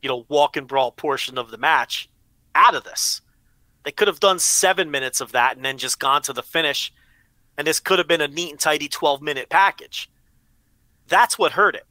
you 0.01 0.07
know, 0.07 0.25
walk 0.29 0.55
and 0.55 0.67
brawl 0.67 0.91
portion 0.91 1.37
of 1.37 1.51
the 1.51 1.57
match 1.57 2.09
out 2.55 2.75
of 2.75 2.83
this. 2.83 3.21
They 3.83 3.91
could 3.91 4.07
have 4.07 4.19
done 4.19 4.39
seven 4.39 4.91
minutes 4.91 5.21
of 5.21 5.31
that 5.31 5.55
and 5.55 5.65
then 5.65 5.77
just 5.77 5.99
gone 5.99 6.21
to 6.23 6.33
the 6.33 6.43
finish, 6.43 6.93
and 7.57 7.65
this 7.65 7.79
could 7.79 7.99
have 7.99 8.07
been 8.07 8.21
a 8.21 8.27
neat 8.27 8.51
and 8.51 8.59
tidy 8.59 8.87
12 8.87 9.21
minute 9.21 9.49
package. 9.49 10.09
That's 11.07 11.37
what 11.37 11.53
hurt 11.53 11.75
it. 11.75 11.85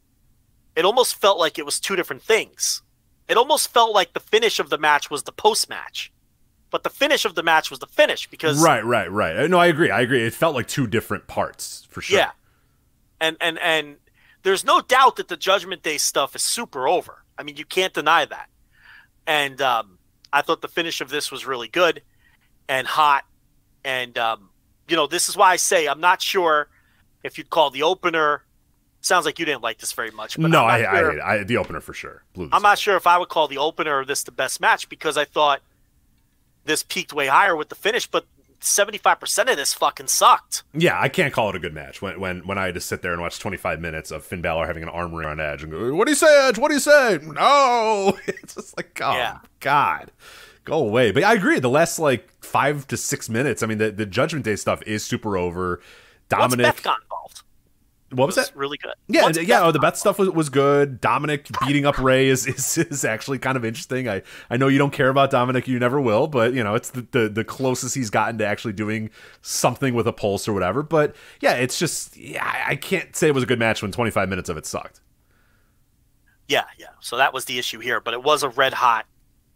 It 0.77 0.85
almost 0.85 1.17
felt 1.17 1.39
like 1.39 1.59
it 1.59 1.67
was 1.67 1.81
two 1.81 1.97
different 1.97 2.23
things. 2.23 2.83
It 3.29 3.37
almost 3.37 3.73
felt 3.73 3.95
like 3.95 4.13
the 4.13 4.21
finish 4.21 4.59
of 4.59 4.71
the 4.71 4.79
match 4.79 5.11
was 5.11 5.25
the 5.25 5.33
post 5.33 5.69
match, 5.69 6.13
but 6.71 6.85
the 6.85 6.91
finish 6.91 7.25
of 7.25 7.35
the 7.35 7.43
match 7.43 7.71
was 7.71 7.79
the 7.81 7.87
finish 7.87 8.29
because 8.29 8.63
Right, 8.63 8.85
right, 8.85 9.11
right. 9.11 9.37
Uh, 9.37 9.47
No, 9.47 9.59
I 9.59 9.67
agree. 9.67 9.91
I 9.91 10.01
agree. 10.01 10.23
It 10.23 10.35
felt 10.35 10.55
like 10.55 10.69
two 10.69 10.87
different 10.87 11.27
parts 11.27 11.87
for 11.91 12.01
sure. 12.01 12.19
Yeah. 12.19 12.31
And 13.21 13.37
and 13.41 13.59
and 13.59 13.97
there's 14.43 14.65
no 14.65 14.81
doubt 14.81 15.17
that 15.17 15.29
the 15.29 15.37
Judgment 15.37 15.83
Day 15.83 15.99
stuff 15.99 16.35
is 16.35 16.43
super 16.43 16.89
over. 16.89 17.25
I 17.37 17.43
mean, 17.43 17.57
you 17.57 17.65
can't 17.65 17.93
deny 17.93 18.25
that. 18.25 18.49
And 19.27 19.61
um, 19.61 19.99
I 20.33 20.43
thought 20.43 20.63
the 20.63 20.69
finish 20.69 21.01
of 21.01 21.09
this 21.09 21.31
was 21.31 21.47
really 21.47 21.69
good 21.69 22.03
and 22.69 22.87
hot. 22.87 23.25
And 23.85 24.17
um, 24.19 24.51
you 24.89 24.97
know, 24.97 25.07
this 25.07 25.29
is 25.29 25.37
why 25.37 25.51
I 25.53 25.57
say 25.57 25.87
I'm 25.87 26.01
not 26.01 26.23
sure 26.23 26.69
if 27.23 27.39
you'd 27.39 27.51
call 27.51 27.71
the 27.71 27.83
opener. 27.83 28.45
Sounds 29.03 29.25
like 29.25 29.39
you 29.39 29.47
didn't 29.47 29.63
like 29.63 29.79
this 29.79 29.93
very 29.93 30.11
much. 30.11 30.37
But 30.39 30.51
no, 30.51 30.65
I, 30.65 30.91
I, 30.91 30.97
hate 30.97 31.15
it. 31.17 31.21
I 31.21 31.43
the 31.45 31.57
opener 31.57 31.81
for 31.81 31.95
sure. 31.95 32.23
Blew 32.35 32.51
I'm 32.53 32.63
not 32.63 32.79
sure 32.79 32.97
if 32.97 33.07
I 33.07 33.17
would 33.17 33.29
call 33.29 33.49
the 33.49 33.59
opener 33.59 34.01
of 34.01 34.07
this 34.07 34.23
the 34.23 34.33
best 34.33 34.61
match 34.61 34.89
because 34.89 35.17
I 35.17 35.25
thought 35.25 35.63
this 36.65 36.83
peaked 36.83 37.13
way 37.13 37.27
higher 37.27 37.57
with 37.57 37.71
the 37.71 37.75
finish, 37.75 38.07
but 38.07 38.27
75% 38.61 39.51
of 39.51 39.57
this 39.57 39.73
fucking 39.75 40.07
sucked. 40.09 40.63
Yeah, 40.75 41.01
I 41.01 41.09
can't 41.09 41.33
call 41.33 41.49
it 41.51 41.57
a 41.57 41.59
good 41.59 41.75
match 41.75 42.01
when 42.03 42.21
when 42.21 42.41
when 42.47 42.59
I 42.59 42.67
had 42.67 42.75
to 42.75 42.81
sit 42.81 43.03
there 43.03 43.13
and 43.13 43.21
watch 43.21 43.39
25 43.39 43.81
minutes 43.81 44.11
of 44.11 44.25
Finn 44.25 44.43
Balor 44.43 44.67
having 44.67 44.83
an 44.83 44.89
arm 44.89 45.15
ring 45.15 45.27
on 45.29 45.41
Edge 45.41 45.63
and 45.63 45.73
go, 45.73 45.95
"What 45.95 46.07
do 46.07 46.11
you 46.13 46.17
say, 46.17 46.49
Edge? 46.49 46.59
What 46.59 46.69
do 46.69 46.75
you 46.75 46.81
say?" 46.81 47.19
No, 47.23 48.19
it's 48.27 48.55
just 48.55 48.77
like, 48.77 49.01
oh 49.03 49.13
Yeah. 49.13 49.39
God, 49.61 50.11
go 50.65 50.79
away. 50.79 51.11
But 51.13 51.25
I 51.25 51.35
agree. 51.35 51.59
The 51.59 51.71
last 51.71 51.99
like 51.99 52.29
five 52.43 52.87
to 52.89 52.97
six 52.97 53.29
minutes, 53.29 53.63
I 53.63 53.67
mean, 53.67 53.79
the, 53.79 53.91
the 53.91 54.07
Judgment 54.07 54.45
Day 54.45 54.57
stuff 54.57 54.83
is 54.87 55.05
super 55.05 55.37
over. 55.37 55.81
Dominic, 56.29 56.65
Beth 56.65 56.83
got 56.83 56.99
involved, 57.03 57.43
what 58.13 58.27
was 58.27 58.37
was 58.37 58.49
that? 58.49 58.57
really 58.57 58.77
good. 58.79 58.93
Yeah, 59.09 59.29
yeah. 59.29 59.61
Beth 59.61 59.63
Oh, 59.63 59.73
the 59.73 59.79
Beth 59.79 59.97
stuff 59.97 60.19
was, 60.19 60.31
was 60.31 60.49
good. 60.49 61.01
Dominic 61.01 61.47
beating 61.67 61.87
up 61.87 61.99
Ray 61.99 62.29
is, 62.29 62.47
is 62.47 62.79
is 62.79 63.05
actually 63.05 63.39
kind 63.39 63.57
of 63.57 63.65
interesting. 63.65 64.09
I 64.09 64.23
I 64.51 64.57
know 64.57 64.69
you 64.69 64.79
don't 64.79 64.93
care 64.93 65.09
about 65.09 65.31
Dominic, 65.31 65.69
you 65.69 65.79
never 65.79 66.01
will, 66.01 66.27
but 66.27 66.53
you 66.55 66.65
know 66.65 66.75
it's 66.75 66.91
the, 66.91 67.07
the 67.11 67.29
the 67.29 67.45
closest 67.45 67.95
he's 67.95 68.11
gotten 68.11 68.39
to 68.39 68.47
actually 68.47 68.73
doing 68.73 69.11
something 69.43 69.95
with 69.95 70.07
a 70.07 70.13
pulse 70.13 70.49
or 70.49 70.53
whatever. 70.53 70.83
But 70.83 71.15
yeah, 71.41 71.55
it's 71.55 71.79
just 71.79 72.17
yeah, 72.17 72.45
I- 72.45 72.73
I 72.73 72.77
can't 72.77 73.15
say 73.15 73.29
it 73.29 73.35
was 73.35 73.45
a 73.45 73.47
good 73.47 73.59
match 73.59 73.83
when 73.83 73.93
25 73.93 74.29
minutes 74.29 74.49
of 74.49 74.57
it 74.57 74.67
sucked. 74.67 75.01
Yeah, 76.49 76.65
yeah. 76.79 76.89
So 77.01 77.17
that 77.17 77.33
was 77.33 77.45
the 77.45 77.59
issue 77.59 77.79
here, 77.79 78.01
but 78.01 78.13
it 78.15 78.23
was 78.23 78.43
a 78.43 78.49
red 78.49 78.75
hot. 78.75 79.07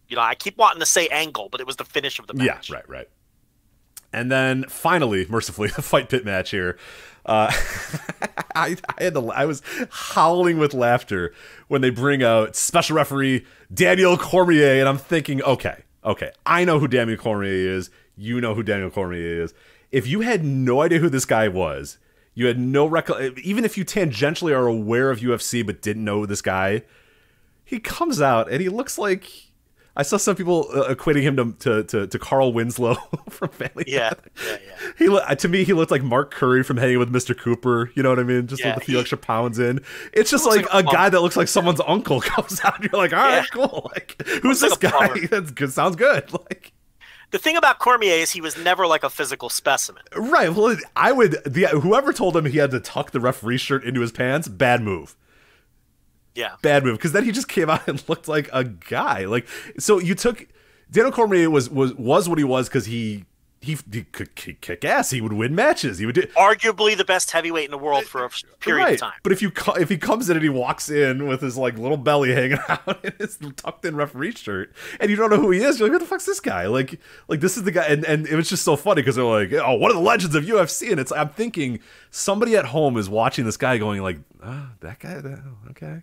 You 0.09 0.17
know, 0.17 0.23
I 0.23 0.35
keep 0.35 0.57
wanting 0.59 0.81
to 0.81 0.87
say 0.87 1.09
angle, 1.09 1.49
but 1.51 1.61
it 1.61 1.67
was 1.67 1.77
the 1.77 1.85
finish 1.85 2.19
of 2.19 2.27
the 2.27 2.35
match. 2.35 2.71
Yeah, 2.71 2.77
right, 2.77 2.89
right. 2.89 3.09
And 4.13 4.31
then 4.31 4.65
finally, 4.69 5.27
mercifully, 5.29 5.69
the 5.77 5.83
fight 5.83 6.09
pit 6.09 6.25
match 6.25 6.51
here. 6.51 6.79
Uh, 7.27 7.53
I, 8.55 8.77
I 8.99 9.03
had 9.05 9.15
to, 9.15 9.31
I 9.31 9.47
was 9.47 9.63
howling 9.91 10.59
with 10.59 10.75
laughter 10.75 11.33
when 11.69 11.81
they 11.81 11.91
bring 11.91 12.23
out 12.23 12.57
special 12.57 12.97
referee 12.97 13.45
Daniel 13.73 14.17
Cormier, 14.17 14.81
and 14.81 14.89
I'm 14.89 14.99
thinking, 14.99 15.43
okay, 15.43 15.83
okay, 16.05 16.31
I 16.47 16.65
know 16.65 16.79
who 16.79 16.89
Daniel 16.89 17.17
Cormier 17.17 17.51
is. 17.51 17.91
You 18.17 18.41
know 18.41 18.55
who 18.55 18.63
Daniel 18.63 18.91
Cormier 18.91 19.43
is. 19.43 19.55
If 19.91 20.07
you 20.07 20.21
had 20.21 20.45
no 20.45 20.83
idea 20.83 20.99
who 20.99 21.09
this 21.09 21.25
guy 21.25 21.49
was, 21.49 21.99
you 22.35 22.47
had 22.47 22.59
no 22.59 22.87
record, 22.87 23.39
even 23.41 23.65
if 23.65 23.79
you 23.79 23.85
tangentially 23.85 24.53
are 24.53 24.67
aware 24.67 25.11
of 25.11 25.21
UFC 25.21 25.65
but 25.65 25.83
didn't 25.83 26.05
know 26.05 26.27
this 26.27 26.43
guy, 26.43 26.83
he 27.65 27.79
comes 27.81 28.21
out 28.21 28.51
and 28.51 28.61
he 28.61 28.69
looks 28.69 28.99
like 28.99 29.44
I 29.97 30.03
saw 30.03 30.16
some 30.16 30.35
people 30.35 30.66
uh, 30.75 30.93
equating 30.93 31.23
him 31.23 31.37
to, 31.37 31.53
to 31.53 31.85
to 31.85 32.07
to 32.09 32.19
Carl 32.19 32.53
Winslow 32.53 32.95
from 33.31 33.49
Family. 33.51 33.85
Yeah, 33.87 34.11
Guy. 34.11 34.21
yeah, 34.45 34.57
yeah. 34.66 34.77
He 34.99 35.09
lo- 35.09 35.25
to 35.35 35.49
me 35.49 35.62
he 35.65 35.73
looked 35.73 35.91
like 35.93 36.03
Mark 36.03 36.33
Curry 36.33 36.62
from 36.65 36.79
Hanging 36.79 36.99
with 36.99 37.12
Mr. 37.12 37.39
Cooper. 37.39 37.91
You 37.95 38.03
know 38.03 38.09
what 38.11 38.19
I 38.19 38.25
mean? 38.25 38.47
Just 38.49 38.61
Yeah, 38.62 38.75
with 38.75 38.83
a 38.83 38.87
few 38.87 38.95
he- 38.97 39.01
extra 39.01 39.19
pounds 39.19 39.59
in. 39.59 39.81
It's 40.12 40.31
just 40.31 40.47
like, 40.47 40.73
like 40.73 40.85
a 40.85 40.89
a 40.89 40.93
guy 40.93 41.09
that 41.11 41.21
looks 41.21 41.37
like 41.37 41.47
someone's 41.49 41.81
uncle 41.87 42.21
comes 42.23 42.61
out. 42.65 42.81
And 42.83 42.91
you're 42.91 43.01
like, 43.01 43.12
all 43.12 43.21
right, 43.21 43.37
Yeah. 43.37 43.45
cool. 43.53 43.91
Like, 43.95 44.21
who's 44.43 44.61
this 44.61 44.73
like 44.73 44.81
guy? 44.81 45.27
That's 45.31 45.51
good. 45.53 45.73
Sounds 45.73 45.97
good. 45.97 46.33
Like. 46.33 46.73
The 47.31 47.39
thing 47.39 47.57
about 47.57 47.81
Cormier 47.81 48.15
is 48.15 48.31
he 48.31 48.41
was 48.41 48.57
never 48.57 48.87
like 48.87 49.03
a 49.03 49.11
physical 49.11 49.49
specimen. 49.49 50.03
Right. 50.16 50.53
Well, 50.55 50.77
I 50.95 51.11
would. 51.11 51.33
The 51.45 51.66
whoever 51.69 52.12
told 52.12 52.37
him 52.37 52.45
he 52.45 52.59
had 52.59 52.71
to 52.73 52.79
tuck 52.81 53.11
the 53.11 53.19
referee 53.21 53.59
shirt 53.59 53.83
into 53.85 54.01
his 54.03 54.12
pants, 54.12 54.47
bad 54.47 54.83
move. 54.83 55.16
Yeah. 56.35 56.56
Bad 56.62 56.85
move. 56.85 56.98
Because 56.98 57.12
then 57.12 57.24
he 57.24 57.32
just 57.32 57.48
came 57.48 57.70
out 57.70 57.86
and 57.89 58.02
looked 58.09 58.28
like 58.28 58.48
a 58.52 58.65
guy. 58.65 59.27
Like 59.27 59.47
so, 59.78 59.98
you 59.98 60.15
took 60.15 60.47
Daniel 60.90 61.12
Cormier 61.12 61.51
was 61.51 61.70
was 61.70 61.94
was 61.94 62.28
what 62.28 62.39
he 62.39 62.44
was 62.44 62.69
because 62.69 62.86
he 62.86 63.24
he 63.65 63.78
he 63.90 64.02
could 64.02 64.35
kick, 64.35 64.61
kick 64.61 64.85
ass. 64.85 65.11
He 65.11 65.20
would 65.20 65.32
win 65.32 65.55
matches. 65.55 65.98
He 65.98 66.06
would 66.06 66.15
do. 66.15 66.23
Arguably 66.36 66.97
the 66.97 67.05
best 67.05 67.31
heavyweight 67.31 67.65
in 67.65 67.70
the 67.70 67.78
world 67.78 68.05
for 68.05 68.24
a 68.24 68.31
period 68.61 68.85
right. 68.85 68.94
of 68.94 69.01
time. 69.01 69.19
But 69.23 69.32
if 69.32 69.40
you 69.40 69.51
if 69.77 69.89
he 69.89 69.97
comes 69.97 70.28
in 70.28 70.36
and 70.36 70.43
he 70.43 70.51
walks 70.51 70.90
in 70.90 71.27
with 71.27 71.40
his 71.40 71.56
like 71.56 71.78
little 71.78 71.97
belly 71.97 72.32
hanging 72.35 72.59
out 72.69 73.05
in 73.05 73.12
his 73.19 73.39
tucked 73.56 73.85
in 73.85 73.97
referee 73.97 74.32
shirt, 74.32 74.73
and 75.01 75.11
you 75.11 75.16
don't 75.16 75.31
know 75.31 75.40
who 75.40 75.51
he 75.51 75.61
is, 75.61 75.78
you're 75.78 75.89
like, 75.89 75.94
who 75.94 75.98
the 75.98 76.05
fuck's 76.05 76.27
this 76.27 76.40
guy? 76.40 76.66
Like 76.66 77.01
like 77.28 77.40
this 77.40 77.56
is 77.56 77.62
the 77.62 77.73
guy, 77.73 77.85
and 77.85 78.05
and 78.05 78.27
it 78.27 78.36
was 78.36 78.48
just 78.48 78.65
so 78.65 78.77
funny 78.77 79.01
because 79.01 79.16
they're 79.16 79.24
like, 79.24 79.52
oh, 79.52 79.74
one 79.74 79.90
of 79.90 79.97
the 79.97 80.02
legends 80.02 80.35
of 80.35 80.44
UFC, 80.44 80.90
and 80.90 81.01
it's 81.01 81.12
I'm 81.12 81.31
thinking 81.31 81.81
somebody 82.11 82.56
at 82.56 82.66
home 82.66 82.97
is 82.98 83.09
watching 83.09 83.47
this 83.47 83.56
guy 83.56 83.78
going 83.78 84.02
like, 84.02 84.19
ah, 84.43 84.73
that 84.81 84.98
guy, 85.01 85.20
that, 85.20 85.40
okay, 85.70 86.02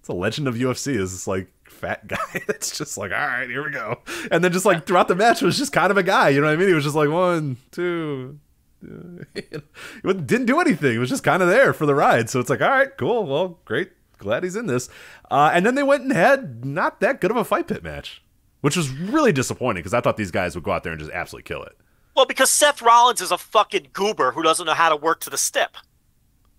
it's 0.00 0.08
a 0.08 0.12
legend 0.12 0.48
of 0.48 0.56
UFC. 0.56 0.96
Is 0.96 1.12
this 1.12 1.26
like 1.26 1.48
fat 1.64 2.06
guy 2.06 2.16
that's 2.46 2.76
just 2.76 2.98
like, 2.98 3.12
all 3.12 3.18
right, 3.18 3.48
here 3.48 3.64
we 3.64 3.70
go, 3.70 4.00
and 4.30 4.42
then 4.42 4.52
just 4.52 4.66
like 4.66 4.86
throughout 4.86 5.08
the 5.08 5.14
match 5.14 5.40
was 5.42 5.56
just 5.56 5.72
kind 5.72 5.90
of 5.90 5.96
a 5.96 6.02
guy, 6.02 6.30
you 6.30 6.40
know 6.40 6.48
what 6.48 6.54
I 6.54 6.56
mean? 6.56 6.68
He 6.68 6.74
was 6.74 6.84
just 6.84 6.96
like 6.96 7.08
one, 7.08 7.56
two, 7.70 8.38
it 9.34 9.62
didn't 10.26 10.46
do 10.46 10.60
anything. 10.60 10.96
It 10.96 10.98
was 10.98 11.08
just 11.08 11.24
kind 11.24 11.42
of 11.42 11.48
there 11.48 11.72
for 11.72 11.86
the 11.86 11.94
ride. 11.94 12.30
So 12.30 12.40
it's 12.40 12.50
like, 12.50 12.60
all 12.60 12.70
right, 12.70 12.96
cool. 12.96 13.24
Well, 13.26 13.60
great. 13.64 13.90
Glad 14.18 14.44
he's 14.44 14.56
in 14.56 14.66
this. 14.66 14.88
Uh, 15.30 15.50
and 15.52 15.64
then 15.64 15.74
they 15.74 15.82
went 15.82 16.02
and 16.02 16.12
had 16.12 16.64
not 16.64 17.00
that 17.00 17.20
good 17.20 17.30
of 17.30 17.36
a 17.36 17.44
fight 17.44 17.68
pit 17.68 17.82
match, 17.82 18.22
which 18.60 18.76
was 18.76 18.90
really 18.90 19.32
disappointing 19.32 19.80
because 19.80 19.94
I 19.94 20.00
thought 20.00 20.16
these 20.16 20.30
guys 20.30 20.54
would 20.54 20.64
go 20.64 20.72
out 20.72 20.82
there 20.82 20.92
and 20.92 21.00
just 21.00 21.12
absolutely 21.12 21.48
kill 21.48 21.62
it. 21.62 21.76
Well, 22.14 22.26
because 22.26 22.50
Seth 22.50 22.82
Rollins 22.82 23.20
is 23.20 23.30
a 23.30 23.38
fucking 23.38 23.88
goober 23.92 24.32
who 24.32 24.42
doesn't 24.42 24.66
know 24.66 24.74
how 24.74 24.88
to 24.88 24.96
work 24.96 25.20
to 25.20 25.30
the 25.30 25.38
step. 25.38 25.76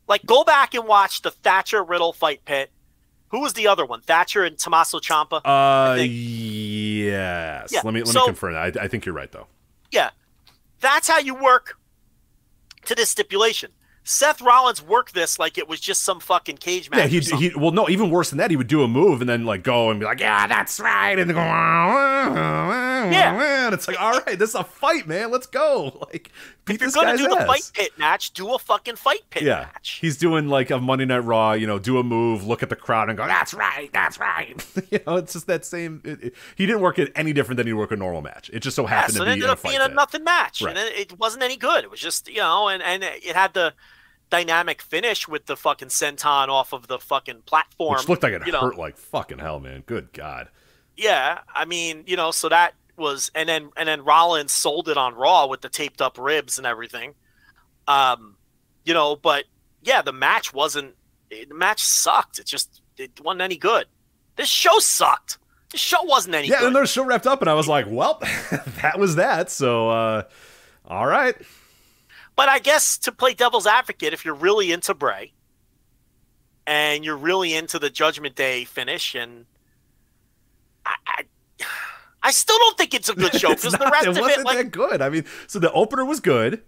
Like, 0.07 0.25
go 0.25 0.43
back 0.43 0.73
and 0.73 0.87
watch 0.87 1.21
the 1.21 1.31
Thatcher 1.31 1.83
Riddle 1.83 2.13
fight 2.13 2.45
pit. 2.45 2.71
Who 3.31 3.41
was 3.41 3.53
the 3.53 3.67
other 3.67 3.85
one? 3.85 4.01
Thatcher 4.01 4.43
and 4.43 4.57
Tommaso 4.57 4.99
Ciampa. 4.99 5.41
Uh, 5.43 5.95
yes. 6.01 7.69
Yeah, 7.71 7.81
Let 7.83 7.93
me 7.93 8.01
let 8.01 8.07
so- 8.09 8.21
me 8.21 8.25
confirm 8.27 8.53
that. 8.53 8.77
I, 8.77 8.83
I 8.83 8.87
think 8.87 9.05
you're 9.05 9.15
right 9.15 9.31
though. 9.31 9.47
Yeah, 9.91 10.11
that's 10.79 11.07
how 11.09 11.19
you 11.19 11.35
work 11.35 11.77
to 12.85 12.95
this 12.95 13.09
stipulation. 13.09 13.71
Seth 14.03 14.41
Rollins 14.41 14.81
worked 14.81 15.13
this 15.13 15.37
like 15.37 15.59
it 15.59 15.69
was 15.69 15.79
just 15.79 16.01
some 16.01 16.19
fucking 16.19 16.57
cage 16.57 16.89
match. 16.89 17.11
Yeah, 17.11 17.37
he 17.37 17.49
he. 17.49 17.55
Well, 17.55 17.69
no, 17.71 17.87
even 17.87 18.09
worse 18.09 18.29
than 18.31 18.39
that, 18.39 18.49
he 18.49 18.57
would 18.57 18.65
do 18.67 18.81
a 18.81 18.87
move 18.87 19.21
and 19.21 19.29
then 19.29 19.45
like 19.45 19.61
go 19.63 19.91
and 19.91 19.99
be 19.99 20.05
like, 20.07 20.19
"Yeah, 20.19 20.47
that's 20.47 20.79
right," 20.79 21.17
and 21.19 21.29
then 21.29 21.35
go, 21.35 21.41
Yeah. 21.41 23.65
and 23.67 23.73
it's 23.75 23.87
like, 23.87 24.01
"All 24.01 24.19
right, 24.25 24.39
this 24.39 24.49
is 24.49 24.55
a 24.55 24.63
fight, 24.63 25.07
man. 25.07 25.29
Let's 25.31 25.45
go!" 25.47 25.99
Like, 26.11 26.31
beat 26.65 26.75
if 26.75 26.81
you're 26.81 26.91
gonna 26.91 27.17
do 27.17 27.27
the 27.27 27.35
fight 27.45 27.69
pit 27.73 27.91
match, 27.97 28.31
do 28.31 28.53
a 28.53 28.59
fucking 28.59 28.95
fight 28.95 29.21
pit 29.29 29.43
Yeah, 29.43 29.67
match. 29.73 29.99
he's 30.01 30.17
doing 30.17 30.47
like 30.47 30.69
a 30.69 30.79
Monday 30.79 31.05
Night 31.05 31.19
Raw. 31.19 31.53
You 31.53 31.67
know, 31.67 31.79
do 31.79 31.97
a 31.99 32.03
move, 32.03 32.45
look 32.45 32.61
at 32.63 32.69
the 32.69 32.75
crowd, 32.75 33.09
and 33.09 33.17
go, 33.17 33.25
"That's 33.27 33.53
right, 33.53 33.89
that's 33.93 34.19
right." 34.19 34.65
you 34.91 34.99
know, 35.07 35.17
it's 35.17 35.33
just 35.33 35.47
that 35.47 35.65
same. 35.65 36.01
It, 36.05 36.23
it- 36.23 36.33
he 36.55 36.65
didn't 36.65 36.81
work 36.81 36.99
it 36.99 37.11
any 37.15 37.33
different 37.33 37.57
than 37.57 37.67
he 37.67 37.73
work 37.73 37.91
a 37.91 37.95
normal 37.95 38.21
match. 38.21 38.49
It 38.53 38.59
just 38.61 38.75
so 38.75 38.83
Yeah, 38.83 38.89
happened 38.89 39.13
so 39.15 39.23
to 39.23 39.23
it 39.23 39.27
be 39.27 39.33
ended 39.33 39.49
up 39.49 39.63
being 39.63 39.79
a 39.81 39.87
nothing 39.87 40.23
match, 40.23 40.61
Right. 40.61 40.77
and 40.77 40.87
it, 40.89 41.11
it 41.11 41.19
wasn't 41.19 41.43
any 41.43 41.57
good. 41.57 41.83
It 41.83 41.91
was 41.91 41.99
just 41.99 42.27
you 42.27 42.37
know, 42.37 42.67
and 42.69 42.81
and 42.83 43.03
it 43.03 43.35
had 43.35 43.53
the 43.53 43.73
dynamic 44.29 44.81
finish 44.81 45.27
with 45.27 45.45
the 45.45 45.57
fucking 45.57 45.89
senton 45.89 46.47
off 46.47 46.71
of 46.73 46.87
the 46.87 46.97
fucking 46.99 47.41
platform, 47.41 47.97
Which 47.97 48.07
looked 48.07 48.23
like 48.23 48.33
it 48.33 48.45
you 48.45 48.51
know. 48.53 48.61
hurt 48.61 48.77
like 48.77 48.97
fucking 48.97 49.39
hell, 49.39 49.59
man. 49.59 49.83
Good 49.85 50.13
God. 50.13 50.47
Yeah, 50.95 51.39
I 51.53 51.65
mean, 51.65 52.03
you 52.05 52.15
know, 52.15 52.31
so 52.31 52.47
that 52.49 52.73
was, 52.97 53.31
and 53.35 53.47
then 53.47 53.69
and 53.77 53.87
then 53.87 54.03
Rollins 54.03 54.51
sold 54.51 54.89
it 54.89 54.97
on 54.97 55.15
Raw 55.15 55.47
with 55.47 55.61
the 55.61 55.69
taped 55.69 56.01
up 56.01 56.17
ribs 56.17 56.57
and 56.57 56.67
everything. 56.67 57.13
Um, 57.87 58.35
you 58.85 58.93
know, 58.93 59.15
but 59.15 59.45
yeah, 59.83 60.01
the 60.01 60.13
match 60.13 60.53
wasn't. 60.53 60.95
The 61.29 61.47
match 61.53 61.83
sucked. 61.83 62.39
It 62.39 62.45
just 62.45 62.81
it 62.97 63.19
wasn't 63.23 63.41
any 63.41 63.57
good. 63.57 63.85
This 64.35 64.49
show 64.49 64.79
sucked. 64.79 65.37
This 65.71 65.81
show 65.81 66.03
wasn't 66.03 66.35
any 66.35 66.47
Yeah, 66.49 66.59
good. 66.59 66.67
and 66.67 66.75
their 66.75 66.85
show 66.85 67.05
wrapped 67.05 67.27
up, 67.27 67.41
and 67.41 67.49
I 67.49 67.53
was 67.53 67.67
like, 67.67 67.85
"Well, 67.87 68.19
that 68.81 68.99
was 68.99 69.15
that." 69.15 69.49
So, 69.49 69.89
uh, 69.89 70.23
all 70.85 71.07
right. 71.07 71.35
But 72.35 72.49
I 72.49 72.59
guess 72.59 72.97
to 72.99 73.11
play 73.11 73.33
devil's 73.33 73.67
advocate, 73.67 74.13
if 74.13 74.25
you're 74.25 74.33
really 74.33 74.71
into 74.71 74.93
Bray 74.93 75.33
and 76.65 77.03
you're 77.03 77.17
really 77.17 77.53
into 77.53 77.77
the 77.79 77.89
Judgment 77.89 78.35
Day 78.35 78.63
finish, 78.65 79.15
and 79.15 79.45
I, 80.85 80.95
I, 81.07 81.23
I 82.23 82.31
still 82.31 82.57
don't 82.57 82.77
think 82.77 82.93
it's 82.93 83.09
a 83.09 83.15
good 83.15 83.33
show 83.33 83.49
because 83.55 83.73
the 83.73 83.89
rest 83.91 84.05
it 84.05 84.09
of 84.09 84.17
it, 84.17 84.21
wasn't 84.21 84.45
like, 84.45 84.57
that 84.57 84.71
good. 84.71 85.01
I 85.01 85.09
mean, 85.09 85.25
so 85.47 85.59
the 85.59 85.71
opener 85.71 86.05
was 86.05 86.19
good. 86.19 86.61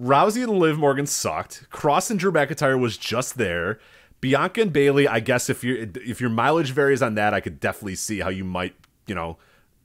Rousey 0.00 0.42
and 0.42 0.52
Liv 0.52 0.78
Morgan 0.78 1.06
sucked. 1.06 1.66
Kross 1.70 2.10
and 2.10 2.18
Drew 2.18 2.32
McIntyre 2.32 2.80
was 2.80 2.96
just 2.96 3.36
there. 3.36 3.78
Bianca 4.20 4.62
and 4.62 4.72
Bayley, 4.72 5.06
I 5.06 5.20
guess 5.20 5.50
if 5.50 5.64
your 5.64 5.88
if 5.96 6.20
your 6.20 6.30
mileage 6.30 6.70
varies 6.70 7.02
on 7.02 7.16
that, 7.16 7.34
I 7.34 7.40
could 7.40 7.60
definitely 7.60 7.96
see 7.96 8.20
how 8.20 8.28
you 8.28 8.44
might, 8.44 8.74
you 9.06 9.14
know, 9.14 9.36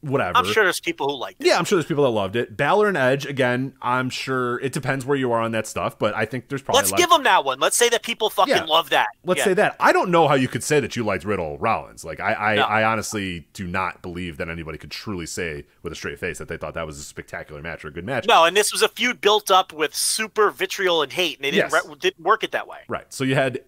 whatever. 0.01 0.37
I'm 0.37 0.45
sure 0.45 0.63
there's 0.63 0.79
people 0.79 1.07
who 1.09 1.15
liked 1.17 1.41
it. 1.41 1.47
Yeah, 1.47 1.57
I'm 1.57 1.65
sure 1.65 1.77
there's 1.77 1.87
people 1.87 2.03
that 2.03 2.09
loved 2.11 2.35
it. 2.35 2.55
Balor 2.55 2.87
and 2.87 2.97
Edge, 2.97 3.25
again, 3.25 3.73
I'm 3.81 4.09
sure 4.09 4.59
it 4.59 4.71
depends 4.73 5.05
where 5.05 5.17
you 5.17 5.31
are 5.31 5.41
on 5.41 5.51
that 5.51 5.67
stuff, 5.67 5.97
but 5.97 6.15
I 6.15 6.25
think 6.25 6.49
there's 6.49 6.61
probably 6.61 6.79
Let's 6.79 6.91
like, 6.91 6.99
give 6.99 7.09
them 7.09 7.23
that 7.23 7.43
one. 7.45 7.59
Let's 7.59 7.75
say 7.77 7.89
that 7.89 8.03
people 8.03 8.29
fucking 8.29 8.55
Yeah. 8.55 8.63
love 8.65 8.89
that. 8.91 9.07
Let's 9.25 9.39
Yeah. 9.39 9.43
say 9.45 9.53
that. 9.55 9.75
I 9.79 9.91
don't 9.91 10.09
know 10.11 10.27
how 10.27 10.35
you 10.35 10.47
could 10.47 10.63
say 10.63 10.79
that 10.79 10.95
you 10.95 11.03
liked 11.03 11.25
Riddle 11.25 11.57
Rollins. 11.57 12.05
Like 12.05 12.19
I, 12.19 12.33
I, 12.33 12.55
No. 12.55 12.61
I 12.63 12.83
honestly 12.83 13.47
do 13.53 13.65
not 13.67 14.01
believe 14.01 14.37
that 14.37 14.49
anybody 14.49 14.77
could 14.77 14.91
truly 14.91 15.25
say 15.25 15.65
with 15.83 15.93
a 15.93 15.95
straight 15.95 16.19
face 16.19 16.37
that 16.37 16.47
they 16.47 16.57
thought 16.57 16.73
that 16.75 16.85
was 16.85 16.99
a 16.99 17.03
spectacular 17.03 17.61
match 17.61 17.83
or 17.83 17.89
a 17.89 17.91
good 17.91 18.05
match. 18.05 18.25
No, 18.27 18.45
and 18.45 18.55
this 18.55 18.71
was 18.71 18.81
a 18.81 18.89
feud 18.89 19.19
built 19.21 19.49
up 19.51 19.73
with 19.73 19.95
super 19.95 20.51
vitriol 20.51 21.01
and 21.01 21.11
hate, 21.13 21.37
and 21.37 21.45
they 21.45 21.51
didn't 21.51 21.71
Yes. 21.71 21.85
re- 21.87 21.95
didn't 21.99 22.23
work 22.23 22.43
it 22.43 22.51
that 22.51 22.67
way. 22.67 22.79
Right. 22.87 23.05
So 23.11 23.23
you 23.23 23.35
had 23.35 23.61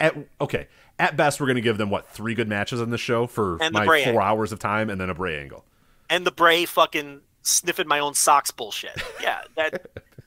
at 0.00 0.16
okay. 0.40 0.68
At 0.96 1.16
best, 1.16 1.40
we're 1.40 1.46
going 1.46 1.56
to 1.56 1.60
give 1.60 1.76
them 1.76 1.90
what 1.90 2.08
three 2.08 2.34
good 2.34 2.46
matches 2.48 2.80
on 2.80 2.90
the 2.90 2.98
show 2.98 3.26
for 3.26 3.58
And 3.60 3.72
my 3.72 3.84
four 3.84 3.96
angle. 3.96 4.20
hours 4.20 4.52
of 4.52 4.60
time, 4.60 4.88
and 4.88 5.00
then 5.00 5.10
a 5.10 5.14
Bray 5.14 5.40
angle. 5.40 5.64
And 6.10 6.26
the 6.26 6.30
Bray 6.32 6.64
fucking 6.64 7.20
sniffing 7.42 7.88
my 7.88 7.98
own 7.98 8.14
socks 8.14 8.50
bullshit. 8.50 9.02
Yeah, 9.20 9.42
that 9.56 9.86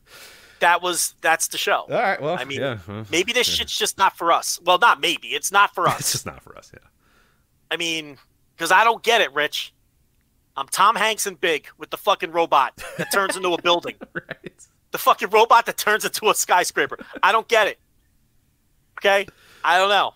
that 0.60 0.82
was 0.82 1.16
that's 1.22 1.48
the 1.50 1.58
show. 1.58 1.82
All 1.82 1.90
right. 1.90 2.22
Well, 2.22 2.38
I 2.38 2.46
mean, 2.46 2.60
yeah, 2.62 2.80
well, 2.88 3.06
maybe 3.12 3.34
this 3.34 3.48
shit's 3.48 3.78
just 3.78 3.98
not 3.98 4.18
for 4.18 4.32
us. 4.32 4.60
Well, 4.64 4.78
not 4.80 5.00
maybe. 5.00 5.30
It's 5.30 5.52
not 5.52 5.74
for 5.74 5.88
us. 5.90 6.00
it's 6.00 6.12
just 6.14 6.26
not 6.26 6.44
for 6.44 6.58
us. 6.58 6.72
Yeah. 6.74 6.88
I 7.70 7.78
mean, 7.78 8.18
because 8.56 8.72
I 8.72 8.84
don't 8.84 9.04
get 9.04 9.22
it, 9.22 9.34
Rich. 9.34 9.74
I'm 10.56 10.68
Tom 10.68 10.96
Hanks 10.96 11.28
and 11.28 11.40
Big 11.40 11.68
with 11.78 11.92
the 11.92 11.98
fucking 11.98 12.32
robot 12.32 12.82
that 12.98 13.12
turns 13.12 13.36
into 13.36 13.50
a 13.54 13.62
building. 13.62 13.96
Right. 14.14 14.68
The 14.92 14.98
fucking 14.98 15.30
robot 15.30 15.66
that 15.68 15.78
turns 15.78 16.06
into 16.06 16.30
a 16.30 16.34
skyscraper. 16.34 16.98
I 17.22 17.32
don't 17.32 17.48
get 17.48 17.68
it. 17.68 17.78
Okay? 19.00 19.28
I 19.64 19.78
don't 19.78 19.90
know. 19.90 20.14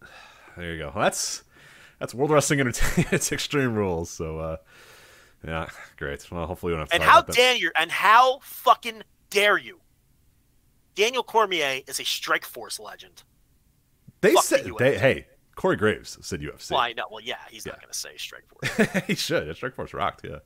There 0.56 0.72
you 0.72 0.78
go. 0.78 0.92
That's 0.94 1.42
that's 2.02 2.16
World 2.16 2.32
Wrestling 2.32 2.58
Entertainment. 2.58 3.12
it's 3.12 3.30
Extreme 3.30 3.76
Rules. 3.76 4.10
So, 4.10 4.40
uh, 4.40 4.56
yeah, 5.46 5.68
great. 5.96 6.28
Well, 6.32 6.48
hopefully 6.48 6.72
we 6.72 6.76
don't 6.76 6.80
have 6.80 6.88
to 6.88 6.94
And 6.96 7.04
how 7.04 7.22
dare 7.22 7.54
you? 7.54 7.70
And 7.78 7.92
how 7.92 8.40
fucking 8.42 9.04
dare 9.30 9.56
you? 9.56 9.78
Daniel 10.96 11.22
Cormier 11.22 11.82
is 11.86 12.00
a 12.00 12.04
Strike 12.04 12.44
Force 12.44 12.80
legend. 12.80 13.22
They 14.20 14.34
fuck 14.34 14.42
said, 14.42 14.64
UFC. 14.64 14.78
they, 14.78 14.98
hey, 14.98 15.26
Corey 15.54 15.76
Graves 15.76 16.18
said 16.22 16.40
UFC. 16.40 16.72
Well, 16.72 16.80
I 16.80 16.92
know. 16.92 17.04
Well, 17.08 17.22
yeah, 17.22 17.36
he's 17.48 17.66
not 17.66 17.80
going 17.80 17.92
to 17.92 17.96
say 17.96 18.16
Strike 18.16 18.46
Force. 18.76 19.04
he 19.06 19.14
should. 19.14 19.46
Yeah, 19.46 19.52
Strike 19.52 19.76
Force 19.76 19.94
rocked. 19.94 20.24
Yeah, 20.24 20.38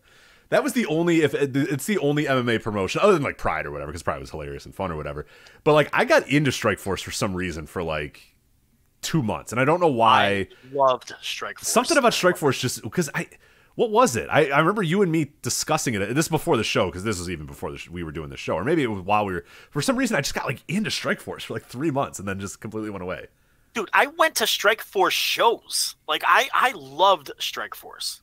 that 0.50 0.62
was 0.62 0.74
the 0.74 0.84
only 0.84 1.22
if 1.22 1.32
it's 1.32 1.86
the 1.86 1.96
only 1.98 2.26
MMA 2.26 2.62
promotion 2.62 3.00
other 3.02 3.14
than 3.14 3.22
like 3.22 3.38
Pride 3.38 3.64
or 3.64 3.70
whatever 3.70 3.92
because 3.92 4.02
Pride 4.02 4.20
was 4.20 4.30
hilarious 4.30 4.66
and 4.66 4.74
fun 4.74 4.92
or 4.92 4.96
whatever. 4.96 5.24
But 5.64 5.72
like 5.72 5.88
I 5.94 6.04
got 6.04 6.28
into 6.28 6.52
Strike 6.52 6.78
Force 6.78 7.00
for 7.00 7.12
some 7.12 7.34
reason 7.34 7.66
for 7.66 7.82
like 7.82 8.35
two 9.06 9.22
months 9.22 9.52
and 9.52 9.60
I 9.60 9.64
don't 9.64 9.80
know 9.80 9.86
why. 9.88 10.26
I 10.26 10.48
loved 10.72 11.12
Strike 11.22 11.58
Force. 11.58 11.68
Something 11.68 11.96
about 11.96 12.12
Strike 12.14 12.36
Force 12.36 12.58
just 12.60 12.82
because 12.82 13.08
I. 13.14 13.28
What 13.76 13.90
was 13.90 14.16
it? 14.16 14.26
I, 14.30 14.46
I 14.46 14.58
remember 14.60 14.82
you 14.82 15.02
and 15.02 15.12
me 15.12 15.32
discussing 15.42 15.92
it. 15.94 15.98
This 16.14 16.24
is 16.24 16.28
before 16.30 16.56
the 16.56 16.64
show 16.64 16.86
because 16.86 17.04
this 17.04 17.18
was 17.18 17.28
even 17.28 17.44
before 17.44 17.70
the 17.70 17.76
sh- 17.76 17.90
we 17.90 18.02
were 18.02 18.10
doing 18.10 18.30
the 18.30 18.36
show, 18.38 18.54
or 18.54 18.64
maybe 18.64 18.82
it 18.82 18.86
was 18.86 19.02
while 19.02 19.26
we 19.26 19.34
were. 19.34 19.44
For 19.70 19.82
some 19.82 19.96
reason, 19.96 20.16
I 20.16 20.22
just 20.22 20.34
got 20.34 20.46
like 20.46 20.62
into 20.66 20.90
Strike 20.90 21.20
Force 21.20 21.44
for 21.44 21.52
like 21.52 21.66
three 21.66 21.90
months 21.90 22.18
and 22.18 22.26
then 22.26 22.40
just 22.40 22.58
completely 22.60 22.88
went 22.88 23.02
away. 23.02 23.26
dude. 23.74 23.90
I 23.92 24.06
went 24.06 24.34
to 24.36 24.46
Strike 24.46 24.80
Force 24.80 25.12
shows. 25.12 25.94
Like 26.08 26.22
I, 26.26 26.48
I 26.54 26.72
loved 26.74 27.32
Strike 27.38 27.74
Force. 27.74 28.22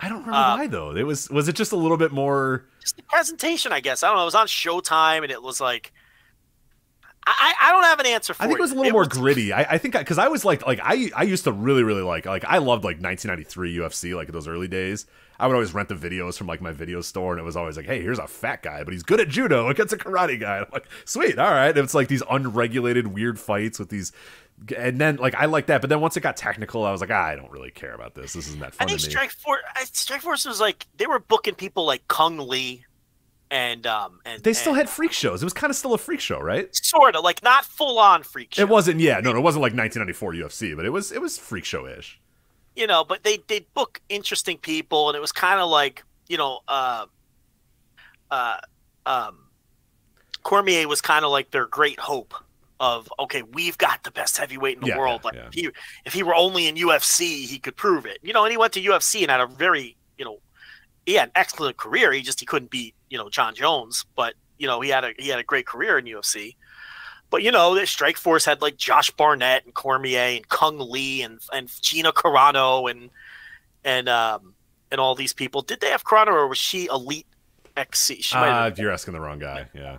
I 0.00 0.08
don't 0.08 0.18
remember 0.26 0.36
Uh, 0.36 0.56
why 0.56 0.66
though. 0.66 0.94
It 0.96 1.04
was 1.04 1.30
was 1.30 1.46
it 1.48 1.54
just 1.54 1.70
a 1.70 1.76
little 1.76 1.96
bit 1.96 2.10
more? 2.10 2.64
Just 2.80 2.96
the 2.96 3.02
presentation, 3.04 3.70
I 3.72 3.78
guess. 3.78 4.02
I 4.02 4.08
don't 4.08 4.16
know. 4.16 4.22
It 4.22 4.26
was 4.26 4.34
on 4.34 4.48
Showtime, 4.48 5.22
and 5.22 5.30
it 5.30 5.42
was 5.42 5.60
like, 5.60 5.92
I, 7.28 7.54
I 7.60 7.68
I 7.68 7.72
don't 7.72 7.84
have 7.84 8.00
an 8.00 8.06
answer 8.06 8.32
for 8.34 8.42
I 8.42 8.46
think 8.46 8.58
it 8.58 8.62
was 8.62 8.72
a 8.72 8.74
little 8.74 8.86
you. 8.86 8.92
more 8.92 9.04
gritty. 9.06 9.52
I, 9.52 9.74
I 9.74 9.78
think 9.78 9.96
because 9.96 10.18
I, 10.18 10.28
was 10.28 10.44
like 10.44 10.66
like 10.66 10.80
I 10.82 11.10
I 11.14 11.24
used 11.24 11.44
to 11.44 11.52
really 11.52 11.82
really 11.82 12.02
like 12.02 12.26
like 12.26 12.44
I 12.44 12.58
loved 12.58 12.84
like 12.84 13.00
1993 13.00 13.76
UFC 13.76 14.16
like 14.16 14.28
those 14.28 14.48
early 14.48 14.68
days. 14.68 15.06
I 15.40 15.46
would 15.46 15.54
always 15.54 15.72
rent 15.72 15.88
the 15.88 15.94
videos 15.94 16.36
from 16.36 16.48
like 16.48 16.60
my 16.60 16.72
video 16.72 17.00
store, 17.00 17.32
and 17.32 17.40
it 17.40 17.44
was 17.44 17.56
always 17.56 17.76
like, 17.76 17.86
hey, 17.86 18.02
here's 18.02 18.18
a 18.18 18.26
fat 18.26 18.62
guy, 18.62 18.82
but 18.82 18.92
he's 18.92 19.04
good 19.04 19.20
at 19.20 19.28
judo 19.28 19.68
against 19.68 19.92
a 19.92 19.96
karate 19.96 20.40
guy. 20.40 20.56
And 20.56 20.66
I'm 20.66 20.72
like, 20.72 20.88
sweet, 21.04 21.38
all 21.38 21.52
right. 21.52 21.68
And 21.68 21.78
it's 21.78 21.94
like 21.94 22.08
these 22.08 22.24
unregulated 22.28 23.06
weird 23.06 23.38
fights 23.38 23.78
with 23.78 23.88
these, 23.88 24.10
and 24.76 25.00
then 25.00 25.16
like 25.16 25.34
I 25.36 25.44
like 25.44 25.66
that, 25.66 25.80
but 25.80 25.90
then 25.90 26.00
once 26.00 26.16
it 26.16 26.22
got 26.22 26.36
technical, 26.36 26.84
I 26.84 26.90
was 26.90 27.00
like, 27.00 27.10
ah, 27.12 27.24
I 27.26 27.36
don't 27.36 27.52
really 27.52 27.70
care 27.70 27.94
about 27.94 28.14
this. 28.14 28.32
This 28.32 28.48
isn't 28.48 28.60
that 28.60 28.68
I 28.68 28.70
fun 28.70 28.88
think 28.88 29.00
to 29.00 29.06
me. 29.06 29.10
Strike 29.10 29.30
Force, 29.30 29.60
Strike 29.92 30.22
Force 30.22 30.44
was 30.44 30.60
like 30.60 30.86
they 30.96 31.06
were 31.06 31.20
booking 31.20 31.54
people 31.54 31.84
like 31.84 32.08
Cung 32.08 32.40
Le, 32.40 32.78
and 33.50 33.86
um 33.86 34.20
and 34.24 34.42
they 34.42 34.52
still 34.52 34.74
and 34.74 34.74
had 34.74 34.88
freak 34.90 35.12
shows. 35.12 35.42
It 35.42 35.46
was 35.46 35.52
kind 35.52 35.70
of 35.70 35.76
still 35.76 35.94
a 35.94 35.98
freak 35.98 36.20
show, 36.20 36.40
right? 36.40 36.70
sort 36.72 37.14
of 37.16 37.24
like 37.24 37.42
not 37.42 37.64
full 37.64 37.98
on 37.98 38.22
freak 38.22 38.54
show. 38.54 38.62
It 38.62 38.68
wasn't, 38.68 39.00
yeah, 39.00 39.20
no, 39.20 39.32
no, 39.32 39.38
it 39.38 39.42
wasn't 39.42 39.62
like 39.62 39.72
1994 39.74 40.34
UFC, 40.34 40.74
but 40.74 40.84
it 40.84 40.90
was 40.90 41.12
it 41.12 41.22
was 41.22 41.38
freak 41.38 41.64
show 41.64 41.86
ish. 41.86 42.20
you 42.76 42.86
know, 42.86 43.04
but 43.04 43.24
they 43.24 43.38
they 43.48 43.60
book 43.74 44.00
interesting 44.08 44.58
people, 44.58 45.08
and 45.08 45.16
it 45.16 45.20
was 45.20 45.32
kind 45.32 45.60
of 45.60 45.68
like 45.68 46.04
you 46.28 46.36
know, 46.36 46.60
uh, 46.68 47.06
uh, 48.30 48.58
um, 49.06 49.38
Cormier 50.42 50.88
was 50.88 51.00
kind 51.00 51.24
of 51.24 51.30
like 51.30 51.50
their 51.50 51.66
great 51.66 51.98
hope 52.00 52.34
of 52.80 53.08
okay, 53.18 53.42
we've 53.42 53.76
got 53.78 54.02
the 54.04 54.10
best 54.10 54.38
heavyweight 54.38 54.76
in 54.76 54.82
the 54.82 54.88
Yeah, 54.88 54.96
world. 54.96 55.24
Like 55.24 55.34
yeah. 55.34 55.46
if 55.48 55.54
he 55.54 55.70
if 56.04 56.12
he 56.12 56.22
were 56.22 56.34
only 56.34 56.68
in 56.68 56.76
UFC, 56.76 57.46
he 57.46 57.58
could 57.58 57.76
prove 57.76 58.06
it. 58.06 58.18
You 58.22 58.32
know, 58.32 58.44
and 58.44 58.50
he 58.52 58.56
went 58.58 58.72
to 58.74 58.80
UFC 58.82 59.22
and 59.22 59.30
had 59.30 59.40
a 59.40 59.46
very 59.46 59.96
you 60.18 60.24
know, 60.24 60.38
he 61.08 61.14
had 61.14 61.28
an 61.28 61.32
excellent 61.36 61.76
career. 61.78 62.12
He 62.12 62.20
just 62.20 62.38
he 62.38 62.44
couldn't 62.46 62.70
beat 62.70 62.94
you 63.08 63.16
know 63.16 63.28
Jon 63.30 63.54
Jones, 63.54 64.04
but 64.14 64.34
you 64.58 64.66
know 64.66 64.80
he 64.82 64.90
had 64.90 65.04
a 65.04 65.12
he 65.18 65.28
had 65.28 65.38
a 65.38 65.42
great 65.42 65.66
career 65.66 65.96
in 65.98 66.04
UFC. 66.04 66.54
But 67.30 67.42
you 67.42 67.50
know, 67.50 67.74
the 67.74 67.86
Strike 67.86 68.16
Force 68.16 68.44
had 68.44 68.60
like 68.62 68.76
Josh 68.76 69.10
Barnett 69.10 69.64
and 69.64 69.74
Cormier 69.74 70.36
and 70.36 70.48
Cung 70.48 70.78
Le 70.78 71.24
and 71.24 71.40
and 71.52 71.70
Gina 71.82 72.12
Carano 72.12 72.90
and 72.90 73.10
and 73.84 74.08
um 74.08 74.54
and 74.90 75.00
all 75.00 75.14
these 75.14 75.32
people. 75.32 75.62
Did 75.62 75.80
they 75.80 75.90
have 75.90 76.04
Carano 76.04 76.28
or 76.32 76.46
was 76.48 76.58
she 76.58 76.86
Elite 76.86 77.26
XC? 77.76 78.20
She 78.22 78.36
Uh, 78.36 78.44
have 78.44 78.78
you're 78.78 78.92
asking 78.92 79.14
the 79.14 79.20
wrong 79.20 79.38
guy. 79.38 79.68
Yeah, 79.74 79.98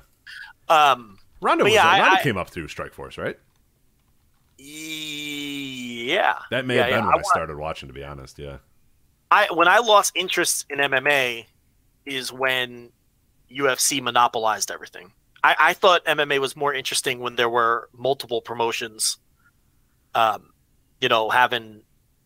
um 0.70 1.18
Ronda, 1.42 1.64
was, 1.64 1.74
yeah, 1.74 1.88
I- 1.88 2.00
Ronda 2.02 2.20
I- 2.20 2.24
came 2.24 2.38
up 2.38 2.50
through 2.50 2.68
Strike 2.68 2.94
Force, 2.94 3.18
right? 3.18 3.38
yeah. 4.58 6.36
That 6.52 6.66
may 6.66 6.76
Yeah, 6.76 6.82
have 6.82 6.90
been 6.90 7.00
yeah. 7.00 7.06
when 7.08 7.16
I 7.16 7.20
I, 7.20 7.22
started 7.24 7.58
watching. 7.58 7.88
To 7.90 7.94
be 7.94 8.04
honest, 8.04 8.38
yeah. 8.40 8.58
I 9.32 9.48
when 9.54 9.68
I 9.68 9.80
lost 9.80 10.14
interest 10.16 10.66
in 10.70 10.80
MMA, 10.80 11.46
is 12.06 12.32
when 12.32 12.90
UFC 13.52 14.02
monopolized 14.02 14.72
everything. 14.72 15.12
I, 15.44 15.56
I 15.60 15.74
thought 15.74 16.04
MMA 16.06 16.40
was 16.40 16.56
more 16.56 16.74
interesting 16.74 17.20
when 17.20 17.36
there 17.36 17.50
were 17.50 17.90
multiple 17.98 18.42
promotions, 18.42 19.18
um, 20.16 20.52
you 21.00 21.08
know, 21.08 21.30
having 21.30 21.82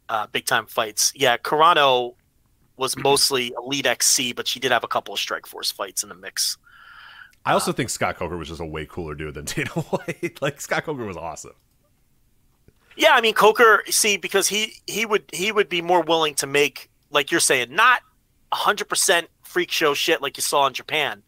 uh, 0.09 0.27
big 0.27 0.45
time 0.45 0.65
fights. 0.65 1.11
Yeah, 1.15 1.37
Carano 1.37 2.15
was 2.77 2.97
mostly 2.97 3.53
Elite 3.57 3.85
XC, 3.85 4.33
but 4.33 4.47
she 4.47 4.59
did 4.59 4.71
have 4.71 4.83
a 4.83 4.87
couple 4.87 5.13
of 5.13 5.19
Strike 5.19 5.45
Force 5.45 5.71
fights 5.71 6.01
in 6.01 6.09
the 6.09 6.15
mix. 6.15 6.57
I 7.45 7.53
also 7.53 7.71
think 7.71 7.89
Scott 7.89 8.15
Coker 8.15 8.37
was 8.37 8.47
just 8.47 8.61
a 8.61 8.65
way 8.65 8.85
cooler 8.85 9.15
dude 9.15 9.35
than 9.35 9.45
Dana 9.45 9.69
White. 9.69 10.41
like 10.41 10.61
Scott 10.61 10.85
Coker 10.85 11.05
was 11.05 11.17
awesome. 11.17 11.53
Yeah, 12.95 13.13
I 13.13 13.21
mean 13.21 13.33
Coker, 13.33 13.83
see, 13.89 14.17
because 14.17 14.47
he 14.47 14.81
he 14.87 15.05
would 15.05 15.23
he 15.33 15.51
would 15.51 15.67
be 15.69 15.81
more 15.81 16.01
willing 16.01 16.35
to 16.35 16.47
make 16.47 16.89
like 17.13 17.31
you're 17.31 17.39
saying, 17.39 17.73
not 17.73 18.01
hundred 18.51 18.89
percent 18.89 19.27
freak 19.43 19.71
show 19.71 19.93
shit 19.93 20.21
like 20.21 20.37
you 20.37 20.41
saw 20.41 20.67
in 20.67 20.73
Japan, 20.73 21.23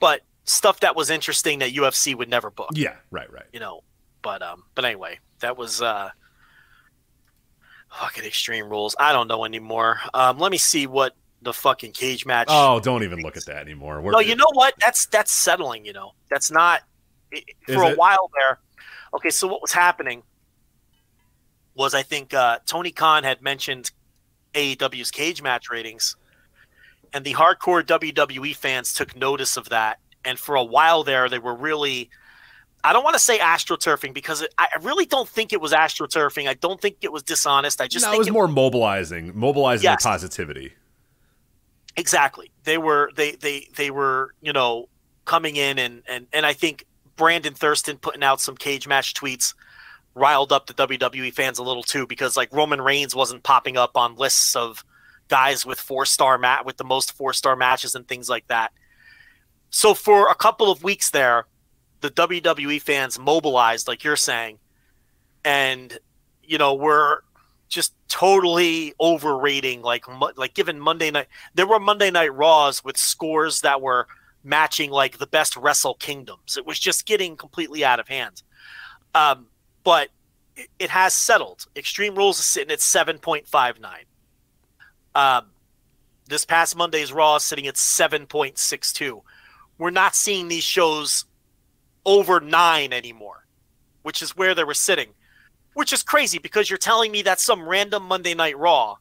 but 0.00 0.22
stuff 0.44 0.80
that 0.80 0.96
was 0.96 1.10
interesting 1.10 1.58
that 1.60 1.72
UFC 1.72 2.14
would 2.14 2.28
never 2.28 2.50
book. 2.50 2.70
Yeah, 2.74 2.96
right, 3.10 3.30
right. 3.32 3.46
You 3.52 3.60
know, 3.60 3.82
but 4.22 4.42
um, 4.42 4.64
but 4.74 4.84
anyway, 4.84 5.18
that 5.40 5.56
was 5.56 5.82
uh, 5.82 6.10
fucking 8.00 8.24
Extreme 8.24 8.68
Rules. 8.68 8.96
I 8.98 9.12
don't 9.12 9.28
know 9.28 9.44
anymore. 9.44 10.00
Um, 10.12 10.38
let 10.38 10.50
me 10.50 10.58
see 10.58 10.86
what 10.86 11.14
the 11.42 11.52
fucking 11.52 11.92
cage 11.92 12.26
match. 12.26 12.48
Oh, 12.50 12.80
don't 12.80 13.02
even 13.02 13.20
look 13.20 13.36
at 13.36 13.46
that 13.46 13.58
anymore. 13.58 14.00
We're, 14.00 14.12
no, 14.12 14.20
you 14.20 14.36
know 14.36 14.50
what? 14.52 14.74
That's 14.80 15.06
that's 15.06 15.32
settling. 15.32 15.84
You 15.84 15.92
know, 15.92 16.12
that's 16.30 16.50
not 16.50 16.82
it, 17.30 17.44
for 17.66 17.82
a 17.82 17.90
it? 17.90 17.98
while 17.98 18.30
there. 18.34 18.58
Okay, 19.14 19.30
so 19.30 19.46
what 19.46 19.62
was 19.62 19.72
happening 19.72 20.22
was 21.74 21.94
I 21.94 22.02
think 22.02 22.34
uh, 22.34 22.58
Tony 22.66 22.90
Khan 22.90 23.24
had 23.24 23.42
mentioned 23.42 23.90
AEW's 24.54 25.10
cage 25.10 25.42
match 25.42 25.70
ratings, 25.70 26.16
and 27.12 27.24
the 27.24 27.34
hardcore 27.34 27.82
WWE 27.84 28.54
fans 28.56 28.94
took 28.94 29.14
notice 29.16 29.56
of 29.56 29.68
that. 29.68 29.98
And 30.24 30.38
for 30.38 30.54
a 30.54 30.64
while 30.64 31.04
there, 31.04 31.28
they 31.28 31.38
were 31.38 31.54
really. 31.54 32.10
I 32.82 32.92
don't 32.92 33.02
want 33.04 33.14
to 33.14 33.20
say 33.20 33.38
astroturfing 33.38 34.12
because 34.12 34.42
it, 34.42 34.52
I 34.58 34.68
really 34.82 35.06
don't 35.06 35.28
think 35.28 35.54
it 35.54 35.60
was 35.60 35.72
astroturfing. 35.72 36.48
I 36.48 36.54
don't 36.54 36.78
think 36.80 36.96
it 37.00 37.10
was 37.10 37.22
dishonest. 37.22 37.80
I 37.80 37.88
just 37.88 38.04
no, 38.04 38.12
it 38.12 38.18
was 38.18 38.30
more 38.30 38.46
mobilizing, 38.48 39.32
mobilizing 39.34 39.84
Yes. 39.84 40.02
the 40.02 40.08
positivity. 40.08 40.74
Exactly. 41.96 42.50
They 42.64 42.76
were 42.78 43.10
they 43.16 43.32
they 43.32 43.68
they 43.76 43.90
were, 43.90 44.34
you 44.42 44.52
know, 44.52 44.88
coming 45.24 45.56
in 45.56 45.78
and 45.78 46.02
and 46.08 46.26
and 46.32 46.44
I 46.44 46.52
think 46.52 46.84
Brandon 47.16 47.54
Thurston 47.54 47.96
putting 47.98 48.22
out 48.22 48.40
some 48.40 48.56
cage 48.56 48.86
match 48.88 49.14
tweets 49.14 49.54
riled 50.14 50.52
up 50.52 50.66
the 50.66 50.74
WWE 50.74 51.32
fans 51.32 51.58
a 51.58 51.62
little 51.62 51.82
too 51.82 52.06
because 52.06 52.36
like 52.36 52.52
Roman 52.52 52.80
Reigns 52.80 53.14
wasn't 53.14 53.42
popping 53.42 53.76
up 53.76 53.96
on 53.96 54.16
lists 54.16 54.54
of 54.54 54.84
guys 55.28 55.66
with 55.66 55.80
four-star 55.80 56.38
mat 56.38 56.64
with 56.64 56.76
the 56.76 56.84
most 56.84 57.12
four-star 57.12 57.56
matches 57.56 57.94
and 57.94 58.06
things 58.06 58.28
like 58.28 58.46
that. 58.48 58.72
So 59.70 59.94
for 59.94 60.30
a 60.30 60.34
couple 60.34 60.70
of 60.70 60.84
weeks 60.84 61.10
there, 61.10 61.46
the 62.00 62.10
WWE 62.10 62.80
fans 62.80 63.18
mobilized 63.18 63.88
like 63.88 64.04
you're 64.04 64.16
saying 64.16 64.58
and 65.44 65.98
you 66.42 66.58
know, 66.58 66.74
we're 66.74 67.20
just 67.68 67.94
totally 68.08 68.94
overrating 69.00 69.82
like 69.82 70.04
like 70.36 70.54
given 70.54 70.78
Monday 70.78 71.10
night 71.10 71.26
there 71.54 71.66
were 71.66 71.80
Monday 71.80 72.10
night 72.10 72.32
Raws 72.32 72.84
with 72.84 72.96
scores 72.96 73.62
that 73.62 73.80
were 73.80 74.06
matching 74.44 74.90
like 74.90 75.18
the 75.18 75.26
best 75.26 75.56
Wrestle 75.56 75.94
Kingdoms. 75.94 76.56
It 76.56 76.66
was 76.66 76.78
just 76.78 77.06
getting 77.06 77.36
completely 77.36 77.84
out 77.84 77.98
of 77.98 78.06
hand. 78.06 78.42
Um, 79.14 79.46
but 79.84 80.08
it, 80.78 80.90
has 80.90 81.14
settled. 81.14 81.66
Extreme 81.76 82.16
Rules 82.16 82.38
is 82.38 82.44
sitting 82.44 82.70
at 82.70 82.80
seven 82.80 83.18
point 83.18 83.46
five 83.46 83.80
nine. 83.80 84.04
Um, 85.14 85.46
this 86.26 86.44
past 86.44 86.76
Monday's 86.76 87.12
Raw 87.12 87.36
is 87.36 87.44
sitting 87.44 87.66
at 87.66 87.76
seven 87.76 88.26
point 88.26 88.58
six 88.58 88.92
two. 88.92 89.22
We're 89.78 89.90
not 89.90 90.14
seeing 90.14 90.48
these 90.48 90.64
shows 90.64 91.24
over 92.06 92.40
nine 92.40 92.92
anymore, 92.92 93.46
which 94.02 94.22
is 94.22 94.36
where 94.36 94.54
they 94.54 94.64
were 94.64 94.74
sitting 94.74 95.08
which 95.74 95.92
is 95.92 96.02
crazy 96.02 96.38
because 96.38 96.70
you're 96.70 96.78
telling 96.78 97.12
me 97.12 97.22
that 97.22 97.38
some 97.40 97.68
random 97.68 98.04
Monday 98.04 98.34
Night 98.34 98.56
Raw 98.56 98.96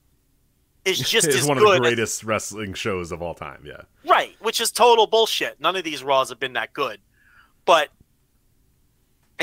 is 0.83 0.99
just 1.09 1.27
as 1.27 1.47
one 1.47 1.57
of 1.57 1.63
the 1.63 1.69
as- 1.69 1.79
greatest 1.79 2.23
wrestling 2.23 2.73
shows 2.73 3.11
of 3.11 3.21
all 3.21 3.33
time. 3.33 3.63
Yeah. 3.65 3.81
right, 4.05 4.35
which 4.41 4.59
is 4.59 4.71
total 4.71 5.07
bullshit. 5.07 5.61
None 5.61 5.75
of 5.75 5.83
these 5.83 6.03
Raws 6.03 6.29
have 6.29 6.39
been 6.39 6.53
that 6.53 6.73
good, 6.73 6.99
but 7.65 7.89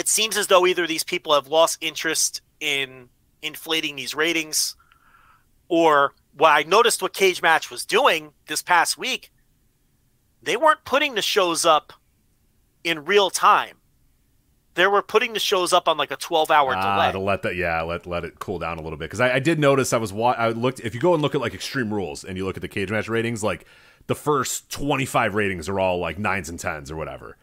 it 0.00 0.08
seems 0.08 0.36
as 0.36 0.46
though 0.46 0.66
either 0.66 0.86
these 0.86 1.04
people 1.04 1.34
have 1.34 1.46
lost 1.46 1.76
interest 1.82 2.40
in 2.58 3.08
inflating 3.42 3.96
these 3.96 4.14
ratings, 4.14 4.74
or 5.68 6.14
what 6.36 6.50
I 6.50 6.62
noticed 6.62 7.02
what 7.02 7.12
Cage 7.12 7.42
Match 7.42 7.70
was 7.70 7.84
doing 7.84 8.32
this 8.46 8.62
past 8.62 8.96
week, 8.98 9.30
they 10.42 10.56
weren't 10.56 10.84
putting 10.84 11.14
the 11.14 11.22
shows 11.22 11.64
up 11.64 11.92
in 12.82 13.04
real 13.04 13.28
time. 13.30 13.76
They 14.74 14.86
were 14.86 15.02
putting 15.02 15.32
the 15.34 15.40
shows 15.40 15.72
up 15.72 15.86
on 15.88 15.98
like 15.98 16.10
a 16.10 16.16
12 16.16 16.50
hour 16.50 16.72
Ah, 16.74 16.80
delay. 16.96 17.12
to 17.12 17.18
let 17.18 17.42
that, 17.42 17.56
yeah, 17.56 17.82
let 17.82 18.06
let 18.06 18.24
it 18.24 18.38
cool 18.38 18.58
down 18.58 18.78
a 18.78 18.82
little 18.82 18.96
bit. 18.98 19.06
Because 19.06 19.20
I, 19.20 19.34
I 19.34 19.38
did 19.40 19.58
notice 19.58 19.92
I 19.92 19.98
was 19.98 20.12
wa- 20.12 20.34
I 20.38 20.50
looked. 20.50 20.80
If 20.80 20.94
you 20.94 21.00
go 21.00 21.12
and 21.12 21.20
look 21.22 21.34
at 21.34 21.40
like 21.40 21.52
Extreme 21.54 21.92
Rules 21.92 22.24
and 22.24 22.36
you 22.38 22.46
look 22.46 22.56
at 22.56 22.62
the 22.62 22.68
cage 22.68 22.90
match 22.90 23.08
ratings, 23.08 23.42
like 23.44 23.66
the 24.06 24.14
first 24.14 24.70
twenty 24.70 25.04
five 25.04 25.34
ratings 25.34 25.68
are 25.68 25.78
all 25.78 25.98
like 25.98 26.18
nines 26.18 26.48
and 26.48 26.58
tens 26.58 26.90
or 26.90 26.96
whatever, 26.96 27.36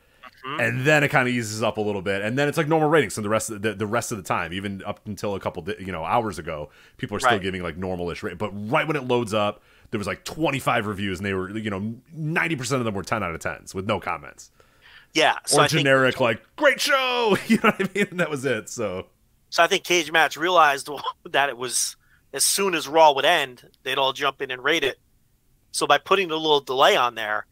Mm-hmm. 0.48 0.60
and 0.62 0.86
then 0.86 1.04
it 1.04 1.10
kind 1.10 1.28
of 1.28 1.34
eases 1.34 1.62
up 1.62 1.78
a 1.78 1.82
little 1.82 2.02
bit, 2.02 2.22
and 2.22 2.38
then 2.40 2.48
it's 2.48 2.58
like 2.58 2.68
normal 2.68 2.88
ratings. 2.90 3.14
So 3.16 3.22
the 3.22 3.28
rest 3.30 3.50
of 3.50 3.62
the, 3.62 3.74
the 3.74 3.86
rest 3.88 4.12
of 4.12 4.18
the 4.18 4.24
time, 4.24 4.54
even 4.54 4.82
up 4.86 5.02
until 5.06 5.36
a 5.36 5.40
couple 5.40 5.68
you 5.80 5.92
know 5.92 6.04
hours 6.06 6.40
ago, 6.40 6.70
people 6.98 7.18
are 7.18 7.20
still 7.20 7.34
Right. 7.34 7.42
giving 7.42 7.62
like 7.64 7.78
normalish 7.78 8.24
rate. 8.24 8.38
But 8.38 8.52
right 8.70 8.88
when 8.88 8.96
it 8.96 9.04
loads 9.08 9.34
up, 9.34 9.62
there 9.92 9.98
was 9.98 10.08
like 10.08 10.24
twenty 10.24 10.60
five 10.60 10.86
reviews, 10.86 11.20
and 11.20 11.26
they 11.26 11.34
were 11.34 11.56
you 11.58 11.70
know 11.70 11.96
ninety 12.14 12.56
percent 12.56 12.80
of 12.80 12.86
them 12.86 12.94
were 12.94 13.04
ten 13.04 13.24
out 13.24 13.34
of 13.36 13.40
tens 13.42 13.76
with 13.76 13.86
no 13.86 14.00
comments 14.00 14.52
yeah, 15.14 15.38
so 15.46 15.58
or 15.58 15.62
I 15.62 15.68
think- 15.68 15.80
generic 15.80 16.20
like 16.20 16.42
great 16.58 16.80
show. 16.80 17.36
You 17.48 17.58
know 17.58 17.72
what 17.78 17.82
I 17.82 17.90
mean? 17.96 18.08
And 18.12 18.20
that 18.20 18.30
was 18.30 18.46
it. 18.46 18.70
So. 18.70 19.08
So 19.50 19.64
I 19.64 19.68
think 19.68 19.84
Cage 19.86 20.12
Match 20.12 20.36
realized 20.38 20.90
that 21.32 21.50
it 21.50 21.58
was 21.58 21.96
as 22.34 22.44
soon 22.44 22.76
as 22.76 22.88
Raw 22.88 23.14
would 23.14 23.26
end, 23.26 23.70
they'd 23.84 23.98
all 23.98 24.14
jump 24.14 24.42
in 24.42 24.52
and 24.52 24.64
rate 24.64 24.84
it. 24.84 24.98
So 25.72 25.88
by 25.88 25.98
putting 25.98 26.30
a 26.30 26.36
little 26.36 26.60
delay 26.60 26.96
on 26.98 27.16
there, 27.16 27.46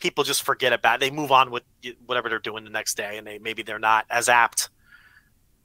people 0.00 0.24
just 0.24 0.42
forget 0.42 0.72
about 0.72 0.96
it. 0.96 1.00
They 1.00 1.10
move 1.10 1.30
on 1.30 1.50
with 1.50 1.62
whatever 2.06 2.28
they're 2.28 2.38
doing 2.38 2.64
the 2.64 2.70
next 2.70 2.96
day, 2.96 3.18
and 3.18 3.26
they 3.26 3.38
maybe 3.38 3.62
they're 3.62 3.78
not 3.78 4.06
as 4.10 4.28
apt 4.28 4.68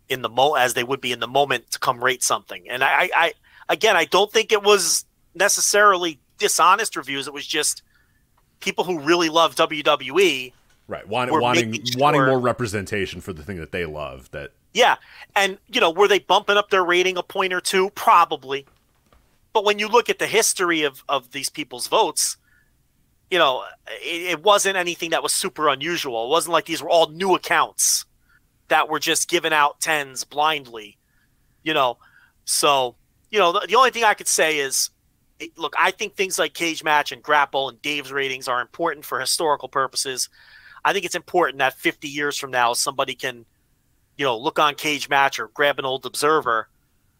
in 0.07 0.21
the 0.21 0.29
mo 0.29 0.53
as 0.53 0.75
they 0.75 0.83
would 0.83 1.01
be 1.01 1.11
in 1.11 1.19
the 1.19 1.27
moment 1.27 1.71
to 1.71 1.79
come 1.79 2.03
rate 2.03 2.21
something. 2.21 2.69
And 2.69 2.83
I, 2.83 3.09
I, 3.15 3.33
again, 3.69 3.95
I 3.95 4.05
don't 4.05 4.31
think 4.31 4.51
it 4.51 4.61
was 4.61 5.05
necessarily 5.33 6.19
dishonest 6.37 6.95
reviews. 6.95 7.27
It 7.27 7.33
was 7.33 7.47
just 7.47 7.81
people 8.59 8.83
who 8.83 8.99
really 8.99 9.29
love 9.29 9.55
WWE 9.55 10.53
Right, 10.87 11.07
want, 11.07 11.31
wanting 11.31 11.71
making 11.71 11.99
wanting 11.99 12.21
more 12.21 12.39
representation 12.39 13.19
for 13.19 13.33
the 13.33 13.41
thing 13.41 13.57
that 13.57 13.71
they 13.71 13.85
love. 13.85 14.29
That 14.31 14.51
Yeah. 14.73 14.97
And, 15.35 15.57
you 15.67 15.81
know, 15.81 15.89
were 15.89 16.07
they 16.07 16.19
bumping 16.19 16.57
up 16.57 16.69
their 16.69 16.83
rating 16.83 17.17
a 17.17 17.23
point 17.23 17.53
or 17.53 17.61
two? 17.61 17.89
Probably. 17.91 18.67
But 19.51 19.65
when 19.65 19.79
you 19.79 19.87
look 19.87 20.09
at 20.09 20.19
the 20.19 20.27
history 20.27 20.83
of, 20.83 21.03
of 21.09 21.31
these 21.31 21.49
people's 21.49 21.87
votes, 21.87 22.37
you 23.35 23.39
know, 23.39 23.65
it, 24.01 24.21
it 24.31 24.43
wasn't 24.43 24.77
anything 24.77 25.09
that 25.09 25.21
was 25.21 25.33
super 25.33 25.67
unusual. 25.67 26.23
It 26.23 26.29
wasn't 26.29 26.53
like 26.53 26.63
these 26.63 26.81
were 26.81 26.89
all 26.89 27.09
new 27.09 27.35
accounts 27.35 28.05
that 28.69 28.87
were 28.87 28.97
just 28.97 29.27
giving 29.27 29.51
out 29.51 29.81
tens 29.81 30.23
blindly, 30.23 30.97
you 31.61 31.73
know. 31.73 31.97
So, 32.45 32.95
you 33.31 33.37
know, 33.37 33.51
the, 33.51 33.67
the 33.67 33.75
only 33.75 33.89
thing 33.89 34.05
I 34.05 34.13
could 34.13 34.29
say 34.29 34.59
is 34.59 34.89
look, 35.57 35.73
I 35.77 35.91
think 35.91 36.15
things 36.15 36.39
like 36.39 36.53
Cage 36.53 36.81
Match 36.81 37.11
and 37.11 37.21
Grapple 37.21 37.67
and 37.67 37.81
Dave's 37.81 38.09
ratings 38.09 38.47
are 38.47 38.61
important 38.61 39.03
for 39.03 39.19
historical 39.19 39.67
purposes. 39.67 40.29
I 40.85 40.93
think 40.93 41.03
it's 41.03 41.13
important 41.13 41.57
that 41.57 41.73
50 41.73 42.07
years 42.07 42.37
from 42.37 42.51
now, 42.51 42.71
somebody 42.71 43.15
can 43.15 43.45
you 44.15 44.23
know, 44.23 44.37
look 44.37 44.59
on 44.59 44.75
Cage 44.75 45.09
Match 45.09 45.41
or 45.41 45.49
grab 45.49 45.77
an 45.77 45.83
old 45.83 46.05
Observer 46.05 46.69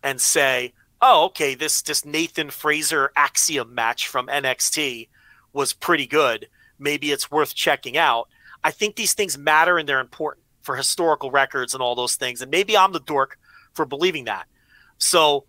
and 0.01 0.21
say, 0.21 0.71
"Oh, 1.01 1.25
okay, 1.25 1.55
this 1.55 1.81
this 1.81 2.05
Nathan 2.05 2.51
Frazer 2.51 3.11
Axiom 3.17 3.75
match 3.75 4.07
from 4.07 4.27
NXT 4.27 5.09
was 5.55 5.73
pretty 5.73 6.05
good. 6.05 6.47
Maybe 6.77 7.11
it's 7.11 7.31
worth 7.31 7.55
checking 7.55 7.97
out." 7.97 8.27
I 8.63 8.71
think 8.71 8.95
these 8.95 9.13
things 9.13 9.37
matter 9.37 9.77
and 9.77 9.87
they're 9.87 9.99
important 9.99 10.43
for 10.61 10.75
historical 10.75 11.31
records 11.31 11.73
and 11.73 11.81
all 11.83 11.95
those 11.95 12.15
things. 12.15 12.41
And 12.41 12.51
maybe 12.51 12.75
I'm 12.75 12.91
the 12.91 12.99
dork 12.99 13.37
for 13.73 13.85
believing 13.85 14.25
that. 14.25 14.47
So 14.97 15.45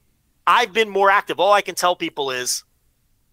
I've 0.46 0.72
been 0.72 0.88
more 0.88 1.10
active. 1.10 1.40
All 1.40 1.52
I 1.52 1.62
can 1.62 1.74
tell 1.74 1.96
people 1.96 2.30
is 2.30 2.64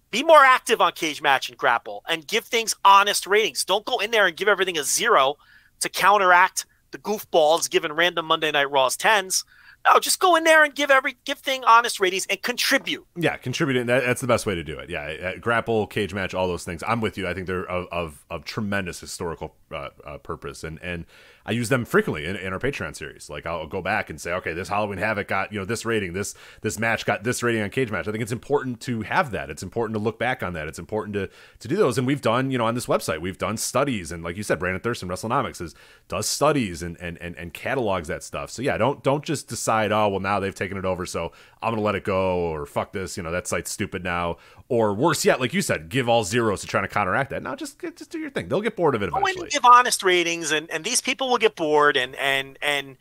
be 0.10 0.24
more 0.24 0.44
active 0.44 0.80
on 0.80 0.94
Cage 0.94 1.22
Match 1.22 1.50
and 1.50 1.58
Grapple 1.58 2.04
and 2.08 2.28
give 2.28 2.46
things 2.46 2.76
honest 2.86 3.28
ratings. 3.28 3.66
Don't 3.66 3.84
go 3.86 4.00
in 4.00 4.12
there 4.12 4.28
and 4.28 4.38
give 4.38 4.48
everything 4.48 4.78
a 4.78 4.84
zero 4.84 5.36
to 5.82 5.90
counteract 5.90 6.66
the 6.92 6.98
goofballs 7.00 7.70
giving 7.70 7.92
random 7.92 8.26
Monday 8.28 8.52
Night 8.52 8.72
Raws 8.72 8.96
tens. 8.96 9.44
No, 9.86 10.00
just 10.00 10.20
go 10.20 10.36
in 10.36 10.46
there 10.46 10.64
and 10.64 10.74
give 10.74 10.90
every 10.90 11.18
give 11.26 11.40
thing 11.40 11.64
honest 11.66 12.00
ratings 12.00 12.26
and 12.30 12.42
contribute. 12.42 13.06
Yeah, 13.18 13.36
contributing. 13.36 13.88
That, 13.88 14.04
that's 14.04 14.22
the 14.22 14.28
best 14.28 14.46
way 14.46 14.56
to 14.56 14.64
do 14.64 14.80
it. 14.80 14.90
Yeah, 14.90 15.02
uh, 15.02 15.38
grapple, 15.40 15.88
cage 15.88 16.14
match, 16.14 16.34
all 16.34 16.48
those 16.48 16.64
things. 16.64 16.84
I'm 16.88 17.02
with 17.02 17.18
you. 17.18 17.28
I 17.28 17.34
think 17.34 17.48
they're 17.48 17.66
of 17.66 17.88
of, 17.92 18.26
of 18.30 18.46
tremendous 18.46 19.00
historical 19.00 19.56
uh, 19.72 19.90
uh, 20.06 20.18
purpose, 20.20 20.64
and 20.64 20.80
and 20.82 21.06
I 21.46 21.52
use 21.52 21.70
them 21.70 21.86
frequently 21.86 22.26
in, 22.26 22.36
in 22.36 22.54
our 22.54 22.60
Patreon 22.60 22.96
series. 22.96 23.30
Like 23.30 23.46
I'll 23.46 23.68
go 23.68 23.82
back 23.82 24.10
and 24.10 24.20
say, 24.20 24.32
okay, 24.34 24.54
this 24.54 24.70
Halloween 24.70 24.98
Havoc 24.98 25.28
got 25.28 25.52
you 25.52 25.60
know 25.60 25.66
this 25.66 25.86
rating, 25.86 26.14
this 26.14 26.36
this 26.62 26.80
match 26.80 27.06
got 27.06 27.24
this 27.24 27.44
rating 27.44 27.62
on 27.62 27.70
Cage 27.70 27.92
Match. 27.92 28.08
I 28.08 28.12
think 28.12 28.22
it's 28.22 28.32
important 28.32 28.80
to 28.82 29.02
have 29.02 29.32
that. 29.32 29.50
It's 29.50 29.64
important 29.64 29.98
to 29.98 30.04
look 30.04 30.18
back 30.18 30.42
on 30.42 30.54
that. 30.54 30.68
It's 30.68 30.80
important 30.80 31.14
to 31.16 31.30
to 31.60 31.68
do 31.68 31.76
those. 31.76 31.98
And 31.98 32.08
we've 32.08 32.22
done 32.22 32.52
you 32.52 32.58
know 32.58 32.66
on 32.66 32.76
this 32.76 32.86
website, 32.86 33.22
we've 33.22 33.38
done 33.38 33.58
studies, 33.58 34.12
and 34.12 34.24
like 34.24 34.38
you 34.38 34.44
said, 34.44 34.60
Brandon 34.60 34.82
Thurston, 34.82 35.10
WrestleNomics, 35.10 35.62
is 35.62 35.76
does 36.08 36.28
studies 36.28 36.82
and 36.82 36.98
and 37.02 37.18
and, 37.22 37.36
and 37.36 37.54
catalogs 37.54 38.08
that 38.08 38.24
stuff. 38.24 38.50
So 38.50 38.62
yeah, 38.62 38.78
don't 38.78 39.04
don't 39.04 39.24
just 39.24 39.48
decide, 39.48 39.92
oh 39.92 40.08
well, 40.10 40.20
now 40.20 40.40
they've 40.40 40.56
taken 40.56 40.78
it 40.78 40.86
over, 40.86 41.06
so 41.06 41.32
I'm 41.62 41.74
gonna 41.74 41.82
let 41.82 41.96
it 41.96 42.06
go, 42.06 42.40
or 42.40 42.66
fuck 42.66 42.94
this, 42.94 43.18
you 43.18 43.24
know 43.24 43.32
that 43.32 43.48
site's 43.48 43.72
stupid 43.72 44.04
now, 44.04 44.38
or 44.70 44.94
worse 44.94 45.26
yet, 45.26 45.42
like 45.42 45.54
you 45.54 45.62
said, 45.62 45.90
give 45.90 46.08
all 46.08 46.24
zeros 46.24 46.62
to 46.62 46.68
trying 46.68 46.84
to 46.84 46.88
counteract 46.88 47.32
that. 47.32 47.44
No, 47.44 47.56
just 47.56 47.80
just 47.80 48.12
do 48.12 48.20
your 48.20 48.30
thing. 48.30 48.48
They'll 48.48 48.62
get 48.62 48.76
bored 48.78 48.96
of 48.96 49.04
it 49.04 49.10
eventually. 49.10 49.34
In 49.34 49.42
and 49.42 49.52
give 49.52 49.66
honest 49.66 50.04
ratings, 50.04 50.52
and 50.52 50.70
and 50.72 50.84
these 50.84 51.02
people 51.02 51.33
will 51.34 51.40
get 51.40 51.56
bored 51.56 51.98
and 51.98 52.16
and 52.16 52.58
and 52.62 52.98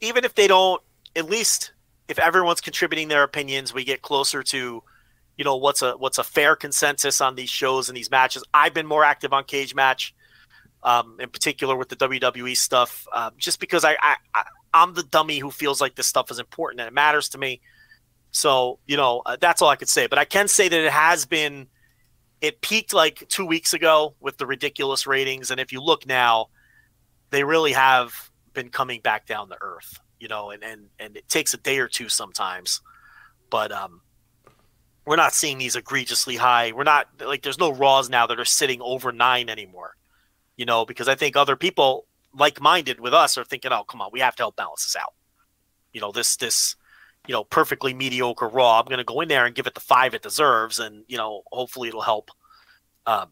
even 0.00 0.24
if 0.24 0.34
they 0.34 0.46
don't 0.46 0.82
at 1.16 1.28
least 1.28 1.72
if 2.08 2.18
everyone's 2.18 2.60
contributing 2.60 3.08
their 3.08 3.22
opinions 3.22 3.72
we 3.72 3.82
get 3.82 4.02
closer 4.02 4.42
to 4.42 4.82
you 5.38 5.44
know 5.44 5.56
what's 5.56 5.80
a 5.80 5.92
what's 5.96 6.18
a 6.18 6.24
fair 6.24 6.54
consensus 6.54 7.20
on 7.20 7.34
these 7.34 7.48
shows 7.48 7.88
and 7.88 7.96
these 7.96 8.10
matches. 8.10 8.44
I've 8.52 8.74
been 8.74 8.86
more 8.86 9.04
active 9.04 9.32
on 9.32 9.44
cage 9.44 9.74
match 9.74 10.14
um, 10.82 11.16
in 11.18 11.30
particular 11.30 11.74
with 11.74 11.88
the 11.88 11.96
wwe 11.96 12.56
stuff 12.56 13.06
uh, 13.12 13.30
just 13.38 13.58
because 13.58 13.84
I, 13.84 13.96
I, 14.00 14.16
I 14.34 14.44
i'm 14.74 14.94
the 14.94 15.02
dummy 15.04 15.38
who 15.38 15.50
feels 15.50 15.80
like 15.80 15.94
this 15.94 16.06
stuff 16.06 16.30
is 16.30 16.38
important 16.38 16.80
and 16.80 16.88
it 16.88 16.94
matters 16.94 17.30
to 17.30 17.38
me. 17.38 17.60
So 18.30 18.78
you 18.86 18.98
know 18.98 19.22
uh, 19.24 19.38
that's 19.40 19.62
all 19.62 19.70
i 19.70 19.76
could 19.76 19.88
say 19.88 20.06
but 20.06 20.18
i 20.18 20.24
can 20.24 20.46
say 20.48 20.68
that 20.68 20.80
it 20.80 20.92
has 20.92 21.24
been 21.24 21.68
it 22.42 22.60
peaked 22.60 22.92
like 22.92 23.26
two 23.28 23.46
weeks 23.46 23.72
ago 23.72 24.14
with 24.20 24.36
the 24.36 24.44
ridiculous 24.44 25.06
ratings. 25.06 25.50
And 25.50 25.60
if 25.60 25.72
you 25.72 25.80
look 25.80 26.06
now 26.06 26.48
they 27.32 27.42
really 27.42 27.72
have 27.72 28.30
been 28.52 28.68
coming 28.68 29.00
back 29.00 29.26
down 29.26 29.48
to 29.48 29.56
earth, 29.60 29.98
you 30.20 30.28
know, 30.28 30.50
and 30.50 30.62
and 30.62 30.88
and 31.00 31.16
it 31.16 31.28
takes 31.28 31.54
a 31.54 31.56
day 31.56 31.78
or 31.78 31.88
two 31.88 32.08
sometimes, 32.08 32.80
but 33.50 33.72
um, 33.72 34.02
we're 35.04 35.16
not 35.16 35.32
seeing 35.32 35.58
these 35.58 35.74
egregiously 35.74 36.36
high. 36.36 36.72
We're 36.72 36.84
not 36.84 37.08
like 37.24 37.42
there's 37.42 37.58
no 37.58 37.72
Raws 37.72 38.08
now 38.08 38.26
that 38.26 38.38
are 38.38 38.44
sitting 38.44 38.80
over 38.80 39.10
nine 39.10 39.48
anymore, 39.48 39.96
you 40.56 40.66
know, 40.66 40.84
because 40.84 41.08
I 41.08 41.16
think 41.16 41.34
other 41.34 41.56
people 41.56 42.06
like-minded 42.34 43.00
with 43.00 43.14
us 43.14 43.36
are 43.36 43.44
thinking, 43.44 43.72
oh, 43.72 43.84
come 43.84 44.00
on, 44.00 44.10
we 44.12 44.20
have 44.20 44.36
to 44.36 44.42
help 44.44 44.56
balance 44.56 44.84
this 44.84 44.96
out. 44.96 45.14
You 45.92 46.00
know, 46.00 46.12
this 46.12 46.36
this 46.36 46.76
you 47.26 47.32
know 47.32 47.44
perfectly 47.44 47.94
mediocre 47.94 48.48
Raw. 48.48 48.78
I'm 48.78 48.86
going 48.86 48.98
to 48.98 49.04
go 49.04 49.22
in 49.22 49.28
there 49.28 49.46
and 49.46 49.54
give 49.54 49.66
it 49.66 49.74
the 49.74 49.80
five 49.80 50.12
it 50.12 50.22
deserves, 50.22 50.78
and 50.78 51.04
you 51.08 51.16
know, 51.16 51.42
hopefully 51.50 51.88
it'll 51.88 52.02
help 52.02 52.30
um, 53.06 53.30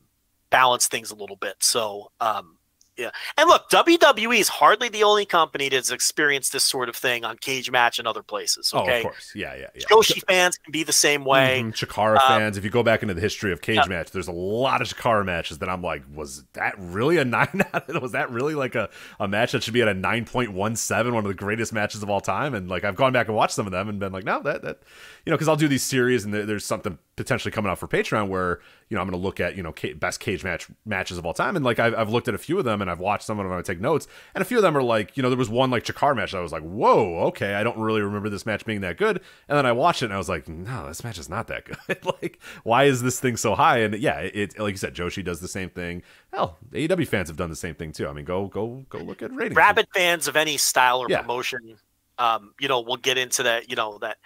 balance 0.48 0.88
things 0.88 1.10
a 1.10 1.16
little 1.16 1.36
bit. 1.36 1.56
So 1.60 2.12
um, 2.20 2.56
yeah. 3.00 3.10
And 3.38 3.48
look, 3.48 3.70
WWE 3.70 4.38
is 4.38 4.48
hardly 4.48 4.88
the 4.88 5.02
only 5.04 5.24
company 5.24 5.70
that's 5.70 5.90
experienced 5.90 6.52
this 6.52 6.64
sort 6.64 6.88
of 6.88 6.96
thing 6.96 7.24
on 7.24 7.38
Cage 7.38 7.70
Match 7.70 7.98
and 7.98 8.06
other 8.06 8.22
places. 8.22 8.72
Okay? 8.74 8.92
Oh, 8.92 8.96
of 8.96 9.02
course. 9.04 9.32
Yeah, 9.34 9.54
yeah, 9.54 9.68
yeah. 9.74 9.86
Joshi 9.90 10.22
fans 10.28 10.58
can 10.58 10.70
be 10.70 10.82
the 10.82 10.92
same 10.92 11.24
way. 11.24 11.60
Mm-hmm. 11.60 11.70
Chikara 11.70 12.18
um, 12.18 12.28
fans. 12.28 12.58
If 12.58 12.64
you 12.64 12.70
go 12.70 12.82
back 12.82 13.02
into 13.02 13.14
the 13.14 13.20
history 13.20 13.52
of 13.52 13.62
Cage 13.62 13.76
yeah. 13.76 13.86
Match, 13.88 14.10
there's 14.10 14.28
a 14.28 14.32
lot 14.32 14.82
of 14.82 14.88
Chikara 14.88 15.24
matches 15.24 15.58
that 15.58 15.70
I'm 15.70 15.82
like, 15.82 16.02
was 16.14 16.44
that 16.52 16.74
really 16.78 17.16
a 17.16 17.24
nine 17.30 17.64
out 17.72 17.88
of 17.88 18.02
Was 18.02 18.12
that 18.12 18.30
really 18.30 18.54
like 18.54 18.74
a, 18.74 18.90
a 19.18 19.26
match 19.26 19.52
that 19.52 19.62
should 19.62 19.74
be 19.74 19.82
at 19.82 19.88
a 19.88 19.94
9.17, 19.94 21.12
one 21.12 21.24
of 21.24 21.28
the 21.28 21.34
greatest 21.34 21.72
matches 21.72 22.02
of 22.02 22.10
all 22.10 22.20
time? 22.20 22.54
And 22.54 22.68
like, 22.68 22.84
I've 22.84 22.96
gone 22.96 23.12
back 23.12 23.28
and 23.28 23.36
watched 23.36 23.54
some 23.54 23.66
of 23.66 23.72
them 23.72 23.88
and 23.88 23.98
been 23.98 24.12
like, 24.12 24.24
no, 24.24 24.42
that, 24.42 24.62
that 24.62 24.80
you 25.24 25.30
know, 25.30 25.36
because 25.36 25.48
I'll 25.48 25.56
do 25.56 25.68
these 25.68 25.82
series 25.82 26.24
and 26.24 26.34
there's 26.34 26.64
something 26.64 26.98
potentially 27.16 27.52
coming 27.52 27.70
out 27.70 27.78
for 27.78 27.88
Patreon 27.88 28.28
where 28.28 28.60
you 28.90 28.96
know 28.96 29.00
I'm 29.00 29.08
going 29.08 29.18
to 29.18 29.24
look 29.24 29.40
at 29.40 29.56
you 29.56 29.62
know 29.62 29.72
best 29.96 30.20
cage 30.20 30.44
match 30.44 30.68
matches 30.84 31.16
of 31.16 31.24
all 31.24 31.32
time, 31.32 31.56
and 31.56 31.64
like 31.64 31.78
I've, 31.78 31.94
I've 31.94 32.10
looked 32.10 32.28
at 32.28 32.34
a 32.34 32.38
few 32.38 32.58
of 32.58 32.64
them 32.64 32.82
and 32.82 32.90
I've 32.90 32.98
watched 32.98 33.24
some 33.24 33.38
of 33.38 33.48
them. 33.48 33.56
I 33.56 33.62
take 33.62 33.80
notes, 33.80 34.08
and 34.34 34.42
a 34.42 34.44
few 34.44 34.58
of 34.58 34.62
them 34.62 34.76
are 34.76 34.82
like 34.82 35.16
you 35.16 35.22
know 35.22 35.30
there 35.30 35.38
was 35.38 35.48
one 35.48 35.70
like 35.70 35.84
Chikara 35.84 36.16
match 36.16 36.32
that 36.32 36.38
I 36.38 36.42
was 36.42 36.52
like 36.52 36.62
whoa 36.62 37.20
okay 37.28 37.54
I 37.54 37.62
don't 37.62 37.78
really 37.78 38.02
remember 38.02 38.28
this 38.28 38.44
match 38.44 38.66
being 38.66 38.80
that 38.82 38.98
good, 38.98 39.20
and 39.48 39.56
then 39.56 39.64
I 39.64 39.72
watched 39.72 40.02
it 40.02 40.06
and 40.06 40.14
I 40.14 40.18
was 40.18 40.28
like 40.28 40.48
no 40.48 40.88
this 40.88 41.04
match 41.04 41.18
is 41.18 41.28
not 41.28 41.46
that 41.46 41.64
good. 41.88 42.04
like 42.20 42.40
why 42.64 42.84
is 42.84 43.02
this 43.02 43.20
thing 43.20 43.36
so 43.36 43.54
high? 43.54 43.78
And 43.78 43.94
yeah, 43.94 44.18
it, 44.18 44.34
it 44.34 44.58
like 44.58 44.72
you 44.72 44.78
said, 44.78 44.94
Joshi 44.94 45.24
does 45.24 45.40
the 45.40 45.48
same 45.48 45.70
thing. 45.70 46.02
Hell, 46.32 46.58
AEW 46.72 47.06
fans 47.06 47.28
have 47.28 47.36
done 47.36 47.50
the 47.50 47.56
same 47.56 47.74
thing 47.74 47.92
too. 47.92 48.08
I 48.08 48.12
mean, 48.12 48.24
go 48.24 48.48
go 48.48 48.84
go 48.88 48.98
look 48.98 49.22
at 49.22 49.32
ratings. 49.32 49.56
Rabid 49.56 49.86
fans 49.94 50.26
of 50.26 50.36
any 50.36 50.56
style 50.56 51.00
or 51.00 51.06
yeah. 51.08 51.20
promotion 51.20 51.78
um, 52.20 52.52
you 52.60 52.68
know, 52.68 52.80
we'll 52.80 52.98
get 52.98 53.16
into 53.16 53.42
that, 53.44 53.70
you 53.70 53.76
know, 53.76 53.98
that, 53.98 54.18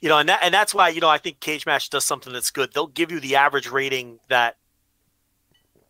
you 0.00 0.08
know, 0.08 0.18
and 0.18 0.28
that, 0.28 0.38
and 0.42 0.54
that's 0.54 0.72
why, 0.72 0.88
you 0.88 1.00
know, 1.00 1.08
I 1.08 1.18
think 1.18 1.40
Cage 1.40 1.66
Match 1.66 1.90
does 1.90 2.04
something 2.04 2.32
that's 2.32 2.52
good. 2.52 2.72
They'll 2.72 2.86
give 2.86 3.10
you 3.10 3.18
the 3.18 3.36
average 3.36 3.68
rating 3.68 4.20
that 4.28 4.56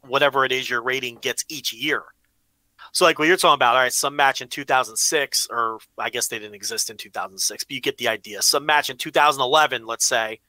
whatever 0.01 0.47
it 0.47 0.53
is 0.53 0.71
your 0.71 0.83
rating 0.83 1.17
gets 1.17 1.45
each 1.51 1.75
year. 1.75 2.03
So, 2.93 3.05
like 3.05 3.19
what 3.19 3.29
you're 3.29 3.37
talking 3.37 3.55
about, 3.55 3.77
all 3.77 3.83
right, 3.83 3.93
some 3.93 4.17
match 4.17 4.41
in 4.41 4.49
2006, 4.49 5.49
or 5.51 5.79
I 5.99 6.09
guess 6.09 6.29
they 6.29 6.39
didn't 6.39 6.55
exist 6.55 6.89
in 6.89 6.97
2006, 6.97 7.65
but 7.65 7.75
you 7.75 7.81
get 7.81 7.99
the 7.99 8.09
idea. 8.09 8.41
Some 8.41 8.65
match 8.65 8.89
in 8.89 8.97
2011, 8.97 9.87
let's 9.87 10.07
say, 10.07 10.41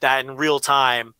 that 0.00 0.24
in 0.24 0.36
real 0.36 0.60
time 0.60 1.14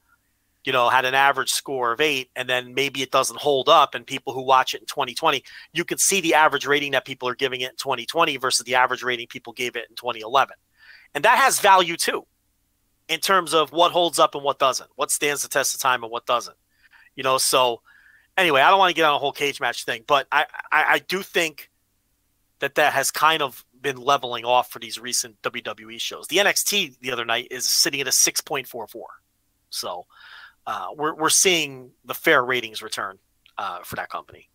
you 0.65 0.73
know, 0.73 0.89
had 0.89 1.05
an 1.05 1.15
average 1.15 1.51
score 1.51 1.93
of 1.93 2.01
eight, 2.01 2.31
and 2.37 2.49
then 2.49 2.75
maybe 2.75 3.03
it 3.03 3.11
doesn't 3.11 3.39
hold 3.39 3.69
up, 3.69 3.95
and 3.95 4.07
people 4.07 4.33
who 4.33 4.43
watch 4.43 4.75
it 4.75 4.81
in 4.81 4.87
2020, 4.87 5.43
you 5.73 5.85
can 5.85 5.99
see 5.99 6.21
the 6.21 6.35
average 6.35 6.67
rating 6.67 6.93
that 6.93 7.05
people 7.05 7.29
are 7.29 7.35
giving 7.35 7.61
it 7.61 7.71
in 7.71 7.77
2020 7.77 8.37
versus 8.37 8.65
the 8.65 8.75
average 8.75 9.03
rating 9.03 9.27
people 9.27 9.53
gave 9.53 9.77
it 9.77 9.87
in 9.89 9.97
2011. 9.97 10.55
And 11.15 11.25
that 11.25 11.39
has 11.39 11.61
value 11.61 11.97
too, 11.97 12.27
in 13.09 13.21
terms 13.21 13.55
of 13.55 13.73
what 13.73 13.93
holds 13.93 14.19
up 14.19 14.35
and 14.35 14.45
what 14.45 14.59
doesn't, 14.59 14.91
what 14.97 15.11
stands 15.11 15.43
the 15.43 15.49
test 15.49 15.75
of 15.75 15.81
time 15.81 16.03
and 16.03 16.13
what 16.13 16.27
doesn't. 16.27 16.57
You 17.17 17.23
know, 17.23 17.39
so 17.39 17.83
anyway, 18.37 18.61
I 18.61 18.71
don't 18.71 18.79
want 18.79 18.91
to 18.91 18.95
get 18.95 19.05
on 19.05 19.15
a 19.15 19.19
whole 19.19 19.33
cage 19.33 19.61
match 19.61 19.85
thing, 19.85 20.05
but 20.07 20.27
I, 20.33 20.47
I, 20.71 20.85
I 20.89 20.99
do 21.01 21.23
think 21.23 21.71
that 22.61 22.77
that 22.77 22.93
has 22.93 23.11
kind 23.11 23.43
of 23.43 23.65
been 23.81 23.97
leveling 23.97 24.45
off 24.45 24.71
for 24.71 24.79
these 24.79 24.99
recent 24.99 25.41
WWE 25.43 26.01
shows. 26.01 26.29
The 26.29 26.37
NXT 26.37 27.01
the 27.01 27.11
other 27.11 27.25
night 27.25 27.49
is 27.51 27.69
sitting 27.69 28.01
at 28.01 28.07
a 28.07 28.11
6.44. 28.11 28.87
So, 29.71 30.07
uh, 30.67 30.89
we're 30.97 31.15
we're 31.15 31.31
seeing 31.31 31.91
the 32.05 32.15
fair 32.15 32.45
ratings 32.45 32.83
return 32.83 33.19
uh, 33.59 33.81
for 33.85 33.97
that 33.97 34.09
company. 34.09 34.49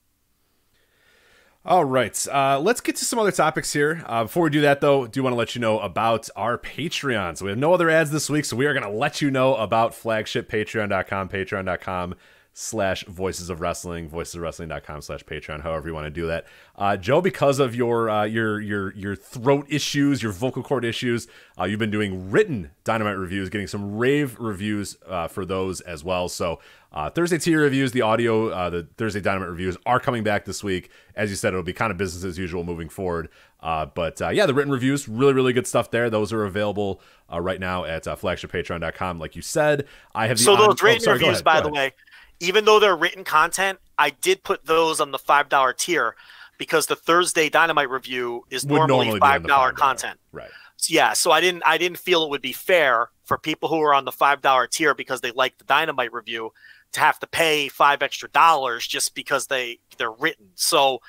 All 1.66 1.84
right, 1.84 2.28
uh, 2.32 2.60
let's 2.62 2.80
get 2.80 2.96
to 2.96 3.06
some 3.06 3.20
other 3.20 3.32
topics 3.32 3.74
here. 3.74 4.02
Uh, 4.06 4.24
before 4.24 4.44
we 4.44 4.50
do 4.50 4.62
that, 4.62 4.80
though, 4.80 5.06
do 5.06 5.22
want 5.22 5.34
to 5.34 5.38
let 5.38 5.54
you 5.54 5.60
know 5.60 5.80
about 5.80 6.30
our 6.34 6.58
Patreon. 6.58 7.38
So 7.38 7.44
we 7.44 7.52
have 7.52 7.58
no 7.58 7.74
other 7.74 7.90
ads 7.90 8.10
this 8.10 8.30
week, 8.30 8.46
so 8.46 8.56
we 8.56 8.66
are 8.68 8.74
going 8.74 8.86
to 8.86 8.90
let 8.90 9.22
you 9.22 9.30
know 9.30 9.54
about 9.56 9.94
flagship 9.94 10.50
patreon.com, 10.50 11.28
patreon.com 11.28 12.16
slash 12.60 13.06
voices 13.06 13.52
of 13.52 13.62
wrestling 13.62 14.10
voicesofwrestling.com 14.10 15.00
slash 15.00 15.24
patreon 15.26 15.62
however 15.62 15.88
you 15.88 15.94
want 15.94 16.06
to 16.06 16.10
do 16.10 16.26
that. 16.26 16.44
Uh, 16.76 16.98
joe 16.98 17.22
because 17.22 17.60
of 17.60 17.76
your 17.76 18.10
uh, 18.10 18.24
your 18.24 18.60
your 18.60 18.92
your 18.96 19.16
throat 19.16 19.64
issues 19.70 20.24
your 20.24 20.32
vocal 20.32 20.64
cord 20.64 20.84
issues 20.84 21.28
uh, 21.60 21.66
you've 21.66 21.78
been 21.78 21.92
doing 21.92 22.32
written 22.32 22.72
dynamite 22.84 23.16
reviews 23.16 23.50
getting 23.50 23.68
some 23.68 23.96
rave 23.96 24.36
reviews 24.40 24.98
uh, 25.06 25.28
for 25.28 25.46
those 25.46 25.82
as 25.82 26.04
well. 26.04 26.28
So 26.28 26.60
uh, 26.92 27.12
thursday 27.12 27.38
tier 27.38 27.62
reviews 27.62 27.92
the 27.92 28.02
audio 28.02 28.50
uh, 28.50 28.72
the 28.72 28.88
thursday 28.98 29.22
dynamite 29.22 29.50
reviews 29.50 29.78
are 29.86 30.00
coming 30.00 30.24
back 30.24 30.46
this 30.46 30.64
week. 30.64 30.90
As 31.16 31.30
you 31.30 31.36
said 31.36 31.50
it'll 31.50 31.62
be 31.62 31.74
kind 31.74 31.92
of 31.92 31.98
business 32.00 32.24
as 32.24 32.40
usual 32.40 32.64
moving 32.64 32.90
forward. 32.90 33.30
But 33.62 34.20
yeah 34.20 34.48
the 34.48 34.56
written 34.56 34.74
reviews 34.74 35.08
really 35.08 35.34
really 35.34 35.54
good 35.54 35.68
stuff 35.68 35.92
there. 35.92 36.10
Those 36.10 36.34
are 36.34 36.44
available 36.44 37.02
right 37.32 37.60
now 37.60 37.84
at 37.84 38.08
uh, 38.08 38.16
flagshippatreon.com 38.16 39.20
like 39.20 39.36
you 39.36 39.42
said 39.42 39.86
i 40.16 40.28
have 40.28 40.38
the 40.38 40.44
so 40.44 40.56
those 40.56 40.82
written 40.82 41.02
oh, 41.02 41.04
sorry, 41.04 41.20
reviews 41.20 41.42
by 41.42 41.60
the 41.60 41.70
way 41.70 41.92
even 42.40 42.66
though 42.66 42.80
they're 42.80 42.96
written 42.96 43.24
content, 43.24 43.80
I 43.98 44.12
did 44.12 44.44
put 44.44 44.66
those 44.66 45.00
on 45.00 45.12
the 45.12 45.18
five 45.20 45.50
dollar 45.50 45.74
tier 45.74 46.16
because 46.58 46.88
the 46.88 46.96
Thursday 46.96 47.50
Dynamite 47.50 47.90
review 47.90 48.44
is 48.50 48.66
normally, 48.66 49.06
normally 49.06 49.20
five 49.20 49.46
dollar 49.46 49.72
content. 49.72 50.20
Right. 50.32 50.50
So, 50.78 50.94
yeah, 50.94 51.14
so 51.14 51.32
I 51.32 51.42
didn't 51.42 51.64
I 51.66 51.78
didn't 51.78 51.98
feel 51.98 52.24
it 52.24 52.30
would 52.30 52.42
be 52.42 52.54
fair 52.54 53.10
for 53.24 53.38
people 53.38 53.70
who 53.70 53.82
are 53.82 53.94
on 53.94 54.06
the 54.06 54.12
five 54.12 54.42
dollar 54.42 54.68
tier 54.68 54.94
because 54.94 55.22
they 55.22 55.32
like 55.32 55.58
the 55.58 55.64
Dynamite 55.64 56.14
review 56.14 56.52
to 56.94 57.00
have 57.00 57.20
to 57.20 57.28
pay 57.28 57.68
five 57.68 58.02
extra 58.02 58.30
dollars 58.30 58.88
just 58.88 59.16
because 59.16 59.48
they 59.48 59.80
they're 59.98 60.12
written. 60.12 60.50
So 60.56 61.02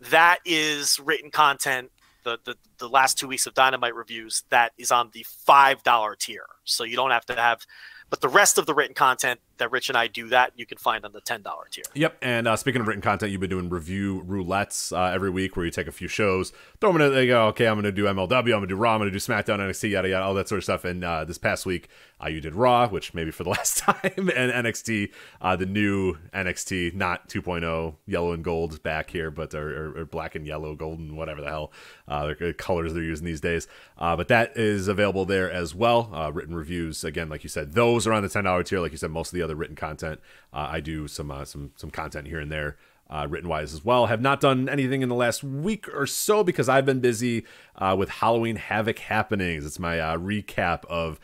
that 0.00 0.38
is 0.44 1.00
written 1.00 1.30
content. 1.30 1.90
The, 2.24 2.38
the, 2.44 2.56
the 2.78 2.88
last 2.88 3.18
two 3.18 3.28
weeks 3.28 3.46
of 3.46 3.52
Dynamite 3.52 3.94
reviews 3.94 4.44
that 4.48 4.72
is 4.78 4.90
on 4.90 5.10
the 5.12 5.26
five 5.28 5.82
dollar 5.82 6.16
tier. 6.16 6.46
So 6.64 6.84
you 6.84 6.96
don't 6.96 7.10
have 7.10 7.26
to 7.26 7.34
have 7.34 7.66
but 8.10 8.20
the 8.20 8.28
rest 8.28 8.58
of 8.58 8.66
the 8.66 8.74
written 8.74 8.94
content 8.94 9.40
that 9.58 9.70
Rich 9.70 9.88
and 9.88 9.98
I 9.98 10.06
do 10.06 10.28
that, 10.28 10.52
you 10.56 10.66
can 10.66 10.78
find 10.78 11.04
on 11.04 11.12
the 11.12 11.20
ten 11.20 11.42
dollar 11.42 11.66
tier. 11.70 11.84
Yep. 11.94 12.18
And 12.22 12.48
uh, 12.48 12.56
speaking 12.56 12.80
of 12.80 12.88
written 12.88 13.02
content, 13.02 13.32
you've 13.32 13.40
been 13.40 13.50
doing 13.50 13.68
review 13.68 14.22
roulettes 14.26 14.96
uh, 14.96 15.14
every 15.14 15.30
week 15.30 15.56
where 15.56 15.64
you 15.64 15.70
take 15.70 15.86
a 15.86 15.92
few 15.92 16.08
shows, 16.08 16.52
throw 16.80 16.92
them 16.92 17.00
in. 17.00 17.12
They 17.12 17.26
go, 17.26 17.46
okay, 17.48 17.66
I'm 17.66 17.74
going 17.74 17.84
to 17.84 17.92
do 17.92 18.04
MLW, 18.04 18.38
I'm 18.38 18.44
going 18.44 18.60
to 18.62 18.66
do 18.66 18.76
Raw, 18.76 18.94
I'm 18.94 19.00
going 19.00 19.10
to 19.10 19.12
do 19.12 19.18
SmackDown, 19.18 19.58
NXT, 19.58 19.90
yada 19.90 20.08
yada, 20.08 20.24
all 20.24 20.34
that 20.34 20.48
sort 20.48 20.58
of 20.58 20.64
stuff. 20.64 20.84
And 20.84 21.04
uh, 21.04 21.24
this 21.24 21.38
past 21.38 21.66
week, 21.66 21.88
uh, 22.22 22.28
you 22.28 22.40
did 22.40 22.54
Raw, 22.54 22.88
which 22.88 23.14
maybe 23.14 23.30
for 23.30 23.44
the 23.44 23.50
last 23.58 23.78
time, 23.78 24.00
and 24.16 24.28
NXT, 24.28 25.12
uh, 25.40 25.56
the 25.56 25.66
new 25.66 26.16
NXT, 26.32 26.94
not 26.94 27.28
2.0, 27.28 27.94
yellow 28.06 28.32
and 28.32 28.44
gold 28.44 28.82
back 28.82 29.10
here, 29.10 29.30
but 29.30 29.54
or, 29.54 29.98
or 29.98 30.04
black 30.04 30.34
and 30.34 30.46
yellow, 30.46 30.74
golden, 30.74 31.16
whatever 31.16 31.40
the 31.40 31.48
hell 31.48 31.72
uh, 32.08 32.32
colors 32.56 32.94
they're 32.94 33.02
using 33.02 33.26
these 33.26 33.40
days. 33.40 33.66
but 33.98 34.28
that 34.28 34.56
is 34.56 34.88
available 34.88 35.24
there 35.24 35.50
as 35.50 35.74
well. 35.74 36.30
written 36.32 36.54
reviews, 36.54 37.04
again, 37.04 37.28
like 37.28 37.42
you 37.42 37.48
said, 37.48 37.72
those 37.74 38.06
are 38.06 38.12
on 38.12 38.22
the 38.22 38.28
ten 38.28 38.44
dollar 38.44 38.62
tier. 38.62 38.80
Like 38.80 38.92
you 38.92 38.98
said, 38.98 39.10
most 39.10 39.28
of 39.28 39.36
the 39.36 39.43
other 39.44 39.54
written 39.54 39.76
content. 39.76 40.20
Uh, 40.52 40.68
I 40.70 40.80
do 40.80 41.06
some 41.06 41.30
uh, 41.30 41.44
some 41.44 41.72
some 41.76 41.90
content 41.90 42.26
here 42.26 42.40
and 42.40 42.50
there. 42.50 42.76
Uh, 43.10 43.26
written 43.28 43.50
wise 43.50 43.74
as 43.74 43.84
well. 43.84 44.06
Have 44.06 44.22
not 44.22 44.40
done 44.40 44.66
anything 44.66 45.02
in 45.02 45.10
the 45.10 45.14
last 45.14 45.44
week 45.44 45.86
or 45.94 46.06
so 46.06 46.42
because 46.42 46.70
I've 46.70 46.86
been 46.86 47.00
busy 47.00 47.44
uh, 47.76 47.94
with 47.98 48.08
Halloween 48.08 48.56
Havoc 48.56 48.98
happenings. 48.98 49.66
It's 49.66 49.78
my 49.78 50.00
uh, 50.00 50.16
recap 50.16 50.86
of 50.86 51.20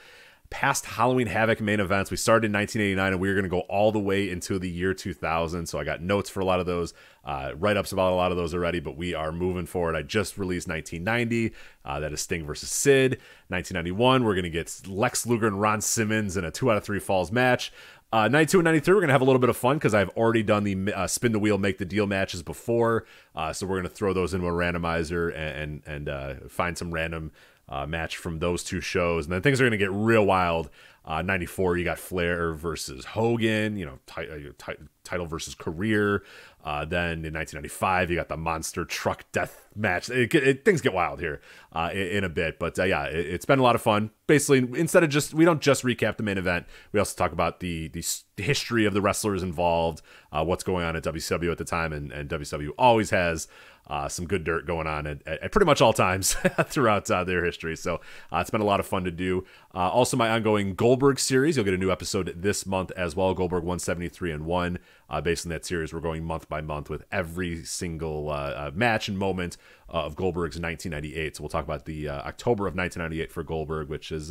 past 0.50 0.84
Halloween 0.84 1.28
Havoc 1.28 1.60
main 1.60 1.78
events. 1.78 2.10
We 2.10 2.16
started 2.16 2.46
in 2.46 2.52
1989 2.52 3.12
and 3.12 3.20
we 3.20 3.28
are 3.28 3.34
going 3.34 3.44
to 3.44 3.48
go 3.48 3.60
all 3.60 3.92
the 3.92 4.00
way 4.00 4.28
into 4.28 4.58
the 4.58 4.68
year 4.68 4.92
2000. 4.92 5.66
So 5.66 5.78
I 5.78 5.84
got 5.84 6.02
notes 6.02 6.28
for 6.28 6.40
a 6.40 6.44
lot 6.44 6.58
of 6.58 6.66
those, 6.66 6.92
uh, 7.24 7.52
write 7.56 7.76
ups 7.76 7.92
about 7.92 8.12
a 8.12 8.16
lot 8.16 8.32
of 8.32 8.36
those 8.36 8.52
already, 8.52 8.80
but 8.80 8.96
we 8.96 9.14
are 9.14 9.30
moving 9.30 9.66
forward. 9.66 9.94
I 9.94 10.02
just 10.02 10.36
released 10.36 10.66
1990. 10.68 11.54
Uh, 11.84 12.00
that 12.00 12.12
is 12.12 12.20
Sting 12.20 12.44
versus 12.44 12.68
Sid. 12.70 13.12
1991, 13.48 14.24
we're 14.24 14.34
going 14.34 14.42
to 14.42 14.50
get 14.50 14.82
Lex 14.88 15.24
Luger 15.24 15.46
and 15.46 15.60
Ron 15.60 15.80
Simmons 15.80 16.36
in 16.36 16.44
a 16.44 16.50
two 16.50 16.70
out 16.70 16.76
of 16.76 16.84
three 16.84 17.00
falls 17.00 17.30
match. 17.30 17.72
Uh, 18.12 18.26
92 18.26 18.58
and 18.58 18.64
93, 18.64 18.92
we're 18.94 19.00
going 19.00 19.08
to 19.08 19.12
have 19.12 19.20
a 19.20 19.24
little 19.24 19.38
bit 19.38 19.50
of 19.50 19.56
fun 19.56 19.76
because 19.76 19.94
I've 19.94 20.08
already 20.10 20.42
done 20.42 20.64
the 20.64 20.92
uh, 20.92 21.06
spin 21.06 21.30
the 21.30 21.38
wheel, 21.38 21.58
make 21.58 21.78
the 21.78 21.84
deal 21.84 22.08
matches 22.08 22.42
before. 22.42 23.04
Uh, 23.36 23.52
so 23.52 23.66
we're 23.66 23.76
going 23.76 23.88
to 23.88 23.94
throw 23.94 24.12
those 24.12 24.34
into 24.34 24.48
a 24.48 24.50
randomizer 24.50 25.28
and, 25.28 25.82
and, 25.86 25.86
and 25.86 26.08
uh, 26.08 26.34
find 26.48 26.76
some 26.76 26.92
random 26.92 27.30
uh, 27.68 27.86
match 27.86 28.16
from 28.16 28.40
those 28.40 28.64
two 28.64 28.80
shows. 28.80 29.26
And 29.26 29.32
then 29.32 29.42
things 29.42 29.60
are 29.60 29.64
going 29.64 29.70
to 29.72 29.78
get 29.78 29.92
real 29.92 30.26
wild. 30.26 30.70
Uh, 31.04 31.22
94, 31.22 31.78
you 31.78 31.84
got 31.84 31.98
Flair 31.98 32.52
versus 32.52 33.04
Hogan, 33.04 33.76
you 33.76 33.86
know, 33.86 33.98
t- 34.06 34.50
t- 34.58 34.84
title 35.04 35.26
versus 35.26 35.54
career. 35.54 36.24
Uh, 36.62 36.84
then 36.84 37.24
in 37.24 37.32
1995, 37.32 38.10
you 38.10 38.16
got 38.16 38.28
the 38.28 38.36
monster 38.36 38.84
truck 38.84 39.24
death 39.32 39.68
match. 39.74 40.10
It, 40.10 40.34
it, 40.34 40.64
things 40.64 40.80
get 40.80 40.92
wild 40.92 41.18
here 41.20 41.40
uh, 41.72 41.90
in, 41.92 42.06
in, 42.08 42.24
a 42.24 42.28
bit, 42.28 42.58
but 42.58 42.78
uh, 42.78 42.84
yeah, 42.84 43.04
it, 43.04 43.30
has 43.30 43.44
been 43.46 43.58
a 43.58 43.62
lot 43.62 43.74
of 43.74 43.82
fun. 43.82 44.10
Basically, 44.26 44.58
instead 44.78 45.02
of 45.02 45.10
just 45.10 45.32
we 45.32 45.44
don't 45.44 45.62
just 45.62 45.84
recap 45.84 46.18
the 46.18 46.22
main 46.22 46.36
event, 46.36 46.66
we 46.92 46.98
also 46.98 47.16
talk 47.16 47.32
about 47.32 47.60
the 47.60 47.88
the 47.88 48.04
history 48.36 48.84
of 48.84 48.92
the 48.92 49.00
wrestlers 49.00 49.42
involved, 49.42 50.02
uh, 50.32 50.44
what's 50.44 50.62
going 50.62 50.84
on 50.84 50.96
at 50.96 51.04
WCW 51.04 51.50
at 51.50 51.58
the 51.58 51.64
time, 51.64 51.92
and, 51.92 52.12
and 52.12 52.28
WCW 52.28 52.70
always 52.78 53.10
has 53.10 53.48
uh, 53.90 54.08
some 54.08 54.24
good 54.24 54.44
dirt 54.44 54.66
going 54.66 54.86
on 54.86 55.04
at, 55.04 55.26
at 55.26 55.50
pretty 55.50 55.66
much 55.66 55.80
all 55.82 55.92
times 55.92 56.34
throughout 56.66 57.10
uh, 57.10 57.24
their 57.24 57.44
history. 57.44 57.76
So 57.76 57.96
uh, 58.32 58.38
it's 58.38 58.50
been 58.50 58.60
a 58.60 58.64
lot 58.64 58.78
of 58.78 58.86
fun 58.86 59.02
to 59.02 59.10
do. 59.10 59.44
Uh, 59.74 59.90
also, 59.90 60.16
my 60.16 60.30
ongoing 60.30 60.76
Goldberg 60.76 61.18
series. 61.18 61.56
You'll 61.56 61.64
get 61.64 61.74
a 61.74 61.78
new 61.78 61.90
episode 61.90 62.32
this 62.36 62.64
month 62.64 62.92
as 62.92 63.16
well. 63.16 63.34
Goldberg 63.34 63.64
173 63.64 64.30
and 64.30 64.46
1. 64.46 64.78
Uh, 65.08 65.20
based 65.20 65.44
on 65.44 65.50
that 65.50 65.66
series, 65.66 65.92
we're 65.92 65.98
going 65.98 66.22
month 66.22 66.48
by 66.48 66.60
month 66.60 66.88
with 66.88 67.02
every 67.10 67.64
single 67.64 68.30
uh, 68.30 68.70
match 68.74 69.08
and 69.08 69.18
moment 69.18 69.56
of 69.88 70.14
Goldberg's 70.14 70.56
1998. 70.56 71.36
So 71.36 71.42
we'll 71.42 71.48
talk 71.48 71.64
about 71.64 71.84
the 71.84 72.08
October 72.08 72.68
of 72.68 72.76
1998 72.76 73.32
for 73.32 73.42
Goldberg, 73.42 73.88
which 73.88 74.12
is 74.12 74.30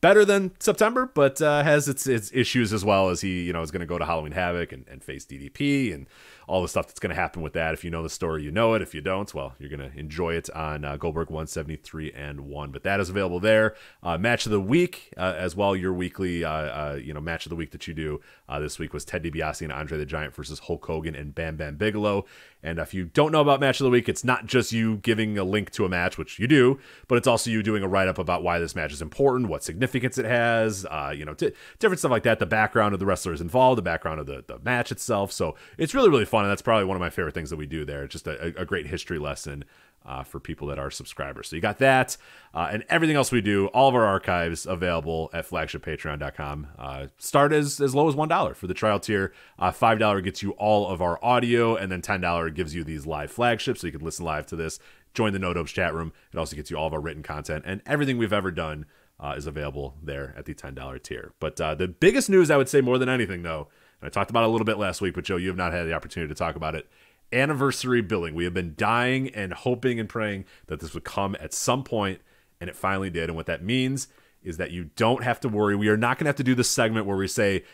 better 0.00 0.24
than 0.24 0.52
September, 0.60 1.10
but 1.12 1.40
has 1.40 1.88
its 1.90 2.06
its 2.06 2.30
issues 2.32 2.72
as 2.72 2.86
well 2.86 3.10
as 3.10 3.20
he 3.20 3.42
you 3.42 3.52
know 3.52 3.60
is 3.60 3.70
going 3.70 3.80
to 3.80 3.86
go 3.86 3.98
to 3.98 4.06
Halloween 4.06 4.32
Havoc 4.32 4.72
and, 4.72 4.88
and 4.88 5.04
face 5.04 5.26
DDP 5.26 5.92
and 5.92 6.06
all 6.48 6.62
the 6.62 6.68
stuff 6.68 6.86
that's 6.86 6.98
going 6.98 7.10
to 7.10 7.20
happen 7.20 7.42
with 7.42 7.52
that. 7.52 7.74
If 7.74 7.84
you 7.84 7.90
know 7.90 8.02
the 8.02 8.08
story, 8.08 8.42
you 8.42 8.50
know 8.50 8.72
it. 8.74 8.80
If 8.80 8.94
you 8.94 9.02
don't, 9.02 9.32
well, 9.34 9.54
you're 9.58 9.68
going 9.68 9.90
to 9.90 9.96
enjoy 9.98 10.34
it 10.34 10.48
on 10.50 10.84
uh, 10.84 10.96
Goldberg 10.96 11.28
173 11.28 12.12
and 12.12 12.40
1. 12.40 12.70
But 12.72 12.82
that 12.84 13.00
is 13.00 13.10
available 13.10 13.38
there. 13.38 13.76
Uh, 14.02 14.16
match 14.16 14.46
of 14.46 14.52
the 14.52 14.60
week 14.60 15.12
uh, 15.18 15.34
as 15.36 15.54
well. 15.54 15.76
Your 15.76 15.92
weekly, 15.92 16.44
uh, 16.44 16.50
uh, 16.50 16.98
you 17.00 17.12
know, 17.12 17.20
match 17.20 17.44
of 17.44 17.50
the 17.50 17.56
week 17.56 17.70
that 17.72 17.86
you 17.86 17.92
do 17.92 18.20
uh, 18.48 18.58
this 18.58 18.78
week 18.78 18.94
was 18.94 19.04
Ted 19.04 19.22
DiBiase 19.22 19.60
and 19.62 19.72
Andre 19.72 19.98
the 19.98 20.06
Giant 20.06 20.34
versus 20.34 20.60
Hulk 20.60 20.84
Hogan 20.86 21.14
and 21.14 21.34
Bam 21.34 21.56
Bam 21.56 21.76
Bigelow. 21.76 22.24
And 22.60 22.80
if 22.80 22.92
you 22.92 23.04
don't 23.04 23.30
know 23.30 23.40
about 23.40 23.60
match 23.60 23.78
of 23.78 23.84
the 23.84 23.90
week, 23.90 24.08
it's 24.08 24.24
not 24.24 24.46
just 24.46 24.72
you 24.72 24.96
giving 24.96 25.38
a 25.38 25.44
link 25.44 25.70
to 25.72 25.84
a 25.84 25.88
match, 25.88 26.18
which 26.18 26.40
you 26.40 26.48
do, 26.48 26.80
but 27.06 27.16
it's 27.16 27.28
also 27.28 27.50
you 27.50 27.62
doing 27.62 27.84
a 27.84 27.88
write 27.88 28.08
up 28.08 28.18
about 28.18 28.42
why 28.42 28.58
this 28.58 28.74
match 28.74 28.92
is 28.92 29.00
important, 29.00 29.48
what 29.48 29.62
significance 29.62 30.18
it 30.18 30.24
has, 30.24 30.84
you 31.14 31.24
know, 31.24 31.34
t- 31.34 31.52
different 31.78 32.00
stuff 32.00 32.10
like 32.10 32.24
that. 32.24 32.40
The 32.40 32.46
background 32.46 32.94
of 32.94 33.00
the 33.00 33.06
wrestlers 33.06 33.40
involved, 33.40 33.78
the 33.78 33.82
background 33.82 34.18
of 34.18 34.26
the, 34.26 34.42
the 34.44 34.58
match 34.58 34.90
itself. 34.90 35.30
So 35.30 35.54
it's 35.76 35.94
really 35.94 36.08
really 36.08 36.24
fun, 36.24 36.37
and 36.44 36.50
that's 36.50 36.62
probably 36.62 36.84
one 36.84 36.96
of 36.96 37.00
my 37.00 37.10
favorite 37.10 37.34
things 37.34 37.50
that 37.50 37.56
we 37.56 37.66
do 37.66 37.84
there. 37.84 38.04
It's 38.04 38.12
just 38.12 38.26
a, 38.26 38.60
a 38.60 38.64
great 38.64 38.86
history 38.86 39.18
lesson 39.18 39.64
uh, 40.06 40.22
for 40.22 40.40
people 40.40 40.68
that 40.68 40.78
are 40.78 40.90
subscribers. 40.90 41.48
So 41.48 41.56
you 41.56 41.62
got 41.62 41.78
that, 41.78 42.16
uh, 42.54 42.68
and 42.70 42.84
everything 42.88 43.16
else 43.16 43.30
we 43.30 43.40
do. 43.40 43.66
All 43.68 43.88
of 43.88 43.94
our 43.94 44.04
archives 44.04 44.66
available 44.66 45.30
at 45.32 45.48
flagshippatreon.com. 45.48 46.66
Uh, 46.78 47.06
start 47.18 47.52
as 47.52 47.80
as 47.80 47.94
low 47.94 48.08
as 48.08 48.14
one 48.14 48.28
dollar 48.28 48.54
for 48.54 48.66
the 48.66 48.74
trial 48.74 49.00
tier. 49.00 49.32
Uh, 49.58 49.70
Five 49.70 49.98
dollar 49.98 50.20
gets 50.20 50.42
you 50.42 50.52
all 50.52 50.88
of 50.88 51.02
our 51.02 51.22
audio, 51.22 51.76
and 51.76 51.92
then 51.92 52.00
ten 52.00 52.20
dollar 52.20 52.50
gives 52.50 52.74
you 52.74 52.84
these 52.84 53.06
live 53.06 53.30
flagships, 53.30 53.80
so 53.80 53.86
you 53.86 53.92
can 53.92 54.04
listen 54.04 54.24
live 54.24 54.46
to 54.46 54.56
this. 54.56 54.78
Join 55.14 55.32
the 55.32 55.38
No 55.38 55.52
Dopes 55.52 55.72
chat 55.72 55.94
room. 55.94 56.12
It 56.32 56.38
also 56.38 56.56
gets 56.56 56.70
you 56.70 56.76
all 56.76 56.86
of 56.86 56.94
our 56.94 57.00
written 57.00 57.22
content 57.22 57.64
and 57.66 57.82
everything 57.86 58.18
we've 58.18 58.32
ever 58.32 58.50
done. 58.50 58.86
Uh, 59.20 59.34
is 59.36 59.48
available 59.48 59.96
there 60.00 60.32
at 60.38 60.44
the 60.44 60.54
$10 60.54 61.02
tier. 61.02 61.32
But 61.40 61.60
uh, 61.60 61.74
the 61.74 61.88
biggest 61.88 62.30
news, 62.30 62.52
I 62.52 62.56
would 62.56 62.68
say, 62.68 62.80
more 62.80 62.98
than 62.98 63.08
anything, 63.08 63.42
though, 63.42 63.66
and 64.00 64.06
I 64.06 64.10
talked 64.10 64.30
about 64.30 64.44
it 64.44 64.48
a 64.48 64.52
little 64.52 64.64
bit 64.64 64.78
last 64.78 65.00
week, 65.00 65.14
but 65.14 65.24
Joe, 65.24 65.36
you 65.36 65.48
have 65.48 65.56
not 65.56 65.72
had 65.72 65.84
the 65.84 65.94
opportunity 65.94 66.32
to 66.32 66.38
talk 66.38 66.56
about 66.56 66.74
it. 66.74 66.88
Anniversary 67.32 68.00
billing. 68.00 68.34
We 68.34 68.44
have 68.44 68.54
been 68.54 68.74
dying 68.76 69.28
and 69.30 69.52
hoping 69.52 70.00
and 70.00 70.08
praying 70.08 70.44
that 70.66 70.80
this 70.80 70.94
would 70.94 71.04
come 71.04 71.36
at 71.40 71.52
some 71.52 71.84
point, 71.84 72.20
and 72.60 72.70
it 72.70 72.76
finally 72.76 73.10
did. 73.10 73.28
And 73.28 73.36
what 73.36 73.46
that 73.46 73.62
means 73.62 74.08
is 74.42 74.56
that 74.56 74.70
you 74.70 74.90
don't 74.96 75.24
have 75.24 75.40
to 75.40 75.48
worry. 75.48 75.76
We 75.76 75.88
are 75.88 75.96
not 75.96 76.18
going 76.18 76.24
to 76.24 76.28
have 76.28 76.36
to 76.36 76.44
do 76.44 76.54
this 76.54 76.70
segment 76.70 77.06
where 77.06 77.16
we 77.16 77.28
say, 77.28 77.64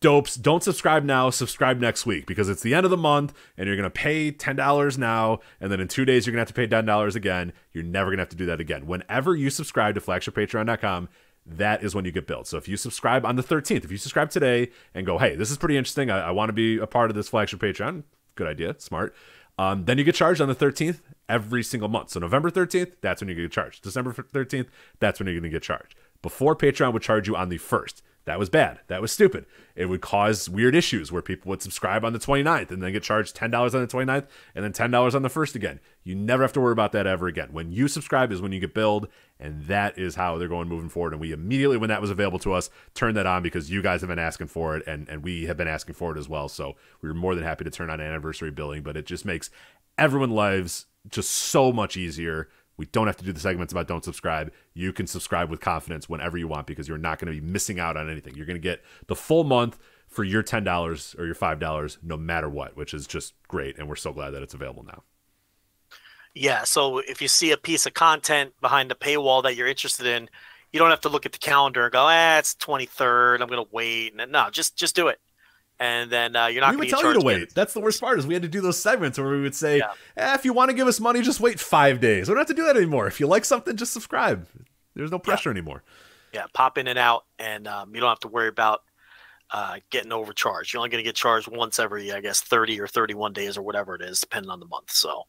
dopes 0.00 0.34
don't 0.36 0.62
subscribe 0.62 1.04
now 1.04 1.28
subscribe 1.28 1.78
next 1.78 2.06
week 2.06 2.26
because 2.26 2.48
it's 2.48 2.62
the 2.62 2.74
end 2.74 2.84
of 2.84 2.90
the 2.90 2.96
month 2.96 3.34
and 3.56 3.66
you're 3.66 3.76
going 3.76 3.84
to 3.84 3.90
pay 3.90 4.32
$10 4.32 4.98
now 4.98 5.40
and 5.60 5.70
then 5.70 5.80
in 5.80 5.88
two 5.88 6.04
days 6.04 6.26
you're 6.26 6.32
going 6.32 6.44
to 6.44 6.48
have 6.48 6.54
to 6.54 6.54
pay 6.54 6.66
$10 6.66 7.14
again 7.16 7.52
you're 7.72 7.84
never 7.84 8.10
going 8.10 8.16
to 8.16 8.22
have 8.22 8.28
to 8.28 8.36
do 8.36 8.46
that 8.46 8.60
again 8.60 8.86
whenever 8.86 9.36
you 9.36 9.50
subscribe 9.50 9.94
to 9.94 10.00
flagshippatreon.com 10.00 11.08
that 11.46 11.82
is 11.82 11.94
when 11.94 12.04
you 12.04 12.12
get 12.12 12.26
billed. 12.26 12.46
So 12.46 12.56
if 12.56 12.68
you 12.68 12.76
subscribe 12.76 13.24
on 13.24 13.36
the 13.36 13.42
13th, 13.42 13.84
if 13.84 13.90
you 13.90 13.96
subscribe 13.96 14.30
today 14.30 14.70
and 14.94 15.06
go, 15.06 15.18
hey, 15.18 15.34
this 15.34 15.50
is 15.50 15.58
pretty 15.58 15.76
interesting, 15.76 16.10
I, 16.10 16.28
I 16.28 16.30
want 16.30 16.48
to 16.48 16.52
be 16.52 16.78
a 16.78 16.86
part 16.86 17.10
of 17.10 17.16
this 17.16 17.28
flagship 17.28 17.60
Patreon, 17.60 18.04
good 18.34 18.46
idea, 18.46 18.76
smart. 18.78 19.14
Um, 19.58 19.84
then 19.84 19.98
you 19.98 20.04
get 20.04 20.14
charged 20.14 20.40
on 20.40 20.48
the 20.48 20.54
13th 20.54 21.00
every 21.28 21.62
single 21.62 21.88
month. 21.88 22.10
So 22.10 22.20
November 22.20 22.50
13th, 22.50 22.94
that's 23.00 23.20
when 23.20 23.28
you 23.28 23.34
get 23.34 23.52
charged. 23.52 23.82
December 23.82 24.12
13th, 24.12 24.68
that's 25.00 25.20
when 25.20 25.26
you're 25.26 25.34
going 25.34 25.50
to 25.50 25.54
get 25.54 25.62
charged. 25.62 25.94
Before 26.22 26.56
Patreon 26.56 26.92
would 26.92 27.02
charge 27.02 27.28
you 27.28 27.36
on 27.36 27.48
the 27.48 27.58
1st. 27.58 28.02
That 28.26 28.38
was 28.38 28.50
bad. 28.50 28.80
That 28.88 29.00
was 29.00 29.10
stupid. 29.12 29.46
It 29.74 29.86
would 29.86 30.02
cause 30.02 30.48
weird 30.48 30.74
issues 30.74 31.10
where 31.10 31.22
people 31.22 31.48
would 31.50 31.62
subscribe 31.62 32.04
on 32.04 32.12
the 32.12 32.18
29th 32.18 32.70
and 32.70 32.82
then 32.82 32.92
get 32.92 33.02
charged 33.02 33.34
$10 33.34 33.74
on 33.74 33.80
the 33.80 33.86
29th 33.86 34.26
and 34.54 34.64
then 34.64 34.72
$10 34.72 35.14
on 35.14 35.22
the 35.22 35.28
1st 35.28 35.54
again. 35.54 35.80
You 36.04 36.14
never 36.14 36.42
have 36.42 36.52
to 36.52 36.60
worry 36.60 36.72
about 36.72 36.92
that 36.92 37.06
ever 37.06 37.26
again. 37.26 37.48
When 37.50 37.72
you 37.72 37.88
subscribe 37.88 38.30
is 38.30 38.42
when 38.42 38.52
you 38.52 38.60
get 38.60 38.74
billed, 38.74 39.08
and 39.40 39.64
that 39.64 39.98
is 39.98 40.14
how 40.14 40.38
they're 40.38 40.48
going 40.48 40.68
moving 40.68 40.88
forward. 40.88 41.12
And 41.12 41.20
we 41.20 41.32
immediately, 41.32 41.76
when 41.76 41.88
that 41.88 42.00
was 42.00 42.10
available 42.10 42.38
to 42.40 42.52
us, 42.52 42.70
turned 42.94 43.16
that 43.16 43.26
on 43.26 43.42
because 43.42 43.70
you 43.70 43.82
guys 43.82 44.00
have 44.02 44.08
been 44.08 44.18
asking 44.18 44.48
for 44.48 44.76
it 44.76 44.86
and, 44.86 45.08
and 45.08 45.22
we 45.22 45.46
have 45.46 45.56
been 45.56 45.68
asking 45.68 45.94
for 45.94 46.14
it 46.14 46.18
as 46.18 46.28
well. 46.28 46.48
So 46.48 46.76
we 47.00 47.08
were 47.08 47.14
more 47.14 47.34
than 47.34 47.44
happy 47.44 47.64
to 47.64 47.70
turn 47.70 47.90
on 47.90 48.00
anniversary 48.00 48.50
billing, 48.50 48.82
but 48.82 48.96
it 48.96 49.06
just 49.06 49.24
makes 49.24 49.50
everyone's 49.98 50.32
lives 50.32 50.86
just 51.08 51.30
so 51.30 51.72
much 51.72 51.96
easier 51.96 52.48
we 52.80 52.86
don't 52.86 53.08
have 53.08 53.18
to 53.18 53.24
do 53.24 53.34
the 53.34 53.40
segments 53.40 53.74
about 53.74 53.88
don't 53.88 54.02
subscribe. 54.02 54.50
You 54.72 54.94
can 54.94 55.06
subscribe 55.06 55.50
with 55.50 55.60
confidence 55.60 56.08
whenever 56.08 56.38
you 56.38 56.48
want 56.48 56.66
because 56.66 56.88
you're 56.88 56.96
not 56.96 57.18
going 57.18 57.30
to 57.30 57.38
be 57.38 57.46
missing 57.46 57.78
out 57.78 57.98
on 57.98 58.08
anything. 58.08 58.34
You're 58.34 58.46
going 58.46 58.56
to 58.56 58.58
get 58.58 58.82
the 59.06 59.14
full 59.14 59.44
month 59.44 59.78
for 60.08 60.24
your 60.24 60.42
$10 60.42 61.18
or 61.18 61.26
your 61.26 61.34
$5 61.34 61.98
no 62.02 62.16
matter 62.16 62.48
what, 62.48 62.78
which 62.78 62.94
is 62.94 63.06
just 63.06 63.34
great. 63.48 63.78
And 63.78 63.86
we're 63.86 63.96
so 63.96 64.14
glad 64.14 64.30
that 64.30 64.42
it's 64.42 64.54
available 64.54 64.82
now. 64.82 65.02
Yeah. 66.34 66.64
So 66.64 66.98
if 66.98 67.20
you 67.20 67.28
see 67.28 67.50
a 67.52 67.56
piece 67.56 67.86
of 67.86 67.94
content 67.94 68.52
behind 68.60 68.90
the 68.90 68.94
paywall 68.94 69.42
that 69.42 69.56
you're 69.56 69.66
interested 69.66 70.06
in, 70.06 70.28
you 70.72 70.78
don't 70.78 70.90
have 70.90 71.00
to 71.00 71.08
look 71.08 71.26
at 71.26 71.32
the 71.32 71.38
calendar 71.38 71.84
and 71.84 71.92
go, 71.92 72.02
ah, 72.02 72.38
it's 72.38 72.54
23rd. 72.54 73.40
I'm 73.40 73.48
going 73.48 73.64
to 73.64 73.70
wait. 73.72 74.14
And 74.18 74.30
no, 74.30 74.48
just, 74.50 74.76
just 74.76 74.94
do 74.94 75.08
it 75.08 75.20
and 75.80 76.10
then 76.10 76.36
uh, 76.36 76.46
you're 76.46 76.60
not. 76.60 76.72
We 76.72 76.76
would 76.76 76.88
tell 76.90 77.02
you 77.02 77.14
to 77.18 77.24
wait. 77.24 77.54
That's 77.54 77.72
the 77.72 77.80
worst 77.80 78.00
part 78.00 78.18
is 78.18 78.26
we 78.26 78.34
had 78.34 78.42
to 78.42 78.48
do 78.48 78.60
those 78.60 78.80
segments 78.80 79.18
where 79.18 79.30
we 79.30 79.40
would 79.40 79.54
say, 79.54 79.78
yeah. 79.78 79.92
eh, 80.16 80.34
if 80.34 80.44
you 80.44 80.52
want 80.52 80.68
to 80.68 80.74
give 80.74 80.86
us 80.86 81.00
money, 81.00 81.22
just 81.22 81.40
wait 81.40 81.58
five 81.58 82.00
days. 82.00 82.28
We 82.28 82.34
don't 82.34 82.40
have 82.40 82.48
to 82.48 82.54
do 82.54 82.66
that 82.66 82.76
anymore. 82.76 83.06
If 83.06 83.18
you 83.18 83.26
like 83.26 83.46
something, 83.46 83.76
just 83.76 83.92
subscribe. 83.92 84.46
There's 84.94 85.10
no 85.10 85.18
pressure 85.18 85.48
yeah. 85.48 85.54
anymore. 85.54 85.82
Yeah, 86.34 86.44
pop 86.52 86.76
in 86.76 86.86
and 86.86 86.98
out, 86.98 87.24
and 87.38 87.66
um, 87.66 87.94
you 87.94 88.00
don't 88.00 88.10
have 88.10 88.20
to 88.20 88.28
worry 88.28 88.48
about 88.48 88.82
uh, 89.50 89.78
getting 89.90 90.12
overcharged. 90.12 90.72
You're 90.72 90.80
only 90.80 90.90
going 90.90 91.02
to 91.02 91.08
get 91.08 91.16
charged 91.16 91.48
once 91.48 91.78
every, 91.78 92.12
I 92.12 92.20
guess, 92.20 92.40
30 92.42 92.78
or 92.78 92.86
31 92.86 93.32
days 93.32 93.56
or 93.56 93.62
whatever 93.62 93.94
it 93.94 94.02
is, 94.02 94.20
depending 94.20 94.50
on 94.50 94.60
the 94.60 94.66
month. 94.66 94.92
So, 94.92 95.24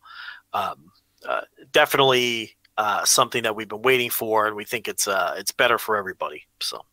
um, 0.53 0.91
uh, 1.27 1.41
definitely 1.71 2.55
uh, 2.77 3.03
something 3.05 3.43
that 3.43 3.55
we've 3.55 3.69
been 3.69 3.81
waiting 3.81 4.09
for, 4.09 4.47
and 4.47 4.55
we 4.55 4.65
think 4.65 4.87
it's 4.87 5.07
uh, 5.07 5.35
it's 5.37 5.51
better 5.51 5.77
for 5.77 5.97
everybody. 5.97 6.43
So. 6.59 6.85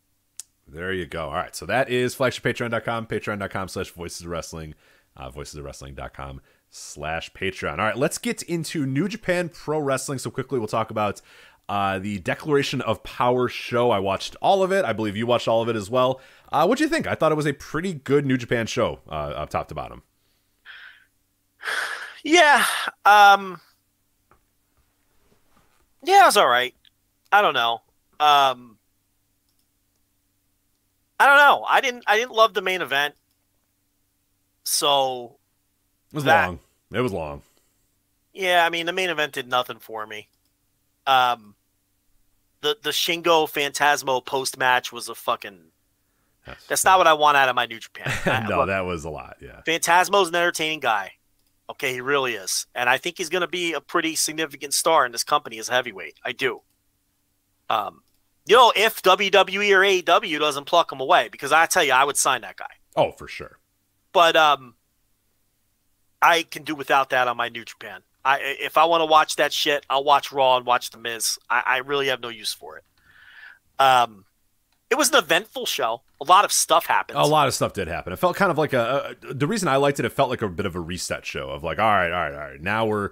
There 0.71 0.93
you 0.93 1.07
go. 1.07 1.29
All 1.29 1.33
right. 1.33 1.55
So 1.55 1.65
that 1.65 1.89
is 1.89 2.15
flagshippatreon.com, 2.15 3.07
patreon.com 3.07 3.67
slash 3.69 3.89
voices 3.89 4.21
of 4.21 4.27
wrestling, 4.27 4.75
uh, 5.17 5.31
voicesofwrestling.com 5.31 6.41
slash 6.69 7.31
Patreon. 7.33 7.79
All 7.79 7.85
right. 7.85 7.97
Let's 7.97 8.19
get 8.19 8.43
into 8.43 8.85
New 8.85 9.07
Japan 9.07 9.49
Pro 9.49 9.79
Wrestling. 9.79 10.19
So 10.19 10.29
quickly, 10.29 10.59
we'll 10.59 10.67
talk 10.67 10.91
about 10.91 11.21
uh, 11.67 11.99
the 11.99 12.19
Declaration 12.19 12.81
of 12.81 13.03
Power 13.03 13.47
show. 13.47 13.91
I 13.91 13.99
watched 13.99 14.35
all 14.41 14.63
of 14.63 14.71
it. 14.71 14.85
I 14.85 14.93
believe 14.93 15.17
you 15.17 15.25
watched 15.25 15.47
all 15.47 15.61
of 15.61 15.69
it 15.69 15.75
as 15.75 15.89
well. 15.89 16.21
Uh, 16.51 16.65
what 16.65 16.77
do 16.77 16.83
you 16.83 16.89
think? 16.89 17.07
I 17.07 17.15
thought 17.15 17.31
it 17.31 17.35
was 17.35 17.47
a 17.47 17.53
pretty 17.53 17.93
good 17.93 18.25
New 18.25 18.37
Japan 18.37 18.67
show, 18.67 18.99
uh, 19.09 19.45
top 19.47 19.67
to 19.69 19.75
bottom. 19.75 20.03
Yeah. 22.23 22.65
Um, 23.05 23.59
yeah, 26.03 26.23
it 26.23 26.25
was 26.25 26.37
all 26.37 26.47
right. 26.47 26.73
I 27.31 27.41
don't 27.41 27.53
know. 27.53 27.81
Um, 28.19 28.77
I 31.19 31.25
don't 31.27 31.37
know. 31.37 31.65
I 31.69 31.81
didn't. 31.81 32.03
I 32.07 32.17
didn't 32.17 32.31
love 32.31 32.53
the 32.53 32.61
main 32.61 32.81
event. 32.81 33.15
So 34.63 35.37
It 36.11 36.15
was 36.15 36.23
That- 36.23 36.45
long. 36.47 36.59
It 36.91 37.01
was 37.01 37.11
long. 37.11 37.41
yeah, 38.33 38.65
I 38.65 38.69
mean 38.69 38.85
the 38.85 38.93
main 38.93 39.09
event 39.09 39.33
did 39.33 39.47
nothing 39.47 39.79
for 39.79 40.05
me. 40.07 40.27
Um, 41.05 41.55
the 42.61 42.77
the 42.81 42.89
Shingo 42.91 43.47
Phantasmo 43.49 44.25
post 44.25 44.57
match 44.57 44.91
was 44.91 45.07
a 45.09 45.15
fucking. 45.15 45.71
That's 46.67 46.83
not 46.83 46.97
what 46.97 47.05
I 47.05 47.13
want 47.13 47.37
out 47.37 47.47
of 47.47 47.55
my 47.55 47.67
New 47.67 47.79
Japan. 47.79 48.11
I- 48.25 48.47
no, 48.47 48.59
look, 48.59 48.67
that 48.67 48.81
was 48.85 49.03
a 49.05 49.09
lot. 49.09 49.37
Yeah. 49.41 49.61
Phantasmo's 49.67 50.29
an 50.29 50.35
entertaining 50.35 50.79
guy. 50.79 51.13
Okay, 51.69 51.93
he 51.93 52.01
really 52.01 52.33
is. 52.33 52.65
And 52.73 52.89
I 52.89 52.97
think 52.97 53.17
he's 53.17 53.29
going 53.29 53.41
to 53.41 53.47
be 53.47 53.73
a 53.73 53.81
pretty 53.81 54.15
significant 54.15 54.73
star 54.73 55.05
in 55.05 55.11
this 55.11 55.23
company 55.23 55.59
as 55.59 55.69
a 55.69 55.73
heavyweight. 55.73 56.15
I 56.25 56.31
do. 56.31 56.61
Um, 57.69 58.01
you 58.47 58.55
know, 58.55 58.73
if 58.75 59.03
WWE 59.03 59.75
or 59.75 59.81
AEW 59.81 60.39
doesn't 60.39 60.65
pluck 60.65 60.91
him 60.91 60.99
away, 60.99 61.29
because 61.31 61.51
I 61.51 61.67
tell 61.67 61.83
you, 61.83 61.93
I 61.93 62.03
would 62.03 62.17
sign 62.17 62.41
that 62.41 62.57
guy. 62.57 62.71
Oh, 62.95 63.11
for 63.11 63.27
sure. 63.27 63.59
But 64.11 64.35
um, 64.35 64.73
I 66.21 66.43
can 66.43 66.63
do 66.63 66.73
without 66.73 67.11
that 67.11 67.27
on 67.27 67.37
my 67.37 67.49
New 67.49 67.63
Japan. 67.63 68.01
I 68.25 68.39
if 68.59 68.75
I 68.77 68.85
want 68.85 69.01
to 69.01 69.05
watch 69.05 69.35
that 69.35 69.53
shit, 69.53 69.85
I'll 69.89 70.03
watch 70.03 70.31
Raw 70.31 70.57
and 70.57 70.65
watch 70.65 70.89
The 70.89 70.97
Miz. 70.97 71.37
I, 71.49 71.61
I 71.65 71.77
really 71.77 72.07
have 72.07 72.21
no 72.21 72.29
use 72.29 72.53
for 72.53 72.77
it. 72.77 72.83
Um, 73.77 74.25
it 74.89 74.97
was 74.97 75.09
an 75.09 75.15
eventful 75.15 75.65
show. 75.65 76.01
A 76.19 76.25
lot 76.25 76.45
of 76.45 76.51
stuff 76.51 76.87
happened. 76.87 77.17
A 77.17 77.25
lot 77.25 77.47
of 77.47 77.53
stuff 77.53 77.73
did 77.73 77.87
happen. 77.87 78.11
It 78.11 78.17
felt 78.17 78.35
kind 78.35 78.51
of 78.51 78.57
like 78.57 78.73
a, 78.73 79.15
a. 79.23 79.33
The 79.33 79.47
reason 79.47 79.67
I 79.67 79.75
liked 79.77 79.99
it, 79.99 80.05
it 80.05 80.11
felt 80.11 80.29
like 80.29 80.41
a 80.41 80.49
bit 80.49 80.65
of 80.65 80.75
a 80.75 80.79
reset 80.79 81.25
show 81.25 81.49
of 81.49 81.63
like, 81.63 81.79
all 81.79 81.85
right, 81.85 82.11
all 82.11 82.29
right, 82.29 82.33
all 82.33 82.49
right. 82.51 82.61
Now 82.61 82.85
we're. 82.85 83.11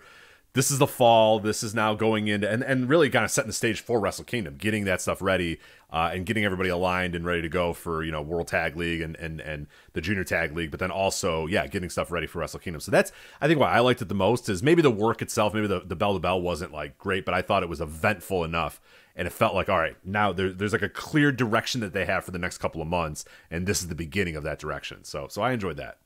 This 0.54 0.72
is 0.72 0.80
the 0.80 0.88
fall. 0.88 1.40
This 1.40 1.62
is 1.62 1.76
now 1.76 1.94
going 1.94 2.28
into 2.28 2.50
and, 2.50 2.64
and 2.64 2.90
really 2.90 3.12
kind 3.12 3.24
of 3.24 3.30
setting 3.30 3.50
the 3.50 3.54
stage 3.54 3.80
for 3.80 4.00
Wrestle 4.00 4.24
Kingdom, 4.26 4.56
getting 4.58 4.86
that 4.86 5.02
stuff 5.02 5.22
ready, 5.22 5.60
uh, 5.92 6.10
and 6.12 6.26
getting 6.26 6.46
everybody 6.46 6.70
aligned 6.70 7.14
and 7.14 7.24
ready 7.28 7.44
to 7.44 7.50
go 7.50 7.74
for 7.74 8.04
you 8.04 8.12
know 8.12 8.24
World 8.24 8.48
Tag 8.48 8.76
League 8.76 9.02
and 9.02 9.16
and 9.18 9.40
and 9.40 9.68
the 9.94 10.02
Junior 10.02 10.24
Tag 10.24 10.56
League, 10.56 10.72
but 10.72 10.80
then 10.80 10.90
also 10.90 11.46
yeah, 11.46 11.68
getting 11.68 11.92
stuff 11.92 12.12
ready 12.12 12.26
for 12.26 12.40
Wrestle 12.40 12.60
Kingdom. 12.60 12.82
So 12.82 12.90
that's 12.90 13.12
I 13.40 13.48
think 13.48 13.60
why 13.60 13.72
I 13.72 13.82
liked 13.82 14.02
it 14.02 14.10
the 14.10 14.16
most 14.16 14.50
is 14.50 14.64
maybe 14.64 14.82
the 14.82 14.90
work 14.90 15.22
itself, 15.22 15.54
maybe 15.54 15.68
the 15.68 15.82
the 15.82 15.96
bell 15.96 16.14
to 16.14 16.20
bell 16.20 16.42
wasn't 16.42 16.74
like 16.74 16.98
great, 16.98 17.24
but 17.24 17.36
I 17.36 17.44
thought 17.44 17.62
it 17.62 17.70
was 17.70 17.80
eventful 17.80 18.44
enough 18.44 18.82
and 19.18 19.28
it 19.28 19.32
felt 19.32 19.54
like 19.56 19.68
all 19.68 19.80
right 19.80 19.98
now 20.06 20.32
there, 20.32 20.54
there's 20.54 20.72
like 20.72 20.82
a 20.82 20.88
clear 20.90 21.32
direction 21.34 21.82
that 21.82 21.92
they 21.92 22.06
have 22.06 22.24
for 22.24 22.32
the 22.32 22.40
next 22.40 22.60
couple 22.60 22.82
of 22.82 22.88
months 22.88 23.26
and 23.52 23.66
this 23.68 23.82
is 23.82 23.88
the 23.90 23.96
beginning 23.96 24.36
of 24.38 24.44
that 24.44 24.60
direction 24.60 25.04
so 25.04 25.28
so 25.28 25.42
i 25.42 25.52
enjoyed 25.52 25.76
that 25.78 25.98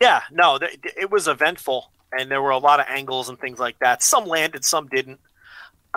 Yeah, 0.00 0.22
no, 0.32 0.58
th- 0.58 0.78
it 0.96 1.10
was 1.10 1.28
eventful, 1.28 1.90
and 2.10 2.28
there 2.30 2.42
were 2.42 2.50
a 2.50 2.58
lot 2.58 2.80
of 2.80 2.86
angles 2.88 3.28
and 3.28 3.38
things 3.38 3.58
like 3.60 3.78
that. 3.80 4.02
Some 4.02 4.26
landed, 4.26 4.64
some 4.64 4.88
didn't. 4.88 5.20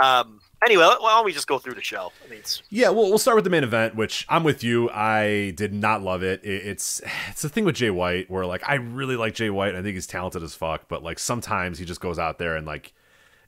Um, 0.01 0.41
anyway, 0.63 0.83
why 0.83 1.11
don't 1.15 1.25
we 1.25 1.33
just 1.33 1.47
go 1.47 1.57
through 1.57 1.73
the 1.75 1.81
show? 1.81 2.11
I 2.23 2.29
mean, 2.29 2.39
it's, 2.39 2.61
yeah 2.69 2.89
well 2.89 3.07
we'll 3.09 3.17
start 3.17 3.35
with 3.35 3.45
the 3.45 3.49
main 3.49 3.63
event 3.63 3.95
which 3.95 4.25
i'm 4.29 4.43
with 4.43 4.63
you 4.63 4.89
i 4.91 5.53
did 5.55 5.73
not 5.73 6.01
love 6.03 6.21
it, 6.21 6.43
it 6.43 6.67
it's 6.67 7.01
it's 7.29 7.41
the 7.41 7.49
thing 7.49 7.63
with 7.65 7.75
jay 7.75 7.89
white 7.89 8.29
where 8.29 8.45
like 8.45 8.61
i 8.67 8.75
really 8.75 9.15
like 9.15 9.33
jay 9.33 9.49
white 9.49 9.73
i 9.73 9.81
think 9.81 9.93
he's 9.95 10.07
talented 10.07 10.43
as 10.43 10.53
fuck 10.53 10.87
but 10.87 11.01
like 11.01 11.17
sometimes 11.17 11.79
he 11.79 11.85
just 11.85 12.01
goes 12.01 12.19
out 12.19 12.37
there 12.37 12.55
and 12.55 12.67
like 12.67 12.93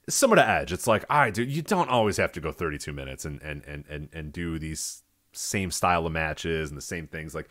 some 0.08 0.32
of 0.32 0.36
the 0.36 0.48
edge 0.48 0.72
it's 0.72 0.86
like 0.86 1.04
all 1.10 1.20
right 1.20 1.34
dude 1.34 1.50
you 1.50 1.62
don't 1.62 1.88
always 1.88 2.16
have 2.16 2.32
to 2.32 2.40
go 2.40 2.52
32 2.52 2.92
minutes 2.92 3.24
and 3.24 3.40
and 3.42 3.62
and 3.64 3.84
and, 3.88 4.08
and 4.12 4.32
do 4.32 4.58
these 4.58 5.02
same 5.32 5.70
style 5.70 6.06
of 6.06 6.12
matches 6.12 6.70
and 6.70 6.76
the 6.76 6.82
same 6.82 7.06
things 7.06 7.34
like 7.34 7.48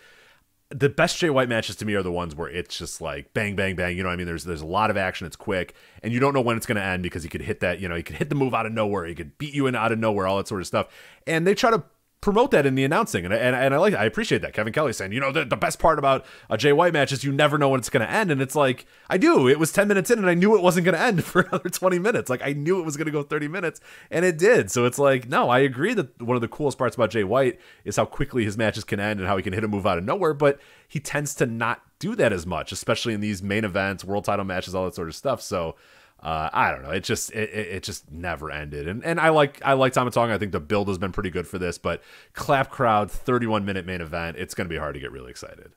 the 0.70 0.90
best 0.90 1.18
Jay 1.18 1.30
White 1.30 1.48
matches 1.48 1.78
to 1.78 1.86
me 1.86 1.94
are 1.94 2.04
the 2.04 2.12
ones 2.12 2.36
where 2.36 2.50
it's 2.50 2.78
just 2.78 3.00
like 3.00 3.34
bang, 3.34 3.56
bang, 3.56 3.76
bang. 3.76 3.96
You 3.96 4.04
know 4.04 4.10
what 4.10 4.14
I 4.14 4.18
mean? 4.18 4.28
There's 4.28 4.44
there's 4.44 4.62
a 4.62 4.66
lot 4.66 4.90
of 4.90 4.98
action. 4.98 5.26
It's 5.26 5.36
quick, 5.36 5.74
and 6.04 6.12
you 6.12 6.20
don't 6.20 6.34
know 6.34 6.42
when 6.42 6.58
it's 6.58 6.66
going 6.66 6.76
to 6.76 6.84
end 6.84 7.04
because 7.04 7.24
he 7.24 7.30
could 7.30 7.42
hit 7.42 7.62
that. 7.62 7.80
You 7.80 7.88
know, 7.88 7.96
he 7.96 8.04
could 8.04 8.18
hit 8.18 8.30
the 8.30 8.36
move 8.36 8.54
out 8.54 8.66
of 8.66 8.74
nowhere. 8.74 9.06
He 9.06 9.16
could 9.16 9.38
beat 9.38 9.54
you 9.54 9.68
in 9.68 9.76
out 9.76 9.92
of 9.92 10.00
nowhere. 10.00 10.28
All 10.28 10.38
that 10.38 10.48
sort 10.48 10.60
of 10.60 10.68
stuff. 10.68 10.88
And 11.26 11.48
they 11.48 11.56
try 11.56 11.72
to 11.72 11.84
promote 12.22 12.52
that 12.52 12.66
in 12.66 12.76
the 12.76 12.84
announcing, 12.84 13.26
and 13.26 13.34
and, 13.34 13.56
and 13.56 13.74
I 13.74 13.78
like 13.78 13.94
I 13.94 14.06
appreciate 14.06 14.42
that. 14.42 14.54
Kevin 14.54 14.74
Kelly 14.74 14.94
saying, 14.94 15.12
you 15.12 15.20
know, 15.20 15.32
the, 15.32 15.46
the 15.46 15.56
best 15.56 15.80
part 15.80 16.00
about 16.00 16.26
a 16.50 16.58
Jay 16.58 16.74
White 16.74 16.94
match 16.94 17.12
is 17.12 17.24
you 17.24 17.32
never 17.32 17.58
know 17.58 17.70
when 17.70 17.80
it's 17.80 17.90
going 17.90 18.06
to 18.06 18.12
end, 18.12 18.32
and 18.32 18.42
it's 18.42 18.56
like 18.56 18.86
I 19.10 19.18
do. 19.18 19.48
It 19.48 19.60
was 19.60 19.72
ten 19.72 19.88
minutes 19.88 20.10
in, 20.10 20.20
and 20.20 20.30
I 20.30 20.34
knew 20.34 20.56
it 20.56 20.62
wasn't 20.62 20.86
going 20.86 20.96
to 20.96 21.02
end 21.02 21.24
for 21.26 21.42
another 21.42 21.70
twenty 21.70 22.00
minutes. 22.00 22.30
Like 22.30 22.42
I 22.44 22.54
knew 22.54 22.80
it 22.80 22.86
was 22.86 22.98
going 22.98 23.06
to 23.06 23.12
go 23.12 23.24
thirty 23.24 23.48
minutes, 23.48 23.80
and 24.10 24.26
it 24.26 24.38
did. 24.38 24.72
So 24.72 24.86
it's 24.86 25.00
like 25.00 25.30
no, 25.30 25.50
I 25.50 25.60
agree 25.60 25.94
that 25.94 26.22
one 26.22 26.36
of 26.36 26.42
the 26.42 26.48
coolest 26.48 26.78
parts 26.78 26.96
about 26.96 27.12
Jay 27.12 27.24
White 27.24 27.60
is 27.86 27.96
how 27.96 28.06
quickly 28.06 28.44
his 28.44 28.58
matches 28.58 28.84
can 28.84 29.00
end 29.00 29.20
and 29.20 29.28
how 29.28 29.38
he 29.38 29.44
can 29.44 29.54
hit 29.54 29.64
a 29.64 29.68
move 29.68 29.86
out 29.86 29.98
of 29.98 30.04
nowhere, 30.04 30.34
but 30.34 30.60
he 30.88 31.00
tends 31.00 31.36
to 31.36 31.46
not 31.46 31.82
do 32.00 32.16
that 32.16 32.32
as 32.32 32.46
much, 32.46 32.72
especially 32.72 33.14
in 33.14 33.22
these 33.22 33.42
main 33.42 33.66
events, 33.66 34.04
world 34.04 34.26
title 34.26 34.46
matches, 34.46 34.76
all 34.76 34.86
that 34.86 34.96
sort 34.96 35.08
of 35.08 35.16
stuff. 35.16 35.42
So 35.42 35.76
uh, 36.22 36.50
I 36.52 36.72
don't 36.72 36.84
know. 36.84 36.90
It 36.90 37.04
just 37.04 37.32
it, 37.32 37.50
it 37.54 37.84
just 37.84 38.12
never 38.12 38.50
ended. 38.52 38.88
And 38.88 39.04
and 39.04 39.20
I 39.20 39.30
like 39.30 39.62
I 39.64 39.74
like 39.74 39.94
Tama 39.94 40.12
Tonga. 40.12 40.34
I 40.34 40.38
think 40.38 40.52
the 40.52 40.60
build 40.60 40.88
has 40.88 40.98
been 40.98 41.12
pretty 41.12 41.30
good 41.30 41.48
for 41.48 41.60
this, 41.60 41.78
but 41.78 42.02
clap 42.34 42.70
crowd, 42.72 43.12
31 43.12 43.66
minute 43.66 43.86
main 43.86 44.02
event. 44.02 44.38
It's 44.38 44.54
going 44.54 44.66
to 44.68 44.74
be 44.74 44.80
hard 44.80 44.96
to 44.96 45.00
get 45.00 45.12
really 45.12 45.30
excited. 45.30 45.72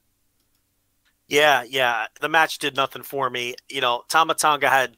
yeah, 1.27 1.63
yeah. 1.63 2.07
The 2.19 2.29
match 2.29 2.57
did 2.57 2.75
nothing 2.75 3.03
for 3.03 3.29
me. 3.29 3.55
You 3.69 3.81
know, 3.81 4.03
Tama 4.09 4.35
Tonga 4.35 4.69
had 4.69 4.97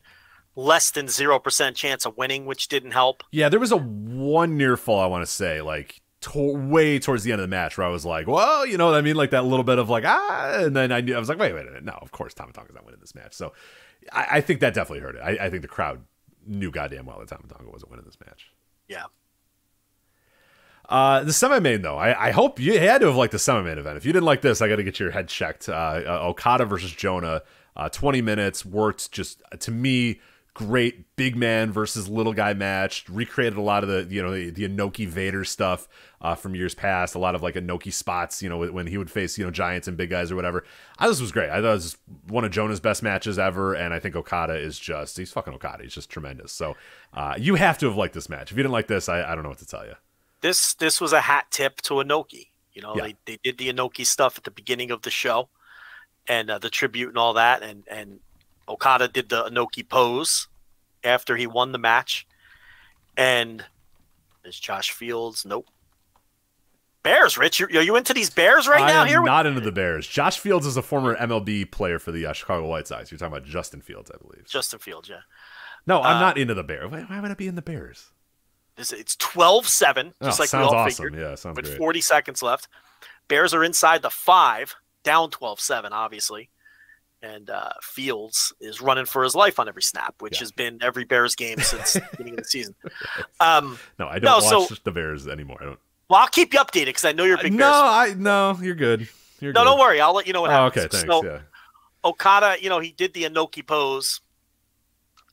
less 0.56 0.92
than 0.92 1.08
zero 1.08 1.40
percent 1.40 1.76
chance 1.76 2.06
of 2.06 2.18
winning, 2.18 2.46
which 2.46 2.68
didn't 2.68 2.92
help. 2.92 3.24
Yeah, 3.32 3.50
there 3.50 3.60
was 3.60 3.72
a 3.72 3.78
one 3.78 4.58
near 4.58 4.78
fall. 4.78 5.00
I 5.02 5.08
want 5.08 5.24
to 5.26 5.32
say 5.32 5.62
like. 5.62 6.00
To- 6.22 6.56
way 6.56 7.00
towards 7.00 7.24
the 7.26 7.34
end 7.34 7.42
of 7.42 7.44
the 7.44 7.54
match, 7.54 7.78
where 7.78 7.86
I 7.86 7.90
was 7.90 8.06
like, 8.06 8.28
"Well, 8.28 8.66
you 8.66 8.78
know 8.78 8.86
what 8.86 8.96
I 8.96 9.02
mean," 9.02 9.18
like 9.18 9.32
that 9.32 9.44
little 9.44 9.66
bit 9.66 9.78
of 9.78 9.90
like, 9.90 10.06
ah, 10.08 10.54
and 10.56 10.74
then 10.74 10.90
I 10.94 11.02
knew 11.02 11.14
I 11.14 11.20
was 11.20 11.28
like, 11.28 11.38
"Wait, 11.38 11.52
wait, 11.52 11.66
wait, 11.70 11.84
no, 11.84 12.00
of 12.02 12.14
course 12.14 12.34
Tama 12.34 12.54
Tonga's 12.54 12.74
not 12.74 12.86
winning 12.86 13.02
this 13.02 13.14
match." 13.14 13.34
So, 13.34 13.52
I, 14.12 14.28
I 14.32 14.42
think 14.42 14.60
that 14.60 14.74
definitely 14.74 15.02
hurt 15.02 15.16
it. 15.16 15.22
I, 15.24 15.46
I 15.46 15.50
think 15.50 15.62
the 15.62 15.68
crowd 15.68 16.04
knew 16.46 16.72
goddamn 16.72 17.06
well 17.06 17.20
that 17.20 17.30
Tama 17.30 17.48
Tonga 17.48 17.72
wasn't 17.72 17.92
winning 17.92 18.06
this 18.06 18.18
match. 18.26 18.52
Yeah. 18.88 19.06
Uh, 20.90 21.24
the 21.24 21.32
semi 21.32 21.60
main 21.60 21.82
though, 21.82 21.98
I, 21.98 22.28
I 22.28 22.32
hope 22.32 22.60
you 22.60 22.78
had 22.78 23.00
to 23.02 23.08
have 23.08 23.16
liked 23.16 23.32
the 23.32 23.40
semi 23.40 23.62
main 23.62 23.78
event. 23.78 23.98
If 23.98 24.06
you 24.06 24.12
didn't 24.12 24.26
like 24.26 24.42
this, 24.42 24.62
I 24.62 24.68
got 24.68 24.76
to 24.76 24.84
get 24.84 25.00
your 25.00 25.12
head 25.12 25.30
checked. 25.30 25.70
Uh, 25.70 25.72
uh, 26.06 26.20
Okada 26.24 26.66
versus 26.66 26.92
Jonah, 26.92 27.42
uh, 27.76 27.90
twenty 27.90 28.22
minutes 28.22 28.66
worked. 28.66 29.12
Just 29.12 29.42
uh, 29.52 29.58
to 29.58 29.72
me, 29.72 30.20
great 30.54 31.16
big 31.16 31.36
man 31.36 31.72
versus 31.72 32.08
little 32.08 32.34
guy 32.34 32.54
match. 32.54 33.08
Recreated 33.10 33.58
a 33.58 33.62
lot 33.62 33.84
of 33.84 33.90
the 33.90 34.14
you 34.14 34.22
know 34.22 34.32
the, 34.32 34.50
the 34.50 34.68
Inoki 34.68 35.08
Vader 35.08 35.44
stuff 35.44 35.88
uh, 36.22 36.36
from 36.36 36.56
years 36.56 36.76
past. 36.76 37.16
A 37.16 37.20
lot 37.20 37.36
of 37.36 37.42
like 37.42 37.56
Inoki 37.56 37.92
spots. 37.92 38.42
You 38.44 38.50
know 38.50 38.58
when 38.60 38.88
he 38.88 38.98
would 38.98 39.10
face 39.12 39.38
you 39.38 39.46
know 39.46 39.52
giants 39.52 39.88
and 39.88 39.98
big 39.98 40.10
guys 40.10 40.32
or 40.32 40.36
whatever. 40.36 40.64
I 40.98 41.04
thought 41.04 41.10
this 41.12 41.22
was 41.22 41.32
great. 41.32 41.50
I 41.50 41.56
thought 41.62 41.72
it 41.72 41.74
was 41.74 41.98
one 42.28 42.44
of 42.44 42.52
Jonah's 42.52 42.80
best 42.80 43.02
matches 43.04 43.40
ever, 43.40 43.74
and 43.74 43.94
I 43.94 44.00
think 44.00 44.16
Okada 44.16 44.56
is 44.56 44.78
just 44.78 45.18
he's 45.18 45.32
fucking 45.32 45.54
Okada. 45.54 45.84
He's 45.84 45.94
just 45.94 46.10
tremendous. 46.10 46.52
So 46.52 46.76
uh, 47.14 47.36
you 47.38 47.56
have 47.56 47.78
to 47.80 47.88
have 47.88 47.96
liked 47.98 48.14
this 48.14 48.30
match. 48.30 48.52
If 48.52 48.58
you 48.58 48.64
didn't 48.64 48.74
like 48.74 48.88
this, 48.88 49.10
I, 49.10 49.24
I 49.24 49.34
don't 49.36 49.44
know 49.44 49.50
what 49.50 49.60
to 49.60 49.68
tell 49.68 49.86
you. 49.86 49.94
This 50.42 50.74
this 50.76 51.00
was 51.02 51.14
a 51.14 51.22
hat 51.22 51.48
tip 51.52 51.82
to 51.84 51.96
Inoki. 51.96 52.48
You 52.74 52.82
know, 52.82 52.96
Yeah. 52.96 53.04
they, 53.04 53.16
they 53.26 53.38
did 53.44 53.58
the 53.58 53.72
Inoki 53.72 54.06
stuff 54.06 54.38
at 54.38 54.44
the 54.44 54.52
beginning 54.52 54.92
of 54.92 55.04
the 55.04 55.12
show, 55.12 55.50
and 56.28 56.50
uh, 56.50 56.58
the 56.60 56.70
tribute 56.70 57.10
and 57.10 57.18
all 57.18 57.34
that, 57.34 57.64
and 57.64 57.84
and 57.90 58.20
Okada 58.68 59.08
did 59.08 59.30
the 59.30 59.44
Inoki 59.46 59.88
pose 59.88 60.48
after 61.04 61.36
he 61.36 61.48
won 61.48 61.72
the 61.72 61.78
match, 61.78 62.26
and 63.18 63.64
is 64.46 64.60
Josh 64.60 64.92
Fields? 64.92 65.46
Nope. 65.46 65.68
Bears, 67.04 67.38
Rich, 67.38 67.60
are 67.62 67.70
you 67.70 67.98
into 67.98 68.14
these 68.14 68.30
Bears 68.30 68.66
right 68.66 68.82
I 68.82 68.88
now? 68.88 69.04
Here, 69.04 69.22
not 69.22 69.46
into 69.46 69.60
the 69.60 69.74
Bears. 69.74 70.08
Josh 70.08 70.40
Fields 70.40 70.66
is 70.66 70.78
a 70.78 70.82
former 70.82 71.16
MLB 71.18 71.70
player 71.70 72.00
for 72.00 72.14
the 72.14 72.26
uh, 72.26 72.32
Chicago 72.32 72.66
White 72.66 72.88
Sox. 72.88 73.12
You're 73.12 73.18
talking 73.18 73.36
about 73.36 73.46
Justin 73.46 73.82
Fields, 73.82 74.10
I 74.10 74.18
believe. 74.26 74.46
Justin 74.48 74.80
Fields, 74.80 75.10
yeah. 75.10 75.20
No, 75.86 76.02
I'm 76.02 76.16
uh, 76.16 76.20
not 76.22 76.38
into 76.38 76.54
the 76.54 76.64
Bears. 76.64 76.90
Why, 76.90 77.02
why 77.02 77.20
would 77.20 77.30
I 77.30 77.34
be 77.34 77.48
in 77.48 77.56
the 77.56 77.62
Bears? 77.62 78.12
This, 78.78 78.94
it's 78.94 79.18
12-7, 79.18 80.14
Oh, 80.22 80.26
just 80.26 80.40
like 80.40 80.46
we 80.46 80.48
sounds 80.48 80.68
all 80.72 80.76
awesome. 80.76 81.06
figured. 81.12 81.22
Yeah, 81.22 81.36
sounds 81.36 81.58
with 81.58 81.66
great. 81.66 81.78
40 81.78 82.02
seconds 82.02 82.42
left. 82.42 82.70
Bears 83.28 83.54
are 83.54 83.66
inside 83.66 84.02
the 84.02 84.10
five, 84.10 84.74
down 85.04 85.30
12 85.30 85.60
7, 85.60 85.92
obviously. 85.92 86.50
And 87.24 87.50
uh, 87.50 87.70
Fields 87.82 88.52
is 88.60 88.82
running 88.82 89.06
for 89.06 89.24
his 89.24 89.34
life 89.34 89.58
on 89.58 89.70
every 89.70 89.82
snap, 89.82 90.16
which 90.20 90.34
Yeah. 90.36 90.40
has 90.42 90.52
been 90.52 90.78
every 90.82 91.06
Bears 91.06 91.36
game 91.36 91.58
since 91.60 91.94
the 91.94 92.02
beginning 92.12 92.34
of 92.34 92.44
the 92.44 92.50
season. 92.50 92.76
Um, 93.40 93.80
no, 93.98 94.08
I 94.08 94.20
don't 94.20 94.42
so- 94.42 94.60
watch 94.62 94.84
the 94.84 94.92
Bears 94.92 95.26
anymore. 95.28 95.58
I 95.62 95.66
don't. 95.66 95.80
well, 96.10 96.20
I'll 96.22 96.28
keep 96.28 96.54
you 96.54 96.60
updated 96.60 96.88
because 96.88 97.06
I 97.06 97.14
know 97.14 97.24
you're 97.24 97.40
a 97.40 97.42
big 97.44 97.54
no, 97.54 97.60
Bears. 97.60 97.72
I 97.74 98.14
no, 98.18 98.58
you're 98.62 98.76
good. 98.76 99.08
You're 99.40 99.54
No, 99.54 99.62
good. 99.62 99.66
don't 99.70 99.80
worry. 99.80 100.02
I'll 100.02 100.14
let 100.14 100.28
you 100.28 100.34
know 100.34 100.42
what 100.42 100.50
Oh, 100.52 100.66
happens. 100.66 100.86
okay, 100.86 100.98
thanks. 100.98 101.08
So 101.08 101.24
yeah. 101.26 101.40
Okada, 102.06 102.58
you 102.62 102.68
know, 102.70 102.80
he 102.80 102.92
did 102.92 103.14
the 103.14 103.24
Inoki 103.24 103.66
pose. 103.66 104.20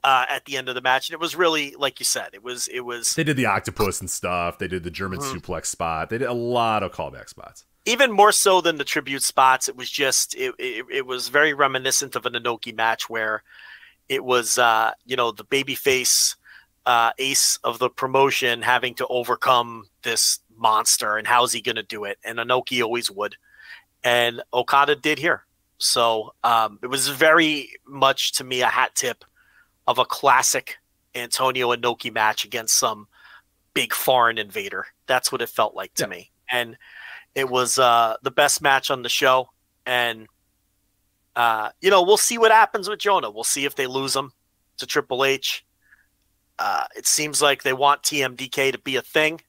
uh, 0.02 0.24
at 0.30 0.44
the 0.46 0.56
end 0.56 0.68
of 0.68 0.74
the 0.74 0.80
match, 0.80 1.08
and 1.10 1.14
it 1.14 1.20
was 1.20 1.36
really 1.36 1.74
like 1.78 1.98
you 2.00 2.04
said, 2.04 2.28
it 2.32 2.42
was 2.42 2.68
it 2.68 2.80
was 2.80 3.12
They 3.14 3.24
did 3.24 3.36
the 3.36 3.46
octopus 3.46 4.00
and 4.00 4.08
stuff. 4.08 4.58
They 4.58 4.68
did 4.68 4.82
the 4.84 4.90
German 4.90 5.18
Mhm. 5.18 5.34
suplex 5.40 5.66
spot. 5.66 6.08
They 6.08 6.16
did 6.18 6.28
a 6.28 6.32
lot 6.32 6.82
of 6.82 6.92
callback 6.92 7.28
spots. 7.28 7.64
Even 7.84 8.12
more 8.12 8.32
so 8.32 8.60
than 8.60 8.76
the 8.78 8.84
tribute 8.84 9.22
spots. 9.22 9.68
It 9.68 9.76
was 9.76 9.90
just 9.90 10.34
it 10.34 10.54
it, 10.58 10.84
it 10.90 11.06
was 11.06 11.28
very 11.28 11.54
reminiscent 11.54 12.16
of 12.16 12.26
an 12.26 12.34
Inoki 12.34 12.74
match 12.74 13.08
where 13.08 13.42
it 14.08 14.24
was 14.24 14.58
uh, 14.58 14.92
you 15.06 15.16
know 15.16 15.30
the 15.32 15.44
babyface 15.44 16.36
uh, 16.86 17.12
ace 17.18 17.58
of 17.64 17.78
the 17.78 17.90
promotion 17.90 18.62
having 18.62 18.94
to 18.94 19.06
overcome 19.08 19.86
this 20.02 20.40
monster, 20.56 21.16
and 21.16 21.26
how's 21.26 21.52
he 21.52 21.60
going 21.60 21.76
to 21.76 21.82
do 21.82 22.04
it? 22.04 22.18
And 22.24 22.38
Inoki 22.38 22.82
always 22.82 23.10
would, 23.10 23.36
and 24.04 24.42
Okada 24.52 24.96
did 24.96 25.18
here. 25.18 25.44
So 25.78 26.34
um, 26.44 26.78
it 26.82 26.88
was 26.88 27.08
very 27.08 27.70
much 27.86 28.32
to 28.32 28.44
me 28.44 28.60
a 28.60 28.66
hat 28.66 28.94
tip 28.94 29.24
of 29.86 29.98
a 29.98 30.04
classic 30.04 30.76
Antonio 31.14 31.74
Inoki 31.74 32.12
match 32.12 32.44
against 32.44 32.76
some 32.78 33.08
big 33.72 33.94
foreign 33.94 34.36
invader. 34.36 34.86
That's 35.06 35.32
what 35.32 35.40
it 35.40 35.48
felt 35.48 35.74
like 35.74 35.94
to 35.94 36.02
Yeah. 36.04 36.08
me. 36.08 36.30
And 36.50 36.76
it 37.34 37.48
was 37.48 37.78
uh, 37.78 38.16
the 38.22 38.30
best 38.30 38.62
match 38.62 38.90
on 38.90 39.02
the 39.02 39.08
show. 39.08 39.50
And, 39.86 40.26
uh, 41.36 41.70
you 41.80 41.90
know, 41.90 42.02
we'll 42.02 42.16
see 42.16 42.38
what 42.38 42.50
happens 42.50 42.88
with 42.88 42.98
Jonah. 42.98 43.30
We'll 43.30 43.44
see 43.44 43.64
if 43.64 43.74
they 43.74 43.86
lose 43.86 44.14
him 44.14 44.32
to 44.78 44.86
Triple 44.86 45.24
H. 45.24 45.64
Uh, 46.58 46.84
it 46.96 47.06
seems 47.06 47.40
like 47.40 47.62
they 47.62 47.72
want 47.72 48.02
TMDK 48.02 48.72
to 48.72 48.78
be 48.78 48.96
a 48.96 49.02
thing. 49.02 49.40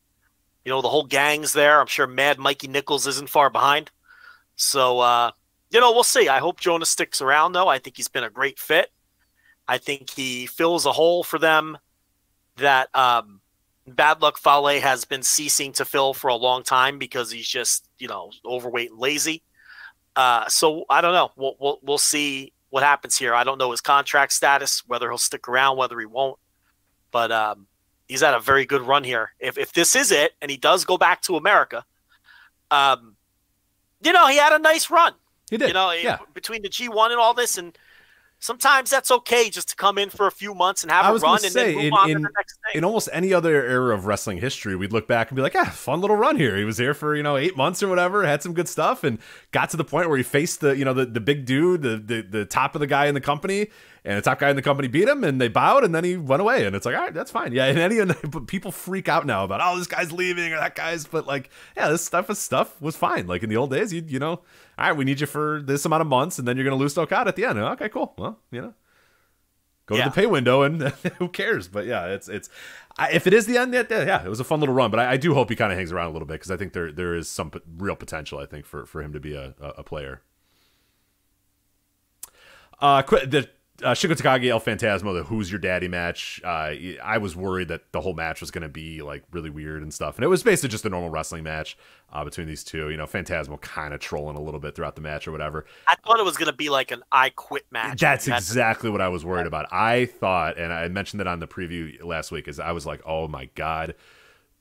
You 0.63 0.69
know, 0.69 0.81
the 0.81 0.89
whole 0.89 1.05
gang's 1.05 1.53
there. 1.53 1.81
I'm 1.81 1.87
sure 1.87 2.07
Mad 2.07 2.37
Mikey 2.37 2.67
Nicholls 2.67 3.07
isn't 3.07 3.29
far 3.29 3.49
behind. 3.49 3.91
So, 4.55 4.99
uh, 4.99 5.31
you 5.71 5.79
know, 5.79 5.91
we'll 5.91 6.03
see. 6.03 6.29
I 6.29 6.39
hope 6.39 6.59
Jonah 6.59 6.85
sticks 6.85 7.21
around, 7.21 7.53
though. 7.53 7.67
I 7.67 7.79
think 7.79 7.97
he's 7.97 8.07
been 8.07 8.23
a 8.23 8.29
great 8.29 8.59
fit. 8.59 8.91
I 9.67 9.77
think 9.77 10.09
he 10.09 10.45
fills 10.45 10.85
a 10.85 10.91
hole 10.91 11.23
for 11.23 11.39
them 11.39 11.77
that 12.57 12.93
um, 12.95 13.41
Bad 13.95 14.21
Luck 14.21 14.37
Fale 14.37 14.79
has 14.81 15.05
been 15.05 15.23
ceasing 15.23 15.71
to 15.73 15.85
fill 15.85 16.13
for 16.13 16.29
a 16.29 16.35
long 16.35 16.63
time 16.63 16.97
because 16.97 17.31
he's 17.31 17.47
just, 17.47 17.87
you 17.99 18.07
know, 18.07 18.31
overweight 18.45 18.91
and 18.91 18.99
lazy. 18.99 19.43
Uh, 20.15 20.47
so 20.47 20.85
I 20.89 21.01
don't 21.01 21.13
know. 21.13 21.31
We'll, 21.35 21.55
we'll 21.59 21.79
we'll 21.81 21.97
see 21.97 22.53
what 22.69 22.83
happens 22.83 23.17
here. 23.17 23.33
I 23.33 23.43
don't 23.43 23.57
know 23.57 23.71
his 23.71 23.81
contract 23.81 24.33
status, 24.33 24.83
whether 24.87 25.09
he'll 25.09 25.17
stick 25.17 25.47
around, 25.47 25.77
whether 25.77 25.99
he 25.99 26.05
won't. 26.05 26.37
But 27.11 27.31
um, 27.31 27.67
he's 28.07 28.21
had 28.21 28.33
a 28.33 28.39
very 28.39 28.65
good 28.65 28.81
run 28.81 29.03
here. 29.03 29.31
If 29.39 29.57
if 29.57 29.73
this 29.73 29.95
is 29.95 30.11
it, 30.11 30.33
and 30.41 30.51
he 30.51 30.57
does 30.57 30.83
go 30.83 30.97
back 30.97 31.21
to 31.23 31.37
America, 31.37 31.85
um, 32.71 33.15
you 34.03 34.11
know, 34.11 34.27
he 34.27 34.37
had 34.37 34.53
a 34.53 34.59
nice 34.59 34.89
run. 34.89 35.13
He 35.49 35.57
did. 35.57 35.69
You 35.69 35.73
know, 35.73 35.91
yeah. 35.91 36.17
between 36.33 36.61
the 36.61 36.69
G1 36.69 37.11
and 37.11 37.19
all 37.19 37.33
this, 37.33 37.57
and 37.57 37.77
sometimes 38.41 38.89
that's 38.89 39.09
okay 39.11 39.49
just 39.49 39.69
to 39.69 39.75
come 39.77 39.97
in 39.97 40.09
for 40.09 40.27
a 40.27 40.31
few 40.31 40.53
months 40.53 40.81
and 40.83 40.91
have 40.91 41.05
I 41.05 41.09
a 41.11 41.13
run 41.19 41.35
and 41.43 41.53
say, 41.53 41.73
then 41.73 41.75
move 41.75 41.83
in- 41.85 41.93
on 41.93 42.09
in- 42.09 42.17
to 42.17 42.23
the 42.23 42.29
next 42.35 42.53
thing. 42.65 42.77
in 42.79 42.83
almost 42.83 43.07
any 43.13 43.33
other 43.33 43.55
era 43.65 43.93
of 43.95 44.05
wrestling 44.07 44.39
history, 44.39 44.75
we'd 44.75 44.91
look 44.91 45.07
back 45.07 45.29
and 45.29 45.35
be 45.37 45.41
like, 45.41 45.53
"Yeah, 45.53 45.69
fun 45.69 46.01
little 46.01 46.17
run 46.17 46.35
here." 46.35 46.57
He 46.57 46.65
was 46.65 46.77
here 46.77 46.93
for 46.93 47.15
you 47.15 47.23
know 47.23 47.37
eight 47.37 47.55
months 47.55 47.81
or 47.81 47.87
whatever, 47.87 48.25
had 48.25 48.43
some 48.43 48.53
good 48.53 48.67
stuff, 48.67 49.03
and 49.05 49.19
got 49.51 49.69
to 49.69 49.77
the 49.77 49.85
point 49.85 50.09
where 50.09 50.17
he 50.17 50.23
faced 50.23 50.59
the 50.59 50.75
you 50.75 50.83
know 50.83 50.93
the, 50.93 51.05
the 51.05 51.21
big 51.21 51.45
dude, 51.45 51.81
the, 51.83 51.97
the 51.97 52.21
the 52.21 52.45
top 52.45 52.75
of 52.75 52.81
the 52.81 52.87
guy 52.87 53.05
in 53.05 53.13
the 53.13 53.21
company, 53.21 53.67
and 54.03 54.17
the 54.17 54.21
top 54.21 54.39
guy 54.39 54.49
in 54.49 54.55
the 54.55 54.61
company 54.61 54.87
beat 54.87 55.07
him, 55.07 55.23
and 55.23 55.39
they 55.39 55.47
bowed, 55.47 55.83
and 55.83 55.93
then 55.93 56.03
he 56.03 56.17
went 56.17 56.41
away, 56.41 56.65
and 56.65 56.75
it's 56.75 56.85
like, 56.85 56.95
all 56.95 57.01
right, 57.01 57.13
that's 57.13 57.29
fine. 57.31 57.53
Yeah, 57.53 57.65
and 57.65 57.77
any 57.77 58.03
but 58.29 58.47
people 58.47 58.71
freak 58.71 59.07
out 59.07 59.25
now 59.25 59.43
about 59.43 59.61
oh 59.63 59.77
this 59.77 59.87
guy's 59.87 60.11
leaving 60.11 60.51
or 60.53 60.57
that 60.57 60.75
guy's, 60.75 61.05
but 61.05 61.27
like 61.27 61.49
yeah, 61.77 61.89
this 61.89 62.03
stuff 62.03 62.29
is 62.29 62.39
stuff 62.39 62.81
was 62.81 62.95
fine. 62.95 63.27
Like 63.27 63.43
in 63.43 63.49
the 63.49 63.57
old 63.57 63.71
days, 63.71 63.93
you 63.93 64.03
you 64.07 64.19
know, 64.19 64.31
all 64.31 64.41
right, 64.77 64.93
we 64.97 65.05
need 65.05 65.19
you 65.19 65.27
for 65.27 65.61
this 65.63 65.85
amount 65.85 66.01
of 66.01 66.07
months, 66.07 66.39
and 66.39 66.47
then 66.47 66.57
you're 66.57 66.63
gonna 66.65 66.75
lose 66.75 66.93
to 66.95 67.01
Okada 67.01 67.27
at 67.29 67.35
the 67.35 67.45
end. 67.45 67.59
Okay, 67.59 67.89
cool. 67.89 68.13
Well, 68.17 68.39
you 68.51 68.61
know 68.61 68.73
go 69.87 69.95
Yeah. 69.97 70.03
to 70.05 70.09
the 70.11 70.15
pay 70.15 70.25
window 70.27 70.61
and 70.61 70.81
who 71.17 71.27
cares 71.27 71.67
but 71.67 71.85
yeah 71.87 72.05
it's 72.05 72.29
it's 72.29 72.49
I, 72.99 73.11
if 73.13 73.25
it 73.25 73.33
is 73.33 73.47
the 73.47 73.57
end 73.57 73.73
yeah, 73.73 73.83
yeah 73.89 74.23
it 74.23 74.29
was 74.29 74.39
a 74.39 74.43
fun 74.43 74.59
little 74.59 74.75
run 74.75 74.91
but 74.91 74.99
i, 74.99 75.13
I 75.13 75.17
do 75.17 75.33
hope 75.33 75.49
he 75.49 75.55
kind 75.55 75.71
of 75.71 75.77
hangs 75.77 75.91
around 75.91 76.11
a 76.11 76.13
little 76.13 76.27
bit 76.27 76.35
because 76.35 76.51
i 76.51 76.55
think 76.55 76.71
there 76.73 76.91
there 76.91 77.15
is 77.15 77.27
some 77.27 77.49
p- 77.49 77.59
real 77.77 77.95
potential 77.95 78.37
i 78.37 78.45
think 78.45 78.65
for 78.65 78.85
for 78.85 79.01
him 79.01 79.11
to 79.11 79.19
be 79.19 79.33
a, 79.33 79.55
a, 79.59 79.67
a 79.79 79.83
player 79.83 80.21
uh 82.79 83.01
the 83.01 83.49
uh, 83.83 83.93
Shingo 83.93 84.15
Takagi 84.15 84.49
El 84.49 84.59
Phantasmo, 84.59 85.13
the 85.13 85.23
Who's 85.23 85.51
Your 85.51 85.59
Daddy 85.59 85.87
match. 85.87 86.41
Uh, 86.43 86.73
I 87.03 87.17
was 87.17 87.35
worried 87.35 87.69
that 87.69 87.91
the 87.91 88.01
whole 88.01 88.13
match 88.13 88.41
was 88.41 88.51
going 88.51 88.61
to 88.63 88.69
be 88.69 89.01
like 89.01 89.23
really 89.31 89.49
weird 89.49 89.81
and 89.81 89.93
stuff, 89.93 90.15
and 90.15 90.23
it 90.23 90.27
was 90.27 90.43
basically 90.43 90.69
just 90.69 90.85
a 90.85 90.89
normal 90.89 91.09
wrestling 91.09 91.43
match 91.43 91.77
uh, 92.11 92.23
between 92.23 92.47
these 92.47 92.63
two. 92.63 92.89
You 92.89 92.97
know, 92.97 93.05
Phantasmo 93.05 93.59
kind 93.61 93.93
of 93.93 93.99
trolling 93.99 94.37
a 94.37 94.41
little 94.41 94.59
bit 94.59 94.75
throughout 94.75 94.95
the 94.95 95.01
match 95.01 95.27
or 95.27 95.31
whatever. 95.31 95.65
I 95.87 95.95
thought 96.05 96.19
it 96.19 96.25
was 96.25 96.37
going 96.37 96.51
to 96.51 96.55
be 96.55 96.69
like 96.69 96.91
an 96.91 97.03
I 97.11 97.29
quit 97.29 97.65
match. 97.71 97.99
That's 97.99 98.25
to- 98.25 98.35
exactly 98.35 98.89
what 98.89 99.01
I 99.01 99.07
was 99.07 99.25
worried 99.25 99.47
about. 99.47 99.71
I 99.71 100.05
thought, 100.05 100.57
and 100.57 100.71
I 100.71 100.87
mentioned 100.87 101.19
that 101.19 101.27
on 101.27 101.39
the 101.39 101.47
preview 101.47 102.03
last 102.03 102.31
week, 102.31 102.47
is 102.47 102.59
I 102.59 102.71
was 102.71 102.85
like, 102.85 103.01
oh 103.05 103.27
my 103.27 103.45
god, 103.55 103.95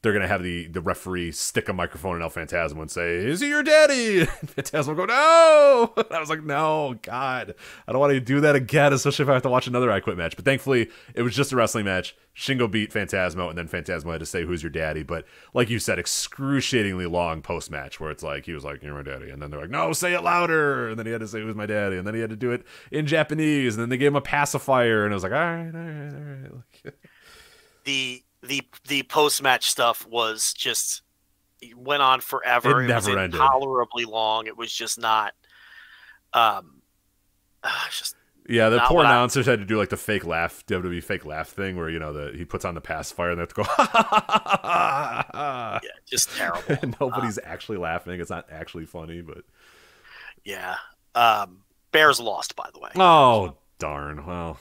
they're 0.02 0.12
gonna 0.12 0.28
have 0.28 0.42
the 0.42 0.66
the 0.68 0.80
referee 0.80 1.32
stick 1.32 1.68
a 1.68 1.72
microphone 1.72 2.16
in 2.16 2.22
El 2.22 2.30
Phantasmo 2.30 2.80
and 2.80 2.90
say, 2.90 3.16
"Is 3.16 3.40
he 3.40 3.48
your 3.48 3.62
daddy?" 3.62 4.20
And 4.20 4.28
Phantasmo 4.28 4.96
go, 4.96 5.04
"No." 5.04 5.92
And 5.96 6.16
I 6.16 6.20
was 6.20 6.30
like, 6.30 6.42
"No, 6.42 6.96
God, 7.02 7.54
I 7.86 7.92
don't 7.92 8.00
want 8.00 8.12
to 8.12 8.20
do 8.20 8.40
that 8.40 8.56
again, 8.56 8.92
especially 8.92 9.24
if 9.24 9.28
I 9.28 9.34
have 9.34 9.42
to 9.42 9.50
watch 9.50 9.66
another 9.66 9.90
I 9.90 10.00
Quit 10.00 10.16
match." 10.16 10.36
But 10.36 10.44
thankfully, 10.44 10.88
it 11.14 11.22
was 11.22 11.36
just 11.36 11.52
a 11.52 11.56
wrestling 11.56 11.84
match. 11.84 12.16
Shingo 12.34 12.70
beat 12.70 12.92
Phantasmo, 12.92 13.50
and 13.50 13.58
then 13.58 13.68
Phantasmo 13.68 14.12
had 14.12 14.20
to 14.20 14.26
say, 14.26 14.44
"Who's 14.44 14.62
your 14.62 14.70
daddy?" 14.70 15.02
But 15.02 15.26
like 15.52 15.68
you 15.68 15.78
said, 15.78 15.98
excruciatingly 15.98 17.06
long 17.06 17.42
post 17.42 17.70
match 17.70 18.00
where 18.00 18.10
it's 18.10 18.22
like 18.22 18.46
he 18.46 18.52
was 18.52 18.64
like, 18.64 18.82
"You're 18.82 18.94
my 18.94 19.02
daddy," 19.02 19.28
and 19.28 19.42
then 19.42 19.50
they're 19.50 19.60
like, 19.60 19.70
"No, 19.70 19.92
say 19.92 20.14
it 20.14 20.22
louder," 20.22 20.88
and 20.88 20.98
then 20.98 21.04
he 21.06 21.12
had 21.12 21.20
to 21.20 21.28
say, 21.28 21.40
"Who's 21.40 21.54
my 21.54 21.66
daddy?" 21.66 21.98
and 21.98 22.06
then 22.06 22.14
he 22.14 22.20
had 22.20 22.30
to 22.30 22.36
do 22.36 22.52
it 22.52 22.64
in 22.90 23.06
Japanese, 23.06 23.74
and 23.74 23.82
then 23.82 23.90
they 23.90 23.98
gave 23.98 24.08
him 24.12 24.16
a 24.16 24.22
pacifier, 24.22 25.04
and 25.04 25.12
I 25.12 25.16
was 25.16 25.22
like, 25.22 25.32
"All 25.32 25.38
right, 25.38 25.74
all 25.74 25.80
right, 25.80 26.14
all 26.14 26.62
right." 26.84 26.94
The 27.84 28.22
the 28.42 28.62
the 28.88 29.02
post 29.04 29.42
match 29.42 29.70
stuff 29.70 30.06
was 30.06 30.52
just 30.54 31.02
it 31.60 31.76
went 31.76 32.02
on 32.02 32.20
forever. 32.20 32.82
It 32.82 32.86
was 32.94 33.06
never 33.06 33.18
ended. 33.18 33.34
intolerably 33.40 34.04
long. 34.06 34.46
It 34.46 34.56
was 34.56 34.72
just 34.72 34.98
not. 34.98 35.34
Um, 36.32 36.80
just 37.90 38.14
Yeah, 38.48 38.68
the 38.70 38.80
poor 38.80 38.98
what 38.98 39.06
I- 39.06 39.10
announcers 39.10 39.44
had 39.46 39.58
to 39.58 39.64
do 39.66 39.76
like 39.76 39.90
the 39.90 39.96
fake 39.98 40.24
laugh, 40.24 40.64
WWE 40.66 41.02
fake 41.04 41.26
laugh 41.26 41.48
thing, 41.48 41.76
where 41.76 41.90
you 41.90 41.98
know 41.98 42.12
the 42.12 42.36
he 42.36 42.44
puts 42.44 42.64
on 42.64 42.74
the 42.74 42.80
pacifier 42.80 43.30
and 43.30 43.38
they 43.38 43.42
have 43.42 43.48
to 43.50 43.54
go, 43.56 43.64
yeah, 44.64 45.78
just 46.08 46.30
terrible. 46.36 46.94
nobody's 47.00 47.38
actually 47.44 47.78
laughing. 47.78 48.20
It's 48.20 48.30
not 48.30 48.46
actually 48.50 48.86
funny, 48.86 49.20
but 49.20 49.42
yeah. 50.44 50.76
Um, 51.14 51.58
Bears 51.92 52.20
lost, 52.20 52.54
by 52.56 52.68
the 52.72 52.78
way. 52.80 52.90
oh 52.96 53.56
darn, 53.78 54.24
well, 54.26 54.58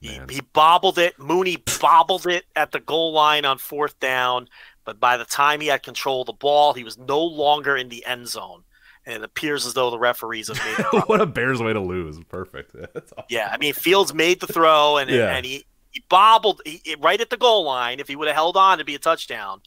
He, 0.00 0.20
he 0.30 0.40
bobbled 0.52 0.98
it. 0.98 1.18
Mooney 1.18 1.56
bobbled 1.80 2.26
it 2.26 2.44
at 2.54 2.70
the 2.72 2.80
goal 2.80 3.12
line 3.12 3.44
on 3.44 3.58
fourth 3.58 3.98
down. 4.00 4.48
But 4.84 5.00
by 5.00 5.16
the 5.16 5.24
time 5.24 5.60
he 5.60 5.66
had 5.66 5.82
control 5.82 6.22
of 6.22 6.26
the 6.26 6.32
ball, 6.32 6.72
he 6.72 6.84
was 6.84 6.96
no 6.96 7.22
longer 7.22 7.76
in 7.76 7.88
the 7.88 8.04
end 8.06 8.28
zone. 8.28 8.62
And 9.04 9.16
it 9.16 9.22
appears 9.24 9.66
as 9.66 9.74
though 9.74 9.90
the 9.90 9.98
referees 9.98 10.48
have 10.48 10.58
made 10.64 10.86
it. 11.02 11.08
what 11.08 11.20
a 11.20 11.26
Bears 11.26 11.60
way 11.62 11.72
to 11.72 11.80
lose. 11.80 12.18
Perfect. 12.28 12.74
Awesome. 12.94 13.24
yeah, 13.28 13.48
I 13.52 13.58
mean, 13.58 13.74
Fields 13.74 14.12
made 14.14 14.40
the 14.40 14.46
throw, 14.46 14.96
and 14.98 15.10
Yeah. 15.10 15.34
and 15.34 15.44
he, 15.44 15.64
he 15.90 16.02
bobbled 16.08 16.60
he, 16.64 16.94
right 17.00 17.20
at 17.20 17.30
the 17.30 17.36
goal 17.36 17.64
line. 17.64 18.00
If 18.00 18.08
he 18.08 18.16
would 18.16 18.28
have 18.28 18.34
held 18.36 18.56
on, 18.56 18.74
it'd 18.74 18.86
be 18.86 18.94
a 18.94 18.98
touchdown. 18.98 19.60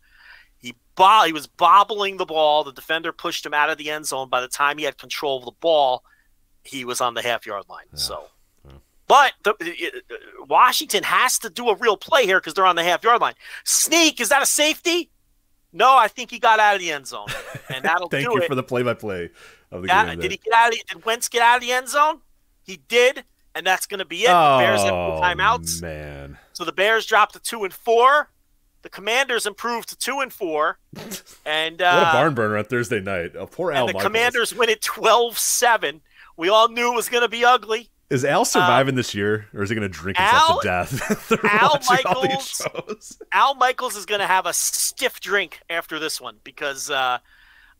He 0.59 0.75
bo- 0.95 1.23
he 1.25 1.33
was 1.33 1.47
bobbling 1.47 2.17
the 2.17 2.25
ball. 2.25 2.63
The 2.63 2.71
defender 2.71 3.11
pushed 3.11 3.45
him 3.45 3.53
out 3.53 3.69
of 3.71 3.77
the 3.77 3.89
end 3.89 4.05
zone. 4.05 4.29
By 4.29 4.41
the 4.41 4.47
time 4.47 4.77
he 4.77 4.83
had 4.85 4.97
control 4.97 5.39
of 5.39 5.45
the 5.45 5.51
ball, 5.59 6.03
he 6.63 6.85
was 6.85 7.01
on 7.01 7.15
the 7.15 7.21
half 7.23 7.45
yard 7.47 7.65
line. 7.67 7.85
So, 7.95 8.25
but 9.11 9.33
the, 9.43 9.51
uh, 9.51 10.45
Washington 10.47 11.03
has 11.03 11.37
to 11.39 11.49
do 11.49 11.67
a 11.67 11.75
real 11.75 11.97
play 11.97 12.25
here 12.25 12.39
because 12.39 12.53
they're 12.53 12.65
on 12.65 12.77
the 12.77 12.83
half 12.83 13.03
yard 13.03 13.19
line. 13.19 13.33
Sneak 13.65 14.21
is 14.21 14.29
that 14.29 14.41
a 14.41 14.45
safety? 14.45 15.09
No, 15.73 15.97
I 15.97 16.07
think 16.07 16.31
he 16.31 16.39
got 16.39 16.61
out 16.61 16.75
of 16.75 16.79
the 16.81 16.93
end 16.93 17.07
zone, 17.07 17.27
and 17.67 17.83
that'll 17.83 18.07
Thank 18.11 18.25
do 18.25 18.31
you 18.31 18.41
it. 18.41 18.47
for 18.47 18.55
the 18.55 18.63
play 18.63 18.83
by 18.83 18.93
play 18.93 19.29
of 19.69 19.81
the 19.81 19.89
Yeah, 19.89 20.05
game. 20.05 20.15
did 20.15 20.23
there. 20.23 20.29
he 20.29 20.37
get 20.37 20.53
out? 20.53 20.71
Of, 20.71 20.79
did 20.87 21.05
Wentz 21.05 21.27
get 21.27 21.41
out 21.41 21.57
of 21.57 21.61
the 21.61 21.73
end 21.73 21.89
zone? 21.89 22.21
He 22.63 22.77
did, 22.87 23.25
and 23.53 23.67
that's 23.67 23.85
going 23.85 23.99
to 23.99 24.05
be 24.05 24.23
it. 24.23 24.27
The 24.27 24.57
Bears 24.59 24.81
have 24.83 24.93
oh 24.93 25.19
no 25.19 25.21
timeouts, 25.21 25.81
man, 25.81 26.37
so 26.53 26.63
the 26.63 26.71
Bears 26.71 27.05
dropped 27.05 27.33
to 27.33 27.41
two 27.41 27.65
and 27.65 27.73
four. 27.73 28.29
The 28.83 28.89
Commanders 28.89 29.45
improved 29.45 29.89
to 29.89 29.97
two 29.97 30.19
and 30.21 30.31
four, 30.31 30.79
and 31.45 31.79
what 31.79 31.81
a 31.81 31.85
uh, 31.85 32.13
barn 32.13 32.33
burner 32.33 32.57
on 32.57 32.63
Thursday 32.63 33.01
night. 33.01 33.31
Oh, 33.37 33.45
poor 33.45 33.73
Al 33.73 33.81
and 33.81 33.89
the 33.89 33.93
Michaels. 33.93 34.03
Commanders 34.07 34.55
win 34.55 34.69
it 34.69 34.81
12-7. 34.81 35.99
We 36.37 36.47
all 36.47 36.69
knew 36.69 36.93
it 36.93 36.95
was 36.95 37.09
going 37.09 37.23
to 37.23 37.29
be 37.29 37.43
ugly. 37.43 37.89
Is 38.11 38.25
Al 38.25 38.43
surviving 38.43 38.95
this 38.95 39.15
year, 39.15 39.47
or 39.53 39.63
is 39.63 39.69
he 39.69 39.75
going 39.75 39.89
to 39.89 39.99
drink 39.99 40.17
himself 40.17 40.49
Al- 40.49 40.59
to 40.59 40.67
death? 40.67 41.31
Al 41.45 41.69
watching 41.69 42.05
all 42.05 42.21
these 42.21 42.61
Michaels-? 42.61 43.17
Al 43.31 43.55
Michaels 43.55 43.95
is 43.95 44.05
going 44.05 44.19
to 44.19 44.27
have 44.27 44.45
a 44.45 44.51
stiff 44.51 45.21
drink 45.21 45.61
after 45.69 45.97
this 45.97 46.19
one 46.19 46.35
because 46.43 46.91
uh, 46.91 47.19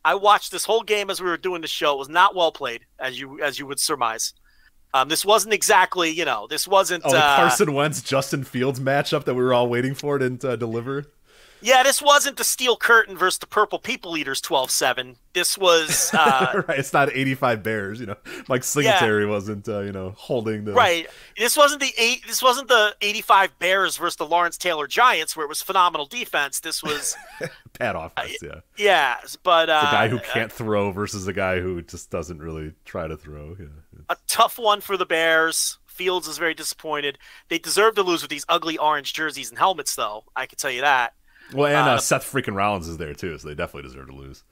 I 0.06 0.16
watched 0.16 0.54
this 0.54 0.64
whole 0.64 0.84
game 0.84 1.10
as 1.10 1.22
we 1.22 1.30
were 1.30 1.36
doing 1.36 1.62
the 1.62 1.68
show. 1.68 1.96
It 1.96 2.00
was 2.00 2.10
not 2.10 2.34
well 2.34 2.54
played, 2.54 2.86
as 2.98 3.20
you 3.20 3.42
as 3.42 3.60
you 3.60 3.68
would 3.68 3.80
surmise. 3.80 4.34
Um, 4.94 5.10
this 5.10 5.26
wasn't 5.26 5.54
exactly, 5.54 6.10
you 6.12 6.24
know, 6.24 6.48
this 6.50 6.66
wasn't. 6.66 7.04
Oh, 7.06 7.12
the 7.12 7.18
uh, 7.18 7.36
Carson 7.36 7.74
Wentz 7.74 8.02
Justin 8.02 8.46
Fields 8.46 8.80
matchup 8.80 9.26
that 9.26 9.36
we 9.36 9.44
were 9.44 9.54
all 9.54 9.68
waiting 9.68 9.94
for 9.94 10.18
didn't 10.18 10.46
uh, 10.46 10.56
deliver. 10.56 11.08
Yeah, 11.62 11.84
this 11.84 12.02
wasn't 12.02 12.38
the 12.38 12.44
Steel 12.44 12.76
Curtain 12.76 13.16
versus 13.16 13.38
the 13.38 13.48
Purple 13.48 13.80
People 13.80 14.18
Eaters 14.18 14.42
12-7. 14.42 15.16
This 15.34 15.58
was 15.58 16.12
uh, 16.18 16.64
right. 16.68 16.80
It's 16.80 16.92
not 16.92 17.10
85 17.12 17.64
Bears. 17.64 18.00
You 18.00 18.08
know, 18.08 18.16
Mike 18.50 18.64
Singletary 18.64 19.26
wasn't 19.26 19.68
uh, 19.70 19.80
you 19.80 19.92
know 19.92 20.14
holding 20.18 20.66
the 20.66 20.74
right. 20.74 21.08
This 21.38 21.56
wasn't 21.56 21.82
the 21.82 21.94
eight. 21.98 22.26
This 22.28 22.44
wasn't 22.44 22.68
the 22.68 22.96
85 23.02 23.58
Bears 23.60 23.98
versus 23.98 24.18
the 24.18 24.26
Lawrence 24.26 24.58
Taylor 24.58 24.88
Giants, 24.88 25.38
where 25.38 25.46
it 25.46 25.50
was 25.50 25.62
phenomenal 25.62 26.06
defense. 26.06 26.60
This 26.60 26.84
was 26.84 27.16
bad 27.80 27.96
offense. 27.96 28.38
Yeah, 28.42 28.60
yeah, 28.78 29.18
but 29.44 29.70
uh, 29.70 29.86
the 29.86 29.92
guy 29.92 30.08
who 30.10 30.20
can't 30.20 30.52
throw 30.52 30.92
versus 30.92 31.26
the 31.26 31.34
guy 31.34 31.60
who 31.60 31.82
just 31.82 32.10
doesn't 32.10 32.40
really 32.40 32.74
try 32.84 33.08
to 33.08 33.16
throw. 33.16 33.56
Yeah. 33.60 33.68
a 34.10 34.18
tough 34.28 34.60
one 34.60 34.82
for 34.82 34.98
the 34.98 35.06
Bears. 35.06 35.78
Fields 35.86 36.28
is 36.28 36.38
very 36.38 36.54
disappointed. 36.54 37.20
They 37.50 37.60
deserve 37.60 37.96
to 37.96 38.02
lose 38.02 38.22
with 38.22 38.32
these 38.32 38.46
ugly 38.50 38.78
orange 38.78 39.14
jerseys 39.14 39.50
and 39.50 39.60
helmets, 39.60 39.94
though. 39.94 40.24
I 40.36 40.46
can 40.46 40.58
tell 40.58 40.72
you 40.72 40.82
that. 40.82 41.14
Well, 41.54 41.68
and 41.68 41.88
uh, 41.90 41.98
Uh, 41.98 41.98
Seth 41.98 42.24
freaking 42.32 42.56
Rollins 42.56 42.88
is 42.88 42.98
there 42.98 43.14
too, 43.14 43.38
so 43.38 43.48
they 43.48 43.56
definitely 43.56 43.90
deserve 43.90 44.08
to 44.08 44.16
lose. 44.16 44.44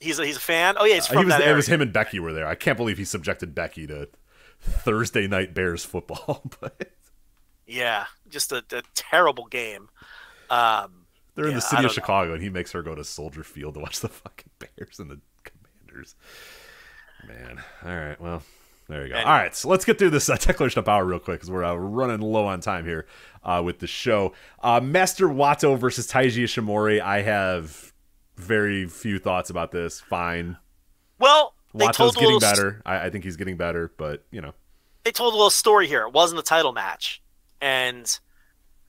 He's 0.00 0.18
a, 0.18 0.26
he's 0.26 0.36
a 0.36 0.40
fan. 0.40 0.76
Oh 0.78 0.84
yeah, 0.84 0.94
he's 0.94 1.08
Uh, 1.08 1.14
he 1.14 1.24
was, 1.24 1.36
that 1.36 1.42
it 1.42 1.46
area. 1.46 1.54
was 1.54 1.66
him 1.68 1.80
and 1.80 1.92
Becky 1.92 2.18
were 2.18 2.32
there. 2.32 2.46
I 2.46 2.54
can't 2.54 2.76
believe 2.76 2.98
he 2.98 3.04
subjected 3.04 3.54
Becky 3.54 3.86
to 3.86 4.08
Thursday 4.60 5.26
night 5.26 5.54
Bears 5.54 5.84
football, 5.84 6.42
but 6.60 6.92
Yeah, 7.66 8.06
just 8.28 8.52
a, 8.52 8.64
a 8.72 8.82
terrible 8.94 9.46
game. 9.46 9.88
Um, 10.50 11.06
they're 11.34 11.48
in 11.48 11.54
Yeah, 11.54 11.56
the 11.56 11.60
city 11.60 11.84
of 11.84 11.92
don't 11.92 11.96
know. 11.96 12.08
Chicago, 12.08 12.34
and 12.34 12.42
he 12.42 12.50
makes 12.50 12.72
her 12.72 12.82
go 12.82 12.94
to 12.94 13.04
Soldier 13.04 13.44
Field 13.44 13.74
to 13.74 13.80
watch 13.80 14.00
the 14.00 14.08
fucking 14.10 14.50
Bears 14.58 14.98
and 15.00 15.10
the 15.10 15.20
Commanders. 15.44 16.16
Man, 17.22 17.62
all 17.84 17.96
right, 17.96 18.20
well, 18.20 18.42
there 18.88 19.02
you 19.02 19.08
go. 19.08 19.16
Anyway. 19.16 19.30
All 19.30 19.38
right, 19.38 19.54
so 19.54 19.68
let's 19.68 19.84
get 19.84 19.98
through 19.98 20.10
this 20.10 20.28
uh, 20.28 20.36
declaration 20.40 20.78
of 20.78 20.84
power 20.84 21.04
real 21.04 21.18
quick 21.18 21.40
because 21.40 21.50
we're 21.50 21.64
uh, 21.64 21.74
running 21.74 22.20
low 22.20 22.46
on 22.46 22.60
time 22.60 22.84
here 22.84 23.06
uh, 23.42 23.62
with 23.64 23.80
the 23.80 23.86
show. 23.86 24.32
Uh, 24.62 24.80
Master 24.80 25.28
Wato 25.28 25.78
versus 25.78 26.06
Taiji 26.06 26.44
Ishimori. 26.44 27.00
I 27.00 27.22
have 27.22 27.92
very 28.36 28.86
few 28.86 29.18
thoughts 29.18 29.50
about 29.50 29.72
this. 29.72 30.00
Fine, 30.00 30.56
well, 31.18 31.54
told 31.92 32.16
getting 32.16 32.38
better. 32.38 32.82
I, 32.84 33.06
I 33.06 33.10
think 33.10 33.24
he's 33.24 33.36
getting 33.36 33.56
better, 33.56 33.92
but 33.96 34.24
you 34.30 34.40
know, 34.40 34.54
They 35.04 35.12
told 35.12 35.32
a 35.32 35.36
little 35.36 35.50
story 35.50 35.86
here. 35.86 36.02
It 36.02 36.12
wasn't 36.12 36.40
a 36.40 36.44
title 36.44 36.72
match, 36.72 37.22
and 37.60 38.18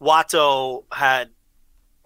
Wato 0.01 0.83
had 0.91 1.29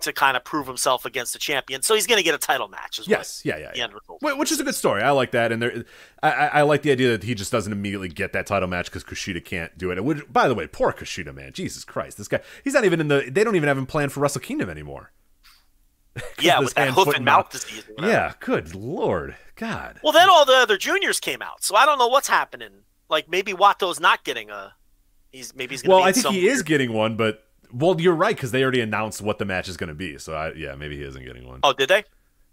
to 0.02 0.14
kind 0.14 0.36
of 0.38 0.44
prove 0.44 0.68
himself 0.68 1.06
against 1.06 1.34
the 1.34 1.40
champion, 1.40 1.82
so 1.82 1.96
he's 1.96 2.08
going 2.08 2.18
to 2.18 2.24
get 2.24 2.36
a 2.36 2.38
title 2.38 2.68
match. 2.68 3.00
Is 3.00 3.08
yes, 3.08 3.42
yeah, 3.44 3.58
yeah, 3.58 3.72
the 3.72 3.78
yeah. 3.78 3.88
result. 3.88 4.38
Which 4.38 4.52
is 4.52 4.60
a 4.60 4.64
good 4.64 4.76
story. 4.76 5.02
I 5.02 5.12
like 5.12 5.32
that, 5.32 5.52
and 5.52 5.62
there, 5.62 5.86
I, 6.22 6.32
I 6.32 6.46
I 6.48 6.62
like 6.64 6.82
the 6.82 6.92
idea 6.92 7.10
that 7.12 7.24
he 7.24 7.36
just 7.36 7.52
doesn't 7.52 7.72
immediately 7.72 8.10
get 8.10 8.34
that 8.34 8.46
title 8.46 8.68
match 8.68 8.86
because 8.86 9.04
Kushida 9.04 9.44
can't 9.44 9.78
do 9.78 9.92
it. 9.92 10.04
Which, 10.04 10.32
by 10.32 10.48
the 10.48 10.56
way, 10.56 10.68
poor 10.68 10.94
Kushida, 10.94 11.34
man, 11.34 11.54
Jesus 11.54 11.84
Christ, 11.84 12.18
this 12.18 12.28
guy, 12.28 12.42
he's 12.64 12.74
not 12.74 12.86
even 12.86 13.00
in 13.00 13.08
the. 13.08 13.30
They 13.32 13.44
don't 13.44 13.56
even 13.56 13.68
have 13.68 13.78
him 13.78 13.86
planned 13.86 14.12
for 14.12 14.20
Wrestle 14.20 14.42
Kingdom 14.42 14.70
anymore. 14.70 15.12
Yeah, 16.42 16.60
with 16.60 16.74
that 16.74 16.90
hoof 16.90 17.16
and 17.16 17.24
mouth 17.24 17.46
mouth. 17.46 17.52
disease. 17.52 17.86
Yeah, 17.98 18.34
good 18.40 18.76
lord, 18.76 19.36
God. 19.56 20.00
Well, 20.04 20.12
then 20.12 20.30
all 20.30 20.44
the 20.44 20.56
other 20.56 20.78
juniors 20.78 21.20
came 21.20 21.42
out, 21.42 21.64
so 21.64 21.76
I 21.76 21.86
don't 21.86 22.00
know 22.00 22.08
what's 22.08 22.28
happening. 22.28 22.72
Like 23.10 23.30
maybe 23.30 23.54
Wato's 23.54 24.00
not 24.00 24.24
getting 24.24 24.50
a. 24.50 24.74
He's 25.32 25.56
maybe 25.56 25.76
he's 25.76 25.84
going 25.84 25.92
to. 25.92 25.96
Well, 25.96 26.04
I 26.04 26.12
think 26.12 26.34
he 26.34 26.48
is 26.48 26.64
getting 26.64 26.92
one, 26.94 27.16
but 27.16 27.46
well, 27.74 28.00
you're 28.00 28.16
right 28.16 28.36
because 28.36 28.52
they 28.52 28.62
already 28.64 28.82
announced 28.82 29.22
what 29.22 29.38
the 29.40 29.46
match 29.46 29.68
is 29.70 29.78
going 29.78 29.90
to 29.90 29.94
be. 29.96 30.18
So 30.18 30.34
I, 30.34 30.54
yeah, 30.54 30.76
maybe 30.76 30.98
he 30.98 31.04
isn't 31.04 31.24
getting 31.24 31.48
one. 31.48 31.60
Oh, 31.64 31.74
did 31.74 31.90
they? 31.90 32.04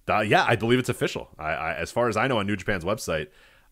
Uh, 0.09 0.21
yeah, 0.21 0.45
I 0.49 0.57
believe 0.57 0.79
it's 0.79 0.89
official. 0.89 1.29
I, 1.39 1.51
I, 1.51 1.75
as 1.75 1.91
far 1.91 2.09
as 2.09 2.17
I 2.17 2.27
know, 2.29 2.39
on 2.39 2.47
New 2.47 2.57
Japan's 2.57 2.85
website, 2.85 3.29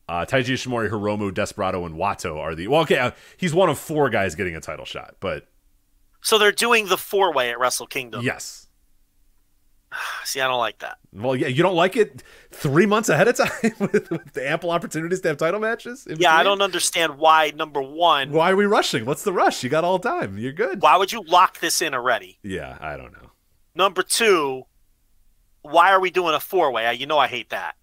uh, 0.08 0.26
Taiji 0.26 0.52
Ishimori, 0.54 0.90
Hiromu, 0.90 1.32
Desperado, 1.32 1.84
and 1.86 1.94
Wato 1.96 2.38
are 2.38 2.54
the. 2.54 2.68
Well, 2.68 2.82
okay, 2.82 2.98
uh, 2.98 3.10
he's 3.36 3.54
one 3.54 3.68
of 3.70 3.78
four 3.78 4.10
guys 4.10 4.34
getting 4.34 4.54
a 4.54 4.60
title 4.60 4.84
shot, 4.84 5.16
but 5.20 5.48
So 6.20 6.38
they're 6.38 6.52
doing 6.52 6.88
the 6.88 6.98
four 6.98 7.32
way 7.32 7.50
at 7.50 7.58
Wrestle 7.58 7.86
Kingdom. 7.86 8.22
yes. 8.24 8.65
See, 10.24 10.40
I 10.40 10.48
don't 10.48 10.58
like 10.58 10.78
that. 10.80 10.98
Well, 11.12 11.34
yeah, 11.36 11.46
you 11.48 11.62
don't 11.62 11.74
like 11.76 11.96
it 11.96 12.22
three 12.50 12.86
months 12.86 13.08
ahead 13.08 13.28
of 13.28 13.36
time 13.36 13.50
with, 13.78 14.10
with 14.10 14.32
the 14.32 14.48
ample 14.48 14.70
opportunities 14.70 15.20
to 15.22 15.28
have 15.28 15.36
title 15.36 15.60
matches. 15.60 16.06
Yeah, 16.10 16.34
I 16.34 16.42
don't 16.42 16.60
understand 16.62 17.18
why. 17.18 17.52
Number 17.54 17.80
one, 17.82 18.32
Why 18.32 18.50
are 18.50 18.56
we 18.56 18.66
rushing? 18.66 19.04
What's 19.06 19.24
the 19.24 19.32
rush? 19.32 19.62
You 19.64 19.70
got 19.70 19.84
all 19.84 19.98
the 19.98 20.08
time. 20.08 20.38
You're 20.38 20.52
good. 20.52 20.82
why 20.82 20.96
would 20.96 21.12
you 21.12 21.22
lock 21.26 21.60
this 21.60 21.80
in 21.80 21.94
already? 21.94 22.38
Yeah, 22.42 22.76
I 22.80 22.96
don't 22.96 23.12
know. 23.12 23.30
Number 23.74 24.02
two, 24.02 24.64
why 25.62 25.90
are 25.90 26.00
we 26.00 26.10
doing 26.10 26.34
a 26.34 26.40
four 26.40 26.70
way? 26.72 26.92
You 26.94 27.06
know 27.06 27.18
I 27.18 27.26
hate 27.28 27.50
that. 27.50 27.74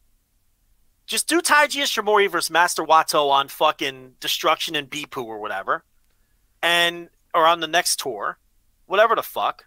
Just 1.06 1.28
do 1.28 1.42
Taiji 1.42 1.82
Ishimori 1.84 2.30
versus 2.32 2.50
Master 2.50 2.84
Wato 2.84 3.30
on 3.30 3.50
fucking 3.50 4.14
Destruction 4.20 4.76
and 4.76 4.90
Beppu 4.90 5.24
or 5.26 5.38
whatever, 5.40 5.84
and 6.62 7.10
or 7.34 7.46
on 7.46 7.60
the 7.60 7.68
next 7.68 8.00
tour, 8.00 8.38
whatever 8.86 9.16
the 9.16 9.22
fuck. 9.24 9.66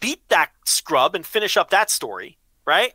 Beat 0.00 0.28
that 0.28 0.50
scrub 0.64 1.14
and 1.14 1.26
finish 1.26 1.56
up 1.56 1.70
that 1.70 1.90
story, 1.90 2.38
right? 2.64 2.94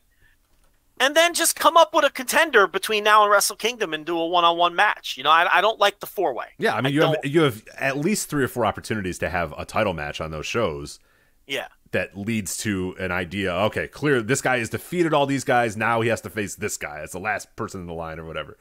And 1.00 1.16
then 1.16 1.34
just 1.34 1.56
come 1.56 1.76
up 1.76 1.94
with 1.94 2.06
a 2.06 2.10
contender 2.10 2.68
between 2.68 3.04
now 3.04 3.24
and 3.24 3.32
Wrestle 3.32 3.56
Kingdom 3.56 3.94
and 3.94 4.06
do 4.06 4.18
a 4.18 4.28
one 4.28 4.46
on 4.46 4.58
one 4.58 4.76
match. 4.76 5.18
You 5.18 5.24
know, 5.24 5.32
I, 5.32 5.58
I 5.58 5.60
don't 5.62 5.80
like 5.80 6.00
the 6.00 6.06
four 6.06 6.34
way. 6.34 6.48
Yeah, 6.58 6.76
I 6.76 6.82
mean, 6.82 6.86
I 6.86 6.90
you 6.90 7.02
have 7.02 7.16
you 7.26 7.42
have 7.42 7.64
at 7.78 7.98
least 7.98 8.30
three 8.30 8.44
or 8.44 8.48
four 8.48 8.66
opportunities 8.66 9.18
to 9.20 9.30
have 9.30 9.54
a 9.58 9.66
title 9.66 9.94
match 9.94 10.22
on 10.22 10.32
those 10.32 10.46
shows. 10.46 11.00
Yeah. 11.46 11.68
that 11.92 12.18
leads 12.18 12.56
to 12.58 12.96
an 13.00 13.12
idea. 13.12 13.54
Okay, 13.54 13.88
clear. 13.88 14.22
This 14.22 14.42
guy 14.42 14.60
has 14.60 14.70
defeated 14.70 15.14
all 15.14 15.26
these 15.26 15.44
guys. 15.44 15.76
Now 15.76 16.02
he 16.02 16.10
has 16.10 16.22
to 16.22 16.30
face 16.30 16.56
this 16.56 16.78
guy. 16.78 17.00
It's 17.00 17.12
the 17.14 17.20
last 17.20 17.54
person 17.56 17.82
in 17.82 17.88
the 17.88 17.94
line, 17.94 18.18
or 18.20 18.26
whatever. 18.26 18.58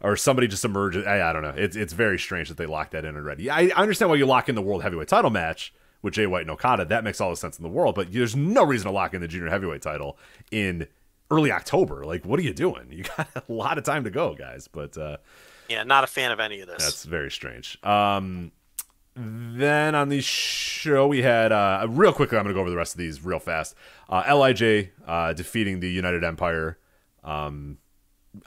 Or 0.00 0.14
somebody 0.16 0.46
just 0.46 0.64
emerges. 0.64 1.06
I, 1.06 1.28
I 1.28 1.32
don't 1.32 1.42
know. 1.42 1.54
It's 1.56 1.74
it's 1.76 1.92
very 1.92 2.18
strange 2.18 2.48
that 2.48 2.58
they 2.58 2.66
locked 2.66 2.92
that 2.92 3.04
in 3.04 3.16
already. 3.16 3.48
I, 3.50 3.70
I 3.74 3.82
understand 3.82 4.10
why 4.10 4.16
you 4.16 4.26
lock 4.26 4.48
in 4.48 4.56
the 4.56 4.62
world 4.62 4.82
heavyweight 4.82 5.08
title 5.08 5.30
match 5.30 5.72
with 6.02 6.14
Jay 6.14 6.26
White 6.26 6.42
and 6.42 6.50
Okada. 6.50 6.84
That 6.84 7.04
makes 7.04 7.20
all 7.20 7.30
the 7.30 7.36
sense 7.36 7.58
in 7.58 7.62
the 7.62 7.68
world. 7.68 7.94
But 7.94 8.12
there's 8.12 8.36
no 8.36 8.64
reason 8.64 8.86
to 8.86 8.92
lock 8.92 9.14
in 9.14 9.20
the 9.20 9.28
junior 9.28 9.48
heavyweight 9.50 9.82
title 9.82 10.18
in 10.50 10.86
early 11.30 11.50
October. 11.52 12.04
Like, 12.04 12.24
what 12.24 12.38
are 12.38 12.42
you 12.42 12.54
doing? 12.54 12.86
You 12.90 13.04
got 13.16 13.28
a 13.36 13.42
lot 13.52 13.78
of 13.78 13.84
time 13.84 14.04
to 14.04 14.10
go, 14.10 14.34
guys. 14.34 14.68
But 14.68 14.96
uh, 14.96 15.18
Yeah, 15.68 15.82
not 15.84 16.04
a 16.04 16.06
fan 16.06 16.30
of 16.32 16.40
any 16.40 16.60
of 16.60 16.68
this. 16.68 16.82
that's 16.84 17.04
very 17.04 17.30
strange. 17.30 17.78
Um, 17.84 18.52
then 19.16 19.94
on 19.96 20.08
the 20.10 20.20
show 20.20 21.08
we 21.08 21.22
had 21.22 21.50
uh, 21.50 21.86
real 21.88 22.12
quickly. 22.12 22.38
I'm 22.38 22.44
going 22.44 22.54
to 22.54 22.58
go 22.58 22.60
over 22.60 22.70
the 22.70 22.76
rest 22.76 22.94
of 22.94 22.98
these 22.98 23.24
real 23.24 23.40
fast. 23.40 23.74
Uh, 24.08 24.22
Lij 24.36 24.90
uh, 25.06 25.32
defeating 25.32 25.80
the 25.80 25.90
United 25.90 26.22
Empire. 26.22 26.78
Um, 27.24 27.78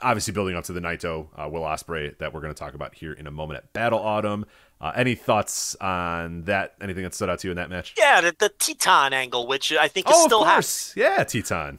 obviously 0.00 0.32
building 0.32 0.56
up 0.56 0.64
to 0.64 0.72
the 0.72 0.80
Naito 0.80 1.28
uh, 1.36 1.48
Will 1.48 1.62
Ospreay 1.62 2.16
that 2.18 2.32
we're 2.32 2.40
going 2.40 2.54
to 2.54 2.58
talk 2.58 2.72
about 2.74 2.94
here 2.94 3.12
in 3.12 3.26
a 3.26 3.30
moment 3.30 3.58
at 3.58 3.72
Battle 3.74 3.98
Autumn. 3.98 4.46
Uh, 4.82 4.90
any 4.96 5.14
thoughts 5.14 5.76
on 5.80 6.42
that? 6.42 6.74
Anything 6.80 7.04
that 7.04 7.14
stood 7.14 7.30
out 7.30 7.38
to 7.38 7.46
you 7.48 7.52
in 7.52 7.56
that 7.56 7.70
match? 7.70 7.94
yeah, 7.96 8.20
the, 8.20 8.34
the 8.36 8.50
Titán 8.50 9.12
angle, 9.12 9.46
which 9.46 9.72
I 9.72 9.86
think 9.86 10.08
is 10.08 10.14
oh, 10.16 10.26
still 10.26 10.40
of 10.40 10.46
happening. 10.46 10.56
course. 10.56 10.92
Yeah, 10.96 11.22
Titán. 11.22 11.78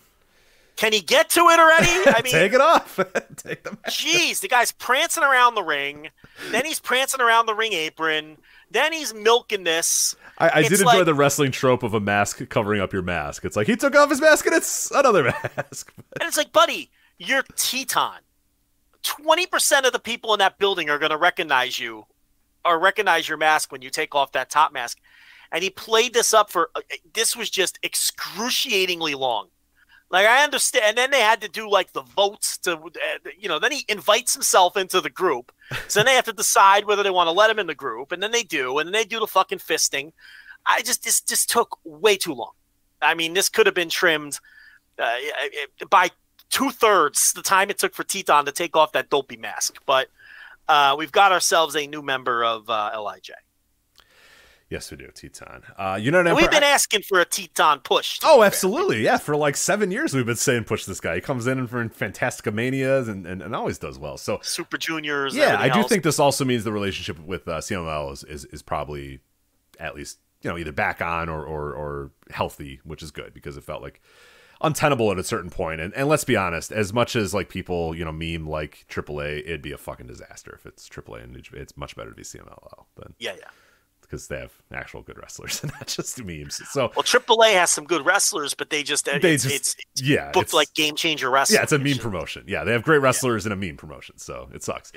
Can 0.77 0.93
he 0.93 1.01
get 1.01 1.29
to 1.31 1.41
it 1.41 1.59
already? 1.59 1.87
I 2.07 2.21
mean, 2.23 2.33
Take 2.33 2.53
it 2.53 2.61
off. 2.61 2.95
Take 3.35 3.63
the 3.63 3.71
match. 3.71 4.05
Jeez, 4.05 4.39
the 4.39 4.47
guy's 4.47 4.71
prancing 4.71 5.21
around 5.21 5.55
the 5.55 5.63
ring. 5.63 6.09
Then 6.51 6.65
he's 6.65 6.79
prancing 6.79 7.21
around 7.21 7.45
the 7.45 7.53
ring 7.53 7.73
apron. 7.73 8.37
Then 8.71 8.91
he's 8.93 9.13
milking 9.13 9.65
this. 9.65 10.15
I, 10.39 10.49
I 10.49 10.61
did 10.63 10.71
enjoy 10.71 10.85
like- 10.85 11.05
the 11.05 11.13
wrestling 11.13 11.51
trope 11.51 11.83
of 11.83 11.93
a 11.93 11.99
mask 11.99 12.47
covering 12.49 12.81
up 12.81 12.91
your 12.93 13.03
mask. 13.03 13.45
It's 13.45 13.55
like 13.55 13.67
he 13.67 13.75
took 13.75 13.95
off 13.95 14.09
his 14.09 14.21
mask 14.21 14.45
and 14.47 14.55
it's 14.55 14.89
another 14.91 15.23
mask. 15.57 15.93
And 16.19 16.27
it's 16.27 16.37
like, 16.37 16.51
buddy, 16.53 16.89
you're 17.19 17.43
Titán. 17.43 18.19
20% 19.03 19.85
of 19.85 19.91
the 19.91 19.99
people 19.99 20.33
in 20.33 20.39
that 20.39 20.57
building 20.57 20.89
are 20.89 20.97
going 20.97 21.11
to 21.11 21.17
recognize 21.17 21.77
you 21.77 22.05
or 22.65 22.79
recognize 22.79 23.27
your 23.27 23.37
mask 23.37 23.71
when 23.71 23.81
you 23.81 23.89
take 23.89 24.15
off 24.15 24.31
that 24.33 24.49
top 24.49 24.73
mask. 24.73 24.99
And 25.51 25.63
he 25.63 25.69
played 25.69 26.13
this 26.13 26.33
up 26.33 26.49
for, 26.49 26.69
uh, 26.75 26.81
this 27.13 27.35
was 27.35 27.49
just 27.49 27.77
excruciatingly 27.83 29.15
long. 29.15 29.49
Like, 30.09 30.27
I 30.27 30.43
understand. 30.43 30.85
And 30.85 30.97
then 30.97 31.11
they 31.11 31.21
had 31.21 31.41
to 31.41 31.47
do 31.47 31.69
like 31.69 31.93
the 31.93 32.01
votes 32.01 32.57
to, 32.59 32.77
uh, 32.77 33.29
you 33.39 33.49
know, 33.49 33.59
then 33.59 33.71
he 33.71 33.85
invites 33.87 34.33
himself 34.33 34.77
into 34.77 35.01
the 35.01 35.09
group. 35.09 35.51
So 35.87 35.99
then 35.99 36.05
they 36.05 36.15
have 36.15 36.25
to 36.25 36.33
decide 36.33 36.85
whether 36.85 37.03
they 37.03 37.09
want 37.09 37.27
to 37.27 37.31
let 37.31 37.49
him 37.49 37.59
in 37.59 37.67
the 37.67 37.75
group. 37.75 38.11
And 38.11 38.21
then 38.21 38.31
they 38.31 38.43
do. 38.43 38.77
And 38.77 38.87
then 38.87 38.93
they 38.93 39.05
do 39.05 39.19
the 39.19 39.27
fucking 39.27 39.59
fisting. 39.59 40.11
I 40.65 40.81
just, 40.81 41.03
this 41.03 41.21
just 41.21 41.49
took 41.49 41.79
way 41.83 42.15
too 42.15 42.33
long. 42.33 42.51
I 43.01 43.15
mean, 43.15 43.33
this 43.33 43.49
could 43.49 43.65
have 43.65 43.75
been 43.75 43.89
trimmed 43.89 44.39
uh, 44.97 45.15
by 45.89 46.09
two 46.49 46.69
thirds 46.69 47.33
the 47.33 47.41
time 47.41 47.69
it 47.69 47.79
took 47.79 47.93
for 47.95 48.03
Titán 48.03 48.45
to 48.45 48.51
take 48.51 48.75
off 48.75 48.91
that 48.93 49.09
dopey 49.09 49.37
mask. 49.37 49.77
But 49.85 50.07
uh, 50.67 50.95
we've 50.97 51.11
got 51.11 51.31
ourselves 51.31 51.75
a 51.75 51.87
new 51.87 52.01
member 52.01 52.43
of 52.43 52.69
uh, 52.69 52.91
Lij. 53.01 53.29
Yes, 54.69 54.89
we 54.89 54.97
do, 54.97 55.07
Titán. 55.09 55.61
Uh, 55.77 55.97
United 55.97 56.21
And 56.21 56.29
Empire. 56.29 56.41
we've 56.41 56.49
been 56.51 56.63
asking 56.63 57.03
for 57.03 57.19
a 57.19 57.25
Titán 57.27 57.83
push. 57.83 58.19
Oh, 58.23 58.41
absolutely. 58.41 59.03
Yeah, 59.03 59.17
for 59.17 59.35
like 59.35 59.55
seven 59.55 59.91
years 59.91 60.15
we've 60.15 60.25
been 60.25 60.35
saying 60.35 60.63
push 60.63 60.85
this 60.85 60.99
guy. 60.99 61.15
He 61.15 61.21
comes 61.21 61.45
in 61.45 61.59
and 61.59 61.69
for 61.69 61.87
Fantastica 61.89 62.51
Manias 62.51 63.07
and, 63.07 63.27
and, 63.27 63.43
and 63.43 63.55
always 63.55 63.77
does 63.77 63.99
well. 63.99 64.17
So 64.17 64.39
Super 64.41 64.77
Juniors. 64.77 65.35
yeah, 65.35 65.57
I 65.59 65.69
do 65.69 65.79
else. 65.81 65.89
think 65.89 66.03
this 66.03 66.17
also 66.19 66.43
means 66.43 66.63
the 66.63 66.71
relationship 66.73 67.19
with 67.23 67.47
uh, 67.47 67.59
CMLL 67.59 68.13
is, 68.13 68.23
is 68.23 68.45
is 68.45 68.61
probably 68.63 69.19
at 69.79 69.93
least 69.95 70.17
you 70.41 70.49
know 70.49 70.57
either 70.57 70.71
back 70.71 71.01
on 71.03 71.29
or, 71.29 71.43
or 71.45 71.73
or 71.73 72.11
healthy, 72.31 72.79
which 72.83 73.03
is 73.03 73.11
good 73.11 73.31
because 73.33 73.57
it 73.57 73.63
felt 73.63 73.83
like 73.83 74.01
untenable 74.63 75.11
at 75.11 75.19
a 75.19 75.23
certain 75.23 75.49
point. 75.49 75.81
And 75.81 75.93
and 75.93 76.07
let's 76.07 76.23
be 76.23 76.35
honest, 76.35 76.71
as 76.71 76.93
much 76.93 77.15
as 77.15 77.33
like 77.33 77.49
people 77.49 77.93
you 77.95 78.03
know 78.05 78.11
meme 78.11 78.47
like 78.47 78.85
AAA, 78.89 79.39
it'd 79.39 79.61
be 79.61 79.71
a 79.71 79.77
fucking 79.77 80.07
disaster 80.07 80.53
if 80.57 80.65
it's 80.65 80.87
AAA 80.89 81.23
and. 81.23 81.33
It's 81.53 81.75
much 81.77 81.95
better 81.95 82.09
to 82.09 82.15
be 82.15 82.23
CMLL 82.23 82.85
than 82.95 83.13
Yeah, 83.19 83.33
yeah. 83.37 83.49
because 84.01 84.27
they 84.27 84.37
have 84.39 84.53
actual 84.71 85.01
good 85.01 85.17
wrestlers 85.17 85.59
and 85.63 85.71
not 85.73 85.87
just 85.87 86.23
memes. 86.23 86.61
So 86.69 86.91
Well, 86.95 87.03
AAA 87.03 87.53
has 87.53 87.69
some 87.71 87.83
good 87.85 88.05
wrestlers, 88.05 88.53
but 88.53 88.69
they 88.69 88.81
just 88.83 89.05
They 89.05 89.13
it's, 89.33 89.43
just- 89.43 89.55
it's, 89.55 89.75
it's 89.93 90.01
yeah, 90.01 90.27
booked 90.31 90.49
it's- 90.49 90.53
like 90.53 90.73
game 90.73 90.95
changer 90.95 91.29
wrestling. 91.29 91.57
yeah, 91.57 91.63
it's 91.63 91.71
a 91.73 91.79
meme 91.79 91.97
promotion. 91.97 92.45
Yeah, 92.47 92.63
they 92.63 92.71
have 92.71 92.83
great 92.83 92.99
wrestlers 92.99 93.45
and 93.45 93.51
a 93.53 93.55
meme 93.55 93.77
promotion, 93.77 94.17
so 94.17 94.47
it 94.53 94.63
sucks. 94.63 94.91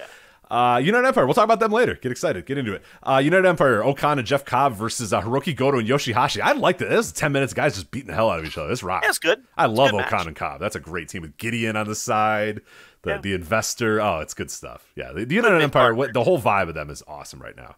Uh, 0.49 0.81
United 0.83 1.08
Empire. 1.08 1.26
We'll 1.26 1.34
talk 1.34 1.44
about 1.44 1.58
them 1.58 1.73
later. 1.73 1.94
Get 1.97 2.12
excited. 2.12 2.47
Get 2.47 2.57
into 2.57 2.73
it. 2.73 2.83
Uh, 3.02 3.20
United 3.23 3.49
Empire. 3.49 3.83
O-Khan 3.83 4.18
and 4.18 4.26
Jeff 4.26 4.44
Cobb 4.44 4.75
versus 4.75 5.12
uh, 5.12 5.20
Hiroki 5.20 5.55
Goto 5.57 5.78
and 5.78 5.89
Yoshihashi. 5.89 6.41
I 6.41 6.52
like 6.52 6.78
that. 6.78 6.89
This 6.89 7.07
is 7.07 7.12
ten 7.12 7.33
minutes. 7.33 7.52
Guys 7.52 7.75
just 7.75 7.91
beating 7.91 8.07
the 8.08 8.15
hell 8.15 8.31
out 8.31 8.39
of 8.39 8.44
each 8.44 8.57
other. 8.57 8.68
This 8.68 8.83
rocks. 8.84 9.07
Yeah, 9.07 9.31
good. 9.34 9.44
I 9.57 9.65
It's 9.66 9.75
love 9.76 9.91
good 9.91 10.02
O-Khan 10.02 10.18
match. 10.18 10.26
and 10.28 10.36
Cobb. 10.36 10.60
That's 10.60 10.76
a 10.76 10.81
great 10.81 11.08
team 11.08 11.23
with 11.23 11.36
Gideon 11.36 11.75
on 11.76 11.86
the 11.89 11.94
side. 11.97 12.60
The 13.02 13.10
Yeah. 13.10 13.18
the 13.18 13.33
investor. 13.34 14.00
Oh, 14.00 14.20
it's 14.20 14.34
good 14.34 14.50
stuff. 14.50 14.91
Yeah, 14.94 15.12
the, 15.12 15.25
the 15.25 15.34
United 15.34 15.62
Empire. 15.62 15.94
What, 15.94 16.12
the 16.12 16.23
whole 16.23 16.41
vibe 16.41 16.68
of 16.68 16.75
them 16.75 16.91
is 16.91 17.02
awesome 17.08 17.41
right 17.42 17.57
now. 17.57 17.76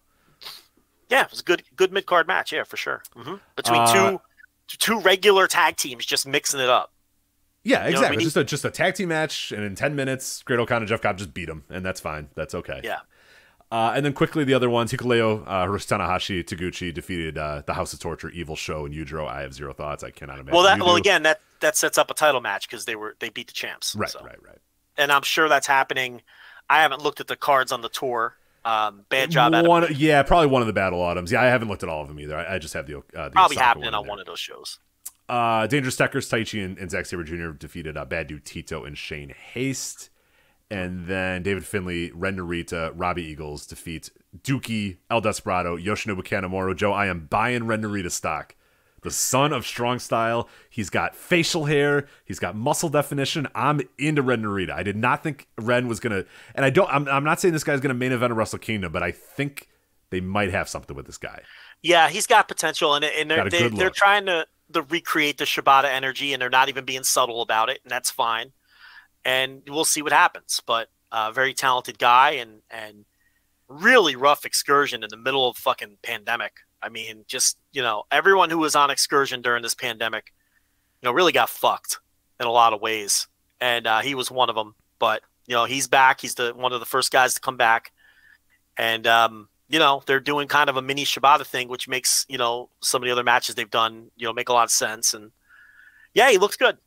Yeah, 1.08 1.22
it 1.24 1.30
was 1.30 1.40
a 1.40 1.44
good 1.44 1.62
good 1.74 1.90
mid 1.92 2.04
card 2.04 2.26
match. 2.26 2.52
Yeah, 2.52 2.64
for 2.64 2.76
sure. 2.76 3.02
hmm 3.16 3.36
Between 3.56 3.80
Uh, 3.80 4.10
two 4.10 4.20
two 4.68 5.00
regular 5.00 5.46
tag 5.46 5.76
teams, 5.76 6.04
just 6.04 6.26
mixing 6.26 6.60
it 6.60 6.68
up. 6.68 6.92
Yeah, 7.68 7.78
know, 7.80 7.84
we 7.84 7.90
exactly. 7.90 8.16
need- 8.16 8.24
just 8.24 8.36
a 8.36 8.44
just 8.44 8.64
a 8.64 8.70
tag 8.70 8.94
team 8.94 9.08
match, 9.08 9.52
and 9.52 9.62
in 9.62 9.74
ten 9.74 9.94
minutes, 9.94 10.42
Great 10.42 10.58
O-Khan 10.58 10.78
and 10.78 10.88
Jeff 10.88 11.02
Cobb 11.02 11.18
just 11.18 11.34
beat 11.34 11.48
him, 11.48 11.64
and 11.68 11.84
that's 11.84 12.00
fine. 12.00 12.28
That's 12.34 12.54
okay. 12.54 12.80
Yeah. 12.82 13.00
Uh, 13.70 13.92
and 13.94 14.04
then 14.04 14.14
quickly, 14.14 14.44
the 14.44 14.54
other 14.54 14.70
ones: 14.70 14.92
Hikuleo, 14.92 15.44
uh, 15.46 15.66
Tanahashi, 15.66 16.42
Taguchi 16.42 16.92
defeated 16.92 17.36
uh, 17.36 17.62
the 17.66 17.74
House 17.74 17.92
of 17.92 17.98
Torture, 18.00 18.30
Evil 18.30 18.56
Sho, 18.56 18.86
and 18.86 18.94
Yujiro. 18.94 19.28
I 19.28 19.42
have 19.42 19.52
zero 19.52 19.74
thoughts. 19.74 20.02
I 20.02 20.10
cannot 20.10 20.38
imagine. 20.38 20.54
Well, 20.54 20.62
that 20.62 20.78
well 20.78 20.96
again 20.96 21.22
that 21.24 21.40
that 21.60 21.76
sets 21.76 21.98
up 21.98 22.10
a 22.10 22.14
title 22.14 22.40
match 22.40 22.68
because 22.68 22.86
they 22.86 22.96
were 22.96 23.16
they 23.18 23.28
beat 23.28 23.48
the 23.48 23.52
champs. 23.52 23.94
right, 23.94 24.08
so. 24.08 24.20
right, 24.24 24.42
right. 24.42 24.58
And 24.96 25.12
I'm 25.12 25.22
sure 25.22 25.48
that's 25.48 25.66
happening. 25.66 26.22
I 26.70 26.80
haven't 26.82 27.02
looked 27.02 27.20
at 27.20 27.26
the 27.26 27.36
cards 27.36 27.70
on 27.70 27.82
the 27.82 27.88
tour. 27.88 28.36
Um, 28.64 29.04
bad 29.08 29.30
job. 29.30 29.54
One, 29.66 29.86
yeah, 29.94 30.22
probably 30.22 30.48
one 30.48 30.62
of 30.62 30.66
the 30.66 30.72
battle 30.72 31.00
autumns. 31.00 31.30
Yeah, 31.32 31.42
I 31.42 31.46
haven't 31.46 31.68
looked 31.68 31.82
at 31.82 31.88
all 31.88 32.02
of 32.02 32.08
them 32.08 32.18
either. 32.20 32.36
I, 32.36 32.56
I 32.56 32.58
just 32.58 32.74
have 32.74 32.86
the, 32.86 32.98
uh, 32.98 33.00
the 33.00 33.30
Probably 33.30 33.56
Osaka 33.56 33.64
happening 33.64 33.88
in 33.88 33.94
on 33.94 34.02
there. 34.02 34.10
one 34.10 34.20
of 34.20 34.26
those 34.26 34.40
shows. 34.40 34.78
Uh, 35.28 35.66
Dangerous 35.66 35.96
Tekkers, 35.96 36.30
Taichi 36.30 36.64
and, 36.64 36.78
and 36.78 36.90
Zack 36.90 37.06
Sabre 37.06 37.24
Jr. 37.24 37.50
defeated 37.50 37.96
uh, 37.96 38.04
Bad 38.04 38.28
Dude 38.28 38.44
Tito 38.44 38.84
and 38.84 38.96
Shane 38.96 39.34
Haste. 39.52 40.10
And 40.70 41.06
then 41.06 41.42
David 41.42 41.64
Finlay, 41.64 42.10
Ren 42.10 42.36
Narita, 42.36 42.92
Robbie 42.94 43.24
Eagles 43.24 43.66
defeat 43.66 44.10
Douki, 44.42 44.98
El 45.10 45.20
Desperado, 45.20 45.76
Yoshinobu 45.76 46.22
Kanemaru. 46.22 46.76
Joe, 46.76 46.92
I 46.92 47.06
am 47.06 47.26
buying 47.26 47.66
Ren 47.66 47.82
Narita 47.82 48.10
stock. 48.10 48.54
The 49.02 49.10
son 49.10 49.52
of 49.52 49.64
strong 49.64 49.98
style. 49.98 50.48
He's 50.68 50.90
got 50.90 51.14
facial 51.14 51.66
hair. 51.66 52.06
He's 52.24 52.38
got 52.38 52.56
muscle 52.56 52.88
definition. 52.88 53.46
I'm 53.54 53.80
into 53.96 54.22
Ren 54.22 54.42
Narita. 54.42 54.72
I 54.72 54.82
did 54.82 54.96
not 54.96 55.22
think 55.22 55.46
Ren 55.56 55.88
was 55.88 56.00
gonna, 56.00 56.24
and 56.54 56.64
I 56.64 56.70
don't. 56.70 56.92
I'm, 56.92 57.06
I'm 57.08 57.24
not 57.24 57.40
saying 57.40 57.54
this 57.54 57.64
guy's 57.64 57.80
gonna 57.80 57.94
main 57.94 58.12
event 58.12 58.32
a 58.32 58.34
Wrestle 58.34 58.58
Kingdom, 58.58 58.90
but 58.90 59.02
I 59.04 59.12
think 59.12 59.68
they 60.10 60.20
might 60.20 60.50
have 60.50 60.68
something 60.68 60.96
with 60.96 61.06
this 61.06 61.16
guy. 61.16 61.42
Yeah, 61.80 62.08
he's 62.08 62.26
got 62.26 62.48
potential, 62.48 62.96
and 62.96 63.04
and 63.04 63.30
they're 63.30 63.48
they, 63.48 63.68
they're 63.68 63.88
trying 63.90 64.26
to 64.26 64.46
to 64.72 64.82
recreate 64.82 65.38
the 65.38 65.44
Shibata 65.44 65.84
energy, 65.84 66.32
and 66.32 66.40
they're 66.40 66.50
not 66.50 66.68
even 66.68 66.84
being 66.84 67.04
subtle 67.04 67.42
about 67.42 67.70
it, 67.70 67.80
and 67.84 67.90
that's 67.90 68.10
fine. 68.10 68.52
And 69.24 69.62
we'll 69.66 69.84
see 69.84 70.02
what 70.02 70.12
happens. 70.12 70.60
But 70.64 70.88
uh, 71.10 71.32
very 71.32 71.54
talented 71.54 71.98
guy, 71.98 72.32
and 72.32 72.60
and 72.70 73.04
really 73.68 74.16
rough 74.16 74.44
excursion 74.44 75.02
in 75.02 75.10
the 75.10 75.16
middle 75.16 75.48
of 75.48 75.56
fucking 75.56 75.98
pandemic. 76.02 76.52
I 76.82 76.88
mean, 76.88 77.24
just 77.26 77.58
you 77.72 77.82
know, 77.82 78.04
everyone 78.10 78.50
who 78.50 78.58
was 78.58 78.76
on 78.76 78.90
excursion 78.90 79.42
during 79.42 79.62
this 79.62 79.74
pandemic, 79.74 80.32
you 81.02 81.08
know, 81.08 81.12
really 81.12 81.32
got 81.32 81.48
fucked 81.48 81.98
in 82.40 82.46
a 82.46 82.52
lot 82.52 82.72
of 82.72 82.80
ways, 82.80 83.26
and 83.60 83.86
uh, 83.86 84.00
he 84.00 84.14
was 84.14 84.30
one 84.30 84.48
of 84.48 84.56
them. 84.56 84.74
But 84.98 85.22
you 85.46 85.54
know, 85.54 85.64
he's 85.64 85.88
back. 85.88 86.20
He's 86.20 86.34
the 86.34 86.52
one 86.54 86.72
of 86.72 86.80
the 86.80 86.86
first 86.86 87.10
guys 87.10 87.34
to 87.34 87.40
come 87.40 87.56
back, 87.56 87.92
and 88.76 89.06
um, 89.06 89.48
you 89.68 89.78
know, 89.78 90.02
they're 90.06 90.20
doing 90.20 90.48
kind 90.48 90.70
of 90.70 90.76
a 90.76 90.82
mini 90.82 91.04
Shibata 91.04 91.46
thing, 91.46 91.68
which 91.68 91.88
makes 91.88 92.24
you 92.28 92.38
know 92.38 92.70
some 92.80 93.02
of 93.02 93.06
the 93.06 93.12
other 93.12 93.24
matches 93.24 93.54
they've 93.54 93.70
done, 93.70 94.10
you 94.16 94.26
know, 94.26 94.32
make 94.32 94.48
a 94.48 94.52
lot 94.52 94.64
of 94.64 94.70
sense. 94.70 95.14
And 95.14 95.30
yeah, 96.14 96.30
he 96.30 96.38
looks 96.38 96.56
good. 96.56 96.78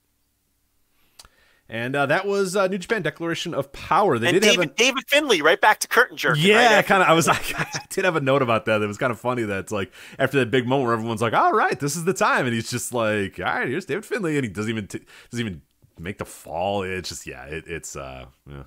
And 1.70 1.96
uh, 1.96 2.06
that 2.08 2.28
was 2.28 2.58
uh, 2.58 2.68
New 2.68 2.78
Japan 2.78 3.02
Declaration 3.02 3.54
of 3.54 3.72
Power. 3.72 4.20
They 4.20 4.28
and 4.28 4.34
did 4.34 4.44
David 4.44 4.60
have 4.60 4.72
a 4.72 4.74
David 4.74 5.04
Finlay 5.08 5.42
right 5.42 5.62
back 5.62 5.80
to 5.80 5.88
curtain 5.88 6.18
jerking. 6.18 6.44
Yeah, 6.44 6.76
right? 6.76 6.86
Kind 6.86 7.02
of. 7.02 7.08
I 7.08 7.14
was. 7.14 7.28
Like, 7.28 7.54
I 7.58 7.86
did 7.90 8.04
have 8.04 8.18
a 8.18 8.20
note 8.20 8.42
about 8.42 8.66
that. 8.66 8.82
It 8.82 8.88
was 8.88 8.98
kind 8.98 9.10
of 9.12 9.20
funny 9.20 9.44
that 9.44 9.60
it's 9.60 9.72
like 9.72 9.94
after 10.20 10.38
that 10.40 10.52
big 10.52 10.68
moment 10.68 10.88
where 10.88 10.96
everyone's 10.96 11.22
like, 11.22 11.34
"All 11.34 11.54
right, 11.54 11.80
this 11.80 11.96
is 11.96 12.04
the 12.04 12.14
time," 12.14 12.46
and 12.46 12.54
he's 12.54 12.70
just 12.70 12.94
like, 12.94 13.40
"All 13.40 13.46
right, 13.46 13.70
here's 13.70 13.86
David 13.86 14.06
Finlay," 14.06 14.36
and 14.36 14.44
he 14.44 14.50
doesn't 14.50 14.70
even 14.70 14.88
t- 14.88 15.06
doesn't 15.30 15.46
even 15.46 15.62
make 15.98 16.18
the 16.18 16.26
fall. 16.26 16.84
It's 16.84 17.08
just 17.08 17.26
yeah, 17.26 17.46
it, 17.46 17.64
it's 17.68 17.96
uh, 17.96 18.26
yeah. 18.50 18.64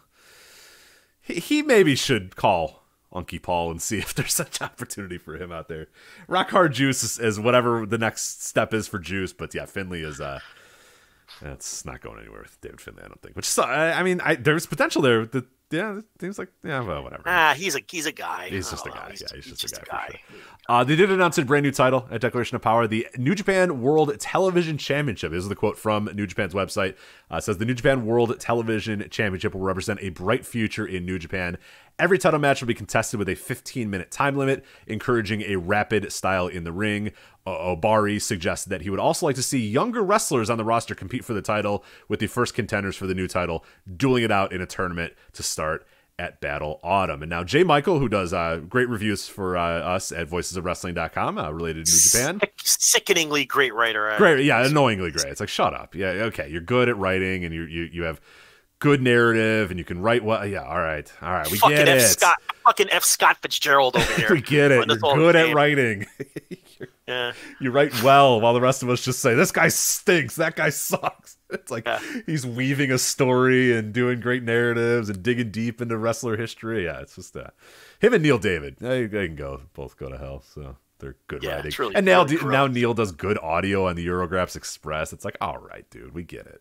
he, 1.20 1.34
he 1.34 1.62
maybe 1.62 1.96
should 1.96 2.36
call 2.36 2.83
Unky 3.14 3.40
Paul 3.40 3.70
and 3.70 3.80
see 3.80 3.98
if 3.98 4.14
there's 4.14 4.32
such 4.34 4.60
opportunity 4.60 5.18
for 5.18 5.36
him 5.36 5.52
out 5.52 5.68
there. 5.68 5.88
Rock 6.28 6.50
hard 6.50 6.72
juice 6.72 7.02
is, 7.02 7.18
is 7.18 7.40
whatever 7.40 7.86
the 7.86 7.98
next 7.98 8.44
step 8.44 8.74
is 8.74 8.88
for 8.88 8.98
juice, 8.98 9.32
but 9.32 9.54
yeah, 9.54 9.66
Finlay 9.66 10.02
is 10.02 10.20
uh. 10.20 10.40
That's 11.42 11.84
not 11.84 12.00
going 12.00 12.20
anywhere 12.20 12.42
with 12.42 12.60
David 12.60 12.80
Finlay, 12.80 13.02
I 13.02 13.08
don't 13.08 13.20
think. 13.20 13.34
Which 13.34 13.58
I 13.58 13.92
I 13.92 14.02
mean, 14.02 14.20
I, 14.20 14.36
there's 14.36 14.66
potential 14.66 15.02
there. 15.02 15.26
The, 15.26 15.44
yeah, 15.70 16.00
things 16.18 16.38
like 16.38 16.50
yeah, 16.62 16.80
well, 16.80 17.02
whatever. 17.02 17.22
Ah, 17.26 17.54
he's 17.56 17.74
a 17.74 17.80
he's 17.88 18.06
a 18.06 18.12
guy. 18.12 18.48
He's 18.48 18.70
just 18.70 18.86
a 18.86 18.90
don't 18.90 18.96
know. 18.96 19.02
guy. 19.02 19.10
He's, 19.10 19.22
Yeah, 19.22 19.28
he's 19.34 19.44
he's 19.44 19.58
just 19.58 19.74
a 19.74 19.78
just 19.78 19.90
guy 19.90 20.20
for 20.28 20.72
Uh, 20.72 20.84
they 20.84 20.96
did 20.96 21.10
announce 21.10 21.38
a 21.38 21.44
brand 21.44 21.64
new 21.64 21.72
title 21.72 22.06
at 22.10 22.20
Declaration 22.20 22.56
of 22.56 22.62
Power, 22.62 22.86
the 22.86 23.06
New 23.16 23.34
Japan 23.34 23.80
World 23.80 24.18
Television 24.20 24.78
Championship. 24.78 25.32
This 25.32 25.42
is 25.42 25.48
the 25.48 25.56
quote 25.56 25.78
from 25.78 26.08
New 26.14 26.26
Japan's 26.26 26.54
website. 26.54 26.96
Uh, 27.30 27.36
it 27.36 27.44
says 27.44 27.58
the 27.58 27.64
New 27.64 27.74
Japan 27.74 28.06
World 28.06 28.38
Television 28.38 29.08
Championship 29.10 29.54
will 29.54 29.62
represent 29.62 30.00
a 30.02 30.10
bright 30.10 30.46
future 30.46 30.86
in 30.86 31.04
New 31.04 31.18
Japan. 31.18 31.58
Every 31.98 32.18
title 32.18 32.40
match 32.40 32.60
will 32.60 32.66
be 32.68 32.74
contested 32.74 33.18
with 33.18 33.28
a 33.28 33.36
15 33.36 33.88
minute 33.88 34.10
time 34.10 34.36
limit, 34.36 34.64
encouraging 34.86 35.42
a 35.42 35.56
rapid 35.56 36.12
style 36.12 36.48
in 36.48 36.64
the 36.64 36.72
ring. 36.72 37.12
Uh, 37.46 37.50
Ohbari 37.76 38.20
suggested 38.22 38.70
that 38.70 38.80
he 38.82 38.88
would 38.90 38.98
also 39.00 39.26
like 39.26 39.36
to 39.36 39.42
see 39.42 39.58
younger 39.66 40.02
wrestlers 40.02 40.48
on 40.48 40.56
the 40.56 40.64
roster 40.64 40.94
compete 40.94 41.24
for 41.24 41.34
the 41.34 41.42
title, 41.42 41.84
with 42.08 42.20
the 42.20 42.26
first 42.26 42.54
contenders 42.54 42.96
for 42.96 43.06
the 43.06 43.14
new 43.14 43.28
title 43.28 43.64
dueling 43.96 44.24
it 44.24 44.30
out 44.30 44.52
in 44.52 44.62
a 44.62 44.66
tournament 44.66 45.12
to 45.34 45.42
start 45.42 45.86
at 46.18 46.40
Battle 46.40 46.78
Autumn. 46.82 47.22
And 47.22 47.28
now 47.28 47.42
Jay 47.44 47.62
Michael, 47.64 47.98
who 47.98 48.08
does 48.08 48.32
uh, 48.32 48.58
great 48.68 48.88
reviews 48.88 49.28
for 49.28 49.56
uh, 49.58 49.62
us 49.80 50.10
at 50.12 50.28
voicesofwrestling.com 50.28 51.36
uh, 51.38 51.50
related 51.50 51.86
to 51.86 51.92
New 51.92 51.98
Japan. 51.98 52.38
Sick- 52.40 52.54
sickeningly 52.62 53.44
great 53.44 53.74
writer. 53.74 54.10
uh, 54.10 54.16
Great, 54.16 54.44
yeah, 54.44 54.64
annoyingly 54.64 55.10
great. 55.10 55.26
It's 55.26 55.40
like 55.40 55.48
shut 55.48 55.74
up. 55.74 55.94
Yeah, 55.94 56.06
okay, 56.30 56.48
you're 56.48 56.60
good 56.62 56.88
at 56.88 56.96
writing 56.96 57.44
and 57.44 57.52
you 57.54 57.64
you 57.64 57.82
you 57.92 58.02
have 58.04 58.20
good 58.78 59.02
narrative 59.02 59.70
and 59.70 59.78
you 59.78 59.84
can 59.84 60.00
write 60.00 60.24
well. 60.24 60.46
Yeah, 60.46 60.62
all 60.62 60.80
right, 60.80 61.12
all 61.20 61.32
right, 61.32 61.50
we 61.50 61.58
fucking 61.58 61.76
get 61.76 61.88
F. 61.88 61.96
it. 62.00 62.06
Scott, 62.06 62.36
fucking 62.64 62.88
F. 62.90 63.04
Scott 63.04 63.36
Fitzgerald 63.42 63.96
over 63.96 64.12
here. 64.20 64.28
we 64.30 64.40
get 64.40 64.70
it. 64.70 64.86
You're 64.88 64.96
good 65.16 65.36
at 65.36 65.54
writing. 65.54 66.06
Yeah. 67.08 67.32
you 67.60 67.70
write 67.70 68.02
well, 68.02 68.40
while 68.40 68.54
the 68.54 68.60
rest 68.60 68.82
of 68.82 68.88
us 68.90 69.02
just 69.04 69.20
say 69.20 69.34
this 69.34 69.52
guy 69.52 69.68
stinks. 69.68 70.36
That 70.36 70.56
guy 70.56 70.70
sucks. 70.70 71.36
It's 71.50 71.70
like 71.70 71.86
Yeah. 71.86 72.00
he's 72.26 72.44
weaving 72.44 72.90
a 72.90 72.98
story 72.98 73.76
and 73.76 73.92
doing 73.92 74.18
great 74.18 74.42
narratives 74.42 75.08
and 75.08 75.22
digging 75.22 75.50
deep 75.50 75.80
into 75.80 75.96
wrestler 75.96 76.36
history. 76.36 76.84
Yeah, 76.86 77.00
it's 77.00 77.14
just 77.14 77.36
uh, 77.36 77.48
him 78.00 78.12
and 78.14 78.22
Neil 78.24 78.38
David. 78.38 78.76
They, 78.80 79.06
they 79.06 79.26
can 79.28 79.36
go 79.36 79.60
both 79.72 79.96
go 79.96 80.08
to 80.08 80.18
hell. 80.18 80.42
So 80.52 80.76
they're 80.98 81.16
good 81.28 81.44
Yeah, 81.44 81.56
writing. 81.56 81.72
really- 81.78 81.94
and 81.94 82.04
now 82.06 82.24
now. 82.24 82.66
Neil 82.66 82.94
does 82.94 83.12
good 83.12 83.38
audio 83.38 83.86
on 83.86 83.94
the 83.94 84.04
Eurographs 84.04 84.56
Express. 84.56 85.12
It's 85.12 85.24
like, 85.24 85.36
all 85.40 85.58
right, 85.58 85.88
dude, 85.90 86.12
we 86.14 86.24
get 86.24 86.46
it. 86.46 86.60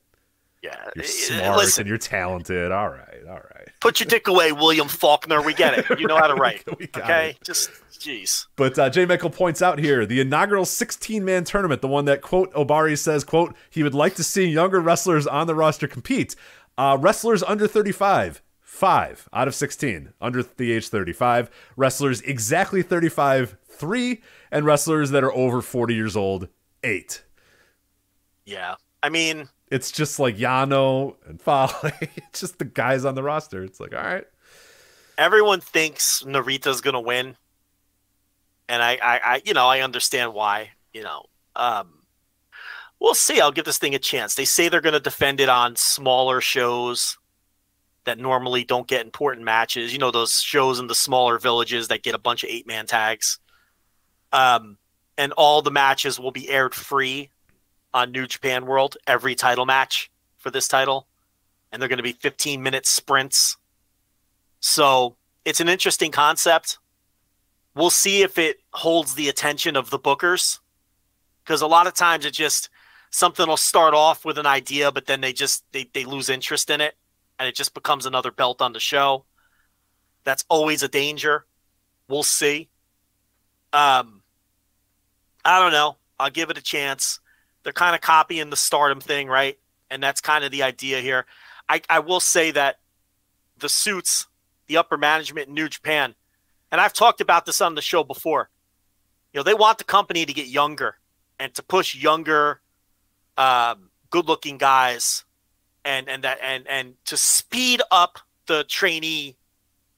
Yeah. 0.64 0.90
You're 0.96 1.04
Uh, 1.04 1.08
smart 1.08 1.58
Listen, 1.58 1.82
and 1.82 1.90
you're 1.90 1.98
talented. 1.98 2.72
All 2.72 2.90
right, 2.90 3.20
all 3.28 3.42
right. 3.54 3.68
put 3.82 4.00
your 4.00 4.08
dick 4.08 4.28
away, 4.30 4.54
William 4.54 4.88
Faulkner. 4.88 5.42
We 5.42 5.54
get 5.54 5.78
it. 5.78 6.00
You 6.00 6.08
know 6.08 6.18
how 6.18 6.28
to 6.28 6.36
write. 6.36 6.64
Okay? 6.98 7.32
it. 7.32 7.44
Just, 7.44 7.70
jeez. 7.92 8.48
But 8.56 8.80
uh, 8.80 8.90
Jay 8.90 9.06
Michael 9.06 9.30
points 9.30 9.62
out 9.62 9.78
here 9.78 10.06
the 10.06 10.22
inaugural 10.22 10.64
16 10.66 11.24
man 11.26 11.44
tournament, 11.44 11.82
the 11.82 11.88
one 11.90 12.06
that, 12.06 12.22
quote, 12.22 12.54
Ohbari 12.54 12.98
says, 12.98 13.24
quote, 13.26 13.54
he 13.70 13.84
would 13.84 13.94
like 13.94 14.16
to 14.16 14.24
see 14.24 14.46
younger 14.46 14.80
wrestlers 14.80 15.28
on 15.28 15.48
the 15.48 15.56
roster 15.56 15.88
compete. 15.88 16.36
Uh, 16.78 16.98
wrestlers 17.00 17.44
under 17.44 17.68
35, 17.68 18.42
five 18.62 19.28
out 19.34 19.48
of 19.50 19.56
16, 19.56 20.14
under 20.22 20.44
the 20.44 20.72
age 20.72 20.88
35. 20.88 21.50
Wrestlers 21.76 22.22
exactly 22.22 22.82
35, 22.82 23.58
three. 23.68 24.22
And 24.52 24.66
wrestlers 24.66 25.10
that 25.12 25.24
are 25.24 25.34
over 25.34 25.62
40 25.62 25.94
years 25.94 26.16
old, 26.16 26.48
eight. 26.84 27.24
Yeah. 28.46 28.76
I 29.02 29.10
mean, 29.10 29.50
It's 29.74 29.92
just 29.92 30.20
like 30.20 30.38
Yano 30.38 31.16
and 31.28 31.42
Fale. 31.42 31.72
it's 32.02 32.42
just 32.42 32.60
the 32.60 32.66
guys 32.66 33.06
on 33.06 33.16
the 33.16 33.24
roster. 33.24 33.64
It's 33.64 33.80
like, 33.80 33.96
all 33.96 34.04
right. 34.04 34.26
everyone 35.18 35.62
thinks 35.62 36.22
Narita's 36.22 36.80
gonna 36.80 37.02
win, 37.02 37.36
and 38.70 38.84
I, 38.84 39.00
I, 39.02 39.22
I, 39.26 39.42
you 39.44 39.56
know, 39.56 39.66
I 39.66 39.80
understand 39.80 40.36
why. 40.36 40.70
You 40.94 41.02
know, 41.02 41.26
um, 41.56 42.04
we'll 43.00 43.16
see. 43.16 43.42
I'll 43.42 43.52
give 43.52 43.66
this 43.66 43.80
thing 43.80 43.96
a 43.96 44.00
chance. 44.00 44.36
They 44.36 44.46
say 44.46 44.70
they're 44.70 44.80
gonna 44.80 45.00
defend 45.00 45.40
it 45.40 45.50
on 45.50 45.76
smaller 45.76 46.40
shows 46.40 47.18
that 48.06 48.20
normally 48.20 48.64
don't 48.64 48.88
get 48.88 49.04
important 49.04 49.44
matches. 49.44 49.92
You 49.92 49.98
know, 49.98 50.12
those 50.12 50.40
shows 50.40 50.80
in 50.80 50.86
the 50.86 50.94
smaller 50.94 51.40
villages 51.40 51.88
that 51.88 52.04
get 52.04 52.14
a 52.14 52.20
bunch 52.20 52.44
of 52.44 52.52
eight 52.52 52.68
man 52.68 52.86
tags. 52.86 53.40
Um, 54.32 54.78
and 55.18 55.32
all 55.32 55.64
the 55.64 55.72
matches 55.72 56.20
will 56.20 56.32
be 56.32 56.48
aired 56.48 56.76
free 56.76 57.32
on 57.94 58.12
New 58.12 58.28
Japan 58.28 58.66
World. 58.66 58.98
Every 59.08 59.36
title 59.36 59.66
match 59.66 60.12
for 60.38 60.52
this 60.52 60.68
title, 60.68 61.08
and 61.72 61.82
they're 61.82 61.90
going 61.90 61.98
to 61.98 62.04
be 62.04 62.14
15 62.14 62.62
minute 62.62 62.86
sprints. 62.86 63.58
So 64.60 65.16
it's 65.46 65.60
an 65.60 65.70
interesting 65.70 66.12
concept. 66.12 66.80
We'll 67.76 67.90
see 67.90 68.22
if 68.22 68.38
it 68.38 68.58
holds 68.72 69.16
the 69.16 69.30
attention 69.30 69.76
of 69.76 69.90
the 69.90 70.00
bookers 70.00 70.60
because 71.44 71.62
a 71.62 71.68
lot 71.68 71.88
of 71.88 71.94
times 71.94 72.26
it 72.26 72.32
just 72.32 72.70
something 73.10 73.48
will 73.48 73.58
start 73.58 73.94
off 73.94 74.26
with 74.26 74.38
an 74.38 74.46
idea, 74.46 74.92
but 74.92 75.06
then 75.06 75.22
they 75.22 75.34
just 75.34 75.64
they, 75.72 75.90
they 75.94 76.06
lose 76.06 76.30
interest 76.30 76.70
in 76.70 76.82
it 76.82 76.96
and 77.40 77.48
it 77.48 77.56
just 77.56 77.74
becomes 77.74 78.06
another 78.06 78.32
belt 78.32 78.62
on 78.62 78.74
the 78.74 78.80
show. 78.80 79.26
That's 80.24 80.46
always 80.50 80.84
a 80.84 80.88
danger. 80.88 81.46
We'll 82.08 82.24
see. 82.24 82.70
Um, 83.74 84.22
I 85.44 85.60
don't 85.60 85.72
know. 85.72 85.98
I'll 86.20 86.30
give 86.30 86.50
it 86.50 86.58
a 86.58 86.62
chance. 86.62 87.20
They're 87.64 87.74
kind 87.74 87.96
of 87.96 88.02
copying 88.02 88.50
the 88.50 88.58
stardom 88.58 89.00
thing, 89.00 89.28
right? 89.28 89.58
And 89.90 90.02
that's 90.02 90.22
kind 90.22 90.44
of 90.44 90.52
the 90.52 90.64
idea 90.64 91.00
here. 91.00 91.26
I, 91.70 91.82
I 91.90 92.00
will 92.00 92.20
say 92.20 92.52
that 92.52 92.80
the 93.58 93.70
suits, 93.70 94.28
the 94.68 94.78
upper 94.78 94.98
management 94.98 95.48
in 95.48 95.54
New 95.54 95.70
Japan, 95.70 96.16
and 96.72 96.82
I've 96.82 96.94
talked 96.94 97.22
about 97.22 97.46
this 97.46 97.62
on 97.62 97.76
the 97.76 97.82
show 97.82 98.04
before. 98.04 98.50
You 99.32 99.40
know, 99.40 99.44
they 99.44 99.54
want 99.54 99.78
the 99.78 99.84
company 99.84 100.26
to 100.26 100.34
get 100.34 100.48
younger 100.48 100.98
and 101.40 101.54
to 101.56 101.64
push 101.64 101.96
younger, 101.96 102.62
um, 103.38 103.90
good-looking 104.10 104.58
guys, 104.58 105.24
and 105.86 106.10
and 106.10 106.24
that 106.24 106.40
and 106.42 106.68
and 106.68 106.96
to 107.06 107.18
speed 107.18 107.82
up 107.92 108.20
the 108.48 108.64
trainee 108.66 109.38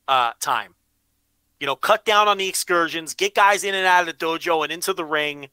uh, 0.07 0.31
time. 0.39 0.75
You 1.59 1.67
know, 1.67 1.75
cut 1.75 2.05
down 2.05 2.27
on 2.27 2.37
the 2.37 2.47
excursions, 2.47 3.13
get 3.13 3.33
guys 3.33 3.63
in 3.63 3.73
and 3.73 3.85
out 3.85 4.01
of 4.01 4.07
the 4.07 4.25
dojo 4.25 4.63
and 4.63 4.71
into 4.71 4.93
the 4.93 5.05
ring. 5.05 5.49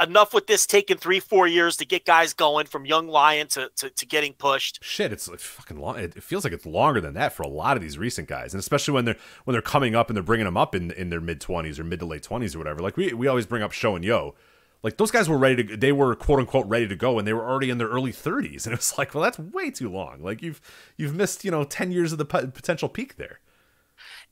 Enough 0.00 0.34
with 0.34 0.46
this 0.46 0.66
taking 0.66 0.98
three, 0.98 1.20
four 1.20 1.46
years 1.46 1.76
to 1.78 1.86
get 1.86 2.04
guys 2.04 2.34
going 2.34 2.66
from 2.66 2.84
young 2.84 3.08
lion 3.08 3.46
to, 3.48 3.70
to, 3.76 3.88
to 3.88 4.04
getting 4.04 4.34
pushed. 4.34 4.78
Shit, 4.84 5.10
it's 5.10 5.26
like 5.26 5.38
fucking 5.38 5.78
long. 5.78 5.98
It 5.98 6.22
feels 6.22 6.44
like 6.44 6.52
it's 6.52 6.66
longer 6.66 7.00
than 7.00 7.14
that 7.14 7.32
for 7.32 7.42
a 7.42 7.48
lot 7.48 7.78
of 7.78 7.82
these 7.82 7.96
recent 7.96 8.28
guys, 8.28 8.52
and 8.52 8.60
especially 8.60 8.92
when 8.92 9.06
they're 9.06 9.16
when 9.44 9.54
they're 9.54 9.62
coming 9.62 9.94
up 9.94 10.10
and 10.10 10.16
they're 10.16 10.22
bringing 10.22 10.44
them 10.44 10.58
up 10.58 10.74
in 10.74 10.90
in 10.90 11.08
their 11.08 11.20
mid 11.20 11.40
twenties 11.40 11.78
or 11.78 11.84
mid 11.84 12.00
to 12.00 12.06
late 12.06 12.22
twenties 12.22 12.54
or 12.54 12.58
whatever. 12.58 12.80
Like 12.80 12.98
we 12.98 13.14
we 13.14 13.26
always 13.26 13.46
bring 13.46 13.62
up 13.62 13.72
Sho 13.72 13.96
and 13.96 14.04
Yoh, 14.04 14.34
like 14.82 14.96
those 14.96 15.10
guys 15.10 15.28
were 15.28 15.38
ready 15.38 15.64
to 15.64 15.76
they 15.76 15.92
were 15.92 16.14
quote 16.14 16.40
unquote 16.40 16.66
ready 16.66 16.88
to 16.88 16.96
go 16.96 17.18
and 17.18 17.26
they 17.26 17.32
were 17.32 17.48
already 17.48 17.70
in 17.70 17.78
their 17.78 17.88
early 17.88 18.12
30s 18.12 18.64
and 18.66 18.72
it 18.72 18.78
was 18.78 18.96
like 18.98 19.14
well 19.14 19.22
that's 19.22 19.38
way 19.38 19.70
too 19.70 19.88
long 19.88 20.22
like 20.22 20.42
you've 20.42 20.60
you've 20.96 21.14
missed 21.14 21.44
you 21.44 21.50
know 21.50 21.64
10 21.64 21.92
years 21.92 22.12
of 22.12 22.18
the 22.18 22.24
potential 22.24 22.88
peak 22.88 23.16
there 23.16 23.40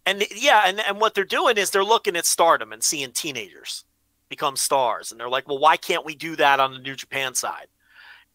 and 0.06 0.24
yeah 0.34 0.62
and, 0.66 0.80
and 0.80 1.00
what 1.00 1.14
they're 1.14 1.24
doing 1.24 1.56
is 1.56 1.70
they're 1.70 1.84
looking 1.84 2.16
at 2.16 2.26
stardom 2.26 2.72
and 2.72 2.82
seeing 2.82 3.12
teenagers 3.12 3.84
become 4.28 4.56
stars 4.56 5.10
and 5.10 5.20
they're 5.20 5.28
like 5.28 5.48
well 5.48 5.58
why 5.58 5.76
can't 5.76 6.04
we 6.04 6.14
do 6.14 6.36
that 6.36 6.60
on 6.60 6.72
the 6.72 6.78
new 6.78 6.94
japan 6.94 7.34
side 7.34 7.66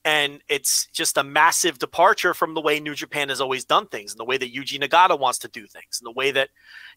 and 0.05 0.41
it's 0.49 0.87
just 0.91 1.17
a 1.17 1.23
massive 1.23 1.79
departure 1.79 2.33
from 2.33 2.53
the 2.53 2.61
way 2.61 2.79
new 2.79 2.95
japan 2.95 3.29
has 3.29 3.41
always 3.41 3.65
done 3.65 3.87
things 3.87 4.11
and 4.11 4.19
the 4.19 4.25
way 4.25 4.37
that 4.37 4.53
yuji 4.53 4.81
nagata 4.81 5.17
wants 5.17 5.39
to 5.39 5.47
do 5.47 5.65
things 5.65 5.99
and 5.99 6.07
the 6.07 6.17
way 6.17 6.31
that 6.31 6.49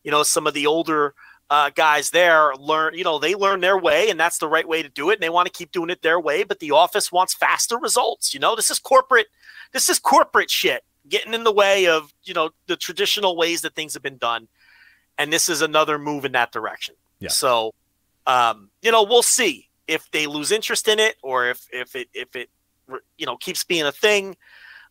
you 0.02 0.10
know 0.10 0.22
some 0.22 0.46
of 0.46 0.54
the 0.54 0.66
older 0.66 1.14
uh, 1.48 1.70
guys 1.70 2.10
there 2.10 2.54
learn, 2.56 2.94
you 2.94 3.04
know, 3.04 3.18
they 3.18 3.34
learn 3.34 3.60
their 3.60 3.78
way, 3.78 4.10
and 4.10 4.18
that's 4.18 4.38
the 4.38 4.48
right 4.48 4.66
way 4.66 4.82
to 4.82 4.88
do 4.88 5.10
it. 5.10 5.14
And 5.14 5.22
they 5.22 5.30
want 5.30 5.46
to 5.46 5.52
keep 5.52 5.70
doing 5.70 5.90
it 5.90 6.02
their 6.02 6.18
way, 6.18 6.42
but 6.42 6.58
the 6.58 6.72
office 6.72 7.12
wants 7.12 7.34
faster 7.34 7.78
results. 7.78 8.34
You 8.34 8.40
know, 8.40 8.56
this 8.56 8.70
is 8.70 8.78
corporate. 8.78 9.28
This 9.72 9.88
is 9.88 9.98
corporate 9.98 10.50
shit 10.50 10.82
getting 11.08 11.34
in 11.34 11.44
the 11.44 11.52
way 11.52 11.86
of 11.86 12.12
you 12.24 12.34
know 12.34 12.50
the 12.66 12.76
traditional 12.76 13.36
ways 13.36 13.62
that 13.62 13.74
things 13.74 13.94
have 13.94 14.02
been 14.02 14.18
done, 14.18 14.48
and 15.18 15.32
this 15.32 15.48
is 15.48 15.62
another 15.62 15.98
move 15.98 16.24
in 16.24 16.32
that 16.32 16.52
direction. 16.52 16.94
Yeah. 17.20 17.28
So, 17.30 17.72
um, 18.26 18.70
you 18.82 18.90
know, 18.90 19.02
we'll 19.02 19.22
see 19.22 19.68
if 19.86 20.10
they 20.10 20.26
lose 20.26 20.50
interest 20.50 20.88
in 20.88 20.98
it 20.98 21.16
or 21.22 21.46
if 21.46 21.66
if 21.72 21.94
it 21.94 22.08
if 22.12 22.34
it 22.34 22.50
you 23.16 23.26
know 23.26 23.36
keeps 23.36 23.64
being 23.64 23.84
a 23.84 23.92
thing 23.92 24.36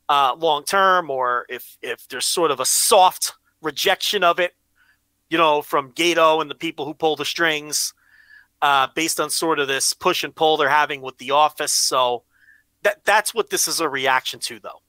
uh, 0.10 0.36
long 0.38 0.64
term, 0.64 1.10
or 1.10 1.46
if 1.50 1.78
if 1.82 2.08
there's 2.08 2.26
sort 2.26 2.52
of 2.52 2.60
a 2.60 2.66
soft 2.66 3.34
rejection 3.62 4.24
of 4.24 4.40
it 4.40 4.54
you 5.30 5.38
know, 5.38 5.62
from 5.62 5.92
Gedo 5.94 6.42
and 6.42 6.50
the 6.50 6.56
people 6.56 6.86
who 6.86 6.94
pull 6.94 7.16
the 7.16 7.26
strings, 7.26 7.94
uh, 8.62 8.88
based 8.96 9.20
on 9.20 9.30
sort 9.30 9.60
of 9.60 9.68
this 9.68 9.94
push 9.94 10.24
and 10.24 10.36
pull 10.36 10.58
they're 10.58 10.70
having 10.70 11.02
with 11.02 11.18
the 11.18 11.32
office. 11.32 11.72
So 11.72 12.24
that 12.84 13.04
that's 13.06 13.34
what 13.34 13.50
this 13.50 13.68
is 13.68 13.80
a 13.80 13.90
reaction 13.90 14.40
to, 14.42 14.60
though. 14.60 14.82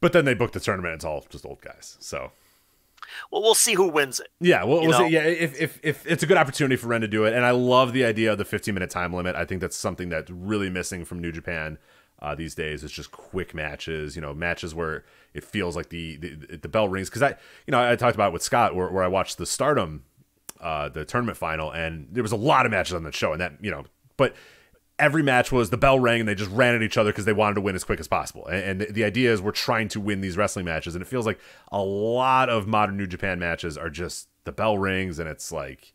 But 0.00 0.12
then 0.12 0.24
they 0.24 0.34
book 0.34 0.52
the 0.52 0.60
tournament; 0.60 0.94
it's 0.94 1.04
all 1.04 1.24
just 1.30 1.46
old 1.46 1.60
guys. 1.60 1.96
So, 2.00 2.32
well, 3.30 3.42
we'll 3.42 3.54
see 3.54 3.74
who 3.74 3.88
wins 3.88 4.20
it. 4.20 4.28
Yeah, 4.40 4.64
well, 4.64 4.80
we'll 4.80 4.92
see. 4.92 5.08
Yeah, 5.08 5.22
if, 5.22 5.60
if 5.60 5.80
if 5.82 6.06
it's 6.06 6.22
a 6.22 6.26
good 6.26 6.36
opportunity 6.36 6.76
for 6.76 6.88
Ren 6.88 7.00
to 7.00 7.08
do 7.08 7.24
it, 7.24 7.34
and 7.34 7.44
I 7.44 7.50
love 7.50 7.92
the 7.92 8.04
idea 8.04 8.32
of 8.32 8.38
the 8.38 8.44
15 8.44 8.74
minute 8.74 8.90
time 8.90 9.12
limit. 9.12 9.36
I 9.36 9.44
think 9.44 9.60
that's 9.60 9.76
something 9.76 10.08
that's 10.08 10.30
really 10.30 10.70
missing 10.70 11.04
from 11.04 11.20
New 11.20 11.32
Japan 11.32 11.78
uh, 12.20 12.34
these 12.34 12.54
days. 12.54 12.84
It's 12.84 12.92
just 12.92 13.10
quick 13.10 13.54
matches, 13.54 14.16
you 14.16 14.22
know, 14.22 14.34
matches 14.34 14.74
where 14.74 15.04
it 15.34 15.44
feels 15.44 15.76
like 15.76 15.90
the 15.90 16.16
the, 16.16 16.56
the 16.56 16.68
bell 16.68 16.88
rings. 16.88 17.08
Because 17.08 17.22
I, 17.22 17.30
you 17.66 17.72
know, 17.72 17.90
I 17.90 17.96
talked 17.96 18.14
about 18.14 18.32
with 18.32 18.42
Scott 18.42 18.74
where, 18.74 18.88
where 18.88 19.04
I 19.04 19.08
watched 19.08 19.38
the 19.38 19.46
Stardom, 19.46 20.04
uh, 20.60 20.88
the 20.88 21.04
tournament 21.04 21.36
final, 21.36 21.70
and 21.70 22.08
there 22.10 22.22
was 22.22 22.32
a 22.32 22.36
lot 22.36 22.66
of 22.66 22.72
matches 22.72 22.94
on 22.94 23.04
that 23.04 23.14
show, 23.14 23.32
and 23.32 23.40
that 23.40 23.52
you 23.60 23.70
know, 23.70 23.84
but 24.16 24.34
every 24.98 25.22
match 25.22 25.52
was 25.52 25.70
the 25.70 25.76
bell 25.76 25.98
rang 25.98 26.20
and 26.20 26.28
they 26.28 26.34
just 26.34 26.50
ran 26.50 26.74
at 26.74 26.82
each 26.82 26.96
other 26.96 27.10
because 27.10 27.24
they 27.24 27.32
wanted 27.32 27.54
to 27.54 27.60
win 27.60 27.74
as 27.74 27.84
quick 27.84 28.00
as 28.00 28.08
possible. 28.08 28.46
And, 28.46 28.82
and, 28.82 28.94
the 28.94 29.04
idea 29.04 29.32
is 29.32 29.42
we're 29.42 29.52
trying 29.52 29.88
to 29.88 30.00
win 30.00 30.20
these 30.20 30.36
wrestling 30.36 30.64
matches, 30.64 30.94
and 30.94 31.02
it 31.02 31.08
feels 31.08 31.26
like 31.26 31.38
a 31.70 31.82
lot 31.82 32.48
of 32.48 32.66
modern 32.66 32.96
New 32.96 33.06
Japan 33.06 33.38
matches 33.38 33.76
are 33.76 33.90
just 33.90 34.28
the 34.44 34.52
bell 34.52 34.78
rings, 34.78 35.18
and 35.18 35.28
it's 35.28 35.52
like 35.52 35.92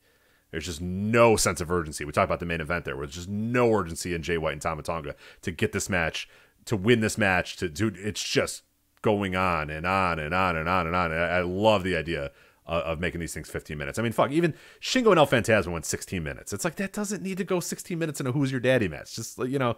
there's 0.51 0.65
just 0.65 0.81
no 0.81 1.35
sense 1.35 1.61
of 1.61 1.71
urgency. 1.71 2.05
We 2.05 2.11
talked 2.11 2.25
about 2.25 2.39
the 2.39 2.45
main 2.45 2.61
event 2.61 2.85
there, 2.85 2.95
where 2.95 3.05
there's 3.05 3.15
just 3.15 3.29
no 3.29 3.71
urgency 3.71 4.13
in 4.13 4.21
Jay 4.21 4.37
White 4.37 4.53
and 4.53 4.61
Tama 4.61 4.83
Tonga 4.83 5.15
to 5.41 5.51
get 5.51 5.71
this 5.71 5.89
match, 5.89 6.29
to 6.65 6.75
win 6.75 6.99
this 6.99 7.17
match, 7.17 7.55
to 7.57 7.69
do. 7.69 7.91
It's 7.95 8.23
just 8.23 8.63
going 9.01 9.35
on 9.35 9.69
and 9.69 9.85
on 9.85 10.19
and 10.19 10.33
on 10.33 10.55
and 10.55 10.69
on 10.69 10.87
and 10.87 10.95
on. 10.95 11.11
And 11.11 11.21
I, 11.21 11.37
I 11.37 11.41
love 11.41 11.83
the 11.83 11.95
idea 11.95 12.31
of, 12.71 12.99
making 12.99 13.19
these 13.19 13.33
things 13.33 13.49
15 13.49 13.77
minutes. 13.77 13.99
I 13.99 14.01
mean, 14.01 14.11
fuck, 14.11 14.31
even 14.31 14.53
Shingo 14.79 15.11
and 15.11 15.17
El 15.17 15.27
Phantasmo 15.27 15.71
went 15.71 15.85
16 15.85 16.23
minutes. 16.23 16.53
It's 16.53 16.63
like 16.63 16.75
that 16.75 16.93
doesn't 16.93 17.21
need 17.21 17.37
to 17.37 17.43
go 17.43 17.59
16 17.59 17.97
minutes 17.97 18.19
in 18.19 18.27
a 18.27 18.31
Who's 18.31 18.51
Your 18.51 18.59
Daddy 18.59 18.87
match. 18.87 19.15
Just 19.15 19.37
you 19.39 19.59
know, 19.59 19.77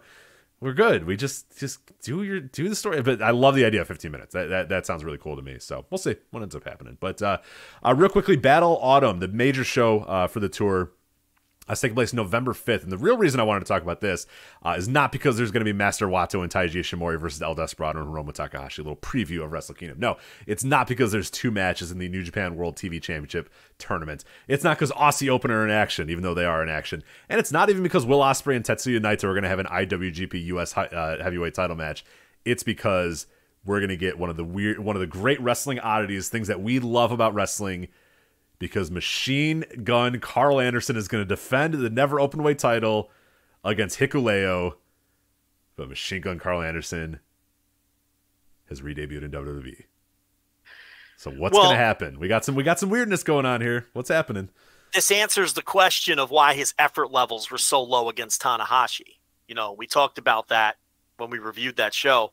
we're 0.59 0.73
good. 0.73 1.05
We 1.05 1.17
just 1.17 1.57
just 1.59 1.79
do 2.01 2.23
your 2.23 2.39
do 2.39 2.69
the 2.69 2.75
story. 2.75 3.01
But 3.01 3.21
I 3.21 3.31
love 3.31 3.55
the 3.55 3.65
idea 3.65 3.81
of 3.81 3.87
15 3.87 4.11
minutes. 4.11 4.33
That 4.33 4.47
that, 4.47 4.69
that 4.69 4.85
sounds 4.85 5.03
really 5.03 5.17
cool 5.17 5.35
to 5.35 5.41
me. 5.41 5.59
So 5.59 5.85
we'll 5.89 5.97
see 5.97 6.15
what 6.31 6.41
ends 6.41 6.55
up 6.55 6.63
happening. 6.63 6.97
But 6.99 7.21
uh, 7.21 7.39
uh 7.85 7.93
real 7.95 8.09
quickly, 8.09 8.37
Battle 8.37 8.79
Autumn, 8.81 9.19
the 9.19 9.27
major 9.27 9.63
show 9.63 10.01
uh, 10.01 10.27
for 10.27 10.39
the 10.39 10.49
tour 10.49 10.91
that's 11.67 11.81
taking 11.81 11.95
place 11.95 12.13
November 12.13 12.53
5th. 12.53 12.83
And 12.83 12.91
the 12.91 12.97
real 12.97 13.17
reason 13.17 13.39
I 13.39 13.43
wanted 13.43 13.61
to 13.61 13.65
talk 13.65 13.81
about 13.81 14.01
this 14.01 14.25
uh, 14.63 14.75
is 14.77 14.87
not 14.87 15.11
because 15.11 15.37
there's 15.37 15.51
going 15.51 15.61
to 15.61 15.65
be 15.65 15.73
Master 15.73 16.07
Wato 16.07 16.41
and 16.41 16.51
Taiji 16.51 16.81
Ishimori 16.81 17.19
versus 17.19 17.41
El 17.41 17.55
Desperado 17.55 18.01
and 18.01 18.09
Hiromu 18.09 18.33
Takahashi, 18.33 18.81
a 18.81 18.83
little 18.83 18.97
preview 18.97 19.43
of 19.43 19.51
Wrestle 19.51 19.75
Kingdom. 19.75 19.99
No, 19.99 20.17
it's 20.45 20.63
not 20.63 20.87
because 20.87 21.11
there's 21.11 21.29
two 21.29 21.51
matches 21.51 21.91
in 21.91 21.99
the 21.99 22.09
New 22.09 22.23
Japan 22.23 22.55
World 22.55 22.75
TV 22.75 23.01
Championship 23.01 23.49
tournament. 23.77 24.23
It's 24.47 24.63
not 24.63 24.77
because 24.77 24.91
Aussie 24.91 25.29
Open 25.29 25.51
are 25.51 25.63
in 25.63 25.71
action, 25.71 26.09
even 26.09 26.23
though 26.23 26.33
they 26.33 26.45
are 26.45 26.61
in 26.61 26.69
action. 26.69 27.03
And 27.29 27.39
it's 27.39 27.51
not 27.51 27.69
even 27.69 27.83
because 27.83 28.05
Will 28.05 28.19
Ospreay 28.19 28.55
and 28.55 28.65
Tetsuya 28.65 28.99
Naito 28.99 29.25
are 29.25 29.33
going 29.33 29.43
to 29.43 29.49
have 29.49 29.59
an 29.59 29.67
IWGP 29.67 30.45
US 30.45 30.75
uh, 30.75 31.17
heavyweight 31.21 31.53
title 31.53 31.75
match. 31.75 32.03
It's 32.43 32.63
because 32.63 33.25
we're 33.65 33.79
going 33.79 33.89
to 33.89 33.97
get 33.97 34.19
one 34.19 34.29
of 34.29 34.35
the 34.35 34.43
weird, 34.43 34.79
one 34.79 34.97
of 34.97 34.99
the 34.99 35.07
great 35.07 35.39
wrestling 35.39 35.79
oddities, 35.79 36.27
things 36.27 36.49
that 36.49 36.61
we 36.61 36.79
love 36.79 37.13
about 37.13 37.33
wrestling– 37.33 37.87
because 38.63 38.89
Machine 38.89 39.65
Gun 39.83 40.21
Karl 40.21 40.61
Anderson 40.61 40.95
is 40.95 41.09
going 41.09 41.21
to 41.21 41.27
defend 41.27 41.73
the 41.73 41.89
never 41.89 42.17
open 42.17 42.41
weight 42.43 42.59
title 42.59 43.11
against 43.61 43.99
Hikuleo. 43.99 44.75
But 45.75 45.89
Machine 45.89 46.21
Gun 46.21 46.39
Karl 46.39 46.61
Anderson 46.61 47.19
has 48.69 48.81
re-debuted 48.81 49.21
in 49.21 49.31
WWE. 49.31 49.83
So 51.17 51.29
what's 51.31 51.53
well, 51.53 51.63
going 51.63 51.75
to 51.75 51.83
happen? 51.83 52.21
We 52.21 52.29
got 52.29 52.45
some 52.45 52.55
we 52.55 52.63
got 52.63 52.79
some 52.79 52.89
weirdness 52.89 53.21
going 53.21 53.45
on 53.45 53.59
here. 53.59 53.87
What's 53.91 54.07
happening? 54.07 54.47
This 54.93 55.11
answers 55.11 55.55
the 55.55 55.61
question 55.61 56.17
of 56.17 56.31
why 56.31 56.53
his 56.53 56.73
effort 56.79 57.11
levels 57.11 57.51
were 57.51 57.57
so 57.57 57.83
low 57.83 58.07
against 58.07 58.41
Tanahashi. 58.41 59.17
You 59.45 59.55
know, 59.55 59.73
we 59.73 59.87
talked 59.87 60.17
about 60.17 60.47
that 60.47 60.77
when 61.17 61.29
we 61.29 61.37
reviewed 61.37 61.75
that 61.75 61.93
show 61.93 62.31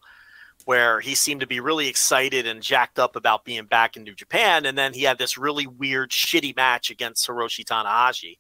where 0.67 1.01
he 1.01 1.15
seemed 1.15 1.41
to 1.41 1.47
be 1.47 1.61
really 1.61 1.89
excited 1.89 2.47
and 2.47 2.63
jacked 2.63 2.99
up 2.99 3.17
about 3.17 3.45
being 3.45 3.65
back 3.65 3.97
in 3.97 4.05
New 4.05 4.15
Japan. 4.15 4.67
And 4.67 4.77
then 4.77 4.93
he 4.93 5.03
had 5.03 5.19
this 5.19 5.39
really 5.39 5.67
weird, 5.67 6.11
shitty 6.11 6.57
match 6.57 6.91
against 6.91 7.27
Hiroshi 7.27 7.65
Tanahashi. 7.65 8.39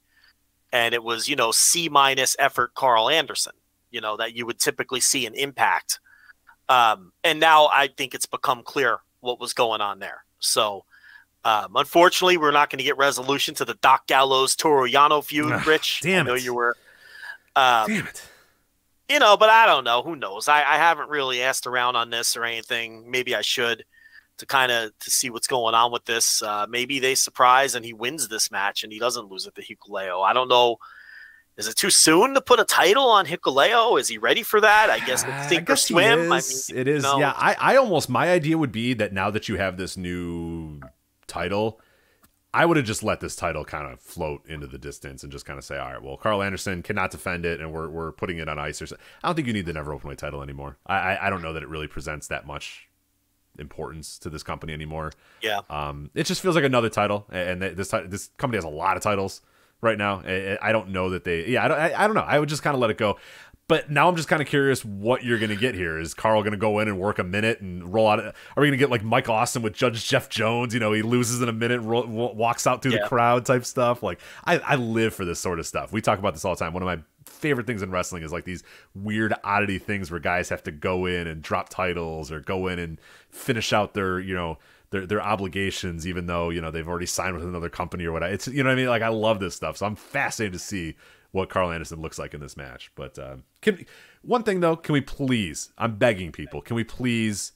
And 0.73 0.95
it 0.95 1.03
was, 1.03 1.29
you 1.29 1.37
know, 1.37 1.51
C 1.51 1.89
minus 1.89 2.37
effort 2.39 2.75
Karl 2.75 3.11
Anderson, 3.11 3.53
you 3.91 4.01
know, 4.01 4.17
that 4.17 4.35
you 4.35 4.47
would 4.47 4.59
typically 4.59 5.01
see 5.01 5.27
an 5.27 5.35
impact. 5.35 6.01
Um, 6.69 7.13
and 7.25 7.41
now 7.41 7.69
I 7.73 7.89
think 7.89 8.15
it's 8.15 8.27
become 8.27 8.63
clear 8.63 8.99
what 9.21 9.41
was 9.41 9.53
going 9.53 9.81
on 9.81 9.99
there. 9.99 10.25
So, 10.39 10.85
um, 11.45 11.73
unfortunately, 11.75 12.37
we're 12.37 12.53
not 12.53 12.71
going 12.71 12.79
to 12.79 12.85
get 12.85 12.97
resolution 12.97 13.55
to 13.57 13.65
the 13.65 13.75
Doc 13.75 14.07
Gallows 14.07 14.55
Toru 14.55 14.89
Yano 14.89 15.25
feud, 15.25 15.67
Rich. 15.67 16.01
Damn 16.03 16.27
I 16.27 16.29
know 16.29 16.35
it. 16.35 16.45
you 16.45 16.55
were. 16.55 16.77
Um, 17.57 17.89
damn 17.89 18.07
it 18.07 18.30
you 19.11 19.19
know, 19.19 19.37
but 19.37 19.51
I 19.51 19.67
don't 19.67 19.83
know. 19.83 20.03
Who 20.03 20.15
knows? 20.15 20.47
I, 20.47 20.59
I 20.61 20.77
haven't 20.77 21.11
really 21.11 21.43
asked 21.43 21.67
around 21.67 21.97
on 21.97 22.11
this 22.11 22.37
or 22.37 22.45
anything. 22.45 23.11
Maybe 23.11 23.35
I 23.35 23.41
should 23.41 23.85
to 24.39 24.47
kind 24.47 24.71
of 24.71 24.97
to 25.01 25.11
see 25.11 25.31
what's 25.31 25.49
going 25.49 25.75
on 25.75 25.91
with 25.91 26.05
this. 26.05 26.41
Uh, 26.43 26.67
maybe 26.69 27.01
they 27.01 27.17
surprise 27.17 27.75
and 27.75 27.85
he 27.85 27.93
wins 27.93 28.29
this 28.29 28.53
match 28.53 28.85
and 28.85 28.93
he 28.93 29.01
doesn't 29.01 29.29
lose 29.29 29.47
it 29.47 29.55
to 29.57 29.63
Hikuleo. 29.63 30.25
I 30.25 30.33
don't 30.33 30.49
know. 30.49 30.77
Is 31.57 31.67
it 31.67 31.77
too 31.77 31.91
soon 31.91 32.35
to 32.35 32.41
put 32.41 32.61
a 32.61 32.65
title 32.65 33.11
on 33.11 33.27
Hikuleo? 33.27 33.99
Is 33.99 34.07
he 34.07 34.17
ready 34.17 34.45
for 34.45 34.61
that? 34.61 34.89
I 34.89 35.05
guess 35.05 35.25
uh, 35.25 35.43
sink 35.49 35.69
or 35.69 35.77
swim. 35.77 36.33
I 36.33 36.41
mean, 36.41 36.79
it 36.79 36.87
is. 36.87 37.03
Yeah, 37.03 37.35
I, 37.37 37.57
I 37.59 37.77
almost 37.77 38.09
my 38.09 38.31
idea 38.31 38.57
would 38.57 38.73
be 38.73 38.95
that 38.95 39.13
now 39.13 39.31
that 39.31 39.49
you 39.49 39.57
have 39.57 39.77
this 39.77 39.97
new 39.97 40.81
title, 41.27 41.81
I 42.53 42.67
would 42.67 42.77
have 42.77 42.87
just 42.87 43.03
let 43.03 43.21
this 43.21 43.37
title 43.37 43.65
kind 43.65 43.93
of 43.93 44.01
float 44.01 44.45
into 44.49 44.67
the 44.67 44.79
distance 44.79 45.23
and 45.23 45.31
just 45.31 45.47
kind 45.47 45.59
of 45.59 45.65
say, 45.65 45.79
all 45.79 45.93
right, 45.93 46.03
well, 46.03 46.17
Karl 46.17 46.43
Anderson 46.43 46.83
cannot 46.83 47.13
defend 47.13 47.47
it, 47.47 47.61
and 47.61 47.73
we're, 47.73 47.89
we're 47.89 48.11
putting 48.11 48.39
it 48.39 48.49
on 48.49 48.59
ice. 48.59 48.83
Or 48.83 48.87
so. 48.87 48.97
I 49.23 49.29
don't 49.29 49.37
think 49.37 49.47
you 49.47 49.53
need 49.53 49.67
the 49.67 49.73
never 49.73 49.93
open 49.93 50.11
openweight 50.11 50.19
title 50.19 50.43
anymore. 50.43 50.77
I, 50.87 50.97
I 50.97 51.27
I 51.27 51.31
don't 51.31 51.43
know 51.43 51.53
that 51.53 51.63
it 51.63 51.69
really 51.69 51.87
presents 51.87 52.27
that 52.29 52.47
much 52.47 52.89
importance 53.59 54.19
to 54.19 54.31
this 54.31 54.43
company 54.43 54.73
anymore. 54.73 55.13
Yeah. 55.43 55.61
Um, 55.69 56.11
it 56.15 56.25
just 56.25 56.41
feels 56.41 56.55
like 56.57 56.65
another 56.65 56.89
title, 56.89 57.27
and 57.31 57.63
this 57.63 57.89
this 58.07 58.31
company 58.37 58.57
has 58.57 58.65
a 58.65 58.69
lot 58.69 58.97
of 58.97 59.03
titles 59.03 59.43
right 59.81 59.99
now. 59.99 60.23
I 60.61 60.73
don't 60.73 60.91
know 60.91 61.11
that 61.11 61.25
they. 61.25 61.47
Yeah, 61.47 61.65
I 61.65 61.69
don't. 61.69 61.79
I, 61.79 62.05
I 62.05 62.07
don't 62.07 62.15
know. 62.15 62.23
I 62.23 62.39
would 62.39 62.49
just 62.49 62.63
kind 62.63 62.75
of 62.75 62.81
let 62.81 62.91
it 62.91 62.99
go. 62.99 63.17
But 63.71 63.89
now 63.89 64.09
I'm 64.09 64.17
just 64.17 64.27
kind 64.27 64.43
of 64.43 64.49
curious 64.49 64.85
what 64.85 65.23
you're 65.23 65.39
going 65.39 65.51
to 65.51 65.57
get 65.57 65.77
here. 65.77 65.97
Is 65.97 66.13
Karl 66.13 66.43
going 66.43 66.51
to 66.51 66.59
go 66.59 66.81
in 66.81 66.89
and 66.89 66.99
work 66.99 67.21
a 67.21 67.23
minute 67.23 67.61
and 67.61 67.95
roll 67.95 68.09
out? 68.09 68.19
Are 68.19 68.35
we 68.57 68.67
going 68.67 68.73
to 68.73 68.77
get 68.77 68.91
like 68.91 69.05
Mike 69.05 69.29
Austin 69.29 69.63
with 69.63 69.75
Judge 69.75 70.09
Jeff 70.09 70.29
Jones? 70.29 70.75
You 70.75 70.81
know, 70.81 70.91
he 70.91 71.03
loses 71.03 71.41
in 71.41 71.49
a 71.49 71.53
minute, 71.53 71.81
roll, 71.81 72.05
walks 72.05 72.67
out 72.67 72.83
through 72.83 72.95
yeah. 72.95 73.03
the 73.03 73.09
crowd 73.09 73.47
type 73.47 73.65
stuff. 73.65 74.03
Like 74.03 74.19
I, 74.45 74.59
I 74.59 74.75
live 74.75 75.15
for 75.15 75.25
this 75.25 75.39
sort 75.39 75.61
of 75.61 75.69
stuff. 75.69 75.93
We 75.93 76.01
talk 76.01 76.19
about 76.19 76.35
this 76.35 76.45
all 76.45 76.57
the 76.57 76.59
time. 76.59 76.73
One 76.73 76.83
of 76.83 76.89
my 76.89 76.99
favorite 77.27 77.69
things 77.69 77.81
in 77.81 77.93
wrestling 77.93 78.25
is 78.25 78.33
like 78.33 78.43
these 78.43 78.65
weird 78.97 79.35
oddity 79.45 79.79
things 79.79 80.11
where 80.11 80.19
guys 80.19 80.49
have 80.49 80.65
to 80.65 80.73
go 80.73 81.07
in 81.07 81.29
and 81.29 81.41
drop 81.41 81.69
titles 81.69 82.33
or 82.33 82.41
go 82.41 82.67
in 82.67 82.81
and 82.81 83.01
finish 83.29 83.73
out 83.73 83.95
their, 83.95 84.19
you 84.19 84.35
know, 84.35 84.59
their 84.91 85.07
their 85.07 85.23
obligations, 85.23 86.09
even 86.09 86.27
though 86.27 86.51
you 86.51 86.61
know 86.61 86.73
they've 86.73 86.89
already 86.89 87.07
signed 87.07 87.37
with 87.37 87.45
another 87.45 87.69
company 87.69 88.05
or 88.05 88.11
whatever. 88.11 88.35
It's 88.35 88.49
you 88.49 88.65
know 88.65 88.71
what 88.71 88.73
I 88.73 88.77
mean. 88.77 88.89
Like 88.89 89.03
I 89.03 89.11
love 89.11 89.39
this 89.39 89.55
stuff, 89.55 89.77
so 89.77 89.87
I'm 89.87 89.95
fascinated 89.95 90.55
to 90.55 90.59
see 90.59 90.97
what 91.31 91.49
Karl 91.49 91.71
Anderson 91.71 92.03
looks 92.03 92.19
like 92.19 92.35
in 92.35 92.41
this 92.41 92.57
match. 92.57 92.91
But 92.97 93.17
uh, 93.17 93.37
can 93.61 93.85
one 94.23 94.43
thing 94.43 94.61
though, 94.61 94.77
can 94.77 94.93
we 94.93 95.01
please? 95.01 95.73
I'm 95.79 95.97
begging 95.97 96.33
people. 96.33 96.61
Can 96.61 96.77
we 96.77 96.85
please? 96.85 97.53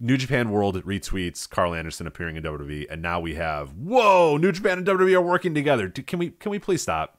New 0.00 0.16
Japan 0.16 0.50
World 0.50 0.76
retweets 0.84 1.48
Karl 1.48 1.74
Anderson 1.74 2.06
appearing 2.06 2.36
in 2.36 2.44
WWE, 2.44 2.86
and 2.88 3.02
now 3.02 3.18
we 3.18 3.34
have 3.34 3.70
whoa, 3.72 4.36
New 4.36 4.52
Japan 4.52 4.78
and 4.78 4.86
WWE 4.86 5.14
are 5.14 5.22
working 5.22 5.54
together. 5.54 5.88
Can 5.88 6.18
we 6.18 6.30
can 6.30 6.50
we 6.50 6.58
please 6.58 6.82
stop? 6.82 7.18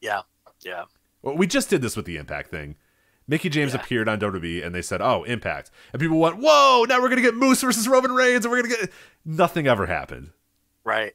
Yeah, 0.00 0.22
yeah. 0.62 0.84
Well, 1.22 1.36
we 1.36 1.46
just 1.46 1.68
did 1.70 1.82
this 1.82 1.96
with 1.96 2.06
the 2.06 2.16
Impact 2.16 2.50
thing. 2.50 2.76
Mickie 3.26 3.48
James 3.48 3.72
yeah. 3.72 3.80
appeared 3.80 4.08
on 4.08 4.20
WWE, 4.20 4.64
and 4.64 4.74
they 4.74 4.82
said, 4.82 5.00
"Oh, 5.00 5.24
Impact," 5.24 5.70
and 5.92 6.00
people 6.00 6.18
went, 6.18 6.38
"Whoa! 6.38 6.84
Now 6.88 7.00
we're 7.00 7.08
gonna 7.08 7.22
get 7.22 7.34
Moose 7.34 7.62
versus 7.62 7.88
Roman 7.88 8.12
Reigns, 8.12 8.44
and 8.44 8.52
we're 8.52 8.62
gonna 8.62 8.74
get." 8.74 8.92
Nothing 9.24 9.66
ever 9.66 9.86
happened. 9.86 10.30
Right. 10.84 11.14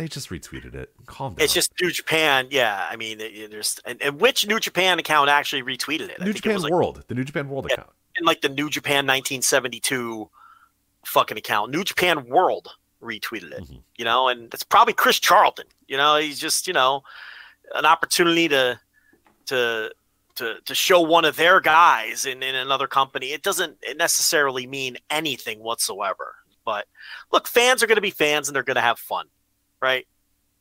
They 0.00 0.08
just 0.08 0.30
retweeted 0.30 0.74
it. 0.74 0.94
Calm 1.04 1.34
down. 1.34 1.44
It's 1.44 1.52
just 1.52 1.74
New 1.78 1.90
Japan. 1.90 2.46
Yeah, 2.50 2.86
I 2.90 2.96
mean, 2.96 3.18
there's 3.18 3.78
and, 3.84 4.00
and 4.00 4.18
which 4.18 4.46
New 4.46 4.58
Japan 4.58 4.98
account 4.98 5.28
actually 5.28 5.62
retweeted 5.62 6.08
it? 6.08 6.18
New 6.22 6.32
Japan 6.32 6.62
like, 6.62 6.72
World, 6.72 7.04
the 7.06 7.14
New 7.14 7.22
Japan 7.22 7.50
World 7.50 7.66
yeah, 7.68 7.74
account, 7.74 7.90
and 8.16 8.26
like 8.26 8.40
the 8.40 8.48
New 8.48 8.70
Japan 8.70 9.04
1972 9.04 10.30
fucking 11.04 11.36
account. 11.36 11.70
New 11.70 11.84
Japan 11.84 12.26
World 12.30 12.68
retweeted 13.02 13.52
it. 13.52 13.60
Mm-hmm. 13.60 13.76
You 13.98 14.04
know, 14.06 14.28
and 14.28 14.54
it's 14.54 14.62
probably 14.62 14.94
Chris 14.94 15.20
Charlton. 15.20 15.66
You 15.86 15.98
know, 15.98 16.16
he's 16.16 16.38
just 16.38 16.66
you 16.66 16.72
know 16.72 17.02
an 17.74 17.84
opportunity 17.84 18.48
to 18.48 18.80
to 19.48 19.92
to 20.36 20.60
to 20.64 20.74
show 20.74 21.02
one 21.02 21.26
of 21.26 21.36
their 21.36 21.60
guys 21.60 22.24
in, 22.24 22.42
in 22.42 22.54
another 22.54 22.86
company. 22.86 23.32
It 23.32 23.42
doesn't 23.42 23.76
necessarily 23.96 24.66
mean 24.66 24.96
anything 25.10 25.58
whatsoever. 25.58 26.36
But 26.64 26.86
look, 27.32 27.46
fans 27.46 27.82
are 27.82 27.86
going 27.86 27.96
to 27.96 28.00
be 28.00 28.10
fans 28.10 28.48
and 28.48 28.56
they're 28.56 28.62
going 28.62 28.76
to 28.76 28.80
have 28.80 28.98
fun 28.98 29.26
right? 29.80 30.06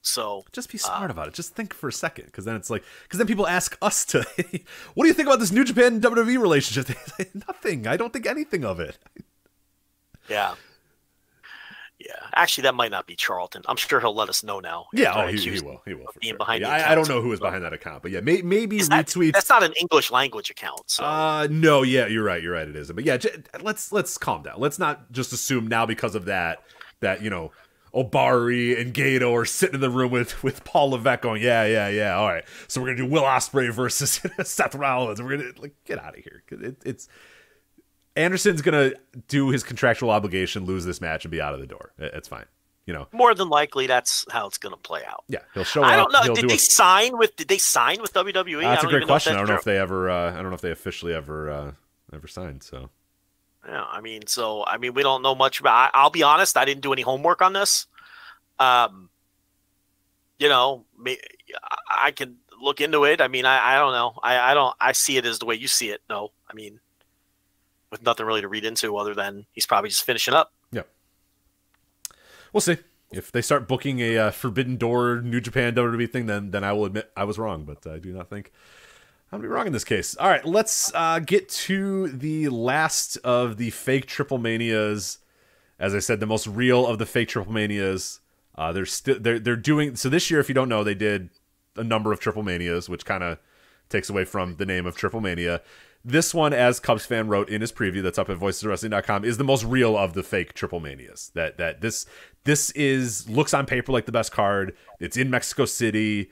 So 0.01 0.45
just 0.51 0.71
be 0.71 0.77
smart 0.77 1.09
uh, 1.09 1.13
about 1.13 1.27
it. 1.27 1.33
Just 1.33 1.55
think 1.55 1.73
for 1.73 1.89
a 1.89 1.93
second, 1.93 2.25
because 2.25 2.45
then 2.45 2.55
it's 2.55 2.69
like, 2.69 2.83
because 3.03 3.17
then 3.17 3.27
people 3.27 3.47
ask 3.47 3.77
us 3.81 4.05
to, 4.05 4.19
what 4.93 5.03
do 5.03 5.07
you 5.07 5.13
think 5.13 5.27
about 5.27 5.39
this 5.39 5.51
New 5.51 5.65
Japan 5.65 5.99
WWE 5.99 6.39
relationship? 6.39 6.95
Nothing. 7.47 7.85
I 7.85 7.97
don't 7.97 8.13
think 8.13 8.25
anything 8.25 8.63
of 8.63 8.79
it. 8.79 8.97
Yeah. 10.29 10.55
Yeah, 11.99 12.13
actually, 12.33 12.61
that 12.61 12.75
might 12.75 12.91
not 12.91 13.07
be 13.07 13.15
Charlton. 13.17 13.61
I'm 13.67 13.75
sure 13.75 13.99
he'll 13.99 14.15
let 14.15 14.29
us 14.29 14.41
know 14.41 14.61
now. 14.61 14.85
Yeah, 14.93 15.11
oh, 15.21 15.27
he, 15.27 15.37
he, 15.37 15.59
will. 15.59 15.81
He 15.85 15.93
will. 15.93 16.05
Being 16.21 16.31
sure. 16.31 16.37
behind 16.37 16.61
yeah, 16.61 16.69
I, 16.69 16.93
I, 16.93 16.95
don't 16.95 17.09
know 17.09 17.21
who 17.21 17.33
is 17.33 17.41
behind 17.41 17.61
that 17.65 17.73
account, 17.73 18.03
but 18.03 18.11
yeah, 18.11 18.21
may, 18.21 18.41
maybe 18.41 18.81
that, 18.83 19.07
retweets. 19.07 19.33
That's 19.33 19.49
not 19.49 19.63
an 19.63 19.73
English 19.73 20.09
language 20.09 20.49
account. 20.49 20.89
So. 20.89 21.03
Uh, 21.03 21.49
no, 21.51 21.81
yeah, 21.81 22.07
you're 22.07 22.23
right. 22.23 22.41
You're 22.41 22.53
right. 22.53 22.69
It 22.69 22.75
isn't. 22.77 22.95
But 22.95 23.03
yeah, 23.03 23.17
j- 23.17 23.43
let's 23.61 23.91
let's 23.91 24.17
calm 24.17 24.43
down. 24.43 24.61
Let's 24.61 24.79
not 24.79 25.11
just 25.11 25.33
assume 25.33 25.67
now 25.67 25.85
because 25.85 26.15
of 26.15 26.23
that 26.25 26.63
that 27.01 27.21
you 27.21 27.29
know 27.29 27.51
Ohbari 27.93 28.79
and 28.79 28.93
Gedo 28.93 29.33
are 29.33 29.45
sitting 29.45 29.75
in 29.75 29.81
the 29.81 29.89
room 29.89 30.11
with 30.11 30.43
with 30.43 30.63
Paul 30.63 30.91
Levesque 30.91 31.21
going, 31.21 31.41
yeah, 31.41 31.65
yeah, 31.65 31.87
yeah. 31.89 32.15
All 32.15 32.27
right, 32.27 32.43
so 32.67 32.81
we're 32.81 32.87
gonna 32.87 32.97
do 32.97 33.05
Will 33.05 33.23
Ospreay 33.23 33.73
versus 33.73 34.21
Seth 34.43 34.75
Rollins. 34.75 35.21
We're 35.21 35.37
gonna 35.37 35.51
like 35.57 35.75
get 35.85 35.99
out 35.99 36.17
of 36.17 36.23
here. 36.23 36.43
It, 36.51 36.77
it's 36.85 37.07
Anderson's 38.15 38.61
gonna 38.61 38.93
do 39.27 39.49
his 39.49 39.63
contractual 39.63 40.09
obligation, 40.09 40.65
lose 40.65 40.85
this 40.85 41.01
match, 41.01 41.25
and 41.25 41.31
be 41.31 41.41
out 41.41 41.53
of 41.53 41.59
the 41.59 41.67
door. 41.67 41.93
It's 41.97 42.27
fine. 42.27 42.45
You 42.85 42.93
know, 42.93 43.07
more 43.11 43.35
than 43.35 43.49
likely 43.49 43.85
that's 43.85 44.25
how 44.31 44.47
it's 44.47 44.57
gonna 44.57 44.77
play 44.77 45.01
out. 45.07 45.23
Yeah, 45.27 45.39
he'll 45.53 45.63
show. 45.63 45.83
I 45.83 45.95
don't 45.95 46.11
know. 46.11 46.33
Did 46.33 46.41
do 46.41 46.47
they 46.47 46.55
a... 46.55 46.59
sign 46.59 47.17
with? 47.17 47.35
Did 47.35 47.47
they 47.47 47.59
sign 47.59 48.01
with 48.01 48.13
WWE? 48.13 48.57
Uh, 48.57 48.69
that's 48.69 48.83
a 48.83 48.87
great 48.87 49.05
question. 49.05 49.33
I 49.33 49.37
don't 49.37 49.47
know 49.47 49.55
if 49.55 49.63
they 49.63 49.77
ever. 49.77 50.09
Uh, 50.09 50.31
I 50.31 50.35
don't 50.37 50.49
know 50.49 50.55
if 50.55 50.61
they 50.61 50.71
officially 50.71 51.13
ever 51.13 51.51
uh, 51.51 51.71
ever 52.11 52.27
signed. 52.27 52.63
So 52.63 52.89
yeah, 53.69 53.83
I 53.83 54.01
mean, 54.01 54.25
so 54.25 54.63
I 54.65 54.77
mean, 54.77 54.93
we 54.93 55.03
don't 55.03 55.21
know 55.21 55.35
much 55.35 55.59
about. 55.59 55.91
I, 55.93 56.03
will 56.03 56.09
be 56.09 56.23
honest, 56.23 56.57
I 56.57 56.65
didn't 56.65 56.81
do 56.81 56.91
any 56.91 57.03
homework 57.03 57.41
on 57.41 57.53
this. 57.53 57.85
Um, 58.57 59.09
you 60.39 60.49
know, 60.49 60.85
me, 60.97 61.17
I 61.89 62.11
can 62.11 62.37
look 62.59 62.81
into 62.81 63.03
it. 63.03 63.21
I 63.21 63.27
mean, 63.27 63.45
I, 63.45 63.75
I 63.75 63.77
don't 63.77 63.93
know. 63.93 64.13
I, 64.23 64.51
I 64.51 64.53
don't. 64.55 64.75
I 64.81 64.93
see 64.93 65.17
it 65.17 65.25
as 65.25 65.37
the 65.37 65.45
way 65.45 65.55
you 65.55 65.67
see 65.67 65.89
it. 65.89 66.01
No, 66.09 66.31
I 66.49 66.55
mean, 66.55 66.79
with 67.91 68.01
nothing 68.01 68.25
really 68.25 68.41
to 68.41 68.47
read 68.47 68.65
into 68.65 68.97
other 68.97 69.13
than 69.13 69.45
he's 69.51 69.67
probably 69.67 69.89
just 69.89 70.03
finishing 70.03 70.33
up. 70.33 70.51
Yeah, 70.71 70.83
we'll 72.51 72.61
see. 72.61 72.77
If 73.11 73.31
they 73.31 73.41
start 73.41 73.67
booking 73.67 73.99
a 73.99 74.17
uh, 74.17 74.31
Forbidden 74.31 74.77
Door 74.77 75.21
New 75.21 75.41
Japan 75.41 75.75
WWE 75.75 76.11
thing, 76.11 76.25
then 76.25 76.49
then 76.49 76.63
I 76.63 76.73
will 76.73 76.85
admit 76.85 77.11
I 77.15 77.23
was 77.23 77.37
wrong. 77.37 77.65
But 77.65 77.85
I 77.85 77.99
do 77.99 78.11
not 78.11 78.29
think 78.31 78.51
I'm 79.31 79.39
gonna 79.39 79.47
be 79.47 79.53
wrong 79.53 79.67
in 79.67 79.73
this 79.73 79.83
case. 79.83 80.15
All 80.17 80.27
right, 80.27 80.43
let's 80.43 80.91
uh, 80.95 81.19
get 81.19 81.49
to 81.49 82.07
the 82.07 82.49
last 82.49 83.17
of 83.17 83.57
the 83.57 83.69
fake 83.69 84.07
Triple 84.07 84.39
Manias. 84.39 85.19
As 85.77 85.93
I 85.93 85.99
said, 85.99 86.19
the 86.19 86.25
most 86.25 86.47
real 86.47 86.87
of 86.87 86.97
the 86.97 87.05
fake 87.05 87.29
Triple 87.29 87.53
Manias. 87.53 88.21
Uh, 88.55 88.73
they're 88.73 88.87
still 88.87 89.19
they're 89.19 89.37
they're 89.39 89.55
doing 89.55 89.95
so 89.95 90.09
this 90.09 90.31
year. 90.31 90.39
If 90.39 90.49
you 90.49 90.55
don't 90.55 90.67
know, 90.67 90.83
they 90.83 90.95
did 90.95 91.29
a 91.75 91.83
number 91.83 92.11
of 92.11 92.19
Triple 92.19 92.41
Manias, 92.41 92.89
which 92.89 93.05
kind 93.05 93.23
of 93.23 93.37
takes 93.87 94.09
away 94.09 94.25
from 94.25 94.55
the 94.55 94.65
name 94.65 94.87
of 94.87 94.95
Triple 94.95 95.21
Mania. 95.21 95.61
This 96.03 96.33
one, 96.33 96.51
as 96.51 96.79
Cubs 96.79 97.05
fan 97.05 97.27
wrote 97.27 97.49
in 97.49 97.61
his 97.61 97.71
preview, 97.71 98.01
that's 98.01 98.17
up 98.17 98.29
at 98.29 98.39
voiceswrestling.com, 98.39 99.25
is 99.25 99.37
the 99.37 99.43
most 99.43 99.63
real 99.63 99.97
of 99.97 100.13
the 100.13 100.23
fake 100.23 100.53
Triple 100.53 100.79
Manias. 100.79 101.31
That 101.35 101.57
that 101.57 101.81
this 101.81 102.07
this 102.45 102.71
is 102.71 103.29
looks 103.29 103.53
on 103.53 103.67
paper 103.67 103.91
like 103.91 104.07
the 104.07 104.11
best 104.11 104.31
card. 104.31 104.75
It's 104.99 105.17
in 105.17 105.29
Mexico 105.29 105.65
City 105.65 106.29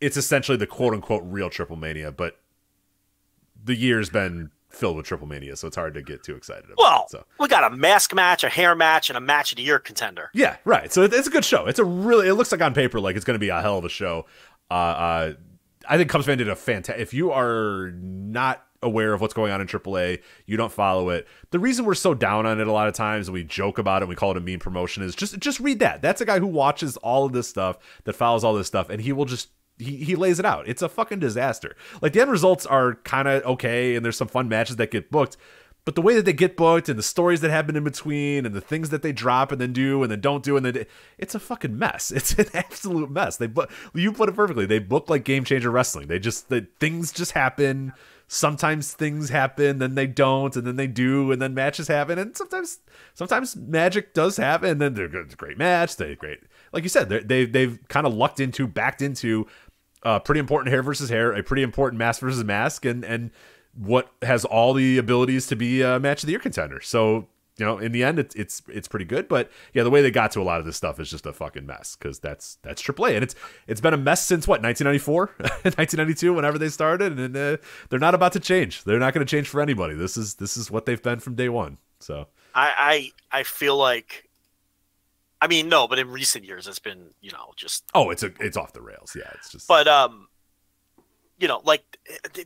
it's 0.00 0.16
essentially 0.16 0.56
the 0.56 0.66
quote 0.66 0.94
unquote 0.94 1.22
real 1.26 1.50
Triple 1.50 1.76
Mania, 1.76 2.10
but 2.10 2.39
the 3.64 3.76
year's 3.76 4.10
been 4.10 4.50
filled 4.70 4.96
with 4.96 5.06
Triple 5.06 5.26
Mania, 5.26 5.56
so 5.56 5.66
it's 5.66 5.76
hard 5.76 5.94
to 5.94 6.02
get 6.02 6.22
too 6.22 6.34
excited 6.34 6.64
about. 6.64 6.78
Well, 6.78 7.02
it, 7.04 7.10
so. 7.10 7.24
we 7.38 7.48
got 7.48 7.70
a 7.70 7.76
mask 7.76 8.14
match, 8.14 8.44
a 8.44 8.48
hair 8.48 8.74
match, 8.74 9.10
and 9.10 9.16
a 9.16 9.20
match 9.20 9.52
of 9.52 9.56
the 9.56 9.62
year 9.62 9.78
contender. 9.78 10.30
Yeah, 10.32 10.56
right. 10.64 10.92
So 10.92 11.02
it's 11.02 11.26
a 11.26 11.30
good 11.30 11.44
show. 11.44 11.66
It's 11.66 11.78
a 11.78 11.84
really. 11.84 12.28
It 12.28 12.34
looks 12.34 12.52
like 12.52 12.62
on 12.62 12.74
paper 12.74 13.00
like 13.00 13.16
it's 13.16 13.24
going 13.24 13.34
to 13.34 13.40
be 13.40 13.48
a 13.48 13.60
hell 13.60 13.78
of 13.78 13.84
a 13.84 13.88
show. 13.88 14.26
Uh, 14.70 14.74
uh, 14.74 15.32
I 15.88 15.96
think 15.96 16.10
Cubs 16.10 16.26
fan 16.26 16.38
did 16.38 16.48
a 16.48 16.56
fantastic. 16.56 17.02
If 17.02 17.12
you 17.14 17.32
are 17.32 17.92
not 17.94 18.64
aware 18.82 19.12
of 19.12 19.20
what's 19.20 19.34
going 19.34 19.52
on 19.52 19.60
in 19.60 19.66
AAA, 19.66 20.22
you 20.46 20.56
don't 20.56 20.72
follow 20.72 21.10
it. 21.10 21.26
The 21.50 21.58
reason 21.58 21.84
we're 21.84 21.94
so 21.94 22.14
down 22.14 22.46
on 22.46 22.60
it 22.60 22.66
a 22.66 22.72
lot 22.72 22.88
of 22.88 22.94
times, 22.94 23.28
and 23.28 23.34
we 23.34 23.44
joke 23.44 23.78
about 23.78 24.02
it, 24.02 24.04
and 24.04 24.08
we 24.08 24.14
call 24.14 24.30
it 24.30 24.36
a 24.36 24.40
mean 24.40 24.58
promotion, 24.58 25.02
is 25.02 25.14
just 25.14 25.38
just 25.38 25.60
read 25.60 25.80
that. 25.80 26.02
That's 26.02 26.20
a 26.20 26.24
guy 26.24 26.38
who 26.38 26.46
watches 26.46 26.96
all 26.98 27.26
of 27.26 27.32
this 27.32 27.48
stuff, 27.48 27.78
that 28.04 28.14
follows 28.14 28.44
all 28.44 28.54
this 28.54 28.66
stuff, 28.66 28.88
and 28.88 29.00
he 29.00 29.12
will 29.12 29.24
just 29.24 29.48
he, 29.80 29.96
he 29.96 30.16
lays 30.16 30.38
it 30.38 30.44
out. 30.44 30.68
It's 30.68 30.82
a 30.82 30.88
fucking 30.88 31.18
disaster. 31.18 31.76
Like 32.00 32.12
the 32.12 32.20
end 32.20 32.30
results 32.30 32.66
are 32.66 32.94
kind 32.96 33.26
of 33.26 33.42
okay, 33.44 33.96
and 33.96 34.04
there's 34.04 34.16
some 34.16 34.28
fun 34.28 34.48
matches 34.48 34.76
that 34.76 34.90
get 34.90 35.10
booked, 35.10 35.36
but 35.84 35.94
the 35.94 36.02
way 36.02 36.14
that 36.14 36.24
they 36.24 36.32
get 36.32 36.56
booked 36.56 36.88
and 36.88 36.98
the 36.98 37.02
stories 37.02 37.40
that 37.40 37.50
happen 37.50 37.74
in 37.74 37.84
between 37.84 38.44
and 38.44 38.54
the 38.54 38.60
things 38.60 38.90
that 38.90 39.02
they 39.02 39.12
drop 39.12 39.50
and 39.50 39.60
then 39.60 39.72
do 39.72 40.02
and 40.02 40.12
then 40.12 40.20
don't 40.20 40.44
do 40.44 40.56
and 40.56 40.64
then 40.66 40.86
it's 41.18 41.34
a 41.34 41.40
fucking 41.40 41.78
mess. 41.78 42.12
It's 42.20 42.34
an 42.34 42.46
absolute 42.52 43.10
mess. 43.10 43.38
They 43.38 43.46
book 43.46 43.70
you 43.94 44.12
put 44.12 44.28
it 44.28 44.36
perfectly. 44.36 44.66
They 44.66 44.78
book 44.78 45.08
like 45.08 45.24
game 45.24 45.44
changer 45.44 45.70
wrestling. 45.70 46.08
They 46.08 46.18
just 46.18 46.48
the 46.48 46.66
things 46.78 47.12
just 47.12 47.32
happen. 47.32 47.92
Sometimes 48.32 48.92
things 48.92 49.30
happen, 49.30 49.78
then 49.78 49.96
they 49.96 50.06
don't, 50.06 50.54
and 50.54 50.64
then 50.64 50.76
they 50.76 50.86
do, 50.86 51.32
and 51.32 51.42
then 51.42 51.52
matches 51.52 51.88
happen, 51.88 52.16
and 52.16 52.36
sometimes 52.36 52.78
sometimes 53.12 53.56
magic 53.56 54.14
does 54.14 54.36
happen. 54.36 54.70
And 54.70 54.80
then 54.80 54.94
they're 54.94 55.08
good, 55.08 55.36
great 55.36 55.58
match. 55.58 55.96
They 55.96 56.14
great, 56.14 56.38
like 56.72 56.84
you 56.84 56.88
said, 56.88 57.08
they 57.08 57.46
they've 57.46 57.80
kind 57.88 58.06
of 58.06 58.14
lucked 58.14 58.38
into, 58.38 58.68
backed 58.68 59.02
into 59.02 59.48
uh, 60.02 60.18
pretty 60.18 60.40
important 60.40 60.72
hair 60.72 60.82
versus 60.82 61.10
hair, 61.10 61.32
a 61.32 61.42
pretty 61.42 61.62
important 61.62 61.98
mask 61.98 62.20
versus 62.20 62.44
mask, 62.44 62.84
and 62.84 63.04
and 63.04 63.30
what 63.74 64.10
has 64.22 64.44
all 64.44 64.72
the 64.74 64.98
abilities 64.98 65.46
to 65.46 65.56
be 65.56 65.82
a 65.82 66.00
match 66.00 66.22
of 66.22 66.26
the 66.26 66.32
year 66.32 66.40
contender. 66.40 66.80
So 66.80 67.28
you 67.60 67.66
know, 67.66 67.78
in 67.78 67.92
the 67.92 68.02
end, 68.02 68.18
it's 68.18 68.34
it's 68.34 68.62
it's 68.68 68.88
pretty 68.88 69.04
good. 69.04 69.28
But 69.28 69.50
yeah, 69.74 69.82
the 69.82 69.90
way 69.90 70.00
they 70.00 70.10
got 70.10 70.32
to 70.32 70.40
a 70.40 70.42
lot 70.42 70.60
of 70.60 70.66
this 70.66 70.76
stuff 70.76 70.98
is 70.98 71.10
just 71.10 71.26
a 71.26 71.32
fucking 71.32 71.66
mess 71.66 71.94
because 71.94 72.18
that's 72.18 72.56
that's 72.62 72.82
AAA, 72.82 73.16
and 73.16 73.22
it's 73.22 73.34
it's 73.66 73.82
been 73.82 73.92
a 73.92 73.98
mess 73.98 74.24
since 74.24 74.48
what 74.48 74.62
1994, 74.62 75.26
1992, 75.36 76.32
whenever 76.34 76.58
they 76.58 76.70
started, 76.70 77.18
and 77.18 77.36
uh, 77.36 77.58
they're 77.90 77.98
not 77.98 78.14
about 78.14 78.32
to 78.32 78.40
change. 78.40 78.84
They're 78.84 78.98
not 78.98 79.12
going 79.12 79.26
to 79.26 79.30
change 79.30 79.46
for 79.46 79.60
anybody. 79.60 79.94
This 79.94 80.16
is 80.16 80.36
this 80.36 80.56
is 80.56 80.70
what 80.70 80.86
they've 80.86 81.02
been 81.02 81.20
from 81.20 81.34
day 81.34 81.50
one. 81.50 81.76
So 81.98 82.28
I 82.54 83.12
I, 83.30 83.40
I 83.40 83.42
feel 83.42 83.76
like 83.76 84.29
I 85.40 85.46
mean, 85.46 85.68
no, 85.68 85.88
but 85.88 85.98
in 85.98 86.10
recent 86.10 86.44
years, 86.44 86.66
it's 86.66 86.78
been 86.78 87.10
you 87.20 87.30
know 87.32 87.52
just. 87.56 87.84
Oh, 87.94 88.10
it's 88.10 88.22
a 88.22 88.32
it's 88.40 88.56
off 88.56 88.72
the 88.72 88.82
rails. 88.82 89.16
Yeah, 89.16 89.30
it's 89.34 89.50
just. 89.50 89.68
But 89.68 89.88
um, 89.88 90.28
you 91.38 91.48
know, 91.48 91.62
like 91.64 91.98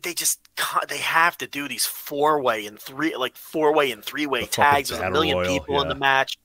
they 0.03 0.15
just 0.15 0.41
they 0.89 0.99
have 0.99 1.37
to 1.39 1.47
do 1.47 1.69
these 1.69 1.85
four 1.85 2.41
way 2.41 2.67
and 2.67 2.79
three 2.79 3.17
like 3.17 3.37
four 3.37 3.75
way 3.75 3.91
and 3.91 4.05
three 4.05 4.27
way 4.27 4.47
tags 4.47 4.91
with 4.91 5.01
a 5.01 5.11
million 5.11 5.45
people 5.45 5.75
yeah. 5.75 5.83
in 5.83 5.89
the 5.89 5.95
match. 5.95 6.39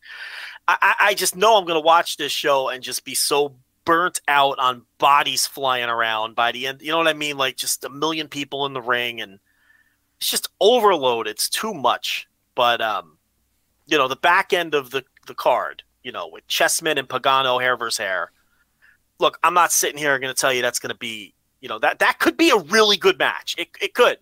I, 0.67 0.95
I 0.99 1.13
just 1.15 1.35
know 1.35 1.57
I'm 1.57 1.65
going 1.65 1.81
to 1.81 1.85
watch 1.85 2.17
this 2.17 2.31
show 2.31 2.69
and 2.69 2.83
just 2.83 3.03
be 3.03 3.15
so 3.15 3.55
burnt 3.85 4.21
out 4.27 4.59
on 4.59 4.83
bodies 4.99 5.47
flying 5.47 5.89
around 5.89 6.35
by 6.35 6.51
the 6.51 6.67
end. 6.67 6.81
You 6.83 6.91
know 6.91 6.99
what 6.99 7.07
I 7.07 7.13
mean? 7.13 7.37
Like 7.37 7.57
just 7.57 7.83
a 7.83 7.89
million 7.89 8.27
people 8.27 8.67
in 8.67 8.73
the 8.73 8.81
ring 8.81 9.19
and 9.19 9.39
it's 10.19 10.29
just 10.29 10.49
overload. 10.59 11.27
It's 11.27 11.49
too 11.49 11.73
much. 11.73 12.27
But 12.53 12.81
um, 12.81 13.17
you 13.87 13.97
know, 13.97 14.07
the 14.07 14.15
back 14.15 14.53
end 14.53 14.75
of 14.75 14.91
the 14.91 15.03
the 15.27 15.33
card, 15.33 15.83
you 16.03 16.11
know, 16.11 16.27
with 16.27 16.47
Chessman 16.47 16.97
and 16.97 17.07
Pagano 17.07 17.61
hair 17.61 17.77
versus 17.77 17.97
hair. 17.97 18.31
Look, 19.19 19.37
I'm 19.43 19.53
not 19.53 19.71
sitting 19.71 19.97
here 19.97 20.17
going 20.19 20.33
to 20.33 20.39
tell 20.39 20.53
you 20.53 20.61
that's 20.61 20.79
going 20.79 20.91
to 20.91 20.97
be, 20.97 21.33
you 21.59 21.67
know, 21.67 21.79
that 21.79 21.99
that 21.99 22.19
could 22.19 22.37
be 22.37 22.49
a 22.51 22.57
really 22.57 22.97
good 22.97 23.17
match. 23.19 23.55
It 23.57 23.69
it 23.81 23.93
could 23.93 24.17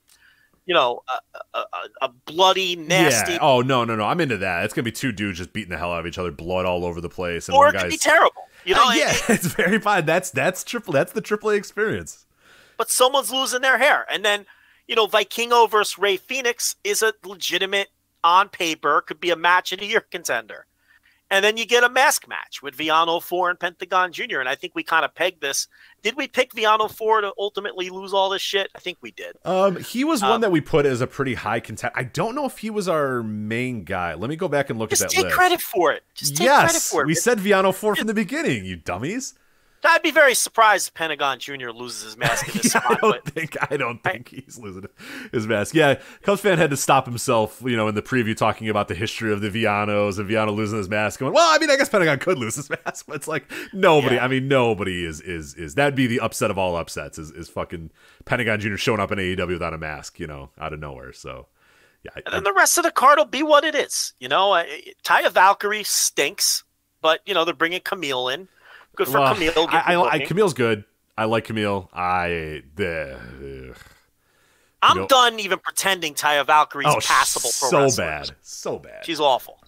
you 0.67 0.73
know, 0.73 1.01
a, 1.33 1.59
a, 1.59 1.65
a, 2.01 2.09
bloody, 2.09 2.75
nasty. 2.75 3.31
Yeah. 3.31 3.39
Oh 3.41 3.61
no, 3.61 3.85
no, 3.85 3.95
no! 3.95 4.03
I'm 4.03 4.19
into 4.19 4.35
that. 4.39 4.65
It's 4.65 4.73
gonna 4.73 4.83
be 4.83 4.91
two 4.91 5.13
dudes 5.13 5.37
just 5.37 5.53
beating 5.53 5.69
the 5.69 5.77
hell 5.77 5.93
out 5.93 6.01
of 6.01 6.07
each 6.07 6.17
other, 6.17 6.29
blood 6.29 6.65
all 6.65 6.83
over 6.83 6.99
the 6.99 7.07
place, 7.07 7.47
and 7.47 7.55
or 7.55 7.69
it 7.69 7.79
could 7.79 7.89
be 7.89 7.95
terrible. 7.95 8.49
You 8.65 8.75
know, 8.75 8.89
uh, 8.89 8.93
yeah, 8.93 9.13
it, 9.13 9.23
it's 9.29 9.45
very 9.45 9.79
fine. 9.79 10.05
That's 10.05 10.29
that's 10.29 10.65
triple. 10.65 10.91
That's 10.91 11.13
the 11.13 11.21
AAA 11.21 11.55
experience. 11.55 12.25
But 12.75 12.91
someone's 12.91 13.31
losing 13.31 13.61
their 13.61 13.77
hair, 13.77 14.05
and 14.11 14.25
then 14.25 14.45
you 14.87 14.95
know, 14.95 15.07
Vikingo 15.07 15.71
versus 15.71 15.97
Rey 15.97 16.17
Fenix 16.17 16.75
is 16.83 17.01
a 17.01 17.13
legitimate, 17.23 17.87
on 18.23 18.49
paper, 18.49 19.01
could 19.01 19.21
be 19.21 19.29
a 19.29 19.35
match 19.37 19.71
of 19.71 19.79
the 19.79 19.85
year 19.85 20.01
contender. 20.01 20.65
And 21.29 21.43
then 21.43 21.57
you 21.57 21.65
get 21.65 21.83
a 21.83 21.89
mask 21.89 22.27
match 22.27 22.61
with 22.61 22.75
Villano 22.75 23.19
4 23.19 23.49
and 23.49 23.59
Pentagon 23.59 24.13
Jr. 24.13 24.39
And 24.39 24.47
I 24.47 24.55
think 24.55 24.75
we 24.75 24.83
kind 24.83 25.03
of 25.03 25.13
pegged 25.13 25.41
this. 25.41 25.67
Did 26.01 26.15
we 26.15 26.27
pick 26.27 26.53
Villano 26.53 26.87
4 26.87 27.21
to 27.21 27.33
ultimately 27.37 27.89
lose 27.89 28.13
all 28.13 28.29
this 28.29 28.41
shit? 28.41 28.69
I 28.75 28.79
think 28.79 28.97
we 29.01 29.11
did. 29.11 29.35
Um, 29.43 29.75
he 29.77 30.05
was 30.05 30.23
um, 30.23 30.29
one 30.29 30.41
that 30.41 30.51
we 30.51 30.61
put 30.61 30.85
as 30.85 31.01
a 31.01 31.07
pretty 31.07 31.33
high 31.33 31.59
content. 31.59 31.93
I 31.95 32.03
don't 32.03 32.33
know 32.33 32.45
if 32.45 32.59
he 32.59 32.69
was 32.69 32.87
our 32.87 33.23
main 33.23 33.83
guy. 33.83 34.13
Let 34.13 34.29
me 34.29 34.37
go 34.37 34.47
back 34.47 34.69
and 34.69 34.79
look 34.79 34.93
at 34.93 34.99
that 34.99 35.09
take 35.09 35.25
list. 35.25 35.35
credit 35.35 35.61
for 35.61 35.91
it. 35.91 36.03
Just 36.13 36.37
take 36.37 36.45
yes, 36.45 36.71
credit 36.71 36.81
for 36.81 37.01
it. 37.01 37.07
We 37.07 37.15
said 37.15 37.39
Villano 37.39 37.73
4 37.73 37.97
from 37.97 38.07
the 38.07 38.13
beginning, 38.13 38.63
you 38.63 38.77
dummies. 38.77 39.33
I'd 39.83 40.01
be 40.01 40.11
very 40.11 40.33
surprised 40.33 40.87
if 40.87 40.93
Pentagon 40.93 41.39
Jr. 41.39 41.69
loses 41.69 42.03
his 42.03 42.17
mask 42.17 42.47
in 42.47 42.53
this 42.61 42.73
yeah, 42.73 42.81
spot. 42.81 42.97
I 43.03 43.07
don't 43.07 43.25
think 43.25 43.57
I 43.71 43.77
don't 43.77 44.03
think 44.03 44.29
I, 44.33 44.41
he's 44.43 44.57
losing 44.57 44.87
his 45.31 45.47
mask. 45.47 45.75
Yeah, 45.75 45.99
Cubs 46.23 46.41
fan 46.41 46.57
had 46.57 46.69
to 46.71 46.77
stop 46.77 47.05
himself, 47.05 47.61
you 47.63 47.77
know, 47.77 47.87
in 47.87 47.95
the 47.95 48.01
preview 48.01 48.35
talking 48.35 48.69
about 48.69 48.87
the 48.87 48.95
history 48.95 49.31
of 49.31 49.41
the 49.41 49.49
Villanos 49.49 50.17
and 50.17 50.27
Villano 50.27 50.51
losing 50.51 50.77
his 50.77 50.89
mask. 50.89 51.19
Going, 51.19 51.33
well, 51.33 51.53
I 51.53 51.59
mean, 51.59 51.69
I 51.69 51.77
guess 51.77 51.89
Pentagon 51.89 52.19
could 52.19 52.37
lose 52.37 52.55
his 52.55 52.69
mask, 52.85 53.05
but 53.07 53.15
it's 53.15 53.27
like 53.27 53.51
nobody. 53.73 54.15
Yeah. 54.15 54.25
I 54.25 54.27
mean, 54.27 54.47
nobody 54.47 55.05
is 55.05 55.21
is 55.21 55.53
is 55.55 55.75
that'd 55.75 55.95
be 55.95 56.07
the 56.07 56.19
upset 56.19 56.51
of 56.51 56.57
all 56.57 56.75
upsets. 56.75 57.17
Is 57.17 57.31
is 57.31 57.49
fucking 57.49 57.91
Pentagon 58.25 58.59
Jr. 58.59 58.77
showing 58.77 58.99
up 58.99 59.11
in 59.11 59.19
AEW 59.19 59.47
without 59.47 59.73
a 59.73 59.77
mask, 59.77 60.19
you 60.19 60.27
know, 60.27 60.49
out 60.59 60.73
of 60.73 60.79
nowhere. 60.79 61.13
So. 61.13 61.47
Yeah, 62.03 62.21
and 62.27 62.35
then 62.35 62.43
the 62.43 62.53
rest 62.53 62.77
of 62.77 62.83
the 62.83 62.91
card 62.91 63.17
will 63.17 63.25
be 63.25 63.41
what 63.41 63.63
it 63.63 63.73
is. 63.73 64.13
You 64.19 64.29
know, 64.29 64.63
Taya 65.03 65.31
Valkyrie 65.31 65.83
stinks, 65.83 66.63
but 67.01 67.21
you 67.25 67.33
know 67.33 67.43
they're 67.43 67.55
bringing 67.55 67.81
Kamille 67.81 68.31
in. 68.31 68.47
Good 68.97 69.07
for 69.07 69.19
well, 69.19 69.35
Kamille. 69.35 69.67
I, 69.69 69.93
I, 69.93 70.09
I, 70.13 70.19
Kamille's 70.19 70.55
good. 70.55 70.83
I 71.15 71.25
like 71.25 71.45
Kamille. 71.45 71.87
I 71.93 72.61
uh, 72.61 72.61
the. 72.75 73.75
I'm 74.81 74.97
know, 74.97 75.07
done 75.07 75.39
even 75.39 75.59
pretending 75.59 76.13
Taya 76.15 76.45
Valkyrie's 76.45 76.87
oh, 76.87 76.99
passable. 76.99 77.49
so 77.49 77.81
wrestlers. 77.81 78.29
bad, 78.29 78.31
so 78.41 78.79
bad. 78.79 79.05
She's 79.05 79.19
awful. 79.19 79.59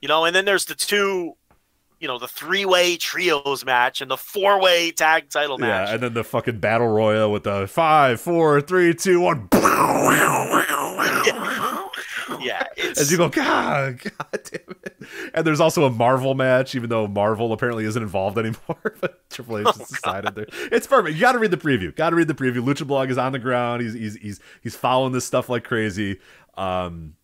You 0.00 0.08
know, 0.08 0.24
and 0.24 0.34
then 0.34 0.44
there's 0.44 0.64
the 0.66 0.74
two, 0.74 1.34
you 2.00 2.08
know, 2.08 2.18
the 2.18 2.28
three-way 2.28 2.96
trios 2.96 3.64
match 3.64 4.00
and 4.00 4.10
the 4.10 4.16
four-way 4.16 4.92
tag 4.92 5.30
title 5.30 5.58
match. 5.58 5.88
Yeah, 5.88 5.94
and 5.94 6.02
then 6.02 6.14
the 6.14 6.24
fucking 6.24 6.60
battle 6.60 6.88
royal 6.88 7.32
with 7.32 7.44
the 7.44 7.66
five, 7.66 8.20
four, 8.20 8.60
three, 8.60 8.94
two, 8.94 9.20
one. 9.20 9.48
yeah, 9.52 9.66
as 12.98 13.10
you 13.10 13.18
go, 13.18 13.28
God, 13.28 14.00
God 14.02 14.40
damn 14.44 14.76
it! 14.84 14.96
And 15.34 15.46
there's 15.46 15.60
also 15.60 15.84
a 15.84 15.90
Marvel 15.90 16.34
match, 16.34 16.74
even 16.74 16.90
though 16.90 17.06
Marvel 17.06 17.52
apparently 17.52 17.84
isn't 17.84 18.02
involved 18.02 18.38
anymore. 18.38 18.94
but 19.00 19.28
Triple 19.30 19.58
H 19.58 19.66
oh, 19.68 19.72
just 19.72 19.90
decided 19.90 20.34
there. 20.34 20.46
It's 20.72 20.86
perfect. 20.86 21.14
You 21.14 21.20
got 21.20 21.32
to 21.32 21.38
read 21.38 21.50
the 21.50 21.56
preview. 21.56 21.94
Got 21.94 22.10
to 22.10 22.16
read 22.16 22.28
the 22.28 22.34
preview. 22.34 22.64
Lucha 22.64 22.86
Blog 22.86 23.10
is 23.10 23.18
on 23.18 23.32
the 23.32 23.38
ground. 23.38 23.82
He's 23.82 23.94
he's 23.94 24.16
he's 24.16 24.40
he's 24.62 24.76
following 24.76 25.12
this 25.12 25.24
stuff 25.24 25.48
like 25.48 25.64
crazy. 25.64 26.18
Um, 26.56 27.14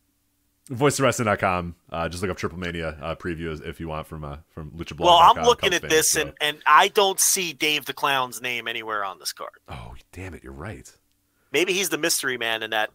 voiceofwrestling.com. 0.70 1.75
Uh, 1.91 2.09
just 2.09 2.23
look 2.23 2.31
up 2.31 2.36
Triple 2.36 2.59
Mania 2.59 2.97
uh, 3.01 3.15
preview 3.15 3.60
if 3.67 3.81
you 3.81 3.89
want 3.89 4.07
from 4.07 4.25
uh, 4.25 4.39
from 4.51 4.70
Lucha 4.73 4.97
Blog. 4.97 5.07
Well, 5.07 5.18
I'm 5.18 5.44
looking 5.44 5.75
at 5.75 5.83
this 5.83 6.17
and, 6.17 6.33
and 6.41 6.59
I 6.67 6.89
don't 6.89 7.20
see 7.20 7.52
Dave 7.52 7.84
the 7.84 7.94
Clown's 7.94 8.41
name 8.41 8.68
anywhere 8.68 9.05
on 9.05 9.18
this 9.18 9.33
card. 9.33 9.52
Oh, 9.68 9.94
damn 10.12 10.34
it! 10.34 10.42
You're 10.42 10.52
right. 10.52 10.91
Maybe 11.52 11.73
he's 11.73 11.91
the 11.91 11.99
mystery 11.99 12.39
man 12.39 12.62
in 12.62 12.70
that 12.70 12.91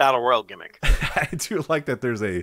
battle 0.00 0.20
royal 0.20 0.42
gimmick. 0.42 0.78
I 0.82 1.28
do 1.36 1.62
like 1.68 1.84
that. 1.84 2.00
There's 2.00 2.22
a 2.22 2.42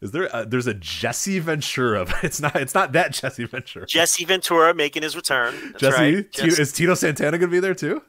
is 0.00 0.12
there 0.12 0.30
a, 0.32 0.46
there's 0.46 0.68
a 0.68 0.74
Jesse 0.74 1.40
Ventura, 1.40 2.04
but 2.06 2.22
it's 2.22 2.40
not 2.40 2.56
it's 2.56 2.74
not 2.74 2.92
that 2.92 3.12
Jesse 3.12 3.44
Ventura. 3.44 3.86
Jesse 3.86 4.24
Ventura 4.24 4.72
making 4.72 5.02
his 5.02 5.16
return. 5.16 5.54
That's 5.72 5.80
Jesse, 5.80 6.14
right. 6.14 6.32
Tito, 6.32 6.62
is 6.62 6.72
Tito 6.72 6.94
Santana 6.94 7.38
going 7.38 7.50
to 7.50 7.54
be 7.54 7.60
there 7.60 7.74
too? 7.74 8.02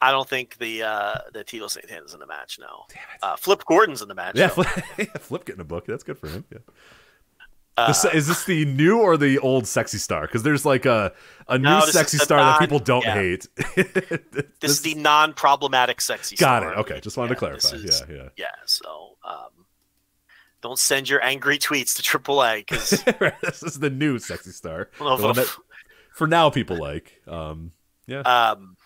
I 0.00 0.10
don't 0.10 0.28
think 0.28 0.56
the 0.58 0.82
uh 0.82 1.18
the 1.32 1.44
Tito 1.44 1.68
Santana's 1.68 2.14
in 2.14 2.20
the 2.20 2.26
match. 2.26 2.58
No. 2.58 2.86
Uh, 3.22 3.36
Flip 3.36 3.62
Gordon's 3.66 4.02
in 4.02 4.08
the 4.08 4.14
match. 4.14 4.36
Yeah, 4.36 4.48
Flip, 4.48 4.68
yeah, 4.98 5.04
Flip 5.18 5.44
getting 5.44 5.60
a 5.60 5.64
book. 5.64 5.86
That's 5.86 6.02
good 6.02 6.18
for 6.18 6.28
him. 6.28 6.44
Yeah. 6.50 6.58
Uh, 7.76 7.94
is 8.12 8.26
this 8.26 8.44
the 8.44 8.66
new 8.66 9.00
or 9.00 9.16
the 9.16 9.38
old 9.38 9.66
sexy 9.66 9.96
star? 9.96 10.22
Because 10.22 10.42
there's 10.42 10.66
like 10.66 10.84
a 10.84 11.12
a 11.48 11.56
new 11.56 11.64
no, 11.64 11.80
sexy 11.80 12.18
star 12.18 12.38
non, 12.38 12.52
that 12.52 12.60
people 12.60 12.78
don't 12.78 13.04
yeah. 13.04 13.14
hate. 13.14 13.46
this, 13.76 13.88
this, 14.60 14.70
is 14.70 14.82
the 14.82 14.94
non-problematic 14.94 16.00
sexy 16.02 16.36
got 16.36 16.62
star. 16.62 16.74
it. 16.74 16.78
Okay, 16.78 17.00
just 17.00 17.16
wanted 17.16 17.30
yeah, 17.30 17.34
to 17.34 17.38
clarify. 17.38 17.76
Is, 17.76 18.02
yeah, 18.08 18.14
yeah, 18.14 18.28
yeah. 18.36 18.46
So 18.66 19.16
um, 19.24 19.66
don't 20.60 20.78
send 20.78 21.08
your 21.08 21.22
angry 21.24 21.58
tweets 21.58 21.96
to 21.96 22.02
AAA 22.02 22.58
because 22.58 22.90
this 23.42 23.62
is 23.62 23.78
the 23.78 23.90
new 23.90 24.18
sexy 24.18 24.50
star. 24.50 24.90
Well, 25.00 25.32
that, 25.32 25.50
for 26.14 26.26
now, 26.26 26.50
people 26.50 26.76
like. 26.76 27.20
Um, 27.26 27.72
yeah. 28.06 28.20
Um, 28.20 28.76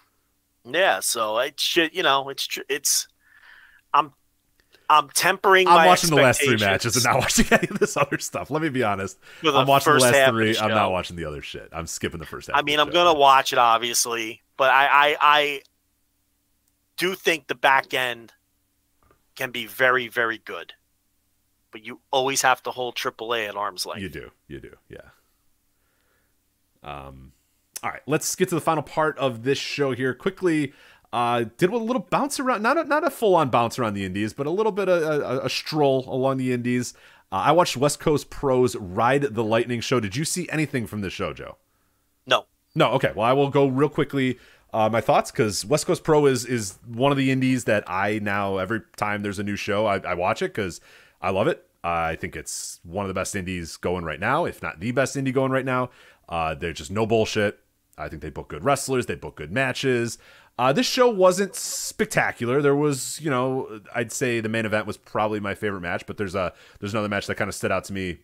yeah. 0.65 1.01
So 1.01 1.39
it 1.39 1.59
should, 1.59 1.95
you 1.95 2.03
know, 2.03 2.29
it's 2.29 2.49
it's. 2.69 3.09
I'm 4.89 5.09
tempering. 5.11 5.67
I'm 5.69 5.87
watching 5.87 6.11
the 6.11 6.17
last 6.17 6.43
three 6.43 6.57
matches 6.57 6.97
and 6.97 7.05
not 7.05 7.17
watching 7.21 7.47
any 7.51 7.69
of 7.69 7.79
this 7.79 7.97
other 7.97 8.19
stuff. 8.19 8.51
Let 8.51 8.63
me 8.63 8.69
be 8.69 8.83
honest. 8.83 9.19
I'm 9.43 9.67
watching 9.67 9.95
the 9.95 9.99
last 10.01 10.31
three. 10.31 10.53
The 10.53 10.63
I'm 10.63 10.71
not 10.71 10.93
watching 10.93 11.17
the 11.17 11.25
other 11.25 11.43
shit. 11.43 11.69
I'm 11.73 11.87
skipping 11.87 12.21
the 12.21 12.27
first 12.27 12.49
half. 12.49 12.57
I 12.57 12.63
mean, 12.63 12.79
I'm 12.79 12.91
gonna 12.91 13.19
watch 13.19 13.53
it 13.53 13.59
obviously, 13.59 14.43
but 14.57 14.71
I, 14.71 14.87
I, 14.87 15.17
I 15.21 15.63
do 16.97 17.15
think 17.15 17.49
the 17.49 17.55
back 17.55 17.93
end 17.95 18.33
can 19.35 19.51
be 19.51 19.67
very, 19.67 20.09
very 20.09 20.39
good. 20.39 20.73
But 21.71 21.85
you 21.85 22.01
always 22.11 22.43
have 22.43 22.63
to 22.63 22.71
hold 22.71 22.95
AAA 22.95 23.49
at 23.49 23.57
arm's 23.57 23.85
length. 23.85 24.03
You 24.03 24.09
do. 24.09 24.31
You 24.49 24.61
do. 24.61 24.73
Yeah. 24.89 24.99
Um. 26.83 27.33
All 27.83 27.91
right, 27.91 28.01
let's 28.07 28.35
get 28.35 28.49
to 28.49 28.55
the 28.55 28.61
final 28.61 28.83
part 28.83 29.19
of 29.19 29.43
this 29.43 29.59
show 29.59 29.93
here 29.93 30.15
quickly. 30.15 30.73
Uh, 31.13 31.45
did 31.57 31.71
a 31.71 31.77
little 31.77 32.07
bounce 32.11 32.39
around, 32.39 32.63
not 32.63 32.77
a, 32.77 32.85
not 32.85 33.07
a 33.07 33.11
full 33.11 33.35
on 33.35 33.49
bounce 33.49 33.79
around 33.79 33.95
the 33.95 34.05
Indies, 34.05 34.33
but 34.33 34.47
a 34.47 34.51
little 34.51 34.73
bit 34.73 34.89
of 34.89 35.03
a, 35.03 35.25
a, 35.25 35.45
a 35.47 35.51
stroll 35.51 36.05
along 36.09 36.37
the 36.37 36.53
Indies. 36.53 36.95
Uh, 37.33 37.37
I 37.37 37.53
watched 37.53 37.77
West 37.77 38.01
Coast 38.01 38.31
Pros 38.31 38.77
Ride 38.77 39.23
the 39.23 39.45
Lightning 39.45 39.81
show. 39.81 40.01
Did 40.01 40.17
you 40.17 40.25
see 40.25 40.49
anything 40.51 40.87
from 40.87 41.01
the 41.01 41.11
show, 41.11 41.33
Joe? 41.33 41.57
No. 42.27 42.47
No. 42.75 42.91
Okay. 42.93 43.13
Well, 43.15 43.27
I 43.27 43.33
will 43.33 43.51
go 43.51 43.67
real 43.67 43.89
quickly. 43.89 44.39
Uh, 44.73 44.89
my 44.91 45.01
thoughts 45.01 45.31
because 45.31 45.65
West 45.65 45.87
Coast 45.87 46.05
Pro 46.05 46.27
is 46.27 46.45
is 46.45 46.79
one 46.87 47.11
of 47.11 47.17
the 47.17 47.31
indies 47.31 47.65
that 47.65 47.85
I 47.87 48.19
now 48.19 48.59
every 48.59 48.83
time 48.97 49.23
there's 49.23 49.39
a 49.39 49.45
new 49.45 49.57
show 49.57 49.87
I, 49.87 49.99
I 50.01 50.15
watch 50.15 50.43
it 50.43 50.53
because 50.53 50.81
I 51.23 51.31
love 51.31 51.47
it. 51.47 51.67
I 51.83 52.17
think 52.17 52.35
it's 52.37 52.81
one 52.83 53.05
of 53.05 53.09
the 53.09 53.15
best 53.15 53.37
indies 53.37 53.77
going 53.77 54.05
right 54.05 54.19
now, 54.19 54.45
if 54.45 54.63
not 54.63 54.81
the 54.81 54.91
best 54.91 55.17
indie 55.17 55.33
going 55.33 55.53
right 55.53 55.65
now. 55.65 55.91
Uh, 56.29 56.55
they're 56.55 56.73
just 56.73 56.91
no 56.91 57.07
bullshit. 57.07 57.61
I 57.97 58.09
think 58.09 58.23
they 58.23 58.29
book 58.29 58.49
good 58.49 58.65
wrestlers. 58.65 59.07
They 59.07 59.15
book 59.15 59.37
good 59.37 59.53
matches. 59.53 60.19
Uh, 60.59 60.73
this 60.73 60.87
show 60.87 61.09
wasn't 61.09 61.55
spectacular. 61.55 62.63
There 62.63 62.75
was, 62.75 63.21
you 63.21 63.31
know, 63.31 63.81
I'd 63.95 64.11
say 64.11 64.41
the 64.41 64.49
main 64.49 64.65
event 64.65 64.87
was 64.87 64.97
probably 64.97 65.39
my 65.39 65.55
favorite 65.55 65.83
match, 65.83 66.07
but 66.07 66.17
there's 66.17 66.35
a 66.35 66.53
there's 66.81 66.95
another 66.95 67.09
match 67.09 67.27
that 67.27 67.35
kind 67.37 67.49
of 67.49 67.55
stood 67.55 67.71
out 67.71 67.85
to 67.85 67.93
me 67.93 68.19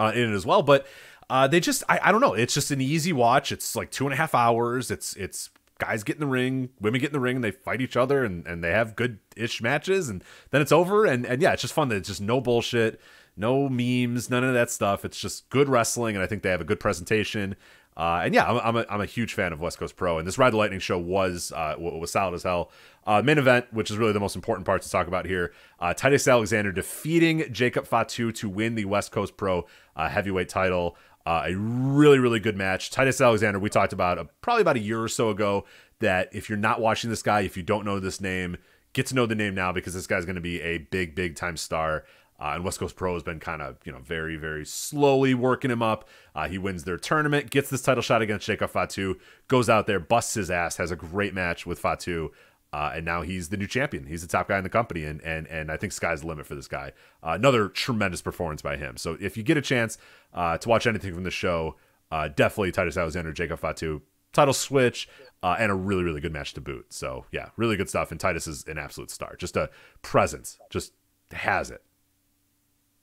uh, 0.00 0.12
in 0.14 0.32
it 0.32 0.34
as 0.34 0.46
well. 0.46 0.62
But 0.62 0.86
uh, 1.28 1.46
they 1.48 1.60
just, 1.60 1.82
I, 1.88 2.00
I 2.04 2.12
don't 2.12 2.22
know, 2.22 2.34
it's 2.34 2.54
just 2.54 2.70
an 2.70 2.80
easy 2.80 3.12
watch. 3.12 3.52
It's 3.52 3.76
like 3.76 3.90
two 3.90 4.04
and 4.06 4.14
a 4.14 4.16
half 4.16 4.34
hours. 4.34 4.90
It's 4.90 5.14
it's 5.16 5.50
guys 5.78 6.04
get 6.04 6.16
in 6.16 6.20
the 6.20 6.26
ring, 6.26 6.70
women 6.80 7.00
get 7.00 7.08
in 7.08 7.12
the 7.12 7.20
ring, 7.20 7.36
and 7.36 7.44
they 7.44 7.50
fight 7.50 7.80
each 7.80 7.96
other, 7.96 8.24
and, 8.24 8.46
and 8.46 8.62
they 8.62 8.70
have 8.70 8.96
good 8.96 9.18
ish 9.36 9.60
matches, 9.60 10.08
and 10.08 10.24
then 10.50 10.62
it's 10.62 10.72
over. 10.72 11.04
And 11.04 11.26
and 11.26 11.42
yeah, 11.42 11.52
it's 11.52 11.62
just 11.62 11.74
fun. 11.74 11.88
That 11.88 11.96
It's 11.96 12.08
just 12.08 12.20
no 12.22 12.40
bullshit, 12.40 13.00
no 13.36 13.68
memes, 13.68 14.30
none 14.30 14.44
of 14.44 14.54
that 14.54 14.70
stuff. 14.70 15.04
It's 15.04 15.20
just 15.20 15.50
good 15.50 15.68
wrestling, 15.68 16.16
and 16.16 16.22
I 16.22 16.26
think 16.26 16.42
they 16.42 16.50
have 16.50 16.60
a 16.60 16.64
good 16.64 16.80
presentation. 16.80 17.56
Uh, 17.96 18.22
and 18.24 18.34
yeah, 18.34 18.50
I'm, 18.50 18.56
I'm, 18.58 18.76
a, 18.76 18.86
I'm 18.88 19.00
a 19.00 19.06
huge 19.06 19.34
fan 19.34 19.52
of 19.52 19.60
West 19.60 19.78
Coast 19.78 19.96
Pro, 19.96 20.18
and 20.18 20.26
this 20.26 20.38
Ride 20.38 20.52
the 20.52 20.56
Lightning 20.56 20.80
show 20.80 20.98
was 20.98 21.52
uh, 21.54 21.74
was 21.78 22.12
solid 22.12 22.34
as 22.34 22.42
hell. 22.42 22.70
Uh, 23.06 23.20
main 23.20 23.38
event, 23.38 23.66
which 23.72 23.90
is 23.90 23.98
really 23.98 24.12
the 24.12 24.20
most 24.20 24.36
important 24.36 24.64
part 24.64 24.80
to 24.82 24.90
talk 24.90 25.06
about 25.08 25.26
here, 25.26 25.52
uh, 25.80 25.92
Titus 25.92 26.26
Alexander 26.26 26.72
defeating 26.72 27.52
Jacob 27.52 27.86
Fatu 27.86 28.32
to 28.32 28.48
win 28.48 28.76
the 28.76 28.84
West 28.84 29.10
Coast 29.10 29.36
Pro 29.36 29.66
uh, 29.96 30.08
heavyweight 30.08 30.48
title. 30.48 30.96
Uh, 31.24 31.44
a 31.46 31.54
really, 31.54 32.18
really 32.18 32.40
good 32.40 32.56
match. 32.56 32.90
Titus 32.90 33.20
Alexander, 33.20 33.58
we 33.58 33.70
talked 33.70 33.92
about 33.92 34.26
probably 34.40 34.62
about 34.62 34.76
a 34.76 34.80
year 34.80 35.00
or 35.00 35.08
so 35.08 35.30
ago 35.30 35.64
that 36.00 36.28
if 36.32 36.48
you're 36.48 36.58
not 36.58 36.80
watching 36.80 37.10
this 37.10 37.22
guy, 37.22 37.42
if 37.42 37.56
you 37.56 37.62
don't 37.62 37.84
know 37.84 38.00
this 38.00 38.20
name, 38.20 38.56
get 38.92 39.06
to 39.06 39.14
know 39.14 39.26
the 39.26 39.34
name 39.34 39.54
now 39.54 39.72
because 39.72 39.94
this 39.94 40.06
guy's 40.06 40.24
going 40.24 40.34
to 40.36 40.40
be 40.40 40.60
a 40.60 40.78
big, 40.78 41.14
big 41.14 41.36
time 41.36 41.56
star. 41.56 42.04
Uh, 42.42 42.54
and 42.56 42.64
West 42.64 42.80
Coast 42.80 42.96
Pro 42.96 43.14
has 43.14 43.22
been 43.22 43.38
kind 43.38 43.62
of, 43.62 43.76
you 43.84 43.92
know, 43.92 44.00
very, 44.00 44.34
very 44.36 44.66
slowly 44.66 45.32
working 45.32 45.70
him 45.70 45.80
up. 45.80 46.08
Uh, 46.34 46.48
he 46.48 46.58
wins 46.58 46.82
their 46.82 46.96
tournament, 46.96 47.50
gets 47.50 47.70
this 47.70 47.82
title 47.82 48.02
shot 48.02 48.20
against 48.20 48.44
Jacob 48.44 48.68
Fatu, 48.68 49.16
goes 49.46 49.68
out 49.70 49.86
there, 49.86 50.00
busts 50.00 50.34
his 50.34 50.50
ass, 50.50 50.76
has 50.76 50.90
a 50.90 50.96
great 50.96 51.34
match 51.34 51.66
with 51.66 51.78
Fatu. 51.78 52.32
Uh, 52.72 52.94
and 52.96 53.04
now 53.04 53.22
he's 53.22 53.50
the 53.50 53.56
new 53.56 53.68
champion. 53.68 54.06
He's 54.06 54.22
the 54.22 54.28
top 54.28 54.48
guy 54.48 54.58
in 54.58 54.64
the 54.64 54.70
company, 54.70 55.04
and 55.04 55.20
and 55.20 55.46
and 55.48 55.70
I 55.70 55.76
think 55.76 55.92
sky's 55.92 56.22
the 56.22 56.26
limit 56.26 56.46
for 56.46 56.54
this 56.54 56.68
guy. 56.68 56.92
Uh, 57.22 57.32
another 57.32 57.68
tremendous 57.68 58.22
performance 58.22 58.62
by 58.62 58.76
him. 58.76 58.96
So 58.96 59.18
if 59.20 59.36
you 59.36 59.42
get 59.42 59.58
a 59.58 59.62
chance 59.62 59.98
uh, 60.32 60.56
to 60.56 60.68
watch 60.68 60.86
anything 60.86 61.14
from 61.14 61.22
the 61.22 61.30
show, 61.30 61.76
uh, 62.10 62.28
definitely 62.28 62.72
Titus 62.72 62.96
Alexander, 62.96 63.32
Jacob 63.32 63.60
Fatu, 63.60 64.00
title 64.32 64.54
switch, 64.54 65.06
uh, 65.42 65.56
and 65.58 65.70
a 65.70 65.74
really 65.74 66.02
really 66.02 66.20
good 66.22 66.32
match 66.32 66.54
to 66.54 66.62
boot. 66.62 66.86
So 66.94 67.26
yeah, 67.30 67.50
really 67.56 67.76
good 67.76 67.90
stuff. 67.90 68.10
And 68.10 68.18
Titus 68.18 68.46
is 68.46 68.64
an 68.66 68.78
absolute 68.78 69.10
star, 69.10 69.36
just 69.36 69.54
a 69.54 69.68
presence, 70.00 70.58
just 70.70 70.94
has 71.30 71.70
it. 71.70 71.82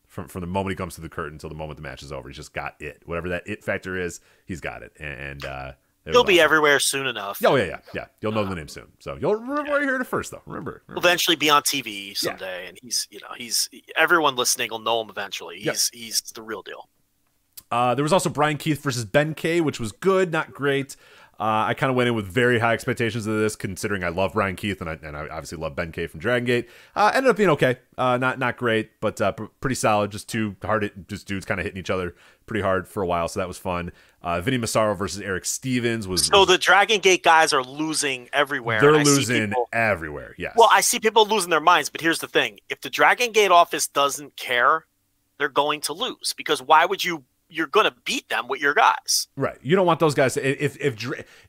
From, 0.10 0.28
from 0.28 0.42
the 0.42 0.48
moment 0.48 0.72
he 0.72 0.76
comes 0.76 0.96
to 0.96 1.02
the 1.02 1.08
curtain 1.10 1.34
until 1.34 1.50
the 1.50 1.56
moment 1.56 1.78
the 1.78 1.84
match 1.84 2.04
is 2.04 2.12
over, 2.12 2.28
he's 2.28 2.36
just 2.36 2.52
got 2.52 2.76
it. 2.82 3.04
Whatever 3.06 3.30
that 3.30 3.44
it 3.48 3.64
factor 3.64 3.96
is, 3.96 4.20
he's 4.46 4.60
got 4.60 4.82
it. 4.82 4.92
And 5.00 5.46
uh, 5.46 5.74
it 6.06 6.12
He'll 6.12 6.24
be 6.24 6.40
awesome. 6.40 6.46
everywhere 6.46 6.80
soon 6.80 7.08
enough. 7.08 7.40
Oh 7.46 7.56
yeah, 7.56 7.66
yeah, 7.66 7.80
yeah. 7.94 8.06
You'll 8.20 8.32
know 8.32 8.44
the 8.44 8.56
name 8.56 8.68
soon. 8.68 8.88
So 9.00 9.18
you'll 9.22 9.36
remember 9.36 9.72
where 9.72 9.84
you 9.84 9.88
heard 9.88 10.02
it 10.02 10.08
first, 10.08 10.32
though. 10.32 10.42
Remember. 10.46 10.82
remember. 10.88 11.08
eventually 11.08 11.36
be 11.36 11.50
on 11.50 11.62
TV 11.62 12.18
someday, 12.18 12.68
and 12.68 12.78
he's 12.82 13.08
you 13.12 13.20
know 13.20 13.28
he's 13.38 13.70
everyone 13.96 14.36
listening 14.36 14.72
will 14.72 14.80
know 14.80 15.02
him 15.02 15.10
eventually. 15.10 15.60
He's 15.60 15.90
he's 15.94 16.22
the 16.22 16.42
real 16.42 16.64
deal. 16.64 16.90
Uh, 17.72 17.94
there 17.94 18.04
was 18.04 18.14
also 18.14 18.30
Bryan 18.30 18.58
Keith 18.58 18.82
versus 18.82 19.06
Ben 19.06 19.36
K, 19.36 19.62
which 19.62 19.80
was 19.80 19.92
good, 19.92 20.32
not 20.32 20.54
great. 20.54 20.96
Uh, 21.40 21.68
I 21.68 21.74
kind 21.74 21.90
of 21.90 21.96
went 21.96 22.10
in 22.10 22.16
with 22.16 22.26
very 22.26 22.60
high 22.60 22.74
expectations 22.74 23.26
of 23.26 23.40
this, 23.40 23.56
considering 23.56 24.04
I 24.04 24.10
love 24.10 24.34
Bryan 24.34 24.58
Keith 24.58 24.82
and 24.82 24.90
I, 24.90 24.98
and 25.02 25.16
I 25.16 25.22
obviously 25.30 25.58
love 25.58 25.74
Ben 25.74 25.94
K 25.94 26.06
from 26.06 26.20
Dragon 26.20 26.46
Gate. 26.46 26.70
Uh, 26.96 27.12
ended 27.16 27.30
up 27.30 27.38
being 27.38 27.50
okay, 27.52 27.78
uh, 27.98 28.18
not 28.18 28.40
not 28.40 28.58
great, 28.58 29.00
but 29.00 29.22
uh, 29.22 29.32
pr- 29.32 29.46
pretty 29.62 29.76
solid. 29.76 30.12
Just 30.12 30.28
two 30.28 30.58
hard, 30.62 30.84
hit, 30.84 31.08
just 31.08 31.28
dudes 31.28 31.46
kind 31.46 31.60
of 31.60 31.66
hitting 31.66 31.80
each 31.80 31.90
other 31.90 32.14
pretty 32.46 32.62
hard 32.62 32.88
for 32.88 33.02
a 33.02 33.08
while, 33.08 33.28
so 33.30 33.40
that 33.40 33.48
was 33.48 33.58
fun. 33.58 33.92
Uh, 34.22 34.42
Vinny 34.42 34.58
Massaro 34.58 34.94
versus 34.96 35.22
Erick 35.22 35.46
Stevens 35.46 36.08
was, 36.08 36.26
So 36.26 36.44
the 36.44 36.58
Dragon 36.58 37.00
Gate 37.00 37.24
guys 37.24 37.54
are 37.54 37.64
losing 37.64 38.28
everywhere. 38.34 38.82
they're 38.82 38.90
and 38.90 39.00
I 39.00 39.04
see 39.04 39.10
losing 39.12 39.48
people- 39.50 39.70
everywhere. 39.72 40.36
Yes. 40.38 40.56
well, 40.58 40.68
I 40.72 40.82
see 40.82 41.00
people 41.00 41.26
losing 41.26 41.52
their 41.52 41.62
minds, 41.62 41.90
but 41.90 42.02
here's 42.02 42.20
the 42.20 42.28
thing: 42.28 42.60
if 42.70 42.82
the 42.82 42.90
Dragon 42.90 43.32
Gate 43.32 43.52
office 43.52 43.88
doesn't 43.88 44.36
care, 44.36 44.86
they're 45.38 45.48
going 45.48 45.80
to 45.82 45.94
lose 45.94 46.34
because 46.36 46.62
why 46.62 46.86
would 46.86 47.04
you? 47.06 47.24
You're 47.50 47.68
going 47.68 47.86
to 47.86 47.96
beat 48.06 48.30
them 48.30 48.48
with 48.48 48.62
your 48.62 48.74
guys. 48.74 49.28
Right. 49.36 49.58
You 49.62 49.76
don't 49.76 49.86
want 49.88 50.00
those 50.00 50.14
guys. 50.14 50.36
To, 50.36 50.64
if 50.64 50.78
if 50.80 50.96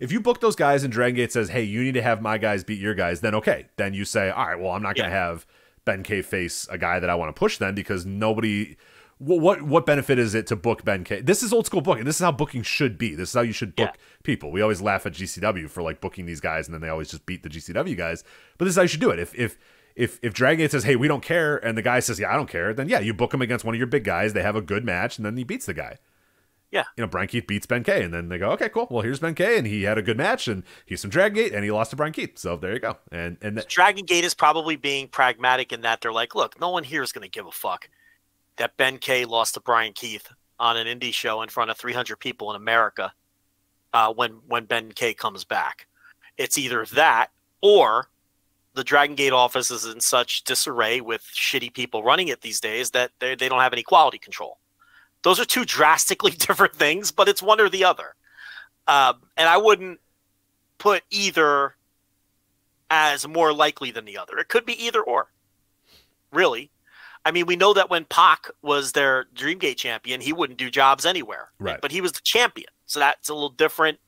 if 0.01 0.11
you 0.11 0.21
book 0.21 0.41
those 0.41 0.57
guys 0.57 0.83
and 0.83 0.93
Dragon 0.93 1.17
Gate 1.17 1.33
says, 1.33 1.51
"Hey, 1.51 1.63
you 1.63 1.83
need 1.83 1.95
to 1.95 2.03
have 2.03 2.23
my 2.23 2.39
guys 2.39 2.65
beat 2.65 2.81
your 2.81 2.95
guys," 2.95 3.21
then 3.21 3.35
okay, 3.35 3.67
then 3.77 3.93
you 3.95 4.05
say, 4.05 4.31
"All 4.31 4.47
right, 4.47 4.59
well, 4.59 4.73
I'm 4.73 4.83
not 4.83 4.97
going 4.97 5.11
to 5.11 5.15
have 5.17 5.47
Ben 5.85 6.03
K 6.03 6.23
face 6.23 6.67
a 6.71 6.79
guy 6.79 6.99
that 7.01 7.11
I 7.11 7.15
want 7.15 7.35
to 7.35 7.39
push 7.39 7.59
then 7.59 7.75
because 7.75 8.07
nobody." 8.07 8.77
What, 9.19 9.41
what 9.43 9.63
what 9.63 9.85
benefit 9.85 10.19
is 10.19 10.35
it 10.35 10.47
to 10.47 10.57
book 10.57 10.83
Ben 10.83 11.05
K? 11.05 11.21
This 11.21 11.43
is 11.43 11.53
old 11.53 11.67
school 11.67 11.83
booking. 11.83 12.07
This 12.07 12.17
is 12.17 12.23
how 12.23 12.33
booking 12.33 12.63
should 12.63 12.97
be. 12.97 13.15
This 13.15 13.29
is 13.29 13.35
how 13.35 13.43
you 13.43 13.53
should 13.53 13.77
book 13.77 13.91
Yeah. 13.93 14.01
people. 14.23 14.51
We 14.51 14.63
always 14.63 14.81
laugh 14.81 15.05
at 15.05 15.13
GCW 15.13 15.69
for 15.69 15.83
like 15.83 16.01
booking 16.01 16.25
these 16.25 16.41
guys 16.41 16.67
and 16.67 16.75
then 16.75 16.81
they 16.81 16.89
always 16.89 17.11
just 17.11 17.27
beat 17.27 17.43
the 17.43 17.51
GCW 17.51 17.95
guys. 17.99 18.25
But 18.57 18.65
this 18.65 18.73
is 18.73 18.77
how 18.77 18.83
you 18.83 18.89
should 18.89 19.01
do 19.01 19.11
it. 19.11 19.19
If 19.19 19.35
if 19.35 19.59
if 19.97 20.19
if 20.23 20.33
Dragon 20.33 20.59
Gate 20.65 20.71
says, 20.71 20.85
"Hey, 20.85 20.97
we 20.97 21.09
don't 21.09 21.23
care," 21.23 21.57
and 21.59 21.77
the 21.77 21.83
guy 21.83 22.01
says, 22.01 22.19
"Yeah, 22.21 22.31
I 22.33 22.37
don't 22.37 22.49
care," 22.49 22.73
then 22.75 22.89
yeah, 22.89 23.01
you 23.01 23.13
book 23.15 23.33
him 23.35 23.43
against 23.43 23.65
one 23.65 23.75
of 23.75 23.79
your 23.79 23.87
big 23.87 24.05
guys. 24.05 24.33
They 24.33 24.43
have 24.43 24.57
a 24.57 24.61
good 24.63 24.85
match, 24.85 25.17
and 25.19 25.25
then 25.27 25.37
he 25.37 25.45
beats 25.45 25.67
the 25.67 25.75
guy 25.75 25.99
Yeah. 26.71 26.85
you 26.97 27.03
know, 27.03 27.09
Bryan 27.09 27.29
Keith 27.29 27.47
beats 27.47 27.67
Ben 27.67 27.83
K, 27.85 28.03
and 28.05 28.15
then 28.15 28.29
they 28.29 28.39
go, 28.39 28.51
okay, 28.53 28.69
cool. 28.69 28.87
Well, 28.91 29.03
here's 29.03 29.19
Ben 29.21 29.35
K, 29.35 29.59
and 29.59 29.67
he 29.67 29.83
had 29.83 29.99
a 29.99 30.03
good 30.03 30.17
match, 30.17 30.47
and 30.49 30.63
he's 30.87 31.01
from 31.01 31.11
Dragon 31.11 31.35
Gate, 31.35 31.53
and 31.53 31.65
he 31.65 31.71
lost 31.71 31.91
to 31.91 31.97
Bryan 31.97 32.13
Keith. 32.13 32.39
So 32.39 32.57
there 32.57 32.73
you 32.73 32.79
go. 32.81 32.97
And 33.11 33.37
and 33.43 33.57
th- 33.57 33.69
Dragon 33.69 34.05
Gate 34.05 34.25
is 34.25 34.35
probably 34.35 34.77
being 34.77 35.09
pragmatic 35.09 35.73
in 35.73 35.81
that 35.83 36.01
they're 36.01 36.13
like, 36.13 36.35
look, 36.35 36.61
no 36.61 36.71
one 36.71 36.85
here 36.85 37.03
is 37.03 37.13
going 37.13 37.23
to 37.25 37.31
give 37.31 37.47
a 37.47 37.53
fuck 37.53 37.89
that 38.57 38.77
Ben 38.77 38.99
K 38.99 39.25
lost 39.25 39.55
to 39.55 39.61
Brian 39.61 39.93
Keith 39.93 40.29
on 40.59 40.77
an 40.77 40.87
indie 40.87 41.13
show 41.15 41.41
in 41.43 41.49
front 41.49 41.71
of 41.71 41.79
300 41.79 42.17
people 42.17 42.51
in 42.51 42.57
America 42.57 43.13
uh, 43.95 44.13
when 44.13 44.33
when 44.47 44.65
Ben 44.67 44.93
K 44.93 45.15
comes 45.15 45.43
back. 45.45 45.87
It's 46.37 46.57
either 46.59 46.85
that 46.95 47.29
or 47.63 48.09
the 48.75 48.85
Dragon 48.85 49.17
Gate 49.17 49.33
office 49.33 49.71
is 49.71 49.85
in 49.85 50.01
such 50.01 50.45
disarray 50.45 51.01
with 51.01 51.23
shitty 51.23 51.73
people 51.75 52.03
running 52.03 52.29
it 52.29 52.41
these 52.41 52.61
days 52.61 52.91
that 52.93 53.11
they, 53.19 53.35
they 53.35 53.49
don't 53.49 53.61
have 53.61 53.73
any 53.73 53.83
quality 53.83 54.19
control. 54.19 54.59
Those 55.23 55.41
are 55.41 55.45
two 55.45 55.65
drastically 55.67 56.33
different 56.33 56.75
things, 56.75 57.11
but 57.11 57.29
it's 57.29 57.43
one 57.43 57.61
or 57.61 57.69
the 57.69 57.85
other. 57.85 58.15
Um, 58.87 59.23
and 59.37 59.49
I 59.49 59.57
wouldn't 59.57 60.01
put 60.79 61.03
either 61.11 61.75
as 62.91 63.27
more 63.27 63.53
likely 63.53 63.91
than 63.91 64.05
the 64.05 64.19
other. 64.19 64.39
It 64.39 64.49
could 64.49 64.67
be 64.67 64.85
either 64.85 65.03
or. 65.03 65.31
Really. 66.33 66.71
I 67.25 67.33
mean, 67.33 67.47
we 67.47 67.57
know 67.57 67.75
that 67.75 67.91
when 67.91 68.05
Pac 68.07 68.51
was 68.63 68.93
their 68.93 69.27
Dreamgate 69.35 69.77
champion, 69.77 70.21
he 70.21 70.33
wouldn't 70.33 70.59
do 70.59 70.71
jobs 70.71 71.05
anywhere. 71.05 71.51
Right. 71.59 71.81
But 71.81 71.93
he 71.93 72.01
was 72.01 72.13
the 72.13 72.23
champion. 72.25 72.69
So 72.87 72.99
that's 72.99 73.29
a 73.29 73.35
little 73.35 73.51
different. 73.51 73.99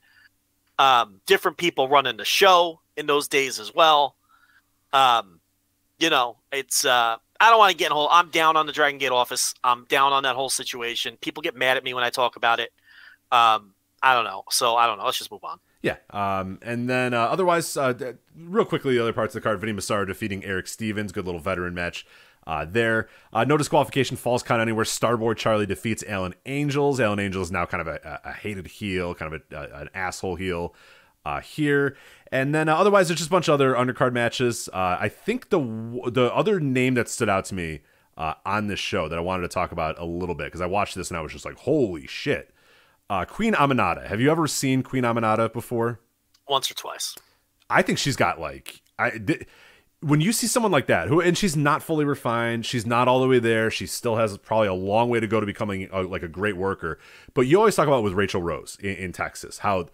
Um, 0.79 1.21
different 1.27 1.59
people 1.59 1.89
running 1.89 2.17
the 2.17 2.25
show 2.25 2.81
in 2.97 3.07
those 3.07 3.29
days 3.29 3.61
as 3.61 3.75
well. 3.75 4.17
Um, 4.93 5.41
you 5.99 6.11
know, 6.11 6.37
it's 6.51 6.85
uh 6.85 7.17
I 7.41 7.51
don't 7.51 7.59
want 7.59 7.73
to 7.73 7.77
get 7.77 7.87
in 7.87 7.93
whole 7.93 8.09
I'm 8.11 8.31
down 8.31 8.57
on 8.57 8.67
the 8.67 8.73
Dragon 8.73 8.99
Gate 8.99 9.11
office. 9.11 9.55
I'm 9.65 9.85
down 9.87 10.13
on 10.13 10.23
that 10.25 10.37
whole 10.37 10.51
situation. 10.51 11.17
People 11.21 11.43
get 11.43 11.57
mad 11.57 11.77
at 11.77 11.85
me 11.85 11.95
when 11.95 12.05
I 12.05 12.11
talk 12.11 12.37
about 12.37 12.61
it. 12.61 12.71
Um, 13.31 13.75
I 14.03 14.15
don't 14.15 14.25
know. 14.25 14.45
So 14.51 14.77
I 14.77 14.87
don't 14.87 14.99
know. 14.99 15.05
Let's 15.05 15.19
just 15.19 15.31
move 15.31 15.45
on. 15.45 15.59
yeah. 15.83 15.97
Um, 16.11 16.59
and 16.63 16.89
then 16.89 17.15
uh, 17.15 17.23
otherwise, 17.23 17.77
uh, 17.77 18.15
real 18.37 18.65
quickly, 18.65 18.95
the 18.95 19.03
other 19.03 19.13
parts 19.13 19.35
of 19.35 19.43
the 19.43 19.45
card: 19.45 19.61
Vinny 19.61 19.73
Massaro 19.73 20.05
defeating 20.05 20.45
Erick 20.45 20.67
Stevens. 20.67 21.13
Good 21.13 21.25
little 21.25 21.41
veteran 21.41 21.75
match. 21.75 22.07
Uh, 22.45 22.67
there, 22.69 23.09
uh, 23.33 23.45
no 23.45 23.57
disqualification, 23.57 24.17
falls 24.17 24.43
count 24.43 24.61
anywhere. 24.61 24.85
Starboy 24.85 25.37
Charlie 25.37 25.67
defeats 25.67 26.03
Alan 26.09 26.35
Angels. 26.47 26.99
Alan 26.99 27.21
Angels 27.21 27.53
now 27.53 27.65
kind 27.67 27.81
of 27.81 27.87
a, 27.87 28.21
a 28.25 28.31
a 28.31 28.33
hated 28.33 28.67
heel, 28.67 29.15
kind 29.15 29.33
of 29.33 29.43
a, 29.53 29.57
a, 29.57 29.81
an 29.83 29.89
asshole 29.95 30.35
heel 30.35 30.75
uh, 31.25 31.41
here. 31.41 31.97
And 32.33 32.55
then 32.55 32.71
uh, 32.71 32.75
otherwise, 32.75 33.09
there's 33.09 33.21
just 33.21 33.29
a 33.29 33.31
bunch 33.31 33.49
of 33.49 33.55
other 33.55 33.75
undercard 33.75 34.15
matches. 34.15 34.69
Uh, 34.73 34.97
I 34.99 35.09
think 35.11 35.51
the 35.51 35.61
the 36.11 36.35
other 36.35 36.59
name 36.59 36.95
that 36.95 37.11
stood 37.11 37.29
out 37.29 37.45
to 37.47 37.55
me 37.55 37.81
uh, 38.17 38.35
on 38.47 38.67
this 38.67 38.81
show 38.81 39.07
that 39.09 39.19
I 39.19 39.21
wanted 39.21 39.43
to 39.43 39.49
talk 39.49 39.71
about 39.71 39.99
a 39.99 40.05
little 40.07 40.35
bit 40.35 40.47
because 40.47 40.63
I 40.63 40.67
watched 40.67 40.95
this 40.95 41.11
and 41.11 41.19
I 41.19 41.21
was 41.21 41.33
just 41.33 41.45
like, 41.45 41.59
holy 41.59 42.07
shit. 42.07 42.55
Uh, 43.11 43.27
Queen 43.27 43.53
Aminata. 43.53 44.07
Have 44.07 44.21
you 44.21 44.31
ever 44.31 44.47
seen 44.47 44.83
Queen 44.83 45.05
Aminata 45.05 45.53
before? 45.53 46.01
Once 46.49 46.71
or 46.71 46.75
twice. 46.75 47.15
I 47.69 47.83
think 47.83 47.99
she's 47.99 48.17
got 48.17 48.41
like 48.41 48.81
I 48.99 49.13
when 50.01 50.21
you 50.21 50.33
see 50.33 50.47
someone 50.47 50.73
like 50.73 50.87
that 50.87 51.09
who 51.09 51.21
and 51.21 51.37
she's 51.37 51.55
not 51.55 51.83
fully 51.83 52.07
refined, 52.07 52.65
she's 52.65 52.87
not 52.87 53.09
all 53.09 53.21
the 53.21 53.29
way 53.29 53.41
there. 53.41 53.71
She 53.71 53.87
still 53.87 54.17
has 54.17 54.39
probably 54.39 54.69
a 54.69 54.75
long 54.75 55.11
way 55.11 55.21
to 55.21 55.27
go 55.27 55.39
to 55.39 55.47
becoming 55.47 55.89
a, 55.93 56.01
like 56.01 56.23
a 56.23 56.29
great 56.29 56.57
worker. 56.57 56.99
But 57.35 57.43
you 57.43 57.59
always 57.59 57.77
talk 57.77 57.87
about 57.87 58.03
with 58.03 58.15
Rachel 58.15 58.43
Rose 58.43 58.79
in, 58.81 58.97
in 58.97 59.13
Texas 59.13 59.59
how 59.59 59.89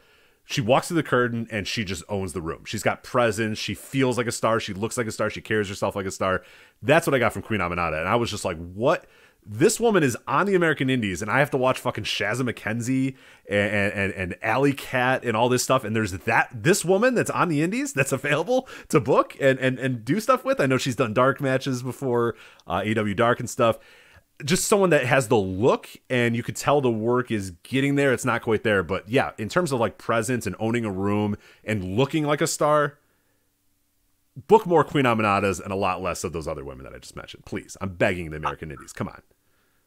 she 0.51 0.63
walks 0.63 0.89
through 0.89 0.97
the 0.97 1.03
curtain 1.03 1.47
and 1.51 1.69
she 1.69 1.85
just 1.85 2.03
owns 2.09 2.33
the 2.33 2.41
room. 2.41 2.65
She's 2.65 2.83
got 2.83 3.03
presence. 3.03 3.59
She 3.59 3.75
feels 3.75 4.17
like 4.17 4.27
a 4.27 4.33
star. 4.33 4.59
She 4.59 4.73
looks 4.73 4.97
like 4.97 5.07
a 5.07 5.13
star. 5.13 5.29
She 5.29 5.43
carries 5.43 5.69
herself 5.69 5.95
like 5.95 6.07
a 6.07 6.11
star. 6.11 6.43
That's 6.81 7.07
what 7.07 7.13
I 7.13 7.19
got 7.19 7.35
from 7.35 7.43
Queen 7.43 7.61
Aminata, 7.61 7.99
and 7.99 8.09
I 8.09 8.17
was 8.17 8.31
just 8.31 8.47
like, 8.47 8.57
what? 8.57 9.05
This 9.45 9.79
woman 9.79 10.03
is 10.03 10.17
on 10.27 10.47
the 10.47 10.55
American 10.55 10.89
Indies, 10.89 11.21
and 11.21 11.31
I 11.31 11.39
have 11.41 11.51
to 11.51 11.59
watch 11.59 11.79
fucking 11.79 12.05
Shazza 12.05 12.51
McKenzie 12.51 13.15
and 13.49 13.93
and 13.93 14.13
and 14.13 14.37
Allie 14.43 14.73
Katch 14.73 15.27
and 15.27 15.37
all 15.37 15.51
this 15.51 15.63
stuff. 15.63 15.85
And 15.85 15.95
there's 15.95 16.13
that 16.13 16.49
this 16.53 16.83
woman 16.83 17.15
that's 17.15 17.31
on 17.31 17.49
the 17.49 17.63
Indies 17.63 17.93
that's 17.93 18.13
available 18.21 18.69
to 18.89 19.01
book 19.01 19.37
and 19.41 19.59
and 19.59 19.79
and 19.79 20.03
do 20.03 20.19
stuff 20.19 20.45
with. 20.47 20.61
I 20.61 20.67
know 20.67 20.79
she's 20.79 20.97
done 20.97 21.13
dark 21.13 21.41
matches 21.43 21.83
before, 21.83 22.37
uh, 22.67 22.83
AW 22.87 23.15
Dark 23.15 23.39
and 23.39 23.49
stuff. 23.51 23.79
Just 24.45 24.69
someone 24.69 24.91
that 24.91 25.05
has 25.05 25.29
the 25.29 25.37
look, 25.37 25.89
and 26.09 26.37
you 26.37 26.43
could 26.43 26.57
tell 26.57 26.81
the 26.81 26.91
work 26.91 27.31
is 27.31 27.53
getting 27.63 27.97
there. 27.97 28.13
It's 28.13 28.25
not 28.25 28.43
quite 28.43 28.63
there, 28.63 28.83
but 28.83 29.09
yeah, 29.09 29.33
in 29.37 29.49
terms 29.49 29.73
of 29.73 29.81
like 29.81 29.99
presence 29.99 30.47
and 30.47 30.55
owning 30.61 30.85
a 30.85 30.93
room 30.93 31.37
and 31.65 31.97
looking 31.97 32.25
like 32.25 32.41
a 32.41 32.47
star, 32.47 32.99
book 34.47 34.65
more 34.67 34.85
Queen 34.85 35.05
Aminatas 35.05 35.61
and 35.61 35.73
a 35.73 35.77
lot 35.77 36.01
less 36.01 36.23
of 36.23 36.33
those 36.33 36.47
other 36.47 36.65
women 36.65 36.85
that 36.85 36.95
I 36.95 36.99
just 36.99 37.17
mentioned. 37.17 37.45
Please, 37.45 37.77
I'm 37.81 37.95
begging 37.95 38.31
the 38.31 38.37
American 38.37 38.71
Indies. 38.71 38.93
Come 38.93 39.09
on. 39.09 39.23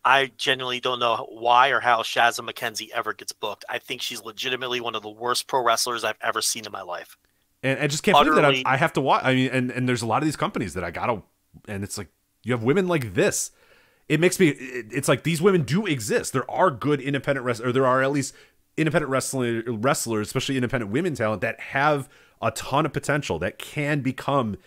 I 0.04 0.32
genuinely 0.38 0.80
don't 0.80 1.00
know 1.00 1.28
why 1.30 1.70
or 1.70 1.80
how 1.80 2.02
Shazza 2.02 2.42
McKenzie 2.42 2.90
ever 2.90 3.14
gets 3.14 3.32
booked. 3.32 3.66
I 3.70 3.78
think 3.78 4.02
she's 4.02 4.24
legitimately 4.24 4.82
one 4.82 4.96
of 4.96 5.04
the 5.04 5.10
worst 5.10 5.48
pro 5.48 5.64
wrestlers 5.64 6.04
I've 6.04 6.18
ever 6.22 6.42
seen 6.42 6.66
in 6.66 6.72
my 6.72 6.82
life. 6.82 7.18
And 7.64 7.80
I 7.80 7.88
just 7.88 8.02
can't 8.04 8.18
believe 8.18 8.36
that 8.36 8.46
I, 8.46 8.64
I 8.66 8.78
have 8.78 8.94
to 8.94 9.02
watch. 9.02 9.24
I 9.24 9.36
mean, 9.36 9.52
and 9.52 9.70
and 9.70 9.88
there's 9.88 10.02
a 10.02 10.08
lot 10.08 10.24
of 10.24 10.26
these 10.26 10.36
companies 10.36 10.74
that 10.74 10.84
I 10.84 10.90
gotta, 10.90 11.22
and 11.68 11.84
it's 11.84 11.98
like 11.98 12.08
you 12.44 12.54
have 12.54 12.64
women 12.64 12.88
like 12.88 13.14
this. 13.14 13.52
It 14.10 14.20
makes 14.20 14.40
me. 14.40 14.50
It's 14.50 15.08
like 15.08 15.24
these 15.24 15.42
women 15.42 15.64
do 15.64 15.86
exist. 15.86 16.34
There 16.34 16.50
are 16.50 16.70
good 16.72 17.02
independent 17.02 17.46
wrestlers, 17.46 17.70
or 17.70 17.72
there 17.72 17.86
are 17.86 18.02
at 18.02 18.12
least 18.12 18.34
independent 18.78 19.10
wrestling 19.10 19.82
wrestlers, 19.82 20.28
especially 20.28 20.58
independent 20.58 20.92
women 20.92 21.16
talent 21.16 21.42
that 21.42 21.60
have 21.60 22.10
a 22.42 22.52
ton 22.52 22.86
of 22.86 22.94
potential 22.94 23.40
that 23.40 23.58
can 23.58 24.02
become 24.02 24.58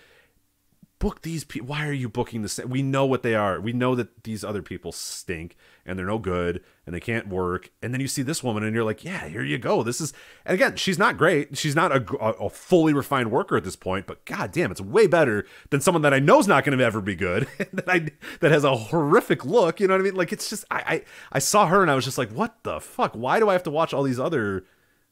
book 1.04 1.20
these 1.20 1.44
people. 1.44 1.68
Why 1.68 1.86
are 1.86 1.92
you 1.92 2.08
booking 2.08 2.40
the 2.40 2.48
same? 2.48 2.70
We 2.70 2.82
know 2.82 3.04
what 3.04 3.22
they 3.22 3.34
are. 3.34 3.60
We 3.60 3.74
know 3.74 3.94
that 3.94 4.24
these 4.24 4.42
other 4.42 4.62
people 4.62 4.90
stink 4.90 5.54
and 5.84 5.98
they're 5.98 6.06
no 6.06 6.18
good 6.18 6.64
and 6.86 6.94
they 6.94 7.00
can't 7.00 7.28
work. 7.28 7.70
And 7.82 7.92
then 7.92 8.00
you 8.00 8.08
see 8.08 8.22
this 8.22 8.42
woman 8.42 8.64
and 8.64 8.74
you're 8.74 8.86
like, 8.86 9.04
yeah, 9.04 9.28
here 9.28 9.42
you 9.42 9.58
go. 9.58 9.82
This 9.82 10.00
is, 10.00 10.14
and 10.46 10.54
again, 10.54 10.76
she's 10.76 10.98
not 10.98 11.18
great. 11.18 11.58
She's 11.58 11.76
not 11.76 11.92
a, 11.92 12.16
a 12.16 12.48
fully 12.48 12.94
refined 12.94 13.30
worker 13.30 13.54
at 13.54 13.64
this 13.64 13.76
point, 13.76 14.06
but 14.06 14.24
god 14.24 14.50
damn, 14.50 14.70
it's 14.70 14.80
way 14.80 15.06
better 15.06 15.44
than 15.68 15.82
someone 15.82 16.00
that 16.00 16.14
I 16.14 16.20
know 16.20 16.38
is 16.38 16.48
not 16.48 16.64
going 16.64 16.78
to 16.78 16.82
ever 16.82 17.02
be 17.02 17.16
good. 17.16 17.48
that 17.74 17.86
I, 17.86 18.08
that 18.40 18.50
has 18.50 18.64
a 18.64 18.74
horrific 18.74 19.44
look. 19.44 19.80
You 19.80 19.88
know 19.88 19.92
what 19.92 20.00
I 20.00 20.04
mean? 20.04 20.14
Like, 20.14 20.32
it's 20.32 20.48
just, 20.48 20.64
I, 20.70 20.84
I, 20.86 21.02
I 21.32 21.38
saw 21.38 21.66
her 21.66 21.82
and 21.82 21.90
I 21.90 21.96
was 21.96 22.06
just 22.06 22.16
like, 22.16 22.30
what 22.30 22.62
the 22.62 22.80
fuck? 22.80 23.12
Why 23.12 23.40
do 23.40 23.50
I 23.50 23.52
have 23.52 23.64
to 23.64 23.70
watch 23.70 23.92
all 23.92 24.04
these 24.04 24.18
other 24.18 24.64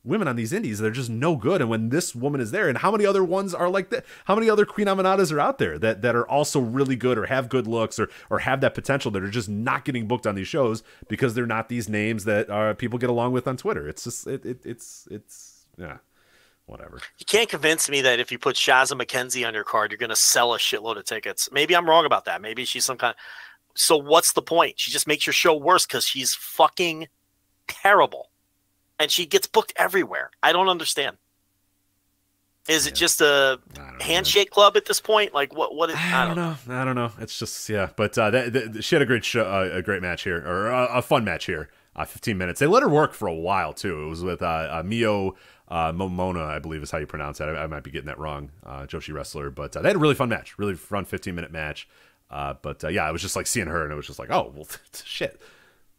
women 0.05 0.27
on 0.27 0.37
these 0.37 0.53
indies 0.53 0.79
they're 0.79 0.91
just 0.91 1.11
no 1.11 1.37
good 1.37 1.61
and 1.61 1.71
when 1.71 1.91
this 1.91 2.15
woman 2.15 2.41
is 2.41 2.51
there 2.51 2.69
and 2.69 2.79
how 2.79 2.91
many 2.91 3.07
other 3.07 3.23
ones 3.23 3.55
are 3.55 3.69
like 3.69 3.91
that 3.91 4.05
how 4.25 4.35
many 4.35 4.51
other 4.51 4.67
Queen 4.67 4.87
Aminatas 4.87 5.33
are 5.33 5.41
out 5.41 5.59
there 5.59 5.79
that 5.79 6.03
that 6.03 6.17
are 6.17 6.29
also 6.29 6.61
really 6.61 6.97
good 6.97 7.19
or 7.19 7.27
have 7.27 7.49
good 7.49 7.67
looks 7.67 7.99
or 7.99 8.09
or 8.31 8.41
have 8.41 8.61
that 8.61 8.75
potential 8.75 9.11
that 9.11 9.23
are 9.23 9.31
just 9.31 9.49
not 9.49 9.85
getting 9.85 10.07
booked 10.09 10.27
on 10.27 10.35
these 10.35 10.49
shows 10.49 10.83
because 11.09 11.35
they're 11.35 11.47
not 11.47 11.69
these 11.69 11.89
names 11.89 12.25
that 12.25 12.51
uh, 12.51 12.75
people 12.75 12.99
get 12.99 13.11
along 13.11 13.33
with 13.33 13.47
on 13.47 13.57
twitter 13.57 13.89
it's 13.89 14.05
just 14.05 14.27
it, 14.27 14.45
it 14.45 14.59
it's 14.65 15.07
it's 15.11 15.67
yeah 15.79 15.99
whatever 16.67 17.01
You 17.19 17.27
can't 17.27 17.49
convince 17.49 17.89
me 17.89 18.01
that 18.03 18.21
if 18.21 18.33
you 18.33 18.39
put 18.39 18.57
Shazza 18.57 19.01
McKenzie 19.01 19.47
on 19.47 19.55
your 19.55 19.65
card, 19.65 19.91
you're 19.91 20.09
to 20.09 20.17
sell 20.17 20.55
a 20.55 20.59
shitload 20.59 20.97
of 20.97 21.05
tickets. 21.05 21.49
Maybe 21.53 21.75
I'm 21.75 21.89
wrong 21.89 22.07
about 22.07 22.25
that. 22.25 22.41
Maybe 22.41 22.65
she's 22.65 22.85
some 22.85 22.97
kind. 22.97 23.15
So 23.75 23.97
what's 23.97 24.33
the 24.33 24.43
point? 24.43 24.79
She 24.79 24.91
just 24.91 25.07
makes 25.07 25.27
your 25.27 25.33
show 25.33 25.55
worse 25.55 25.87
because 25.87 26.07
she's 26.07 26.35
fucking 26.35 27.09
terrible, 27.69 28.31
and 28.99 29.11
she 29.11 29.27
gets 29.27 29.47
booked 29.47 29.73
everywhere. 29.77 30.31
I 30.43 30.53
don't 30.53 30.69
understand. 30.69 31.17
Is 32.69 32.87
it 32.87 32.95
just 32.95 33.21
a 33.21 33.59
don't 33.75 33.99
know, 33.99 34.05
handshake 34.05 34.51
club 34.51 34.77
at 34.77 34.85
this 34.85 35.01
point? 35.01 35.35
Like 35.35 35.55
what? 35.55 35.75
What? 35.75 35.91
Is, 35.91 35.97
I 35.97 36.27
don't 36.27 36.37
know. 36.37 36.57
I 36.69 36.85
don't 36.85 36.95
know. 36.95 37.11
It's 37.19 37.37
just 37.37 37.69
yeah, 37.69 37.91
but 37.97 38.17
uh, 38.17 38.31
that, 38.31 38.53
that, 38.53 38.85
she 38.85 38.95
had 38.95 39.03
a 39.03 39.07
great 39.07 39.25
show, 39.25 39.45
uh, 39.45 39.77
a 39.77 39.83
great 39.83 40.01
match 40.01 40.23
here, 40.23 40.39
or 40.39 40.71
uh, 40.73 40.87
a 40.87 41.03
fun 41.03 41.25
match 41.25 41.47
here. 41.47 41.71
Uh, 41.95 42.07
15 42.07 42.39
minutes. 42.39 42.59
They 42.59 42.67
let 42.67 42.83
her 42.83 42.89
work 42.89 43.13
for 43.13 43.29
a 43.29 43.35
while 43.35 43.75
too. 43.75 44.05
It 44.05 44.09
was 44.09 44.23
with 44.23 44.41
uh, 44.41 44.69
uh, 44.79 44.83
Mio 44.83 45.37
uh, 45.69 45.93
Momona, 45.93 46.43
I 46.45 46.59
believe 46.59 46.83
is 46.83 46.91
how 46.91 46.99
you 46.99 47.07
pronounce 47.07 47.39
that. 47.39 47.49
I, 47.49 47.65
I 47.65 47.67
might 47.67 47.83
be 47.83 47.91
getting 47.91 48.07
that 48.07 48.19
wrong. 48.19 48.51
Uh, 48.65 48.87
Joshi 48.87 49.13
wrestler, 49.13 49.51
but 49.51 49.77
uh, 49.77 49.83
they 49.83 49.89
had 49.89 49.97
a 49.97 49.99
really 49.99 50.15
fun 50.15 50.29
match, 50.29 50.59
really 50.59 50.75
fun 50.75 51.05
15 51.05 51.35
minute 51.35 51.51
match. 51.51 51.89
Uh, 52.31 52.55
but 52.63 52.83
uh, 52.85 52.89
yeah, 52.89 53.05
I 53.05 53.11
was 53.11 53.21
just 53.21 53.37
like 53.37 53.47
seeing 53.47 53.67
her, 53.67 53.83
and 53.83 53.93
it 53.93 53.97
was 53.97 54.07
just 54.07 54.19
like, 54.19 54.31
oh 54.31 54.53
well, 54.55 54.67
shit. 55.05 55.41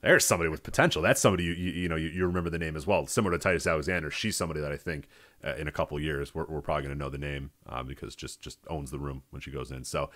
There's 0.03 0.25
somebody 0.25 0.49
with 0.49 0.63
potential. 0.63 1.01
That's 1.01 1.21
somebody 1.21 1.45
you 1.45 1.53
you, 1.53 1.71
you 1.71 1.89
know 1.89 1.95
you, 1.95 2.09
you 2.09 2.25
remember 2.25 2.49
the 2.49 2.59
name 2.59 2.75
as 2.75 2.85
well. 2.85 3.07
Similar 3.07 3.37
to 3.37 3.41
Titus 3.41 3.65
Alexander, 3.65 4.11
she's 4.11 4.35
somebody 4.35 4.59
that 4.59 4.71
I 4.71 4.77
think 4.77 5.07
uh, 5.45 5.55
in 5.55 5.67
a 5.67 5.71
couple 5.71 5.97
years 5.99 6.35
we're, 6.35 6.45
we're 6.45 6.61
probably 6.61 6.83
going 6.83 6.97
to 6.97 6.99
know 6.99 7.09
the 7.09 7.17
name 7.17 7.51
uh, 7.67 7.83
because 7.83 8.13
just 8.13 8.41
just 8.41 8.59
owns 8.67 8.91
the 8.91 8.99
room 8.99 9.23
when 9.29 9.41
she 9.41 9.49
goes 9.49 9.71
in. 9.71 9.85
So 9.85 10.09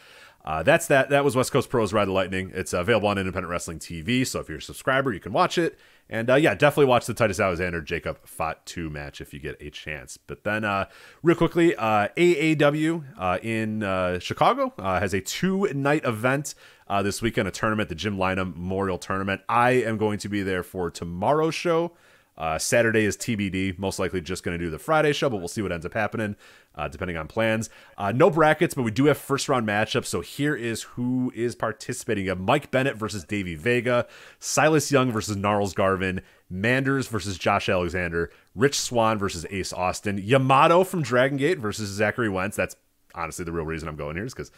uh, 0.43 0.61
that's 0.61 0.87
that. 0.87 1.09
That 1.09 1.23
was 1.23 1.37
West 1.37 1.53
Coast 1.53 1.69
Pros 1.69 1.93
Ride 1.93 2.09
the 2.09 2.11
Lightning. 2.11 2.51
It's 2.53 2.73
available 2.73 3.07
on 3.07 3.17
Independent 3.17 3.49
Wrestling 3.49 3.79
TV. 3.79 4.27
So 4.27 4.41
if 4.41 4.49
you're 4.49 4.57
a 4.57 4.61
subscriber, 4.61 5.13
you 5.13 5.21
can 5.21 5.31
watch 5.31 5.57
it. 5.57 5.79
And 6.09 6.29
uh, 6.29 6.35
yeah, 6.35 6.53
definitely 6.53 6.85
watch 6.85 7.05
the 7.05 7.13
Titus 7.13 7.39
Alexander 7.39 7.81
Jacob 7.81 8.25
Fatu 8.25 8.89
match 8.89 9.21
if 9.21 9.33
you 9.33 9.39
get 9.39 9.57
a 9.61 9.69
chance. 9.69 10.17
But 10.17 10.43
then, 10.43 10.63
uh, 10.63 10.87
real 11.23 11.35
quickly, 11.35 11.75
uh, 11.75 12.09
AAW 12.17 13.43
in 13.43 14.19
Chicago 14.19 14.73
has 14.77 15.13
a 15.13 15.21
two 15.21 15.67
night 15.73 16.03
event 16.03 16.55
uh, 16.89 17.01
this 17.01 17.21
weekend, 17.21 17.47
a 17.47 17.51
tournament, 17.51 17.89
the 17.89 17.95
Jim 17.95 18.17
Lynam 18.17 18.55
Memorial 18.55 18.97
Tournament. 18.97 19.41
I 19.49 19.71
am 19.71 19.97
going 19.97 20.19
to 20.19 20.29
be 20.29 20.43
there 20.43 20.63
for 20.63 20.89
tomorrow's 20.89 21.55
show. 21.55 21.93
Uh, 22.37 22.59
Saturday 22.59 23.03
is 23.03 23.17
TBD. 23.17 23.79
Most 23.79 23.97
likely 23.97 24.21
just 24.21 24.43
going 24.43 24.57
to 24.57 24.63
do 24.63 24.69
the 24.69 24.77
Friday 24.77 25.11
show, 25.11 25.29
but 25.29 25.37
we'll 25.37 25.47
see 25.47 25.63
what 25.63 25.71
ends 25.71 25.85
up 25.85 25.93
happening 25.93 26.35
uh, 26.75 26.87
depending 26.87 27.17
on 27.17 27.27
plans. 27.27 27.69
Uh, 27.97 28.11
no 28.11 28.29
brackets, 28.29 28.75
but 28.75 28.83
we 28.83 28.91
do 28.91 29.05
have 29.05 29.17
first 29.17 29.49
round 29.49 29.67
matchups. 29.67 30.05
So 30.05 30.21
here 30.21 30.55
is 30.55 30.83
who 30.83 31.31
is 31.35 31.55
participating. 31.55 32.25
You 32.25 32.29
have 32.29 32.39
Mike 32.39 32.69
Bennett 32.69 32.95
versus 32.95 33.23
Davey 33.23 33.55
Vega, 33.55 34.05
Silas 34.39 34.91
Young 34.91 35.11
versus 35.11 35.35
Gnarls 35.35 35.73
Garvin, 35.73 36.21
Manders 36.49 37.07
versus 37.07 37.37
Josh 37.37 37.67
Alexander, 37.67 38.31
Rich 38.55 38.79
Swann 38.79 39.17
versus 39.17 39.45
Ace 39.49 39.73
Austin, 39.73 40.19
Yamato 40.19 40.83
from 40.83 41.01
Dragon 41.01 41.37
Gate 41.37 41.57
versus 41.57 41.89
Zachary 41.89 42.29
Wentz. 42.29 42.55
That's 42.55 42.75
honestly 43.15 43.43
the 43.43 43.51
real 43.51 43.65
reason 43.65 43.89
I'm 43.89 43.95
going 43.95 44.15
here 44.15 44.25
is 44.25 44.33
because 44.33 44.51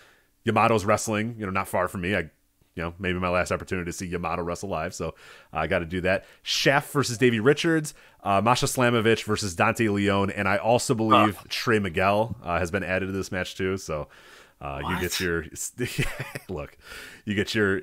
Yamato's 0.50 0.86
wrestling, 0.86 1.36
you 1.38 1.46
know, 1.46 1.52
not 1.52 1.68
far 1.68 1.88
from 1.88 2.02
me. 2.02 2.16
I 2.16 2.30
you 2.80 2.86
know, 2.86 2.94
maybe 2.98 3.20
my 3.20 3.30
last 3.30 3.52
opportunity 3.52 3.92
to 3.92 3.94
see 3.94 4.06
Yamato 4.06 4.42
wrestle 4.42 4.70
live. 4.70 4.94
So 4.94 5.14
I 5.52 5.68
got 5.68 5.80
to 5.80 5.86
do 5.86 6.00
that. 6.02 6.24
Chef 6.44 6.90
versus 6.92 7.18
Davey 7.18 7.42
Richards, 7.42 7.94
uh, 8.24 8.42
Masha 8.42 8.68
Slamovich 8.68 9.26
versus 9.26 9.54
Dante 9.54 9.90
Leone, 9.90 10.30
and 10.32 10.48
I 10.48 10.58
also 10.58 10.96
believe 10.96 11.44
Trey 11.50 11.80
Miguel 11.80 12.38
uh, 12.42 12.58
has 12.58 12.72
been 12.72 12.84
added 12.84 13.08
to 13.08 13.12
this 13.12 13.34
match 13.34 13.56
too. 13.56 13.76
So 13.76 14.08
uh, 14.62 14.82
you 14.88 15.00
get 15.02 15.20
your 15.20 15.46
look, 16.50 16.78
you 17.26 17.36
get 17.36 17.54
your. 17.54 17.82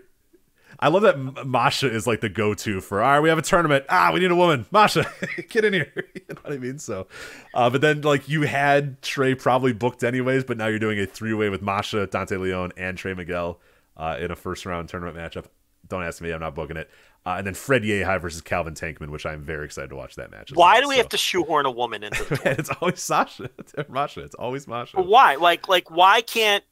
I 0.79 0.89
love 0.89 1.03
that 1.03 1.47
Masha 1.47 1.91
is 1.91 2.07
like 2.07 2.21
the 2.21 2.29
go-to 2.29 2.81
for. 2.81 3.03
All 3.03 3.13
right, 3.13 3.21
we 3.21 3.29
have 3.29 3.39
a 3.39 3.43
tournament. 3.43 3.85
Ah, 3.89 4.11
we 4.13 4.21
need 4.21 4.31
a 4.31 4.37
woman. 4.37 4.67
Masha, 4.71 5.11
get 5.49 5.65
in 5.65 5.73
here. 5.73 5.93
you 6.15 6.21
know 6.29 6.37
what 6.43 6.53
I 6.53 6.59
mean? 6.59 6.79
So, 6.79 7.07
uh, 7.55 7.71
but 7.71 7.81
then 7.81 8.03
like 8.03 8.29
you 8.29 8.43
had 8.43 9.01
Trey 9.03 9.35
probably 9.35 9.73
booked 9.73 10.05
anyways, 10.05 10.45
but 10.45 10.57
now 10.59 10.67
you're 10.67 10.79
doing 10.79 10.99
a 11.01 11.07
three-way 11.07 11.49
with 11.49 11.63
Masha, 11.63 12.07
Dante 12.07 12.37
Leone, 12.37 12.73
and 12.77 12.99
Trey 12.99 13.15
Miguel 13.15 13.59
uh, 13.97 14.17
in 14.21 14.31
a 14.31 14.37
first 14.37 14.67
round 14.67 14.89
tournament 14.89 15.17
matchup. 15.17 15.47
Don't 15.89 16.03
ask 16.03 16.21
me, 16.21 16.33
I'm 16.33 16.41
not 16.41 16.55
booking 16.55 16.77
it. 16.77 16.91
Uh, 17.25 17.37
and 17.39 17.47
then 17.47 17.55
Fred 17.55 17.83
Yehi 17.83 18.21
versus 18.21 18.41
Calvin 18.41 18.75
Tankman, 18.75 19.11
which 19.11 19.25
I'm 19.27 19.43
very 19.43 19.65
excited 19.65 19.91
to 19.91 19.97
watch 19.97 20.15
that 20.17 20.31
match. 20.31 20.51
Why 20.55 20.75
well. 20.75 20.83
do 20.83 20.89
we 20.89 20.95
So- 20.95 20.99
have 21.03 21.09
to 21.11 21.17
shoehorn 21.17 21.67
a 21.67 21.71
woman 21.71 22.03
into 22.05 22.23
the 22.25 22.41
Man, 22.45 22.57
it's 22.59 22.71
always 22.81 23.01
Sasha, 23.03 23.51
it's 23.59 23.75
Masha. 23.89 24.21
It's 24.21 24.35
always 24.37 24.69
Masha. 24.69 25.01
Why? 25.01 25.35
Like, 25.37 25.69
like, 25.69 25.91
why 25.91 26.21
can't 26.21 26.63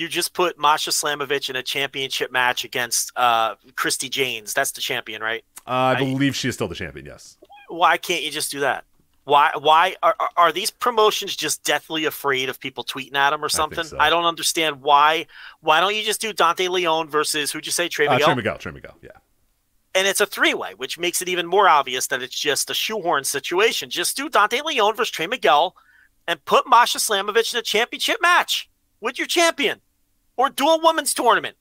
you 0.00 0.08
just 0.08 0.32
put 0.34 0.58
Masha 0.58 0.90
Slamovich 0.90 1.50
in 1.50 1.56
a 1.56 1.62
championship 1.62 2.30
match 2.32 2.64
against 2.64 3.12
uh, 3.16 3.54
Christy 3.76 4.08
Janes? 4.08 4.54
That's 4.54 4.72
the 4.72 4.80
champion, 4.80 5.22
right? 5.22 5.44
Uh, 5.66 5.70
I 5.70 5.98
believe 5.98 6.34
she 6.36 6.48
is 6.48 6.54
still 6.54 6.68
the 6.68 6.74
champion. 6.74 7.06
Yes. 7.06 7.36
Why 7.68 7.96
can't 7.98 8.22
you 8.22 8.30
just 8.30 8.50
do 8.50 8.60
that? 8.60 8.84
Why? 9.24 9.50
Why 9.58 9.94
are, 10.02 10.14
are- 10.36 10.52
these 10.52 10.70
promotions 10.70 11.36
just 11.36 11.62
deathly 11.64 12.06
afraid 12.06 12.48
of 12.48 12.58
people 12.58 12.82
tweeting 12.84 13.14
at 13.14 13.30
them 13.30 13.44
or 13.44 13.50
something? 13.50 13.84
so. 13.84 13.98
I, 13.98 14.08
don't 14.08 14.24
understand 14.24 14.80
why. 14.80 15.26
Why 15.60 15.80
don't 15.80 15.94
you 15.94 16.02
just 16.02 16.20
do 16.22 16.32
Dante 16.32 16.68
Leone 16.68 17.08
versus 17.10 17.52
who'd 17.52 17.66
you 17.66 17.72
say 17.72 17.88
Trey 17.88 18.06
Uh, 18.06 18.12
Miguel? 18.14 18.26
Trey 18.28 18.34
Miguel. 18.36 18.58
Trey 18.58 18.72
Miguel. 18.72 18.96
Yeah. 19.02 19.10
and 19.94 20.06
it's 20.06 20.22
a 20.22 20.26
three 20.26 20.54
way, 20.54 20.72
which 20.76 20.98
makes 20.98 21.20
it 21.20 21.28
even 21.28 21.46
more 21.46 21.68
obvious 21.68 22.06
that 22.06 22.22
it's 22.22 22.38
just 22.38 22.70
a 22.70 22.74
shoehorn 22.74 23.24
situation. 23.24 23.90
Just 23.90 24.16
do 24.16 24.30
Dante 24.30 24.60
Leone 24.64 24.94
versus 24.94 25.10
Trey 25.10 25.26
Miguel 25.26 25.76
and 26.26 26.42
put 26.46 26.66
Masha 26.66 26.96
Slamovich 26.98 27.52
in 27.52 27.58
a 27.58 27.62
championship 27.62 28.16
match 28.22 28.70
with 29.00 29.18
your 29.18 29.26
champion 29.26 29.80
or 30.38 30.48
do 30.48 30.66
a 30.66 30.78
women's 30.82 31.12
tournament. 31.12 31.56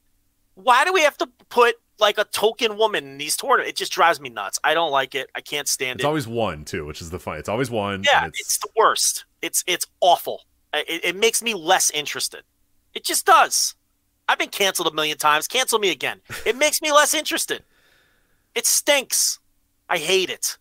Why 0.54 0.86
do 0.86 0.94
we 0.94 1.02
have 1.02 1.18
to 1.18 1.28
put 1.50 1.76
like 2.00 2.18
a 2.18 2.24
token 2.24 2.78
woman 2.78 3.06
in 3.06 3.18
these 3.18 3.36
tournaments? 3.36 3.72
It 3.72 3.76
just 3.76 3.92
drives 3.92 4.22
me 4.22 4.30
nuts. 4.30 4.60
I 4.64 4.74
don't 4.74 4.92
like 4.92 5.16
it. 5.16 5.30
I 5.36 5.42
can't 5.42 5.68
stand 5.68 5.98
It's 5.98 6.04
it. 6.04 6.06
It's 6.06 6.08
always 6.08 6.28
one 6.28 6.64
too, 6.64 6.86
which 6.86 7.02
is 7.02 7.10
the 7.10 7.20
fun. 7.20 7.38
It's 7.38 7.50
always 7.50 7.70
one. 7.70 8.04
yeah, 8.06 8.24
and 8.24 8.34
it's, 8.38 8.58
the 8.60 8.70
worst. 8.78 9.26
It's 9.42 9.64
it's 9.68 9.86
awful. 10.00 10.44
It, 10.74 11.04
it 11.04 11.16
makes 11.16 11.44
me 11.44 11.54
less 11.54 11.90
interested. 11.92 12.44
It 12.94 13.04
just 13.04 13.26
does. 13.26 13.76
I've 14.30 14.38
been 14.38 14.50
canceled 14.50 14.88
a 14.88 14.94
million 14.94 15.18
times. 15.18 15.48
Cancel 15.48 15.80
me 15.80 15.90
again. 15.90 16.22
It 16.46 16.56
makes 16.56 16.82
me 16.82 16.92
less 16.92 17.14
interested. 17.14 17.64
It 18.54 18.66
stinks. 18.66 19.40
I 19.90 19.98
hate 19.98 20.30
it. 20.30 20.58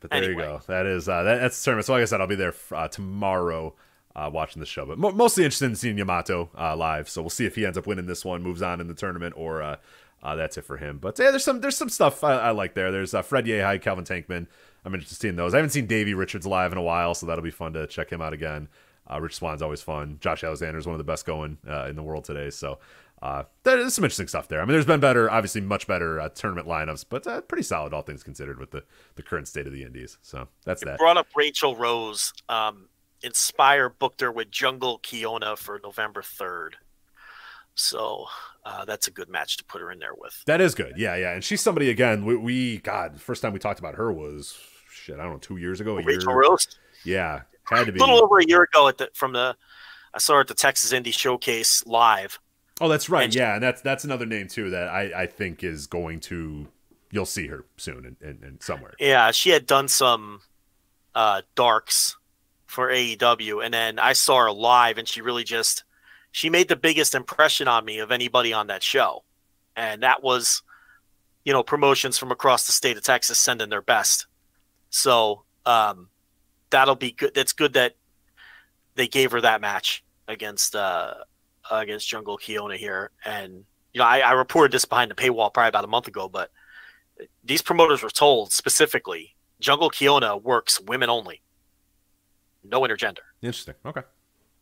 But 0.00 0.10
there 0.10 0.30
you 0.30 0.36
go. 0.36 0.62
That 0.66 0.86
is 0.86 1.08
uh, 1.08 1.22
that, 1.24 1.40
that's 1.40 1.60
the 1.60 1.64
tournament. 1.66 1.86
So 1.86 1.92
like 1.92 2.02
I 2.02 2.06
said, 2.06 2.20
I'll 2.20 2.26
be 2.26 2.34
there 2.34 2.54
uh, 2.72 2.88
tomorrow 2.88 3.74
uh, 4.20 4.30
watching 4.30 4.60
the 4.60 4.66
show. 4.66 4.84
But 4.84 4.98
mo- 4.98 5.12
mostly 5.12 5.44
interested 5.44 5.66
in 5.66 5.76
seeing 5.76 5.98
Yamato 5.98 6.50
uh, 6.58 6.76
live. 6.76 7.08
So 7.08 7.22
we'll 7.22 7.30
see 7.30 7.46
if 7.46 7.54
he 7.54 7.64
ends 7.64 7.78
up 7.78 7.86
winning 7.86 8.06
this 8.06 8.24
one, 8.24 8.42
moves 8.42 8.62
on 8.62 8.80
in 8.80 8.86
the 8.86 8.94
tournament, 8.94 9.34
or 9.36 9.62
uh, 9.62 9.76
uh, 10.22 10.36
that's 10.36 10.58
it 10.58 10.64
for 10.64 10.76
him. 10.76 10.98
But 10.98 11.18
yeah, 11.18 11.30
there's 11.30 11.44
some 11.44 11.60
there's 11.60 11.76
some 11.76 11.88
stuff 11.88 12.22
I, 12.22 12.34
I 12.34 12.50
like 12.50 12.74
there. 12.74 12.92
There's 12.92 13.14
uh, 13.14 13.22
Fred 13.22 13.46
Yehi, 13.46 13.80
Calvin 13.80 14.04
Tankman. 14.04 14.46
I'm 14.84 14.94
interested 14.94 15.28
in 15.28 15.36
those. 15.36 15.54
I 15.54 15.58
haven't 15.58 15.70
seen 15.70 15.86
Davey 15.86 16.14
Richards 16.14 16.46
live 16.46 16.72
in 16.72 16.78
a 16.78 16.82
while, 16.82 17.14
so 17.14 17.26
that'll 17.26 17.44
be 17.44 17.50
fun 17.50 17.72
to 17.74 17.86
check 17.86 18.10
him 18.10 18.20
out 18.20 18.32
again. 18.32 18.68
Uh, 19.10 19.20
Rich 19.20 19.36
Swann's 19.36 19.62
always 19.62 19.82
fun. 19.82 20.18
Josh 20.20 20.44
Alexander 20.44 20.78
is 20.78 20.86
one 20.86 20.94
of 20.94 20.98
the 20.98 21.04
best 21.04 21.26
going 21.26 21.58
uh, 21.68 21.86
in 21.86 21.96
the 21.96 22.02
world 22.02 22.24
today. 22.24 22.48
So 22.48 22.78
uh, 23.20 23.42
there's 23.64 23.94
some 23.94 24.04
interesting 24.04 24.28
stuff 24.28 24.48
there. 24.48 24.60
I 24.60 24.64
mean, 24.64 24.72
there's 24.72 24.86
been 24.86 25.00
better, 25.00 25.30
obviously 25.30 25.60
much 25.62 25.86
better 25.86 26.20
uh, 26.20 26.28
tournament 26.28 26.68
lineups, 26.68 27.06
but 27.08 27.26
uh, 27.26 27.40
pretty 27.40 27.64
solid 27.64 27.92
all 27.92 28.02
things 28.02 28.22
considered 28.22 28.58
with 28.60 28.70
the, 28.70 28.84
the 29.16 29.22
current 29.22 29.48
state 29.48 29.66
of 29.66 29.72
the 29.72 29.82
Indies. 29.82 30.18
So 30.22 30.46
that's 30.64 30.84
that. 30.84 30.98
Brought 30.98 31.16
up 31.16 31.26
Rachel 31.34 31.74
Rose. 31.74 32.32
Um, 32.48 32.88
Inspire 33.22 33.88
booked 33.88 34.20
her 34.20 34.32
with 34.32 34.50
Jungle 34.50 34.98
Kyona 35.00 35.56
for 35.58 35.80
November 35.82 36.22
3rd. 36.22 36.74
So 37.74 38.26
uh, 38.64 38.84
that's 38.84 39.08
a 39.08 39.10
good 39.10 39.28
match 39.28 39.56
to 39.58 39.64
put 39.64 39.80
her 39.80 39.90
in 39.90 39.98
there 39.98 40.14
with. 40.16 40.42
That 40.46 40.60
is 40.60 40.74
good. 40.74 40.94
Yeah, 40.96 41.16
yeah. 41.16 41.32
And 41.32 41.42
she's 41.42 41.60
somebody 41.60 41.90
again. 41.90 42.24
We, 42.24 42.36
we 42.36 42.78
God, 42.78 43.14
the 43.14 43.20
first 43.20 43.42
time 43.42 43.52
we 43.52 43.58
talked 43.58 43.78
about 43.78 43.94
her 43.94 44.12
was 44.12 44.58
shit. 44.90 45.18
I 45.18 45.22
don't 45.22 45.32
know, 45.32 45.38
two 45.38 45.56
years 45.56 45.80
ago. 45.80 45.98
A 45.98 46.02
Rachel 46.02 46.32
year. 46.32 46.40
Rose. 46.40 46.68
Yeah, 47.04 47.42
had 47.64 47.86
to 47.86 47.92
be. 47.92 47.98
A 47.98 48.02
little 48.02 48.22
over 48.22 48.38
a 48.38 48.46
year 48.46 48.62
ago 48.62 48.88
at 48.88 48.98
the 48.98 49.10
from 49.14 49.32
the 49.32 49.56
I 50.12 50.18
saw 50.18 50.34
her 50.34 50.40
at 50.40 50.48
the 50.48 50.54
Texas 50.54 50.92
Indie 50.92 51.14
Showcase 51.14 51.84
live. 51.86 52.38
Oh, 52.80 52.88
that's 52.88 53.08
right. 53.08 53.24
And 53.24 53.34
Yeah, 53.34 53.54
and 53.54 53.62
that's 53.62 53.80
that's 53.80 54.04
another 54.04 54.26
name 54.26 54.48
too 54.48 54.70
that 54.70 54.88
I 54.88 55.22
I 55.22 55.26
think 55.26 55.64
is 55.64 55.86
going 55.86 56.20
to. 56.20 56.66
You'll 57.12 57.26
see 57.26 57.48
her 57.48 57.64
soon 57.76 58.06
and, 58.06 58.16
and, 58.20 58.44
and 58.44 58.62
somewhere. 58.62 58.94
Yeah, 59.00 59.32
she 59.32 59.50
had 59.50 59.66
done 59.66 59.88
some 59.88 60.42
uh, 61.12 61.42
darks 61.56 62.16
for 62.70 62.88
AEW, 62.88 63.64
and 63.64 63.74
then 63.74 63.98
I 63.98 64.12
saw 64.12 64.38
her 64.38 64.52
live, 64.52 64.96
and 64.96 65.08
she 65.08 65.22
really 65.22 65.42
just 65.42 65.82
she 66.30 66.48
made 66.48 66.68
the 66.68 66.76
biggest 66.76 67.16
impression 67.16 67.66
on 67.66 67.84
me 67.84 67.98
of 67.98 68.12
anybody 68.12 68.52
on 68.52 68.68
that 68.68 68.82
show, 68.82 69.24
and 69.74 70.04
that 70.04 70.22
was, 70.22 70.62
you 71.44 71.52
know, 71.52 71.64
promotions 71.64 72.16
from 72.16 72.30
across 72.30 72.66
the 72.66 72.72
state 72.72 72.96
of 72.96 73.02
Texas 73.02 73.38
sending 73.38 73.70
their 73.70 73.82
best. 73.82 74.26
So 74.90 75.42
um, 75.66 76.10
that'll 76.70 76.94
be 76.94 77.10
good. 77.10 77.34
That's 77.34 77.52
good 77.52 77.72
that 77.72 77.96
they 78.94 79.08
gave 79.08 79.32
her 79.32 79.40
that 79.40 79.60
match 79.60 80.04
against 80.28 80.76
uh, 80.76 81.14
against 81.70 82.08
Jungle 82.08 82.38
Kyona 82.38 82.76
here, 82.76 83.10
and 83.24 83.64
you 83.92 83.98
know, 83.98 84.04
I, 84.04 84.20
I 84.20 84.32
reported 84.32 84.72
this 84.72 84.84
behind 84.84 85.10
the 85.10 85.16
paywall 85.16 85.52
probably 85.52 85.70
about 85.70 85.84
a 85.84 85.88
month 85.88 86.06
ago, 86.06 86.28
but 86.28 86.52
these 87.42 87.62
promoters 87.62 88.02
were 88.02 88.10
told 88.10 88.52
specifically 88.52 89.34
Jungle 89.58 89.90
Kyona 89.90 90.40
works 90.40 90.80
women 90.80 91.10
only, 91.10 91.42
no 92.64 92.80
intergender. 92.82 93.18
Interesting. 93.42 93.74
Okay. 93.84 94.02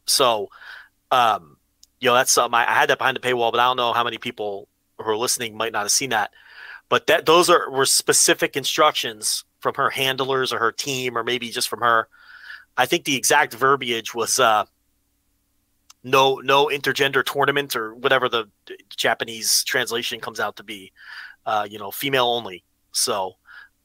So, 0.07 0.49
um, 1.11 1.57
you 2.01 2.09
know, 2.09 2.15
that's 2.15 2.33
something 2.33 2.55
I, 2.55 2.65
I 2.65 2.75
had 2.75 2.91
that 2.91 2.99
behind 2.99 3.17
the 3.17 3.21
paywall, 3.21 3.51
but 3.51 3.61
I 3.61 3.65
don't 3.65 3.77
know 3.77 3.93
how 3.93 4.05
many 4.05 4.19
people 4.19 4.69
who 4.99 5.11
are 5.11 5.17
listening 5.17 5.57
might 5.57 5.73
not 5.73 5.83
have 5.83 5.93
seen 5.93 6.11
that. 6.11 6.33
But 6.89 7.07
that 7.09 7.27
those 7.27 7.51
are 7.51 7.71
were 7.71 7.85
specific 7.87 8.57
instructions 8.57 9.45
from 9.61 9.75
her 9.75 9.91
handlers 9.91 10.53
or 10.53 10.59
her 10.59 10.73
team, 10.73 11.19
or 11.19 11.25
maybe 11.25 11.51
just 11.51 11.69
from 11.69 11.81
her. 11.81 12.09
I 12.77 12.87
think 12.87 13.05
the 13.05 13.17
exact 13.17 13.53
verbiage 13.53 14.15
was 14.15 14.41
uh, 14.41 14.65
no 16.03 16.37
no 16.37 16.67
intergender 16.67 17.25
tournament 17.25 17.77
or 17.77 17.95
whatever 17.95 18.29
the 18.29 18.49
Japanese 18.97 19.65
translation 19.65 20.21
comes 20.21 20.41
out 20.41 20.57
to 20.57 20.63
be. 20.63 20.93
Uh, 21.45 21.67
you 21.69 21.79
know, 21.79 21.91
female 21.91 22.27
only. 22.27 22.65
So 22.93 23.37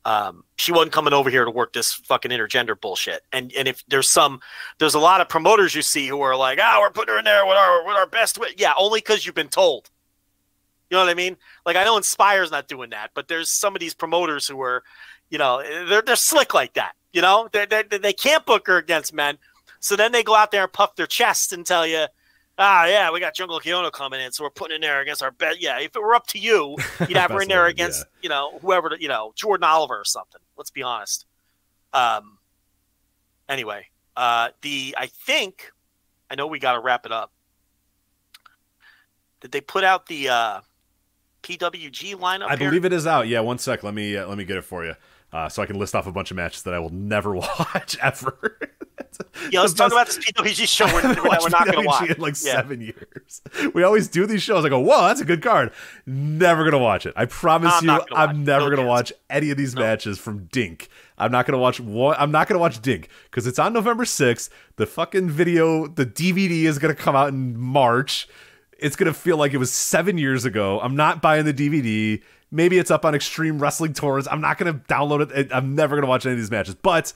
um, 0.05 0.43
she 0.57 0.71
wasn't 0.71 0.91
coming 0.91 1.13
over 1.13 1.29
here 1.29 1.45
to 1.45 1.51
work 1.51 1.73
this 1.73 1.93
fucking 1.93 2.31
intergender 2.31 2.79
bullshit. 2.79 3.23
And 3.31 3.53
and 3.53 3.67
if 3.67 3.83
there's 3.87 4.09
some, 4.09 4.41
there's 4.79 4.95
a 4.95 4.99
lot 4.99 5.21
of 5.21 5.29
promoters 5.29 5.73
you 5.73 5.81
see 5.81 6.07
who 6.07 6.21
are 6.21 6.35
like, 6.35 6.59
ah, 6.61 6.75
oh, 6.75 6.81
we're 6.81 6.91
putting 6.91 7.13
her 7.13 7.19
in 7.19 7.25
there 7.25 7.45
with 7.45 7.57
our 7.57 7.85
with 7.85 7.95
our 7.95 8.07
best. 8.07 8.37
Yeah, 8.57 8.73
only 8.77 8.99
because 8.99 9.25
you've 9.25 9.35
been 9.35 9.49
told. 9.49 9.89
You 10.89 10.97
know 10.97 11.03
what 11.03 11.09
I 11.09 11.15
mean? 11.15 11.37
Like 11.65 11.75
I 11.75 11.83
know 11.83 11.97
Inspire's 11.97 12.51
not 12.51 12.67
doing 12.67 12.89
that, 12.91 13.11
but 13.13 13.27
there's 13.27 13.49
some 13.49 13.75
of 13.75 13.79
these 13.79 13.93
promoters 13.93 14.47
who 14.47 14.61
are, 14.61 14.83
you 15.29 15.37
know, 15.37 15.63
they're 15.87 16.01
they're 16.01 16.15
slick 16.15 16.53
like 16.53 16.73
that. 16.73 16.93
You 17.13 17.21
know, 17.21 17.47
they 17.51 17.65
they 17.65 17.83
they 17.83 18.13
can't 18.13 18.45
book 18.45 18.67
her 18.67 18.77
against 18.77 19.13
men, 19.13 19.37
so 19.79 19.95
then 19.95 20.11
they 20.11 20.23
go 20.23 20.35
out 20.35 20.51
there 20.51 20.63
and 20.63 20.73
puff 20.73 20.95
their 20.95 21.07
chest 21.07 21.53
and 21.53 21.65
tell 21.65 21.87
you, 21.87 22.05
ah, 22.57 22.85
yeah, 22.85 23.11
we 23.11 23.19
got 23.19 23.35
Jungle 23.35 23.59
Kyona 23.59 23.91
coming 23.91 24.21
in, 24.21 24.31
so 24.31 24.43
we're 24.43 24.49
putting 24.49 24.75
in 24.75 24.81
there 24.81 25.01
against 25.01 25.23
our 25.23 25.31
bet. 25.31 25.61
Yeah, 25.61 25.79
if 25.79 25.95
it 25.95 26.01
were 26.01 26.15
up 26.15 26.27
to 26.27 26.39
you, 26.39 26.77
you'd 26.99 27.17
have 27.17 27.31
her 27.31 27.41
in 27.41 27.47
there 27.47 27.67
against, 27.67 27.99
yeah. 27.99 28.19
you 28.23 28.29
know, 28.29 28.59
whoever, 28.61 28.95
you 28.99 29.07
know, 29.07 29.33
Jordan 29.35 29.63
Oliver 29.63 29.99
or 29.99 30.05
something. 30.05 30.41
Let's 30.57 30.71
be 30.71 30.83
honest. 30.83 31.25
Um. 31.93 32.37
Anyway, 33.49 33.87
uh, 34.15 34.49
the 34.61 34.95
I 34.97 35.07
think 35.07 35.71
I 36.29 36.35
know 36.35 36.47
we 36.47 36.59
got 36.59 36.73
to 36.73 36.79
wrap 36.79 37.05
it 37.05 37.11
up. 37.11 37.31
Did 39.41 39.51
they 39.51 39.61
put 39.61 39.83
out 39.83 40.07
the 40.07 40.29
uh, 40.29 40.61
PWG 41.43 42.15
lineup? 42.15 42.47
I 42.47 42.55
here? 42.55 42.69
believe 42.69 42.85
it 42.85 42.93
is 42.93 43.05
out. 43.05 43.27
Yeah, 43.27 43.41
one 43.41 43.57
sec. 43.57 43.83
Let 43.83 43.93
me 43.93 44.17
uh, 44.17 44.27
let 44.27 44.37
me 44.37 44.45
get 44.45 44.57
it 44.57 44.63
for 44.63 44.85
you, 44.85 44.95
uh, 45.31 45.49
so 45.49 45.61
I 45.61 45.65
can 45.65 45.77
list 45.77 45.95
off 45.95 46.07
a 46.07 46.11
bunch 46.11 46.31
of 46.31 46.37
matches 46.37 46.63
that 46.63 46.73
I 46.73 46.79
will 46.79 46.89
never 46.89 47.35
watch 47.35 47.97
ever. 48.01 48.57
Yeah, 49.51 49.61
let's 49.61 49.73
talk 49.73 49.91
about 49.91 50.07
this 50.07 50.17
PWG 50.17 50.67
show 50.67 50.85
we're, 50.85 51.01
we're 51.23 51.49
not 51.49 51.65
going 51.65 51.81
to 51.81 51.85
watch 51.85 52.09
in 52.09 52.21
like 52.21 52.35
yeah. 52.43 52.55
seven 52.55 52.81
years. 52.81 53.41
We 53.73 53.83
always 53.83 54.07
do 54.07 54.25
these 54.25 54.43
shows. 54.43 54.65
I 54.65 54.69
go, 54.69 54.79
whoa, 54.79 55.07
that's 55.07 55.21
a 55.21 55.25
good 55.25 55.41
card. 55.41 55.71
Never 56.05 56.63
gonna 56.63 56.83
watch 56.83 57.05
it. 57.05 57.13
I 57.15 57.25
promise 57.25 57.73
I'm 57.75 57.85
you, 57.85 58.01
I'm 58.11 58.43
never 58.43 58.69
gonna 58.69 58.87
watch 58.87 59.11
any 59.29 59.49
of 59.51 59.57
these 59.57 59.73
no. 59.73 59.81
matches 59.81 60.19
from 60.19 60.45
Dink. 60.45 60.89
I'm 61.17 61.31
not 61.31 61.45
gonna 61.45 61.57
watch 61.57 61.79
one. 61.79 62.15
I'm 62.19 62.31
not 62.31 62.47
gonna 62.47 62.59
watch 62.59 62.81
Dink 62.81 63.09
because 63.25 63.47
it's 63.47 63.59
on 63.59 63.73
November 63.73 64.03
6th. 64.03 64.49
The 64.75 64.85
fucking 64.85 65.29
video, 65.29 65.87
the 65.87 66.05
DVD 66.05 66.63
is 66.63 66.77
gonna 66.77 66.95
come 66.95 67.15
out 67.15 67.29
in 67.29 67.57
March. 67.57 68.27
It's 68.77 68.95
gonna 68.95 69.13
feel 69.13 69.37
like 69.37 69.53
it 69.53 69.57
was 69.57 69.71
seven 69.71 70.17
years 70.17 70.45
ago. 70.45 70.79
I'm 70.81 70.95
not 70.95 71.21
buying 71.21 71.45
the 71.45 71.53
DVD. 71.53 72.21
Maybe 72.51 72.77
it's 72.77 72.91
up 72.91 73.05
on 73.05 73.15
Extreme 73.15 73.59
Wrestling 73.59 73.93
Tours. 73.93 74.27
I'm 74.27 74.41
not 74.41 74.57
gonna 74.57 74.75
download 74.75 75.31
it. 75.31 75.51
I'm 75.51 75.75
never 75.75 75.95
gonna 75.95 76.07
watch 76.07 76.25
any 76.25 76.33
of 76.33 76.39
these 76.39 76.51
matches, 76.51 76.75
but 76.75 77.13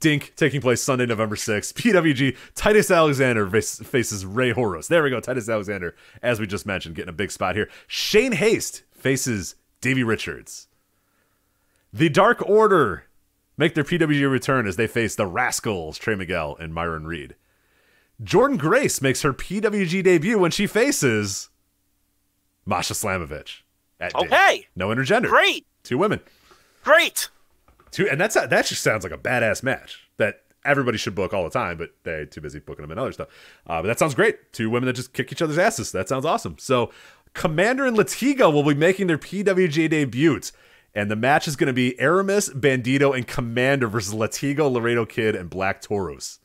Dink 0.00 0.34
taking 0.36 0.60
place 0.60 0.82
Sunday, 0.82 1.06
November 1.06 1.36
6th. 1.36 1.72
PWG, 1.74 2.36
Titus 2.54 2.90
Alexander 2.90 3.48
faces 3.50 4.26
Rey 4.26 4.50
Horus. 4.50 4.88
There 4.88 5.02
we 5.02 5.10
go. 5.10 5.20
Titus 5.20 5.48
Alexander, 5.48 5.94
as 6.22 6.40
we 6.40 6.46
just 6.46 6.66
mentioned, 6.66 6.94
getting 6.94 7.08
a 7.08 7.12
big 7.12 7.30
spot 7.30 7.54
here. 7.56 7.68
Shane 7.86 8.32
Haste 8.32 8.82
faces 8.92 9.54
Davey 9.80 10.02
Richards. 10.02 10.68
The 11.92 12.08
Dark 12.08 12.46
Order 12.48 13.04
make 13.56 13.74
their 13.74 13.84
PWG 13.84 14.30
return 14.30 14.66
as 14.66 14.76
they 14.76 14.86
face 14.86 15.14
the 15.14 15.26
Rascals, 15.26 15.96
Trey 15.96 16.16
Miguel 16.16 16.56
and 16.58 16.74
Myron 16.74 17.06
Reed. 17.06 17.36
Jordan 18.22 18.56
Grace 18.56 19.00
makes 19.00 19.22
her 19.22 19.32
PWG 19.32 20.02
debut 20.02 20.38
when 20.38 20.50
she 20.50 20.66
faces 20.66 21.50
Masha 22.66 22.94
Slamovich. 22.94 23.60
okay. 24.02 24.56
Dink. 24.56 24.68
No 24.76 24.88
intergender. 24.88 25.28
Great. 25.28 25.66
Two 25.82 25.98
women. 25.98 26.20
Great. 26.82 27.28
And 27.98 28.20
that's 28.20 28.34
that 28.34 28.48
just 28.66 28.82
sounds 28.82 29.04
like 29.04 29.12
a 29.12 29.18
badass 29.18 29.62
match 29.62 30.08
that 30.16 30.42
everybody 30.64 30.98
should 30.98 31.14
book 31.14 31.32
all 31.34 31.44
the 31.44 31.50
time, 31.50 31.76
but 31.76 31.90
they're 32.04 32.26
too 32.26 32.40
busy 32.40 32.58
booking 32.58 32.82
them 32.82 32.90
and 32.90 33.00
other 33.00 33.12
stuff. 33.12 33.28
Uh, 33.66 33.82
but 33.82 33.88
that 33.88 33.98
sounds 33.98 34.14
great. 34.14 34.52
Two 34.52 34.70
women 34.70 34.86
that 34.86 34.94
just 34.94 35.12
kick 35.12 35.30
each 35.30 35.42
other's 35.42 35.58
asses. 35.58 35.92
That 35.92 36.08
sounds 36.08 36.24
awesome. 36.24 36.56
So 36.58 36.90
Commander 37.34 37.84
and 37.84 37.96
Latigo 37.96 38.52
will 38.52 38.62
be 38.62 38.74
making 38.74 39.06
their 39.06 39.18
PWG 39.18 39.90
debuts. 39.90 40.52
And 40.96 41.10
the 41.10 41.16
match 41.16 41.48
is 41.48 41.56
going 41.56 41.66
to 41.66 41.72
be 41.72 41.98
Aramis, 42.00 42.50
Bandito, 42.50 43.16
and 43.16 43.26
Commander 43.26 43.88
versus 43.88 44.14
Latigo, 44.14 44.70
Laredo 44.70 45.04
Kid, 45.04 45.34
and 45.34 45.50
Black 45.50 45.80
Taurus. 45.80 46.38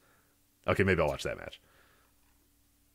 Okay, 0.68 0.84
maybe 0.84 1.02
I'll 1.02 1.08
watch 1.08 1.24
that 1.24 1.38
match. 1.38 1.62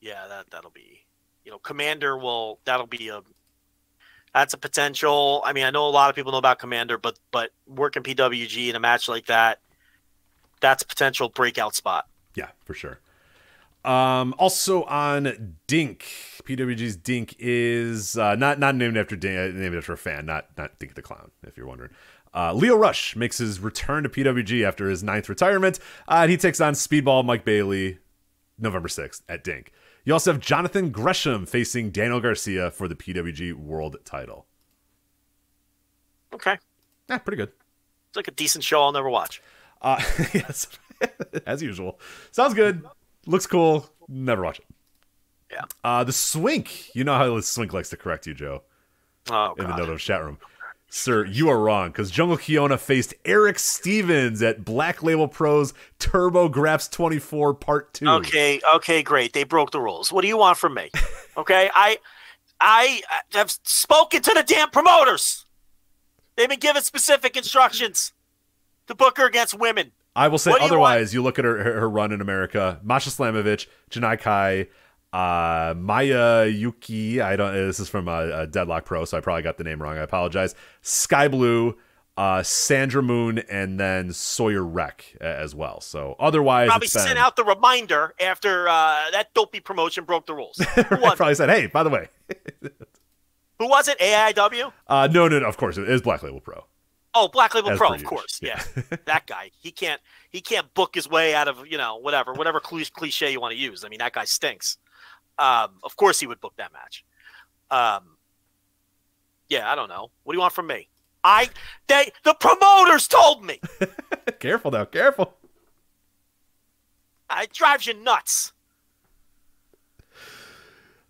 Yeah, 0.00 0.26
that 0.28 0.50
that'll 0.50 0.70
be. 0.70 1.06
You 1.44 1.52
know, 1.52 1.58
Commander 1.58 2.18
will. 2.18 2.58
That'll 2.64 2.88
be 2.88 3.08
a 3.08 3.22
that's 4.34 4.52
a 4.52 4.58
potential. 4.58 5.42
I 5.44 5.52
mean, 5.52 5.64
I 5.64 5.70
know 5.70 5.86
a 5.86 5.90
lot 5.90 6.10
of 6.10 6.16
people 6.16 6.32
know 6.32 6.38
about 6.38 6.58
Commander, 6.58 6.98
but 6.98 7.18
but 7.30 7.52
working 7.66 8.02
PWG 8.02 8.68
in 8.68 8.76
a 8.76 8.80
match 8.80 9.08
like 9.08 9.26
that, 9.26 9.60
that's 10.60 10.82
a 10.82 10.86
potential 10.86 11.28
breakout 11.28 11.74
spot. 11.74 12.06
Yeah, 12.34 12.48
for 12.64 12.74
sure. 12.74 12.98
Um, 13.84 14.34
also 14.38 14.84
on 14.84 15.56
Dink, 15.66 16.04
PWG's 16.44 16.96
Dink 16.96 17.36
is 17.38 18.18
uh, 18.18 18.34
not 18.34 18.58
not 18.58 18.74
named 18.74 18.96
after 18.96 19.14
Dink, 19.14 19.54
named 19.54 19.76
after 19.76 19.92
a 19.92 19.98
fan, 19.98 20.26
not 20.26 20.48
not 20.58 20.78
Dink 20.78 20.94
the 20.94 21.02
Clown, 21.02 21.30
if 21.46 21.56
you're 21.56 21.66
wondering. 21.66 21.90
Uh, 22.34 22.52
Lio 22.52 22.74
Rush 22.74 23.14
makes 23.14 23.38
his 23.38 23.60
return 23.60 24.02
to 24.02 24.08
PWG 24.08 24.66
after 24.66 24.90
his 24.90 25.04
ninth 25.04 25.28
retirement, 25.28 25.78
uh, 26.08 26.20
and 26.22 26.30
he 26.32 26.36
takes 26.36 26.60
on 26.60 26.72
Speedball 26.72 27.24
Mike 27.24 27.44
Bailey 27.44 27.98
November 28.58 28.88
6th 28.88 29.22
at 29.28 29.44
Dink. 29.44 29.72
You 30.04 30.12
also 30.12 30.32
have 30.32 30.40
Jonathan 30.40 30.90
Gresham 30.90 31.46
facing 31.46 31.90
Daniel 31.90 32.20
Garcia 32.20 32.70
for 32.70 32.88
the 32.88 32.94
PWG 32.94 33.54
World 33.54 33.96
title. 34.04 34.46
Okay. 36.32 36.58
Yeah, 37.08 37.18
pretty 37.18 37.36
good. 37.36 37.52
It's 38.08 38.16
like 38.16 38.28
a 38.28 38.32
decent 38.32 38.64
show 38.64 38.82
I'll 38.82 38.92
never 38.92 39.08
watch. 39.08 39.40
Uh, 39.80 40.02
yes, 40.34 40.68
as 41.46 41.62
usual. 41.62 41.98
Sounds 42.32 42.54
good. 42.54 42.84
Looks 43.26 43.46
cool. 43.46 43.88
Never 44.08 44.42
watch 44.42 44.58
it. 44.58 44.66
Yeah. 45.50 45.64
Uh, 45.82 46.04
the 46.04 46.12
Swink. 46.12 46.94
You 46.94 47.04
know 47.04 47.16
how 47.16 47.34
the 47.34 47.42
Swink 47.42 47.72
likes 47.72 47.90
to 47.90 47.96
correct 47.96 48.26
you, 48.26 48.34
Joe. 48.34 48.62
Oh, 49.30 49.54
in 49.56 49.66
the 49.66 49.76
Noto 49.76 49.96
chat 49.96 50.22
room. 50.22 50.38
Sir, 50.96 51.24
you 51.24 51.48
are 51.48 51.58
wrong 51.58 51.88
because 51.88 52.08
Jungle 52.08 52.36
Kyona 52.36 52.78
faced 52.78 53.14
Erick 53.24 53.58
Stevens 53.58 54.40
at 54.42 54.64
Black 54.64 55.02
Label 55.02 55.26
Pros 55.26 55.74
Turbo 55.98 56.48
Graps 56.48 56.86
24 56.86 57.54
Part 57.54 57.92
2. 57.94 58.08
Okay, 58.08 58.60
okay, 58.76 59.02
great. 59.02 59.32
They 59.32 59.42
broke 59.42 59.72
the 59.72 59.80
rules. 59.80 60.12
What 60.12 60.22
do 60.22 60.28
you 60.28 60.38
want 60.38 60.56
from 60.56 60.74
me? 60.74 60.90
Okay, 61.36 61.68
I 61.74 61.98
I 62.60 63.02
have 63.32 63.50
spoken 63.64 64.22
to 64.22 64.32
the 64.36 64.44
damn 64.44 64.70
promoters. 64.70 65.46
They've 66.36 66.48
been 66.48 66.60
given 66.60 66.80
specific 66.80 67.36
instructions 67.36 68.12
to 68.86 68.94
book 68.94 69.18
her 69.18 69.26
against 69.26 69.58
women. 69.58 69.90
I 70.14 70.28
will 70.28 70.38
say 70.38 70.52
otherwise, 70.60 71.12
you, 71.12 71.18
you, 71.18 71.24
look 71.24 71.40
at 71.40 71.44
her, 71.44 71.60
her 71.60 71.90
run 71.90 72.12
in 72.12 72.20
America, 72.20 72.78
Masha 72.84 73.10
Slamovich, 73.10 73.66
Janai 73.90 74.20
Kai, 74.20 74.68
uh, 75.14 75.74
Maya 75.76 76.46
Yuki. 76.46 77.20
I 77.20 77.36
don't. 77.36 77.54
This 77.54 77.78
is 77.78 77.88
from 77.88 78.08
uh, 78.08 78.12
uh, 78.12 78.46
Deadlock 78.46 78.84
Pro, 78.84 79.04
so 79.04 79.16
I 79.16 79.20
probably 79.20 79.42
got 79.42 79.58
the 79.58 79.64
name 79.64 79.80
wrong. 79.80 79.96
I 79.96 80.00
apologize. 80.00 80.56
Sky 80.82 81.28
Blue, 81.28 81.76
uh, 82.16 82.42
Sandra 82.42 83.00
Moon, 83.00 83.38
and 83.38 83.78
then 83.78 84.12
Sawyer 84.12 84.64
Wreck 84.64 85.16
as 85.20 85.54
well. 85.54 85.80
So 85.80 86.16
otherwise, 86.18 86.68
probably 86.68 86.88
sent 86.88 87.16
out 87.16 87.36
the 87.36 87.44
reminder 87.44 88.12
after 88.18 88.68
uh, 88.68 89.10
that 89.12 89.32
dopey 89.34 89.60
promotion 89.60 90.02
broke 90.04 90.26
the 90.26 90.34
rules. 90.34 90.60
probably 90.74 91.36
said, 91.36 91.48
"Hey, 91.48 91.68
by 91.68 91.84
the 91.84 91.90
way." 91.90 92.08
Who 93.60 93.68
was 93.68 93.86
it? 93.86 93.96
AIW? 94.00 94.72
Uh, 94.88 95.08
no, 95.12 95.28
no, 95.28 95.38
no. 95.38 95.46
Of 95.46 95.56
course, 95.56 95.78
it 95.78 95.88
is 95.88 96.02
Black 96.02 96.24
Label 96.24 96.40
Pro. 96.40 96.64
Oh, 97.14 97.28
Black 97.28 97.54
Label 97.54 97.70
As 97.70 97.78
Pro, 97.78 97.92
of 97.92 98.02
course. 98.02 98.40
Yeah, 98.42 98.60
yeah. 98.76 98.96
that 99.04 99.28
guy. 99.28 99.52
He 99.60 99.70
can't. 99.70 100.00
He 100.30 100.40
can't 100.40 100.74
book 100.74 100.96
his 100.96 101.08
way 101.08 101.36
out 101.36 101.46
of 101.46 101.64
you 101.68 101.78
know 101.78 101.98
whatever 101.98 102.32
whatever 102.32 102.58
cliche 102.58 103.30
you 103.30 103.40
want 103.40 103.52
to 103.52 103.58
use. 103.58 103.84
I 103.84 103.88
mean, 103.88 104.00
that 104.00 104.12
guy 104.12 104.24
stinks. 104.24 104.78
Um, 105.38 105.78
of 105.82 105.96
course, 105.96 106.20
he 106.20 106.26
would 106.26 106.40
book 106.40 106.54
that 106.56 106.72
match. 106.72 107.04
Um, 107.70 108.16
yeah, 109.48 109.70
I 109.70 109.74
don't 109.74 109.88
know. 109.88 110.10
What 110.22 110.32
do 110.32 110.36
you 110.36 110.40
want 110.40 110.54
from 110.54 110.66
me? 110.66 110.88
I 111.22 111.48
they 111.86 112.10
the 112.24 112.34
promoters 112.34 113.08
told 113.08 113.44
me. 113.44 113.60
careful 114.38 114.70
now, 114.70 114.84
careful. 114.84 115.34
It 117.30 117.52
drives 117.52 117.86
you 117.86 117.94
nuts. 117.94 118.52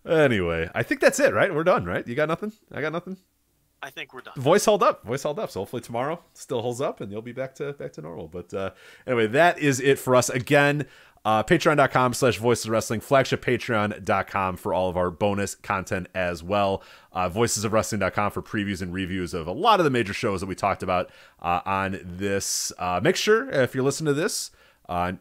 Anyway, 0.07 0.69
I 0.73 0.83
think 0.83 1.01
that's 1.01 1.19
it, 1.19 1.33
right? 1.33 1.53
We're 1.53 1.63
done, 1.63 1.85
right? 1.85 2.07
You 2.07 2.15
got 2.15 2.29
nothing? 2.29 2.53
I 2.71 2.81
got 2.81 2.93
nothing. 2.93 3.17
I 3.81 3.89
think 3.89 4.13
we're 4.13 4.21
done. 4.21 4.33
Voice 4.37 4.65
held 4.65 4.81
up. 4.81 5.03
Voice 5.03 5.23
held 5.23 5.39
up. 5.39 5.51
So 5.51 5.61
hopefully 5.61 5.81
tomorrow 5.81 6.19
still 6.33 6.61
holds 6.61 6.81
up 6.81 7.01
and 7.01 7.11
you'll 7.11 7.21
be 7.21 7.33
back 7.33 7.53
to 7.55 7.73
back 7.73 7.93
to 7.93 8.01
normal. 8.01 8.27
But 8.27 8.53
uh, 8.53 8.71
anyway, 9.05 9.27
that 9.27 9.59
is 9.59 9.79
it 9.79 9.99
for 9.99 10.15
us. 10.15 10.29
Again, 10.29 10.87
uh, 11.25 11.43
patreon.com 11.43 12.13
slash 12.13 12.37
voices 12.37 12.69
wrestling, 12.69 13.01
flagship 13.01 13.43
patreon.com 13.43 14.57
for 14.57 14.73
all 14.73 14.89
of 14.89 14.95
our 14.95 15.09
bonus 15.09 15.55
content 15.55 16.07
as 16.13 16.43
well. 16.43 16.83
Uh, 17.11 17.27
voicesofwrestling.com 17.29 18.31
for 18.31 18.43
previews 18.43 18.81
and 18.81 18.93
reviews 18.93 19.33
of 19.33 19.47
a 19.47 19.51
lot 19.51 19.79
of 19.79 19.83
the 19.83 19.89
major 19.89 20.13
shows 20.13 20.39
that 20.41 20.47
we 20.47 20.53
talked 20.53 20.83
about 20.83 21.09
uh, 21.41 21.61
on 21.65 21.99
this. 22.03 22.71
Uh, 22.77 22.99
make 23.03 23.15
sure 23.15 23.49
if 23.49 23.73
you're 23.73 23.83
listening 23.83 24.13
to 24.13 24.21
this, 24.21 24.51
uh, 24.87 25.13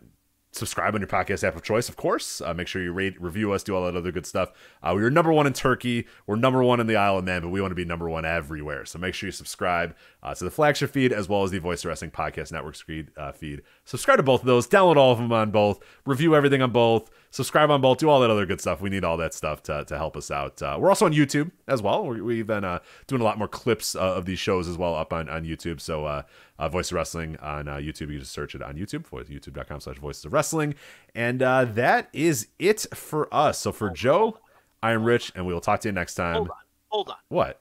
subscribe 0.55 0.95
on 0.95 1.01
your 1.01 1.09
podcast 1.09 1.45
app 1.45 1.57
of 1.57 1.63
choice, 1.63 1.89
of 1.89 1.97
course. 1.97 2.41
Uh, 2.41 2.55
make 2.55 2.69
sure 2.69 2.83
you 2.83 2.93
rate, 2.93 3.21
review 3.21 3.53
us, 3.53 3.63
do 3.63 3.75
all 3.75 3.85
that 3.85 3.97
other 3.97 4.13
good 4.13 4.27
stuff. 4.27 4.53
Uh, 4.83 4.93
we 4.95 5.03
were 5.03 5.11
number 5.11 5.33
one 5.33 5.47
in 5.47 5.53
Turkey. 5.53 6.07
We're 6.27 6.37
number 6.37 6.63
one 6.63 6.81
in 6.81 6.87
the 6.87 6.97
Isle 6.97 7.19
of 7.19 7.25
Man, 7.25 7.43
but 7.43 7.49
we 7.49 7.61
want 7.61 7.73
to 7.73 7.77
be 7.77 7.85
number 7.85 8.09
one 8.09 8.25
everywhere. 8.25 8.85
So 8.85 8.99
make 8.99 9.15
sure 9.15 9.29
you 9.29 9.33
subscribe 9.33 9.95
uh, 10.23 10.35
to 10.35 10.45
the 10.45 10.51
flagship 10.51 10.91
feed 10.91 11.13
as 11.13 11.29
well 11.29 11.43
as 11.43 11.51
the 11.51 11.59
Voice 11.59 11.85
Wrestling 11.85 12.11
Podcast 12.11 12.53
Network 12.53 12.77
feed. 12.77 13.11
Uh, 13.17 13.33
feed. 13.33 13.63
Subscribe 13.85 14.19
to 14.19 14.23
both 14.23 14.41
of 14.41 14.47
those. 14.47 14.67
Download 14.67 14.97
all 14.97 15.13
of 15.13 15.19
them 15.19 15.33
on 15.33 15.51
both. 15.51 15.81
Review 16.07 16.35
everything 16.35 16.63
on 16.63 16.71
both. 16.71 17.11
Subscribe 17.31 17.71
on 17.71 17.81
both. 17.81 17.99
Do 17.99 18.09
all 18.09 18.21
that 18.21 18.31
other 18.31 18.47
good 18.47 18.61
stuff. 18.61 18.81
We 18.81 18.91
need 18.91 19.05
all 19.05 19.17
that 19.17 19.35
stuff 19.35 19.63
to, 19.65 19.85
to 19.85 19.97
help 19.99 20.17
us 20.17 20.31
out. 20.31 20.63
Uh, 20.63 20.77
we're 20.79 20.89
also 20.89 21.05
on 21.05 21.13
YouTube 21.13 21.51
as 21.67 21.83
well. 21.83 22.07
We, 22.07 22.21
we've 22.21 22.47
been 22.47 22.65
uh, 22.65 22.79
doing 23.09 23.21
a 23.21 23.25
lot 23.25 23.39
more 23.39 23.49
clips 23.49 23.95
of 23.97 24.25
these 24.25 24.39
shows 24.39 24.69
as 24.69 24.79
well 24.79 24.95
up 24.95 25.13
on, 25.13 25.29
on 25.29 25.45
YouTube. 25.45 25.81
So 25.81 26.25
uh, 26.59 26.69
Voice 26.69 26.91
of 26.91 26.97
Wrestling 26.97 27.37
on 27.39 27.69
uh, 27.69 27.77
YouTube. 27.77 28.13
You 28.13 28.19
just 28.19 28.33
search 28.33 28.55
it 28.55 28.63
on 28.63 28.75
YouTube, 28.75 29.07
for 29.07 29.23
youtube.com 29.23 29.81
slash 29.81 29.99
Voices 29.99 30.25
of 30.25 30.33
Wrestling. 30.33 30.75
And 31.15 31.43
uh, 31.43 31.65
that 31.67 32.09
is 32.13 32.49
it 32.59 32.87
for 32.95 33.33
us. 33.35 33.59
So 33.59 33.73
for 33.73 33.91
Joe, 33.91 34.39
I 34.83 34.93
am 34.93 35.05
Rich, 35.05 35.33
and 35.35 35.47
we 35.47 35.53
will 35.53 35.61
talk 35.61 35.81
to 35.81 35.89
you 35.89 35.93
next 35.93 36.15
time. 36.15 36.35
Hold 36.35 36.51
on. 36.51 36.57
Hold 36.89 37.09
on. 37.09 37.17
What? 37.29 37.61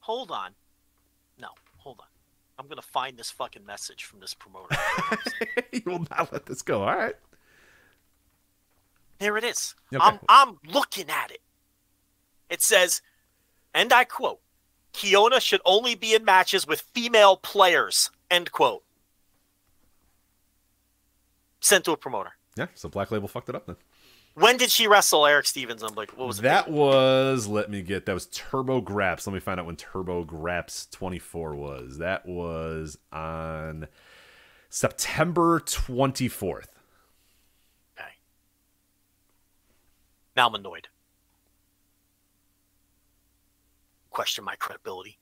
Hold 0.00 0.30
on. 0.32 0.50
No, 1.40 1.48
hold 1.76 2.00
on. 2.00 2.06
I'm 2.58 2.66
gonna 2.66 2.82
find 2.82 3.16
this 3.16 3.30
fucking 3.30 3.64
message 3.64 4.04
from 4.04 4.20
this 4.20 4.34
promoter. 4.34 4.76
you 5.72 5.82
will 5.86 6.04
not 6.10 6.32
let 6.32 6.46
this 6.46 6.62
go. 6.62 6.82
All 6.82 6.96
right. 6.96 7.14
there 9.18 9.36
it 9.36 9.44
is. 9.44 9.74
Okay. 9.94 10.04
I'm 10.04 10.18
I'm 10.28 10.58
looking 10.66 11.08
at 11.08 11.30
it. 11.30 11.42
It 12.48 12.60
says, 12.62 13.02
and 13.72 13.92
I 13.92 14.04
quote, 14.04 14.40
Kyona 14.92 15.40
should 15.40 15.60
only 15.64 15.94
be 15.94 16.14
in 16.14 16.24
matches 16.24 16.66
with 16.66 16.80
female 16.80 17.36
players. 17.36 18.10
End 18.30 18.52
quote. 18.52 18.82
Sent 21.60 21.84
to 21.84 21.92
a 21.92 21.96
promoter. 21.96 22.32
Yeah, 22.56 22.66
so 22.74 22.88
Black 22.88 23.10
Label 23.10 23.28
fucked 23.28 23.48
it 23.48 23.54
up 23.54 23.66
then. 23.66 23.76
When 24.34 24.56
did 24.56 24.70
she 24.70 24.86
wrestle 24.86 25.26
Erick 25.26 25.46
Stevens? 25.46 25.82
I'm 25.82 25.94
like, 25.94 26.16
what 26.16 26.28
was 26.28 26.38
it? 26.38 26.42
That 26.42 26.70
was, 26.70 27.46
let 27.46 27.68
me 27.70 27.82
get, 27.82 28.06
that 28.06 28.14
was 28.14 28.26
Turbo 28.26 28.80
Graps. 28.80 29.26
Let 29.26 29.34
me 29.34 29.40
find 29.40 29.58
out 29.58 29.66
when 29.66 29.76
Turbo 29.76 30.24
Graps 30.24 30.86
24 30.90 31.56
was. 31.56 31.98
That 31.98 32.26
was 32.26 32.96
on 33.12 33.88
September 34.68 35.60
24th. 35.60 36.68
Okay. 37.98 38.10
Now 40.36 40.46
I'm 40.46 40.54
annoyed. 40.54 40.88
Question 44.10 44.44
my 44.44 44.56
credibility. 44.56 45.18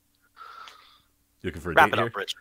You 1.41 1.47
looking 1.47 1.61
for 1.61 1.71
a 1.71 1.75
Wrap 1.75 1.89
date 1.89 1.93
it 1.93 1.99
here? 1.99 2.07
up, 2.07 2.15
Rich. 2.15 2.35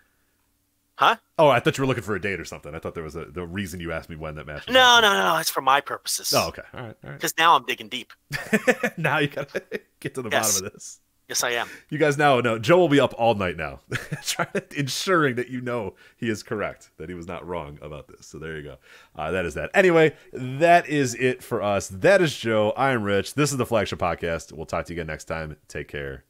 Huh? 0.97 1.17
Oh, 1.39 1.49
I 1.49 1.61
thought 1.61 1.79
you 1.79 1.83
were 1.83 1.87
looking 1.87 2.03
for 2.03 2.17
a 2.17 2.21
date 2.21 2.41
or 2.41 2.45
something. 2.45 2.75
I 2.75 2.81
thought 2.81 2.95
there 2.95 3.05
was 3.05 3.15
a 3.15 3.27
the 3.27 3.47
reason 3.47 3.79
you 3.79 3.93
asked 3.93 4.11
me 4.11 4.17
when 4.17 4.35
that 4.35 4.47
match. 4.47 4.69
No, 4.69 4.81
happening. 4.81 5.11
no, 5.11 5.17
no, 5.17 5.35
no. 5.35 5.37
It's 5.39 5.51
for 5.51 5.61
my 5.61 5.81
purposes. 5.81 6.35
Oh, 6.37 6.49
okay. 6.49 6.63
All 6.75 6.81
right. 6.81 6.97
All 7.05 7.11
right. 7.11 7.17
Because 7.17 7.35
now 7.39 7.55
I'm 7.55 7.65
digging 7.65 7.89
deep. 7.89 8.13
now 8.97 9.19
you 9.19 9.29
gotta 9.29 9.63
get 10.01 10.15
to 10.17 10.23
the 10.23 10.31
Yes. 10.31 10.55
bottom 10.55 10.67
of 10.67 10.73
this. 10.73 10.99
Yes, 11.29 11.45
I 11.45 11.51
am. 11.51 11.69
You 11.91 11.99
guys 11.99 12.17
now 12.19 12.41
know 12.41 12.59
Joe 12.59 12.79
will 12.79 12.89
be 12.89 12.99
up 12.99 13.15
all 13.19 13.35
night 13.35 13.57
now, 13.59 13.81
trying 14.25 14.49
to, 14.55 14.65
ensuring 14.77 15.37
that 15.37 15.49
you 15.51 15.61
know 15.61 15.95
he 16.17 16.29
is 16.31 16.43
correct, 16.43 16.91
that 16.97 17.09
he 17.11 17.15
was 17.15 17.29
not 17.29 17.47
wrong 17.47 17.79
about 17.83 18.09
this. 18.09 18.27
So 18.27 18.39
there 18.39 18.57
you 18.57 18.63
go. 18.63 18.77
Uh, 19.15 19.31
that 19.33 19.45
is 19.45 19.53
that. 19.55 19.71
Anyway, 19.75 20.17
that 20.33 20.89
is 20.89 21.15
it 21.15 21.45
for 21.45 21.63
us. 21.63 21.89
That 21.89 22.23
is 22.23 22.35
Joe. 22.37 22.71
I 22.79 22.91
am 22.93 23.03
Rich. 23.05 23.35
This 23.35 23.53
is 23.53 23.59
the 23.59 23.67
flagship 23.67 23.99
podcast. 24.01 24.53
We'll 24.53 24.65
talk 24.67 24.87
to 24.87 24.95
you 24.95 24.97
again 24.99 25.07
next 25.07 25.27
time. 25.27 25.57
Take 25.69 25.87
care. 25.89 26.25